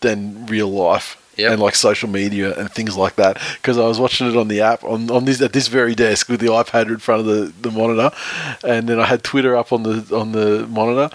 than 0.00 0.46
real 0.46 0.68
life 0.68 1.22
Yep. 1.36 1.52
and 1.52 1.60
like 1.60 1.74
social 1.74 2.08
media 2.08 2.58
and 2.58 2.70
things 2.70 2.96
like 2.96 3.16
that. 3.16 3.40
Because 3.56 3.78
I 3.78 3.86
was 3.86 4.00
watching 4.00 4.28
it 4.28 4.36
on 4.36 4.48
the 4.48 4.60
app 4.62 4.84
on, 4.84 5.10
on 5.10 5.24
this 5.24 5.40
at 5.40 5.52
this 5.52 5.68
very 5.68 5.94
desk 5.94 6.28
with 6.28 6.40
the 6.40 6.46
iPad 6.46 6.88
in 6.88 6.98
front 6.98 7.20
of 7.20 7.26
the, 7.26 7.52
the 7.60 7.70
monitor, 7.70 8.10
and 8.64 8.88
then 8.88 8.98
I 8.98 9.04
had 9.04 9.22
Twitter 9.22 9.56
up 9.56 9.72
on 9.72 9.82
the 9.82 10.16
on 10.16 10.32
the 10.32 10.66
monitor, 10.68 11.14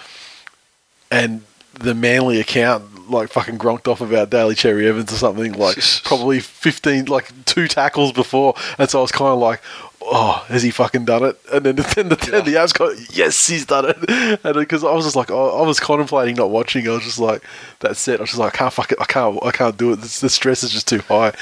and 1.09 1.41
the 1.73 1.95
Manly 1.95 2.39
account 2.39 3.09
like 3.09 3.29
fucking 3.29 3.57
gronked 3.57 3.87
off 3.87 3.99
about 4.01 4.29
Daly 4.29 4.55
Cherry 4.55 4.87
Evans 4.87 5.11
or 5.11 5.15
something 5.15 5.53
like 5.53 5.77
probably 6.03 6.39
fifteen 6.39 7.05
like 7.05 7.45
two 7.45 7.67
tackles 7.67 8.11
before, 8.11 8.53
and 8.77 8.89
so 8.89 8.99
I 8.99 9.01
was 9.01 9.11
kind 9.11 9.31
of 9.33 9.39
like. 9.39 9.61
Oh, 10.03 10.43
has 10.47 10.63
he 10.63 10.71
fucking 10.71 11.05
done 11.05 11.23
it? 11.23 11.39
And 11.53 11.65
then, 11.65 11.75
then, 11.95 12.09
the, 12.09 12.15
then 12.15 12.45
the 12.45 12.57
app's 12.57 12.73
got, 12.73 12.95
yes, 13.15 13.47
he's 13.47 13.65
done 13.65 13.85
it. 13.89 13.97
And 14.43 14.55
because 14.55 14.83
I 14.83 14.91
was 14.93 15.05
just 15.05 15.15
like, 15.15 15.29
I, 15.29 15.35
I 15.35 15.61
was 15.61 15.79
contemplating 15.79 16.35
not 16.35 16.49
watching. 16.49 16.87
I 16.87 16.91
was 16.91 17.03
just 17.03 17.19
like, 17.19 17.43
that's 17.79 18.07
it. 18.07 18.19
I 18.19 18.23
was 18.23 18.31
just 18.31 18.39
like, 18.39 18.55
I 18.55 18.57
can't 18.57 18.73
fuck 18.73 18.91
it. 18.91 18.97
I 18.99 19.05
can't. 19.05 19.37
I 19.43 19.51
can't 19.51 19.77
do 19.77 19.91
it. 19.91 19.97
The, 19.97 20.19
the 20.21 20.29
stress 20.29 20.63
is 20.63 20.71
just 20.71 20.87
too 20.87 20.99
high. 20.99 21.33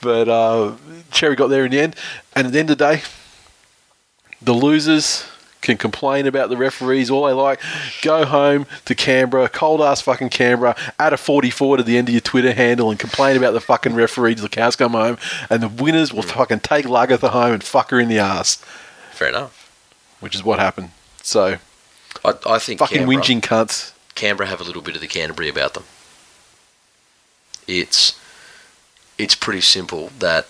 But 0.00 0.28
uh, 0.28 0.74
Cherry 1.10 1.36
got 1.36 1.48
there 1.48 1.64
in 1.64 1.72
the 1.72 1.80
end. 1.80 1.96
And 2.34 2.46
at 2.46 2.52
the 2.52 2.58
end 2.58 2.70
of 2.70 2.78
the 2.78 2.84
day, 2.84 3.02
the 4.40 4.52
losers 4.52 5.26
can 5.62 5.76
complain 5.76 6.26
about 6.26 6.48
the 6.50 6.56
referees 6.56 7.10
all 7.10 7.26
they 7.26 7.32
like. 7.32 7.60
Go 8.02 8.24
home 8.24 8.66
to 8.84 8.94
Canberra, 8.94 9.48
cold 9.48 9.80
ass 9.80 10.00
fucking 10.00 10.28
Canberra, 10.28 10.76
add 10.98 11.12
a 11.12 11.16
44 11.16 11.78
to 11.78 11.82
the 11.82 11.98
end 11.98 12.08
of 12.08 12.14
your 12.14 12.20
Twitter 12.20 12.52
handle 12.52 12.90
and 12.90 12.98
complain 13.00 13.36
about 13.36 13.52
the 13.52 13.60
fucking 13.60 13.94
referees. 13.94 14.40
The 14.42 14.48
cows 14.48 14.76
come 14.76 14.92
home, 14.92 15.18
and 15.50 15.62
the 15.62 15.68
winners 15.68 16.12
will 16.12 16.22
fucking 16.22 16.60
take 16.60 16.86
Lagertha 16.86 17.30
home 17.30 17.54
and 17.54 17.64
fuck 17.64 17.90
her 17.90 17.98
in 17.98 18.08
the 18.08 18.18
ass, 18.18 18.56
Fair 19.12 19.28
enough. 19.28 19.70
which 20.20 20.34
is 20.34 20.44
what 20.44 20.58
happened. 20.58 20.90
So, 21.22 21.56
I, 22.24 22.34
I 22.46 22.58
think 22.58 22.78
fucking 22.78 22.98
Canberra, 22.98 23.16
whinging 23.22 23.40
cunts. 23.40 23.92
Canberra 24.14 24.48
have 24.48 24.60
a 24.60 24.64
little 24.64 24.82
bit 24.82 24.94
of 24.94 25.00
the 25.00 25.08
Canterbury 25.08 25.48
about 25.48 25.74
them. 25.74 25.84
It's 27.66 28.18
it's 29.18 29.34
pretty 29.34 29.60
simple 29.62 30.10
that 30.18 30.46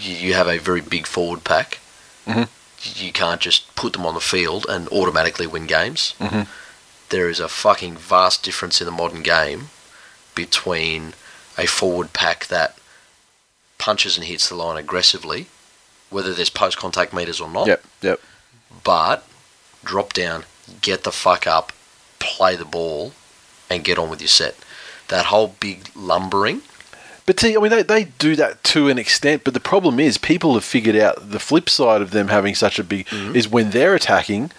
you 0.00 0.34
have 0.34 0.48
a 0.48 0.58
very 0.58 0.80
big 0.80 1.06
forward 1.06 1.44
pack. 1.44 1.78
Mhm. 2.26 2.48
You 2.84 3.12
can't 3.12 3.40
just 3.40 3.74
put 3.76 3.92
them 3.94 4.04
on 4.06 4.14
the 4.14 4.20
field 4.20 4.66
and 4.68 4.88
automatically 4.88 5.46
win 5.46 5.66
games. 5.66 6.14
Mhm. 6.20 6.46
There 7.08 7.28
is 7.28 7.40
a 7.40 7.48
fucking 7.48 7.96
vast 7.96 8.42
difference 8.42 8.80
in 8.80 8.84
the 8.86 8.92
modern 8.92 9.22
game 9.22 9.70
between 10.34 11.14
a 11.56 11.66
forward 11.66 12.12
pack 12.12 12.46
that 12.48 12.76
punches 13.78 14.16
and 14.16 14.26
hits 14.26 14.48
the 14.48 14.54
line 14.54 14.76
aggressively, 14.76 15.46
whether 16.10 16.34
there's 16.34 16.50
post 16.50 16.76
contact 16.76 17.12
meters 17.12 17.40
or 17.40 17.48
not 17.48 17.66
Yep, 17.66 17.84
yep. 18.02 18.20
but 18.82 19.26
drop 19.84 20.12
down, 20.12 20.44
get 20.80 21.04
the 21.04 21.12
fuck 21.12 21.46
up, 21.46 21.72
play 22.18 22.56
the 22.56 22.64
ball, 22.64 23.12
and 23.70 23.84
get 23.84 23.98
on 23.98 24.08
with 24.08 24.20
your 24.20 24.28
set. 24.28 24.56
That 25.08 25.26
whole 25.26 25.48
big 25.60 25.90
lumbering, 25.94 26.62
But 27.26 27.40
see, 27.40 27.56
I 27.56 27.60
mean, 27.60 27.70
they, 27.70 27.82
they 27.82 28.04
do 28.04 28.36
that 28.36 28.62
to 28.64 28.88
an 28.90 28.98
extent, 28.98 29.44
but 29.44 29.54
the 29.54 29.60
problem 29.60 29.98
is 29.98 30.18
people 30.18 30.52
have 30.54 30.64
figured 30.64 30.96
out 30.96 31.30
the 31.30 31.38
flip 31.38 31.70
side 31.70 32.02
of 32.02 32.10
them 32.10 32.28
having 32.28 32.54
such 32.54 32.78
a 32.78 32.84
big 32.84 33.06
is 33.34 33.48
when 33.48 33.70
they're 33.70 33.94
attacking, 33.94 34.50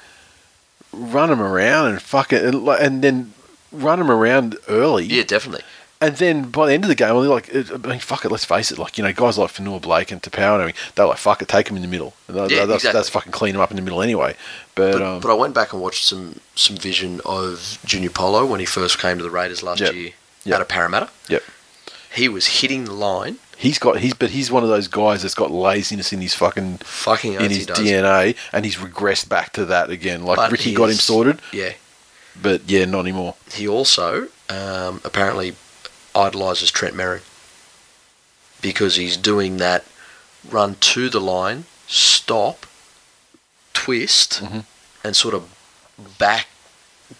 run 0.91 1.29
them 1.29 1.41
around 1.41 1.89
and 1.91 2.01
fuck 2.01 2.33
it, 2.33 2.43
and, 2.43 2.67
and 2.67 3.01
then 3.03 3.33
run 3.71 3.99
them 3.99 4.09
around 4.09 4.57
early. 4.67 5.05
yeah, 5.05 5.23
definitely. 5.23 5.63
And 6.01 6.17
then 6.17 6.49
by 6.51 6.67
the 6.67 6.73
end 6.73 6.83
of 6.83 6.89
the 6.89 6.95
game, 6.95 7.07
they're 7.09 7.29
like, 7.29 7.55
I 7.55 7.77
mean, 7.87 7.99
fuck 7.99 8.25
it, 8.25 8.31
let's 8.31 8.43
face 8.45 8.69
it, 8.71 8.77
like, 8.77 8.97
you 8.97 9.03
know, 9.03 9.13
guys 9.13 9.37
like 9.37 9.51
Fonua-Blake 9.51 10.11
and 10.11 10.21
Taupau, 10.21 10.59
I 10.59 10.65
mean, 10.65 10.75
they're 10.95 11.05
like, 11.05 11.17
fuck 11.17 11.41
it, 11.41 11.47
take 11.47 11.67
them 11.67 11.77
in 11.77 11.81
the 11.83 11.87
middle. 11.87 12.13
And 12.27 12.35
Yeah, 12.51 12.65
that's, 12.65 12.83
exactly. 12.83 12.91
that's 12.97 13.09
fucking 13.09 13.31
clean 13.31 13.53
them 13.53 13.61
up 13.61 13.71
in 13.71 13.77
the 13.77 13.81
middle 13.81 14.01
anyway. 14.01 14.35
But, 14.75 14.91
But, 14.93 15.01
um, 15.01 15.19
but 15.21 15.31
I 15.31 15.35
went 15.35 15.53
back 15.55 15.71
and 15.71 15.81
watched 15.81 16.03
some 16.05 16.39
some 16.55 16.75
vision 16.75 17.21
of 17.25 17.79
Junior 17.85 18.09
Paulo 18.09 18.45
when 18.45 18.59
he 18.59 18.65
first 18.65 18.99
came 18.99 19.17
to 19.17 19.23
the 19.23 19.29
Raiders 19.29 19.63
last 19.63 19.79
Yep. 19.81 19.93
year 19.93 20.09
Yep. 20.43 20.55
out 20.55 20.61
of 20.61 20.67
Parramatta. 20.67 21.09
Yep. 21.29 21.43
He 22.15 22.29
was 22.29 22.47
hitting 22.61 22.85
the 22.85 22.93
line, 22.93 23.37
he's 23.57 23.77
got, 23.79 23.99
he's, 23.99 24.13
but 24.13 24.29
he's 24.31 24.49
one 24.51 24.63
of 24.63 24.69
those 24.69 24.87
guys 24.87 25.21
that's 25.21 25.35
got 25.35 25.51
laziness 25.51 26.11
in 26.13 26.21
his 26.21 26.33
fucking, 26.33 26.77
fucking 26.79 27.33
in 27.33 27.49
his. 27.51 27.67
DNA, 27.67 28.35
and 28.53 28.63
he's 28.65 28.75
regressed 28.77 29.27
back 29.29 29.51
to 29.53 29.65
that 29.65 29.89
again. 29.89 30.23
Like, 30.23 30.37
But 30.37 30.51
Ricky 30.51 30.73
got 30.73 30.89
him 30.89 30.95
sorted. 30.95 31.39
Yeah. 31.51 31.73
But 32.41 32.69
yeah, 32.69 32.85
not 32.85 32.99
anymore. 33.01 33.35
He 33.53 33.67
also 33.67 34.27
um, 34.49 35.01
apparently 35.03 35.55
idolises 36.15 36.71
Trent 36.71 36.95
Merrin 36.95 37.21
because 38.61 38.95
he's 38.95 39.17
doing 39.17 39.57
that 39.57 39.85
run 40.49 40.75
to 40.79 41.09
the 41.09 41.19
line, 41.21 41.65
stop, 41.87 42.65
twist, 43.73 44.41
Mhm. 44.43 44.63
and 45.03 45.15
sort 45.15 45.33
of 45.33 45.49
back 46.17 46.47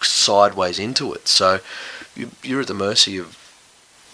sideways 0.01 0.80
into 0.80 1.13
it. 1.13 1.27
So 1.27 1.59
you're 2.43 2.61
at 2.61 2.67
the 2.67 2.73
mercy 2.73 3.17
of 3.17 3.38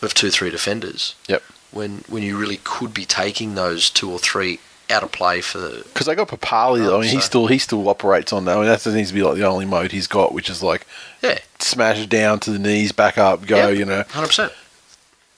of 0.02 0.14
two, 0.14 0.30
three 0.30 0.50
defenders. 0.50 1.16
Yep. 1.28 1.44
When 1.72 2.04
when 2.08 2.24
you 2.24 2.38
really 2.38 2.60
could 2.64 2.94
be 2.94 3.06
taking 3.06 3.56
those 3.56 3.90
two 3.90 4.12
or 4.12 4.20
three 4.20 4.60
out 4.90 5.04
of 5.04 5.12
play 5.12 5.42
for 5.42 5.58
the 5.58 5.84
Because 5.86 6.06
they 6.06 6.16
got 6.16 6.28
Papalii. 6.28 6.86
Oh, 6.86 6.98
I 6.98 7.02
mean, 7.02 7.10
he 7.10 7.22
still 7.22 7.48
he 7.48 7.58
still 7.58 7.88
operates 7.88 8.34
on 8.34 8.46
that. 8.46 8.58
I 8.58 8.60
mean, 8.60 8.68
that 8.68 8.82
seems 8.82 9.08
to 9.10 9.14
be 9.14 9.24
like 9.24 9.36
the 9.36 9.46
only 9.46 9.66
mode 9.66 9.92
he's 9.92 10.08
got, 10.08 10.34
which 10.34 10.50
is 10.50 10.62
like 10.62 10.86
yeah, 11.22 11.40
smash 11.60 12.06
down 12.08 12.40
to 12.42 12.52
the 12.52 12.60
knees, 12.60 12.92
back 12.92 13.18
up, 13.18 13.46
go. 13.46 13.70
Yep. 13.70 13.78
You 13.78 13.86
know. 13.86 14.04
hundred 14.10 14.28
percent. 14.28 14.52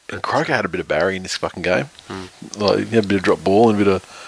And 0.10 0.22
Croker 0.22 0.54
had 0.54 0.66
a 0.66 0.70
bit 0.70 0.82
of 0.82 0.88
Barry 0.88 1.16
in 1.16 1.24
this 1.24 1.38
fucking 1.38 1.64
game. 1.64 1.86
Hmm. 2.08 2.26
Like 2.58 2.88
he 2.88 2.96
had 2.96 3.06
a 3.06 3.08
bit 3.08 3.18
of 3.18 3.24
drop 3.24 3.44
ball 3.44 3.70
and 3.70 3.80
a 3.80 3.84
bit 3.84 3.94
of. 3.94 4.20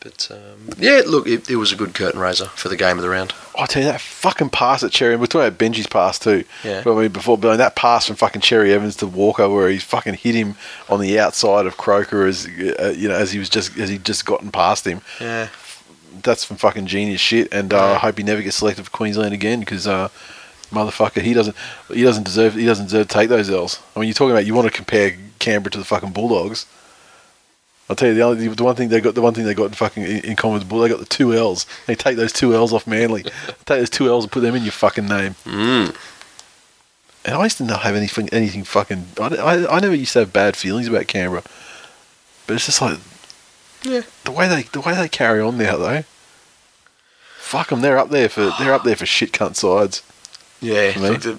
But 0.00 0.30
um, 0.30 0.70
yeah, 0.78 1.02
look, 1.06 1.26
it, 1.26 1.50
it 1.50 1.56
was 1.56 1.72
a 1.72 1.76
good 1.76 1.94
curtain 1.94 2.18
raiser 2.18 2.46
for 2.46 2.70
the 2.70 2.76
game 2.76 2.96
of 2.96 3.02
the 3.02 3.10
round. 3.10 3.34
I 3.58 3.66
tell 3.66 3.82
you 3.82 3.88
that 3.88 4.00
fucking 4.00 4.48
pass 4.48 4.82
at 4.82 4.92
Cherry. 4.92 5.14
We're 5.14 5.26
talking 5.26 5.46
about 5.46 5.58
Benji's 5.58 5.86
pass 5.86 6.18
too. 6.18 6.44
Yeah. 6.64 6.82
But 6.82 6.96
I 6.96 7.02
mean, 7.02 7.12
before, 7.12 7.36
but 7.36 7.58
that 7.58 7.76
pass 7.76 8.06
from 8.06 8.16
fucking 8.16 8.40
Cherry 8.40 8.72
Evans 8.72 8.96
to 8.96 9.06
Walker, 9.06 9.46
where 9.50 9.68
he 9.68 9.78
fucking 9.78 10.14
hit 10.14 10.34
him 10.34 10.54
on 10.88 11.00
the 11.00 11.18
outside 11.20 11.66
of 11.66 11.76
Croker 11.76 12.24
as 12.24 12.46
uh, 12.46 12.94
you 12.96 13.08
know 13.08 13.14
as 13.14 13.32
he 13.32 13.38
was 13.38 13.50
just 13.50 13.76
as 13.76 13.90
he 13.90 13.98
just 13.98 14.24
gotten 14.24 14.50
past 14.50 14.86
him. 14.86 15.02
Yeah. 15.20 15.48
That's 16.22 16.46
some 16.46 16.56
fucking 16.56 16.86
genius 16.86 17.20
shit. 17.20 17.52
And 17.52 17.74
uh, 17.74 17.92
I 17.92 17.98
hope 17.98 18.16
he 18.16 18.24
never 18.24 18.40
gets 18.40 18.56
selected 18.56 18.84
for 18.84 18.90
Queensland 18.90 19.34
again 19.34 19.60
because. 19.60 19.86
Uh, 19.86 20.08
Motherfucker, 20.70 21.20
he 21.20 21.34
doesn't. 21.34 21.56
He 21.92 22.04
doesn't 22.04 22.22
deserve. 22.22 22.54
He 22.54 22.64
doesn't 22.64 22.84
deserve 22.84 23.08
to 23.08 23.12
take 23.12 23.28
those 23.28 23.50
L's. 23.50 23.80
I 23.96 23.98
mean, 23.98 24.06
you're 24.06 24.14
talking 24.14 24.30
about 24.30 24.46
you 24.46 24.54
want 24.54 24.68
to 24.68 24.72
compare 24.72 25.16
Canberra 25.40 25.72
to 25.72 25.78
the 25.78 25.84
fucking 25.84 26.12
Bulldogs. 26.12 26.64
I'll 27.90 27.96
tell 27.96 28.08
you 28.08 28.14
the 28.14 28.22
only 28.22 28.46
the 28.46 28.62
one 28.64 28.76
thing 28.76 28.88
they 28.88 29.00
got 29.00 29.16
the 29.16 29.20
one 29.20 29.34
thing 29.34 29.44
they 29.44 29.52
got 29.52 29.64
in 29.64 29.72
fucking 29.72 30.04
in, 30.04 30.18
in 30.24 30.36
common 30.36 30.54
with 30.54 30.62
the 30.62 30.68
Bull 30.68 30.78
they 30.80 30.88
got 30.88 31.00
the 31.00 31.04
two 31.06 31.34
L's. 31.34 31.66
They 31.86 31.96
take 31.96 32.16
those 32.16 32.32
two 32.32 32.54
L's 32.54 32.72
off 32.72 32.86
Manly. 32.86 33.22
take 33.46 33.64
those 33.66 33.90
two 33.90 34.08
L's 34.08 34.24
and 34.24 34.30
put 34.32 34.40
them 34.40 34.54
in 34.54 34.62
your 34.62 34.70
fucking 34.70 35.06
name. 35.08 35.34
Mm. 35.44 35.96
And 37.24 37.34
I 37.34 37.42
used 37.42 37.56
to 37.58 37.64
not 37.64 37.80
have 37.82 37.96
anything 37.96 38.28
anything 38.28 38.62
fucking. 38.62 39.06
I, 39.20 39.26
I, 39.36 39.76
I 39.76 39.80
never 39.80 39.94
used 39.94 40.12
to 40.12 40.20
have 40.20 40.32
bad 40.32 40.56
feelings 40.56 40.86
about 40.86 41.08
Canberra, 41.08 41.42
but 42.46 42.54
it's 42.54 42.66
just 42.66 42.80
like 42.80 42.98
Yeah. 43.82 44.02
the 44.24 44.30
way 44.30 44.48
they 44.48 44.62
the 44.62 44.80
way 44.80 44.94
they 44.94 45.08
carry 45.08 45.40
on 45.40 45.58
now 45.58 45.76
though. 45.76 46.04
Fuck 47.38 47.70
them, 47.70 47.80
they're 47.80 47.98
up 47.98 48.10
there 48.10 48.28
for 48.28 48.52
they're 48.60 48.72
up 48.72 48.84
there 48.84 48.94
for 48.96 49.04
shit 49.06 49.32
cunt 49.32 49.56
sides. 49.56 50.02
Yeah, 50.60 50.92
For 50.92 50.98
me. 51.00 51.08
the, 51.16 51.18
the, 51.18 51.38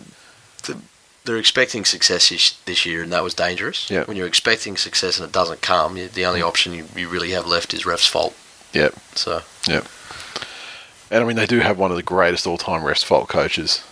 they're 1.26 1.38
expecting 1.38 1.86
success 1.86 2.30
this, 2.66 2.86
year, 2.86 3.04
and 3.04 3.12
that 3.14 3.24
was 3.24 3.34
dangerous. 3.34 3.90
Yeah. 3.90 4.06
When 4.06 4.18
you're 4.18 4.28
expecting 4.28 4.76
success 4.78 5.20
and 5.20 5.28
it 5.28 5.32
doesn't 5.32 5.62
come, 5.62 5.98
you, 5.98 6.08
the 6.08 6.26
only 6.26 6.42
option 6.42 6.74
you, 6.74 6.86
you 6.96 7.08
really 7.08 7.32
have 7.32 7.46
left 7.46 7.74
is 7.74 7.86
ref's 7.86 8.08
fault. 8.08 8.36
Yep. 8.74 8.96
So 9.16 9.42
Yep. 9.68 9.86
And 11.12 11.24
I 11.24 11.28
mean, 11.28 11.36
they 11.36 11.46
do 11.46 11.60
have 11.60 11.78
one 11.78 11.92
of 11.92 11.98
the 11.98 12.04
greatest 12.04 12.48
all-time 12.48 12.82
refs 12.82 13.04
fault 13.04 13.28
coaches 13.28 13.84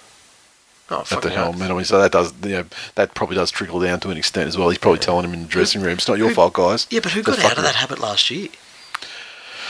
oh, 0.89 1.03
at 1.11 1.21
the 1.21 1.29
helm, 1.29 1.61
and 1.61 1.71
I 1.71 1.75
mean, 1.75 1.83
so 1.83 1.99
that 1.99 2.13
does, 2.13 2.33
you 2.43 2.49
know, 2.51 2.65
that 2.95 3.13
probably 3.13 3.35
does 3.35 3.51
trickle 3.51 3.81
down 3.81 3.99
to 3.99 4.09
an 4.09 4.15
extent 4.17 4.47
as 4.47 4.57
well. 4.57 4.69
He's 4.69 4.77
probably 4.77 4.99
telling 4.99 5.25
him 5.25 5.33
in 5.33 5.41
the 5.41 5.47
dressing 5.47 5.81
room, 5.81 5.93
"It's 5.93 6.07
not 6.07 6.17
your 6.17 6.29
Who- 6.29 6.35
fault, 6.35 6.53
guys." 6.53 6.87
Yeah, 6.89 7.01
but 7.01 7.11
who 7.11 7.21
got 7.21 7.43
out 7.43 7.57
of 7.57 7.63
that 7.63 7.75
habit 7.75 7.99
last 7.99 8.29
year? 8.31 8.47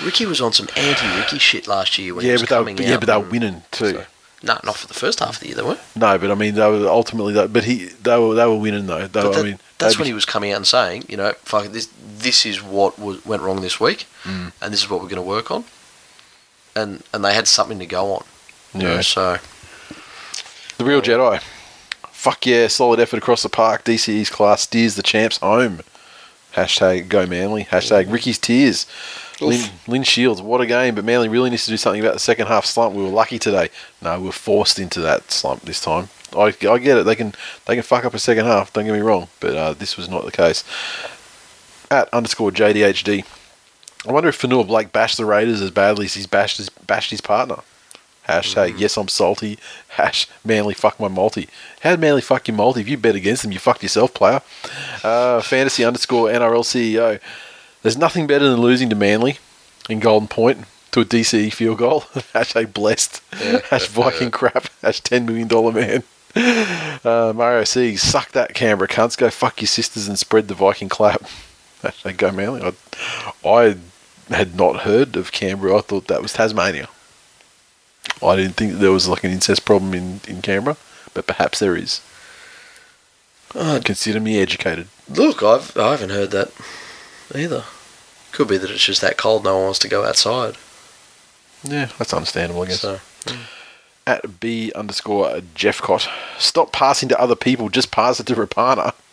Ricky 0.03 0.25
was 0.27 0.39
on 0.39 0.53
some 0.53 0.69
anti-Ricky 0.77 1.39
shit 1.39 1.67
last 1.67 1.97
year 1.97 2.13
when 2.13 2.21
he 2.23 2.29
Yeah, 2.29 2.35
was 2.35 2.43
but 2.43 2.49
they 2.49 2.55
were, 2.55 2.61
coming 2.61 2.75
but 2.77 2.85
out. 2.85 2.89
yeah, 2.89 2.97
but 2.97 3.05
they 3.07 3.17
were 3.17 3.29
winning 3.29 3.63
too. 3.71 3.91
So- 3.93 4.05
No, 4.41 4.57
not 4.63 4.77
for 4.77 4.87
the 4.87 4.93
first 4.93 5.19
half 5.19 5.33
of 5.35 5.39
the 5.41 5.47
year, 5.47 5.55
they 5.55 5.61
weren't. 5.63 5.81
No, 5.95 6.17
but 6.17 6.31
I 6.31 6.35
mean, 6.35 6.55
they 6.55 6.61
were 6.69 6.87
ultimately. 6.87 7.33
But 7.47 7.63
he, 7.65 7.85
they 7.87 8.17
were 8.17 8.35
they 8.35 8.45
were 8.45 8.55
winning 8.57 8.85
though. 8.87 9.05
They, 9.07 9.21
were- 9.23 9.29
that- 9.33 9.39
I 9.39 9.43
mean, 9.43 9.59
that's 9.77 9.97
when 9.97 10.07
he 10.07 10.13
was 10.13 10.25
coming 10.25 10.51
out 10.51 10.57
and 10.57 10.67
saying, 10.67 11.05
you 11.09 11.17
know, 11.17 11.33
fuck 11.43 11.65
this 11.67 11.89
this 12.17 12.45
is 12.45 12.61
what 12.63 12.97
was, 12.99 13.25
went 13.25 13.41
wrong 13.41 13.61
this 13.61 13.79
week, 13.79 14.07
Mm. 14.23 14.51
and 14.61 14.73
this 14.73 14.81
is 14.83 14.89
what 14.89 15.01
we're 15.01 15.07
going 15.09 15.15
to 15.21 15.21
work 15.21 15.51
on, 15.51 15.65
and 16.75 17.03
and 17.13 17.23
they 17.25 17.33
had 17.33 17.47
something 17.47 17.79
to 17.79 17.85
go 17.85 18.13
on. 18.13 18.23
you 18.73 18.81
know, 18.83 18.95
Yeah. 18.95 19.01
so 19.01 19.37
The 20.77 20.85
real 20.85 21.01
Jedi. 21.01 21.41
Fuck 22.11 22.45
yeah, 22.45 22.67
solid 22.67 22.99
effort 22.99 23.17
across 23.17 23.43
the 23.43 23.49
park. 23.49 23.85
DCE's 23.85 24.29
class 24.29 24.61
steers 24.63 24.95
the 24.95 25.03
champs 25.03 25.37
home. 25.37 25.79
Hashtag 26.55 27.07
go 27.07 27.25
Manly. 27.25 27.63
Hashtag 27.65 28.11
Ricky's 28.11 28.37
tears. 28.37 28.85
Lynn, 29.41 29.69
Lynn 29.87 30.03
Shields, 30.03 30.41
what 30.41 30.61
a 30.61 30.65
game, 30.65 30.95
but 30.95 31.05
Manly 31.05 31.29
really 31.29 31.49
needs 31.49 31.65
to 31.65 31.71
do 31.71 31.77
something 31.77 32.01
about 32.01 32.13
the 32.13 32.19
second 32.19 32.47
half 32.47 32.65
slump. 32.65 32.95
We 32.95 33.03
were 33.03 33.09
lucky 33.09 33.39
today. 33.39 33.69
No, 34.01 34.19
we 34.19 34.25
were 34.27 34.31
forced 34.31 34.79
into 34.79 34.99
that 35.01 35.31
slump 35.31 35.61
this 35.61 35.81
time. 35.81 36.09
I, 36.35 36.53
I 36.69 36.77
get 36.77 36.97
it. 36.97 37.05
They 37.05 37.15
can 37.15 37.33
they 37.65 37.75
can 37.75 37.83
fuck 37.83 38.05
up 38.05 38.13
a 38.13 38.19
second 38.19 38.45
half. 38.45 38.73
Don't 38.73 38.85
get 38.85 38.93
me 38.93 38.99
wrong, 38.99 39.29
but 39.39 39.55
uh, 39.55 39.73
this 39.73 39.97
was 39.97 40.09
not 40.09 40.25
the 40.25 40.31
case. 40.31 40.63
At 41.91 42.07
underscore 42.13 42.51
JDHD, 42.51 43.25
I 44.07 44.11
wonder 44.11 44.29
if 44.29 44.39
Fonua-Blake 44.39 44.91
bashed 44.91 45.17
the 45.17 45.25
Raiders 45.25 45.61
as 45.61 45.71
badly 45.71 46.05
as 46.05 46.13
he's 46.13 46.27
bashed 46.27 46.57
his, 46.57 46.69
bashed 46.69 47.11
his 47.11 47.21
partner. 47.21 47.57
Hashtag 48.27 48.79
yes, 48.79 48.95
I'm 48.95 49.07
salty. 49.07 49.57
Hash 49.89 50.27
Manly 50.45 50.75
fuck 50.75 50.99
my 50.99 51.07
multi. 51.07 51.49
How 51.81 51.91
did 51.91 51.99
Manly 51.99 52.21
fuck 52.21 52.47
your 52.47 52.55
multi? 52.55 52.81
If 52.81 52.87
you 52.87 52.95
bet 52.95 53.15
against 53.15 53.41
them, 53.41 53.51
you 53.51 53.57
fucked 53.57 53.81
yourself, 53.81 54.13
player. 54.13 54.41
Uh, 55.03 55.41
fantasy 55.41 55.83
underscore 55.83 56.29
NRL 56.29 56.63
CEO. 56.63 57.19
There's 57.81 57.97
nothing 57.97 58.27
better 58.27 58.49
than 58.49 58.59
losing 58.61 58.89
to 58.89 58.95
Manly 58.95 59.37
in 59.89 59.99
Golden 59.99 60.27
Point 60.27 60.65
to 60.91 61.01
a 61.01 61.05
DCE 61.05 61.53
field 61.53 61.77
goal. 61.77 62.01
Hashtag 62.33 62.73
blessed. 62.73 63.21
Hash 63.69 63.87
Viking 63.87 64.31
crap. 64.31 64.67
Hash 64.81 65.01
$10 65.01 65.25
million 65.25 65.73
man. 65.73 66.03
Uh, 67.03 67.33
Mario 67.33 67.63
C. 67.63 67.95
Suck 67.95 68.31
that 68.33 68.53
Canberra 68.53 68.87
cunts. 68.87 69.17
Go 69.17 69.29
fuck 69.29 69.61
your 69.61 69.67
sisters 69.67 70.07
and 70.07 70.19
spread 70.19 70.47
the 70.47 70.53
Viking 70.53 70.89
clap. 70.89 71.21
Hashtag 71.81 72.17
go 72.17 72.31
Manly. 72.31 72.61
I, 72.61 73.47
I 73.47 73.75
had 74.29 74.55
not 74.55 74.81
heard 74.81 75.15
of 75.15 75.31
Canberra. 75.31 75.77
I 75.77 75.81
thought 75.81 76.07
that 76.07 76.21
was 76.21 76.33
Tasmania. 76.33 76.89
I 78.21 78.35
didn't 78.35 78.55
think 78.55 78.73
there 78.73 78.91
was 78.91 79.07
like 79.07 79.23
an 79.23 79.31
incest 79.31 79.65
problem 79.65 79.93
in, 79.93 80.19
in 80.27 80.41
Canberra, 80.41 80.75
but 81.13 81.25
perhaps 81.27 81.59
there 81.59 81.75
is. 81.75 82.01
Uh, 83.55 83.79
Consider 83.83 84.19
me 84.19 84.39
educated. 84.39 84.87
look, 85.07 85.41
I've 85.41 85.75
I 85.77 85.91
haven't 85.91 86.09
heard 86.11 86.31
that 86.31 86.51
either. 87.35 87.63
Could 88.31 88.47
be 88.47 88.57
that 88.57 88.69
it's 88.69 88.83
just 88.85 89.01
that 89.01 89.17
cold. 89.17 89.43
No 89.43 89.55
one 89.55 89.63
wants 89.65 89.79
to 89.79 89.87
go 89.87 90.05
outside. 90.05 90.55
Yeah, 91.63 91.89
that's 91.97 92.13
understandable, 92.13 92.61
I 92.63 92.67
guess. 92.67 92.79
So 92.81 92.99
At 94.07 94.39
B 94.39 94.71
underscore 94.75 95.39
Jeffcott. 95.55 96.07
Stop 96.37 96.71
passing 96.71 97.09
to 97.09 97.19
other 97.19 97.35
people, 97.35 97.69
just 97.69 97.91
pass 97.91 98.19
it 98.19 98.27
to 98.27 98.35
Rapana. 98.35 98.93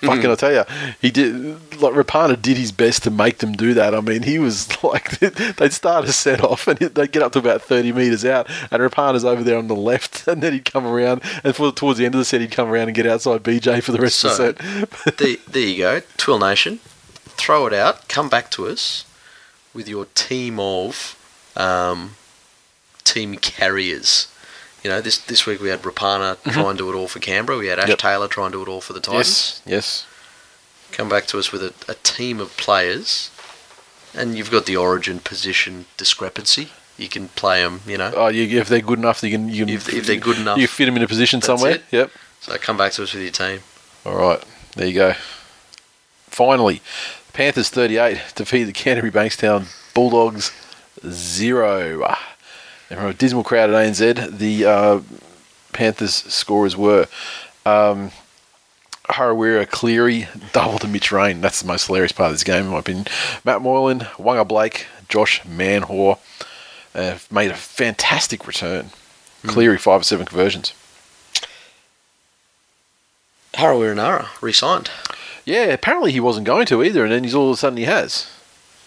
Fucking, 0.00 0.30
I 0.30 0.34
tell 0.36 0.52
you, 0.52 0.62
he 1.00 1.10
did. 1.10 1.34
Like 1.80 1.92
Rapana 1.92 2.40
did 2.40 2.56
his 2.56 2.70
best 2.70 3.02
to 3.02 3.10
make 3.10 3.38
them 3.38 3.52
do 3.54 3.74
that. 3.74 3.94
I 3.96 4.00
mean, 4.00 4.22
he 4.22 4.38
was 4.38 4.68
like, 4.84 5.18
they'd 5.18 5.72
start 5.72 6.04
a 6.04 6.12
set 6.12 6.42
off 6.42 6.68
and 6.68 6.78
they'd 6.78 7.10
get 7.12 7.22
up 7.22 7.32
to 7.32 7.40
about 7.40 7.62
thirty 7.62 7.90
meters 7.92 8.24
out, 8.24 8.48
and 8.70 8.80
Rapana's 8.80 9.24
over 9.24 9.42
there 9.42 9.58
on 9.58 9.66
the 9.66 9.74
left, 9.74 10.28
and 10.28 10.40
then 10.42 10.52
he'd 10.52 10.70
come 10.72 10.86
around, 10.86 11.22
and 11.42 11.54
for 11.56 11.72
towards 11.72 11.98
the 11.98 12.04
end 12.06 12.14
of 12.14 12.18
the 12.20 12.24
set, 12.24 12.40
he'd 12.40 12.52
come 12.52 12.68
around 12.68 12.86
and 12.88 12.94
get 12.94 13.06
outside 13.06 13.42
BJ 13.42 13.82
for 13.82 13.90
the 13.92 13.98
rest 13.98 14.18
So- 14.20 14.28
of 14.30 14.36
the 14.36 14.86
set. 15.04 15.16
there, 15.18 15.36
there 15.48 15.62
you 15.62 15.78
go, 15.78 16.00
TWiL 16.16 16.38
Nation. 16.38 16.78
Throw 17.38 17.66
it 17.66 17.72
out. 17.72 18.08
Come 18.08 18.28
back 18.28 18.50
to 18.52 18.66
us 18.66 19.04
with 19.72 19.88
your 19.88 20.06
team 20.14 20.58
of 20.60 21.16
um, 21.56 22.16
team 23.04 23.36
carriers. 23.36 24.28
You 24.84 24.90
know, 24.90 25.00
this 25.00 25.18
this 25.18 25.46
week 25.46 25.60
we 25.60 25.68
had 25.70 25.82
Rapana 25.82 26.36
try 26.52 26.68
and 26.68 26.78
do 26.78 26.90
it 26.90 26.94
all 26.94 27.08
for 27.08 27.18
Canberra. 27.20 27.58
We 27.58 27.68
had 27.68 27.78
Ash 27.78 27.84
Mm-hmm. 27.84 27.90
Yep. 27.90 27.98
Taylor 27.98 28.28
try 28.28 28.44
and 28.46 28.52
do 28.52 28.62
it 28.62 28.68
all 28.68 28.80
for 28.80 28.92
the 28.92 29.00
Titans. 29.00 29.62
yes, 29.64 29.72
yes. 29.74 30.06
Come 30.92 31.08
back 31.08 31.26
to 31.26 31.38
us 31.38 31.50
with 31.52 31.62
a, 31.62 31.72
a 31.90 31.94
team 31.96 32.40
of 32.40 32.56
players, 32.56 33.30
and 34.14 34.36
you've 34.36 34.50
got 34.50 34.66
the 34.66 34.76
origin 34.76 35.18
position 35.20 35.86
discrepancy. 35.96 36.68
You 36.96 37.08
can 37.08 37.28
play 37.28 37.62
them, 37.62 37.80
you 37.86 37.96
know. 37.98 38.12
Oh, 38.16 38.28
you, 38.28 38.58
if 38.60 38.68
they're 38.68 38.80
good 38.80 38.98
enough, 38.98 39.22
you 39.22 39.30
can. 39.30 39.48
You 39.48 39.64
can 39.66 39.74
If- 39.74 39.92
if 39.92 40.06
they're 40.06 40.16
good 40.16 40.38
enough, 40.38 40.58
you 40.58 40.66
fit 40.66 40.86
them 40.86 40.96
in 40.96 41.02
a 41.02 41.08
position 41.08 41.40
somewhere. 41.42 41.72
it. 41.76 41.82
Yep. 41.90 42.10
So 42.40 42.56
come 42.58 42.76
back 42.76 42.92
to 42.92 43.02
us 43.02 43.12
with 43.14 43.22
your 43.22 43.32
team. 43.32 43.60
All 44.06 44.16
right, 44.16 44.42
there 44.76 44.86
you 44.86 44.94
go. 44.94 45.12
Finally, 46.28 46.80
Panthers 47.38 47.68
38 47.68 48.20
defeat 48.34 48.64
the 48.64 48.72
Canterbury 48.72 49.12
Bankstown 49.12 49.68
Bulldogs 49.94 50.50
0. 51.06 52.16
And 52.90 52.98
from 52.98 53.10
a 53.10 53.14
dismal 53.14 53.44
crowd 53.44 53.70
at 53.70 53.76
ANZ, 53.76 54.38
the 54.38 54.64
uh, 54.64 55.00
Panthers 55.72 56.14
scorers 56.14 56.76
were 56.76 57.06
um, 57.64 58.10
Harawira 59.04 59.70
Cleary, 59.70 60.26
double 60.52 60.80
to 60.80 60.88
Mitch 60.88 61.12
Rein. 61.12 61.40
That's 61.40 61.62
the 61.62 61.68
most 61.68 61.86
hilarious 61.86 62.10
part 62.10 62.32
of 62.32 62.34
this 62.34 62.42
game, 62.42 62.64
in 62.64 62.70
my 62.72 62.80
opinion. 62.80 63.06
Matt 63.44 63.62
Moylan, 63.62 64.00
Waqa 64.16 64.48
Blake, 64.48 64.88
Josh 65.08 65.44
Mansour 65.44 66.18
uh, 66.92 67.18
made 67.30 67.52
a 67.52 67.54
fantastic 67.54 68.48
return. 68.48 68.90
Cleary, 69.46 69.78
5 69.78 70.00
or 70.00 70.02
7 70.02 70.26
conversions. 70.26 70.74
Harawira-Naera 73.54 74.26
re-signed. 74.42 74.90
Yeah, 75.48 75.64
apparently 75.72 76.12
he 76.12 76.20
wasn't 76.20 76.46
going 76.46 76.66
to 76.66 76.82
either, 76.84 77.04
and 77.04 77.12
then 77.12 77.24
he's 77.24 77.34
all 77.34 77.48
of 77.48 77.54
a 77.54 77.56
sudden 77.56 77.78
he 77.78 77.84
has. 77.84 78.30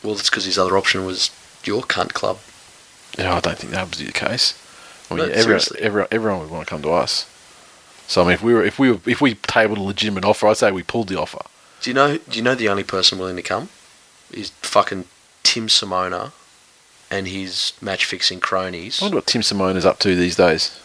Well, 0.04 0.14
that's 0.14 0.30
because 0.30 0.46
his 0.46 0.60
other 0.60 0.78
option 0.78 1.08
was 1.08 1.32
your 1.64 1.82
cunt 1.82 2.14
club. 2.14 2.38
No, 3.18 3.32
I 3.32 3.40
don't 3.40 3.58
think 3.58 3.74
that 3.74 3.90
was 3.90 3.98
the 3.98 4.12
case. 4.12 4.54
I 5.10 5.16
mean, 5.16 5.28
No, 5.28 5.34
everyone, 5.34 5.62
everyone, 5.80 6.08
everyone 6.12 6.40
would 6.42 6.52
want 6.52 6.68
to 6.68 6.70
come 6.70 6.84
to 6.84 6.92
us. 6.92 7.28
So 8.06 8.22
I 8.22 8.26
mean, 8.26 8.34
if 8.34 8.44
we 8.44 8.54
were, 8.54 8.64
if 8.64 8.78
we 8.78 8.92
were, 8.92 9.00
if 9.08 9.22
we 9.22 9.34
tabled 9.36 9.80
a 9.80 9.82
legitimate 9.82 10.24
offer, 10.24 10.48
I'd 10.48 10.58
say 10.58 10.72
we 10.72 10.84
pulled 10.84 11.08
the 11.08 11.20
offer. 11.20 11.42
Do 11.82 11.90
you 11.90 11.96
know? 11.96 12.18
Do 12.18 12.38
you 12.38 12.44
know 12.44 12.54
the 12.54 12.70
only 12.70 12.84
person 12.84 13.18
willing 13.18 13.38
to 13.38 13.42
come 13.42 13.70
is 14.32 14.52
fucking 14.62 15.06
Tim 15.42 15.68
Simona 15.68 16.32
and 17.10 17.28
his 17.28 17.74
match 17.82 18.06
fixing 18.06 18.40
cronies. 18.40 19.02
I 19.02 19.06
wonder 19.06 19.18
what 19.18 19.26
Tim 19.28 19.42
Simona's 19.42 19.86
up 19.86 20.00
to 20.00 20.16
these 20.16 20.36
days. 20.36 20.80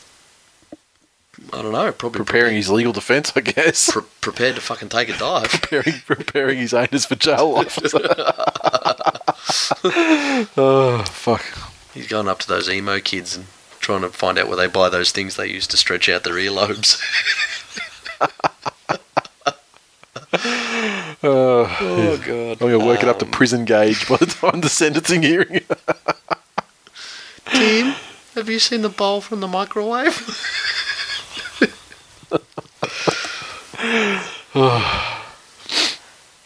I 1.53 1.63
don't 1.63 1.73
know. 1.73 1.93
Probably 1.93 2.19
Preparing 2.19 2.57
his 2.57 2.71
legal 2.71 2.93
defence, 2.93 3.33
I 3.37 3.41
guess. 3.41 3.93
pre- 3.93 4.03
prepared 4.21 4.55
to 4.57 4.61
fucking 4.61 4.89
take 4.89 5.09
a 5.09 5.17
dive. 5.19 5.49
preparing, 5.51 6.01
preparing 6.07 6.59
his 6.59 6.73
anus 6.73 7.07
for 7.07 7.15
jail 7.15 7.53
life. 7.53 7.79
oh 10.57 11.05
fuck! 11.07 11.45
He's 11.95 12.09
going 12.09 12.29
up 12.29 12.39
to 12.41 12.49
those 12.49 12.69
emo 12.71 12.99
kids 13.01 13.37
and 13.37 13.47
trying 13.81 14.01
to 14.03 14.09
find 14.09 14.39
out 14.39 14.49
where 14.49 14.57
they 14.57 14.67
buy 14.67 14.89
those 14.89 15.13
things 15.13 15.37
they 15.37 15.47
use 15.49 15.67
to 15.69 15.77
stretch 15.77 16.09
out 16.09 16.25
their 16.25 16.35
earlobes. 16.35 17.01
Oh, 21.23 21.77
oh 21.81 22.17
god. 22.19 22.63
I'm 22.63 22.71
gonna 22.71 22.85
work 22.87 23.03
it 23.03 23.09
up 23.09 23.19
to 23.21 23.25
um, 23.25 23.31
prison 23.31 23.65
gauge 23.65 24.07
by 24.09 24.17
the 24.19 24.27
time 24.27 24.61
the 24.61 24.69
sentencing 24.69 25.23
hearing. 25.23 25.61
Tim, 27.47 27.95
have 28.35 28.49
you 28.49 28.59
seen 28.59 28.83
the 28.83 28.89
bowl 28.91 29.21
from 29.21 29.41
the 29.41 29.49
microwave? 29.49 30.15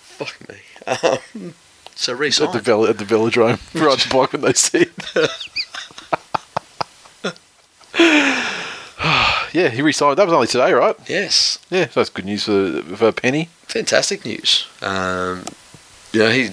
Fuck 0.02 0.48
me. 0.48 0.56
Um, 0.86 1.54
so 1.94 2.12
at 2.12 2.16
the 2.16 2.18
re-signed. 2.18 2.54
at 2.54 2.98
the 2.98 3.04
velodrome, 3.04 3.58
right 3.80 3.92
at 3.92 3.98
the 4.00 4.08
block 4.10 4.32
when 4.32 4.42
they 4.42 4.52
see 4.54 4.86
it. 4.86 4.90
yeah, 9.52 9.68
he 9.68 9.82
resigned. 9.82 10.16
That 10.18 10.24
was 10.26 10.32
only 10.32 10.46
today, 10.46 10.72
right? 10.72 10.96
Yes, 11.08 11.58
Yeah, 11.70 11.86
so 11.88 12.00
that's 12.00 12.10
good 12.10 12.24
news 12.24 12.44
for 12.44 12.82
for 12.96 13.12
Penny. 13.12 13.48
fantastic 13.66 14.24
news. 14.24 14.66
Um, 14.82 15.44
know, 16.20 16.30
he 16.30 16.50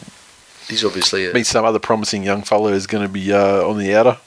he's 0.67 0.83
obviously 0.83 1.25
a, 1.27 1.33
Means 1.33 1.47
some 1.47 1.65
other 1.65 1.79
promising 1.79 2.23
young 2.23 2.43
fellow 2.43 2.69
is 2.69 2.87
going 2.87 3.03
to 3.03 3.09
be 3.11 3.31
uh, 3.31 3.67
on 3.67 3.77
the 3.77 3.95
outer, 3.95 4.17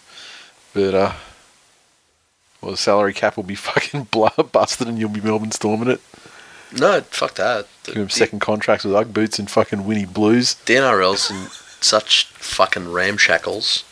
but 0.73 0.95
uh, 0.95 1.13
well, 2.61 2.73
the 2.73 2.77
salary 2.77 3.15
cap 3.15 3.37
will 3.37 3.45
be 3.45 3.55
fucking 3.57 4.09
busted, 4.53 4.89
and 4.89 4.99
you'll 4.99 5.09
be 5.11 5.21
Melbourne 5.21 5.53
storming 5.53 5.89
it. 5.91 6.01
no 6.79 7.01
fuck 7.03 7.35
that. 7.35 7.67
Give 7.85 7.97
him 7.97 8.11
second 8.11 8.41
contracts 8.41 8.85
with 8.85 8.95
UGG 8.95 9.13
boots 9.13 9.39
and 9.39 9.51
fucking 9.51 9.85
Winnie 9.87 10.05
Blues. 10.07 10.55
the 10.67 10.75
NRL's 10.75 11.31
in 11.31 11.49
such 11.81 12.27
fucking 12.27 12.85
ramshackles. 12.93 13.85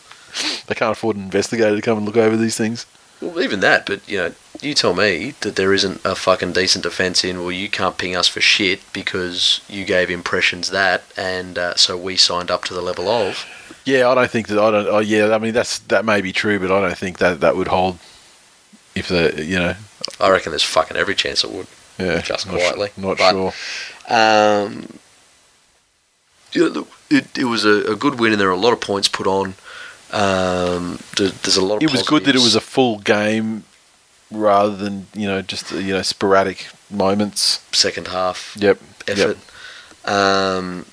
They 0.67 0.75
can't 0.75 0.91
afford 0.91 1.15
an 1.15 1.23
investigator 1.23 1.75
to 1.75 1.81
come 1.81 1.97
and 1.97 2.05
look 2.05 2.17
over 2.17 2.37
these 2.37 2.55
things. 2.57 2.85
Well, 3.21 3.41
even 3.41 3.59
that, 3.59 3.85
but 3.85 4.07
you 4.07 4.17
know, 4.17 4.33
you 4.61 4.73
tell 4.73 4.93
me 4.93 5.33
that 5.41 5.55
there 5.57 5.73
isn't 5.73 5.99
a 6.05 6.15
fucking 6.15 6.53
decent 6.53 6.83
defence 6.83 7.23
in. 7.25 7.39
Well, 7.39 7.51
you 7.51 7.67
can't 7.69 7.97
ping 7.97 8.15
us 8.15 8.29
for 8.29 8.39
shit 8.39 8.79
because 8.93 9.59
you 9.67 9.83
gave 9.83 10.09
impressions 10.09 10.69
that, 10.69 11.03
and 11.17 11.57
uh, 11.57 11.75
so 11.75 11.97
we 11.97 12.15
signed 12.15 12.49
up 12.49 12.63
to 12.65 12.73
the 12.73 12.81
level 12.81 13.09
of. 13.09 13.45
Yeah, 13.83 14.07
I 14.07 14.15
don't 14.15 14.31
think 14.31 14.47
that. 14.47 14.59
I 14.59 14.71
don't. 14.71 14.87
Oh, 14.87 14.99
yeah. 14.99 15.33
I 15.33 15.37
mean, 15.37 15.53
that's 15.53 15.79
that 15.79 16.05
may 16.05 16.21
be 16.21 16.31
true, 16.31 16.59
but 16.59 16.71
I 16.71 16.79
don't 16.79 16.97
think 16.97 17.17
that 17.17 17.41
that 17.41 17.57
would 17.57 17.67
hold. 17.67 17.97
If 18.95 19.07
the 19.07 19.43
you 19.45 19.57
know, 19.59 19.75
I 20.19 20.29
reckon 20.29 20.51
there's 20.51 20.63
fucking 20.63 20.97
every 20.97 21.15
chance 21.15 21.43
it 21.43 21.51
would. 21.51 21.67
yeah, 21.97 22.21
Just 22.21 22.47
not 22.47 22.55
quietly, 22.59 22.89
Not 22.97 23.17
but- 23.17 23.31
sure. 23.31 23.53
Um, 24.09 24.99
yeah, 26.53 26.63
look, 26.65 26.87
it, 27.09 27.37
it 27.37 27.43
was 27.45 27.63
a, 27.65 27.91
a 27.91 27.95
good 27.95 28.19
win, 28.19 28.31
and 28.31 28.41
there 28.41 28.47
were 28.47 28.53
a 28.53 28.57
lot 28.57 28.73
of 28.73 28.81
points 28.81 29.07
put 29.07 29.27
on 29.27 29.53
Um, 30.11 30.97
there- 31.17 31.29
there's 31.29 31.57
a 31.57 31.61
lot 31.63 31.77
of 31.77 31.83
It 31.83 31.91
was 31.91 32.01
good 32.01 32.25
that 32.25 32.35
it 32.35 32.41
was 32.41 32.55
a 32.55 32.61
full 32.61 32.97
game 32.99 33.63
rather 34.31 34.75
than 34.75 35.05
you 35.13 35.27
know 35.27 35.41
just 35.43 35.71
you 35.71 35.93
know 35.93 36.01
sporadic 36.01 36.67
moments. 36.89 37.59
second 37.71 38.07
half 38.07 38.55
Yep. 38.59 38.79
effort. 39.07 39.37
Um, 40.05 40.85
th- 40.85 40.87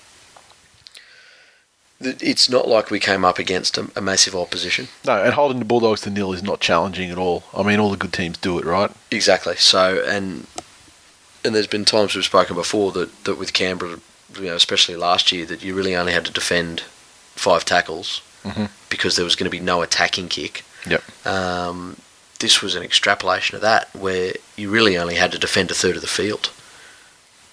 it's 2.01 2.49
not 2.51 2.69
like 2.69 2.91
we 2.91 3.01
came 3.01 3.25
up 3.25 3.39
against 3.39 3.79
a, 3.79 3.91
a 3.97 4.01
massive 4.01 4.35
opposition. 4.35 4.89
No, 5.07 5.23
and 5.23 5.33
holding 5.35 5.59
the 5.59 5.65
Bulldogs 5.65 6.03
to 6.03 6.11
nil 6.11 6.33
is 6.33 6.43
not 6.43 6.61
challenging 6.61 7.11
at 7.11 7.19
all. 7.19 7.45
I 7.55 7.63
mean, 7.63 7.81
all 7.81 7.91
the 7.91 7.97
good 7.97 8.13
teams 8.13 8.37
do 8.39 8.59
it, 8.59 8.65
right? 8.65 8.91
Exactly. 9.11 9.57
So, 9.57 10.03
and 10.07 10.47
and 11.45 11.55
there's 11.55 11.67
been 11.67 11.85
times 11.85 12.15
we've 12.15 12.25
spoken 12.25 12.57
before 12.57 12.93
that, 12.93 13.25
that 13.25 13.39
with 13.39 13.53
Canberra, 13.53 13.99
you 14.35 14.43
know, 14.47 14.57
especially 14.57 14.97
last 14.97 15.31
year, 15.33 15.47
that 15.47 15.63
you 15.63 15.75
really 15.75 15.95
only 15.97 16.13
had 16.13 16.25
to 16.27 16.33
defend 16.33 16.81
five 17.35 17.65
tackles 17.65 18.21
Mhm. 18.45 18.69
because 18.91 19.17
there 19.17 19.25
was 19.25 19.35
going 19.37 19.45
to 19.51 19.57
be 19.57 19.61
no 19.61 19.81
attacking 19.83 20.29
kick. 20.29 20.65
Yep. 20.89 21.27
Um, 21.27 21.97
this 22.41 22.61
was 22.63 22.75
an 22.75 22.83
extrapolation 22.83 23.55
of 23.57 23.63
that, 23.63 23.89
where 23.95 24.35
you 24.57 24.71
really 24.71 24.97
only 24.99 25.15
had 25.17 25.33
to 25.33 25.39
defend 25.39 25.71
a 25.71 25.75
third 25.75 25.97
of 25.97 26.03
the 26.03 26.07
field. 26.09 26.51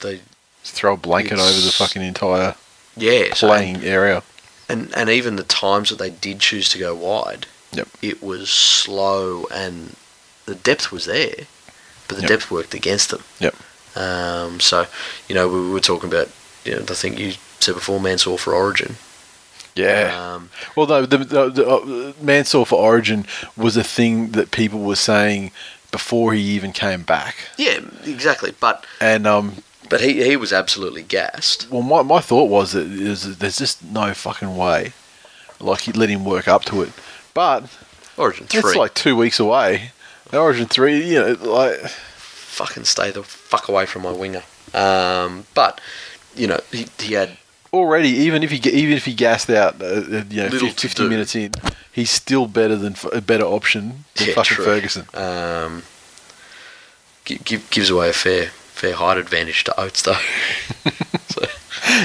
They, 0.01 0.21
Just 0.63 0.75
throw 0.75 0.93
a 0.93 0.97
blanket 0.97 1.39
over 1.39 1.59
the 1.61 1.71
fucking 1.71 2.01
entire 2.01 2.55
yeah, 2.97 3.33
so- 3.33 3.47
playing 3.47 3.83
area. 3.83 4.21
And 4.69 4.93
and 4.95 5.09
even 5.09 5.35
the 5.35 5.43
times 5.43 5.89
that 5.89 5.99
they 5.99 6.09
did 6.09 6.39
choose 6.39 6.69
to 6.69 6.79
go 6.79 6.93
wide, 6.95 7.45
Yep. 7.73 7.87
it 8.01 8.21
was 8.23 8.49
slow 8.49 9.45
and 9.51 9.95
the 10.45 10.55
depth 10.55 10.91
was 10.91 11.05
there, 11.05 11.35
but 12.07 12.15
the 12.15 12.21
Yep. 12.23 12.29
depth 12.29 12.51
worked 12.51 12.73
against 12.73 13.09
them. 13.09 13.23
Yep. 13.39 13.55
Um, 13.95 14.59
so, 14.59 14.87
you 15.27 15.35
know, 15.35 15.47
we 15.47 15.69
were 15.69 15.79
talking 15.79 16.09
about, 16.09 16.29
you 16.65 16.73
know, 16.75 16.81
I 16.81 16.93
think 16.93 17.19
you 17.19 17.33
said 17.59 17.75
before, 17.75 17.99
Mansour 17.99 18.37
for 18.37 18.53
Origin. 18.53 18.97
Yeah. 19.75 20.33
Um, 20.35 20.49
Well, 20.75 20.85
no, 20.87 21.05
the, 21.05 21.17
the, 21.19 21.49
the 21.49 21.67
uh, 21.67 22.13
Mansour 22.21 22.65
for 22.65 22.75
Origin 22.79 23.25
was 23.57 23.75
a 23.77 23.83
thing 23.83 24.31
that 24.31 24.51
people 24.51 24.79
were 24.81 24.95
saying 24.95 25.51
before 25.91 26.33
he 26.33 26.41
even 26.41 26.71
came 26.73 27.03
back, 27.03 27.35
yeah, 27.57 27.79
exactly. 28.05 28.53
But 28.59 28.83
and 28.99 29.25
um, 29.27 29.57
but 29.93 30.01
he 30.01 30.23
he 30.23 30.35
was 30.35 30.51
absolutely 30.51 31.03
gassed. 31.03 31.69
well, 31.69 31.83
my, 31.83 32.01
my 32.01 32.19
thought 32.19 32.49
was 32.49 32.71
that 32.71 32.87
is 32.87 33.37
there's 33.37 33.59
just 33.59 33.83
no 33.83 34.11
fucking 34.15 34.57
way, 34.57 34.91
like 35.59 35.81
he'd 35.81 35.95
let 35.95 36.09
him 36.09 36.25
work 36.25 36.47
up 36.47 36.65
to 36.65 36.81
it, 36.81 36.91
but 37.35 37.65
Origin 38.17 38.47
three, 38.47 38.61
it's 38.61 38.75
like 38.75 38.95
two 38.95 39.15
weeks 39.15 39.39
away. 39.39 39.91
Origin 40.33 40.65
three, 40.65 40.97
you 41.07 41.19
know, 41.19 41.33
like 41.43 41.77
fucking 42.17 42.85
stay 42.85 43.11
the 43.11 43.21
fuck 43.21 43.69
away 43.69 43.85
from 43.85 44.01
my 44.01 44.11
winger. 44.11 44.41
Um, 44.73 45.45
but 45.53 45.79
you 46.35 46.47
know, 46.47 46.59
he 46.71 46.87
he 46.97 47.13
had 47.13 47.37
already 47.71 48.09
even 48.09 48.41
if 48.41 48.49
he 48.49 48.57
even 48.71 48.97
if 48.97 49.05
he 49.05 49.13
gassed 49.13 49.51
out, 49.51 49.79
uh, 49.79 49.85
uh, 49.85 50.23
you 50.27 50.41
know, 50.41 50.47
Little 50.49 50.69
fif- 50.69 50.75
to 50.77 50.87
fifty 50.87 51.07
minutes 51.07 51.35
in, 51.35 51.51
he's 51.91 52.09
still 52.09 52.47
better 52.47 52.75
than 52.75 52.95
a 53.11 53.21
better 53.21 53.45
option 53.45 54.05
than 54.15 54.29
Yeah, 54.29 54.33
fucking 54.33 54.55
true. 54.55 54.65
Ferguson. 54.65 55.05
um, 55.13 55.83
gi- 57.25 57.41
give, 57.45 57.69
gives 57.69 57.91
away 57.91 58.09
a 58.09 58.13
fair 58.13 58.49
fair 58.83 58.95
height 58.95 59.17
advantage 59.17 59.63
to 59.63 59.79
Oates 59.79 60.01
though. 60.01 60.11
so, 61.29 61.45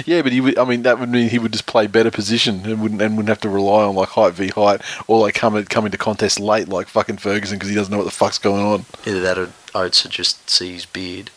Yeah, 0.06 0.22
but 0.22 0.30
he 0.30 0.40
would. 0.40 0.56
I 0.56 0.64
mean, 0.64 0.82
that 0.82 1.00
would 1.00 1.08
mean 1.08 1.28
he 1.28 1.38
would 1.38 1.52
just 1.52 1.66
play 1.66 1.88
better 1.88 2.10
position 2.10 2.64
and 2.64 2.80
wouldn't 2.80 3.02
and 3.02 3.16
wouldn't 3.16 3.28
have 3.28 3.40
to 3.40 3.48
rely 3.48 3.84
on 3.84 3.96
like 3.96 4.10
height 4.10 4.34
v 4.34 4.48
height 4.48 4.80
or 5.08 5.18
like 5.20 5.34
come 5.34 5.62
come 5.64 5.86
into 5.86 5.98
contest 5.98 6.38
late 6.38 6.68
like 6.68 6.86
fucking 6.86 7.16
Ferguson 7.16 7.56
because 7.56 7.68
he 7.68 7.74
doesn't 7.74 7.90
know 7.90 7.98
what 7.98 8.04
the 8.04 8.10
fuck's 8.12 8.38
going 8.38 8.64
on. 8.64 8.84
either 9.06 9.20
that 9.20 9.38
or 9.38 9.50
Oates 9.74 10.04
would 10.04 10.12
just 10.12 10.48
see 10.48 10.72
his 10.72 10.86
beard 10.86 11.30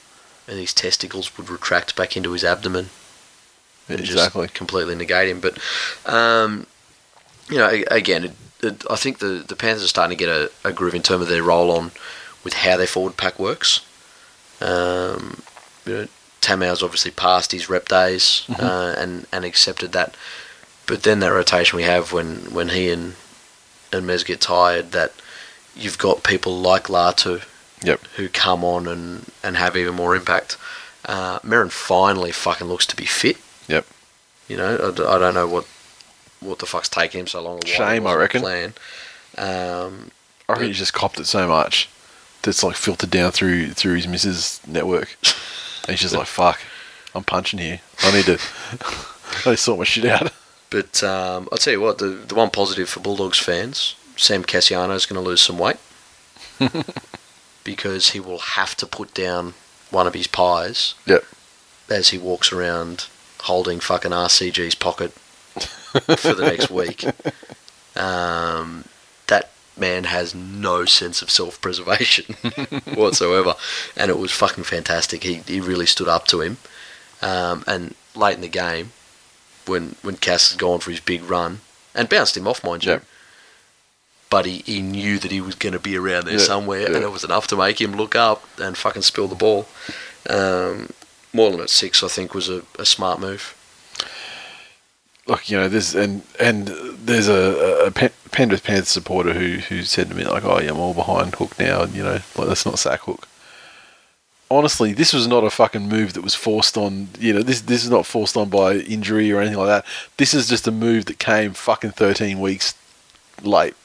and 0.47 0.59
his 0.59 0.73
testicles 0.73 1.35
would 1.38 1.49
retract 1.49 1.95
back 1.95 2.15
into 2.15 2.31
his 2.34 2.43
abdomen 2.43 2.89
and 3.89 3.99
exactly. 3.99 4.45
just 4.45 4.55
completely 4.55 4.93
negate 4.93 5.30
him. 5.30 5.39
But 5.39 5.57
um, 6.05 6.68
you 7.49 7.57
know, 7.57 7.69
again, 7.89 8.26
it, 8.26 8.34
it, 8.61 8.84
I 8.91 8.95
think 8.95 9.19
the 9.19 9.43
the 9.47 9.55
Panthers 9.55 9.85
are 9.85 9.88
starting 9.88 10.15
to 10.15 10.23
get 10.23 10.30
a, 10.30 10.51
a 10.63 10.72
groove 10.72 10.93
in 10.93 11.01
terms 11.01 11.23
of 11.23 11.30
their 11.30 11.43
roll 11.43 11.72
on 11.72 11.91
with 12.43 12.53
how 12.53 12.77
their 12.77 12.88
forward 12.88 13.18
pack 13.18 13.39
works. 13.39 13.81
Um, 14.62 15.42
you 15.86 15.94
know, 15.94 16.08
Tamou's 16.42 16.84
obviously 16.84 17.12
passed 17.12 17.52
his 17.52 17.70
rep 17.70 17.88
days 17.88 18.44
uh, 18.60 18.96
and 18.98 19.26
and 19.32 19.46
accepted 19.46 19.92
that, 19.94 20.16
but 20.88 21.04
then 21.04 21.20
that 21.20 21.30
rotation 21.30 21.78
we 21.78 21.84
have 21.84 22.12
when 22.12 22.54
when 22.54 22.70
he 22.70 22.90
and 22.90 23.16
and 23.94 24.08
Mez 24.08 24.26
get 24.26 24.42
tired, 24.42 24.92
that 24.92 25.14
you've 25.76 25.98
got 25.98 26.24
people 26.24 26.56
like 26.58 26.84
Latu 26.86 27.44
Yep. 27.84 28.02
who 28.18 28.30
come 28.30 28.64
on 28.64 28.88
and, 28.88 29.32
and 29.44 29.58
have 29.58 29.76
even 29.76 29.96
more 29.96 30.16
impact. 30.16 30.56
Uh, 31.04 31.40
Merrin 31.40 31.72
finally 31.72 32.32
fucking 32.32 32.68
looks 32.68 32.86
to 32.86 32.96
be 32.96 33.06
fit. 33.06 33.38
Yep. 33.68 33.88
You 34.48 34.58
know, 34.58 34.76
I 34.90 35.18
don't 35.18 35.34
know 35.34 35.48
what 35.48 35.66
what 36.40 36.60
the 36.60 36.66
fuck's 36.68 36.90
taking 36.90 37.22
him 37.22 37.28
so 37.28 37.42
long. 37.42 37.54
or 37.56 37.60
why 37.64 37.72
it 37.72 37.76
Shame, 37.76 38.08
I 38.08 38.14
reckon. 38.16 38.42
Plan. 38.42 38.74
Um, 39.38 40.12
I 40.48 40.54
reckon 40.54 40.68
he's 40.68 40.78
just 40.78 40.94
copped 40.94 41.20
it 41.20 41.26
so 41.26 41.48
much 41.48 41.90
that's 42.43 42.63
like 42.63 42.76
filtered 42.76 43.09
down 43.11 43.31
through 43.31 43.72
through 43.72 43.95
his 43.95 44.07
missus 44.07 44.65
network. 44.68 45.15
And 45.84 45.91
he's 45.91 46.01
just 46.01 46.15
like, 46.15 46.27
fuck, 46.27 46.59
I'm 47.15 47.23
punching 47.23 47.59
here. 47.59 47.81
I 48.03 48.11
need 48.11 48.26
to, 48.26 48.34
I 49.45 49.49
need 49.49 49.55
to 49.55 49.57
sort 49.57 49.80
my 49.80 49.85
shit 49.85 50.05
out. 50.05 50.31
but 50.69 51.03
um, 51.03 51.47
I'll 51.51 51.57
tell 51.57 51.73
you 51.73 51.81
what, 51.81 51.97
the 51.97 52.07
the 52.07 52.35
one 52.35 52.49
positive 52.49 52.89
for 52.89 52.99
Bulldogs 52.99 53.39
fans, 53.39 53.95
Sam 54.15 54.43
Kasiano 54.43 54.95
is 54.95 55.05
going 55.05 55.22
to 55.22 55.27
lose 55.27 55.41
some 55.41 55.57
weight 55.57 55.77
because 57.63 58.11
he 58.11 58.19
will 58.19 58.39
have 58.39 58.76
to 58.77 58.85
put 58.85 59.13
down 59.13 59.53
one 59.89 60.07
of 60.07 60.13
his 60.13 60.27
pies 60.27 60.95
Yep. 61.05 61.23
as 61.89 62.09
he 62.09 62.18
walks 62.18 62.51
around 62.51 63.07
holding 63.41 63.80
fucking 63.80 64.11
RCG's 64.11 64.76
pocket 64.76 65.11
for 65.11 66.34
the 66.34 66.45
next 66.45 66.69
week. 66.69 67.05
Um, 67.93 68.85
man 69.77 70.03
has 70.06 70.35
no 70.35 70.85
sense 70.85 71.22
of 71.22 71.30
self-preservation 71.31 72.35
whatsoever, 72.95 73.56
and 73.95 74.10
it 74.11 74.18
was 74.19 74.31
fucking 74.31 74.64
fantastic. 74.65 75.23
He 75.23 75.35
he 75.48 75.60
really 75.61 75.85
stood 75.85 76.07
up 76.07 76.27
to 76.27 76.41
him, 76.41 76.57
um, 77.22 77.64
and 77.68 77.95
late 78.15 78.35
in 78.35 78.41
the 78.41 78.48
game, 78.48 78.91
when 79.65 79.95
when 80.02 80.18
Cass 80.18 80.52
had 80.52 80.60
gone 80.60 80.80
for 80.80 80.91
his 80.91 80.99
big 80.99 81.23
run 81.23 81.61
and 81.95 82.10
bounced 82.10 82.38
him 82.38 82.48
off, 82.48 82.64
mind 82.64 82.85
you. 82.85 83.02
But 84.30 84.45
he, 84.45 84.60
he 84.65 84.81
knew 84.81 85.19
that 85.19 85.30
he 85.31 85.41
was 85.41 85.56
going 85.56 85.73
to 85.73 85.80
be 85.80 85.98
around 85.98 86.23
there 86.26 86.35
Yeah, 86.35 86.45
somewhere, 86.45 86.81
yeah. 86.89 86.95
and 86.95 87.03
it 87.03 87.11
was 87.11 87.26
enough 87.26 87.48
to 87.48 87.57
make 87.57 87.81
him 87.81 87.91
look 87.93 88.15
up 88.15 88.41
and 88.57 88.77
fucking 88.77 89.02
spill 89.02 89.27
the 89.27 89.35
ball. 89.35 89.68
Um, 90.30 90.91
Moylan 91.34 91.60
at 91.60 91.69
six, 91.69 92.02
I 92.02 92.07
think, 92.07 92.34
was 92.34 92.48
a, 92.48 92.61
a 92.80 92.85
smart 92.85 93.19
move. 93.19 93.53
Look, 95.27 95.49
you 95.49 95.57
know, 95.57 95.68
there's 95.69 95.93
and 95.95 96.23
and 96.39 96.68
there's 96.68 97.27
a, 97.27 97.85
a 97.88 97.91
Pen- 97.91 98.11
Penrith 98.31 98.64
Panthers 98.64 98.89
supporter 98.89 99.34
who 99.34 99.57
who 99.57 99.84
said 99.84 100.10
to 100.10 100.15
me 100.15 100.23
like, 100.23 100.43
"Oh, 100.43 100.60
yeah, 100.60 100.72
I'm 100.72 100.80
all 100.80 100.93
behind 100.93 101.35
Hook 101.35 101.57
now," 101.60 101.84
and 101.84 101.93
you 101.93 102.03
know, 102.03 102.19
like 102.35 102.48
that's 102.48 102.65
not 102.65 102.80
sack 102.80 103.02
Hook. 103.02 103.27
Honestly, 104.49 104.91
this 104.91 105.14
was 105.14 105.27
not 105.27 105.45
a 105.45 105.49
fucking 105.49 105.88
move 105.88 106.14
that 106.14 106.23
was 106.23 106.35
forced 106.35 106.76
on. 106.76 107.07
You 107.19 107.34
know, 107.34 107.41
this 107.43 107.61
this 107.61 107.84
is 107.84 107.89
not 107.89 108.06
forced 108.06 108.35
on 108.35 108.49
by 108.49 108.73
injury 108.76 109.31
or 109.31 109.39
anything 109.39 109.60
like 109.60 109.68
that. 109.68 109.85
This 110.18 110.34
is 110.34 110.49
just 110.49 110.68
a 110.68 110.72
move 110.72 111.06
that 111.06 111.19
came 111.19 111.53
fucking 111.53 111.91
13 111.91 112.39
weeks 112.39 112.73
late. 113.43 113.76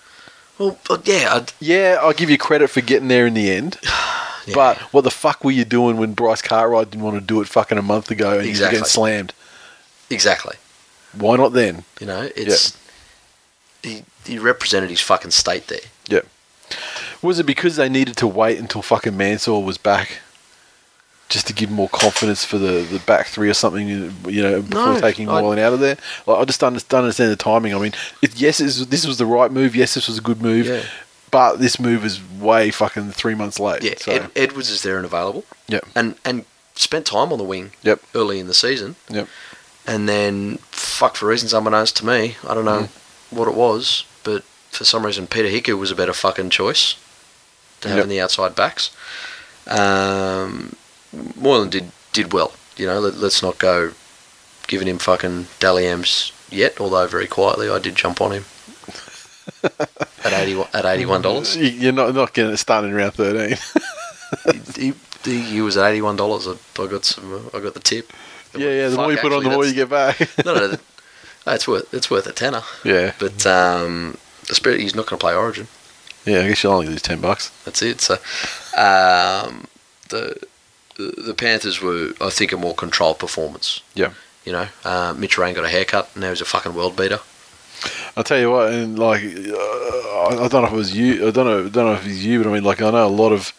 Well, 0.59 0.79
but 0.89 1.07
yeah, 1.07 1.35
I'd, 1.35 1.53
Yeah, 1.61 1.99
I'll 2.01 2.15
give 2.15 2.31
you 2.31 2.39
credit 2.39 2.69
for 2.71 2.81
getting 2.81 3.09
there 3.09 3.27
in 3.27 3.35
the 3.35 3.51
end. 3.53 3.79
yeah. 3.85 4.55
But 4.55 4.79
what 4.93 5.03
the 5.05 5.11
fuck 5.11 5.45
were 5.45 5.51
you 5.53 5.65
doing 5.67 5.99
when 5.99 6.15
Bryce 6.15 6.41
Cartwright 6.43 6.91
didn't 6.91 7.05
want 7.05 7.17
to 7.17 7.21
do 7.25 7.41
it 7.43 7.47
fucking 7.47 7.77
a 7.79 7.83
month 7.83 8.11
ago 8.11 8.39
and 8.39 8.49
Exactly. 8.49 8.79
were 8.79 8.81
getting 8.81 8.91
slammed? 8.91 9.35
exactly, 10.11 10.57
Why 11.13 11.37
not 11.37 11.53
then? 11.53 11.85
you 12.01 12.07
know, 12.07 12.29
it's 12.37 12.77
he 13.83 14.05
he 14.25 14.39
represented 14.39 14.91
his 14.91 15.01
fucking 15.01 15.31
state 15.31 15.69
there. 15.69 15.81
Yeah. 16.09 16.21
Was 17.23 17.39
it 17.39 17.47
because 17.47 17.77
they 17.77 17.89
needed 17.89 18.17
to 18.19 18.27
wait 18.27 18.59
until 18.59 18.83
fucking 18.83 19.17
Mansour 19.17 19.59
was 19.61 19.79
back, 19.79 20.19
just 21.29 21.47
to 21.47 21.53
give 21.53 21.71
more 21.71 21.89
confidence 21.89 22.45
for 22.45 22.59
the, 22.59 22.83
the 22.83 22.99
back 23.07 23.27
three 23.27 23.49
or 23.49 23.55
something? 23.55 23.89
You 23.89 24.43
know, 24.43 24.63
before 24.63 24.95
No, 24.95 25.01
taking 25.01 25.27
Moylan 25.27 25.59
out 25.59 25.73
of 25.73 25.81
there. 25.81 25.97
Like, 26.27 26.39
I 26.39 26.45
just 26.45 26.61
don't 26.61 26.75
understand, 26.75 27.31
the 27.33 27.37
timing. 27.37 27.75
I 27.75 27.79
mean, 27.79 27.93
it, 28.21 28.39
yes, 28.39 28.61
it's, 28.61 28.85
this 28.87 29.07
was 29.07 29.19
the 29.19 29.27
right 29.27 29.51
move. 29.51 29.75
Yes, 29.75 29.95
this 29.95 30.09
was 30.09 30.19
a 30.19 30.21
good 30.21 30.43
move. 30.43 30.67
Yeah. 30.67 30.83
But 31.31 31.57
this 31.57 31.81
move 31.81 32.05
is 32.05 32.21
way 32.39 32.71
fucking 32.71 33.13
three 33.13 33.35
months 33.35 33.59
late. 33.59 33.83
Yeah, 33.83 33.95
So, 33.99 34.13
Ed, 34.13 34.31
Edwards 34.37 34.71
is 34.71 34.83
there 34.83 34.97
and 34.97 35.05
available, 35.07 35.45
Yeah, 35.69 35.81
and 35.95 36.17
and 36.25 36.45
spent 36.75 37.07
time 37.07 37.33
on 37.33 37.39
the 37.39 37.45
wing 37.45 37.73
Yep. 37.83 38.01
early 38.15 38.39
in 38.39 38.47
the 38.47 38.55
season, 38.55 38.97
Yep. 39.11 39.29
And 39.87 40.09
then 40.09 40.59
fuck 40.71 41.17
for 41.17 41.27
reasons 41.27 41.55
unbeknownst 41.55 41.97
to 41.99 42.07
me, 42.07 42.37
I 42.47 42.55
don't 42.55 42.65
know 42.65 42.83
Mm. 42.85 42.89
what 43.31 43.49
it 43.49 43.55
was, 43.55 44.05
but 44.25 44.43
for 44.71 44.85
some 44.85 45.07
reason 45.07 45.27
Peter 45.27 45.49
Hiku 45.49 45.79
was 45.79 45.91
a 45.91 45.95
better 45.95 46.13
fucking 46.13 46.51
choice 46.51 46.95
to 47.81 47.89
have 47.89 47.99
Yep. 47.99 48.05
in 48.05 48.09
the 48.11 48.21
outside 48.21 48.55
backs. 48.57 48.91
Um, 49.67 50.75
Moylan 51.37 51.71
did 51.71 51.91
did 52.13 52.33
well, 52.33 52.53
you 52.77 52.87
know. 52.87 52.99
Let, 53.01 53.17
let's 53.17 53.43
not 53.43 53.59
go 53.59 53.93
giving 54.67 54.89
him 54.89 54.99
fucking 54.99 55.47
Dally 55.61 55.85
Ms 55.95 56.33
yet, 56.51 56.81
although 56.81 57.07
very 57.07 57.27
quietly 57.27 57.69
I 57.71 57.79
did 57.79 57.95
jump 57.95 58.21
on 58.21 58.33
him 58.33 58.45
at 59.63 60.33
eighty 60.33 60.61
at 60.73 60.85
eighty 60.85 61.07
one 61.07 61.23
dollars. 61.23 61.57
You- 61.57 61.65
You're 61.71 61.93
not 61.93 62.15
not 62.15 62.33
getting 62.33 62.53
it 62.53 62.57
started 62.59 62.89
in 62.89 62.95
round 62.95 63.15
thirteen. 63.15 63.57
he, 64.77 64.93
he, 65.25 65.41
he 65.43 65.61
was 65.61 65.77
at 65.77 65.91
eighty 65.91 66.03
one 66.03 66.17
dollars. 66.17 66.47
I, 66.49 66.53
I 66.83 66.87
got 66.87 67.05
some. 67.05 67.51
I 67.55 67.61
got 67.61 67.75
the 67.75 67.81
tip. 67.81 68.13
Yeah, 68.59 68.71
yeah. 68.71 68.89
The 68.89 68.97
more 68.97 69.13
you 69.13 69.19
put 69.19 69.33
on, 69.33 69.43
the 69.45 69.51
more 69.51 69.65
you 69.65 69.75
get 69.75 69.89
back. 69.91 70.19
No, 70.45 70.55
no, 70.55 70.67
no, 70.71 71.53
it's 71.53 71.67
worth 71.69 71.93
it's 71.95 72.11
worth 72.11 72.27
a 72.27 72.33
tenner. 72.33 72.63
yeah. 72.85 73.13
But 73.19 73.47
um, 73.47 74.17
Especially 74.51 74.83
he's 74.83 74.95
not 74.95 75.07
going 75.07 75.19
to 75.19 75.25
play 75.25 75.35
Origin. 75.35 75.67
Yeah, 76.25 76.41
I 76.41 76.49
guess 76.49 76.63
you'll 76.63 76.73
only 76.73 76.89
lose 76.89 77.03
ten 77.03 77.21
bucks. 77.21 77.51
That's 77.65 77.83
it. 77.83 78.01
So, 78.01 78.15
um, 78.77 79.67
the 80.09 80.37
the 80.97 81.35
Panthers 81.37 81.81
were, 81.81 82.13
I 82.21 82.31
think, 82.31 82.53
a 82.53 82.57
more 82.57 82.75
controlled 82.75 83.19
performance. 83.19 83.81
Yeah. 83.95 84.13
You 84.45 84.53
know, 84.53 84.69
uh, 84.85 85.15
Mitch 85.17 85.37
Rein 85.39 85.55
got 85.55 85.65
a 85.65 85.69
haircut, 85.69 86.11
and 86.15 86.23
now 86.23 86.31
he's 86.31 86.41
a 86.41 86.45
fucking 86.45 86.75
world 86.75 86.97
beater. 86.97 87.21
I'll 88.17 88.25
tell 88.25 88.39
you 88.39 88.51
what, 88.51 88.73
and 88.73 88.99
like, 88.99 89.23
uh, 89.23 89.27
I 89.27 90.45
I 90.45 90.49
don't 90.49 90.63
know 90.63 90.67
if 90.67 90.73
it 90.73 90.77
was 90.77 90.97
you. 90.97 91.29
I 91.29 91.31
don't 91.31 91.47
know. 91.47 91.67
I 91.67 91.69
don't 91.69 91.87
know 91.87 91.93
if 91.95 92.07
it's 92.07 92.23
you, 92.23 92.43
but 92.43 92.49
I 92.49 92.53
mean, 92.53 92.65
like, 92.65 92.81
I 92.81 92.91
know 92.91 93.07
a 93.07 93.09
lot 93.09 93.33
of 93.33 93.53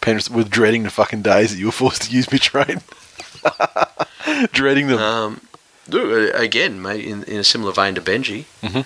parents 0.00 0.30
were 0.30 0.44
dreading 0.44 0.84
the 0.84 0.90
fucking 0.90 1.22
days 1.22 1.50
that 1.52 1.58
you 1.58 1.66
were 1.66 1.72
forced 1.72 2.02
to 2.02 2.10
use 2.12 2.30
Mitch 2.30 2.52
Rein. 2.54 2.80
dreading 4.52 4.86
them. 4.88 4.98
Um, 4.98 5.40
uh, 5.92 6.30
again, 6.32 6.80
mate, 6.82 7.04
in, 7.04 7.22
in 7.24 7.38
a 7.38 7.44
similar 7.44 7.72
vein 7.72 7.94
to 7.94 8.00
Benji, 8.00 8.44
Mhm. 8.62 8.84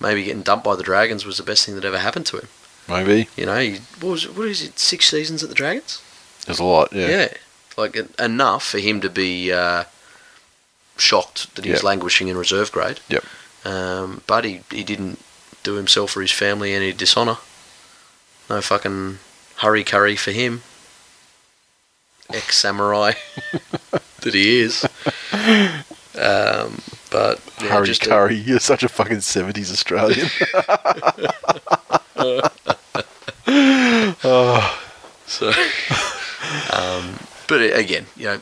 maybe 0.00 0.24
getting 0.24 0.42
dumped 0.42 0.64
by 0.64 0.74
the 0.76 0.82
Dragons 0.82 1.24
was 1.24 1.36
the 1.36 1.42
best 1.42 1.64
thing 1.64 1.74
that 1.76 1.84
ever 1.84 1.98
happened 1.98 2.26
to 2.26 2.38
him. 2.38 2.48
Maybe 2.88 3.28
You 3.36 3.46
know, 3.46 3.58
he, 3.58 3.80
what 4.00 4.10
was 4.10 4.28
what 4.28 4.48
is 4.48 4.62
it? 4.62 4.78
Six 4.78 5.08
seasons 5.08 5.42
at 5.42 5.48
the 5.48 5.54
Dragons. 5.54 6.00
there's 6.46 6.58
a 6.58 6.64
lot. 6.64 6.92
Yeah. 6.92 7.06
Yeah, 7.08 7.28
like 7.76 7.96
enough 8.18 8.64
for 8.66 8.78
him 8.80 9.00
to 9.00 9.08
be 9.08 9.52
uh, 9.52 9.84
shocked 10.96 11.54
that 11.54 11.64
he 11.64 11.70
was 11.70 11.78
Yep. 11.80 11.84
languishing 11.84 12.28
in 12.28 12.36
reserve 12.36 12.72
grade. 12.72 12.98
Yep. 13.08 13.24
Um, 13.64 14.22
but 14.26 14.44
he, 14.44 14.62
he 14.70 14.82
didn't 14.82 15.20
do 15.62 15.74
himself 15.74 16.16
or 16.16 16.22
his 16.22 16.32
family 16.32 16.74
any 16.74 16.92
dishonour. 16.92 17.38
No 18.50 18.60
fucking 18.60 19.20
hurry 19.58 19.84
curry 19.84 20.16
for 20.16 20.32
him 20.32 20.62
ex 22.34 22.58
samurai 22.58 23.12
that 24.20 24.34
he 24.34 24.60
is. 24.60 24.84
Um, 26.18 26.80
but 27.10 27.40
yeah, 27.60 27.68
Harry 27.68 27.94
Curry, 27.94 28.34
a- 28.34 28.38
you're 28.38 28.60
such 28.60 28.82
a 28.82 28.88
fucking 28.88 29.20
seventies 29.20 29.72
Australian. 29.72 30.28
oh. 34.24 34.78
So, 35.26 35.48
um, 36.72 37.18
but 37.48 37.60
uh, 37.60 37.74
again, 37.74 38.06
you 38.16 38.24
know. 38.26 38.40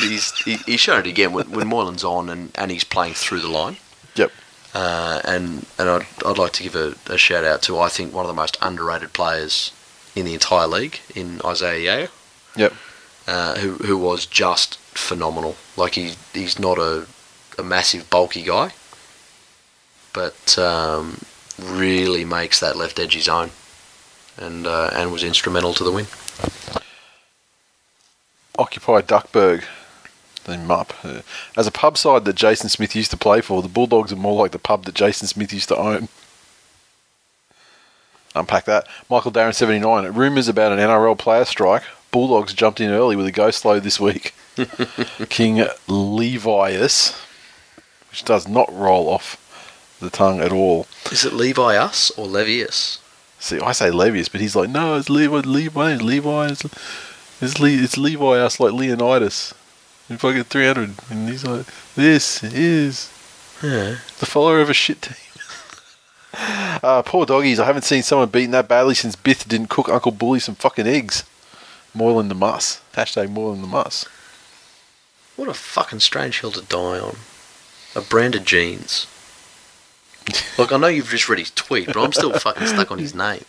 he's 0.00 0.32
he's 0.64 0.80
shown 0.80 1.00
it 1.00 1.06
again 1.06 1.32
when, 1.32 1.50
when 1.50 1.68
Moylan's 1.68 2.04
on 2.04 2.30
and, 2.30 2.50
and 2.54 2.70
he's 2.70 2.84
playing 2.84 3.14
through 3.14 3.40
the 3.40 3.48
line. 3.48 3.76
Yep. 4.14 4.32
Uh, 4.72 5.20
and 5.24 5.66
and 5.78 5.90
I'd, 5.90 6.06
I'd 6.24 6.38
like 6.38 6.52
to 6.54 6.62
give 6.62 6.74
a, 6.74 6.94
a 7.06 7.18
shout 7.18 7.44
out 7.44 7.62
to 7.62 7.78
I 7.78 7.88
think 7.88 8.14
one 8.14 8.24
of 8.24 8.28
the 8.28 8.34
most 8.34 8.56
underrated 8.62 9.12
players 9.12 9.72
in 10.14 10.24
the 10.24 10.34
entire 10.34 10.66
league 10.66 11.00
in 11.14 11.40
Isaiah 11.44 11.98
Yeo, 12.00 12.08
Yep. 12.56 12.72
uh, 13.26 13.54
who 13.58 13.72
who 13.74 13.98
was 13.98 14.26
just 14.26 14.76
phenomenal. 14.78 15.56
Like 15.76 15.94
he 15.94 16.14
he's 16.32 16.58
not 16.58 16.78
a, 16.78 17.06
a 17.58 17.62
massive 17.62 18.08
bulky 18.10 18.42
guy, 18.42 18.72
but 20.12 20.58
um, 20.58 21.18
really 21.60 22.24
makes 22.24 22.60
that 22.60 22.76
left 22.76 22.98
edge 22.98 23.14
his 23.14 23.28
own, 23.28 23.50
and 24.38 24.66
uh, 24.66 24.90
and 24.92 25.10
was 25.12 25.24
instrumental 25.24 25.74
to 25.74 25.84
the 25.84 25.92
win. 25.92 26.06
Occupy 28.56 29.00
Duckburg, 29.00 29.64
the 30.44 30.52
MUP. 30.52 31.24
As 31.56 31.66
a 31.66 31.72
pub 31.72 31.98
side 31.98 32.24
that 32.24 32.36
Jason 32.36 32.68
Smith 32.68 32.94
used 32.94 33.10
to 33.10 33.16
play 33.16 33.40
for, 33.40 33.62
the 33.62 33.68
Bulldogs 33.68 34.12
are 34.12 34.16
more 34.16 34.40
like 34.40 34.52
the 34.52 34.60
pub 34.60 34.84
that 34.84 34.94
Jason 34.94 35.26
Smith 35.26 35.52
used 35.52 35.68
to 35.70 35.76
own. 35.76 36.08
Unpack 38.34 38.64
that. 38.64 38.86
Michael 39.08 39.30
Darren, 39.32 39.54
79. 39.54 40.12
Rumours 40.12 40.48
about 40.48 40.72
an 40.72 40.78
NRL 40.78 41.16
player 41.18 41.44
strike. 41.44 41.82
Bulldogs 42.10 42.52
jumped 42.52 42.80
in 42.80 42.90
early 42.90 43.16
with 43.16 43.26
a 43.26 43.32
ghost 43.32 43.64
load 43.64 43.82
this 43.82 43.98
week. 44.00 44.34
King 45.28 45.66
Levius, 45.88 47.20
which 48.10 48.24
does 48.24 48.46
not 48.48 48.72
roll 48.72 49.08
off 49.08 49.40
the 50.00 50.10
tongue 50.10 50.40
at 50.40 50.52
all. 50.52 50.86
Is 51.10 51.24
it 51.24 51.32
Levi 51.32 51.76
us 51.76 52.10
or 52.12 52.26
Levius? 52.26 52.98
See, 53.38 53.60
I 53.60 53.72
say 53.72 53.90
Levius, 53.90 54.28
but 54.30 54.40
he's 54.40 54.56
like, 54.56 54.70
no, 54.70 54.96
it's 54.96 55.10
Levi, 55.10 55.40
Levi, 55.40 55.92
it's 55.92 56.02
Levi, 56.02 56.48
it's, 56.48 56.64
it's, 57.42 57.60
Le, 57.60 57.68
it's 57.68 57.98
Levi 57.98 58.38
us 58.38 58.58
like 58.60 58.72
Leonidas. 58.72 59.52
In 60.08 60.18
fucking 60.18 60.44
300. 60.44 60.94
And 61.10 61.28
he's 61.28 61.44
like, 61.44 61.66
this 61.94 62.42
is 62.44 63.10
Yeah. 63.62 63.96
the 64.20 64.26
follower 64.26 64.60
of 64.60 64.70
a 64.70 64.74
shit 64.74 65.02
team. 65.02 65.16
uh, 66.82 67.02
poor 67.02 67.26
doggies, 67.26 67.60
I 67.60 67.66
haven't 67.66 67.82
seen 67.82 68.02
someone 68.02 68.28
beaten 68.28 68.50
that 68.52 68.68
badly 68.68 68.94
since 68.94 69.16
Bith 69.16 69.46
didn't 69.48 69.68
cook 69.68 69.88
Uncle 69.88 70.12
Bully 70.12 70.40
some 70.40 70.54
fucking 70.54 70.86
eggs. 70.86 71.24
Moylan 71.94 72.28
the 72.28 72.34
muss. 72.34 72.80
Hashtag 72.94 73.30
Moylan 73.30 73.60
the 73.60 73.66
muss. 73.66 74.06
What 75.36 75.48
a 75.48 75.54
fucking 75.54 76.00
strange 76.00 76.40
hill 76.40 76.52
to 76.52 76.62
die 76.62 76.98
on. 76.98 77.16
A 77.94 78.00
brand 78.00 78.34
of 78.34 78.44
jeans. 78.44 79.06
Look, 80.58 80.72
I 80.72 80.76
know 80.76 80.86
you've 80.86 81.08
just 81.08 81.28
read 81.28 81.38
his 81.38 81.50
tweet, 81.50 81.86
but 81.86 81.96
I'm 81.96 82.12
still 82.12 82.32
fucking 82.32 82.66
stuck 82.66 82.90
on 82.90 82.98
his 82.98 83.14
name. 83.14 83.44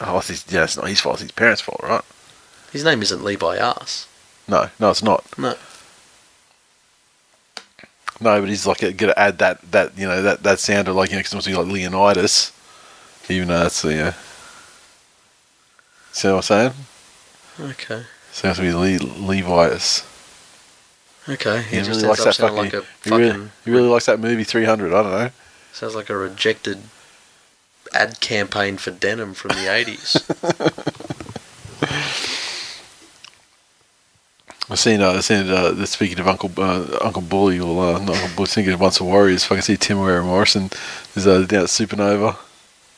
Oh, 0.00 0.18
it's 0.18 0.28
his, 0.28 0.44
yeah, 0.50 0.64
it's 0.64 0.76
not 0.76 0.88
his 0.88 1.00
fault, 1.00 1.16
it's 1.16 1.22
his 1.22 1.32
parents' 1.32 1.62
fault, 1.62 1.80
right? 1.82 2.04
His 2.70 2.84
name 2.84 3.00
isn't 3.02 3.24
Levi 3.24 3.56
Us. 3.56 4.06
No, 4.46 4.68
no, 4.78 4.90
it's 4.90 5.02
not. 5.02 5.24
No. 5.38 5.54
No, 8.20 8.40
but 8.40 8.48
he's 8.48 8.66
like 8.66 8.78
to 8.78 9.18
add 9.18 9.38
that 9.38 9.60
that 9.72 9.96
you 9.98 10.06
know 10.08 10.22
that 10.22 10.42
that 10.42 10.58
sound 10.58 10.88
of 10.88 10.96
like 10.96 11.10
you 11.10 11.16
know 11.16 11.20
because 11.20 11.32
it 11.32 11.36
must 11.36 11.46
be 11.46 11.54
like 11.54 11.66
Leonidas, 11.66 12.52
even 13.28 13.48
though 13.48 13.60
that's 13.60 13.82
the. 13.82 14.08
Uh, 14.08 14.12
see 16.12 16.28
what 16.28 16.36
I'm 16.36 16.42
saying? 16.42 16.72
Okay. 17.60 18.02
Sounds 18.32 18.56
to 18.56 18.62
be 18.62 18.72
Le- 18.72 18.98
Levius. 18.98 20.04
Okay. 21.28 21.62
He 21.62 21.76
He 21.76 21.82
just 21.82 21.90
really 22.02 22.08
likes 22.08 22.24
that 22.24 22.36
fucking. 22.36 22.56
like 22.56 22.72
a 22.74 22.80
he, 22.80 23.10
fucking. 23.10 23.18
really, 23.18 23.48
he 23.64 23.70
really 23.70 23.88
likes 23.88 24.06
that 24.06 24.20
movie 24.20 24.44
300. 24.44 24.92
I 24.92 25.02
don't 25.02 25.10
know. 25.12 25.30
Sounds 25.72 25.94
like 25.94 26.08
a 26.08 26.16
rejected 26.16 26.82
ad 27.92 28.20
campaign 28.20 28.76
for 28.78 28.90
denim 28.92 29.34
from 29.34 29.50
the 29.50 29.66
80s. 29.66 30.22
I've 34.68 34.78
seen. 34.78 35.00
Uh, 35.00 35.10
I've 35.12 35.24
seen. 35.24 35.48
Uh, 35.48 35.84
speaking 35.86 36.18
of 36.18 36.26
Uncle 36.26 36.50
uh, 36.56 36.98
Uncle 37.00 37.22
Bully 37.22 37.60
or 37.60 37.84
uh, 37.84 37.98
not 37.98 38.16
Uncle 38.16 38.36
Bully, 38.36 38.46
thinking 38.48 38.72
of 38.72 38.80
Once 38.80 39.00
Were 39.00 39.06
Warriors. 39.06 39.46
can 39.46 39.62
see 39.62 39.76
Temuera 39.76 40.24
Morrison 40.24 40.70
is 41.14 41.26
uh, 41.26 41.42
down 41.42 41.62
at 41.62 41.68
Supernova 41.68 42.36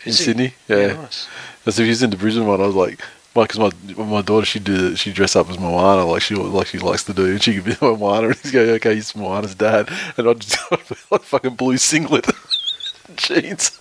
in 0.05 0.09
Is 0.11 0.19
he? 0.19 0.24
Sydney. 0.24 0.55
Yeah. 0.66 0.95
nice. 0.95 1.28
As 1.66 1.78
if 1.78 1.86
he's 1.86 2.03
in 2.03 2.11
the 2.11 2.16
Brisbane 2.16 2.47
one, 2.47 2.61
I 2.62 2.66
was 2.66 2.74
like, 2.74 3.01
because 3.35 3.59
my 3.59 3.70
my 4.05 4.23
daughter 4.23 4.47
she 4.47 4.59
do 4.59 4.97
she 4.97 5.12
dress 5.12 5.36
up 5.36 5.49
as 5.51 5.59
Moana 5.59 6.05
like 6.05 6.23
she 6.23 6.35
like 6.35 6.66
she 6.69 6.78
likes 6.78 7.05
to 7.05 7.12
do, 7.12 7.27
and 7.27 7.43
she 7.43 7.61
could 7.61 7.65
be 7.65 7.77
Moana, 7.86 8.28
and 8.28 8.36
he's 8.36 8.51
going, 8.51 8.70
okay, 8.70 8.95
he's 8.95 9.15
Moana's 9.15 9.55
dad, 9.55 9.89
and 10.16 10.28
I 10.28 10.32
just 10.35 10.59
like 11.11 11.23
fucking 11.23 11.55
blue 11.55 11.77
singlet, 11.77 12.27
jeans. 13.16 13.78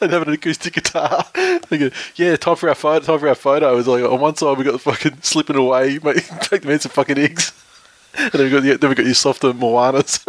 And 0.00 0.12
have 0.12 0.26
an 0.26 0.32
acoustic 0.34 0.74
guitar. 0.74 1.24
Go, 1.34 1.90
yeah, 2.16 2.36
time 2.36 2.56
for 2.56 2.68
our 2.68 2.74
photo. 2.74 3.04
Time 3.04 3.18
for 3.18 3.28
our 3.28 3.34
photo. 3.34 3.72
It 3.72 3.76
was 3.76 3.88
like 3.88 4.04
on 4.04 4.20
one 4.20 4.36
side 4.36 4.56
we 4.58 4.64
got 4.64 4.72
the 4.72 4.78
fucking 4.78 5.18
slipping 5.22 5.56
away, 5.56 5.98
mate, 6.04 6.24
take 6.42 6.62
the 6.62 6.68
man 6.68 6.78
some 6.80 6.92
fucking 6.92 7.18
eggs, 7.18 7.52
and 8.18 8.30
then 8.32 8.44
we 8.44 8.50
got 8.50 8.62
the, 8.62 8.76
then 8.76 8.90
we 8.90 8.94
got 8.94 9.04
your 9.06 9.14
softer 9.14 9.52
Moanas. 9.52 10.20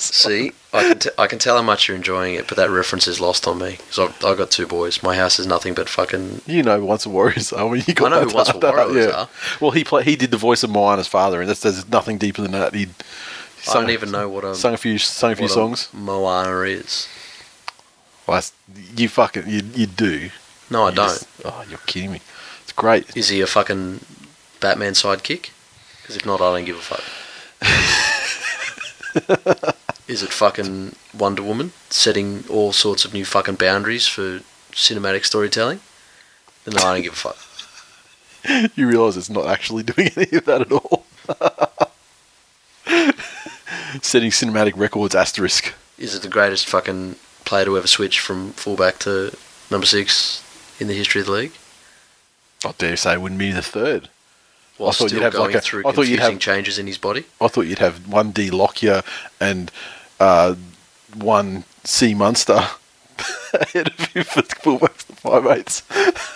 See, 0.00 0.52
I 0.74 0.82
can, 0.88 0.98
t- 0.98 1.10
I 1.16 1.26
can 1.26 1.38
tell 1.38 1.56
how 1.56 1.62
much 1.62 1.88
you're 1.88 1.96
enjoying 1.96 2.34
it, 2.34 2.46
but 2.48 2.56
that 2.58 2.68
reference 2.70 3.06
is 3.08 3.20
lost 3.20 3.46
on 3.46 3.58
me. 3.58 3.78
Because 3.78 3.98
I've, 4.00 4.24
I've 4.24 4.36
got 4.38 4.50
two 4.50 4.66
boys. 4.66 5.02
My 5.02 5.16
house 5.16 5.38
is 5.38 5.46
nothing 5.46 5.72
but 5.74 5.88
fucking. 5.88 6.42
you 6.46 6.62
know, 6.62 6.84
Once 6.84 7.06
Were 7.06 7.12
Warriors. 7.14 7.52
I 7.52 7.66
mean, 7.68 7.82
you 7.86 7.94
got 7.94 8.12
I 8.12 8.20
know 8.20 8.28
who 8.28 8.34
Once 8.34 8.50
a 8.50 8.58
that- 8.58 8.74
Warriors 8.74 9.06
are. 9.12 9.28
Well, 9.60 9.70
he 9.70 9.84
play, 9.84 10.02
he 10.04 10.16
did 10.16 10.30
the 10.30 10.36
voice 10.36 10.62
of 10.62 10.70
Moana's 10.70 11.08
father, 11.08 11.40
and 11.40 11.48
that's 11.48 11.60
there's 11.60 11.88
nothing 11.88 12.18
deeper 12.18 12.42
than 12.42 12.52
that. 12.52 12.74
He 12.74 12.88
I 13.68 13.72
don't 13.74 13.88
even 13.90 14.10
know 14.10 14.28
what 14.28 14.44
a, 14.44 14.54
sung 14.54 14.74
a 14.74 14.76
few 14.76 14.98
sung 14.98 15.32
a 15.32 15.36
few 15.36 15.44
what 15.44 15.50
a 15.50 15.54
songs. 15.54 15.88
Moana 15.94 16.60
is. 16.62 17.08
Well, 18.26 18.42
you 18.96 19.08
fucking 19.08 19.48
you, 19.48 19.62
you 19.74 19.86
do. 19.86 20.30
No, 20.70 20.84
I 20.84 20.90
You 20.90 20.94
don't. 20.96 21.08
just- 21.08 21.26
oh, 21.44 21.64
you're 21.68 21.78
kidding 21.86 22.12
me. 22.12 22.20
It's 22.62 22.72
great. 22.72 23.16
Is 23.16 23.28
he 23.28 23.40
a 23.40 23.46
fucking 23.46 24.00
Batman 24.60 24.92
sidekick? 24.94 25.50
Because 26.00 26.16
if 26.16 26.24
not, 26.26 26.40
I 26.40 26.56
don't 26.56 26.64
give 26.64 26.76
a 26.76 26.80
fuck. 26.80 27.02
Is 30.08 30.22
it 30.22 30.32
fucking 30.32 30.96
Wonder 31.16 31.42
Woman 31.42 31.72
setting 31.88 32.44
all 32.50 32.72
sorts 32.72 33.04
of 33.04 33.14
new 33.14 33.24
fucking 33.24 33.54
boundaries 33.56 34.06
for 34.06 34.40
cinematic 34.72 35.24
storytelling? 35.24 35.80
Then 36.64 36.76
I 36.78 36.94
don't 36.94 37.02
give 37.02 37.12
a 37.12 37.16
fuck. 37.16 37.36
You 38.76 38.86
realise 38.86 39.16
it's 39.16 39.30
not 39.30 39.46
actually 39.46 39.84
doing 39.84 40.10
any 40.16 40.36
of 40.36 40.44
that 40.44 40.60
at 40.60 40.70
all. 40.72 41.06
Setting 44.02 44.30
cinematic 44.30 44.74
records 44.76 45.14
asterisk. 45.14 45.72
Is 45.96 46.14
it 46.14 46.20
the 46.20 46.28
greatest 46.28 46.66
fucking 46.68 47.16
player 47.44 47.64
to 47.66 47.76
ever 47.78 47.86
switch 47.86 48.20
from 48.20 48.52
fullback 48.52 48.98
to 49.00 49.36
number 49.70 49.86
six 49.86 50.42
in 50.80 50.88
the 50.88 50.94
history 50.94 51.20
of 51.20 51.26
the 51.26 51.32
league? 51.32 51.52
I 52.64 52.72
dare 52.78 52.96
say 52.96 53.14
it 53.14 53.20
wouldn't 53.20 53.38
be 53.38 53.50
the 53.52 53.62
third. 53.62 54.08
Well, 54.78 54.88
I 54.88 54.92
thought 54.92 55.08
still 55.08 55.18
you'd 55.18 55.22
have 55.24 55.32
going 55.34 55.46
like 55.52 55.56
a- 55.56 55.60
through 55.60 55.86
I 55.86 55.92
thought 55.92 56.08
you'd 56.08 56.18
have- 56.20 56.38
changes 56.38 56.78
in 56.78 56.86
his 56.86 56.98
body? 56.98 57.24
I 57.40 57.48
thought 57.48 57.66
you'd 57.66 57.78
have 57.78 58.08
one 58.08 58.30
D 58.32 58.50
Lockyer 58.50 59.02
and 59.40 59.70
uh, 60.18 60.54
one 61.14 61.64
C 61.84 62.14
Munster 62.14 62.54
ahead 63.54 63.88
of 63.88 63.98
him 64.06 64.24
for 64.24 64.42
fullbacks 64.42 65.08
and 65.08 65.18
five 65.18 65.46
eights. 65.46 65.82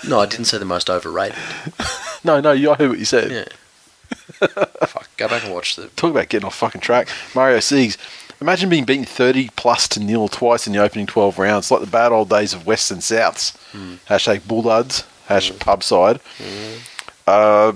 No, 0.09 0.21
I 0.21 0.27
didn't 0.27 0.45
say 0.47 0.59
the 0.59 0.65
most 0.65 0.89
overrated. 0.91 1.39
No, 2.25 2.41
no, 2.41 2.51
you, 2.51 2.73
I 2.73 2.75
heard 2.75 2.91
what 2.91 2.99
you 2.99 3.05
said. 3.05 3.31
Yeah. 3.31 3.45
Fuck, 4.87 5.09
go 5.17 5.29
back 5.29 5.45
and 5.45 5.55
watch 5.55 5.77
the. 5.77 5.87
Talk 5.89 6.11
about 6.11 6.29
getting 6.29 6.47
off 6.47 6.57
fucking 6.57 6.81
track. 6.81 7.09
Mario 7.33 7.59
Siegs, 7.59 7.97
Imagine 8.41 8.69
being 8.69 8.85
beaten 8.85 9.05
30 9.05 9.51
plus 9.57 9.89
to 9.89 10.01
nil 10.01 10.29
twice 10.29 10.67
in 10.67 10.73
the 10.73 10.79
opening 10.81 11.07
12 11.07 11.39
rounds. 11.39 11.71
Like 11.71 11.81
the 11.81 11.87
bad 11.87 12.13
old 12.13 12.29
days 12.29 12.53
of 12.55 12.67
West 12.67 12.91
and 12.91 13.01
Souths. 13.01 13.57
Hmm. 13.73 13.95
Hashtag 14.09 14.41
Bullduds. 14.41 15.03
Hmm. 15.03 15.33
Hashtag 15.35 15.59
Pubside. 15.59 16.21
Hmm. 16.39 16.79
Uh, 17.27 17.73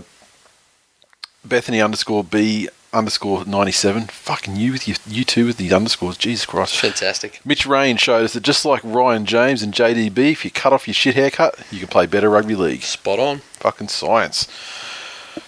Bethany 1.44 1.80
underscore 1.80 2.22
B 2.22 2.68
underscore 2.92 3.44
97. 3.44 4.04
Fucking 4.04 4.56
you 4.56 4.72
with 4.72 4.86
your, 4.86 4.96
you 5.06 5.24
two 5.24 5.46
with 5.46 5.56
these 5.56 5.72
underscores. 5.72 6.16
Jesus 6.16 6.46
Christ. 6.46 6.76
Fantastic. 6.76 7.40
Mitch 7.44 7.66
Rein 7.66 7.96
showed 7.96 8.24
us 8.24 8.34
that 8.34 8.42
just 8.42 8.64
like 8.64 8.82
Ryan 8.84 9.26
James 9.26 9.62
and 9.62 9.72
JDB, 9.74 10.32
if 10.32 10.44
you 10.44 10.50
cut 10.50 10.72
off 10.72 10.86
your 10.86 10.94
shit 10.94 11.14
haircut, 11.14 11.58
you 11.70 11.78
can 11.80 11.88
play 11.88 12.06
better 12.06 12.30
rugby 12.30 12.54
league. 12.54 12.82
Spot 12.82 13.18
on. 13.18 13.38
Fucking 13.54 13.88
science. 13.88 14.46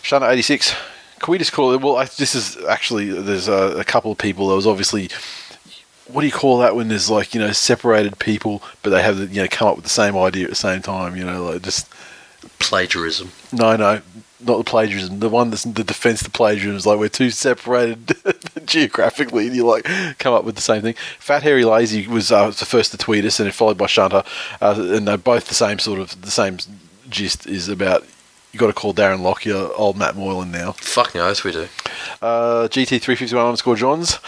Shana 0.03 0.31
eighty 0.31 0.43
six. 0.43 0.75
Can 1.25 1.33
we 1.33 1.39
just 1.39 1.53
call 1.53 1.73
it? 1.73 1.81
Well, 1.81 1.97
I, 1.97 2.05
this 2.05 2.35
is 2.35 2.63
actually 2.67 3.11
there's 3.11 3.49
a, 3.49 3.79
a 3.79 3.85
couple 3.85 4.13
of 4.13 4.19
people. 4.19 4.49
There 4.49 4.57
was 4.57 4.67
obviously. 4.67 5.09
What 6.07 6.21
do 6.21 6.27
you 6.27 6.33
call 6.35 6.59
that 6.59 6.77
when 6.77 6.89
there's 6.89 7.09
like 7.09 7.33
you 7.33 7.41
know 7.41 7.51
separated 7.53 8.19
people, 8.19 8.63
but 8.83 8.91
they 8.91 9.01
have 9.01 9.17
the, 9.17 9.27
you 9.29 9.41
know 9.41 9.49
come 9.51 9.67
up 9.67 9.77
with 9.77 9.85
the 9.85 9.91
same 9.91 10.19
idea 10.19 10.45
at 10.45 10.51
the 10.51 10.55
same 10.55 10.83
time? 10.83 11.17
You 11.17 11.25
know, 11.25 11.45
like 11.45 11.63
just 11.63 11.89
Plagiarism. 12.59 13.31
no, 13.55 13.75
no, 13.75 14.03
not 14.41 14.59
the 14.59 14.65
plagiarism. 14.65 15.21
The 15.21 15.31
one 15.31 15.49
that's 15.49 15.65
the 15.65 15.83
defense 15.83 16.21
the 16.21 16.29
plagiarism 16.29 16.77
is 16.77 16.87
like 16.87 16.99
we're 16.99 17.09
too 17.09 17.31
separated 17.31 18.17
geographically, 18.67 19.47
and 19.47 19.57
you 19.57 19.65
like 19.65 19.85
come 20.19 20.35
up 20.35 20.45
with 20.45 20.57
the 20.57 20.61
same 20.61 20.83
thing. 20.83 20.95
Fat 21.19 21.43
Hairy 21.43 21.65
Lazy 21.65 22.07
was 22.07 22.31
uh, 22.31 22.49
the 22.51 22.67
first 22.67 22.91
to 22.91 22.99
tweet 22.99 23.25
us, 23.25 23.41
and 23.41 23.49
it 23.49 23.53
followed 23.53 23.79
by 23.79 23.87
Shanta, 23.87 24.27
uh, 24.61 24.75
and 24.79 25.09
they're 25.09 25.17
both 25.17 25.49
the 25.49 25.55
same 25.55 25.79
sort 25.79 26.01
of 26.01 26.21
the 26.21 26.31
same 26.31 26.59
gist 27.09 27.47
is 27.47 27.71
about. 27.71 28.05
You 28.55 28.61
got 28.61 28.69
to 28.69 28.73
call 28.73 28.95
Darren 28.95 29.21
Lockyer 29.21 29.71
old 29.75 29.97
Matt 29.97 30.15
Moylan 30.15 30.53
now. 30.53 30.73
Fucking 30.73 31.21
oath 31.21 31.43
we 31.43 31.51
do. 31.51 31.67
Uh, 32.23 32.69
GT351 32.69 33.47
underscore 33.47 33.75
Johns. 33.75 34.21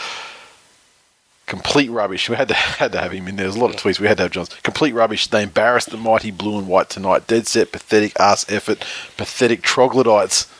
Complete 1.47 1.93
rubbish. 1.93 2.29
We 2.29 2.35
had 2.35 2.49
to 2.49 2.55
had 2.55 2.91
to 2.91 2.99
have 2.99 3.13
him 3.13 3.29
in 3.29 3.37
there. 3.37 3.45
There's 3.47 3.55
a 3.55 3.61
lot 3.61 3.71
of 3.73 3.77
tweets. 3.77 4.01
We 4.01 4.09
had 4.09 4.17
to 4.17 4.25
have 4.25 4.33
Johns. 4.33 4.49
Complete 4.65 4.95
rubbish. 4.95 5.29
They 5.29 5.45
embarrassed 5.45 5.91
the 5.91 5.97
mighty 5.97 6.33
blue 6.33 6.59
and 6.59 6.67
white 6.67 6.91
tonight. 6.91 7.29
Dead 7.29 7.47
set, 7.47 7.71
pathetic 7.71 8.19
ass 8.19 8.45
effort, 8.51 8.85
pathetic 9.17 9.63
troglodytes. 9.63 10.53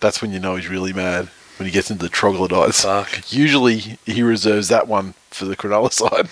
That's 0.00 0.22
when 0.22 0.32
you 0.32 0.40
know 0.40 0.56
he's 0.56 0.70
really 0.70 0.94
mad. 0.94 1.28
When 1.58 1.66
he 1.66 1.72
gets 1.72 1.90
into 1.90 2.04
the 2.04 2.08
troglodytes. 2.08 2.82
Fuck. 2.82 3.30
Usually 3.30 3.98
he 4.06 4.22
reserves 4.22 4.68
that 4.68 4.88
one 4.88 5.12
for 5.28 5.44
the 5.44 5.54
Cronulla 5.54 5.92
side. 5.92 6.30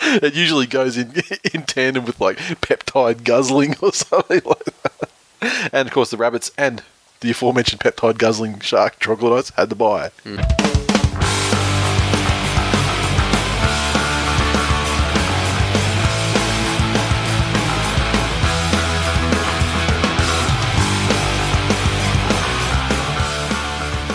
it 0.22 0.34
usually 0.34 0.66
goes 0.66 0.96
in 0.96 1.12
in 1.54 1.62
tandem 1.64 2.04
with 2.04 2.20
like 2.20 2.38
peptide 2.38 3.24
guzzling 3.24 3.74
or 3.80 3.92
something 3.92 4.40
like 4.44 4.64
that. 4.64 5.70
And 5.72 5.88
of 5.88 5.92
course 5.92 6.10
the 6.10 6.16
rabbits 6.16 6.52
and 6.56 6.82
the 7.20 7.30
aforementioned 7.30 7.80
peptide 7.80 8.18
guzzling 8.18 8.60
shark 8.60 8.98
troglodytes 8.98 9.50
had 9.50 9.70
to 9.70 9.76
buy. 9.76 10.10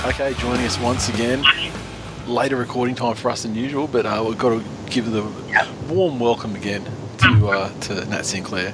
Okay, 0.05 0.33
joining 0.39 0.65
us 0.65 0.79
once 0.79 1.09
again. 1.09 1.43
Later 2.33 2.55
recording 2.55 2.95
time 2.95 3.13
for 3.13 3.29
us 3.29 3.43
than 3.43 3.53
usual, 3.53 3.85
but 3.85 4.07
uh, 4.07 4.25
we've 4.27 4.39
got 4.39 4.59
to 4.59 4.63
give 4.89 5.11
the 5.11 5.21
warm 5.87 6.19
welcome 6.19 6.55
again 6.55 6.83
to 7.19 7.47
uh, 7.49 7.79
to 7.81 8.05
Nat 8.05 8.25
Sinclair 8.25 8.71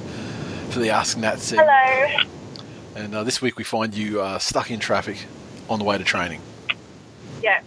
for 0.70 0.78
the 0.78 0.88
Ask 0.88 1.18
Nat 1.18 1.40
segment. 1.40 1.68
Hello. 1.70 2.24
And 2.96 3.14
uh, 3.14 3.22
this 3.22 3.42
week 3.42 3.58
we 3.58 3.64
find 3.64 3.94
you 3.94 4.22
uh, 4.22 4.38
stuck 4.38 4.70
in 4.70 4.80
traffic 4.80 5.26
on 5.68 5.78
the 5.78 5.84
way 5.84 5.98
to 5.98 6.04
training. 6.04 6.40
Yeah. 7.42 7.60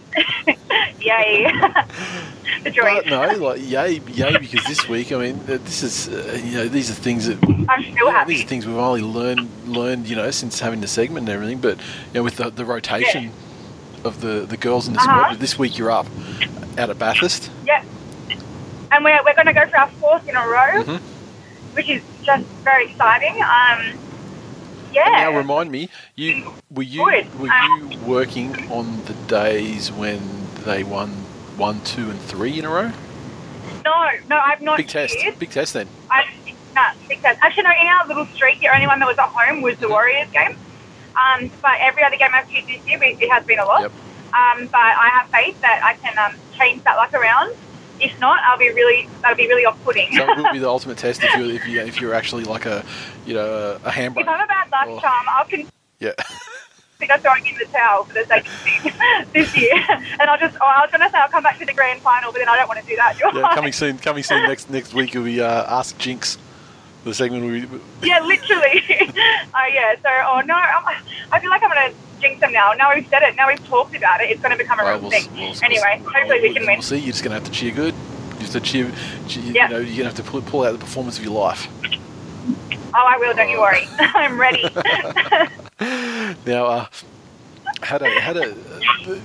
Yay. 1.00 1.44
the 2.64 2.72
joy. 2.72 2.82
But 2.82 3.06
no, 3.06 3.46
like 3.46 3.62
yay, 3.62 4.00
yay, 4.14 4.38
because 4.40 4.66
this 4.66 4.88
week, 4.90 5.12
I 5.12 5.18
mean, 5.18 5.36
uh, 5.42 5.60
this 5.64 5.84
is 5.84 6.08
uh, 6.08 6.42
you 6.44 6.58
know 6.58 6.68
these 6.70 6.90
are 6.90 6.96
things 6.96 7.28
that 7.28 7.38
I'm 7.70 7.84
still 7.84 8.08
yeah, 8.08 8.12
happy. 8.12 8.34
these 8.34 8.44
are 8.44 8.48
things 8.48 8.66
we've 8.66 8.78
only 8.78 9.02
learned 9.02 9.48
learned 9.68 10.08
you 10.08 10.16
know 10.16 10.32
since 10.32 10.60
having 10.60 10.82
the 10.82 10.88
segment 10.88 11.30
and 11.30 11.36
everything. 11.36 11.60
But 11.60 11.78
you 11.78 12.16
know, 12.16 12.24
with 12.24 12.38
the, 12.38 12.50
the 12.50 12.66
rotation 12.66 13.32
of 14.04 14.22
the 14.22 14.46
the 14.48 14.58
girls 14.58 14.88
in 14.88 14.94
the 14.94 15.00
Uh-huh. 15.00 15.36
this 15.40 15.58
week 15.58 15.78
you're 15.78 15.92
up 15.92 16.08
out 16.78 16.90
at 16.90 16.98
Bathurst. 17.00 17.50
Yeah. 17.66 17.84
And 18.92 19.04
we're, 19.04 19.20
we're 19.26 19.34
going 19.34 19.48
to 19.48 19.54
go 19.54 19.66
for 19.68 19.78
our 19.80 19.90
fourth 20.00 20.28
in 20.28 20.36
a 20.36 20.48
row, 20.48 20.84
Mhm. 20.84 21.00
which 21.74 21.90
is 21.90 22.02
just 22.24 22.46
very 22.64 22.92
exciting. 22.92 23.34
Um, 23.42 23.98
yeah. 24.94 25.06
And 25.06 25.14
now 25.34 25.38
remind 25.38 25.72
me, 25.72 25.90
you 26.16 26.54
were 26.70 26.84
you 26.84 27.04
Good. 27.06 27.40
were 27.40 27.50
Uh, 27.50 27.78
you 27.90 27.98
working 28.00 28.72
on 28.72 29.04
the 29.06 29.14
days 29.28 29.92
when 29.92 30.20
they 30.66 30.84
won 30.84 31.10
one, 31.58 31.82
two, 31.82 32.10
and 32.12 32.22
three 32.22 32.60
in 32.60 32.66
a 32.66 32.70
row? 32.70 32.92
no, 33.86 34.10
no, 34.30 34.38
I've 34.40 34.62
not. 34.62 34.78
Big 34.78 34.88
test, 34.88 35.16
big 35.40 35.50
test 35.50 35.74
then. 35.74 35.88
I, 36.12 36.26
no, 36.76 36.82
big 37.08 37.22
test. 37.22 37.40
Actually, 37.42 37.64
no, 37.64 37.72
in 37.72 37.88
our 37.88 38.08
little 38.08 38.26
street, 38.28 38.60
the 38.60 38.70
only 38.74 38.86
one 38.88 39.00
that 39.00 39.08
was 39.08 39.18
at 39.18 39.30
home 39.30 39.62
was 39.62 39.78
the 39.78 39.90
Warriors 39.90 40.30
game. 40.32 40.56
Um, 41.16 41.52
but 41.62 41.74
every 41.80 42.04
other 42.04 42.18
game 42.18 42.30
I've 42.34 42.48
played 42.48 42.66
this 42.68 42.86
year, 42.88 43.02
it 43.02 43.30
has 43.32 43.44
been 43.46 43.60
a 43.60 43.66
loss. 43.66 43.82
Yep. 43.84 43.92
Um, 44.34 44.68
but 44.68 44.80
I 44.82 45.10
have 45.14 45.30
faith 45.30 45.60
that 45.62 45.82
I 45.84 45.94
can 45.96 46.18
um, 46.18 46.40
change 46.58 46.84
that 46.84 46.96
luck 46.96 47.14
around. 47.14 47.56
If 48.00 48.20
not, 48.20 48.40
I'll 48.44 48.58
be 48.58 48.70
really 48.70 49.08
that'll 49.22 49.38
be 49.38 49.48
really 49.48 49.66
off-putting. 49.66 50.16
So 50.18 50.24
it 50.30 50.38
will 50.38 50.52
be 50.52 50.58
the 50.60 50.68
ultimate 50.76 50.98
test 50.98 51.22
if 51.24 51.36
you 51.36 51.50
if 51.52 51.68
you 51.68 51.82
if 51.82 52.02
you're 52.02 52.16
actually 52.16 52.44
like 52.44 52.66
a 52.66 52.84
you 53.26 53.36
know 53.36 53.78
a, 53.84 53.90
handbrake. 53.92 54.22
if 54.22 54.28
I'm 54.28 54.42
a 54.44 54.48
bad 54.48 54.72
luck 54.72 54.88
Oh. 54.88 55.00
charm, 55.00 55.26
I'll 55.30 55.46
consider 55.46 55.70
Yeah. 56.00 56.14
I'm 57.12 57.20
throwing 57.20 57.46
in 57.46 57.56
the 57.58 57.66
towel 57.66 58.06
for 58.06 58.14
the 58.14 58.26
sake 58.26 58.46
of 58.48 59.34
this 59.34 59.56
year. 59.58 59.74
And 60.20 60.22
I'll 60.30 60.38
just, 60.38 60.56
oh, 60.62 60.66
I 60.66 60.80
was 60.82 60.90
going 60.90 61.02
to 61.02 61.10
say 61.10 61.18
I'll 61.18 61.28
come 61.28 61.44
back 61.44 61.60
to 61.60 61.66
the 61.66 61.74
grand 61.74 62.00
final, 62.02 62.32
but 62.32 62.40
then 62.40 62.48
I 62.48 62.56
don't 62.56 62.70
want 62.70 62.80
to 62.80 62.86
do 62.86 62.96
that. 62.96 63.18
do 63.18 63.38
yeah, 63.40 63.46
I? 63.46 63.56
coming 63.56 63.74
soon. 63.74 63.98
Coming 63.98 64.24
soon. 64.24 64.44
Next 64.48 64.70
next 64.70 64.94
week 64.94 65.14
will 65.14 65.26
be 65.26 65.42
uh, 65.42 65.66
Ask 65.80 65.98
Jinx, 65.98 66.38
the 67.04 67.14
segment 67.14 67.44
we. 67.46 68.08
Yeah, 68.08 68.20
literally. 68.22 68.82
oh, 69.54 69.68
yeah. 69.74 69.96
So, 70.02 70.10
oh, 70.10 70.42
no, 70.46 70.54
I'm, 70.56 70.96
I 71.32 71.40
feel 71.40 71.50
like 71.50 71.64
I'm 71.64 71.70
going 71.72 71.92
to 71.92 71.98
jinx 72.22 72.40
them 72.40 72.52
now. 72.54 72.74
Now 72.74 72.94
we've 72.94 73.08
said 73.08 73.22
it. 73.24 73.36
Now 73.36 73.48
we've 73.48 73.66
talked 73.68 73.96
about 73.96 74.22
it. 74.22 74.30
It's 74.30 74.42
going 74.42 74.52
to 74.52 74.58
become 74.58 74.80
a 74.80 74.84
Well, 74.84 74.94
real 74.94 75.02
we'll- 75.02 75.12
thing. 75.12 75.28
we'll- 75.34 75.56
anyway, 75.64 76.00
we'll- 76.02 76.12
hopefully 76.14 76.42
we 76.42 76.54
can 76.54 76.66
win. 76.66 76.76
We'll 76.76 76.82
see. 76.82 76.98
You're 76.98 77.08
just 77.12 77.24
gonna 77.24 77.36
have 77.36 77.44
to 77.46 77.52
cheer 77.52 77.72
good. 77.74 77.94
You 77.94 78.40
just 78.40 78.54
have 78.54 78.64
to 78.64 78.70
cheer. 78.70 78.92
cheer 79.28 79.44
Yeah. 79.44 79.68
You 79.68 79.74
know, 79.74 79.80
you're 79.80 79.98
gonna 79.98 80.10
have 80.16 80.16
to 80.16 80.24
pull, 80.24 80.42
pull 80.42 80.64
out 80.64 80.72
the 80.74 80.78
performance 80.80 81.18
of 81.18 81.24
your 81.26 81.34
life. 81.34 81.68
Oh, 82.96 83.06
I 83.08 83.18
will. 83.18 83.34
Don't 83.36 83.50
you 83.50 83.60
worry. 83.60 83.88
I'm 84.00 84.40
ready. 84.40 84.64
Now, 86.46 86.66
uh, 86.68 86.86
had 87.82 88.02
a 88.02 88.10
had 88.22 88.38
a 88.38 88.56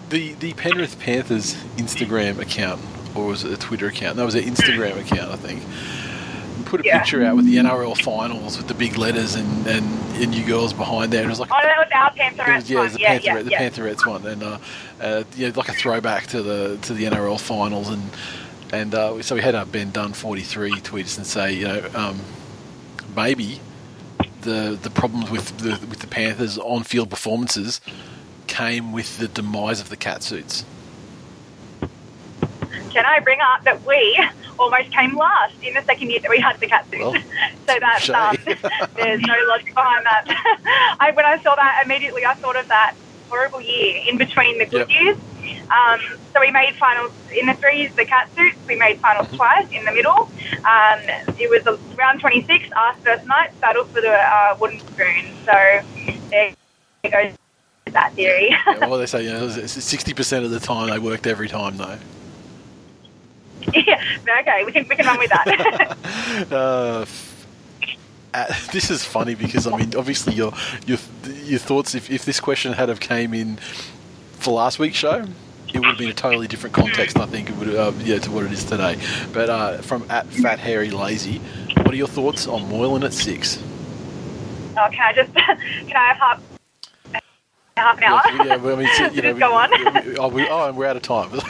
the 0.08 0.32
the 0.34 0.52
Penrith 0.54 0.98
Panthers 0.98 1.54
Instagram 1.76 2.38
account 2.40 2.80
or 3.14 3.26
was 3.26 3.44
it 3.44 3.52
a 3.52 3.56
Twitter 3.56 3.86
account? 3.86 4.16
No, 4.16 4.22
it 4.22 4.26
was 4.26 4.34
an 4.34 4.42
Instagram 4.44 4.98
account, 4.98 5.30
I 5.30 5.36
think. 5.36 5.62
Put 6.68 6.82
a 6.82 6.84
Yeah. 6.84 6.98
picture 6.98 7.24
out 7.24 7.34
with 7.36 7.46
the 7.46 7.56
NRL 7.56 7.94
finals 7.96 8.56
with 8.58 8.68
the 8.68 8.74
big 8.74 8.96
letters 8.98 9.34
and, 9.34 9.66
and, 9.66 9.84
and 10.22 10.34
you 10.34 10.44
girls 10.44 10.72
behind 10.74 11.12
there. 11.12 11.24
It 11.24 11.28
was 11.28 11.40
like 11.40 11.50
oh, 11.50 11.56
that 11.62 11.78
was 11.78 11.88
our 11.94 12.12
Pantherettes 12.12 12.56
was, 12.58 12.68
yeah, 12.70 12.78
it 12.78 12.82
was 12.82 12.92
the, 12.94 13.00
Yeah, 13.00 13.08
Panther, 13.18 13.26
yeah, 13.26 13.42
the 13.42 13.50
yeah. 13.50 13.58
Pantherettes 13.70 14.06
one, 14.06 14.26
and 14.26 14.42
uh, 14.42 14.58
uh, 15.00 15.24
yeah, 15.36 15.50
like 15.56 15.68
a 15.70 15.72
throwback 15.72 16.26
to 16.28 16.42
the 16.42 16.78
to 16.82 16.92
the 16.94 17.04
NRL 17.04 17.40
finals, 17.40 17.88
and 17.88 18.02
and 18.72 18.94
uh, 18.94 19.22
so 19.22 19.34
we 19.34 19.40
had 19.40 19.54
our 19.54 19.64
Ben 19.64 19.90
Dunn 19.90 20.12
forty 20.12 20.42
three 20.42 20.72
tweet 20.80 21.06
us 21.06 21.16
and 21.16 21.26
say, 21.26 21.54
you 21.54 21.66
know, 21.68 21.88
um, 21.94 22.20
maybe 23.16 23.60
the 24.42 24.78
the 24.82 24.90
problems 24.90 25.30
with 25.30 25.56
the 25.58 25.70
with 25.88 26.00
the 26.00 26.06
Panthers 26.06 26.58
on 26.58 26.82
field 26.84 27.08
performances 27.10 27.80
came 28.46 28.92
with 28.92 29.18
the 29.18 29.28
demise 29.28 29.80
of 29.80 29.88
the 29.88 29.96
cat 29.96 30.22
suits. 30.22 30.64
Can 32.90 33.04
I 33.04 33.20
bring 33.20 33.38
up 33.40 33.64
that 33.64 33.84
we 33.86 34.20
almost 34.58 34.90
came 34.92 35.16
last 35.16 35.54
in 35.62 35.74
the 35.74 35.82
second 35.82 36.10
year 36.10 36.20
that 36.20 36.30
we 36.30 36.38
had 36.38 36.58
the 36.60 36.66
cat 36.66 36.86
suits? 36.90 37.02
Well, 37.02 37.12
so 37.66 37.78
that's 37.80 38.08
um, 38.10 38.36
there's 38.96 39.20
no 39.20 39.34
logic 39.48 39.74
behind 39.74 40.04
that. 40.06 40.96
I, 41.00 41.10
when 41.12 41.24
I 41.24 41.40
saw 41.42 41.54
that 41.54 41.82
immediately, 41.84 42.24
I 42.24 42.34
thought 42.34 42.56
of 42.56 42.68
that 42.68 42.94
horrible 43.28 43.60
year 43.60 44.02
in 44.08 44.16
between 44.16 44.58
the 44.58 44.66
good 44.66 44.88
Yep. 44.88 44.90
years. 44.90 45.16
Um, 45.70 46.00
so 46.32 46.40
we 46.40 46.50
made 46.50 46.74
finals 46.76 47.12
in 47.30 47.46
the 47.46 47.54
three 47.54 47.80
years, 47.82 47.94
the 47.94 48.04
cat 48.06 48.28
suits. 48.34 48.56
We 48.66 48.76
made 48.76 48.98
finals 49.00 49.26
Mm-hmm. 49.28 49.36
twice 49.36 49.70
in 49.70 49.84
the 49.84 49.92
middle. 49.92 50.30
Um, 50.64 51.00
it 51.38 51.48
was 51.50 51.78
round 51.96 52.20
26, 52.20 52.70
us 52.74 52.96
first 53.04 53.26
night, 53.26 53.58
battle 53.60 53.84
for 53.84 54.00
the 54.00 54.12
uh, 54.12 54.56
wooden 54.58 54.80
spoon. 54.80 55.24
So 55.44 55.80
there 56.30 56.54
goes 57.04 57.32
that 57.92 58.12
theory. 58.14 58.48
Yeah, 58.50 58.86
well, 58.86 58.98
they 58.98 59.06
say 59.06 59.24
you 59.24 59.30
know 59.30 59.48
sixty 59.66 60.12
percent 60.14 60.44
of 60.44 60.50
the 60.50 60.60
time 60.60 60.90
they 60.90 60.98
worked 60.98 61.26
every 61.26 61.48
time 61.48 61.76
though. 61.76 61.98
yeah, 63.86 64.02
okay, 64.40 64.64
we 64.64 64.72
can 64.72 64.86
we 64.88 64.96
can 64.96 65.06
run 65.06 65.18
with 65.18 65.30
that. 65.30 65.96
uh, 66.52 67.04
uh, 68.34 68.46
this 68.72 68.90
is 68.90 69.04
funny 69.04 69.34
because 69.34 69.66
I 69.66 69.76
mean, 69.76 69.94
obviously 69.96 70.34
your 70.34 70.52
your 70.86 70.98
your 71.44 71.58
thoughts. 71.58 71.94
If, 71.94 72.10
if 72.10 72.24
this 72.24 72.40
question 72.40 72.72
had 72.72 72.88
have 72.88 73.00
came 73.00 73.34
in 73.34 73.56
for 74.38 74.52
last 74.54 74.78
week's 74.78 74.96
show, 74.96 75.24
it 75.74 75.78
would 75.78 75.84
have 75.84 75.98
been 75.98 76.10
a 76.10 76.14
totally 76.14 76.46
different 76.46 76.74
context. 76.74 77.18
I 77.18 77.26
think 77.26 77.50
it 77.50 77.56
would, 77.56 77.74
uh, 77.74 77.92
yeah, 77.98 78.18
to 78.18 78.30
what 78.30 78.44
it 78.44 78.52
is 78.52 78.64
today. 78.64 78.98
But 79.32 79.50
uh, 79.50 79.78
from 79.78 80.04
at 80.10 80.26
Fat 80.26 80.58
Hairy 80.58 80.90
Lazy, 80.90 81.38
what 81.76 81.90
are 81.90 81.96
your 81.96 82.06
thoughts 82.08 82.46
on 82.46 82.68
Moylan 82.68 83.04
at 83.04 83.12
six? 83.12 83.62
oh, 84.76 84.88
can 84.92 85.00
I 85.08 85.12
just 85.12 85.34
can 85.34 85.96
I 85.96 86.12
have 86.12 86.16
half? 86.18 86.42
half 87.76 87.98
an 87.98 88.04
hour. 88.04 88.20
Yeah, 88.26 88.44
yeah, 88.44 88.56
well, 88.56 88.76
I 88.76 88.78
mean, 88.82 89.14
you 89.14 89.22
know, 89.22 89.28
Just 89.30 89.40
go 89.40 89.52
on. 89.54 89.70
we- 89.70 90.10
we- 90.10 90.18
oh, 90.18 90.28
we, 90.28 90.48
oh, 90.48 90.68
and 90.68 90.76
we're 90.76 90.86
out 90.86 90.96
of 90.96 91.02
time. 91.02 91.40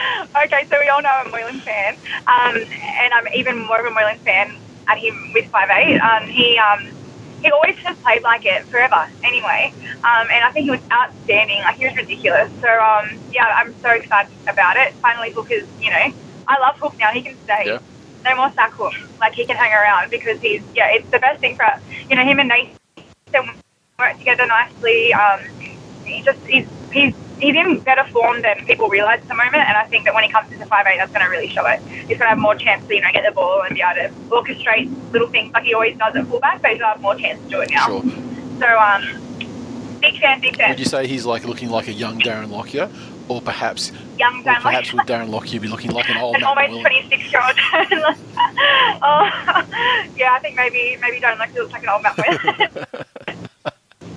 okay, 0.44 0.66
so 0.70 0.76
we 0.80 0.88
all 0.88 1.02
know 1.02 1.10
I'm 1.10 1.28
a 1.28 1.30
Moylan 1.30 1.60
fan, 1.60 1.96
um, 2.26 2.56
and 2.56 3.12
I'm 3.12 3.26
even 3.34 3.58
more 3.66 3.80
of 3.80 3.86
a 3.86 3.90
Moylan 3.90 4.18
fan 4.20 4.56
at 4.88 4.98
him 4.98 5.32
with 5.34 5.50
5'8". 5.50 6.00
Um, 6.00 6.28
he 6.28 6.58
um, 6.58 6.90
he 7.42 7.50
always 7.50 7.76
has 7.78 7.96
played 7.98 8.22
like 8.22 8.44
it 8.44 8.64
forever 8.66 9.08
anyway, 9.24 9.72
um, 10.04 10.28
and 10.30 10.44
I 10.44 10.50
think 10.52 10.64
he 10.64 10.70
was 10.70 10.80
outstanding. 10.92 11.60
Like 11.60 11.76
he 11.76 11.86
was 11.86 11.96
ridiculous. 11.96 12.50
So 12.60 12.68
um, 12.68 13.18
yeah, 13.32 13.46
I'm 13.46 13.74
so 13.80 13.90
excited 13.90 14.32
about 14.46 14.76
it. 14.76 14.94
Finally, 14.96 15.32
Hook 15.32 15.50
is 15.50 15.66
you 15.80 15.90
know 15.90 16.12
I 16.48 16.58
love 16.60 16.76
Hook 16.78 16.96
now. 16.98 17.10
He 17.10 17.22
can 17.22 17.36
stay. 17.44 17.64
Yeah. 17.66 17.78
No 18.24 18.36
more 18.36 18.52
sack 18.52 18.72
Hook. 18.72 18.92
Like 19.18 19.32
he 19.32 19.46
can 19.46 19.56
hang 19.56 19.72
around 19.72 20.10
because 20.10 20.38
he's 20.40 20.62
yeah, 20.74 20.88
it's 20.92 21.08
the 21.10 21.18
best 21.18 21.40
thing 21.40 21.56
for 21.56 21.66
you 22.08 22.16
know 22.16 22.24
him 22.24 22.38
and 22.40 22.48
Nathan 22.48 23.50
work 23.98 24.18
together 24.18 24.46
nicely. 24.46 25.14
Um, 25.14 25.40
he 26.04 26.22
just 26.22 26.40
he's 26.46 26.66
he's 26.92 27.14
he's 27.40 27.56
in 27.56 27.80
better 27.80 28.04
form 28.10 28.42
than 28.42 28.64
people 28.66 28.88
realise 28.88 29.20
at 29.20 29.28
the 29.28 29.34
moment, 29.34 29.56
and 29.56 29.76
I 29.76 29.84
think 29.86 30.04
that 30.04 30.14
when 30.14 30.24
he 30.24 30.30
comes 30.30 30.52
into 30.52 30.66
five 30.66 30.86
eight, 30.86 30.98
that's 30.98 31.12
going 31.12 31.24
to 31.24 31.30
really 31.30 31.48
show 31.48 31.66
it. 31.66 31.80
He's 31.80 32.18
going 32.18 32.18
to 32.20 32.28
have 32.28 32.38
more 32.38 32.54
chance 32.54 32.86
to 32.86 32.94
you 32.94 33.00
know 33.00 33.10
get 33.12 33.24
the 33.24 33.32
ball 33.32 33.62
and 33.62 33.74
be 33.74 33.82
able 33.82 34.08
to 34.08 34.14
orchestrate 34.30 34.90
little 35.12 35.28
things 35.28 35.52
like 35.52 35.64
he 35.64 35.74
always 35.74 35.96
does 35.96 36.14
at 36.16 36.26
fullback, 36.26 36.62
but 36.62 36.72
he'll 36.72 36.86
have 36.86 37.00
more 37.00 37.14
chance 37.14 37.42
to 37.42 37.48
do 37.48 37.60
it 37.60 37.70
now. 37.70 37.86
sure. 37.86 38.02
So 38.58 38.78
um, 38.78 39.98
big 40.00 40.18
fan, 40.20 40.40
big 40.40 40.56
fan. 40.56 40.70
Would 40.70 40.78
you 40.78 40.84
say 40.84 41.06
he's 41.06 41.26
like 41.26 41.44
looking 41.44 41.70
like 41.70 41.88
a 41.88 41.92
young 41.92 42.20
Darren 42.20 42.50
Lockyer, 42.50 42.90
or 43.28 43.40
perhaps, 43.40 43.92
Young 44.18 44.40
or 44.40 44.44
Dan, 44.44 44.54
like 44.54 44.62
perhaps 44.62 44.92
would 44.92 45.06
Darren 45.06 45.30
Lockyer 45.30 45.60
be 45.60 45.68
looking 45.68 45.92
like 45.92 46.08
an 46.10 46.16
old 46.16 46.36
an 46.36 46.44
almost 46.44 46.80
twenty 46.80 47.08
six 47.08 47.32
year 47.32 47.42
old. 47.42 47.56
oh, 49.02 49.30
yeah, 50.16 50.32
I 50.32 50.38
think 50.42 50.56
maybe 50.56 50.98
maybe 51.00 51.20
don't 51.20 51.38
like 51.38 51.54
looks 51.54 51.72
like 51.72 51.84
an 51.84 51.88
old 51.88 52.02
man. 52.02 53.36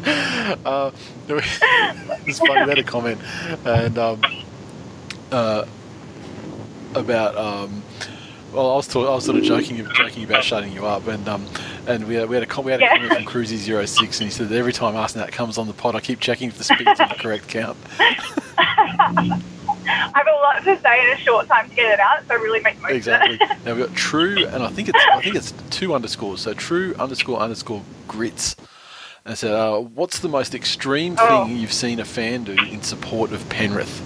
uh, 0.66 0.92
it's 1.28 2.40
funny. 2.40 2.64
We 2.64 2.70
had 2.70 2.78
a 2.80 2.84
comment 2.84 3.20
and 3.66 3.98
um, 3.98 4.22
uh, 5.32 5.66
about. 6.96 7.36
Um, 7.38 7.84
well, 8.52 8.72
I 8.72 8.76
was, 8.76 8.88
talk, 8.88 9.08
I 9.08 9.16
was 9.16 9.26
sort 9.26 9.38
of 9.38 9.44
joking, 9.44 9.84
joking 9.96 10.26
about 10.26 10.44
shutting 10.44 10.74
you 10.74 10.86
up, 10.86 11.08
and 11.08 11.28
um, 11.28 11.48
and 11.88 12.08
we 12.08 12.14
had, 12.16 12.30
we 12.30 12.36
had 12.36 12.44
a 12.44 12.46
com- 12.46 12.66
we 12.66 12.72
had 12.72 12.82
a 12.82 12.84
Yeah. 12.84 12.98
comment 12.98 13.14
from 13.14 13.26
Cruisy06, 13.26 14.04
and 14.04 14.26
he 14.26 14.30
said 14.30 14.50
that 14.50 14.56
every 14.58 14.74
time 14.74 14.96
Arsenal 14.96 15.28
comes 15.30 15.58
on 15.58 15.66
the 15.66 15.74
pod, 15.74 15.96
I 15.96 16.02
keep 16.02 16.20
checking 16.20 16.50
if 16.50 16.58
the 16.60 16.64
speed's 16.64 17.00
on 17.00 17.10
the 17.10 17.16
correct 17.16 17.48
count. 17.48 17.78
I 18.00 19.42
have 20.16 20.28
a 20.28 20.32
lot 20.44 20.64
to 20.64 20.80
say 20.82 21.08
in 21.08 21.14
a 21.14 21.18
short 21.18 21.48
time 21.48 21.68
to 21.70 21.76
get 21.76 21.92
it 21.94 22.00
out, 22.00 22.20
so 22.28 22.36
I 22.36 22.38
really 22.38 22.60
make 22.62 22.80
most 22.82 22.92
Exactly. 22.92 23.36
of 23.36 23.42
it. 23.42 23.50
Now 23.66 23.74
we've 23.76 23.88
got 23.88 23.96
true, 23.96 24.46
and 24.48 24.62
I 24.64 24.68
think 24.70 24.90
it's 24.90 25.00
I 25.12 25.22
think 25.22 25.36
it's 25.36 25.54
two 25.72 25.94
underscores. 25.96 26.42
So 26.42 26.54
true 26.54 26.94
underscore 27.00 27.40
underscore 27.40 27.82
grits. 28.08 28.56
And 29.26 29.38
said, 29.38 29.52
uh, 29.52 29.80
what's 29.80 30.20
the 30.20 30.28
most 30.28 30.54
extreme 30.54 31.16
thing 31.16 31.26
Oh. 31.30 31.46
you've 31.46 31.72
seen 31.72 32.00
a 32.02 32.06
fan 32.06 32.44
do 32.44 32.52
in 32.52 32.82
support 32.82 33.32
of 33.32 33.48
Penrith? 33.48 34.02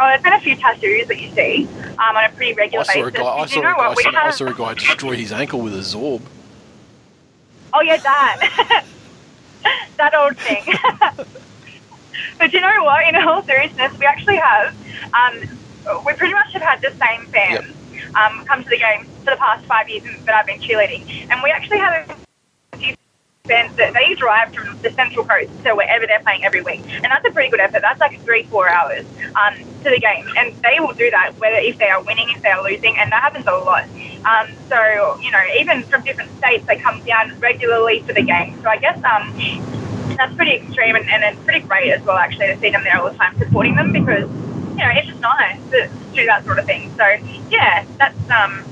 Oh, 0.00 0.06
there's 0.08 0.22
been 0.22 0.32
a 0.32 0.40
few 0.40 0.56
tattoos 0.56 1.06
that 1.08 1.20
you 1.20 1.30
see 1.34 1.68
um, 1.98 2.16
on 2.16 2.24
a 2.24 2.30
pretty 2.30 2.52
I 2.52 2.56
regular 2.56 2.84
saw 2.84 2.92
a 2.92 3.10
basis. 3.10 3.20
guy. 3.20 3.26
I 3.28 3.46
saw 3.46 3.54
you 3.54 3.60
a 3.60 3.64
know 3.64 3.76
guy. 3.76 3.88
what? 3.88 3.96
We 3.98 4.16
I 4.16 4.30
saw 4.30 4.46
a 4.46 4.54
guy 4.54 4.74
destroy 4.74 5.16
his 5.16 5.32
ankle 5.32 5.60
with 5.60 5.74
a 5.74 5.80
zorb. 5.80 6.22
Oh 7.74 7.82
yeah, 7.82 7.98
that. 7.98 8.84
that 9.98 10.14
old 10.14 10.36
thing. 10.38 10.64
but 12.38 12.52
you 12.54 12.60
know 12.60 12.84
what? 12.84 13.06
In 13.06 13.16
all 13.16 13.42
seriousness, 13.42 13.98
we 13.98 14.06
actually 14.06 14.36
have. 14.36 14.74
Um, 15.12 15.58
we 16.06 16.14
pretty 16.14 16.32
much 16.32 16.52
have 16.54 16.62
had 16.62 16.80
the 16.80 16.90
same 17.04 17.26
fans 17.26 17.66
um, 18.14 18.44
come 18.46 18.64
to 18.64 18.70
the 18.70 18.78
game 18.78 19.04
for 19.24 19.32
the 19.32 19.36
past 19.36 19.64
five 19.66 19.90
years 19.90 20.04
that 20.24 20.34
I've 20.34 20.46
been 20.46 20.60
cheerleading, 20.60 21.28
and 21.30 21.42
we 21.42 21.50
actually 21.50 21.78
have 21.78 22.08
a 22.08 22.21
fans 23.44 23.74
that 23.76 23.92
they 23.92 24.14
drive 24.14 24.54
from 24.54 24.78
the 24.82 24.90
Central 24.92 25.24
Coast 25.24 25.50
to 25.64 25.74
wherever 25.74 26.06
they're 26.06 26.20
playing 26.20 26.44
every 26.44 26.62
week, 26.62 26.80
and 26.94 27.04
that's 27.04 27.26
a 27.26 27.32
pretty 27.32 27.50
good 27.50 27.58
effort. 27.58 27.82
That's 27.82 27.98
like 28.00 28.20
three, 28.22 28.44
four 28.44 28.68
hours 28.68 29.04
um, 29.34 29.56
to 29.82 29.90
the 29.90 29.98
game, 29.98 30.28
and 30.38 30.54
they 30.62 30.78
will 30.78 30.94
do 30.94 31.10
that 31.10 31.32
whether 31.38 31.56
if 31.56 31.76
they 31.78 31.88
are 31.88 32.00
winning, 32.02 32.28
if 32.30 32.40
they 32.42 32.50
are 32.50 32.62
losing, 32.62 32.96
and 32.98 33.10
that 33.10 33.20
happens 33.22 33.46
a 33.46 33.50
lot. 33.50 33.84
Um, 34.24 34.48
so 34.68 35.18
you 35.20 35.30
know, 35.32 35.42
even 35.58 35.82
from 35.84 36.04
different 36.04 36.30
states, 36.38 36.64
they 36.66 36.76
come 36.76 37.02
down 37.04 37.38
regularly 37.40 38.00
for 38.02 38.12
the 38.12 38.22
game. 38.22 38.60
So 38.62 38.68
I 38.68 38.76
guess 38.76 39.02
um, 39.02 39.34
that's 40.16 40.34
pretty 40.36 40.52
extreme 40.52 40.94
and, 40.94 41.08
and 41.08 41.24
it's 41.24 41.44
pretty 41.44 41.66
great 41.66 41.90
as 41.90 42.02
well 42.02 42.16
actually 42.16 42.46
to 42.46 42.58
see 42.60 42.70
them 42.70 42.84
there 42.84 42.98
all 43.00 43.10
the 43.10 43.16
time 43.16 43.36
supporting 43.38 43.74
them 43.74 43.92
because 43.92 44.30
you 44.70 44.84
know 44.84 44.90
it's 44.94 45.08
just 45.08 45.20
nice 45.20 45.58
to 45.70 45.90
do 46.14 46.26
that 46.26 46.44
sort 46.44 46.60
of 46.60 46.64
thing. 46.64 46.92
So 46.96 47.04
yeah, 47.50 47.84
that's 47.98 48.30
um 48.30 48.64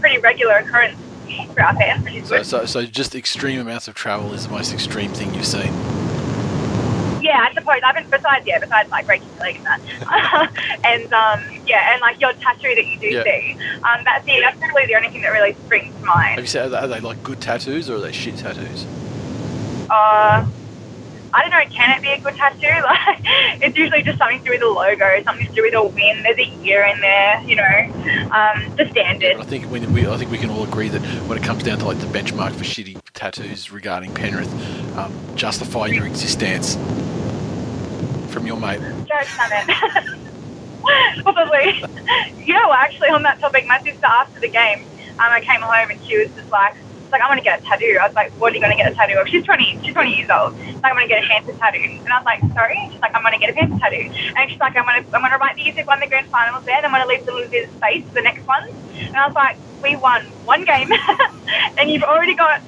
pretty 0.00 0.18
regular 0.18 0.54
occurrence 0.54 0.98
for 1.54 1.62
our 1.62 2.24
So, 2.24 2.42
so, 2.42 2.66
so 2.66 2.86
just 2.86 3.14
extreme 3.14 3.60
amounts 3.60 3.88
of 3.88 3.94
travel 3.94 4.32
is 4.32 4.46
the 4.46 4.52
most 4.52 4.72
extreme 4.72 5.12
thing 5.12 5.34
you've 5.34 5.46
seen. 5.46 5.72
Yeah, 7.22 7.40
I 7.40 7.52
suppose 7.54 7.80
I've 7.84 7.94
been 7.96 8.08
besides 8.08 8.46
yeah 8.46 8.58
besides 8.60 8.88
like 8.90 9.04
breaking 9.06 9.28
your 9.30 9.38
leg 9.40 9.56
and 9.56 9.66
that, 9.66 10.52
and 10.84 11.12
um 11.12 11.42
yeah 11.66 11.92
and 11.92 12.00
like 12.00 12.20
your 12.20 12.32
tattoo 12.34 12.72
that 12.74 12.86
you 12.86 12.98
do 12.98 13.06
Yeah. 13.08 13.24
see, 13.24 13.52
um 13.82 14.04
that's 14.04 14.24
the 14.24 14.38
that's 14.40 14.58
probably 14.58 14.86
the 14.86 14.94
only 14.94 15.08
thing 15.08 15.22
that 15.22 15.30
really 15.30 15.54
springs 15.54 15.92
to 15.94 16.04
mind. 16.06 16.34
Have 16.36 16.44
you 16.44 16.46
said 16.46 16.66
are 16.66 16.68
they, 16.68 16.76
are 16.76 16.86
they 16.86 17.00
like 17.00 17.20
good 17.24 17.40
tattoos 17.40 17.90
or 17.90 17.96
are 17.96 18.00
they 18.00 18.12
shit 18.12 18.36
tattoos? 18.36 18.86
uh, 19.90 20.46
I 21.36 21.42
don't 21.42 21.50
know, 21.50 21.76
can 21.76 21.98
it 21.98 22.02
be 22.02 22.08
a 22.08 22.18
good 22.18 22.34
tattoo? 22.34 22.66
Like, 22.86 23.20
it's 23.62 23.76
usually 23.76 24.02
just 24.02 24.18
something 24.18 24.38
to 24.38 24.44
do 24.44 24.50
with 24.52 24.60
the 24.60 24.68
logo, 24.68 25.22
something 25.24 25.46
to 25.46 25.52
do 25.52 25.62
with 25.62 25.74
a 25.74 25.82
win. 25.82 26.22
There's 26.22 26.38
a 26.38 26.46
year 26.64 26.84
in 26.84 26.98
there, 27.00 27.42
you 27.42 27.56
know, 27.56 28.30
um, 28.30 28.74
the 28.76 28.88
standard. 28.90 29.36
I 29.36 29.44
think 29.44 29.66
when 29.70 29.92
we, 29.92 30.06
I 30.06 30.16
think 30.16 30.30
we 30.30 30.38
can 30.38 30.48
all 30.48 30.64
agree 30.64 30.88
that 30.88 31.02
when 31.28 31.36
it 31.36 31.44
comes 31.44 31.62
down 31.62 31.78
to 31.80 31.84
like 31.84 31.98
the 31.98 32.06
benchmark 32.06 32.52
for 32.52 32.64
shitty 32.64 33.00
tattoos 33.12 33.70
regarding 33.70 34.14
Penrith, 34.14 34.50
um, 34.96 35.12
justify 35.34 35.86
your 35.86 36.06
existence 36.06 36.76
from 38.32 38.46
your 38.46 38.58
mate. 38.58 38.80
Joe 39.06 39.22
Summit. 39.24 40.16
Probably. 41.22 41.82
You 42.46 42.54
know 42.54 42.72
actually, 42.72 43.08
on 43.10 43.22
that 43.24 43.40
topic, 43.40 43.66
my 43.66 43.82
sister 43.82 44.06
after 44.06 44.40
the 44.40 44.48
game, 44.48 44.80
um, 45.18 45.32
I 45.32 45.40
came 45.40 45.60
home 45.60 45.90
and 45.90 46.00
she 46.06 46.18
was 46.18 46.28
just 46.30 46.50
like, 46.50 46.74
she's 47.06 47.12
like, 47.12 47.22
I'm 47.22 47.28
going 47.28 47.38
to 47.38 47.44
get 47.44 47.60
a 47.60 47.62
tattoo. 47.64 47.98
I 48.00 48.06
was 48.06 48.14
like, 48.14 48.32
what 48.32 48.52
are 48.52 48.56
you 48.56 48.60
going 48.60 48.76
to 48.76 48.82
get 48.82 48.90
a 48.90 48.94
tattoo 48.94 49.18
of? 49.18 49.28
She's 49.28 49.44
20, 49.44 49.80
she's 49.84 49.94
20 49.94 50.14
years 50.14 50.28
old. 50.30 50.54
She's 50.58 50.74
like, 50.74 50.84
I'm 50.84 50.96
going 50.96 51.08
to 51.08 51.14
get 51.14 51.24
a 51.24 51.26
Panther 51.28 51.52
tattoo. 51.54 51.78
And 51.78 52.08
I 52.12 52.18
was 52.18 52.24
like, 52.26 52.40
sorry? 52.52 52.78
She's 52.90 53.00
like, 53.00 53.14
I'm 53.14 53.22
going 53.22 53.32
to 53.34 53.38
get 53.38 53.50
a 53.50 53.54
Panther 53.54 53.78
tattoo. 53.78 54.10
And 54.36 54.50
she's 54.50 54.60
like, 54.60 54.76
I'm 54.76 54.84
going 54.84 55.02
to, 55.04 55.14
I'm 55.14 55.22
going 55.22 55.32
to 55.32 55.38
write 55.38 55.56
the 55.56 55.62
years 55.62 55.76
they've 55.76 55.86
won 55.86 56.00
the 56.00 56.06
grand 56.06 56.26
finals 56.28 56.64
there, 56.64 56.76
and 56.76 56.86
I'm 56.86 56.92
going 56.92 57.02
to 57.02 57.08
leave 57.08 57.24
the 57.24 57.32
losers 57.32 57.70
space 57.76 58.04
for 58.08 58.14
the 58.14 58.22
next 58.22 58.46
one. 58.46 58.68
And 58.96 59.16
I 59.16 59.26
was 59.26 59.34
like, 59.34 59.56
we 59.82 59.94
won 59.96 60.24
one 60.44 60.64
game, 60.64 60.90
and 61.78 61.90
you've 61.90 62.02
already 62.02 62.34
got 62.34 62.60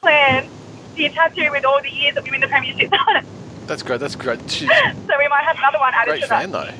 planned 0.00 0.48
your 0.96 1.10
tattoo 1.10 1.50
with 1.50 1.64
all 1.64 1.80
the 1.80 1.90
years 1.90 2.14
that 2.14 2.24
we 2.24 2.30
win 2.30 2.40
the 2.40 2.48
premiership 2.48 2.92
on 2.92 3.16
it. 3.22 3.24
That's 3.66 3.82
great. 3.82 4.00
That's 4.00 4.16
great. 4.16 4.40
She's 4.50 4.68
So 5.06 5.14
we 5.18 5.28
might 5.28 5.44
have 5.44 5.56
another 5.58 5.78
one 5.78 5.92
added 5.94 6.10
great 6.10 6.22
to 6.22 6.28
that. 6.28 6.40
fan 6.42 6.50
though. 6.50 6.70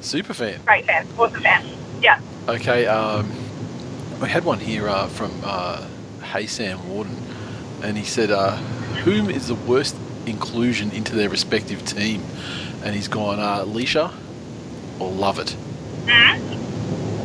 Super 0.00 0.34
fan. 0.34 0.60
Great 0.64 0.84
fan, 0.86 1.06
awesome 1.18 1.42
fan. 1.42 1.66
Yeah. 2.00 2.20
Okay, 2.48 2.86
um, 2.86 3.28
we 4.20 4.28
had 4.28 4.44
one 4.44 4.58
here 4.58 4.88
uh, 4.88 5.06
from 5.08 5.30
uh, 5.44 5.86
Hey 6.22 6.46
Sam 6.46 6.88
Warden, 6.88 7.16
and 7.82 7.96
he 7.96 8.04
said, 8.04 8.30
uh, 8.30 8.56
"Whom 9.04 9.28
is 9.30 9.48
the 9.48 9.54
worst 9.54 9.96
inclusion 10.26 10.90
into 10.92 11.14
their 11.14 11.28
respective 11.28 11.84
team?" 11.84 12.22
And 12.82 12.94
he's 12.94 13.08
gone, 13.08 13.38
uh, 13.38 13.64
"Leisha 13.64 14.12
or 14.98 15.10
Love 15.10 15.38
It." 15.38 15.56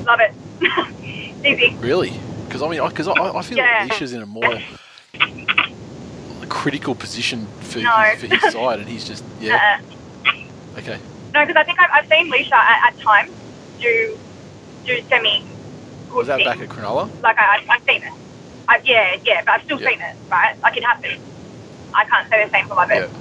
Love 0.05 0.19
it. 0.61 1.45
Easy. 1.45 1.75
Really? 1.77 2.13
Because 2.47 2.61
I 2.61 2.67
mean, 2.69 2.87
because 2.87 3.07
I, 3.07 3.11
I, 3.13 3.37
I 3.39 3.41
feel 3.41 3.57
Yeah. 3.57 3.79
like 3.83 3.91
Leisha's 3.93 4.13
in 4.13 4.21
a 4.21 4.25
more 4.25 4.59
critical 6.49 6.93
position 6.95 7.47
for, 7.61 7.79
No. 7.79 7.89
his, 7.91 8.19
for 8.19 8.27
his 8.27 8.51
side, 8.53 8.79
and 8.79 8.89
he's 8.89 9.05
just 9.07 9.23
yeah. 9.39 9.79
Uh, 9.79 9.87
Okay, 10.77 10.97
no, 11.33 11.41
because 11.45 11.57
I 11.57 11.63
think 11.65 11.79
I've, 11.81 11.89
I've 11.91 12.07
seen 12.07 12.31
Leisha 12.31 12.53
at, 12.53 12.93
at 12.93 12.99
times 13.01 13.29
do 13.81 14.17
do 14.85 15.01
semi 15.09 15.43
good 16.11 16.17
was 16.17 16.27
that 16.27 16.43
back 16.43 16.59
at 16.59 16.69
Cronulla? 16.69 17.09
Like 17.21 17.37
I, 17.37 17.57
I've, 17.57 17.69
I've 17.69 17.83
seen 17.83 18.03
it. 18.03 18.11
I, 18.67 18.81
yeah, 18.85 19.17
yeah, 19.23 19.41
but 19.45 19.51
I've 19.51 19.63
still 19.63 19.81
Yeah. 19.81 19.89
seen 19.89 20.01
it, 20.01 20.15
right? 20.29 20.61
Like 20.61 20.77
it 20.77 20.83
happens. 20.83 21.19
I 21.93 22.05
can't 22.05 22.29
say 22.29 22.45
the 22.45 22.51
same 22.51 22.67
for 22.67 22.75
Love 22.75 22.91
It. 22.91 22.95
Yeah. 23.09 23.17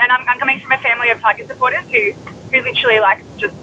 And 0.00 0.12
I'm, 0.12 0.28
I'm 0.28 0.38
coming 0.38 0.60
from 0.60 0.72
a 0.72 0.78
family 0.78 1.10
of 1.10 1.20
Tiger 1.20 1.46
supporters 1.46 1.84
who, 1.90 2.12
who 2.50 2.62
literally 2.62 3.00
like 3.00 3.22
just 3.38 3.54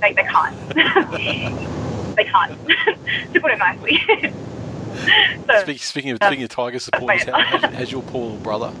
they, 0.00 0.12
they 0.14 0.22
can't. 0.22 0.56
they 2.16 2.24
can't. 2.24 2.68
to 3.34 3.40
put 3.40 3.52
it 3.52 3.58
nicely. 3.58 4.00
so, 5.46 5.62
Speak, 5.62 5.82
speaking 5.82 6.10
of 6.12 6.18
speaking 6.22 6.44
of 6.44 6.50
Tiger 6.50 6.78
supporters, 6.78 7.24
how, 7.24 7.38
how's, 7.40 7.62
how's 7.74 7.92
your 7.92 8.02
poor 8.02 8.22
little 8.22 8.38
brother? 8.38 8.72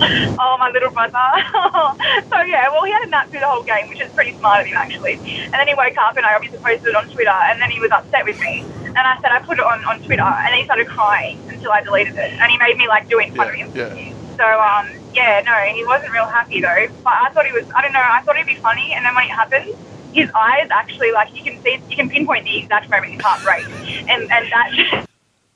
Oh, 0.40 0.56
my 0.58 0.70
little 0.70 0.90
brother. 0.90 1.12
so 2.30 2.40
yeah, 2.42 2.68
well, 2.70 2.84
he 2.84 2.92
had 2.92 3.02
a 3.02 3.10
nap 3.10 3.28
through 3.30 3.40
the 3.40 3.48
whole 3.48 3.62
game, 3.62 3.88
which 3.88 4.00
is 4.00 4.10
pretty 4.12 4.36
smart 4.38 4.60
of 4.62 4.66
him 4.66 4.76
actually. 4.76 5.14
And 5.14 5.52
then 5.54 5.66
he 5.66 5.74
woke 5.74 5.96
up, 5.98 6.16
and 6.16 6.24
I 6.24 6.34
obviously 6.34 6.58
posted 6.58 6.88
it 6.88 6.94
on 6.94 7.08
Twitter, 7.10 7.30
and 7.30 7.60
then 7.60 7.70
he 7.70 7.80
was 7.80 7.90
upset 7.90 8.24
with 8.24 8.38
me. 8.40 8.64
And 8.86 8.98
I 8.98 9.18
said 9.20 9.32
I 9.32 9.40
put 9.40 9.58
it 9.58 9.64
on, 9.64 9.84
on 9.84 10.00
Twitter, 10.02 10.22
and 10.22 10.54
he 10.54 10.64
started 10.64 10.86
crying 10.88 11.38
until 11.48 11.72
I 11.72 11.82
deleted 11.82 12.14
it, 12.16 12.32
and 12.40 12.50
he 12.50 12.58
made 12.58 12.76
me 12.76 12.86
like 12.88 13.08
do 13.08 13.18
it 13.18 13.28
in 13.28 13.34
front 13.34 13.56
Yeah, 13.58 13.64
of 13.64 13.74
him. 13.74 13.76
yeah. 13.98 14.36
So 14.36 14.46
um, 14.46 14.88
yeah, 15.14 15.42
no, 15.44 15.54
he 15.74 15.84
wasn't 15.84 16.12
real 16.12 16.26
happy 16.26 16.60
though. 16.60 16.86
But 17.02 17.14
I 17.14 17.30
thought 17.30 17.46
he 17.46 17.52
was. 17.52 17.64
I 17.74 17.82
don't 17.82 17.92
know. 17.92 18.00
I 18.02 18.22
thought 18.22 18.36
it'd 18.36 18.46
be 18.46 18.54
funny, 18.56 18.92
and 18.94 19.04
then 19.04 19.14
when 19.14 19.24
it 19.24 19.30
happened. 19.30 19.74
His 20.14 20.30
eyes 20.34 20.68
actually, 20.70 21.12
like 21.12 21.36
you 21.36 21.44
can 21.44 21.62
see, 21.62 21.78
you 21.90 21.94
can 21.94 22.08
pinpoint 22.08 22.44
the 22.44 22.58
exact 22.60 22.88
moment 22.88 23.12
his 23.12 23.20
heart 23.22 23.42
breaks, 23.44 23.68
and 24.08 24.22
and 24.32 24.50
that 24.50 25.06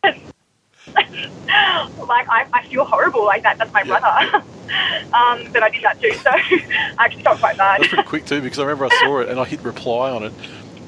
like 0.97 2.29
I, 2.29 2.47
I 2.53 2.67
feel 2.69 2.85
horrible 2.85 3.25
like 3.25 3.43
that. 3.43 3.59
That's 3.59 3.73
my 3.73 3.83
Yeah. 3.83 3.99
brother. 3.99 4.45
um, 5.15 5.53
but 5.53 5.63
I 5.63 5.71
did 5.71 5.83
that 5.83 6.01
too, 6.01 6.13
so 6.25 6.31
I 6.31 6.95
actually 6.99 7.23
felt 7.23 7.39
quite 7.41 7.57
bad. 7.57 7.81
That's 7.81 7.89
pretty 7.89 8.09
quick 8.09 8.27
too 8.27 8.41
because 8.41 8.59
I 8.59 8.63
remember 8.63 8.87
I 8.87 8.89
saw 8.89 9.21
it 9.21 9.29
and 9.29 9.39
I 9.39 9.45
hit 9.45 9.61
reply 9.63 10.11
on 10.11 10.25
it, 10.25 10.33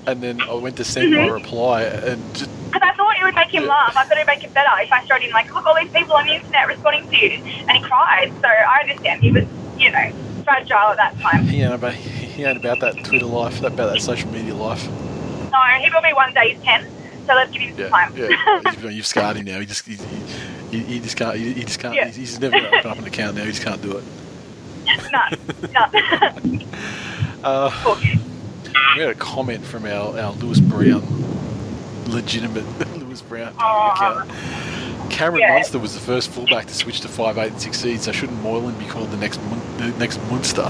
and 0.07 0.23
then 0.23 0.41
I 0.43 0.55
went 0.55 0.77
to 0.77 0.85
send 0.85 1.15
my 1.15 1.27
reply 1.29 1.83
and 1.83 2.23
just 2.35 2.51
Because 2.73 2.83
I 2.83 2.95
thought 2.95 3.17
it 3.19 3.25
would 3.25 3.35
make 3.35 3.55
him 3.55 3.67
laugh. 3.67 3.97
I 3.97 4.05
thought 4.05 4.17
it 4.17 4.21
would 4.21 4.27
make 4.27 4.45
it 4.45 4.55
better 4.55 4.71
if 4.81 4.93
I 4.93 5.05
showed 5.07 5.21
him 5.23 5.31
like, 5.33 5.53
look, 5.55 5.67
all 5.67 5.75
these 5.77 5.91
people 5.91 6.15
on 6.15 6.27
the 6.27 6.35
internet 6.35 6.67
responding 6.67 7.09
to 7.11 7.17
you, 7.17 7.31
and 7.69 7.71
he 7.73 7.83
cried. 7.83 8.33
So 8.41 8.49
I 8.49 8.81
understand 8.83 9.23
he 9.23 9.31
was, 9.33 9.45
you 9.79 9.91
know, 9.91 10.13
fragile 10.45 10.77
at 10.77 10.97
that 10.97 11.19
time. 11.21 11.47
he 11.47 11.63
ain't 11.63 11.75
about 11.75 11.95
he 11.95 12.45
ain't 12.45 12.59
about 12.59 12.81
that 12.81 13.05
Twitter 13.05 13.27
life, 13.27 13.61
that 13.61 13.73
about 13.73 13.93
that 13.93 14.01
social 14.01 14.31
media 14.31 14.55
life. 14.55 14.87
No, 15.53 15.61
he 15.81 15.89
will 15.95 16.03
be 16.03 16.13
one 16.13 16.33
day. 16.35 16.55
He's 16.55 16.63
ten, 16.65 16.85
so 17.27 17.35
let's 17.35 17.51
give 17.53 17.63
him 17.63 17.77
Yeah, 17.79 17.89
some 17.89 17.91
time. 17.91 18.17
yeah. 18.17 18.61
You've, 18.73 18.93
you've 18.93 19.07
scarred 19.07 19.37
him 19.37 19.45
now. 19.47 19.61
He 19.61 19.67
just 19.67 19.87
he, 19.87 19.97
he, 20.71 20.79
he 20.85 21.01
just 21.01 21.17
can't. 21.17 21.37
He, 21.37 21.53
he 21.55 21.65
just 21.65 21.79
can't. 21.81 21.95
Yeah. 21.95 22.07
He's, 22.07 22.17
he's 22.17 22.41
never 22.41 22.59
going 22.59 22.71
to 22.71 22.79
open 22.79 22.91
up 22.91 22.99
an 22.99 23.05
account 23.05 23.37
now. 23.37 23.45
He 23.45 23.51
just 23.53 23.63
can't 23.63 23.81
do 23.83 23.97
it. 23.99 24.05
no, 25.13 25.23
no. 25.73 26.61
Uh, 27.45 27.71
we 28.97 29.03
had 29.03 29.11
a 29.11 29.15
comment 29.15 29.63
from 29.67 29.85
our, 29.85 30.19
our 30.19 30.33
Lewis 30.33 30.61
Brown, 30.61 31.03
legitimate 32.07 32.65
Lewis 32.99 33.21
Brown 33.21 33.55
Aw. 33.59 33.93
account. 34.25 35.11
Cameron 35.13 35.43
Yeah. 35.43 35.53
Munster 35.57 35.79
was 35.79 35.93
the 35.93 36.01
first 36.01 36.31
fullback 36.31 36.65
to 36.69 36.75
switch 36.75 37.03
to 37.03 37.09
five 37.09 37.37
eight 37.37 37.53
and 37.53 37.61
succeed. 37.61 38.01
So 38.01 38.13
shouldn't 38.13 38.41
Moylan 38.43 38.79
be 38.79 38.87
called 38.87 39.11
the 39.11 39.19
next 39.19 39.43
Mun- 39.43 39.77
the 39.77 39.89
next 39.99 40.19
Munster? 40.31 40.63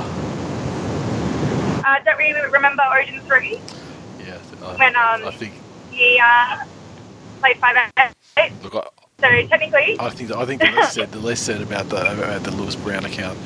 Uh, 1.86 1.98
don't 2.04 2.18
we 2.18 2.32
remember 2.50 2.82
Origin 2.90 3.20
three? 3.20 3.60
Yeah, 4.18 4.38
I, 4.64 4.74
When, 4.76 4.96
um, 4.96 5.28
I 5.28 5.30
think. 5.36 5.52
He 5.94 6.20
uh, 6.22 6.64
played 7.40 7.56
five 7.58 7.76
eight. 8.38 8.52
Look, 8.62 8.74
I, 8.74 8.82
So 9.20 9.48
technically, 9.48 9.96
I 10.00 10.10
think 10.10 10.32
I 10.32 10.44
think 10.44 10.60
the 10.60 10.70
less 10.72 10.92
said 10.94 11.12
the 11.12 11.18
less 11.18 11.40
said 11.40 11.62
about 11.62 11.88
the 11.88 12.12
about 12.12 12.42
the 12.42 12.50
Lewis 12.50 12.74
Brown 12.76 13.04
account. 13.04 13.38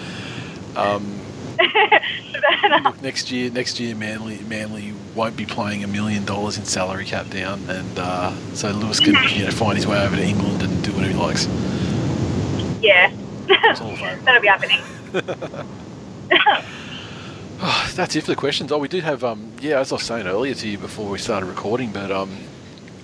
Um, 0.77 1.21
look, 2.85 3.03
next 3.03 3.31
year, 3.31 3.51
next 3.51 3.81
year, 3.81 3.95
Manly 3.95 4.39
Manly 4.49 4.95
won't 5.15 5.37
be 5.37 5.45
playing 5.45 5.85
a 5.85 5.89
million 5.89 6.25
dollars 6.25 6.57
in 6.57 6.65
salary 6.65 7.05
cap 7.05 7.29
down, 7.31 7.61
and 7.69 7.99
uh, 7.99 8.33
so 8.55 8.71
Lewis 8.71 9.01
can 9.01 9.15
you 9.37 9.45
know 9.45 9.51
find 9.51 9.77
his 9.77 9.87
way 9.87 10.01
over 10.03 10.17
to 10.17 10.23
England 10.23 10.63
and 10.63 10.83
do 10.85 10.93
whatever 10.93 11.13
he 11.13 11.19
likes. 11.19 11.47
yeah, 12.83 13.13
that'll 13.49 14.41
be 14.41 14.49
happening. 14.49 14.81
Oh, 17.61 17.91
that's 17.95 18.15
it 18.17 18.23
for 18.23 18.33
the 18.33 18.37
questions. 18.37 18.73
Oh, 18.73 18.79
we 18.79 18.89
did 18.89 19.05
have 19.05 19.25
um 19.25 19.53
yeah, 19.61 19.81
as 19.81 19.93
I 19.93 19.97
was 19.97 20.05
saying 20.05 20.27
earlier 20.27 20.55
to 20.55 20.69
you 20.69 20.79
before 20.79 21.09
we 21.11 21.19
started 21.19 21.47
recording, 21.47 21.93
but 21.93 22.11
um 22.11 22.37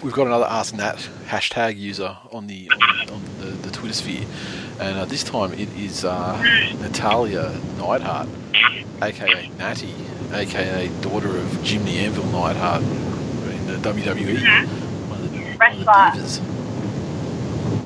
we've 0.02 0.12
got 0.12 0.26
another 0.26 0.46
Ask 0.46 0.74
Nat 0.74 1.08
hashtag 1.26 1.78
user 1.78 2.16
on 2.30 2.46
the 2.46 2.70
on, 2.70 3.10
on 3.10 3.22
the, 3.40 3.46
the 3.46 3.70
Twitter 3.70 3.94
sphere, 3.94 4.26
and 4.80 4.98
uh, 4.98 5.04
this 5.06 5.24
time 5.24 5.52
it 5.54 5.68
is 5.76 6.04
uh, 6.04 6.40
Natalya 6.80 7.58
Neidhart, 7.78 8.28
aka 9.02 9.48
Natty, 9.58 9.94
aka 10.32 10.88
daughter 11.00 11.36
of 11.36 11.62
Jimmy 11.62 11.98
Anvil 11.98 12.26
Neidhart 12.26 12.82
in 12.82 13.66
the 13.66 13.76
WWE. 13.76 14.68
One 15.08 15.20
of 15.20 15.32
the, 15.32 15.38
one 15.38 15.72
of 15.72 15.78
the 15.78 15.84
divas. 15.84 16.40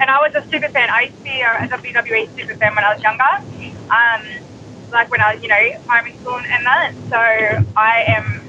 And 0.01 0.09
I 0.11 0.20
was 0.20 0.35
a 0.35 0.49
super 0.49 0.69
fan. 0.69 0.90
I 0.90 1.03
used 1.03 1.16
to 1.19 1.23
be 1.24 1.40
a 1.40 1.47
WWE 1.47 2.36
super 2.36 2.55
fan 2.57 2.74
when 2.74 2.85
I 2.85 2.95
was 2.95 3.03
younger. 3.03 3.24
Um, 3.90 4.48
like 4.93 5.10
when 5.10 5.20
I 5.20 5.35
was, 5.35 5.43
you 5.43 5.48
know, 5.48 5.81
primary 5.86 6.15
school 6.16 6.36
and 6.36 6.66
that. 6.66 6.93
So 7.10 7.16
I 7.77 8.05
am 8.09 8.43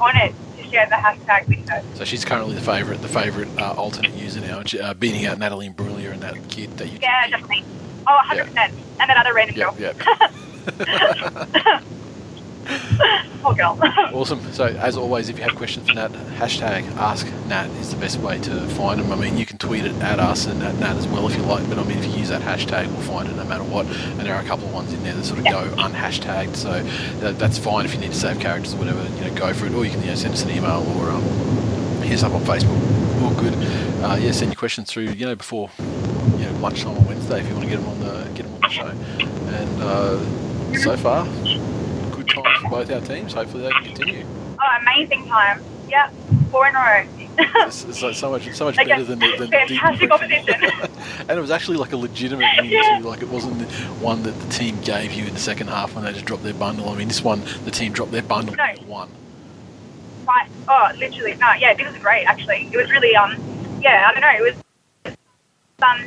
honoured 0.00 0.34
to 0.58 0.64
share 0.70 0.86
the 0.86 0.94
hashtag 0.96 1.48
with 1.48 1.68
her. 1.68 1.82
So 1.94 2.04
she's 2.04 2.24
currently 2.24 2.54
the 2.54 2.60
favourite, 2.60 3.00
the 3.02 3.08
favourite 3.08 3.48
uh, 3.58 3.72
alternate 3.74 4.14
user 4.14 4.40
now, 4.40 4.62
uh, 4.82 4.94
beating 4.94 5.26
out 5.26 5.38
Natalie 5.38 5.68
Imbruglia 5.68 6.12
and 6.12 6.20
that 6.22 6.36
kid 6.48 6.76
that 6.78 6.88
you. 6.88 6.98
Yeah, 7.00 7.28
definitely. 7.28 7.64
Oh, 8.06 8.18
100%. 8.26 8.48
And 8.56 9.08
that 9.10 9.16
other 9.16 9.34
random 9.34 9.56
Yeah, 9.56 9.92
girl. 9.92 9.94
yeah. 10.78 11.80
Girl. 13.56 13.78
Awesome. 14.12 14.52
So, 14.52 14.66
as 14.66 14.96
always, 14.96 15.28
if 15.28 15.36
you 15.38 15.42
have 15.42 15.56
questions 15.56 15.88
for 15.88 15.94
Nat, 15.94 16.12
hashtag 16.36 16.84
Ask 16.96 17.26
Nat 17.48 17.68
is 17.80 17.90
the 17.90 17.96
best 17.96 18.18
way 18.20 18.38
to 18.40 18.60
find 18.68 19.00
them. 19.00 19.10
I 19.10 19.16
mean, 19.16 19.36
you 19.36 19.46
can 19.46 19.58
tweet 19.58 19.84
it 19.84 19.94
at 19.96 20.20
us 20.20 20.46
and 20.46 20.62
at 20.62 20.76
Nat 20.76 20.96
as 20.96 21.08
well 21.08 21.26
if 21.28 21.36
you 21.36 21.42
like, 21.42 21.68
but 21.68 21.78
I 21.78 21.82
mean, 21.82 21.98
if 21.98 22.04
you 22.06 22.12
use 22.12 22.28
that 22.28 22.42
hashtag, 22.42 22.86
we'll 22.88 23.00
find 23.00 23.28
it 23.28 23.34
no 23.36 23.44
matter 23.44 23.64
what. 23.64 23.86
And 23.86 24.20
there 24.20 24.34
are 24.34 24.42
a 24.42 24.44
couple 24.44 24.66
of 24.66 24.74
ones 24.74 24.92
in 24.92 25.02
there 25.02 25.14
that 25.14 25.24
sort 25.24 25.38
of 25.40 25.46
go 25.46 25.68
unhashtagged, 25.82 26.56
so 26.56 26.82
that, 27.20 27.38
that's 27.38 27.58
fine 27.58 27.84
if 27.84 27.94
you 27.94 28.00
need 28.00 28.12
to 28.12 28.18
save 28.18 28.38
characters 28.38 28.74
or 28.74 28.78
whatever. 28.78 29.02
You 29.16 29.30
know, 29.30 29.34
go 29.34 29.52
for 29.54 29.66
it, 29.66 29.74
or 29.74 29.84
you 29.84 29.90
can 29.90 30.02
you 30.02 30.08
know, 30.08 30.14
send 30.14 30.34
us 30.34 30.44
an 30.44 30.50
email 30.50 30.84
or 30.98 31.10
um, 31.10 31.22
hit 32.02 32.14
us 32.14 32.22
up 32.22 32.32
on 32.32 32.42
Facebook. 32.42 33.22
All 33.22 33.34
good. 33.34 33.54
Uh, 34.04 34.16
yeah, 34.20 34.30
send 34.32 34.52
your 34.52 34.58
questions 34.58 34.88
through. 34.90 35.04
You 35.04 35.26
know, 35.26 35.34
before 35.34 35.70
you 35.78 36.44
know 36.44 36.52
lunchtime 36.60 36.96
on 36.96 37.06
Wednesday 37.06 37.40
if 37.40 37.48
you 37.48 37.54
want 37.54 37.64
to 37.64 37.70
get 37.70 37.80
them 37.80 37.88
on 37.88 38.00
the 38.00 38.30
get 38.34 38.44
them 38.44 38.54
on 38.54 38.60
the 38.60 38.68
show. 38.68 38.88
And 38.88 39.82
uh, 39.82 40.78
so 40.78 40.96
far, 40.96 41.26
good 42.22 42.34
times 42.34 42.58
for 42.62 42.68
both 42.70 42.90
our 42.90 43.00
teams. 43.00 43.32
Hopefully, 43.32 43.64
they 43.64 43.70
can 43.70 43.84
continue. 43.84 44.26
oh, 44.60 44.78
amazing 44.80 45.26
time. 45.26 45.62
Yep. 45.88 46.12
Four 46.50 46.68
in 46.68 46.74
a 46.74 46.78
row. 46.78 47.06
Like 47.38 47.72
so 47.72 48.30
much, 48.30 48.52
so 48.54 48.64
much 48.66 48.76
better 48.76 49.04
than 49.04 49.18
the, 49.18 49.36
than 49.38 49.50
Fantastic 49.50 50.10
opposition. 50.10 50.54
and 51.28 51.30
it 51.30 51.40
was 51.40 51.50
actually 51.50 51.78
like 51.78 51.92
a 51.92 51.96
legitimate 51.96 52.46
win 52.58 52.70
Yeah. 52.70 52.98
too. 52.98 53.08
Like 53.08 53.22
it 53.22 53.28
wasn't 53.28 53.58
the 53.58 53.64
one 54.04 54.22
that 54.22 54.38
the 54.38 54.48
team 54.50 54.78
gave 54.82 55.12
you 55.12 55.24
in 55.26 55.32
the 55.32 55.40
second 55.40 55.68
half 55.68 55.94
when 55.94 56.04
they 56.04 56.12
just 56.12 56.24
dropped 56.26 56.42
their 56.42 56.54
bundle. 56.54 56.88
I 56.90 56.96
mean, 56.96 57.08
this 57.08 57.22
one 57.22 57.42
the 57.64 57.70
team 57.70 57.92
dropped 57.92 58.12
their 58.12 58.22
bundle 58.22 58.54
No. 58.54 58.64
and 58.64 58.86
won. 58.86 59.10
Right. 60.26 60.48
Oh, 60.68 60.90
literally. 60.98 61.34
No, 61.34 61.52
yeah, 61.54 61.74
this 61.74 61.90
was 61.90 62.00
great, 62.02 62.24
actually. 62.24 62.68
It 62.72 62.76
was 62.76 62.90
really, 62.90 63.16
um, 63.16 63.36
yeah, 63.80 64.06
I 64.08 64.12
don't 64.12 64.20
know, 64.20 64.46
it 64.46 64.54
was, 65.04 65.16
um, 65.82 66.06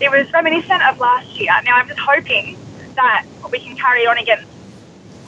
it 0.00 0.10
was 0.10 0.32
reminiscent 0.32 0.82
of 0.82 0.98
last 0.98 1.28
year. 1.38 1.52
Now, 1.64 1.76
I'm 1.76 1.86
just 1.86 2.00
hoping 2.00 2.56
that 2.96 3.24
we 3.52 3.60
can 3.60 3.76
carry 3.76 4.06
on 4.06 4.18
against 4.18 4.46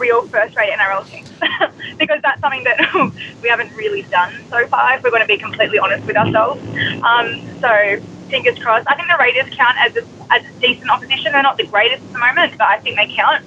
real 0.02 0.26
first-rate 0.26 0.72
NRL 0.72 1.08
teams 1.08 1.30
because 1.98 2.20
that's 2.22 2.40
something 2.40 2.64
that 2.64 2.92
we 3.42 3.48
haven't 3.48 3.74
really 3.76 4.02
done 4.02 4.34
so 4.50 4.66
far, 4.66 4.96
if 4.96 5.02
we're 5.02 5.10
going 5.10 5.22
to 5.22 5.28
be 5.28 5.38
completely 5.38 5.78
honest 5.78 6.04
with 6.06 6.16
ourselves. 6.16 6.60
Um, 7.04 7.40
so, 7.60 8.00
fingers 8.28 8.58
crossed. 8.58 8.86
I 8.90 8.96
think 8.96 9.08
the 9.08 9.16
Raiders 9.20 9.54
count 9.54 9.76
as 9.78 9.96
a, 9.96 10.04
as 10.30 10.44
a 10.44 10.60
decent 10.60 10.90
opposition. 10.90 11.30
They're 11.30 11.42
not 11.42 11.56
the 11.56 11.66
greatest 11.66 12.02
at 12.02 12.12
the 12.12 12.18
moment, 12.18 12.58
but 12.58 12.66
I 12.66 12.80
think 12.80 12.96
they 12.96 13.14
count. 13.14 13.44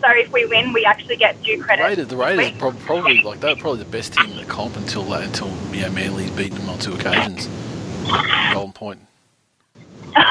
So 0.00 0.08
if 0.10 0.32
we 0.32 0.46
win, 0.46 0.72
we 0.72 0.84
actually 0.84 1.16
get 1.16 1.42
due 1.42 1.62
credit. 1.62 1.82
Raiders, 1.82 2.08
the 2.08 2.16
Raiders 2.16 2.52
are 2.52 2.58
prob- 2.58 2.78
probably 2.78 3.20
like 3.22 3.40
they're 3.40 3.56
probably 3.56 3.80
the 3.80 3.90
best 3.90 4.14
team 4.14 4.30
in 4.30 4.36
the 4.36 4.44
comp 4.44 4.76
until 4.76 5.02
that 5.04 5.24
until 5.24 5.48
you 5.74 5.82
know, 5.82 5.90
Manly's 5.90 6.30
beaten 6.30 6.56
them 6.56 6.70
on 6.70 6.78
two 6.78 6.94
occasions. 6.94 7.48
Golden 8.52 8.72
Point. 8.72 9.00
and 10.14 10.24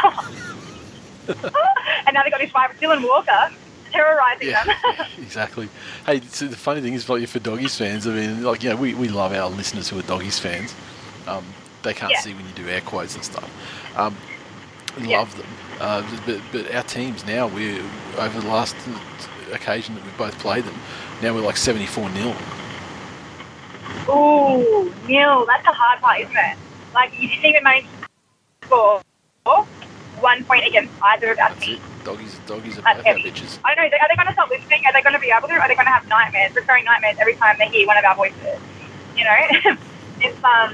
now 2.14 2.24
they 2.24 2.30
got 2.30 2.40
this 2.40 2.52
five 2.52 2.72
Dylan 2.80 3.04
Walker 3.04 3.52
terrorising 3.92 4.48
Yeah, 4.50 4.64
them. 4.66 4.76
yeah, 4.98 5.08
exactly. 5.18 5.70
Hey, 6.06 6.22
so 6.22 6.48
the 6.48 6.56
funny 6.56 6.82
thing 6.82 6.94
is, 6.94 7.08
like, 7.10 7.28
for 7.28 7.40
doggies 7.40 7.76
fans, 7.78 8.08
I 8.08 8.12
mean, 8.12 8.44
like, 8.44 8.64
you 8.64 8.70
know, 8.70 8.76
we, 8.76 8.94
we 8.94 9.08
love 9.08 9.34
our 9.34 9.50
listeners 9.50 9.90
who 9.90 10.00
are 10.00 10.04
doggies 10.04 10.40
fans. 10.40 10.74
Um, 11.28 11.44
they 11.84 11.94
can't 11.94 12.12
Yeah. 12.12 12.20
see 12.22 12.34
when 12.34 12.46
you 12.46 12.54
do 12.56 12.68
air 12.68 12.82
quotes 12.82 13.16
and 13.16 13.24
stuff. 13.24 13.50
Um, 13.98 14.16
love 15.02 15.36
them. 15.38 15.48
Uh, 15.80 16.04
but, 16.26 16.40
but 16.52 16.74
our 16.74 16.84
teams 16.84 17.26
now, 17.26 17.48
we 17.48 17.80
over 18.18 18.40
the 18.40 18.48
last 18.48 18.76
occasion 19.54 19.96
that 19.96 20.04
we've 20.04 20.18
both 20.18 20.38
played 20.40 20.64
them, 20.66 20.76
now 21.22 21.34
we're 21.34 21.42
like 21.42 21.58
74 21.58 22.10
nil. 22.12 22.36
Ooh, 24.10 24.94
nil. 25.08 25.46
That's 25.46 25.66
the 25.66 25.72
hard 25.74 26.00
part, 26.02 26.22
isn't 26.22 26.36
it? 26.36 26.58
Like 26.94 27.12
you 27.20 27.28
didn't 27.30 27.46
even 27.46 27.64
manage 27.64 27.86
to 28.62 28.68
score 28.68 29.02
one 30.20 30.44
point 30.46 30.66
against 30.66 30.92
either 31.04 31.32
of 31.32 31.40
our 31.40 31.50
That's 31.50 31.66
teams. 31.66 31.80
it. 31.80 31.87
Doggies, 32.08 32.40
doggies 32.48 32.78
are 32.78 32.82
That's 32.84 32.98
both 33.00 33.06
our 33.08 33.14
heavy. 33.18 33.32
bitches. 33.32 33.60
I 33.66 33.76
know. 33.76 33.84
Are 33.84 33.90
they 33.90 34.16
going 34.16 34.28
to 34.28 34.34
stop 34.34 34.50
listening? 34.50 34.82
Are 34.86 34.94
they 34.94 35.02
going 35.02 35.14
to 35.14 35.20
be 35.20 35.30
able 35.30 35.50
to? 35.50 35.56
Are 35.56 35.68
they 35.68 35.76
going 35.76 35.88
to 35.88 35.92
have 35.92 36.08
nightmares, 36.08 36.56
recurring 36.56 36.86
nightmares 36.86 37.18
every 37.20 37.36
time 37.36 37.58
they 37.60 37.68
hear 37.68 37.86
one 37.86 37.98
of 37.98 38.06
our 38.06 38.16
voices? 38.16 38.60
You 39.18 39.26
know, 39.26 39.76
it's 40.22 40.42
um. 40.42 40.74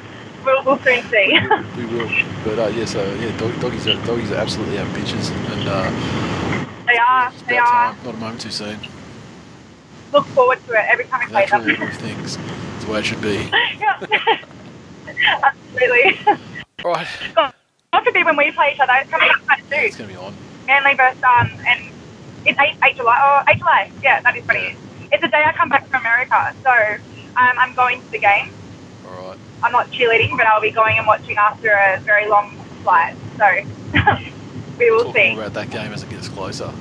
we'll, 0.46 0.64
we'll 0.64 0.78
soon 0.78 1.02
see. 1.10 1.38
We 1.76 1.84
will. 1.84 2.08
But 2.44 2.58
uh, 2.58 2.66
yeah, 2.68 2.86
so 2.86 3.04
yeah, 3.16 3.36
dog, 3.36 3.60
doggies 3.60 3.86
are 3.88 4.02
doggies 4.06 4.30
are 4.32 4.36
absolutely 4.36 4.78
our 4.78 4.86
bitches, 4.86 5.30
and 5.52 5.68
uh, 5.68 5.90
they 6.86 6.96
are. 6.96 7.30
They 7.46 7.58
are. 7.58 7.92
time. 7.92 7.98
Not 8.06 8.14
a 8.14 8.16
moment 8.16 8.40
too 8.40 8.50
soon. 8.50 8.78
Look 10.12 10.24
forward 10.28 10.64
to 10.66 10.72
it 10.72 10.86
every 10.88 11.04
time 11.04 11.20
we 11.20 11.26
play 11.26 11.44
them. 11.44 11.82
of 11.82 11.92
things. 11.96 12.38
It's 12.76 12.84
the 12.86 12.90
way 12.90 13.00
it 13.00 13.04
should 13.04 13.20
be. 13.20 13.50
yeah. 13.78 14.38
Absolutely. 15.44 16.18
All 16.86 16.92
right, 16.92 17.08
Not 17.92 18.04
to 18.04 18.12
be 18.12 18.22
when 18.24 18.36
we 18.38 18.50
play 18.52 18.72
each 18.72 18.80
other. 18.80 18.92
It's 18.96 19.10
coming 19.10 19.28
up 19.28 19.58
soon. 19.58 19.78
it's 19.80 19.96
going 19.96 20.08
to 20.08 20.16
be 20.16 20.20
on. 20.20 20.34
Manly 20.66 20.94
versus 20.94 21.22
um, 21.22 21.50
and 21.66 21.90
it's 22.46 22.58
8, 22.58 22.76
8 22.84 22.96
July. 22.96 23.18
Oh, 23.46 23.50
8 23.50 23.58
July. 23.58 23.90
Yeah, 24.02 24.20
that 24.20 24.36
is 24.36 24.46
what 24.46 24.56
it 24.56 24.72
is. 24.72 24.78
It's 25.12 25.22
the 25.22 25.28
day 25.28 25.42
I 25.44 25.52
come 25.52 25.68
back 25.68 25.86
from 25.88 26.00
America, 26.00 26.54
so 26.62 26.70
um, 27.36 27.52
I'm 27.58 27.74
going 27.74 28.00
to 28.02 28.10
the 28.10 28.18
game. 28.18 28.50
All 29.06 29.28
right. 29.30 29.38
I'm 29.62 29.72
not 29.72 29.90
cheerleading, 29.90 30.36
but 30.36 30.46
I'll 30.46 30.60
be 30.60 30.70
going 30.70 30.98
and 30.98 31.06
watching 31.06 31.36
after 31.36 31.70
a 31.70 32.00
very 32.00 32.28
long 32.28 32.56
flight. 32.82 33.16
So 33.38 33.46
we 34.78 34.90
will 34.90 35.04
Talk 35.04 35.14
see. 35.16 35.34
about 35.34 35.54
that 35.54 35.70
game 35.70 35.92
as 35.92 36.02
it 36.02 36.10
gets 36.10 36.28
closer. 36.28 36.72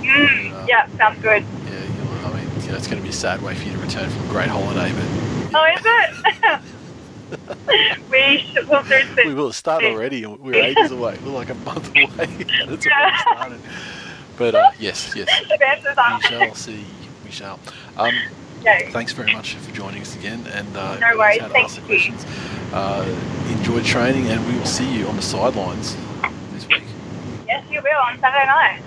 Mm, 0.00 0.68
yeah, 0.68 0.88
sounds 0.96 1.20
good. 1.20 1.42
Yeah, 1.66 1.80
I 2.24 2.32
mean, 2.34 2.68
know, 2.68 2.76
it's 2.76 2.86
going 2.86 2.98
to 2.98 3.02
be 3.02 3.08
a 3.08 3.12
sad 3.12 3.42
way 3.42 3.54
for 3.54 3.64
you 3.64 3.72
to 3.72 3.78
return 3.78 4.08
from 4.10 4.26
a 4.28 4.28
great 4.28 4.48
holiday, 4.48 4.92
but 4.92 5.04
Oh, 5.56 5.64
is 5.72 5.82
it? 5.84 6.60
we 8.10 8.38
should, 8.52 8.68
we'll 8.68 8.82
do 8.84 9.00
soon. 9.14 9.26
We 9.28 9.34
will 9.34 9.52
start 9.52 9.84
already. 9.84 10.24
We're 10.26 10.62
ages 10.62 10.90
away. 10.90 11.18
We're 11.24 11.30
like 11.32 11.50
a 11.50 11.54
month 11.54 11.90
away. 11.90 12.06
That's 12.66 12.86
Yeah. 12.86 12.92
already 12.98 13.18
started. 13.18 13.60
But 14.36 14.54
uh, 14.54 14.70
yes, 14.80 15.12
yes, 15.14 15.28
we 15.50 16.20
shall 16.28 16.54
see. 16.54 16.84
We 17.24 17.30
shall. 17.30 17.60
Um, 17.96 18.14
thanks 18.90 19.12
very 19.12 19.32
much 19.32 19.54
for 19.54 19.72
joining 19.72 20.02
us 20.02 20.16
again. 20.16 20.44
And 20.52 20.76
uh, 20.76 20.98
No 20.98 21.16
worries, 21.16 21.40
thank 21.40 21.76
you. 21.76 21.82
questions. 21.82 22.24
Uh, 22.72 23.04
enjoy 23.50 23.82
training, 23.84 24.26
and 24.28 24.44
we 24.48 24.58
will 24.58 24.66
see 24.66 24.90
you 24.98 25.06
on 25.06 25.16
the 25.16 25.22
sidelines 25.22 25.96
this 26.52 26.66
week. 26.66 26.82
Yes, 27.46 27.64
you 27.70 27.80
will 27.82 28.00
on 28.08 28.18
Saturday 28.18 28.46
night. 28.46 28.82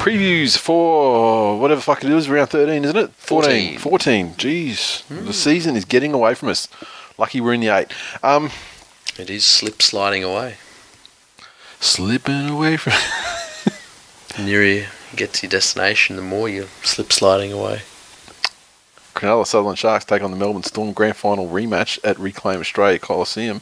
Previews 0.00 0.56
for 0.56 1.58
whatever 1.60 1.78
the 1.78 1.82
fuck 1.84 2.02
it 2.02 2.10
is, 2.10 2.28
round 2.30 2.48
13, 2.50 2.84
isn't 2.84 2.96
it? 2.96 3.10
14. 3.16 3.78
14. 3.78 4.28
Jeez. 4.34 5.02
Hmm. 5.02 5.26
The 5.26 5.32
season 5.34 5.76
is 5.76 5.84
getting 5.84 6.14
away 6.14 6.34
from 6.34 6.48
us. 6.48 6.68
Lucky 7.18 7.40
we're 7.40 7.52
in 7.52 7.60
the 7.60 7.68
eight. 7.68 7.88
Um, 8.22 8.50
It 9.18 9.28
is 9.28 9.44
slip 9.44 9.82
sliding 9.82 10.24
away. 10.24 10.56
slipping 11.80 12.48
away 12.48 12.76
from. 12.78 12.94
The 14.36 14.42
nearer 14.44 14.64
you 14.64 14.86
get 15.16 15.34
to 15.34 15.46
your 15.46 15.50
destination, 15.50 16.16
the 16.16 16.22
more 16.22 16.48
you're 16.48 16.68
slip 16.82 17.12
sliding 17.12 17.52
away. 17.52 17.82
Cronulla 19.14 19.46
Sutherland 19.46 19.78
Sharks 19.78 20.04
take 20.06 20.22
on 20.22 20.30
the 20.30 20.36
Melbourne 20.36 20.62
Storm 20.62 20.92
grand 20.92 21.16
final 21.16 21.48
rematch 21.48 21.98
at 22.04 22.18
Reclaim 22.18 22.60
Australia 22.60 22.98
Coliseum. 22.98 23.60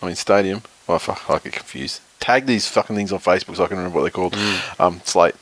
I 0.00 0.06
mean 0.06 0.14
Stadium. 0.16 0.62
Oh 0.88 0.98
fuck, 0.98 1.28
I 1.28 1.38
get 1.40 1.52
confused. 1.52 2.00
Tag 2.20 2.46
these 2.46 2.68
fucking 2.68 2.94
things 2.94 3.12
on 3.12 3.18
Facebook 3.18 3.56
so 3.56 3.64
I 3.64 3.68
can 3.68 3.78
remember 3.78 3.96
what 3.96 4.02
they're 4.02 4.10
called. 4.10 4.36
Um, 4.78 5.00
Slate. 5.04 5.34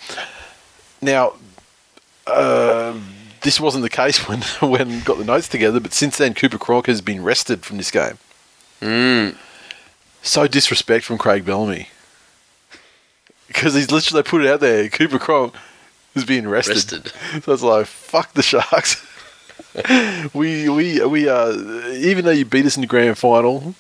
Now, 1.03 1.35
uh, 2.27 2.97
this 3.43 3.61
wasn't 3.61 3.83
the 3.83 3.91
case 3.91 4.19
when 4.29 4.41
when 4.61 5.01
got 5.01 5.19
the 5.19 5.25
notes 5.25 5.49
together, 5.49 5.81
but 5.81 5.93
since 5.93 6.19
then 6.19 6.35
Cooper 6.35 6.59
Cronk 6.59 6.87
has 6.87 7.01
been 7.01 7.23
rested 7.23 7.65
from 7.65 7.77
this 7.77 7.91
game. 7.91 8.19
Mm. 8.81 9.37
So 10.23 10.47
disrespect 10.47 11.05
from 11.05 11.19
Craig 11.19 11.45
Bellamy. 11.45 11.89
Because 13.47 13.75
he's 13.75 13.91
literally 13.91 14.23
put 14.23 14.45
it 14.45 14.51
out 14.51 14.61
there. 14.61 14.89
Cooper 14.89 15.19
Cronk 15.19 15.55
is 16.15 16.25
being 16.25 16.47
rested. 16.49 16.75
Rested. 16.75 17.13
So 17.43 17.53
it's 17.53 17.63
like 17.63 17.87
fuck 17.87 18.33
the 18.35 18.43
Sharks. 18.43 19.05
we 20.35 20.69
we 20.69 21.05
we 21.05 21.29
uh 21.29 21.53
even 21.93 22.25
though 22.25 22.31
you 22.31 22.45
beat 22.45 22.67
us 22.67 22.77
in 22.77 22.83
the 22.83 22.87
grand 22.87 23.19
final, 23.19 23.75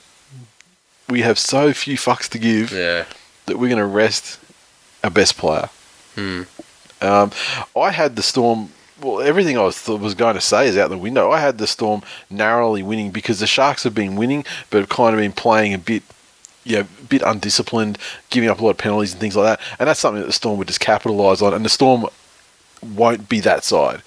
we 1.08 1.22
have 1.22 1.38
so 1.38 1.72
few 1.72 1.96
fucks 1.96 2.28
to 2.30 2.38
give 2.38 2.70
Yeah. 2.72 3.04
that 3.46 3.58
we're 3.58 3.68
going 3.68 3.78
to 3.80 3.86
rest 3.86 4.38
our 5.02 5.10
best 5.10 5.36
player. 5.38 5.68
Hmm. 6.14 6.42
Um, 7.00 7.30
I 7.76 7.90
had 7.90 8.16
the 8.16 8.22
Storm. 8.22 8.70
Well, 9.00 9.20
everything 9.20 9.56
I 9.56 9.62
was 9.62 9.86
was 9.86 10.14
going 10.14 10.34
to 10.34 10.40
say 10.40 10.66
is 10.66 10.76
out 10.76 10.90
the 10.90 10.98
window. 10.98 11.30
I 11.30 11.38
had 11.38 11.58
the 11.58 11.68
Storm 11.68 12.02
narrowly 12.28 12.82
winning 12.82 13.10
because 13.12 13.38
the 13.38 13.46
Sharks 13.46 13.84
have 13.84 13.94
been 13.94 14.16
winning, 14.16 14.44
but 14.70 14.78
have 14.80 14.88
kind 14.88 15.14
of 15.14 15.20
been 15.20 15.30
playing 15.32 15.72
a 15.72 15.78
bit, 15.78 16.02
yeah, 16.64 16.80
a 16.80 16.84
bit 17.04 17.22
undisciplined, 17.22 17.96
giving 18.30 18.48
up 18.50 18.58
a 18.60 18.64
lot 18.64 18.70
of 18.70 18.78
penalties 18.78 19.12
and 19.12 19.20
things 19.20 19.36
like 19.36 19.58
that. 19.58 19.66
And 19.78 19.88
that's 19.88 20.00
something 20.00 20.20
that 20.20 20.26
the 20.26 20.32
Storm 20.32 20.58
would 20.58 20.66
just 20.66 20.80
capitalise 20.80 21.40
on. 21.40 21.54
And 21.54 21.64
the 21.64 21.68
Storm 21.68 22.06
won't 22.82 23.28
be 23.28 23.38
that 23.40 23.62
side. 23.62 24.02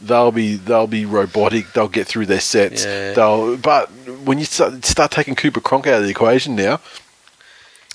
They'll 0.00 0.32
be 0.32 0.56
they'll 0.56 0.86
be 0.86 1.04
robotic. 1.04 1.72
They'll 1.72 1.88
get 1.88 2.06
through 2.06 2.26
their 2.26 2.40
sets. 2.40 2.84
Yeah. 2.84 3.12
They'll. 3.12 3.56
But 3.56 3.88
when 4.24 4.38
you 4.38 4.44
start, 4.44 4.84
start 4.84 5.10
taking 5.10 5.34
Cooper 5.34 5.60
Cronk 5.60 5.86
out 5.86 5.98
of 5.98 6.04
the 6.04 6.10
equation 6.10 6.56
now, 6.56 6.80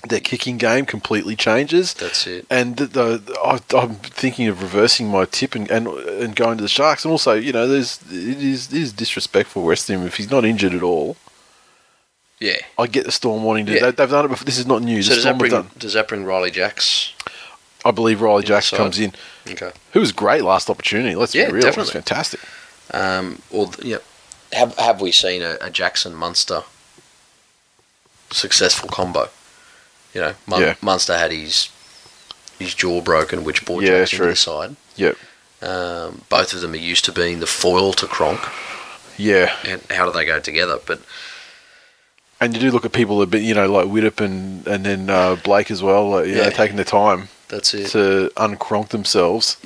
their 0.08 0.20
kicking 0.20 0.56
game 0.56 0.86
completely 0.86 1.34
changes. 1.34 1.94
That's 1.94 2.26
it. 2.26 2.46
And 2.48 2.76
the, 2.76 2.86
the 2.86 3.38
I, 3.42 3.58
I'm 3.76 3.96
thinking 3.96 4.46
of 4.46 4.62
reversing 4.62 5.08
my 5.08 5.24
tip 5.24 5.54
and, 5.54 5.68
and 5.70 5.88
and 5.88 6.36
going 6.36 6.58
to 6.58 6.62
the 6.62 6.68
Sharks. 6.68 7.04
And 7.04 7.10
also, 7.12 7.34
you 7.34 7.52
know, 7.52 7.66
there's 7.66 8.00
it 8.10 8.42
is 8.42 8.72
it 8.72 8.80
is 8.80 8.92
disrespectful 8.92 9.64
resting 9.64 9.98
him 10.00 10.06
if 10.06 10.16
he's 10.16 10.30
not 10.30 10.44
injured 10.44 10.74
at 10.74 10.82
all. 10.82 11.16
Yeah. 12.38 12.58
I 12.78 12.86
get 12.86 13.06
the 13.06 13.12
Storm 13.12 13.42
wanting 13.42 13.66
to. 13.66 13.72
Yeah. 13.72 13.80
They, 13.80 13.90
they've 13.92 14.10
done 14.10 14.26
it 14.26 14.28
before. 14.28 14.44
This 14.44 14.58
is 14.58 14.66
not 14.66 14.82
new. 14.82 15.02
So 15.02 15.10
the 15.10 15.14
does 15.16 15.24
that 15.24 15.38
bring 15.38 15.50
done. 15.50 15.70
does 15.78 15.94
that 15.94 16.06
bring 16.08 16.24
Ryley 16.24 16.52
Jacks? 16.52 17.12
I 17.86 17.90
believe 17.92 18.18
Ryley 18.20 18.42
the 18.42 18.48
Jacks 18.48 18.66
side? 18.68 18.76
comes 18.78 18.98
in, 18.98 19.12
Okay. 19.48 19.72
who 19.92 20.00
was 20.00 20.12
great 20.12 20.42
last 20.42 20.68
opportunity. 20.70 21.14
Let's 21.14 21.34
Yeah, 21.34 21.46
be 21.46 21.52
real. 21.54 21.66
It 21.66 21.76
was 21.76 21.90
fantastic. 21.90 22.40
Um, 22.92 23.42
or 23.50 23.70
yeah, 23.82 23.98
have 24.52 24.76
have 24.78 25.00
we 25.00 25.12
seen 25.12 25.42
a, 25.42 25.56
a 25.60 25.70
Jackson 25.70 26.14
Munster 26.14 26.62
successful 28.30 28.88
combo? 28.88 29.28
You 30.14 30.20
know, 30.22 30.34
Mun- 30.46 30.60
Yeah. 30.62 30.74
Munster 30.80 31.16
had 31.16 31.30
his 31.32 31.68
his 32.58 32.74
jaw 32.74 33.00
broken, 33.02 33.44
which 33.44 33.64
brought 33.66 33.82
Yeah, 33.82 33.98
Jackson 34.00 34.16
true. 34.18 34.26
to 34.28 34.32
the 34.32 34.36
side. 34.36 34.76
Yep. 34.96 35.16
Um, 35.62 36.22
both 36.28 36.54
of 36.54 36.60
them 36.62 36.72
are 36.72 36.76
used 36.76 37.04
to 37.06 37.12
being 37.12 37.40
the 37.40 37.46
foil 37.46 37.92
to 37.94 38.06
Cronk. 38.06 38.40
Yeah. 39.18 39.54
and 39.64 39.80
how 39.90 40.06
do 40.06 40.12
they 40.12 40.24
go 40.24 40.40
together? 40.40 40.78
But 40.84 41.00
And 42.40 42.54
you 42.54 42.60
do 42.60 42.70
look 42.70 42.84
at 42.84 42.92
people 42.92 43.20
a 43.22 43.26
bit, 43.26 43.42
you 43.42 43.54
know, 43.54 43.66
like 43.70 43.86
Widdop 43.86 44.20
and 44.24 44.66
and 44.66 44.84
then 44.86 45.08
uh, 45.10 45.36
Blake 45.36 45.70
as 45.70 45.82
well. 45.82 46.08
Like, 46.10 46.26
you 46.28 46.34
know, 46.36 46.42
Yeah. 46.44 46.50
taking 46.50 46.76
the 46.76 46.84
time 46.84 47.28
that's 47.48 47.74
it. 47.74 47.88
to 47.88 48.30
uncronk 48.36 48.88
themselves, 48.88 49.56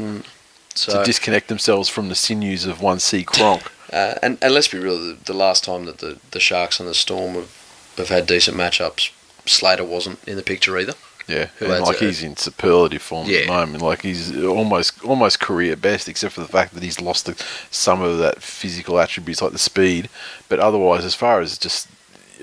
So, 0.75 0.99
to 0.99 1.05
disconnect 1.05 1.49
themselves 1.49 1.89
from 1.89 2.09
the 2.09 2.15
sinews 2.15 2.67
of 2.67 2.81
one 2.81 3.01
C 3.01 3.25
Cronk. 3.25 3.63
uh, 3.93 4.15
and 4.23 4.39
and 4.41 4.55
let's 4.55 4.69
be 4.69 4.79
real, 4.79 4.99
the, 4.99 5.17
the 5.25 5.35
last 5.35 5.65
time 5.65 5.85
that 5.87 5.99
the, 5.99 6.19
the 6.31 6.41
Sharks 6.41 6.81
and 6.81 6.89
the 6.89 6.95
Storm 6.95 7.35
have, 7.35 7.95
have 7.97 8.09
had 8.09 8.27
decent 8.27 8.57
matchups, 8.57 9.11
Slater 9.47 9.85
wasn't 9.85 10.23
in 10.29 10.37
the 10.37 10.43
picture 10.43 10.79
either. 10.79 10.95
Yeah, 11.31 11.49
and 11.61 11.85
like 11.85 11.99
he's 11.99 12.25
in 12.25 12.37
superlative 12.37 13.03
form 13.03 13.29
at 13.29 13.43
the 13.43 13.47
moment. 13.47 13.83
Like 13.83 14.03
he's 14.03 14.37
almost 14.45 15.05
almost 15.05 15.39
career 15.39 15.77
best, 15.77 16.09
except 16.09 16.35
for 16.35 16.41
the 16.41 16.49
fact 16.49 16.75
that 16.75 16.83
he's 16.83 17.01
lost 17.01 17.27
the, 17.27 17.41
some 17.71 18.03
of 18.03 18.19
that 18.19 18.43
physical 18.43 18.99
attributes 18.99 19.41
like 19.41 19.53
the 19.53 19.59
speed. 19.59 20.09
But 20.49 20.59
otherwise, 20.59 21.05
as 21.05 21.15
far 21.15 21.41
as 21.41 21.57
just, 21.57 21.87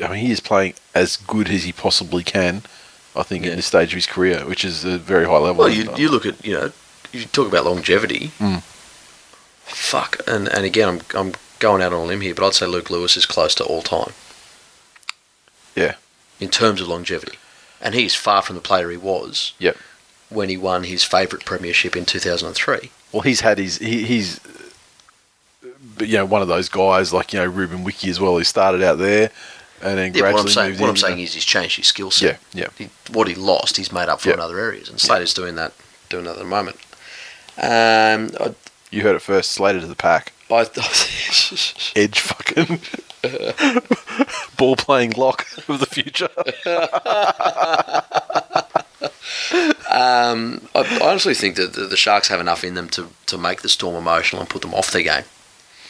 I 0.02 0.08
mean, 0.08 0.26
he 0.26 0.32
is 0.32 0.40
playing 0.40 0.76
as 0.96 1.18
good 1.18 1.50
as 1.50 1.66
he 1.66 1.74
possibly 1.74 2.24
can. 2.24 2.62
I 3.18 3.24
think 3.24 3.46
Yeah. 3.46 3.52
at 3.52 3.56
this 3.58 3.66
stage 3.66 3.90
of 3.90 3.96
his 3.96 4.06
career, 4.06 4.46
which 4.46 4.64
is 4.64 4.86
a 4.86 4.98
very 4.98 5.26
high 5.26 5.38
level. 5.38 5.66
Well, 5.66 5.70
you, 5.70 5.94
you 5.98 6.10
look 6.10 6.26
at 6.26 6.44
you 6.46 6.54
know 6.54 6.72
you 7.12 7.26
talk 7.26 7.48
about 7.48 7.66
longevity. 7.66 8.32
Mm. 8.40 8.62
Fuck, 9.64 10.18
and 10.28 10.48
and 10.48 10.66
again, 10.66 10.88
I'm 10.90 11.02
I'm 11.14 11.34
going 11.60 11.82
out 11.82 11.94
on 11.94 12.02
a 12.02 12.06
limb 12.06 12.22
here, 12.22 12.36
but 12.36 12.46
I'd 12.46 12.54
say 12.54 12.66
Luke 12.68 12.90
Lewis 12.90 13.18
is 13.18 13.26
close 13.26 13.56
to 13.56 13.64
all 13.64 13.82
time. 13.82 14.14
Yeah. 15.76 15.96
In 16.40 16.50
terms 16.50 16.82
of 16.82 16.88
longevity, 16.88 17.38
and 17.82 17.96
he's 17.96 18.16
far 18.16 18.42
from 18.42 18.56
the 18.56 18.62
player 18.62 18.90
he 18.92 18.98
was. 18.98 19.54
Yep. 19.60 19.78
When 20.30 20.50
he 20.50 20.58
won 20.58 20.84
his 20.84 21.04
favourite 21.04 21.46
premiership 21.46 21.96
in 21.96 22.06
2003. 22.06 22.92
Well, 23.12 23.22
he's 23.22 23.40
had 23.42 23.58
his 23.58 23.78
he, 23.78 24.04
he's, 24.04 24.40
but 25.98 26.08
you 26.08 26.18
know, 26.18 26.26
one 26.26 26.42
of 26.42 26.48
those 26.48 26.70
guys 26.70 27.14
like 27.14 27.34
you 27.34 27.40
know 27.40 27.46
Ruben 27.46 27.84
Wiki 27.84 28.10
as 28.10 28.20
well, 28.20 28.38
who 28.38 28.44
started 28.44 28.84
out 28.84 28.98
there, 29.00 29.32
and 29.82 29.98
then 29.98 30.14
Yeah, 30.14 30.32
what 30.32 30.42
I'm 30.42 30.48
saying, 30.48 30.80
what. 30.80 30.90
I'm 30.90 30.98
saying 30.98 31.20
is 31.20 31.34
he's 31.34 31.46
changed 31.46 31.78
his 31.78 31.88
skill 31.88 32.12
set. 32.12 32.40
yeah, 32.54 32.62
yeah. 32.64 32.68
He, 32.78 32.90
what 33.14 33.28
he 33.28 33.36
lost, 33.36 33.78
he's 33.78 33.92
made 33.92 34.10
up 34.10 34.22
for 34.22 34.30
Yeah. 34.30 34.36
in 34.36 34.40
other 34.42 34.60
areas, 34.60 34.90
and 34.90 35.00
Slater's 35.00 35.34
doing 35.34 35.56
that, 35.56 35.74
doing 36.10 36.24
that 36.26 36.32
at 36.32 36.38
the 36.40 36.44
moment. 36.46 36.78
Um, 37.58 38.32
I, 38.40 38.54
You 38.92 39.02
heard 39.04 39.16
it 39.16 39.22
first. 39.22 39.52
Slater 39.52 39.80
to 39.82 39.88
the 39.88 39.96
pack. 39.96 40.34
I, 40.50 40.62
edge 41.96 42.20
fucking 42.20 42.80
ball 44.58 44.76
playing 44.78 45.12
lock 45.12 45.46
of 45.68 45.80
the 45.80 45.86
future. 45.86 46.30
Um, 49.90 50.68
I, 50.76 51.00
I 51.02 51.10
honestly 51.10 51.34
think 51.34 51.56
that 51.56 51.74
the, 51.74 51.82
the 51.86 51.98
Sharks 51.98 52.28
have 52.30 52.40
enough 52.40 52.64
in 52.64 52.76
them 52.76 52.90
to, 52.90 53.08
to 53.28 53.38
make 53.38 53.62
the 53.62 53.70
Storm 53.70 53.96
emotional 53.96 54.42
and 54.42 54.50
put 54.50 54.62
them 54.62 54.74
off 54.74 54.92
their 54.92 55.02
game. 55.04 55.24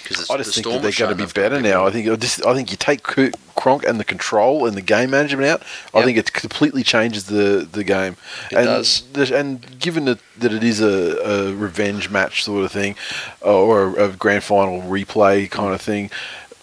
Because 0.09 0.29
I 0.29 0.37
just 0.37 0.53
think 0.55 0.65
that 0.67 0.81
they're 0.81 0.91
going 1.07 1.17
to 1.17 1.25
be 1.25 1.31
better 1.31 1.59
now. 1.61 1.85
I 1.85 1.91
think 1.91 2.05
just 2.19 2.45
I 2.45 2.53
think 2.55 2.71
you 2.71 2.77
take 2.77 3.03
Cronk 3.03 3.83
and 3.85 3.99
the 3.99 4.03
control 4.03 4.65
and 4.65 4.77
the 4.77 4.81
game 4.81 5.09
management 5.11 5.47
out. 5.47 5.63
I 5.93 5.97
Yep. 5.99 6.05
think 6.05 6.17
it 6.17 6.33
completely 6.33 6.83
changes 6.83 7.25
the, 7.25 7.67
the 7.71 7.83
game. 7.83 8.15
It 8.51 8.57
and 8.57 8.65
does. 8.65 9.03
the- 9.13 9.35
and 9.35 9.79
given 9.79 10.05
that, 10.05 10.19
that 10.37 10.53
it 10.53 10.63
is 10.63 10.79
a, 10.81 11.17
a 11.49 11.53
revenge 11.55 12.09
match 12.09 12.43
sort 12.43 12.63
of 12.63 12.71
thing, 12.71 12.95
uh, 13.43 13.53
or 13.53 13.97
a, 13.99 14.05
a 14.05 14.09
grand 14.13 14.43
final 14.43 14.81
replay 14.83 15.49
kind 15.49 15.73
of 15.73 15.81
thing. 15.81 16.09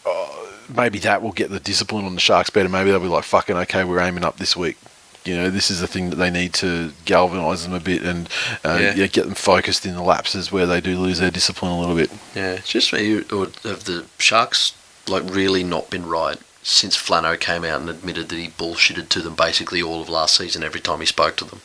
Uh, 0.06 0.26
maybe 0.74 0.98
that 1.00 1.20
will 1.22 1.32
get 1.32 1.50
the 1.50 1.60
discipline 1.60 2.04
on 2.04 2.14
the 2.14 2.20
Sharks 2.20 2.50
better. 2.50 2.68
Maybe 2.68 2.90
they'll 2.90 3.00
be 3.00 3.06
like, 3.08 3.24
"Fucking 3.24 3.56
okay, 3.56 3.84
we're 3.84 4.00
aiming 4.00 4.24
up 4.24 4.36
this 4.38 4.56
week." 4.56 4.76
You 5.24 5.36
know, 5.36 5.48
this 5.50 5.70
is 5.70 5.80
the 5.80 5.86
thing 5.86 6.10
that 6.10 6.16
they 6.16 6.30
need 6.30 6.52
to 6.54 6.92
galvanise 7.06 7.64
them 7.64 7.72
a 7.72 7.80
bit 7.80 8.02
and 8.02 8.28
uh, 8.64 8.78
Yeah. 8.80 8.94
yeah, 8.94 9.06
get 9.06 9.24
them 9.24 9.34
focused 9.34 9.86
in 9.86 9.94
the 9.94 10.02
lapses 10.02 10.52
where 10.52 10.66
they 10.66 10.80
do 10.80 10.98
lose 10.98 11.18
their 11.18 11.30
discipline 11.30 11.70
a 11.72 11.80
little 11.80 11.96
bit. 11.96 12.10
Yeah, 12.34 12.52
it's 12.52 12.68
just 12.68 12.92
me. 12.92 13.22
Or 13.32 13.46
have 13.64 13.84
the 13.84 14.04
Sharks 14.18 14.74
like 15.08 15.22
really 15.24 15.64
not 15.64 15.88
been 15.90 16.06
right 16.06 16.38
since 16.62 16.96
Flano 16.96 17.38
came 17.38 17.64
out 17.64 17.80
and 17.80 17.90
admitted 17.90 18.28
that 18.30 18.36
he 18.36 18.48
bullshitted 18.48 19.08
to 19.10 19.20
them 19.20 19.34
basically 19.34 19.82
all 19.82 20.00
of 20.02 20.08
last 20.08 20.36
season 20.36 20.62
every 20.62 20.80
time 20.80 21.00
he 21.00 21.06
spoke 21.06 21.36
to 21.36 21.44
them. 21.44 21.60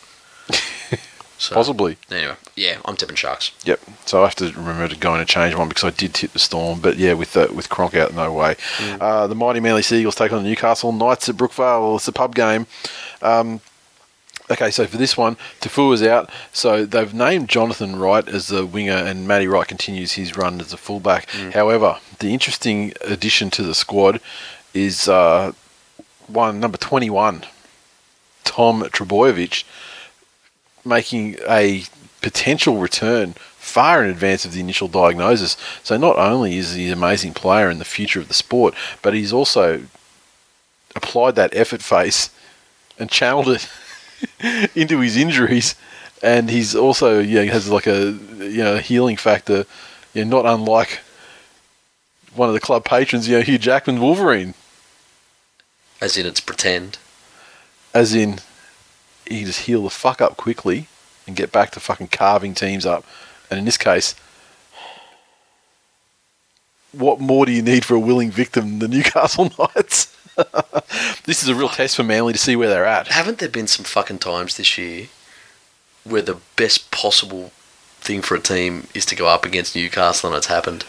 So, 1.41 1.55
Possibly. 1.55 1.95
Anyway, 2.11 2.35
yeah, 2.57 2.79
I'm 2.83 2.97
tipping 2.97 3.15
Sharks. 3.15 3.53
Yep. 3.63 3.79
So 4.05 4.19
I 4.19 4.25
have 4.25 4.35
to 4.35 4.47
remember 4.51 4.89
to 4.89 4.97
go 4.97 5.13
in 5.13 5.21
and 5.21 5.29
change 5.29 5.55
one 5.55 5.69
because 5.69 5.85
I 5.85 5.91
did 5.91 6.13
tip 6.13 6.33
the 6.33 6.39
Storm, 6.39 6.81
but 6.81 6.97
yeah, 6.97 7.13
with 7.13 7.37
uh, 7.37 7.47
with 7.55 7.69
Cronk 7.69 7.95
out, 7.95 8.13
no 8.13 8.33
way. 8.33 8.57
Uh, 8.99 9.25
the 9.25 9.35
mighty 9.35 9.61
Manly 9.61 9.81
Seagulls 9.81 10.15
take 10.15 10.33
on 10.33 10.43
the 10.43 10.49
Newcastle 10.49 10.91
Knights 10.91 11.29
at 11.29 11.35
Brookvale. 11.37 11.79
Well, 11.81 11.95
it's 11.95 12.09
a 12.09 12.11
pub 12.11 12.35
game. 12.35 12.67
Um, 13.21 13.61
Okay, 14.51 14.71
so 14.71 14.87
for 14.87 14.97
this 14.97 15.15
one, 15.15 15.37
Taufua's 15.61 16.01
out. 16.01 16.27
So 16.51 16.83
they've 16.83 17.13
named 17.13 17.49
Jonathan 17.49 17.97
Wright 17.97 18.27
as 18.27 18.47
the 18.47 18.65
winger, 18.65 18.93
and 18.93 19.27
Matty 19.27 19.45
Wright 19.47 19.67
continues 19.67 20.13
his 20.13 20.35
run 20.35 20.59
as 20.59 20.73
a 20.73 20.77
fullback. 20.77 21.29
However, 21.53 21.99
the 22.17 22.33
interesting 22.33 22.93
addition 23.01 23.51
to 23.51 23.61
the 23.61 23.75
squad 23.75 24.19
is 24.73 25.07
uh, 25.07 25.51
one 26.25 26.59
number 26.59 26.79
twenty-one, 26.79 27.45
Tom 28.43 28.81
Trebojevic, 28.81 29.65
making 30.83 31.35
a 31.47 31.83
potential 32.21 32.77
return 32.77 33.33
far 33.55 34.03
in 34.03 34.09
advance 34.09 34.45
of 34.45 34.53
the 34.53 34.61
initial 34.61 34.87
diagnosis. 34.87 35.57
So 35.83 35.95
not 35.95 36.17
only 36.17 36.57
is 36.57 36.73
he 36.73 36.87
an 36.87 36.93
amazing 36.93 37.35
player 37.35 37.69
and 37.69 37.79
the 37.79 37.85
future 37.85 38.19
of 38.19 38.29
the 38.29 38.33
sport, 38.33 38.73
but 39.03 39.13
he's 39.13 39.31
also 39.31 39.83
applied 40.95 41.35
that 41.35 41.55
effort 41.55 41.83
face 41.83 42.31
and 42.99 43.09
channeled 43.09 43.47
it 43.49 43.69
into 44.75 44.99
his 44.99 45.15
injuries, 45.17 45.75
and 46.21 46.49
he's 46.49 46.75
also 46.75 47.19
yeah 47.19 47.41
he 47.43 47.47
has 47.47 47.69
like 47.69 47.87
a 47.87 48.11
you 48.39 48.63
know 48.63 48.77
healing 48.77 49.17
factor, 49.17 49.65
you 50.13 50.25
know, 50.25 50.41
not 50.41 50.53
unlike 50.53 50.99
one 52.35 52.47
of 52.49 52.53
the 52.53 52.59
club 52.59 52.85
patrons, 52.85 53.27
you 53.27 53.37
know 53.37 53.41
Hugh 53.43 53.57
Jackman 53.57 53.99
Wolverine, 53.99 54.53
As 56.01 56.17
in, 56.17 56.25
it's 56.25 56.39
pretend. 56.39 56.97
as 57.93 58.13
in 58.13 58.39
he 59.25 59.43
just 59.45 59.61
heal 59.61 59.83
the 59.83 59.89
fuck 59.89 60.21
up 60.21 60.37
quickly 60.37 60.87
and 61.27 61.35
get 61.35 61.51
back 61.51 61.71
to 61.71 61.79
fucking 61.79 62.07
carving 62.07 62.53
teams 62.53 62.85
up, 62.85 63.05
and 63.49 63.57
in 63.59 63.65
this 63.65 63.77
case. 63.77 64.15
What 66.91 67.19
more 67.19 67.45
do 67.45 67.51
you 67.51 67.61
need 67.61 67.85
for 67.85 67.93
a 67.93 67.99
willing 67.99 68.31
victim 68.31 68.79
than 68.79 68.79
the 68.79 68.87
Newcastle 68.87 69.51
Knights? 69.59 70.15
this 71.25 71.43
is 71.43 71.49
a 71.49 71.55
real 71.55 71.69
test 71.69 71.95
for 71.95 72.03
Manly 72.03 72.33
to 72.33 72.39
see 72.39 72.55
where 72.55 72.69
they're 72.69 72.85
at. 72.85 73.07
Haven't 73.07 73.39
there 73.39 73.49
been 73.49 73.67
some 73.67 73.85
fucking 73.85 74.19
times 74.19 74.57
this 74.57 74.77
year 74.77 75.07
where 76.03 76.21
the 76.21 76.37
best 76.55 76.91
possible 76.91 77.51
thing 77.99 78.21
for 78.21 78.35
a 78.35 78.39
team 78.39 78.87
is 78.93 79.05
to 79.07 79.15
go 79.15 79.27
up 79.27 79.45
against 79.45 79.75
Newcastle 79.75 80.29
and 80.29 80.37
it's 80.37 80.47
happened? 80.47 80.85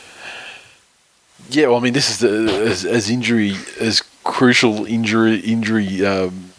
Yeah, 1.49 1.69
well, 1.69 1.77
I 1.77 1.81
mean, 1.81 1.95
this 1.95 2.11
is 2.11 2.19
the, 2.19 2.29
as, 2.67 2.85
as 2.85 3.11
injury 3.11 3.55
as 3.81 4.03
crucial 4.23 4.85
injury 4.85 5.37
injury 5.39 6.05
um, 6.05 6.53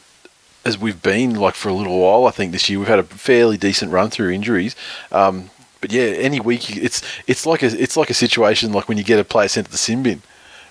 as 0.66 0.78
we've 0.78 1.02
been 1.02 1.36
like 1.36 1.56
for 1.56 1.70
a 1.70 1.74
little 1.74 2.00
while. 2.00 2.26
I 2.26 2.32
think 2.32 2.52
this 2.52 2.70
year 2.70 2.80
we've 2.80 2.88
had 2.88 3.00
a 3.00 3.04
fairly 3.04 3.58
decent 3.58 3.92
run 3.92 4.10
through 4.10 4.32
injuries. 4.32 4.76
Um, 5.12 5.50
but 5.80 5.92
yeah, 5.92 6.04
any 6.04 6.40
week 6.40 6.76
it's 6.78 7.02
it's 7.28 7.46
like 7.46 7.64
a 7.64 7.68
it's 7.82 7.98
like 7.98 8.10
a 8.10 8.14
situation 8.14 8.72
like 8.72 8.88
when 8.88 8.98
you 8.98 9.04
get 9.04 9.20
a 9.20 9.24
player 9.24 9.48
sent 9.48 9.68
to 9.68 9.72
the 9.72 9.78
sin 9.78 10.04
bin. 10.04 10.22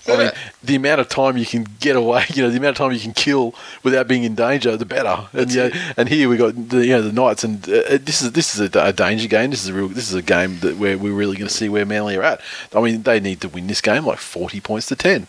I 0.07 0.17
mean, 0.17 0.31
the 0.63 0.75
amount 0.75 1.01
of 1.01 1.09
time 1.09 1.37
you 1.37 1.45
can 1.45 1.67
get 1.79 1.95
away, 1.95 2.25
you 2.33 2.41
know, 2.41 2.49
the 2.49 2.57
amount 2.57 2.77
of 2.79 2.83
time 2.83 2.91
you 2.91 2.99
can 2.99 3.13
kill 3.13 3.53
without 3.83 4.07
being 4.07 4.23
in 4.23 4.35
danger, 4.35 4.75
the 4.75 4.85
better. 4.85 5.27
And 5.33 5.51
you 5.51 5.69
know, 5.69 5.93
and 5.97 6.09
here 6.09 6.27
we 6.29 6.37
got 6.37 6.69
the 6.69 6.85
you 6.85 6.93
know 6.93 7.01
the 7.01 7.11
Knights, 7.11 7.43
and 7.43 7.63
uh, 7.69 7.97
this 8.01 8.21
is 8.21 8.31
this 8.31 8.55
is 8.55 8.75
a, 8.75 8.79
a 8.79 8.93
danger 8.93 9.27
game. 9.27 9.51
This 9.51 9.63
is 9.63 9.69
a 9.69 9.73
real 9.73 9.87
this 9.87 10.09
is 10.09 10.15
a 10.15 10.21
game 10.21 10.59
that 10.59 10.77
where 10.77 10.97
we're 10.97 11.13
really 11.13 11.37
going 11.37 11.47
to 11.47 11.53
see 11.53 11.69
where 11.69 11.85
Manly 11.85 12.15
are 12.17 12.23
at. 12.23 12.41
I 12.73 12.81
mean, 12.81 13.03
they 13.03 13.19
need 13.19 13.41
to 13.41 13.49
win 13.49 13.67
this 13.67 13.81
game 13.81 14.05
like 14.05 14.19
forty 14.19 14.59
points 14.59 14.87
to 14.87 14.95
ten. 14.95 15.27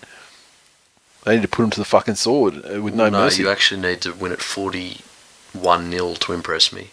They 1.25 1.37
need 1.37 1.43
to 1.43 1.49
put 1.49 1.63
them 1.63 1.71
to 1.71 1.81
the 1.81 1.85
fucking 1.85 2.17
sword 2.17 2.57
uh, 2.65 2.83
with 2.83 2.95
no, 2.95 3.09
no, 3.09 3.21
mercy. 3.21 3.43
you 3.43 3.51
actually 3.51 3.81
need 3.81 4.01
to 4.01 4.13
win 4.13 4.33
at 4.33 4.43
41 4.43 5.91
0 5.91 6.15
to 6.15 6.33
impress 6.33 6.73
me. 6.73 6.89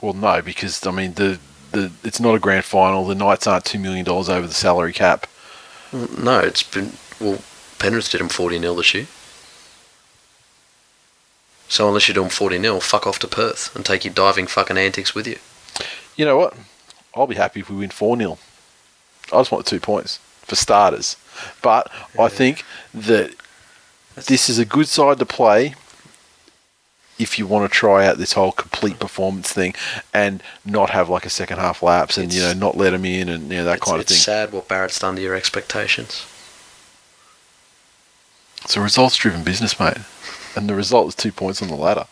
Well, 0.00 0.12
no, 0.12 0.42
because 0.42 0.86
I 0.86 0.90
mean 0.90 1.14
the 1.14 1.38
the 1.72 1.90
it's 2.04 2.20
not 2.20 2.34
a 2.34 2.38
grand 2.38 2.64
final. 2.64 3.06
The 3.06 3.14
Knights 3.14 3.46
aren't 3.46 3.64
two 3.64 3.78
million 3.78 4.04
dollars 4.04 4.28
over 4.28 4.46
the 4.46 4.54
salary 4.54 4.92
cap. 4.92 5.26
No, 5.92 6.40
it's 6.40 6.62
been. 6.62 6.92
Well, 7.20 7.40
Penrith 7.78 8.10
did 8.10 8.20
them 8.20 8.28
40 8.28 8.58
0 8.58 8.74
this 8.74 8.94
year. 8.94 9.06
So 11.68 11.88
unless 11.88 12.08
you're 12.08 12.14
doing 12.14 12.30
40 12.30 12.60
0, 12.60 12.80
fuck 12.80 13.06
off 13.06 13.18
to 13.20 13.28
Perth 13.28 13.74
and 13.74 13.84
take 13.84 14.04
your 14.04 14.14
diving 14.14 14.46
fucking 14.46 14.78
antics 14.78 15.14
with 15.14 15.26
you. 15.26 15.38
You 16.16 16.24
know 16.24 16.36
what? 16.36 16.54
I'll 17.14 17.26
be 17.26 17.34
happy 17.34 17.60
if 17.60 17.70
we 17.70 17.76
win 17.76 17.90
4 17.90 18.16
0. 18.16 18.38
I 19.32 19.40
just 19.40 19.50
want 19.50 19.64
the 19.64 19.70
two 19.70 19.80
points 19.80 20.18
for 20.42 20.54
starters. 20.56 21.16
But 21.62 21.90
I 22.18 22.28
think 22.28 22.64
that 22.94 23.34
this 24.14 24.48
is 24.48 24.58
a 24.58 24.64
good 24.64 24.88
side 24.88 25.18
to 25.18 25.26
play 25.26 25.74
if 27.18 27.38
you 27.38 27.46
want 27.46 27.70
to 27.70 27.74
try 27.74 28.06
out 28.06 28.18
this 28.18 28.34
whole 28.34 28.52
complete 28.52 28.98
performance 28.98 29.52
thing 29.52 29.74
and 30.12 30.42
not 30.64 30.90
have 30.90 31.08
like 31.08 31.24
a 31.24 31.30
second 31.30 31.58
half 31.58 31.82
lapse 31.82 32.18
and, 32.18 32.32
you 32.32 32.40
know, 32.42 32.52
not 32.52 32.76
let 32.76 32.90
them 32.90 33.04
in 33.04 33.28
and, 33.28 33.50
you 33.50 33.58
know, 33.58 33.64
that 33.64 33.80
kind 33.80 34.00
of 34.00 34.06
thing. 34.06 34.16
it's 34.16 34.24
sad 34.24 34.52
what 34.52 34.68
Barrett's 34.68 34.98
done 34.98 35.16
to 35.16 35.22
your 35.22 35.34
expectations. 35.34 36.26
It's 38.64 38.76
a 38.76 38.80
results 38.80 39.16
driven 39.16 39.44
business, 39.44 39.78
mate. 39.78 39.98
And 40.56 40.68
the 40.68 40.74
result 40.74 41.08
is 41.08 41.14
two 41.14 41.32
points 41.32 41.62
on 41.62 41.68
the 41.68 41.76
ladder. 41.76 42.06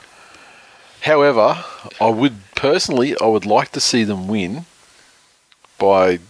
However, 1.00 1.64
I 2.00 2.08
would 2.08 2.36
personally, 2.54 3.14
I 3.20 3.26
would 3.26 3.44
like 3.44 3.72
to 3.72 3.80
see 3.80 4.04
them 4.04 4.28
win 4.28 4.64
by 5.78 6.20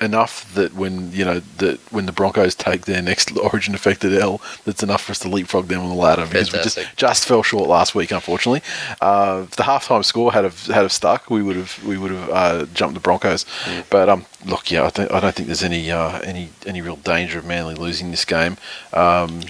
enough 0.00 0.52
that 0.54 0.74
when 0.74 1.12
you 1.12 1.24
know 1.24 1.40
that 1.58 1.80
when 1.92 2.06
the 2.06 2.12
Broncos 2.12 2.54
take 2.54 2.82
their 2.84 3.02
next 3.02 3.36
Origin 3.36 3.74
affected 3.74 4.14
L, 4.14 4.40
that's 4.64 4.82
enough 4.82 5.02
for 5.02 5.12
us 5.12 5.18
to 5.20 5.28
leapfrog 5.28 5.66
them 5.66 5.80
on 5.80 5.88
the 5.88 5.94
ladder 5.94 6.26
because 6.26 6.52
we 6.52 6.58
just 6.60 6.78
just 6.96 7.26
fell 7.26 7.42
short 7.42 7.68
last 7.68 7.94
week, 7.94 8.10
unfortunately. 8.10 8.62
Uh, 9.00 9.44
if 9.44 9.56
the 9.56 9.64
halftime 9.64 10.04
score 10.04 10.32
had 10.32 10.44
have 10.44 10.66
had 10.66 10.82
have 10.82 10.92
stuck, 10.92 11.30
we 11.30 11.42
would 11.42 11.56
have 11.56 11.84
we 11.84 11.98
would 11.98 12.10
have 12.10 12.30
uh, 12.30 12.66
jumped 12.74 12.94
the 12.94 13.00
Broncos. 13.00 13.44
But 13.90 14.08
um, 14.08 14.26
look, 14.44 14.70
yeah, 14.70 14.84
I, 14.84 14.90
think, 14.90 15.12
I 15.12 15.20
don't 15.20 15.34
think 15.34 15.46
there's 15.48 15.64
any 15.64 15.90
uh, 15.90 16.20
any 16.20 16.50
any 16.66 16.80
real 16.80 16.96
danger 16.96 17.38
of 17.38 17.44
Manly 17.44 17.74
losing 17.74 18.10
this 18.10 18.24
game. 18.24 18.56
Um, 18.92 19.42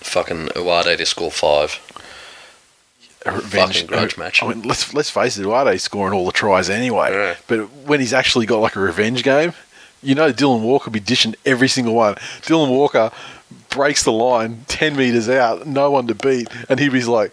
Fucking 0.00 0.48
Uate 0.48 0.96
to 0.96 1.06
score 1.06 1.30
five. 1.30 1.80
revenge 3.24 3.82
Fucking 3.82 3.86
grudge 3.86 4.18
match. 4.18 4.42
I 4.42 4.48
mean, 4.48 4.62
let's 4.62 4.92
let's 4.94 5.10
face 5.10 5.38
it, 5.38 5.46
Uate's 5.46 5.82
scoring 5.82 6.12
all 6.12 6.26
the 6.26 6.32
tries 6.32 6.68
anyway. 6.68 7.12
Yeah. 7.12 7.36
But 7.46 7.70
when 7.86 8.00
he's 8.00 8.12
actually 8.12 8.46
got 8.46 8.58
like 8.58 8.74
a 8.74 8.80
revenge 8.80 9.22
game, 9.22 9.52
you 10.02 10.14
know, 10.14 10.32
Dylan 10.32 10.62
Walker 10.62 10.86
will 10.86 10.92
be 10.92 11.00
dishing 11.00 11.34
every 11.44 11.68
single 11.68 11.94
one. 11.94 12.14
Dylan 12.42 12.68
Walker 12.68 13.10
breaks 13.70 14.02
the 14.02 14.12
line 14.12 14.64
ten 14.68 14.96
meters 14.96 15.28
out, 15.28 15.66
no 15.66 15.90
one 15.90 16.06
to 16.08 16.14
beat, 16.14 16.48
and 16.68 16.80
he'd 16.80 16.92
be 16.92 17.02
like. 17.04 17.32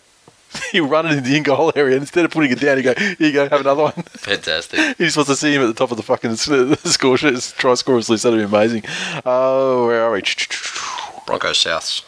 He'll 0.72 0.88
run 0.88 1.06
it 1.06 1.12
into 1.12 1.30
the 1.30 1.38
in 1.38 1.44
goal 1.44 1.72
area 1.76 1.94
and 1.94 2.02
instead 2.02 2.26
of 2.26 2.32
putting 2.32 2.52
it 2.52 2.60
down, 2.60 2.78
he 2.78 2.82
go, 2.82 2.96
Here 2.96 3.16
you 3.20 3.34
go, 3.34 3.48
have 3.50 3.62
another 3.62 3.84
one. 3.84 3.92
Fantastic. 4.08 4.80
He 4.98 5.06
just 5.06 5.16
wants 5.16 5.30
to 5.30 5.36
see 5.36 5.54
him 5.54 5.62
at 5.62 5.68
the 5.68 5.76
top 5.76 5.92
of 5.92 5.98
the 5.98 6.02
fucking 6.02 6.36
score 6.86 7.18
sheet, 7.18 7.54
try 7.56 7.76
scorers 7.76 8.10
list. 8.10 8.24
That'd 8.24 8.40
be 8.40 8.44
amazing. 8.46 8.84
Oh, 9.28 9.86
where 9.86 10.02
are 10.02 10.12
we? 10.12 10.22
Broncos 11.28 11.64
Souths. 11.64 12.04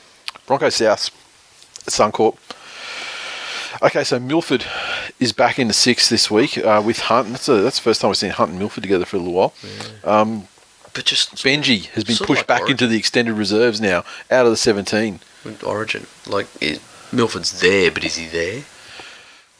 Broncos 0.48 0.74
South, 0.74 1.12
Suncorp. 1.86 2.36
Okay, 3.84 4.04
so 4.04 4.20
Milford 4.20 4.66
is 5.20 5.34
back 5.34 5.58
in 5.58 5.68
the 5.68 5.74
six 5.74 6.10
this 6.10 6.30
week 6.30 6.58
uh, 6.58 6.82
with 6.86 7.00
Hunt. 7.00 7.30
That's, 7.30 7.48
a, 7.48 7.62
that's 7.62 7.78
the 7.78 7.84
first 7.84 8.02
time 8.02 8.10
we've 8.10 8.18
seen 8.18 8.32
Hunt 8.32 8.52
and 8.52 8.60
Milford 8.60 8.84
together 8.84 9.06
for 9.06 9.18
a 9.18 9.20
little 9.20 9.34
while. 9.34 9.54
Um, 10.04 10.48
But 10.93 11.05
just 11.05 11.35
Benji 11.35 11.85
has 11.88 12.03
been 12.03 12.18
pushed 12.18 12.41
like 12.41 12.47
back 12.47 12.61
Origin. 12.61 12.73
into 12.73 12.88
the 12.88 12.97
extended 12.97 13.34
reserves 13.34 13.80
now, 13.80 14.03
out 14.30 14.45
of 14.45 14.51
the 14.51 14.57
17. 14.57 15.19
with 15.45 15.63
Origin. 15.63 16.05
Like, 16.27 16.47
it, 16.61 16.81
Milford's 17.13 17.61
there, 17.61 17.91
but 17.91 18.03
is 18.03 18.15
he 18.18 18.27
there? 18.27 18.63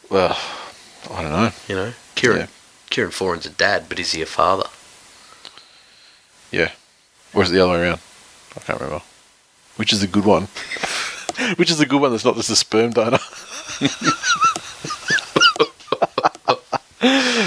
Well, 0.09 0.37
I 1.09 1.21
don't 1.21 1.31
know. 1.31 1.51
You 1.67 1.75
know? 1.75 1.93
Kieran. 2.15 2.39
Yeah. 2.39 2.47
Kieran 2.89 3.11
Foran's 3.11 3.45
a 3.45 3.49
dad, 3.49 3.85
but 3.87 3.99
is 3.99 4.11
he 4.11 4.21
a 4.21 4.25
father? 4.25 4.67
Yeah. 6.51 6.71
Or 7.33 7.43
is 7.43 7.51
it 7.51 7.53
the 7.53 7.63
other 7.63 7.73
way 7.73 7.81
around? 7.81 8.01
I 8.57 8.59
can't 8.59 8.79
remember. 8.81 9.03
Which 9.77 9.93
is 9.93 10.01
the 10.01 10.07
good 10.07 10.25
one? 10.25 10.43
Which 11.55 11.71
is 11.71 11.77
the 11.77 11.85
good 11.85 12.01
one 12.01 12.11
that's 12.11 12.25
not 12.25 12.35
just 12.35 12.49
a 12.49 12.55
sperm 12.57 12.91
donor? 12.91 13.19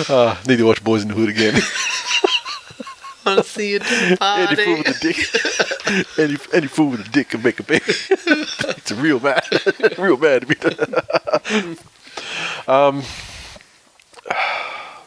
uh, 0.09 0.37
need 0.49 0.57
to 0.57 0.65
watch 0.65 0.83
Boys 0.83 1.03
in 1.03 1.09
the 1.09 1.15
Hood 1.15 1.29
again. 1.29 1.61
I 3.27 3.35
want 3.35 3.45
to 3.47 3.51
see 3.51 3.73
you 3.73 3.79
do 3.79 3.87
Any 4.21 4.57
fool 4.57 4.79
with 4.79 4.89
a 4.89 4.99
dick, 5.01 6.19
any 6.19 6.37
any 6.53 6.67
fool 6.67 6.91
with 6.91 7.07
a 7.07 7.11
dick 7.11 7.31
can 7.31 7.43
make 7.43 7.59
a 7.61 7.63
baby. 7.63 7.85
it's 7.89 8.91
a 8.91 8.95
real 8.95 9.21
man, 9.21 9.41
real 9.99 10.17
man 10.17 10.41
to 10.41 10.47
be. 10.47 10.57
um, 12.69 13.03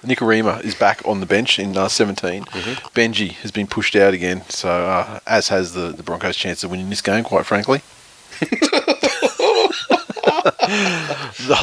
Nikorima 0.04 0.64
is 0.64 0.74
back 0.76 1.02
on 1.06 1.20
the 1.20 1.26
bench 1.26 1.60
in 1.60 1.76
uh, 1.76 1.88
17. 1.88 2.44
Benji 2.96 3.32
has 3.34 3.52
been 3.52 3.68
pushed 3.68 3.96
out 3.96 4.14
again, 4.14 4.44
so 4.50 4.70
uh, 4.70 5.20
as 5.28 5.50
has 5.50 5.74
the, 5.74 5.90
the 5.90 6.04
Broncos' 6.04 6.38
chance 6.38 6.64
of 6.64 6.72
winning 6.72 6.90
this 6.90 7.02
game. 7.02 7.24
Quite 7.24 7.46
frankly. 7.46 7.82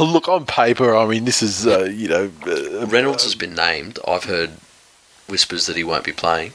Look 0.01 0.29
on 0.29 0.47
paper. 0.47 0.95
I 0.97 1.07
mean, 1.07 1.25
this 1.25 1.43
is 1.43 1.67
uh, 1.67 1.85
you 1.85 2.09
know 2.09 2.31
uh, 2.47 2.87
Reynolds 2.87 3.25
has 3.25 3.35
been 3.35 3.55
named. 3.55 3.99
I've 4.07 4.25
heard 4.25 4.51
whispers 5.29 5.67
that 5.67 5.77
he 5.77 5.85
won't 5.85 6.05
be 6.05 6.13
playing. 6.13 6.53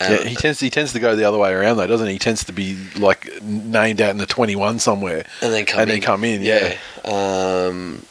Um, 0.00 0.12
Yeah, 0.12 0.24
he 0.24 0.34
tends 0.34 0.60
he 0.60 0.70
tends 0.70 0.92
to 0.94 1.00
go 1.00 1.14
the 1.14 1.24
other 1.24 1.38
way 1.38 1.52
around 1.52 1.76
though, 1.76 1.86
doesn't 1.86 2.06
he? 2.06 2.14
He 2.14 2.18
tends 2.18 2.44
to 2.44 2.52
be 2.52 2.76
like 2.96 3.42
named 3.42 4.00
out 4.00 4.10
in 4.10 4.16
the 4.18 4.26
twenty 4.26 4.56
one 4.56 4.78
somewhere. 4.78 5.24
and 5.42 5.52
then 5.52 5.66
come 5.66 5.80
and 5.80 5.90
in. 5.90 5.94
then 5.96 6.02
come 6.02 6.24
in, 6.24 6.42
yeah. 6.42 6.76
Um, 7.04 8.04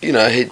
you 0.00 0.12
know, 0.12 0.28
he 0.28 0.48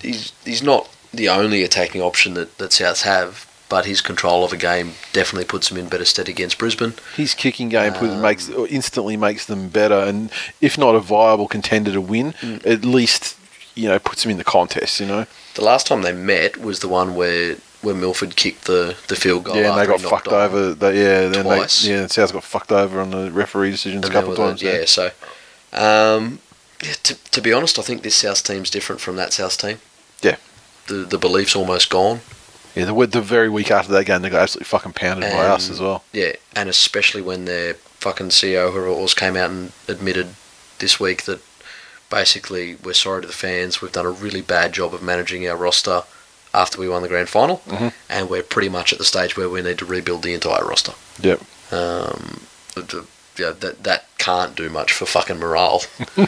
he's 0.00 0.32
he's 0.44 0.62
not 0.62 0.88
the 1.12 1.28
only 1.28 1.62
attacking 1.62 2.02
option 2.02 2.34
that 2.34 2.58
that 2.58 2.70
Souths 2.70 3.02
have. 3.02 3.44
but 3.68 3.84
his 3.84 4.00
control 4.00 4.44
of 4.44 4.52
a 4.52 4.56
game 4.56 4.92
definitely 5.12 5.44
puts 5.44 5.70
him 5.72 5.76
in 5.76 5.88
better 5.88 6.04
stead 6.04 6.28
against 6.28 6.56
Brisbane. 6.56 6.94
His 7.16 7.34
kicking 7.34 7.68
game 7.68 7.94
Um, 7.94 8.20
makes 8.20 8.48
instantly 8.48 9.16
makes 9.16 9.44
them 9.46 9.68
better, 9.70 9.98
and 9.98 10.30
if 10.60 10.78
not 10.78 10.94
a 10.94 11.00
viable 11.00 11.48
contender 11.48 11.92
to 11.92 12.00
win, 12.00 12.32
Mm. 12.40 12.64
at 12.64 12.84
least 12.84 13.34
you 13.76 13.88
know 13.88 13.98
puts 14.00 14.22
them 14.22 14.32
in 14.32 14.38
the 14.38 14.44
contest. 14.44 14.98
You 14.98 15.06
know, 15.06 15.26
The 15.54 15.62
last 15.64 15.86
time 15.86 16.02
they 16.02 16.12
met 16.12 16.56
was 16.60 16.80
the 16.80 16.88
one 16.88 17.14
where 17.14 17.56
where 17.82 17.94
Milford 17.94 18.34
kicked 18.34 18.64
the, 18.64 18.96
the 19.06 19.14
field 19.14 19.44
goal. 19.44 19.54
yeah, 19.56 19.70
and 19.70 19.78
they 19.80 19.86
got 19.86 20.00
fucked 20.00 20.28
over. 20.28 20.74
They, 20.74 20.96
yeah, 20.98 21.28
then 21.28 21.44
twice. 21.44 21.84
they, 21.84 21.90
yeah, 21.92 22.06
South 22.06 22.32
got 22.32 22.42
fucked 22.42 22.72
over 22.72 23.00
on 23.00 23.10
the 23.10 23.30
referee 23.30 23.70
decisions 23.70 24.04
a 24.08 24.10
couple 24.10 24.32
of 24.32 24.36
times. 24.38 24.62
was 24.62 24.62
yeah, 24.62 24.84
so 24.86 25.10
um, 25.72 26.40
yeah, 26.82 26.94
to, 27.04 27.14
to 27.30 27.40
be 27.40 27.52
honest, 27.52 27.78
I 27.78 27.82
think 27.82 28.02
this 28.02 28.16
South 28.16 28.42
team's 28.42 28.70
different 28.70 29.00
from 29.00 29.16
that 29.16 29.32
South 29.32 29.56
team. 29.58 29.78
Yeah. 30.22 30.36
The 30.88 30.94
the 31.04 31.18
belief's 31.18 31.54
almost 31.54 31.90
gone. 31.90 32.20
yeah. 32.74 32.86
The, 32.86 33.06
the 33.06 33.20
very 33.20 33.48
week 33.48 33.70
after 33.70 33.92
that 33.92 34.04
game, 34.06 34.22
they 34.22 34.30
got 34.30 34.42
absolutely 34.42 34.66
fucking 34.66 34.92
pounded 34.94 35.30
by 35.30 35.46
us 35.46 35.70
as 35.70 35.80
well. 35.80 36.02
Yeah, 36.12 36.32
and 36.54 36.68
especially 36.68 37.22
when 37.22 37.44
their 37.44 37.74
fucking 37.74 38.28
CEO 38.28 38.72
Horoz 38.72 39.14
came 39.14 39.36
out 39.36 39.50
and 39.50 39.72
admitted 39.88 40.28
this 40.78 40.98
week 41.00 41.24
that 41.24 41.40
basically 42.10 42.76
we're 42.82 42.92
sorry 42.94 43.22
to 43.22 43.26
the 43.26 43.32
fans. 43.34 43.80
We've 43.82 43.92
done 43.92 44.06
a 44.06 44.10
really 44.10 44.40
bad 44.42 44.72
job 44.72 44.94
of 44.94 45.02
managing 45.02 45.48
our 45.48 45.56
roster 45.56 46.02
after 46.54 46.78
we 46.80 46.88
won 46.88 47.02
the 47.02 47.08
grand 47.08 47.28
final, 47.28 47.62
Mhm. 47.66 47.92
and 48.08 48.30
we're 48.30 48.42
pretty 48.42 48.68
much 48.70 48.92
at 48.92 48.98
the 48.98 49.04
stage 49.04 49.36
where 49.36 49.48
we 49.50 49.60
need 49.62 49.78
to 49.78 49.84
rebuild 49.84 50.22
the 50.22 50.32
entire 50.34 50.64
roster. 50.64 50.92
Yep. 51.20 51.40
Um, 51.72 52.40
yeah, 53.38 53.52
that 53.60 53.82
that 53.84 54.04
can't 54.18 54.54
do 54.56 54.70
much 54.70 54.92
for 54.92 55.04
fucking 55.04 55.38
morale 55.38 55.82
on 56.16 56.26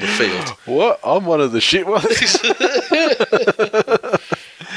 the 0.00 0.14
field. 0.16 0.48
What? 0.64 0.98
I'm 1.04 1.26
one 1.26 1.40
of 1.42 1.52
the 1.52 1.60
shit 1.60 1.86
ones. 1.86 2.38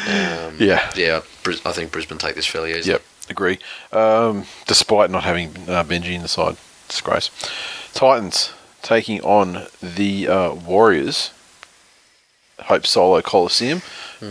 Um, 0.07 0.55
Yeah. 0.59 0.89
yeah. 0.95 1.21
I 1.65 1.71
think 1.71 1.91
Brisbane 1.91 2.17
take 2.17 2.35
this 2.35 2.45
fairly 2.45 2.71
easily. 2.71 2.93
Yep, 2.93 3.01
agree. 3.29 3.59
Um, 3.91 4.45
despite 4.67 5.09
not 5.11 5.23
having 5.23 5.49
uh, 5.67 5.83
Benji 5.83 6.13
in 6.13 6.21
the 6.21 6.27
side, 6.27 6.55
disgrace. 6.87 7.29
Titans 7.93 8.51
taking 8.81 9.21
on 9.21 9.67
the 9.81 10.27
uh, 10.27 10.53
Warriors. 10.53 11.31
Hope 12.61 12.85
Solo 12.85 13.21
Coliseum, 13.21 13.81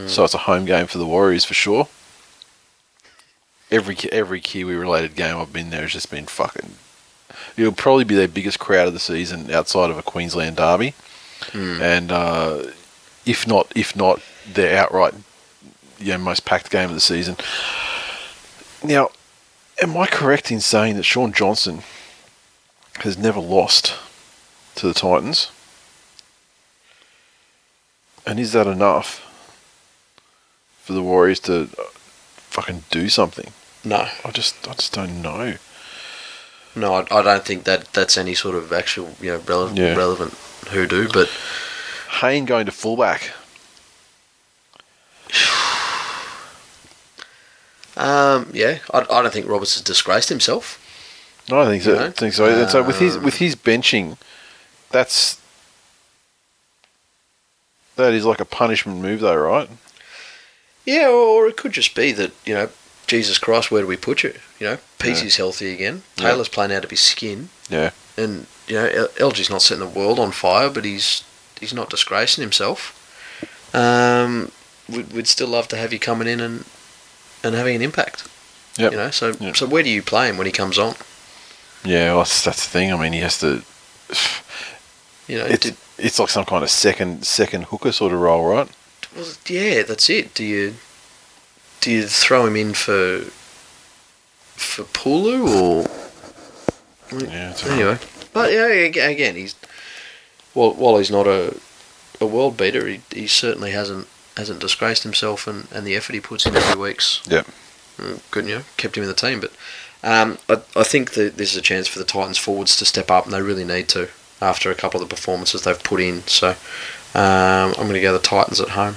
so 0.06 0.22
it's 0.22 0.34
a 0.34 0.38
home 0.38 0.64
game 0.64 0.86
for 0.86 0.98
the 0.98 1.06
Warriors 1.06 1.44
for 1.44 1.54
sure. 1.54 1.88
Every 3.72 3.96
every 4.12 4.40
Kiwi 4.40 4.74
related 4.74 5.16
game 5.16 5.36
I've 5.36 5.52
been 5.52 5.70
there 5.70 5.82
has 5.82 5.92
just 5.92 6.10
been 6.12 6.26
fucking. 6.26 6.74
It'll 7.56 7.72
probably 7.72 8.04
be 8.04 8.14
their 8.14 8.28
biggest 8.28 8.60
crowd 8.60 8.86
of 8.86 8.92
the 8.94 9.00
season 9.00 9.50
outside 9.50 9.90
of 9.90 9.98
a 9.98 10.02
Queensland 10.02 10.56
derby, 10.58 10.94
and 11.82 12.12
uh, 12.12 12.62
if 13.26 13.48
not 13.48 13.72
if 13.74 13.96
not 13.96 14.22
their 14.46 14.78
outright, 14.78 15.14
you 15.98 16.12
know, 16.12 16.18
most 16.18 16.44
packed 16.44 16.70
game 16.70 16.88
of 16.88 16.94
the 16.94 17.00
season. 17.00 17.36
Now, 18.84 19.10
am 19.82 19.96
I 19.96 20.06
correct 20.06 20.52
in 20.52 20.60
saying 20.60 20.96
that 20.96 21.02
Shaun 21.02 21.32
Johnson 21.32 21.82
has 22.98 23.18
never 23.18 23.40
lost 23.40 23.94
to 24.76 24.86
the 24.86 24.94
Titans? 24.94 25.50
And 28.26 28.38
is 28.38 28.52
that 28.52 28.66
enough 28.66 29.26
for 30.82 30.92
the 30.92 31.02
Warriors 31.02 31.40
to 31.40 31.66
fucking 32.36 32.84
do 32.90 33.08
something? 33.08 33.52
No, 33.84 34.08
I 34.24 34.30
just, 34.30 34.68
I 34.68 34.74
just 34.74 34.92
don't 34.92 35.22
know. 35.22 35.54
no, 36.76 36.94
I, 36.94 37.00
I 37.10 37.22
don't 37.22 37.44
think 37.44 37.64
that 37.64 37.92
that's 37.92 38.16
any 38.18 38.34
sort 38.34 38.54
of 38.54 38.72
actual, 38.72 39.14
you 39.20 39.30
know, 39.32 39.38
relevant, 39.38 39.78
Yeah. 39.78 39.96
relevant 39.96 40.34
hoodoo. 40.68 41.08
But 41.12 41.28
Hayne 42.20 42.44
going 42.44 42.66
to 42.66 42.72
fullback. 42.72 43.30
um, 47.96 48.50
yeah, 48.52 48.78
I, 48.92 48.98
I 49.00 49.22
don't 49.22 49.32
think 49.32 49.48
Roberts 49.48 49.74
has 49.74 49.82
disgraced 49.82 50.28
himself. 50.28 50.78
No, 51.48 51.60
I 51.60 51.66
think 51.66 51.82
so. 51.82 51.94
Know? 51.94 52.06
I 52.06 52.10
think 52.10 52.34
so. 52.34 52.44
and 52.46 52.70
so 52.70 52.82
with 52.82 52.98
his 52.98 53.16
Um, 53.16 53.22
with 53.24 53.36
his 53.38 53.56
benching, 53.56 54.16
that's 54.90 55.40
that 57.96 58.12
is 58.14 58.24
like 58.24 58.40
a 58.40 58.44
punishment 58.44 59.00
move, 59.00 59.20
though, 59.20 59.36
right? 59.36 59.68
Yeah, 60.86 61.08
or, 61.08 61.44
or 61.44 61.46
it 61.48 61.56
could 61.56 61.72
just 61.72 61.94
be 61.94 62.12
that 62.12 62.32
you 62.46 62.54
know, 62.54 62.70
Jesus 63.06 63.38
Christ, 63.38 63.70
where 63.70 63.82
do 63.82 63.86
we 63.88 63.96
put 63.96 64.22
you? 64.22 64.34
You 64.58 64.66
know, 64.66 64.78
Peasy's 64.98 65.36
healthy 65.36 65.72
again. 65.72 66.02
Yeah. 66.16 66.30
Taylor's 66.30 66.48
playing 66.48 66.72
out 66.72 66.84
of 66.84 66.90
his 66.90 67.00
skin, 67.00 67.50
Yeah. 67.68 67.90
and 68.16 68.46
you 68.66 68.74
know, 68.76 68.88
LG's 69.16 69.50
not 69.50 69.62
setting 69.62 69.84
the 69.84 69.98
world 69.98 70.18
on 70.18 70.32
fire, 70.32 70.70
but 70.70 70.84
he's 70.84 71.24
he's 71.58 71.74
not 71.74 71.90
disgracing 71.90 72.42
himself. 72.42 72.96
Um, 73.74 74.50
we'd, 74.88 75.12
we'd 75.12 75.26
still 75.28 75.48
love 75.48 75.68
to 75.68 75.76
have 75.76 75.92
you 75.92 75.98
coming 75.98 76.26
in 76.28 76.40
and 76.40 76.64
and 77.44 77.54
having 77.54 77.76
an 77.76 77.82
impact. 77.82 78.26
Yep. 78.78 78.92
You 78.92 78.98
know, 78.98 79.10
so 79.10 79.32
Yep. 79.38 79.56
so 79.56 79.66
where 79.66 79.82
do 79.82 79.90
you 79.90 80.02
play 80.02 80.28
him 80.28 80.36
when 80.38 80.46
he 80.46 80.52
comes 80.52 80.78
on? 80.78 80.94
Yeah, 81.84 82.08
well, 82.12 82.18
that's, 82.18 82.44
that's 82.44 82.64
the 82.64 82.70
thing. 82.70 82.92
I 82.92 82.96
mean, 83.00 83.12
he 83.12 83.20
has 83.20 83.38
to. 83.40 83.62
You 85.30 85.38
know, 85.38 85.46
It's 85.46 85.62
did, 85.62 85.76
it's 85.96 86.18
like 86.18 86.28
some 86.28 86.44
kind 86.44 86.64
of 86.64 86.70
second 86.70 87.24
second 87.24 87.66
hooker 87.66 87.92
sort 87.92 88.12
of 88.12 88.20
role, 88.20 88.44
right? 88.44 88.68
well, 89.14 89.26
yeah, 89.46 89.84
that's 89.84 90.10
it. 90.10 90.34
Do 90.34 90.44
you 90.44 90.74
do 91.80 91.92
you 91.92 92.08
throw 92.08 92.46
him 92.46 92.56
in 92.56 92.74
for 92.74 93.20
for 94.56 94.82
Pulu 94.82 95.46
or 95.46 95.86
Yeah. 97.16 97.54
Anyway? 97.64 97.98
But 98.32 98.52
yeah, 98.52 98.66
again, 98.66 99.36
he's 99.36 99.54
well, 100.52 100.74
while 100.74 100.98
he's 100.98 101.12
not 101.12 101.28
a 101.28 101.56
a 102.20 102.26
world 102.26 102.56
beater, 102.56 102.88
he, 102.88 103.00
he 103.12 103.28
certainly 103.28 103.70
hasn't 103.70 104.08
hasn't 104.36 104.58
disgraced 104.58 105.04
himself 105.04 105.46
and, 105.46 105.68
and 105.72 105.86
the 105.86 105.94
effort 105.94 106.14
he 106.14 106.20
puts 106.20 106.44
in 106.44 106.56
every 106.56 106.80
week's 106.80 107.22
yeah 107.28 107.44
uh, 108.00 108.16
good, 108.32 108.46
you 108.46 108.56
know, 108.56 108.64
kept 108.76 108.96
him 108.96 109.04
in 109.04 109.08
the 109.08 109.14
team. 109.14 109.38
But 109.38 109.52
um, 110.02 110.38
I, 110.48 110.60
I 110.74 110.82
think 110.82 111.12
that 111.12 111.36
this 111.36 111.52
is 111.52 111.56
a 111.56 111.62
chance 111.62 111.86
for 111.86 112.00
the 112.00 112.04
Titans 112.04 112.36
forwards 112.36 112.74
to 112.78 112.84
step 112.84 113.12
up, 113.12 113.26
and 113.26 113.32
they 113.32 113.42
really 113.42 113.64
need 113.64 113.88
to 113.90 114.08
after 114.40 114.70
a 114.70 114.74
couple 114.74 115.00
of 115.00 115.08
the 115.08 115.14
performances 115.14 115.62
they've 115.62 115.82
put 115.82 116.00
in. 116.00 116.22
So 116.22 116.50
um, 117.14 117.74
I'm 117.76 117.86
going 117.86 117.94
to 117.94 118.00
go 118.00 118.12
the 118.12 118.18
Titans 118.18 118.60
at 118.60 118.70
home. 118.70 118.96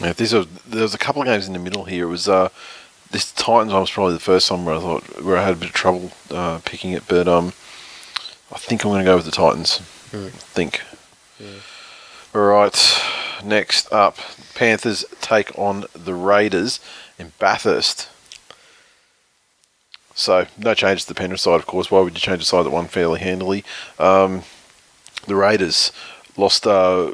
Yeah, 0.00 0.12
this 0.12 0.32
was, 0.32 0.46
there 0.66 0.82
was 0.82 0.94
a 0.94 0.98
couple 0.98 1.22
of 1.22 1.26
games 1.26 1.46
in 1.46 1.52
the 1.52 1.58
middle 1.58 1.84
here. 1.84 2.04
It 2.04 2.10
was 2.10 2.28
uh, 2.28 2.50
this 3.10 3.32
Titans 3.32 3.72
one 3.72 3.80
was 3.80 3.90
probably 3.90 4.14
the 4.14 4.20
first 4.20 4.50
one 4.50 4.64
where 4.64 4.74
I 4.74 4.80
thought 4.80 5.22
where 5.22 5.36
I 5.38 5.44
had 5.44 5.54
a 5.54 5.56
bit 5.56 5.68
of 5.68 5.74
trouble 5.74 6.12
uh, 6.30 6.60
picking 6.64 6.92
it, 6.92 7.04
but 7.08 7.26
um, 7.26 7.48
I 8.52 8.58
think 8.58 8.84
I'm 8.84 8.90
going 8.90 9.04
to 9.04 9.10
go 9.10 9.16
with 9.16 9.24
the 9.24 9.30
Titans. 9.30 9.78
Hmm. 10.10 10.26
I 10.26 10.30
think. 10.30 10.82
All 12.34 12.42
right. 12.42 13.02
Next 13.44 13.92
up, 13.92 14.18
Panthers 14.54 15.04
take 15.20 15.56
on 15.58 15.84
the 15.94 16.14
Raiders 16.14 16.80
in 17.18 17.32
Bathurst. 17.38 18.08
So 20.14 20.46
no 20.58 20.74
changes 20.74 21.04
to 21.04 21.12
the 21.12 21.18
Penrith 21.18 21.40
side, 21.40 21.60
of 21.60 21.66
course. 21.66 21.90
Why 21.90 22.00
would 22.00 22.14
you 22.14 22.20
change 22.20 22.42
a 22.42 22.44
side 22.44 22.64
that 22.64 22.70
won 22.70 22.88
fairly 22.88 23.20
handily? 23.20 23.64
Um, 23.98 24.42
the 25.26 25.36
Raiders 25.36 25.92
lost 26.36 26.66
uh, 26.66 27.12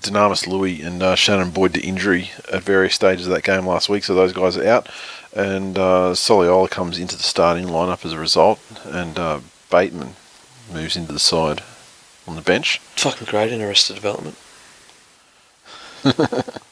Dunamis 0.00 0.46
Lui 0.46 0.80
and 0.80 1.02
uh, 1.02 1.14
Shannon 1.14 1.50
Boyd 1.50 1.74
to 1.74 1.80
injury 1.80 2.30
at 2.52 2.62
various 2.62 2.94
stages 2.94 3.26
of 3.26 3.34
that 3.34 3.42
game 3.42 3.66
last 3.66 3.88
week, 3.88 4.04
so 4.04 4.14
those 4.14 4.32
guys 4.32 4.56
are 4.56 4.66
out. 4.66 4.88
And 5.34 5.78
uh, 5.78 6.12
Soliola 6.12 6.70
comes 6.70 6.98
into 6.98 7.16
the 7.16 7.22
starting 7.22 7.66
lineup 7.66 8.04
as 8.04 8.12
a 8.12 8.18
result, 8.18 8.60
and 8.84 9.18
uh, 9.18 9.40
Bateman 9.70 10.14
moves 10.72 10.96
into 10.96 11.12
the 11.12 11.18
side 11.18 11.62
on 12.26 12.36
the 12.36 12.42
bench. 12.42 12.78
Fucking 12.96 13.26
great 13.26 13.52
in 13.52 13.60
Arrested 13.60 13.94
Development. 13.94 14.36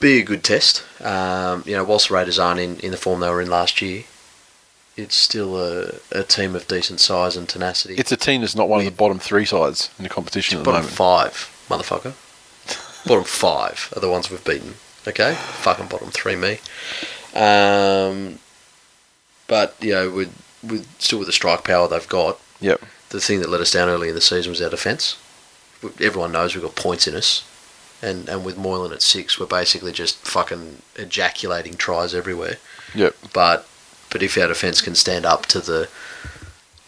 Be 0.00 0.18
a 0.20 0.22
good 0.22 0.44
test. 0.44 0.84
Um, 1.04 1.64
you 1.66 1.74
know, 1.74 1.82
whilst 1.84 2.08
the 2.08 2.14
Raiders 2.14 2.38
aren't 2.38 2.60
in, 2.60 2.78
in 2.80 2.90
the 2.92 2.96
form 2.96 3.20
they 3.20 3.28
were 3.30 3.42
in 3.42 3.50
last 3.50 3.82
year, 3.82 4.04
it's 4.98 5.14
still 5.14 5.56
a, 5.56 5.92
a 6.10 6.24
team 6.24 6.54
of 6.56 6.66
decent 6.68 6.98
size 7.00 7.36
and 7.36 7.48
tenacity. 7.48 7.94
It's 7.94 8.10
a 8.12 8.16
team 8.16 8.40
that's 8.40 8.56
not 8.56 8.68
one 8.68 8.80
of 8.80 8.84
the 8.84 8.90
bottom 8.92 9.18
three 9.18 9.44
sides 9.44 9.90
in 9.98 10.02
the 10.02 10.08
competition 10.08 10.58
at 10.58 10.64
the 10.64 10.70
bottom 10.70 10.82
moment. 10.82 10.96
five, 10.96 11.66
motherfucker. 11.68 12.14
bottom 13.06 13.24
five 13.24 13.92
are 13.96 14.00
the 14.00 14.10
ones 14.10 14.30
we've 14.30 14.44
beaten. 14.44 14.74
Okay, 15.06 15.34
fucking 15.34 15.86
bottom 15.86 16.10
three, 16.10 16.36
me. 16.36 16.58
Um, 17.34 18.38
but 19.46 19.76
you 19.80 19.92
know, 19.92 20.10
with 20.10 20.34
with 20.62 20.86
still 21.00 21.18
with 21.20 21.28
the 21.28 21.32
strike 21.32 21.64
power 21.64 21.86
they've 21.88 22.08
got, 22.08 22.38
Yep. 22.60 22.82
the 23.10 23.20
thing 23.20 23.40
that 23.40 23.48
let 23.48 23.60
us 23.60 23.70
down 23.72 23.88
early 23.88 24.08
in 24.08 24.14
the 24.14 24.20
season 24.20 24.50
was 24.50 24.60
our 24.60 24.68
defence. 24.70 25.16
Everyone 26.00 26.32
knows 26.32 26.54
we've 26.54 26.64
got 26.64 26.74
points 26.74 27.06
in 27.06 27.14
us, 27.14 27.44
and 28.02 28.28
and 28.28 28.44
with 28.44 28.58
Moylan 28.58 28.92
at 28.92 29.00
six, 29.02 29.38
we're 29.38 29.46
basically 29.46 29.92
just 29.92 30.16
fucking 30.18 30.82
ejaculating 30.96 31.76
tries 31.76 32.14
everywhere. 32.14 32.56
Yep. 32.94 33.14
But 33.32 33.66
but 34.10 34.22
if 34.22 34.36
our 34.38 34.48
defence 34.48 34.80
can 34.80 34.94
stand 34.94 35.24
up 35.26 35.46
to 35.46 35.60
the 35.60 35.88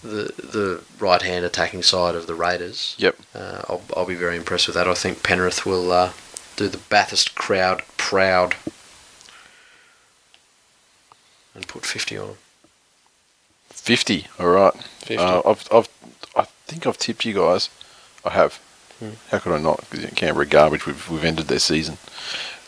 the 0.02 0.32
the 0.38 0.82
right 0.98 1.20
hand 1.22 1.44
attacking 1.44 1.82
side 1.82 2.14
of 2.14 2.26
the 2.26 2.34
Raiders, 2.34 2.94
Yep. 2.98 3.16
uh, 3.34 3.62
I'll 3.68 3.82
I'll 3.97 4.06
be 4.06 4.14
very 4.14 4.36
impressed 4.36 4.66
with 4.66 4.74
that. 4.76 4.88
I 4.88 4.94
think 4.94 5.22
Penrith 5.22 5.66
will 5.66 5.92
uh, 5.92 6.12
do 6.56 6.68
the 6.68 6.78
Bathurst 6.78 7.34
crowd 7.34 7.82
proud 7.97 8.55
and 11.55 11.66
put 11.68 11.84
fifty 11.84 12.16
on. 12.16 12.36
50. 13.70 14.26
All 14.38 14.48
right. 14.48 14.74
50. 14.74 15.16
Uh, 15.16 15.40
I've, 15.47 15.66
I've, 15.72 15.88
I 16.36 16.44
think 16.66 16.86
I've 16.86 16.98
tipped 16.98 17.24
you 17.24 17.32
guys. 17.32 17.70
I 18.26 18.30
have. 18.30 18.56
Hmm. 18.98 19.12
How 19.30 19.38
could 19.38 19.52
I 19.55 19.59
not? 19.59 19.88
Because 19.90 20.10
Canberra 20.10 20.44
garbage. 20.44 20.84
We've, 20.86 21.09
we've 21.09 21.24
ended 21.24 21.47
their 21.47 21.59
season. 21.60 21.97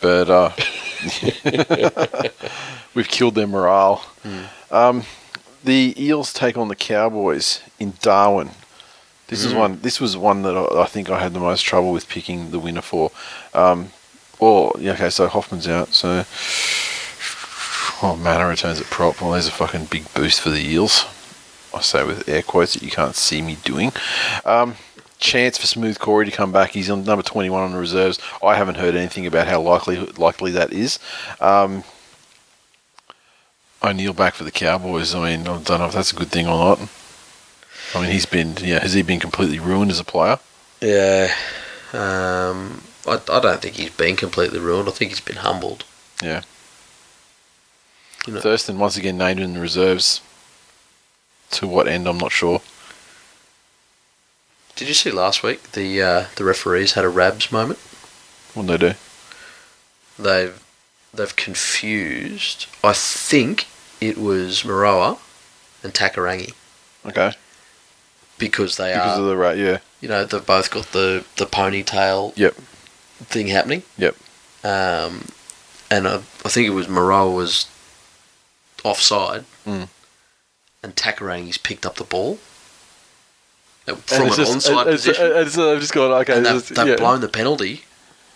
But 0.03 0.29
uh, 0.29 0.51
We've 2.93 3.07
killed 3.07 3.35
their 3.35 3.47
morale. 3.47 4.05
Um, 4.69 5.03
the 5.63 5.95
Eels 5.97 6.33
take 6.33 6.57
on 6.57 6.67
the 6.67 6.75
Cowboys 6.75 7.61
in 7.79 7.93
Darwin. 8.01 8.51
This 9.27 9.45
is 9.45 9.53
one. 9.53 9.79
This 9.79 10.01
was 10.01 10.15
one 10.17 10.43
that 10.43 10.55
I, 10.55 10.81
I 10.81 10.85
think 10.85 11.09
I 11.09 11.19
had 11.19 11.33
the 11.33 11.39
most 11.39 11.61
trouble 11.61 11.93
with 11.93 12.09
picking 12.09 12.51
the 12.51 12.59
winner 12.59 12.81
for. 12.81 13.11
Um, 13.53 13.91
or 14.39 14.73
yeah, 14.77 14.91
okay, 14.91 15.09
so 15.09 15.27
Hoffman's 15.27 15.67
out. 15.69 15.93
So 15.93 16.25
oh, 18.05 18.17
Mannah 18.17 18.47
returns 18.47 18.81
at 18.81 18.87
prop. 18.87 19.21
Well, 19.21 19.31
there's 19.31 19.47
a 19.47 19.51
fucking 19.51 19.85
big 19.85 20.13
boost 20.13 20.41
for 20.41 20.49
the 20.49 20.59
Eels. 20.59 21.05
I 21.73 21.81
say 21.81 22.03
with 22.03 22.27
air 22.29 22.43
quotes 22.43 22.73
that 22.73 22.83
you 22.83 22.91
can't 22.91 23.15
see 23.15 23.41
me 23.41 23.57
doing. 23.63 23.93
Um, 24.45 24.75
chance 25.23 25.57
for 25.57 25.65
Smooth 25.65 25.97
Corey 25.99 26.25
to 26.25 26.31
come 26.31 26.51
back. 26.51 26.71
He's 26.71 26.89
on 26.89 27.05
number 27.05 27.23
21 27.23 27.61
on 27.63 27.71
the 27.71 27.79
reserves. 27.79 28.19
I 28.43 28.55
haven't 28.55 28.75
heard 28.75 28.93
anything 28.95 29.25
about 29.25 29.47
how 29.47 29.61
likely 29.61 29.97
likely 30.17 30.51
that 30.51 30.71
is. 30.73 30.99
Um, 31.39 31.83
O'Neill 33.81 34.13
back 34.13 34.33
for 34.35 34.43
the 34.43 34.51
Cowboys. 34.51 35.15
I 35.15 35.23
mean, 35.37 35.41
I 35.47 35.61
don't 35.61 35.79
know 35.79 35.85
if 35.87 35.93
that's 35.93 36.11
a 36.11 36.15
good 36.15 36.29
thing 36.29 36.47
or 36.47 36.57
not. 36.77 36.89
I 37.95 38.01
mean, 38.01 38.11
he's 38.11 38.25
been, 38.25 38.55
yeah, 38.61 38.79
has 38.79 38.93
he 38.93 39.01
been 39.01 39.19
completely 39.19 39.59
ruined 39.59 39.91
as 39.91 39.99
a 39.99 40.03
player? 40.05 40.39
Yeah. 40.81 41.33
Um, 41.91 42.81
I, 43.05 43.19
I 43.29 43.39
don't 43.39 43.61
think 43.61 43.75
he's 43.75 43.91
been 43.91 44.15
completely 44.15 44.59
ruined. 44.59 44.87
I 44.87 44.91
think 44.91 45.11
he's 45.11 45.19
been 45.19 45.37
humbled. 45.37 45.85
Yeah. 46.21 46.41
You 48.27 48.33
know- 48.33 48.39
Thurston 48.41 48.79
once 48.79 48.97
again 48.97 49.17
named 49.17 49.39
in 49.39 49.53
the 49.53 49.59
reserves. 49.59 50.21
To 51.51 51.67
what 51.67 51.87
end, 51.87 52.07
I'm 52.07 52.17
not 52.17 52.31
sure. 52.31 52.61
Did 54.75 54.87
you 54.87 54.93
see 54.93 55.11
last 55.11 55.43
week 55.43 55.71
the 55.73 56.01
uh, 56.01 56.25
the 56.35 56.43
referees 56.43 56.93
had 56.93 57.05
a 57.05 57.09
Rabs 57.09 57.51
moment? 57.51 57.79
What 58.53 58.67
did 58.67 58.79
they 58.79 58.89
do? 58.89 58.95
They've 60.19 60.63
they've 61.13 61.35
confused. 61.35 62.67
I 62.83 62.93
think 62.93 63.67
it 64.01 64.17
was 64.17 64.63
Moeroa 64.63 65.19
and 65.83 65.93
Takarangi 65.93 66.53
Okay. 67.05 67.33
because 68.37 68.77
they 68.77 68.93
Because 68.93 69.17
are 69.17 69.21
of 69.21 69.27
the 69.27 69.37
right, 69.37 69.57
yeah. 69.57 69.79
you 70.01 70.07
know 70.09 70.25
they've 70.25 70.45
both 70.45 70.71
got 70.71 70.87
the 70.87 71.23
the 71.37 71.45
ponytail 71.45 72.35
Yep. 72.35 72.55
thing 73.25 73.47
happening. 73.47 73.83
Yep. 73.97 74.15
Um, 74.63 75.27
and 75.91 76.07
I, 76.07 76.15
I 76.45 76.49
think 76.49 76.67
it 76.67 76.71
was 76.71 76.87
Moeroa 76.87 77.35
was 77.35 77.67
offside, 78.83 79.45
Mm. 79.67 79.87
and 80.81 80.95
Takarangi's 80.95 81.57
picked 81.57 81.85
up 81.85 81.95
the 81.95 82.03
ball 82.03 82.39
from 83.85 83.97
it's 83.97 84.11
an 84.11 84.27
just- 84.45 84.67
onside 84.67 84.81
it's- 84.81 84.95
position. 85.05 85.25
it's- 85.25 85.57
I've 85.57 85.79
just 85.79 85.93
gone, 85.93 86.11
okay. 86.21 86.37
and 86.37 86.45
they've, 86.45 86.67
they've 86.69 86.87
yeah. 86.87 86.95
blown 86.95 87.21
the 87.21 87.27
penalty 87.29 87.83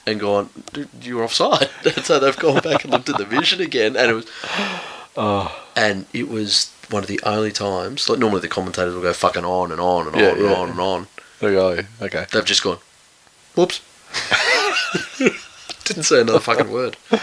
and 0.05 0.19
gone, 0.19 0.49
"Dude, 0.73 0.89
you 1.01 1.17
were 1.17 1.23
offside. 1.23 1.69
And 1.85 2.05
so 2.05 2.19
they've 2.19 2.35
gone 2.37 2.59
back 2.61 2.83
and 2.83 2.91
looked 2.93 3.09
at 3.09 3.17
the 3.17 3.25
vision 3.25 3.61
again, 3.61 3.95
and 3.95 4.11
it 4.11 4.13
was, 4.13 4.25
Oh, 5.17 5.65
and 5.75 6.05
it 6.13 6.29
was 6.29 6.71
one 6.89 7.01
of 7.03 7.07
the 7.09 7.19
only 7.23 7.51
times. 7.51 8.07
Like 8.09 8.19
normally 8.19 8.41
the 8.41 8.47
commentators 8.47 8.93
will 8.93 9.01
go 9.01 9.13
fucking 9.13 9.43
on 9.45 9.71
and 9.71 9.81
on 9.81 10.07
and 10.07 10.15
Yeah, 10.15 10.29
on 10.31 10.37
and 10.39 10.47
on 10.47 10.69
and 10.69 10.79
on. 10.79 11.07
okay. 11.41 11.87
okay. 12.01 12.25
They've 12.31 12.45
just 12.45 12.63
gone, 12.63 12.77
whoops. 13.55 13.81
Didn't 15.85 16.03
say 16.03 16.21
another 16.21 16.39
fucking 16.39 16.71
word. 16.71 16.97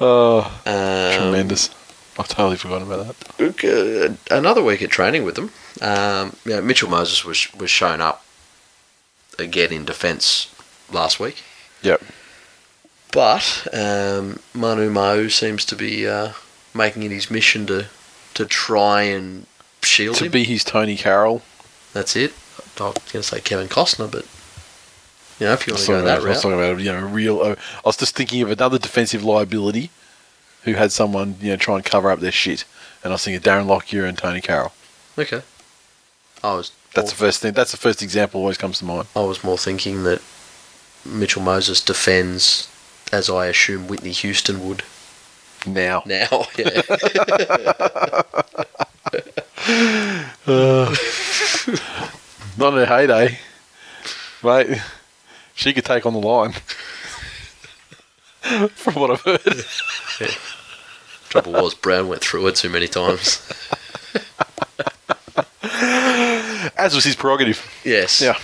Oh, 0.00 0.40
Um, 0.66 1.22
tremendous. 1.22 1.70
I've 2.18 2.26
totally 2.26 2.56
forgotten 2.56 2.90
about 2.90 3.14
that. 3.38 4.18
Another 4.28 4.60
week 4.64 4.82
at 4.82 4.90
training 4.90 5.22
with 5.22 5.36
them. 5.36 5.52
Um, 5.80 6.36
you 6.44 6.52
know, 6.56 6.62
Mitchell 6.62 6.88
Moses 6.90 7.24
was 7.24 7.52
was 7.54 7.70
shown 7.70 8.00
up 8.00 8.24
again 9.38 9.72
in 9.72 9.84
defence 9.84 10.52
last 10.92 11.20
week, 11.20 11.42
Yep. 11.82 12.02
but 13.12 13.68
um, 13.72 14.40
Manu 14.54 14.90
Mau 14.90 15.28
seems 15.28 15.64
to 15.66 15.76
be 15.76 16.06
uh, 16.08 16.32
making 16.74 17.02
it 17.04 17.10
his 17.12 17.30
mission 17.30 17.66
to 17.66 17.86
to 18.34 18.44
try 18.46 19.02
and 19.02 19.46
shield 19.82 20.16
him. 20.16 20.18
To 20.18 20.24
him. 20.26 20.32
be 20.32 20.44
his 20.44 20.64
Tony 20.64 20.96
Carroll. 20.96 21.42
That's 21.92 22.16
it. 22.16 22.32
I 22.80 22.84
was 22.84 22.94
going 23.12 23.22
to 23.22 23.22
say 23.22 23.40
Kevin 23.40 23.66
Costner, 23.68 24.10
but 24.10 24.24
you 25.40 25.46
know, 25.46 25.52
if 25.52 25.66
you 25.66 25.72
want 25.74 25.84
to 25.84 25.92
go 25.92 26.02
that 26.02 26.18
about, 26.18 26.26
I 26.26 26.30
was 26.30 26.42
talking 26.42 26.58
about 26.58 26.78
you 26.80 26.92
know, 26.92 26.98
a 26.98 27.04
real. 27.06 27.40
Uh, 27.40 27.54
I 27.76 27.80
was 27.88 27.96
just 27.96 28.14
thinking 28.16 28.42
of 28.42 28.50
another 28.50 28.78
defensive 28.78 29.24
liability 29.24 29.90
who 30.62 30.74
had 30.74 30.92
someone 30.92 31.36
you 31.40 31.50
know 31.50 31.56
try 31.56 31.76
and 31.76 31.84
cover 31.84 32.10
up 32.10 32.20
their 32.20 32.32
shit, 32.32 32.64
and 33.02 33.12
I 33.12 33.14
was 33.14 33.24
thinking 33.24 33.40
Darren 33.42 33.66
Lockyer 33.66 34.04
and 34.04 34.18
Tony 34.18 34.40
Carroll. 34.40 34.72
okay. 35.16 35.42
I 36.42 36.54
was 36.54 36.72
That's 36.94 37.10
the 37.10 37.16
first 37.16 37.40
thing. 37.40 37.52
That's 37.52 37.70
the 37.72 37.76
first 37.76 38.02
example 38.02 38.40
always 38.40 38.58
comes 38.58 38.78
to 38.78 38.84
mind. 38.84 39.06
I 39.16 39.20
was 39.20 39.42
more 39.44 39.58
thinking 39.58 40.04
that 40.04 40.20
Mitchell 41.04 41.42
Moses 41.42 41.80
defends 41.80 42.68
as 43.12 43.28
I 43.30 43.46
assume 43.46 43.88
Whitney 43.88 44.12
Houston 44.12 44.66
would 44.68 44.82
Now, 45.66 46.02
now. 46.06 46.46
Yeah. 46.58 46.82
Uh. 50.46 50.94
not 52.56 52.72
in 52.72 52.78
her 52.78 52.86
heyday, 52.86 53.38
mate. 54.42 54.80
She 55.54 55.72
could 55.74 55.84
take 55.84 56.06
on 56.06 56.14
the 56.14 56.20
line. 56.20 56.52
From 58.70 58.94
what 58.94 59.10
I've 59.10 59.20
heard. 59.22 59.64
Trouble 61.28 61.52
was 61.52 61.74
Brown 61.74 62.08
went 62.08 62.22
through 62.22 62.46
it 62.46 62.54
too 62.56 62.70
many 62.70 62.88
times. 62.88 63.42
As 66.76 66.94
was 66.94 67.04
his 67.04 67.16
prerogative. 67.16 67.64
Yes. 67.84 68.20
Yeah. 68.20 68.36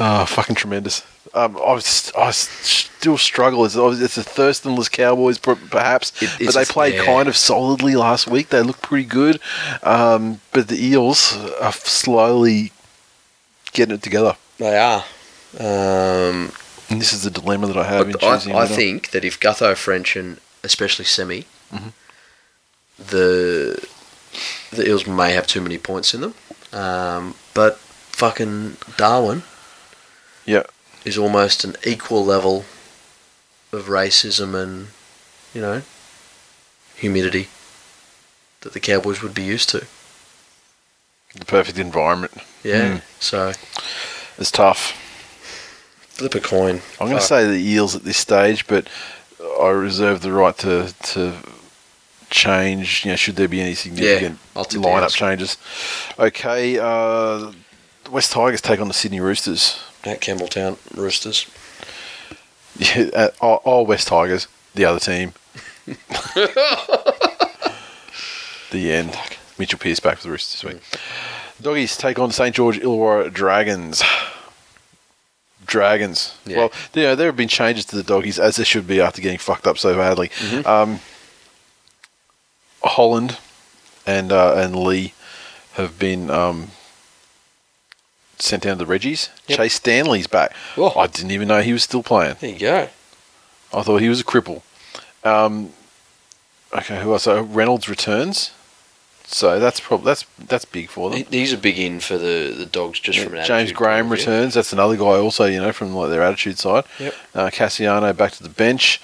oh, 0.00 0.24
fucking 0.28 0.56
tremendous. 0.56 1.02
Um, 1.32 1.56
I 1.56 1.72
was, 1.72 2.12
I 2.16 2.30
still 2.30 3.18
struggle. 3.18 3.64
It's, 3.64 3.74
it's 3.74 4.18
a 4.18 4.22
Thurstonless 4.22 4.90
Cowboys, 4.90 5.38
perhaps, 5.38 6.12
It- 6.22 6.46
but 6.46 6.54
they 6.54 6.64
played 6.64 6.94
yeah. 6.94 7.04
kind 7.04 7.28
of 7.28 7.36
solidly 7.36 7.96
last 7.96 8.28
week. 8.28 8.50
They 8.50 8.62
looked 8.62 8.82
pretty 8.82 9.04
good, 9.08 9.40
um, 9.82 10.40
but 10.52 10.68
the 10.68 10.76
Eels 10.84 11.36
are 11.60 11.72
slowly 11.72 12.72
getting 13.72 13.96
it 13.96 14.02
together. 14.02 14.36
They 14.58 14.78
are. 14.78 15.04
Um, 15.58 16.52
And 16.90 17.00
this 17.00 17.12
is 17.12 17.22
the 17.24 17.30
dilemma 17.30 17.66
that 17.66 17.76
I 17.76 17.84
have 17.84 18.08
in 18.08 18.14
I, 18.16 18.18
choosing. 18.36 18.54
I 18.54 18.64
winner. 18.64 18.74
think 18.76 19.10
that 19.10 19.24
if 19.24 19.40
Gutho, 19.40 19.74
French, 19.76 20.14
and 20.16 20.38
especially 20.62 21.04
Semi, 21.04 21.46
Mm-hmm. 21.72 21.88
the 23.08 23.84
the 24.74 24.88
Eels 24.88 25.06
may 25.06 25.32
have 25.32 25.46
too 25.46 25.60
many 25.60 25.78
points 25.78 26.14
in 26.14 26.20
them. 26.20 26.34
Um, 26.72 27.34
but 27.54 27.78
fucking 27.78 28.76
Darwin 28.96 29.42
Yeah, 30.44 30.64
is 31.04 31.16
almost 31.18 31.64
an 31.64 31.76
equal 31.86 32.24
level 32.24 32.64
of 33.72 33.86
racism 33.86 34.54
and, 34.60 34.88
you 35.52 35.60
know, 35.60 35.82
humidity 36.96 37.48
that 38.60 38.72
the 38.72 38.80
Cowboys 38.80 39.22
would 39.22 39.34
be 39.34 39.42
used 39.42 39.68
to. 39.70 39.86
the 41.36 41.44
perfect 41.44 41.78
environment. 41.78 42.32
Yeah. 42.62 42.98
Mm. 42.98 43.02
So 43.20 43.52
It's 44.38 44.50
tough. 44.50 44.92
flip 46.16 46.34
a 46.34 46.40
coin. 46.40 46.80
I'm 47.00 47.08
going 47.08 47.18
to 47.20 47.24
say 47.26 47.44
the 47.46 47.58
Eels 47.58 47.94
at 47.96 48.04
this 48.04 48.16
stage, 48.18 48.66
but 48.66 48.88
I 49.60 49.68
reserve 49.70 50.20
the 50.22 50.32
right 50.32 50.56
to 50.58 50.94
to 51.12 51.34
change. 52.34 53.04
You 53.04 53.12
know, 53.12 53.16
should 53.16 53.36
there 53.36 53.48
be 53.48 53.60
any 53.60 53.74
significant 53.74 54.38
the 54.54 54.78
lineup 54.78 55.14
changes? 55.14 55.56
Okay, 56.18 56.78
uh, 56.78 57.52
West 58.10 58.32
Tigers 58.32 58.60
take 58.60 58.80
on 58.80 58.88
the 58.88 58.94
Sydney 58.94 59.20
Roosters. 59.20 59.80
at 60.04 60.20
Campbelltown 60.20 60.76
Roosters. 60.96 61.46
Yeah, 62.76 63.08
uh, 63.14 63.28
all, 63.40 63.60
all 63.64 63.86
West 63.86 64.08
Tigers, 64.08 64.48
the 64.74 64.84
other 64.84 64.98
team. 64.98 65.32
the 65.86 66.50
end. 68.72 69.16
Mitchell 69.56 69.78
Pearce 69.78 70.00
back 70.00 70.18
for 70.18 70.24
the 70.24 70.30
Roosters 70.30 70.60
this 70.60 70.72
week. 70.72 70.82
Doggies 71.62 71.96
take 71.96 72.18
on 72.18 72.32
St 72.32 72.54
George 72.54 72.80
Illawarra 72.80 73.32
Dragons. 73.32 74.02
Dragons. 75.64 76.36
Yeah. 76.44 76.56
Well, 76.56 76.72
you 76.94 77.02
know, 77.04 77.14
there 77.14 77.26
have 77.26 77.36
been 77.36 77.48
changes 77.48 77.84
to 77.86 77.96
the 77.96 78.02
doggies, 78.02 78.40
as 78.40 78.56
there 78.56 78.66
should 78.66 78.88
be 78.88 79.00
after 79.00 79.22
getting 79.22 79.38
fucked 79.38 79.68
up 79.68 79.78
so 79.78 79.94
badly. 79.94 80.30
Mm-hmm. 80.30 80.66
Um, 80.66 81.00
Holland 82.84 83.38
and 84.06 84.30
uh, 84.32 84.54
and 84.56 84.76
Lee 84.76 85.12
have 85.74 85.98
been 85.98 86.30
um, 86.30 86.68
sent 88.38 88.62
down 88.64 88.78
to 88.78 88.84
the 88.84 88.92
Reggies. 88.92 89.28
Yep. 89.48 89.56
Chase 89.58 89.74
Stanley's 89.74 90.26
back. 90.26 90.54
Oh. 90.76 90.96
I 90.98 91.06
didn't 91.06 91.30
even 91.32 91.48
know 91.48 91.60
he 91.62 91.72
was 91.72 91.82
still 91.82 92.02
playing. 92.02 92.36
There 92.40 92.50
you 92.50 92.58
go. 92.58 92.88
I 93.72 93.82
thought 93.82 94.00
he 94.00 94.08
was 94.08 94.20
a 94.20 94.24
cripple. 94.24 94.62
Um, 95.24 95.70
okay, 96.72 97.00
who 97.00 97.12
else? 97.12 97.24
So 97.24 97.42
Reynolds 97.42 97.88
returns. 97.88 98.52
So 99.26 99.58
that's 99.58 99.80
probably 99.80 100.04
that's 100.04 100.26
that's 100.38 100.64
big 100.66 100.90
for 100.90 101.08
them. 101.10 101.24
He- 101.30 101.38
He's 101.38 101.52
a 101.54 101.56
big 101.58 101.78
in 101.78 101.98
for 102.00 102.18
the, 102.18 102.54
the 102.56 102.66
dogs 102.66 103.00
just 103.00 103.18
from 103.18 103.34
an 103.34 103.46
James 103.46 103.72
Graham 103.72 104.08
point 104.08 104.20
of 104.20 104.24
view. 104.26 104.32
returns. 104.34 104.54
That's 104.54 104.72
another 104.74 104.96
guy 104.96 105.04
also, 105.16 105.46
you 105.46 105.60
know, 105.60 105.72
from 105.72 105.94
like 105.94 106.10
their 106.10 106.22
attitude 106.22 106.58
side. 106.58 106.84
Yep. 107.00 107.14
Uh, 107.34 107.46
Kasiano 107.50 108.14
back 108.14 108.32
to 108.32 108.42
the 108.42 108.50
bench. 108.50 109.00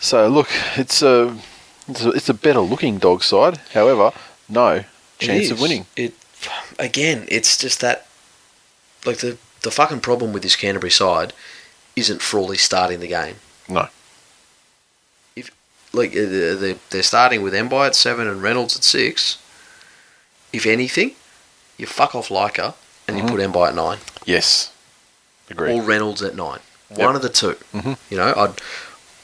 So 0.00 0.26
look, 0.28 0.48
it's 0.76 1.02
a 1.02 1.38
it's 1.88 2.04
a, 2.04 2.10
it's 2.10 2.28
a 2.28 2.34
better 2.34 2.60
looking 2.60 2.98
dog 2.98 3.22
side. 3.22 3.58
However, 3.74 4.12
no 4.48 4.84
chance 5.18 5.50
of 5.50 5.60
winning. 5.60 5.86
It 5.96 6.14
again, 6.78 7.26
it's 7.28 7.56
just 7.58 7.80
that 7.80 8.06
like 9.04 9.18
the 9.18 9.38
the 9.62 9.70
fucking 9.70 10.00
problem 10.00 10.32
with 10.32 10.42
this 10.42 10.56
Canterbury 10.56 10.90
side 10.90 11.32
isn't 11.96 12.20
Frawley 12.22 12.56
starting 12.58 13.00
the 13.00 13.08
game. 13.08 13.36
No. 13.68 13.88
If 15.34 15.50
like 15.92 16.10
uh, 16.12 16.54
they're, 16.56 16.76
they're 16.90 17.02
starting 17.02 17.42
with 17.42 17.54
Mbye 17.54 17.86
at 17.88 17.94
seven 17.94 18.26
and 18.28 18.42
Reynolds 18.42 18.76
at 18.76 18.84
six. 18.84 19.38
If 20.52 20.66
anything, 20.66 21.12
you 21.76 21.86
fuck 21.86 22.14
off 22.14 22.28
Lichaa 22.28 22.74
and 23.08 23.16
Mhm. 23.16 23.22
you 23.22 23.28
put 23.36 23.40
Mbye 23.52 23.68
at 23.68 23.74
nine 23.74 23.98
Yes. 24.24 24.70
Agree. 25.50 25.72
or 25.72 25.82
Reynolds 25.82 26.22
at 26.22 26.34
nine. 26.34 26.60
Yep. 26.90 26.98
One 26.98 27.16
of 27.16 27.22
the 27.22 27.28
2 27.28 27.56
Mhm. 27.74 27.96
You 28.10 28.16
know, 28.16 28.32
I'd 28.36 28.60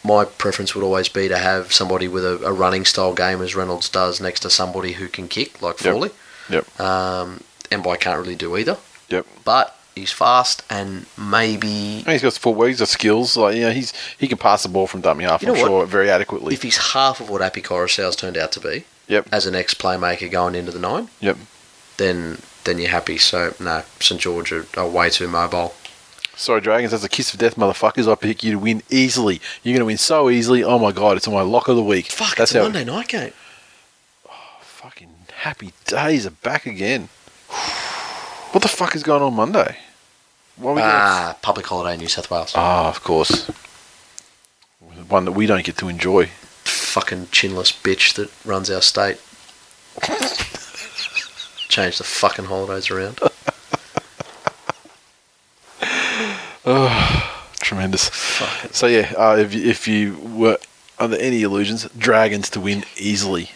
my 0.04 0.24
preference 0.24 0.74
would 0.74 0.84
always 0.84 1.08
be 1.08 1.28
to 1.28 1.38
have 1.38 1.72
somebody 1.72 2.08
with 2.08 2.24
a, 2.24 2.44
a 2.44 2.52
running 2.52 2.84
style 2.84 3.14
game 3.14 3.40
as 3.40 3.54
Reynolds 3.54 3.88
does 3.88 4.20
next 4.20 4.40
to 4.40 4.50
somebody 4.50 4.92
who 4.92 5.08
can 5.08 5.28
kick 5.28 5.62
like 5.62 5.82
Yep. 5.82 5.92
Frawley. 5.92 6.10
Yep. 6.48 6.80
Um, 6.80 7.42
can't 7.70 8.18
really 8.18 8.34
do 8.34 8.56
either. 8.56 8.76
Yep. 9.08 9.26
But 9.44 9.76
he's 9.94 10.10
fast 10.12 10.62
and 10.70 11.06
maybe 11.18 11.98
And 11.98 12.08
he's 12.08 12.22
got 12.22 12.32
footwork. 12.34 12.68
He's 12.68 12.78
got 12.80 12.88
skills. 12.88 13.36
Like 13.36 13.56
you 13.56 13.62
know, 13.62 13.70
he's 13.70 13.92
he 14.18 14.26
can 14.28 14.38
pass 14.38 14.62
the 14.62 14.68
ball 14.68 14.86
from 14.86 15.00
dummy 15.02 15.24
half. 15.24 15.42
You 15.42 15.48
know 15.48 15.54
I'm 15.54 15.60
what? 15.60 15.66
sure 15.68 15.86
very 15.86 16.10
adequately. 16.10 16.54
if 16.54 16.62
he's 16.62 16.92
half 16.92 17.20
of 17.20 17.30
what 17.30 17.42
Api 17.42 17.62
Koroisau's 17.62 18.16
turned 18.16 18.36
out 18.36 18.52
to 18.52 18.60
be 18.60 18.84
Yep. 19.08 19.28
as 19.32 19.46
an 19.46 19.54
ex 19.54 19.74
playmaker 19.74 20.30
going 20.30 20.54
into 20.54 20.72
the 20.72 20.78
nine, 20.78 21.08
Yep. 21.20 21.36
then 21.98 22.38
then 22.64 22.78
you're 22.78 22.90
happy. 22.90 23.18
So 23.18 23.54
no, 23.60 23.82
St 24.00 24.20
George 24.20 24.52
are, 24.52 24.66
are 24.76 24.88
way 24.88 25.10
too 25.10 25.28
mobile. 25.28 25.74
Sorry, 26.34 26.60
Dragons. 26.60 26.90
That's 26.92 27.04
a 27.04 27.09
kiss 27.09 27.32
of 27.34 27.40
death, 27.40 27.56
motherfuckers. 27.56 28.10
I 28.10 28.14
pick 28.14 28.42
you 28.42 28.52
to 28.52 28.59
win 28.59 28.82
easily. 28.90 29.40
You're 29.62 29.74
going 29.74 29.80
to 29.80 29.86
win 29.86 29.98
so 29.98 30.28
easily. 30.30 30.64
Oh 30.64 30.78
my 30.78 30.90
god, 30.92 31.16
it's 31.16 31.28
on 31.28 31.34
my 31.34 31.42
lock 31.42 31.68
of 31.68 31.76
the 31.76 31.82
week. 31.84 32.06
Fuck, 32.06 32.36
That's 32.36 32.52
it's 32.52 32.59
a 32.59 32.62
Monday 32.62 32.84
night 32.84 33.09
game. 33.09 33.32
fucking 34.60 35.10
happy 35.40 35.72
days 35.86 36.26
are 36.26 36.30
back 36.30 36.66
again. 36.66 37.09
What 38.52 38.62
the 38.62 38.68
fuck 38.68 38.94
is 38.96 39.02
going 39.02 39.22
on 39.22 39.34
Monday? 39.34 39.76
Why 40.56 40.70
are 40.70 40.74
we 40.74 40.80
getting- 40.80 40.94
Ah, 40.94 41.36
public 41.42 41.66
holiday 41.66 41.94
in 41.94 42.00
New 42.00 42.09
South 42.09 42.30
Wales. 42.30 42.52
Ah, 42.56 42.88
of 42.88 43.02
course. 43.04 43.46
One 45.09 45.24
that 45.26 45.32
we 45.32 45.46
don't 45.46 45.64
get 45.64 45.76
to 45.78 45.88
enjoy. 45.88 46.26
Fucking 46.64 47.26
chinless 47.26 47.72
bitch 47.72 48.14
that 48.14 48.30
runs 48.44 48.70
our 48.70 48.82
state. 48.82 49.18
Change 51.68 51.98
the 51.98 52.04
fucking 52.04 52.44
holidays 52.46 52.90
around. 52.90 53.18
Tremendous. 57.60 58.10
So 58.70 58.86
yeah, 58.86 59.12
uh, 59.16 59.36
if 59.36 59.55
if 59.55 59.89
you 59.89 60.16
were 60.18 60.59
under 60.98 61.16
any 61.16 61.43
illusions, 61.43 61.89
Dragons 61.97 62.51
to 62.51 62.60
win 62.60 62.84
easily. 62.97 63.51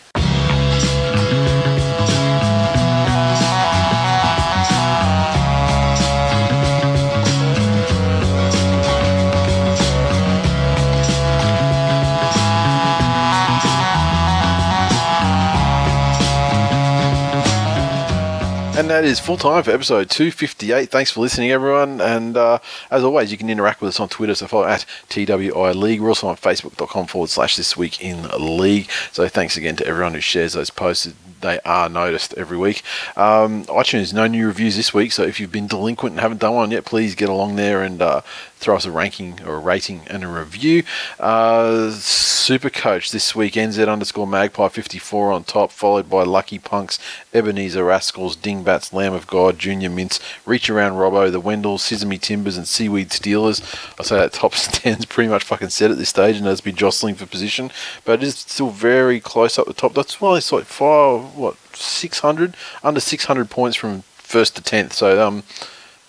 And 18.77 18.91
that 18.91 19.07
is 19.07 19.19
full 19.19 19.39
time 19.39 19.63
for 19.63 19.71
episode 19.71 20.11
258. 20.11 20.91
Thanks 20.91 21.11
for 21.11 21.21
listening, 21.21 21.51
everyone. 21.51 21.99
And 21.99 22.37
uh, 22.37 22.59
as 22.91 23.05
always, 23.05 23.33
you 23.33 23.39
can 23.39 23.49
interact 23.49 23.81
with 23.81 23.89
us 23.89 24.01
on 24.01 24.11
Twitter. 24.11 24.35
So 24.35 24.47
follow 24.47 24.67
at 24.67 24.85
TWI 25.09 25.73
League. 25.73 26.03
We're 26.03 26.11
also 26.11 26.29
on 26.29 26.37
Facebook.com 26.37 27.07
forward 27.07 27.31
slash 27.31 27.57
This 27.57 27.75
Week 27.75 28.03
in 28.03 28.29
League. 28.59 28.91
So 29.13 29.27
thanks 29.29 29.57
again 29.57 29.77
to 29.77 29.87
everyone 29.87 30.13
who 30.13 30.21
shares 30.21 30.53
those 30.53 30.69
posts. 30.69 31.11
They 31.41 31.59
are 31.65 31.89
noticed 31.89 32.35
every 32.35 32.59
week. 32.59 32.83
Um, 33.17 33.65
iTunes, 33.65 34.13
no 34.13 34.27
new 34.27 34.47
reviews 34.47 34.77
this 34.77 34.93
week. 34.93 35.13
So 35.13 35.23
if 35.23 35.41
you've 35.41 35.53
been 35.53 35.69
delinquent 35.69 36.13
and 36.13 36.21
haven't 36.21 36.41
done 36.41 36.55
one 36.55 36.71
yet, 36.71 36.85
please 36.85 37.15
get 37.15 37.31
along 37.31 37.57
there 37.57 37.83
and 37.83 38.03
uh, 38.03 38.21
throw 38.59 38.77
us 38.77 38.87
a 38.87 38.91
ranking 38.91 39.43
or 39.45 39.57
a 39.57 39.59
rating 39.59 40.03
and 40.09 40.25
a 40.25 40.29
review. 40.29 40.83
Uh, 41.21 41.91
Super 41.91 42.71
Coach 42.71 43.11
this 43.11 43.35
week, 43.35 43.55
NZ 43.55 43.87
underscore 43.89 44.27
Magpie 44.27 44.69
54 44.69 45.33
on 45.33 45.45
top, 45.45 45.71
followed 45.71 46.09
by 46.09 46.23
Lucky 46.23 46.59
Punks, 46.59 46.99
Ebenezer 47.35 47.85
Rascals, 47.85 48.35
Dingbats, 48.35 48.93
Lamb 48.93 49.13
of 49.13 49.27
God, 49.27 49.59
Junior 49.59 49.91
Mints, 49.91 50.21
Reach 50.47 50.71
Around 50.71 50.93
Robbo, 50.93 51.31
The 51.31 51.41
Wendells, 51.41 51.81
Sesame 51.81 52.19
Timbers, 52.19 52.57
and 52.57 52.67
Seaweed 52.67 53.13
Stealers. 53.13 53.63
I 53.99 54.03
say 54.03 54.17
that 54.17 54.33
top 54.33 54.53
10's 54.55 55.05
pretty 55.05 55.29
much 55.29 55.45
fucking 55.45 55.69
set 55.69 55.91
at 55.91 55.99
this 55.99 56.09
stage 56.09 56.37
and 56.37 56.47
has 56.47 56.61
been 56.61 56.77
jostling 56.77 57.15
for 57.15 57.27
position, 57.27 57.71
but 58.05 58.23
it 58.23 58.27
is 58.27 58.39
still 58.39 58.71
very 58.71 59.21
close 59.21 59.59
up 59.59 59.67
the 59.67 59.75
top. 59.75 59.95
That's 59.95 60.21
why 60.21 60.39
it's 60.39 60.53
like 60.53 60.65
five, 60.65 61.37
what, 61.37 61.57
600? 61.75 62.57
Under 62.83 63.01
600 63.01 63.51
points 63.51 63.77
from 63.77 64.03
first 64.17 64.57
to 64.57 64.63
10th. 64.63 64.93
So, 64.93 65.25
um, 65.25 65.43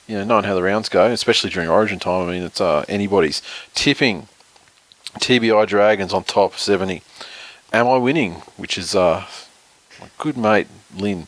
you 0.07 0.17
know, 0.17 0.23
knowing 0.23 0.45
how 0.45 0.55
the 0.55 0.63
rounds 0.63 0.89
go, 0.89 1.05
especially 1.07 1.49
during 1.49 1.69
Origin 1.69 1.99
time, 1.99 2.27
I 2.27 2.31
mean, 2.31 2.43
it's 2.43 2.61
uh, 2.61 2.85
anybody's. 2.87 3.41
Tipping, 3.73 4.27
TBI 5.15 5.67
Dragons 5.67 6.13
on 6.13 6.23
top, 6.23 6.55
70. 6.55 7.01
Am 7.73 7.87
I 7.87 7.97
winning? 7.97 8.35
Which 8.55 8.77
is 8.77 8.95
uh, 8.95 9.25
my 9.99 10.07
good 10.17 10.37
mate 10.37 10.67
Lynn, 10.95 11.27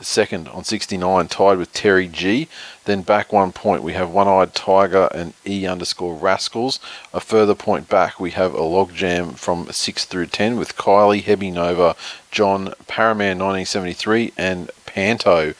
second 0.00 0.48
on 0.48 0.64
69, 0.64 1.28
tied 1.28 1.58
with 1.58 1.72
Terry 1.72 2.08
G. 2.08 2.48
Then 2.84 3.02
back 3.02 3.32
one 3.32 3.52
point, 3.52 3.82
we 3.84 3.92
have 3.92 4.10
One 4.10 4.26
Eyed 4.26 4.54
Tiger 4.54 5.08
and 5.14 5.34
E 5.46 5.66
underscore 5.66 6.16
Rascals. 6.16 6.80
A 7.14 7.20
further 7.20 7.54
point 7.54 7.88
back, 7.88 8.18
we 8.18 8.32
have 8.32 8.54
a 8.54 8.58
logjam 8.58 9.36
from 9.36 9.70
6 9.70 10.04
through 10.06 10.26
10 10.26 10.56
with 10.56 10.76
Kylie, 10.76 11.22
Hebby 11.22 11.52
Nova, 11.52 11.94
John, 12.32 12.74
Paraman 12.88 13.38
1973, 13.38 14.32
and 14.36 14.70
Panto. 14.86 15.54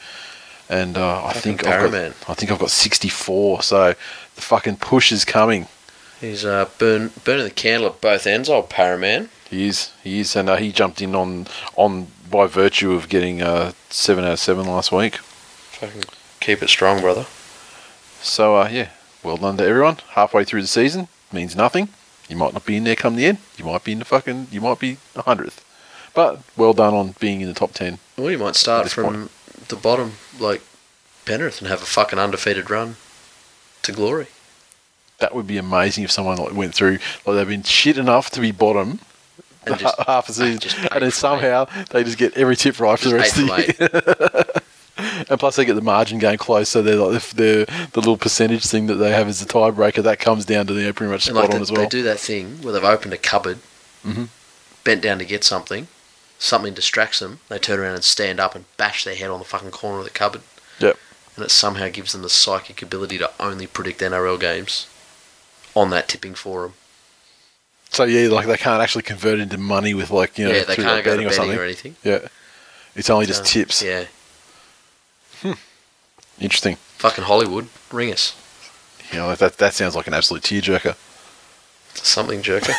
And 0.69 0.97
uh, 0.97 1.25
I 1.25 1.33
think 1.33 1.65
I've 1.65 1.91
got, 1.91 2.29
I 2.29 2.33
think 2.35 2.51
I've 2.51 2.59
got 2.59 2.69
64. 2.69 3.63
So 3.63 3.89
the 4.35 4.41
fucking 4.41 4.77
push 4.77 5.11
is 5.11 5.25
coming. 5.25 5.67
He's 6.21 6.45
uh, 6.45 6.69
burn, 6.77 7.11
burning 7.23 7.45
the 7.45 7.51
candle 7.51 7.89
at 7.89 8.01
both 8.01 8.27
ends, 8.27 8.49
old 8.49 8.69
Paraman. 8.69 9.29
He 9.49 9.67
is. 9.67 9.91
He 10.03 10.19
is, 10.19 10.35
and 10.35 10.47
uh, 10.49 10.57
he 10.57 10.71
jumped 10.71 11.01
in 11.01 11.15
on 11.15 11.47
on 11.75 12.07
by 12.29 12.45
virtue 12.45 12.91
of 12.91 13.09
getting 13.09 13.41
uh, 13.41 13.71
seven 13.89 14.23
out 14.23 14.33
of 14.33 14.39
seven 14.39 14.67
last 14.67 14.91
week. 14.91 15.15
Fucking 15.15 16.03
keep 16.39 16.61
it 16.61 16.69
strong, 16.69 17.01
brother. 17.01 17.25
So 18.21 18.57
uh, 18.57 18.69
yeah, 18.71 18.89
well 19.23 19.37
done 19.37 19.57
to 19.57 19.65
everyone. 19.65 19.97
Halfway 20.09 20.43
through 20.43 20.61
the 20.61 20.67
season 20.67 21.07
means 21.31 21.55
nothing. 21.55 21.89
You 22.27 22.35
might 22.35 22.53
not 22.53 22.65
be 22.65 22.77
in 22.77 22.83
there 22.83 22.95
come 22.95 23.15
the 23.15 23.25
end. 23.25 23.39
You 23.57 23.65
might 23.65 23.83
be 23.83 23.93
in 23.93 23.99
the 23.99 24.05
fucking. 24.05 24.47
You 24.51 24.61
might 24.61 24.79
be 24.79 24.97
a 25.15 25.23
hundredth. 25.23 25.65
But 26.13 26.41
well 26.55 26.73
done 26.73 26.93
on 26.93 27.15
being 27.19 27.41
in 27.41 27.47
the 27.47 27.53
top 27.53 27.71
ten. 27.71 27.97
Well, 28.17 28.29
you 28.29 28.37
might 28.37 28.55
start 28.55 28.89
from 28.89 29.29
the 29.67 29.75
bottom, 29.75 30.13
like 30.39 30.61
Penrith, 31.25 31.59
and 31.59 31.67
have 31.69 31.81
a 31.81 31.85
fucking 31.85 32.17
undefeated 32.19 32.69
run 32.69 32.95
to 33.83 33.91
glory. 33.91 34.27
That 35.19 35.35
would 35.35 35.47
be 35.47 35.57
amazing 35.57 36.05
if 36.05 36.11
someone 36.11 36.37
like 36.37 36.53
went 36.53 36.73
through 36.73 36.99
like 37.25 37.35
they've 37.35 37.47
been 37.47 37.63
shit 37.63 37.97
enough 37.97 38.29
to 38.31 38.39
be 38.41 38.51
bottom 38.51 38.99
And 39.67 39.77
just, 39.77 39.95
half 40.07 40.29
a 40.29 40.33
season, 40.33 40.53
and 40.53 40.89
then 40.89 40.89
from 40.89 41.03
eight. 41.03 41.13
somehow 41.13 41.65
they 41.91 42.03
just 42.05 42.17
get 42.17 42.35
every 42.37 42.55
tip 42.55 42.79
right 42.79 42.97
for 42.97 43.09
the 43.09 43.15
rest 43.15 43.37
of 43.37 43.47
the 43.47 43.75
year. 44.97 45.23
and 45.29 45.39
plus, 45.39 45.57
they 45.57 45.65
get 45.65 45.73
the 45.75 45.81
margin 45.81 46.19
game 46.19 46.37
close, 46.37 46.69
so 46.69 46.81
they're 46.81 46.95
like 46.95 47.15
if 47.17 47.31
they're 47.31 47.65
the 47.65 47.99
little 47.99 48.17
percentage 48.17 48.65
thing 48.65 48.87
that 48.87 48.95
they 48.95 49.11
have 49.11 49.27
is 49.27 49.41
a 49.41 49.45
tiebreaker 49.45 50.01
that 50.03 50.19
comes 50.19 50.45
down 50.45 50.65
to 50.67 50.73
the 50.73 50.91
pretty 50.93 51.11
much 51.11 51.23
spot 51.25 51.35
like 51.35 51.49
on 51.53 51.61
as 51.61 51.71
well. 51.71 51.81
they 51.81 51.87
do 51.89 52.03
that 52.03 52.19
thing 52.19 52.61
where 52.61 52.71
they've 52.73 52.83
opened 52.83 53.13
a 53.13 53.17
cupboard, 53.17 53.59
Mhm. 54.05 54.29
bent 54.85 55.01
down 55.01 55.19
to 55.19 55.25
get 55.25 55.43
something, 55.43 55.87
something 56.39 56.73
distracts 56.73 57.19
them, 57.19 57.39
they 57.49 57.59
turn 57.59 57.79
around 57.79 57.95
and 57.95 58.03
stand 58.03 58.39
up 58.39 58.55
and 58.55 58.65
bash 58.77 59.03
their 59.03 59.15
head 59.15 59.29
on 59.29 59.39
the 59.39 59.45
fucking 59.45 59.71
corner 59.71 59.99
of 59.99 60.05
the 60.05 60.09
cupboard. 60.09 60.41
Yep. 60.79 60.97
And 61.35 61.45
it 61.45 61.51
somehow 61.51 61.89
gives 61.89 62.13
them 62.13 62.21
the 62.23 62.29
psychic 62.29 62.81
ability 62.81 63.17
to 63.19 63.29
only 63.39 63.67
predict 63.67 63.99
NRL 64.01 64.39
games 64.39 64.87
on 65.75 65.89
that 65.91 66.07
tipping 66.07 66.33
forum. 66.33 66.73
So 67.91 68.03
yeah, 68.03 68.29
like 68.29 68.47
they 68.47 68.57
can't 68.57 68.81
actually 68.81 69.01
convert 69.03 69.39
it 69.39 69.43
into 69.43 69.57
money 69.57 69.93
with 69.93 70.11
like 70.11 70.37
you 70.37 70.45
know 70.45 70.51
yeah, 70.53 70.63
they 70.63 70.75
through 70.75 70.83
can't 70.83 70.95
like 70.97 71.05
go 71.05 71.11
to 71.11 71.17
betting 71.17 71.27
or 71.27 71.33
something. 71.33 71.57
or 71.57 71.63
anything. 71.63 71.95
Yeah, 72.03 72.27
it's 72.95 73.09
only 73.09 73.25
just 73.25 73.45
So, 73.45 73.51
tips. 73.51 73.81
Yeah. 73.81 74.05
Hmm. 75.41 75.53
Interesting. 76.39 76.75
Fucking 76.97 77.23
Hollywood, 77.23 77.67
ring 77.91 78.11
us. 78.11 78.35
You 79.11 79.17
know, 79.19 79.33
that 79.33 79.57
that 79.57 79.73
sounds 79.73 79.95
like 79.95 80.05
an 80.07 80.13
absolute 80.13 80.43
tearjerker. 80.43 80.95
Something 81.95 82.41
jerker. 82.43 82.75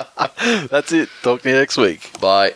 That's 0.69 0.91
it. 0.91 1.09
Talk 1.21 1.41
to 1.43 1.49
you 1.49 1.55
next 1.55 1.77
week. 1.77 2.19
Bye. 2.19 2.53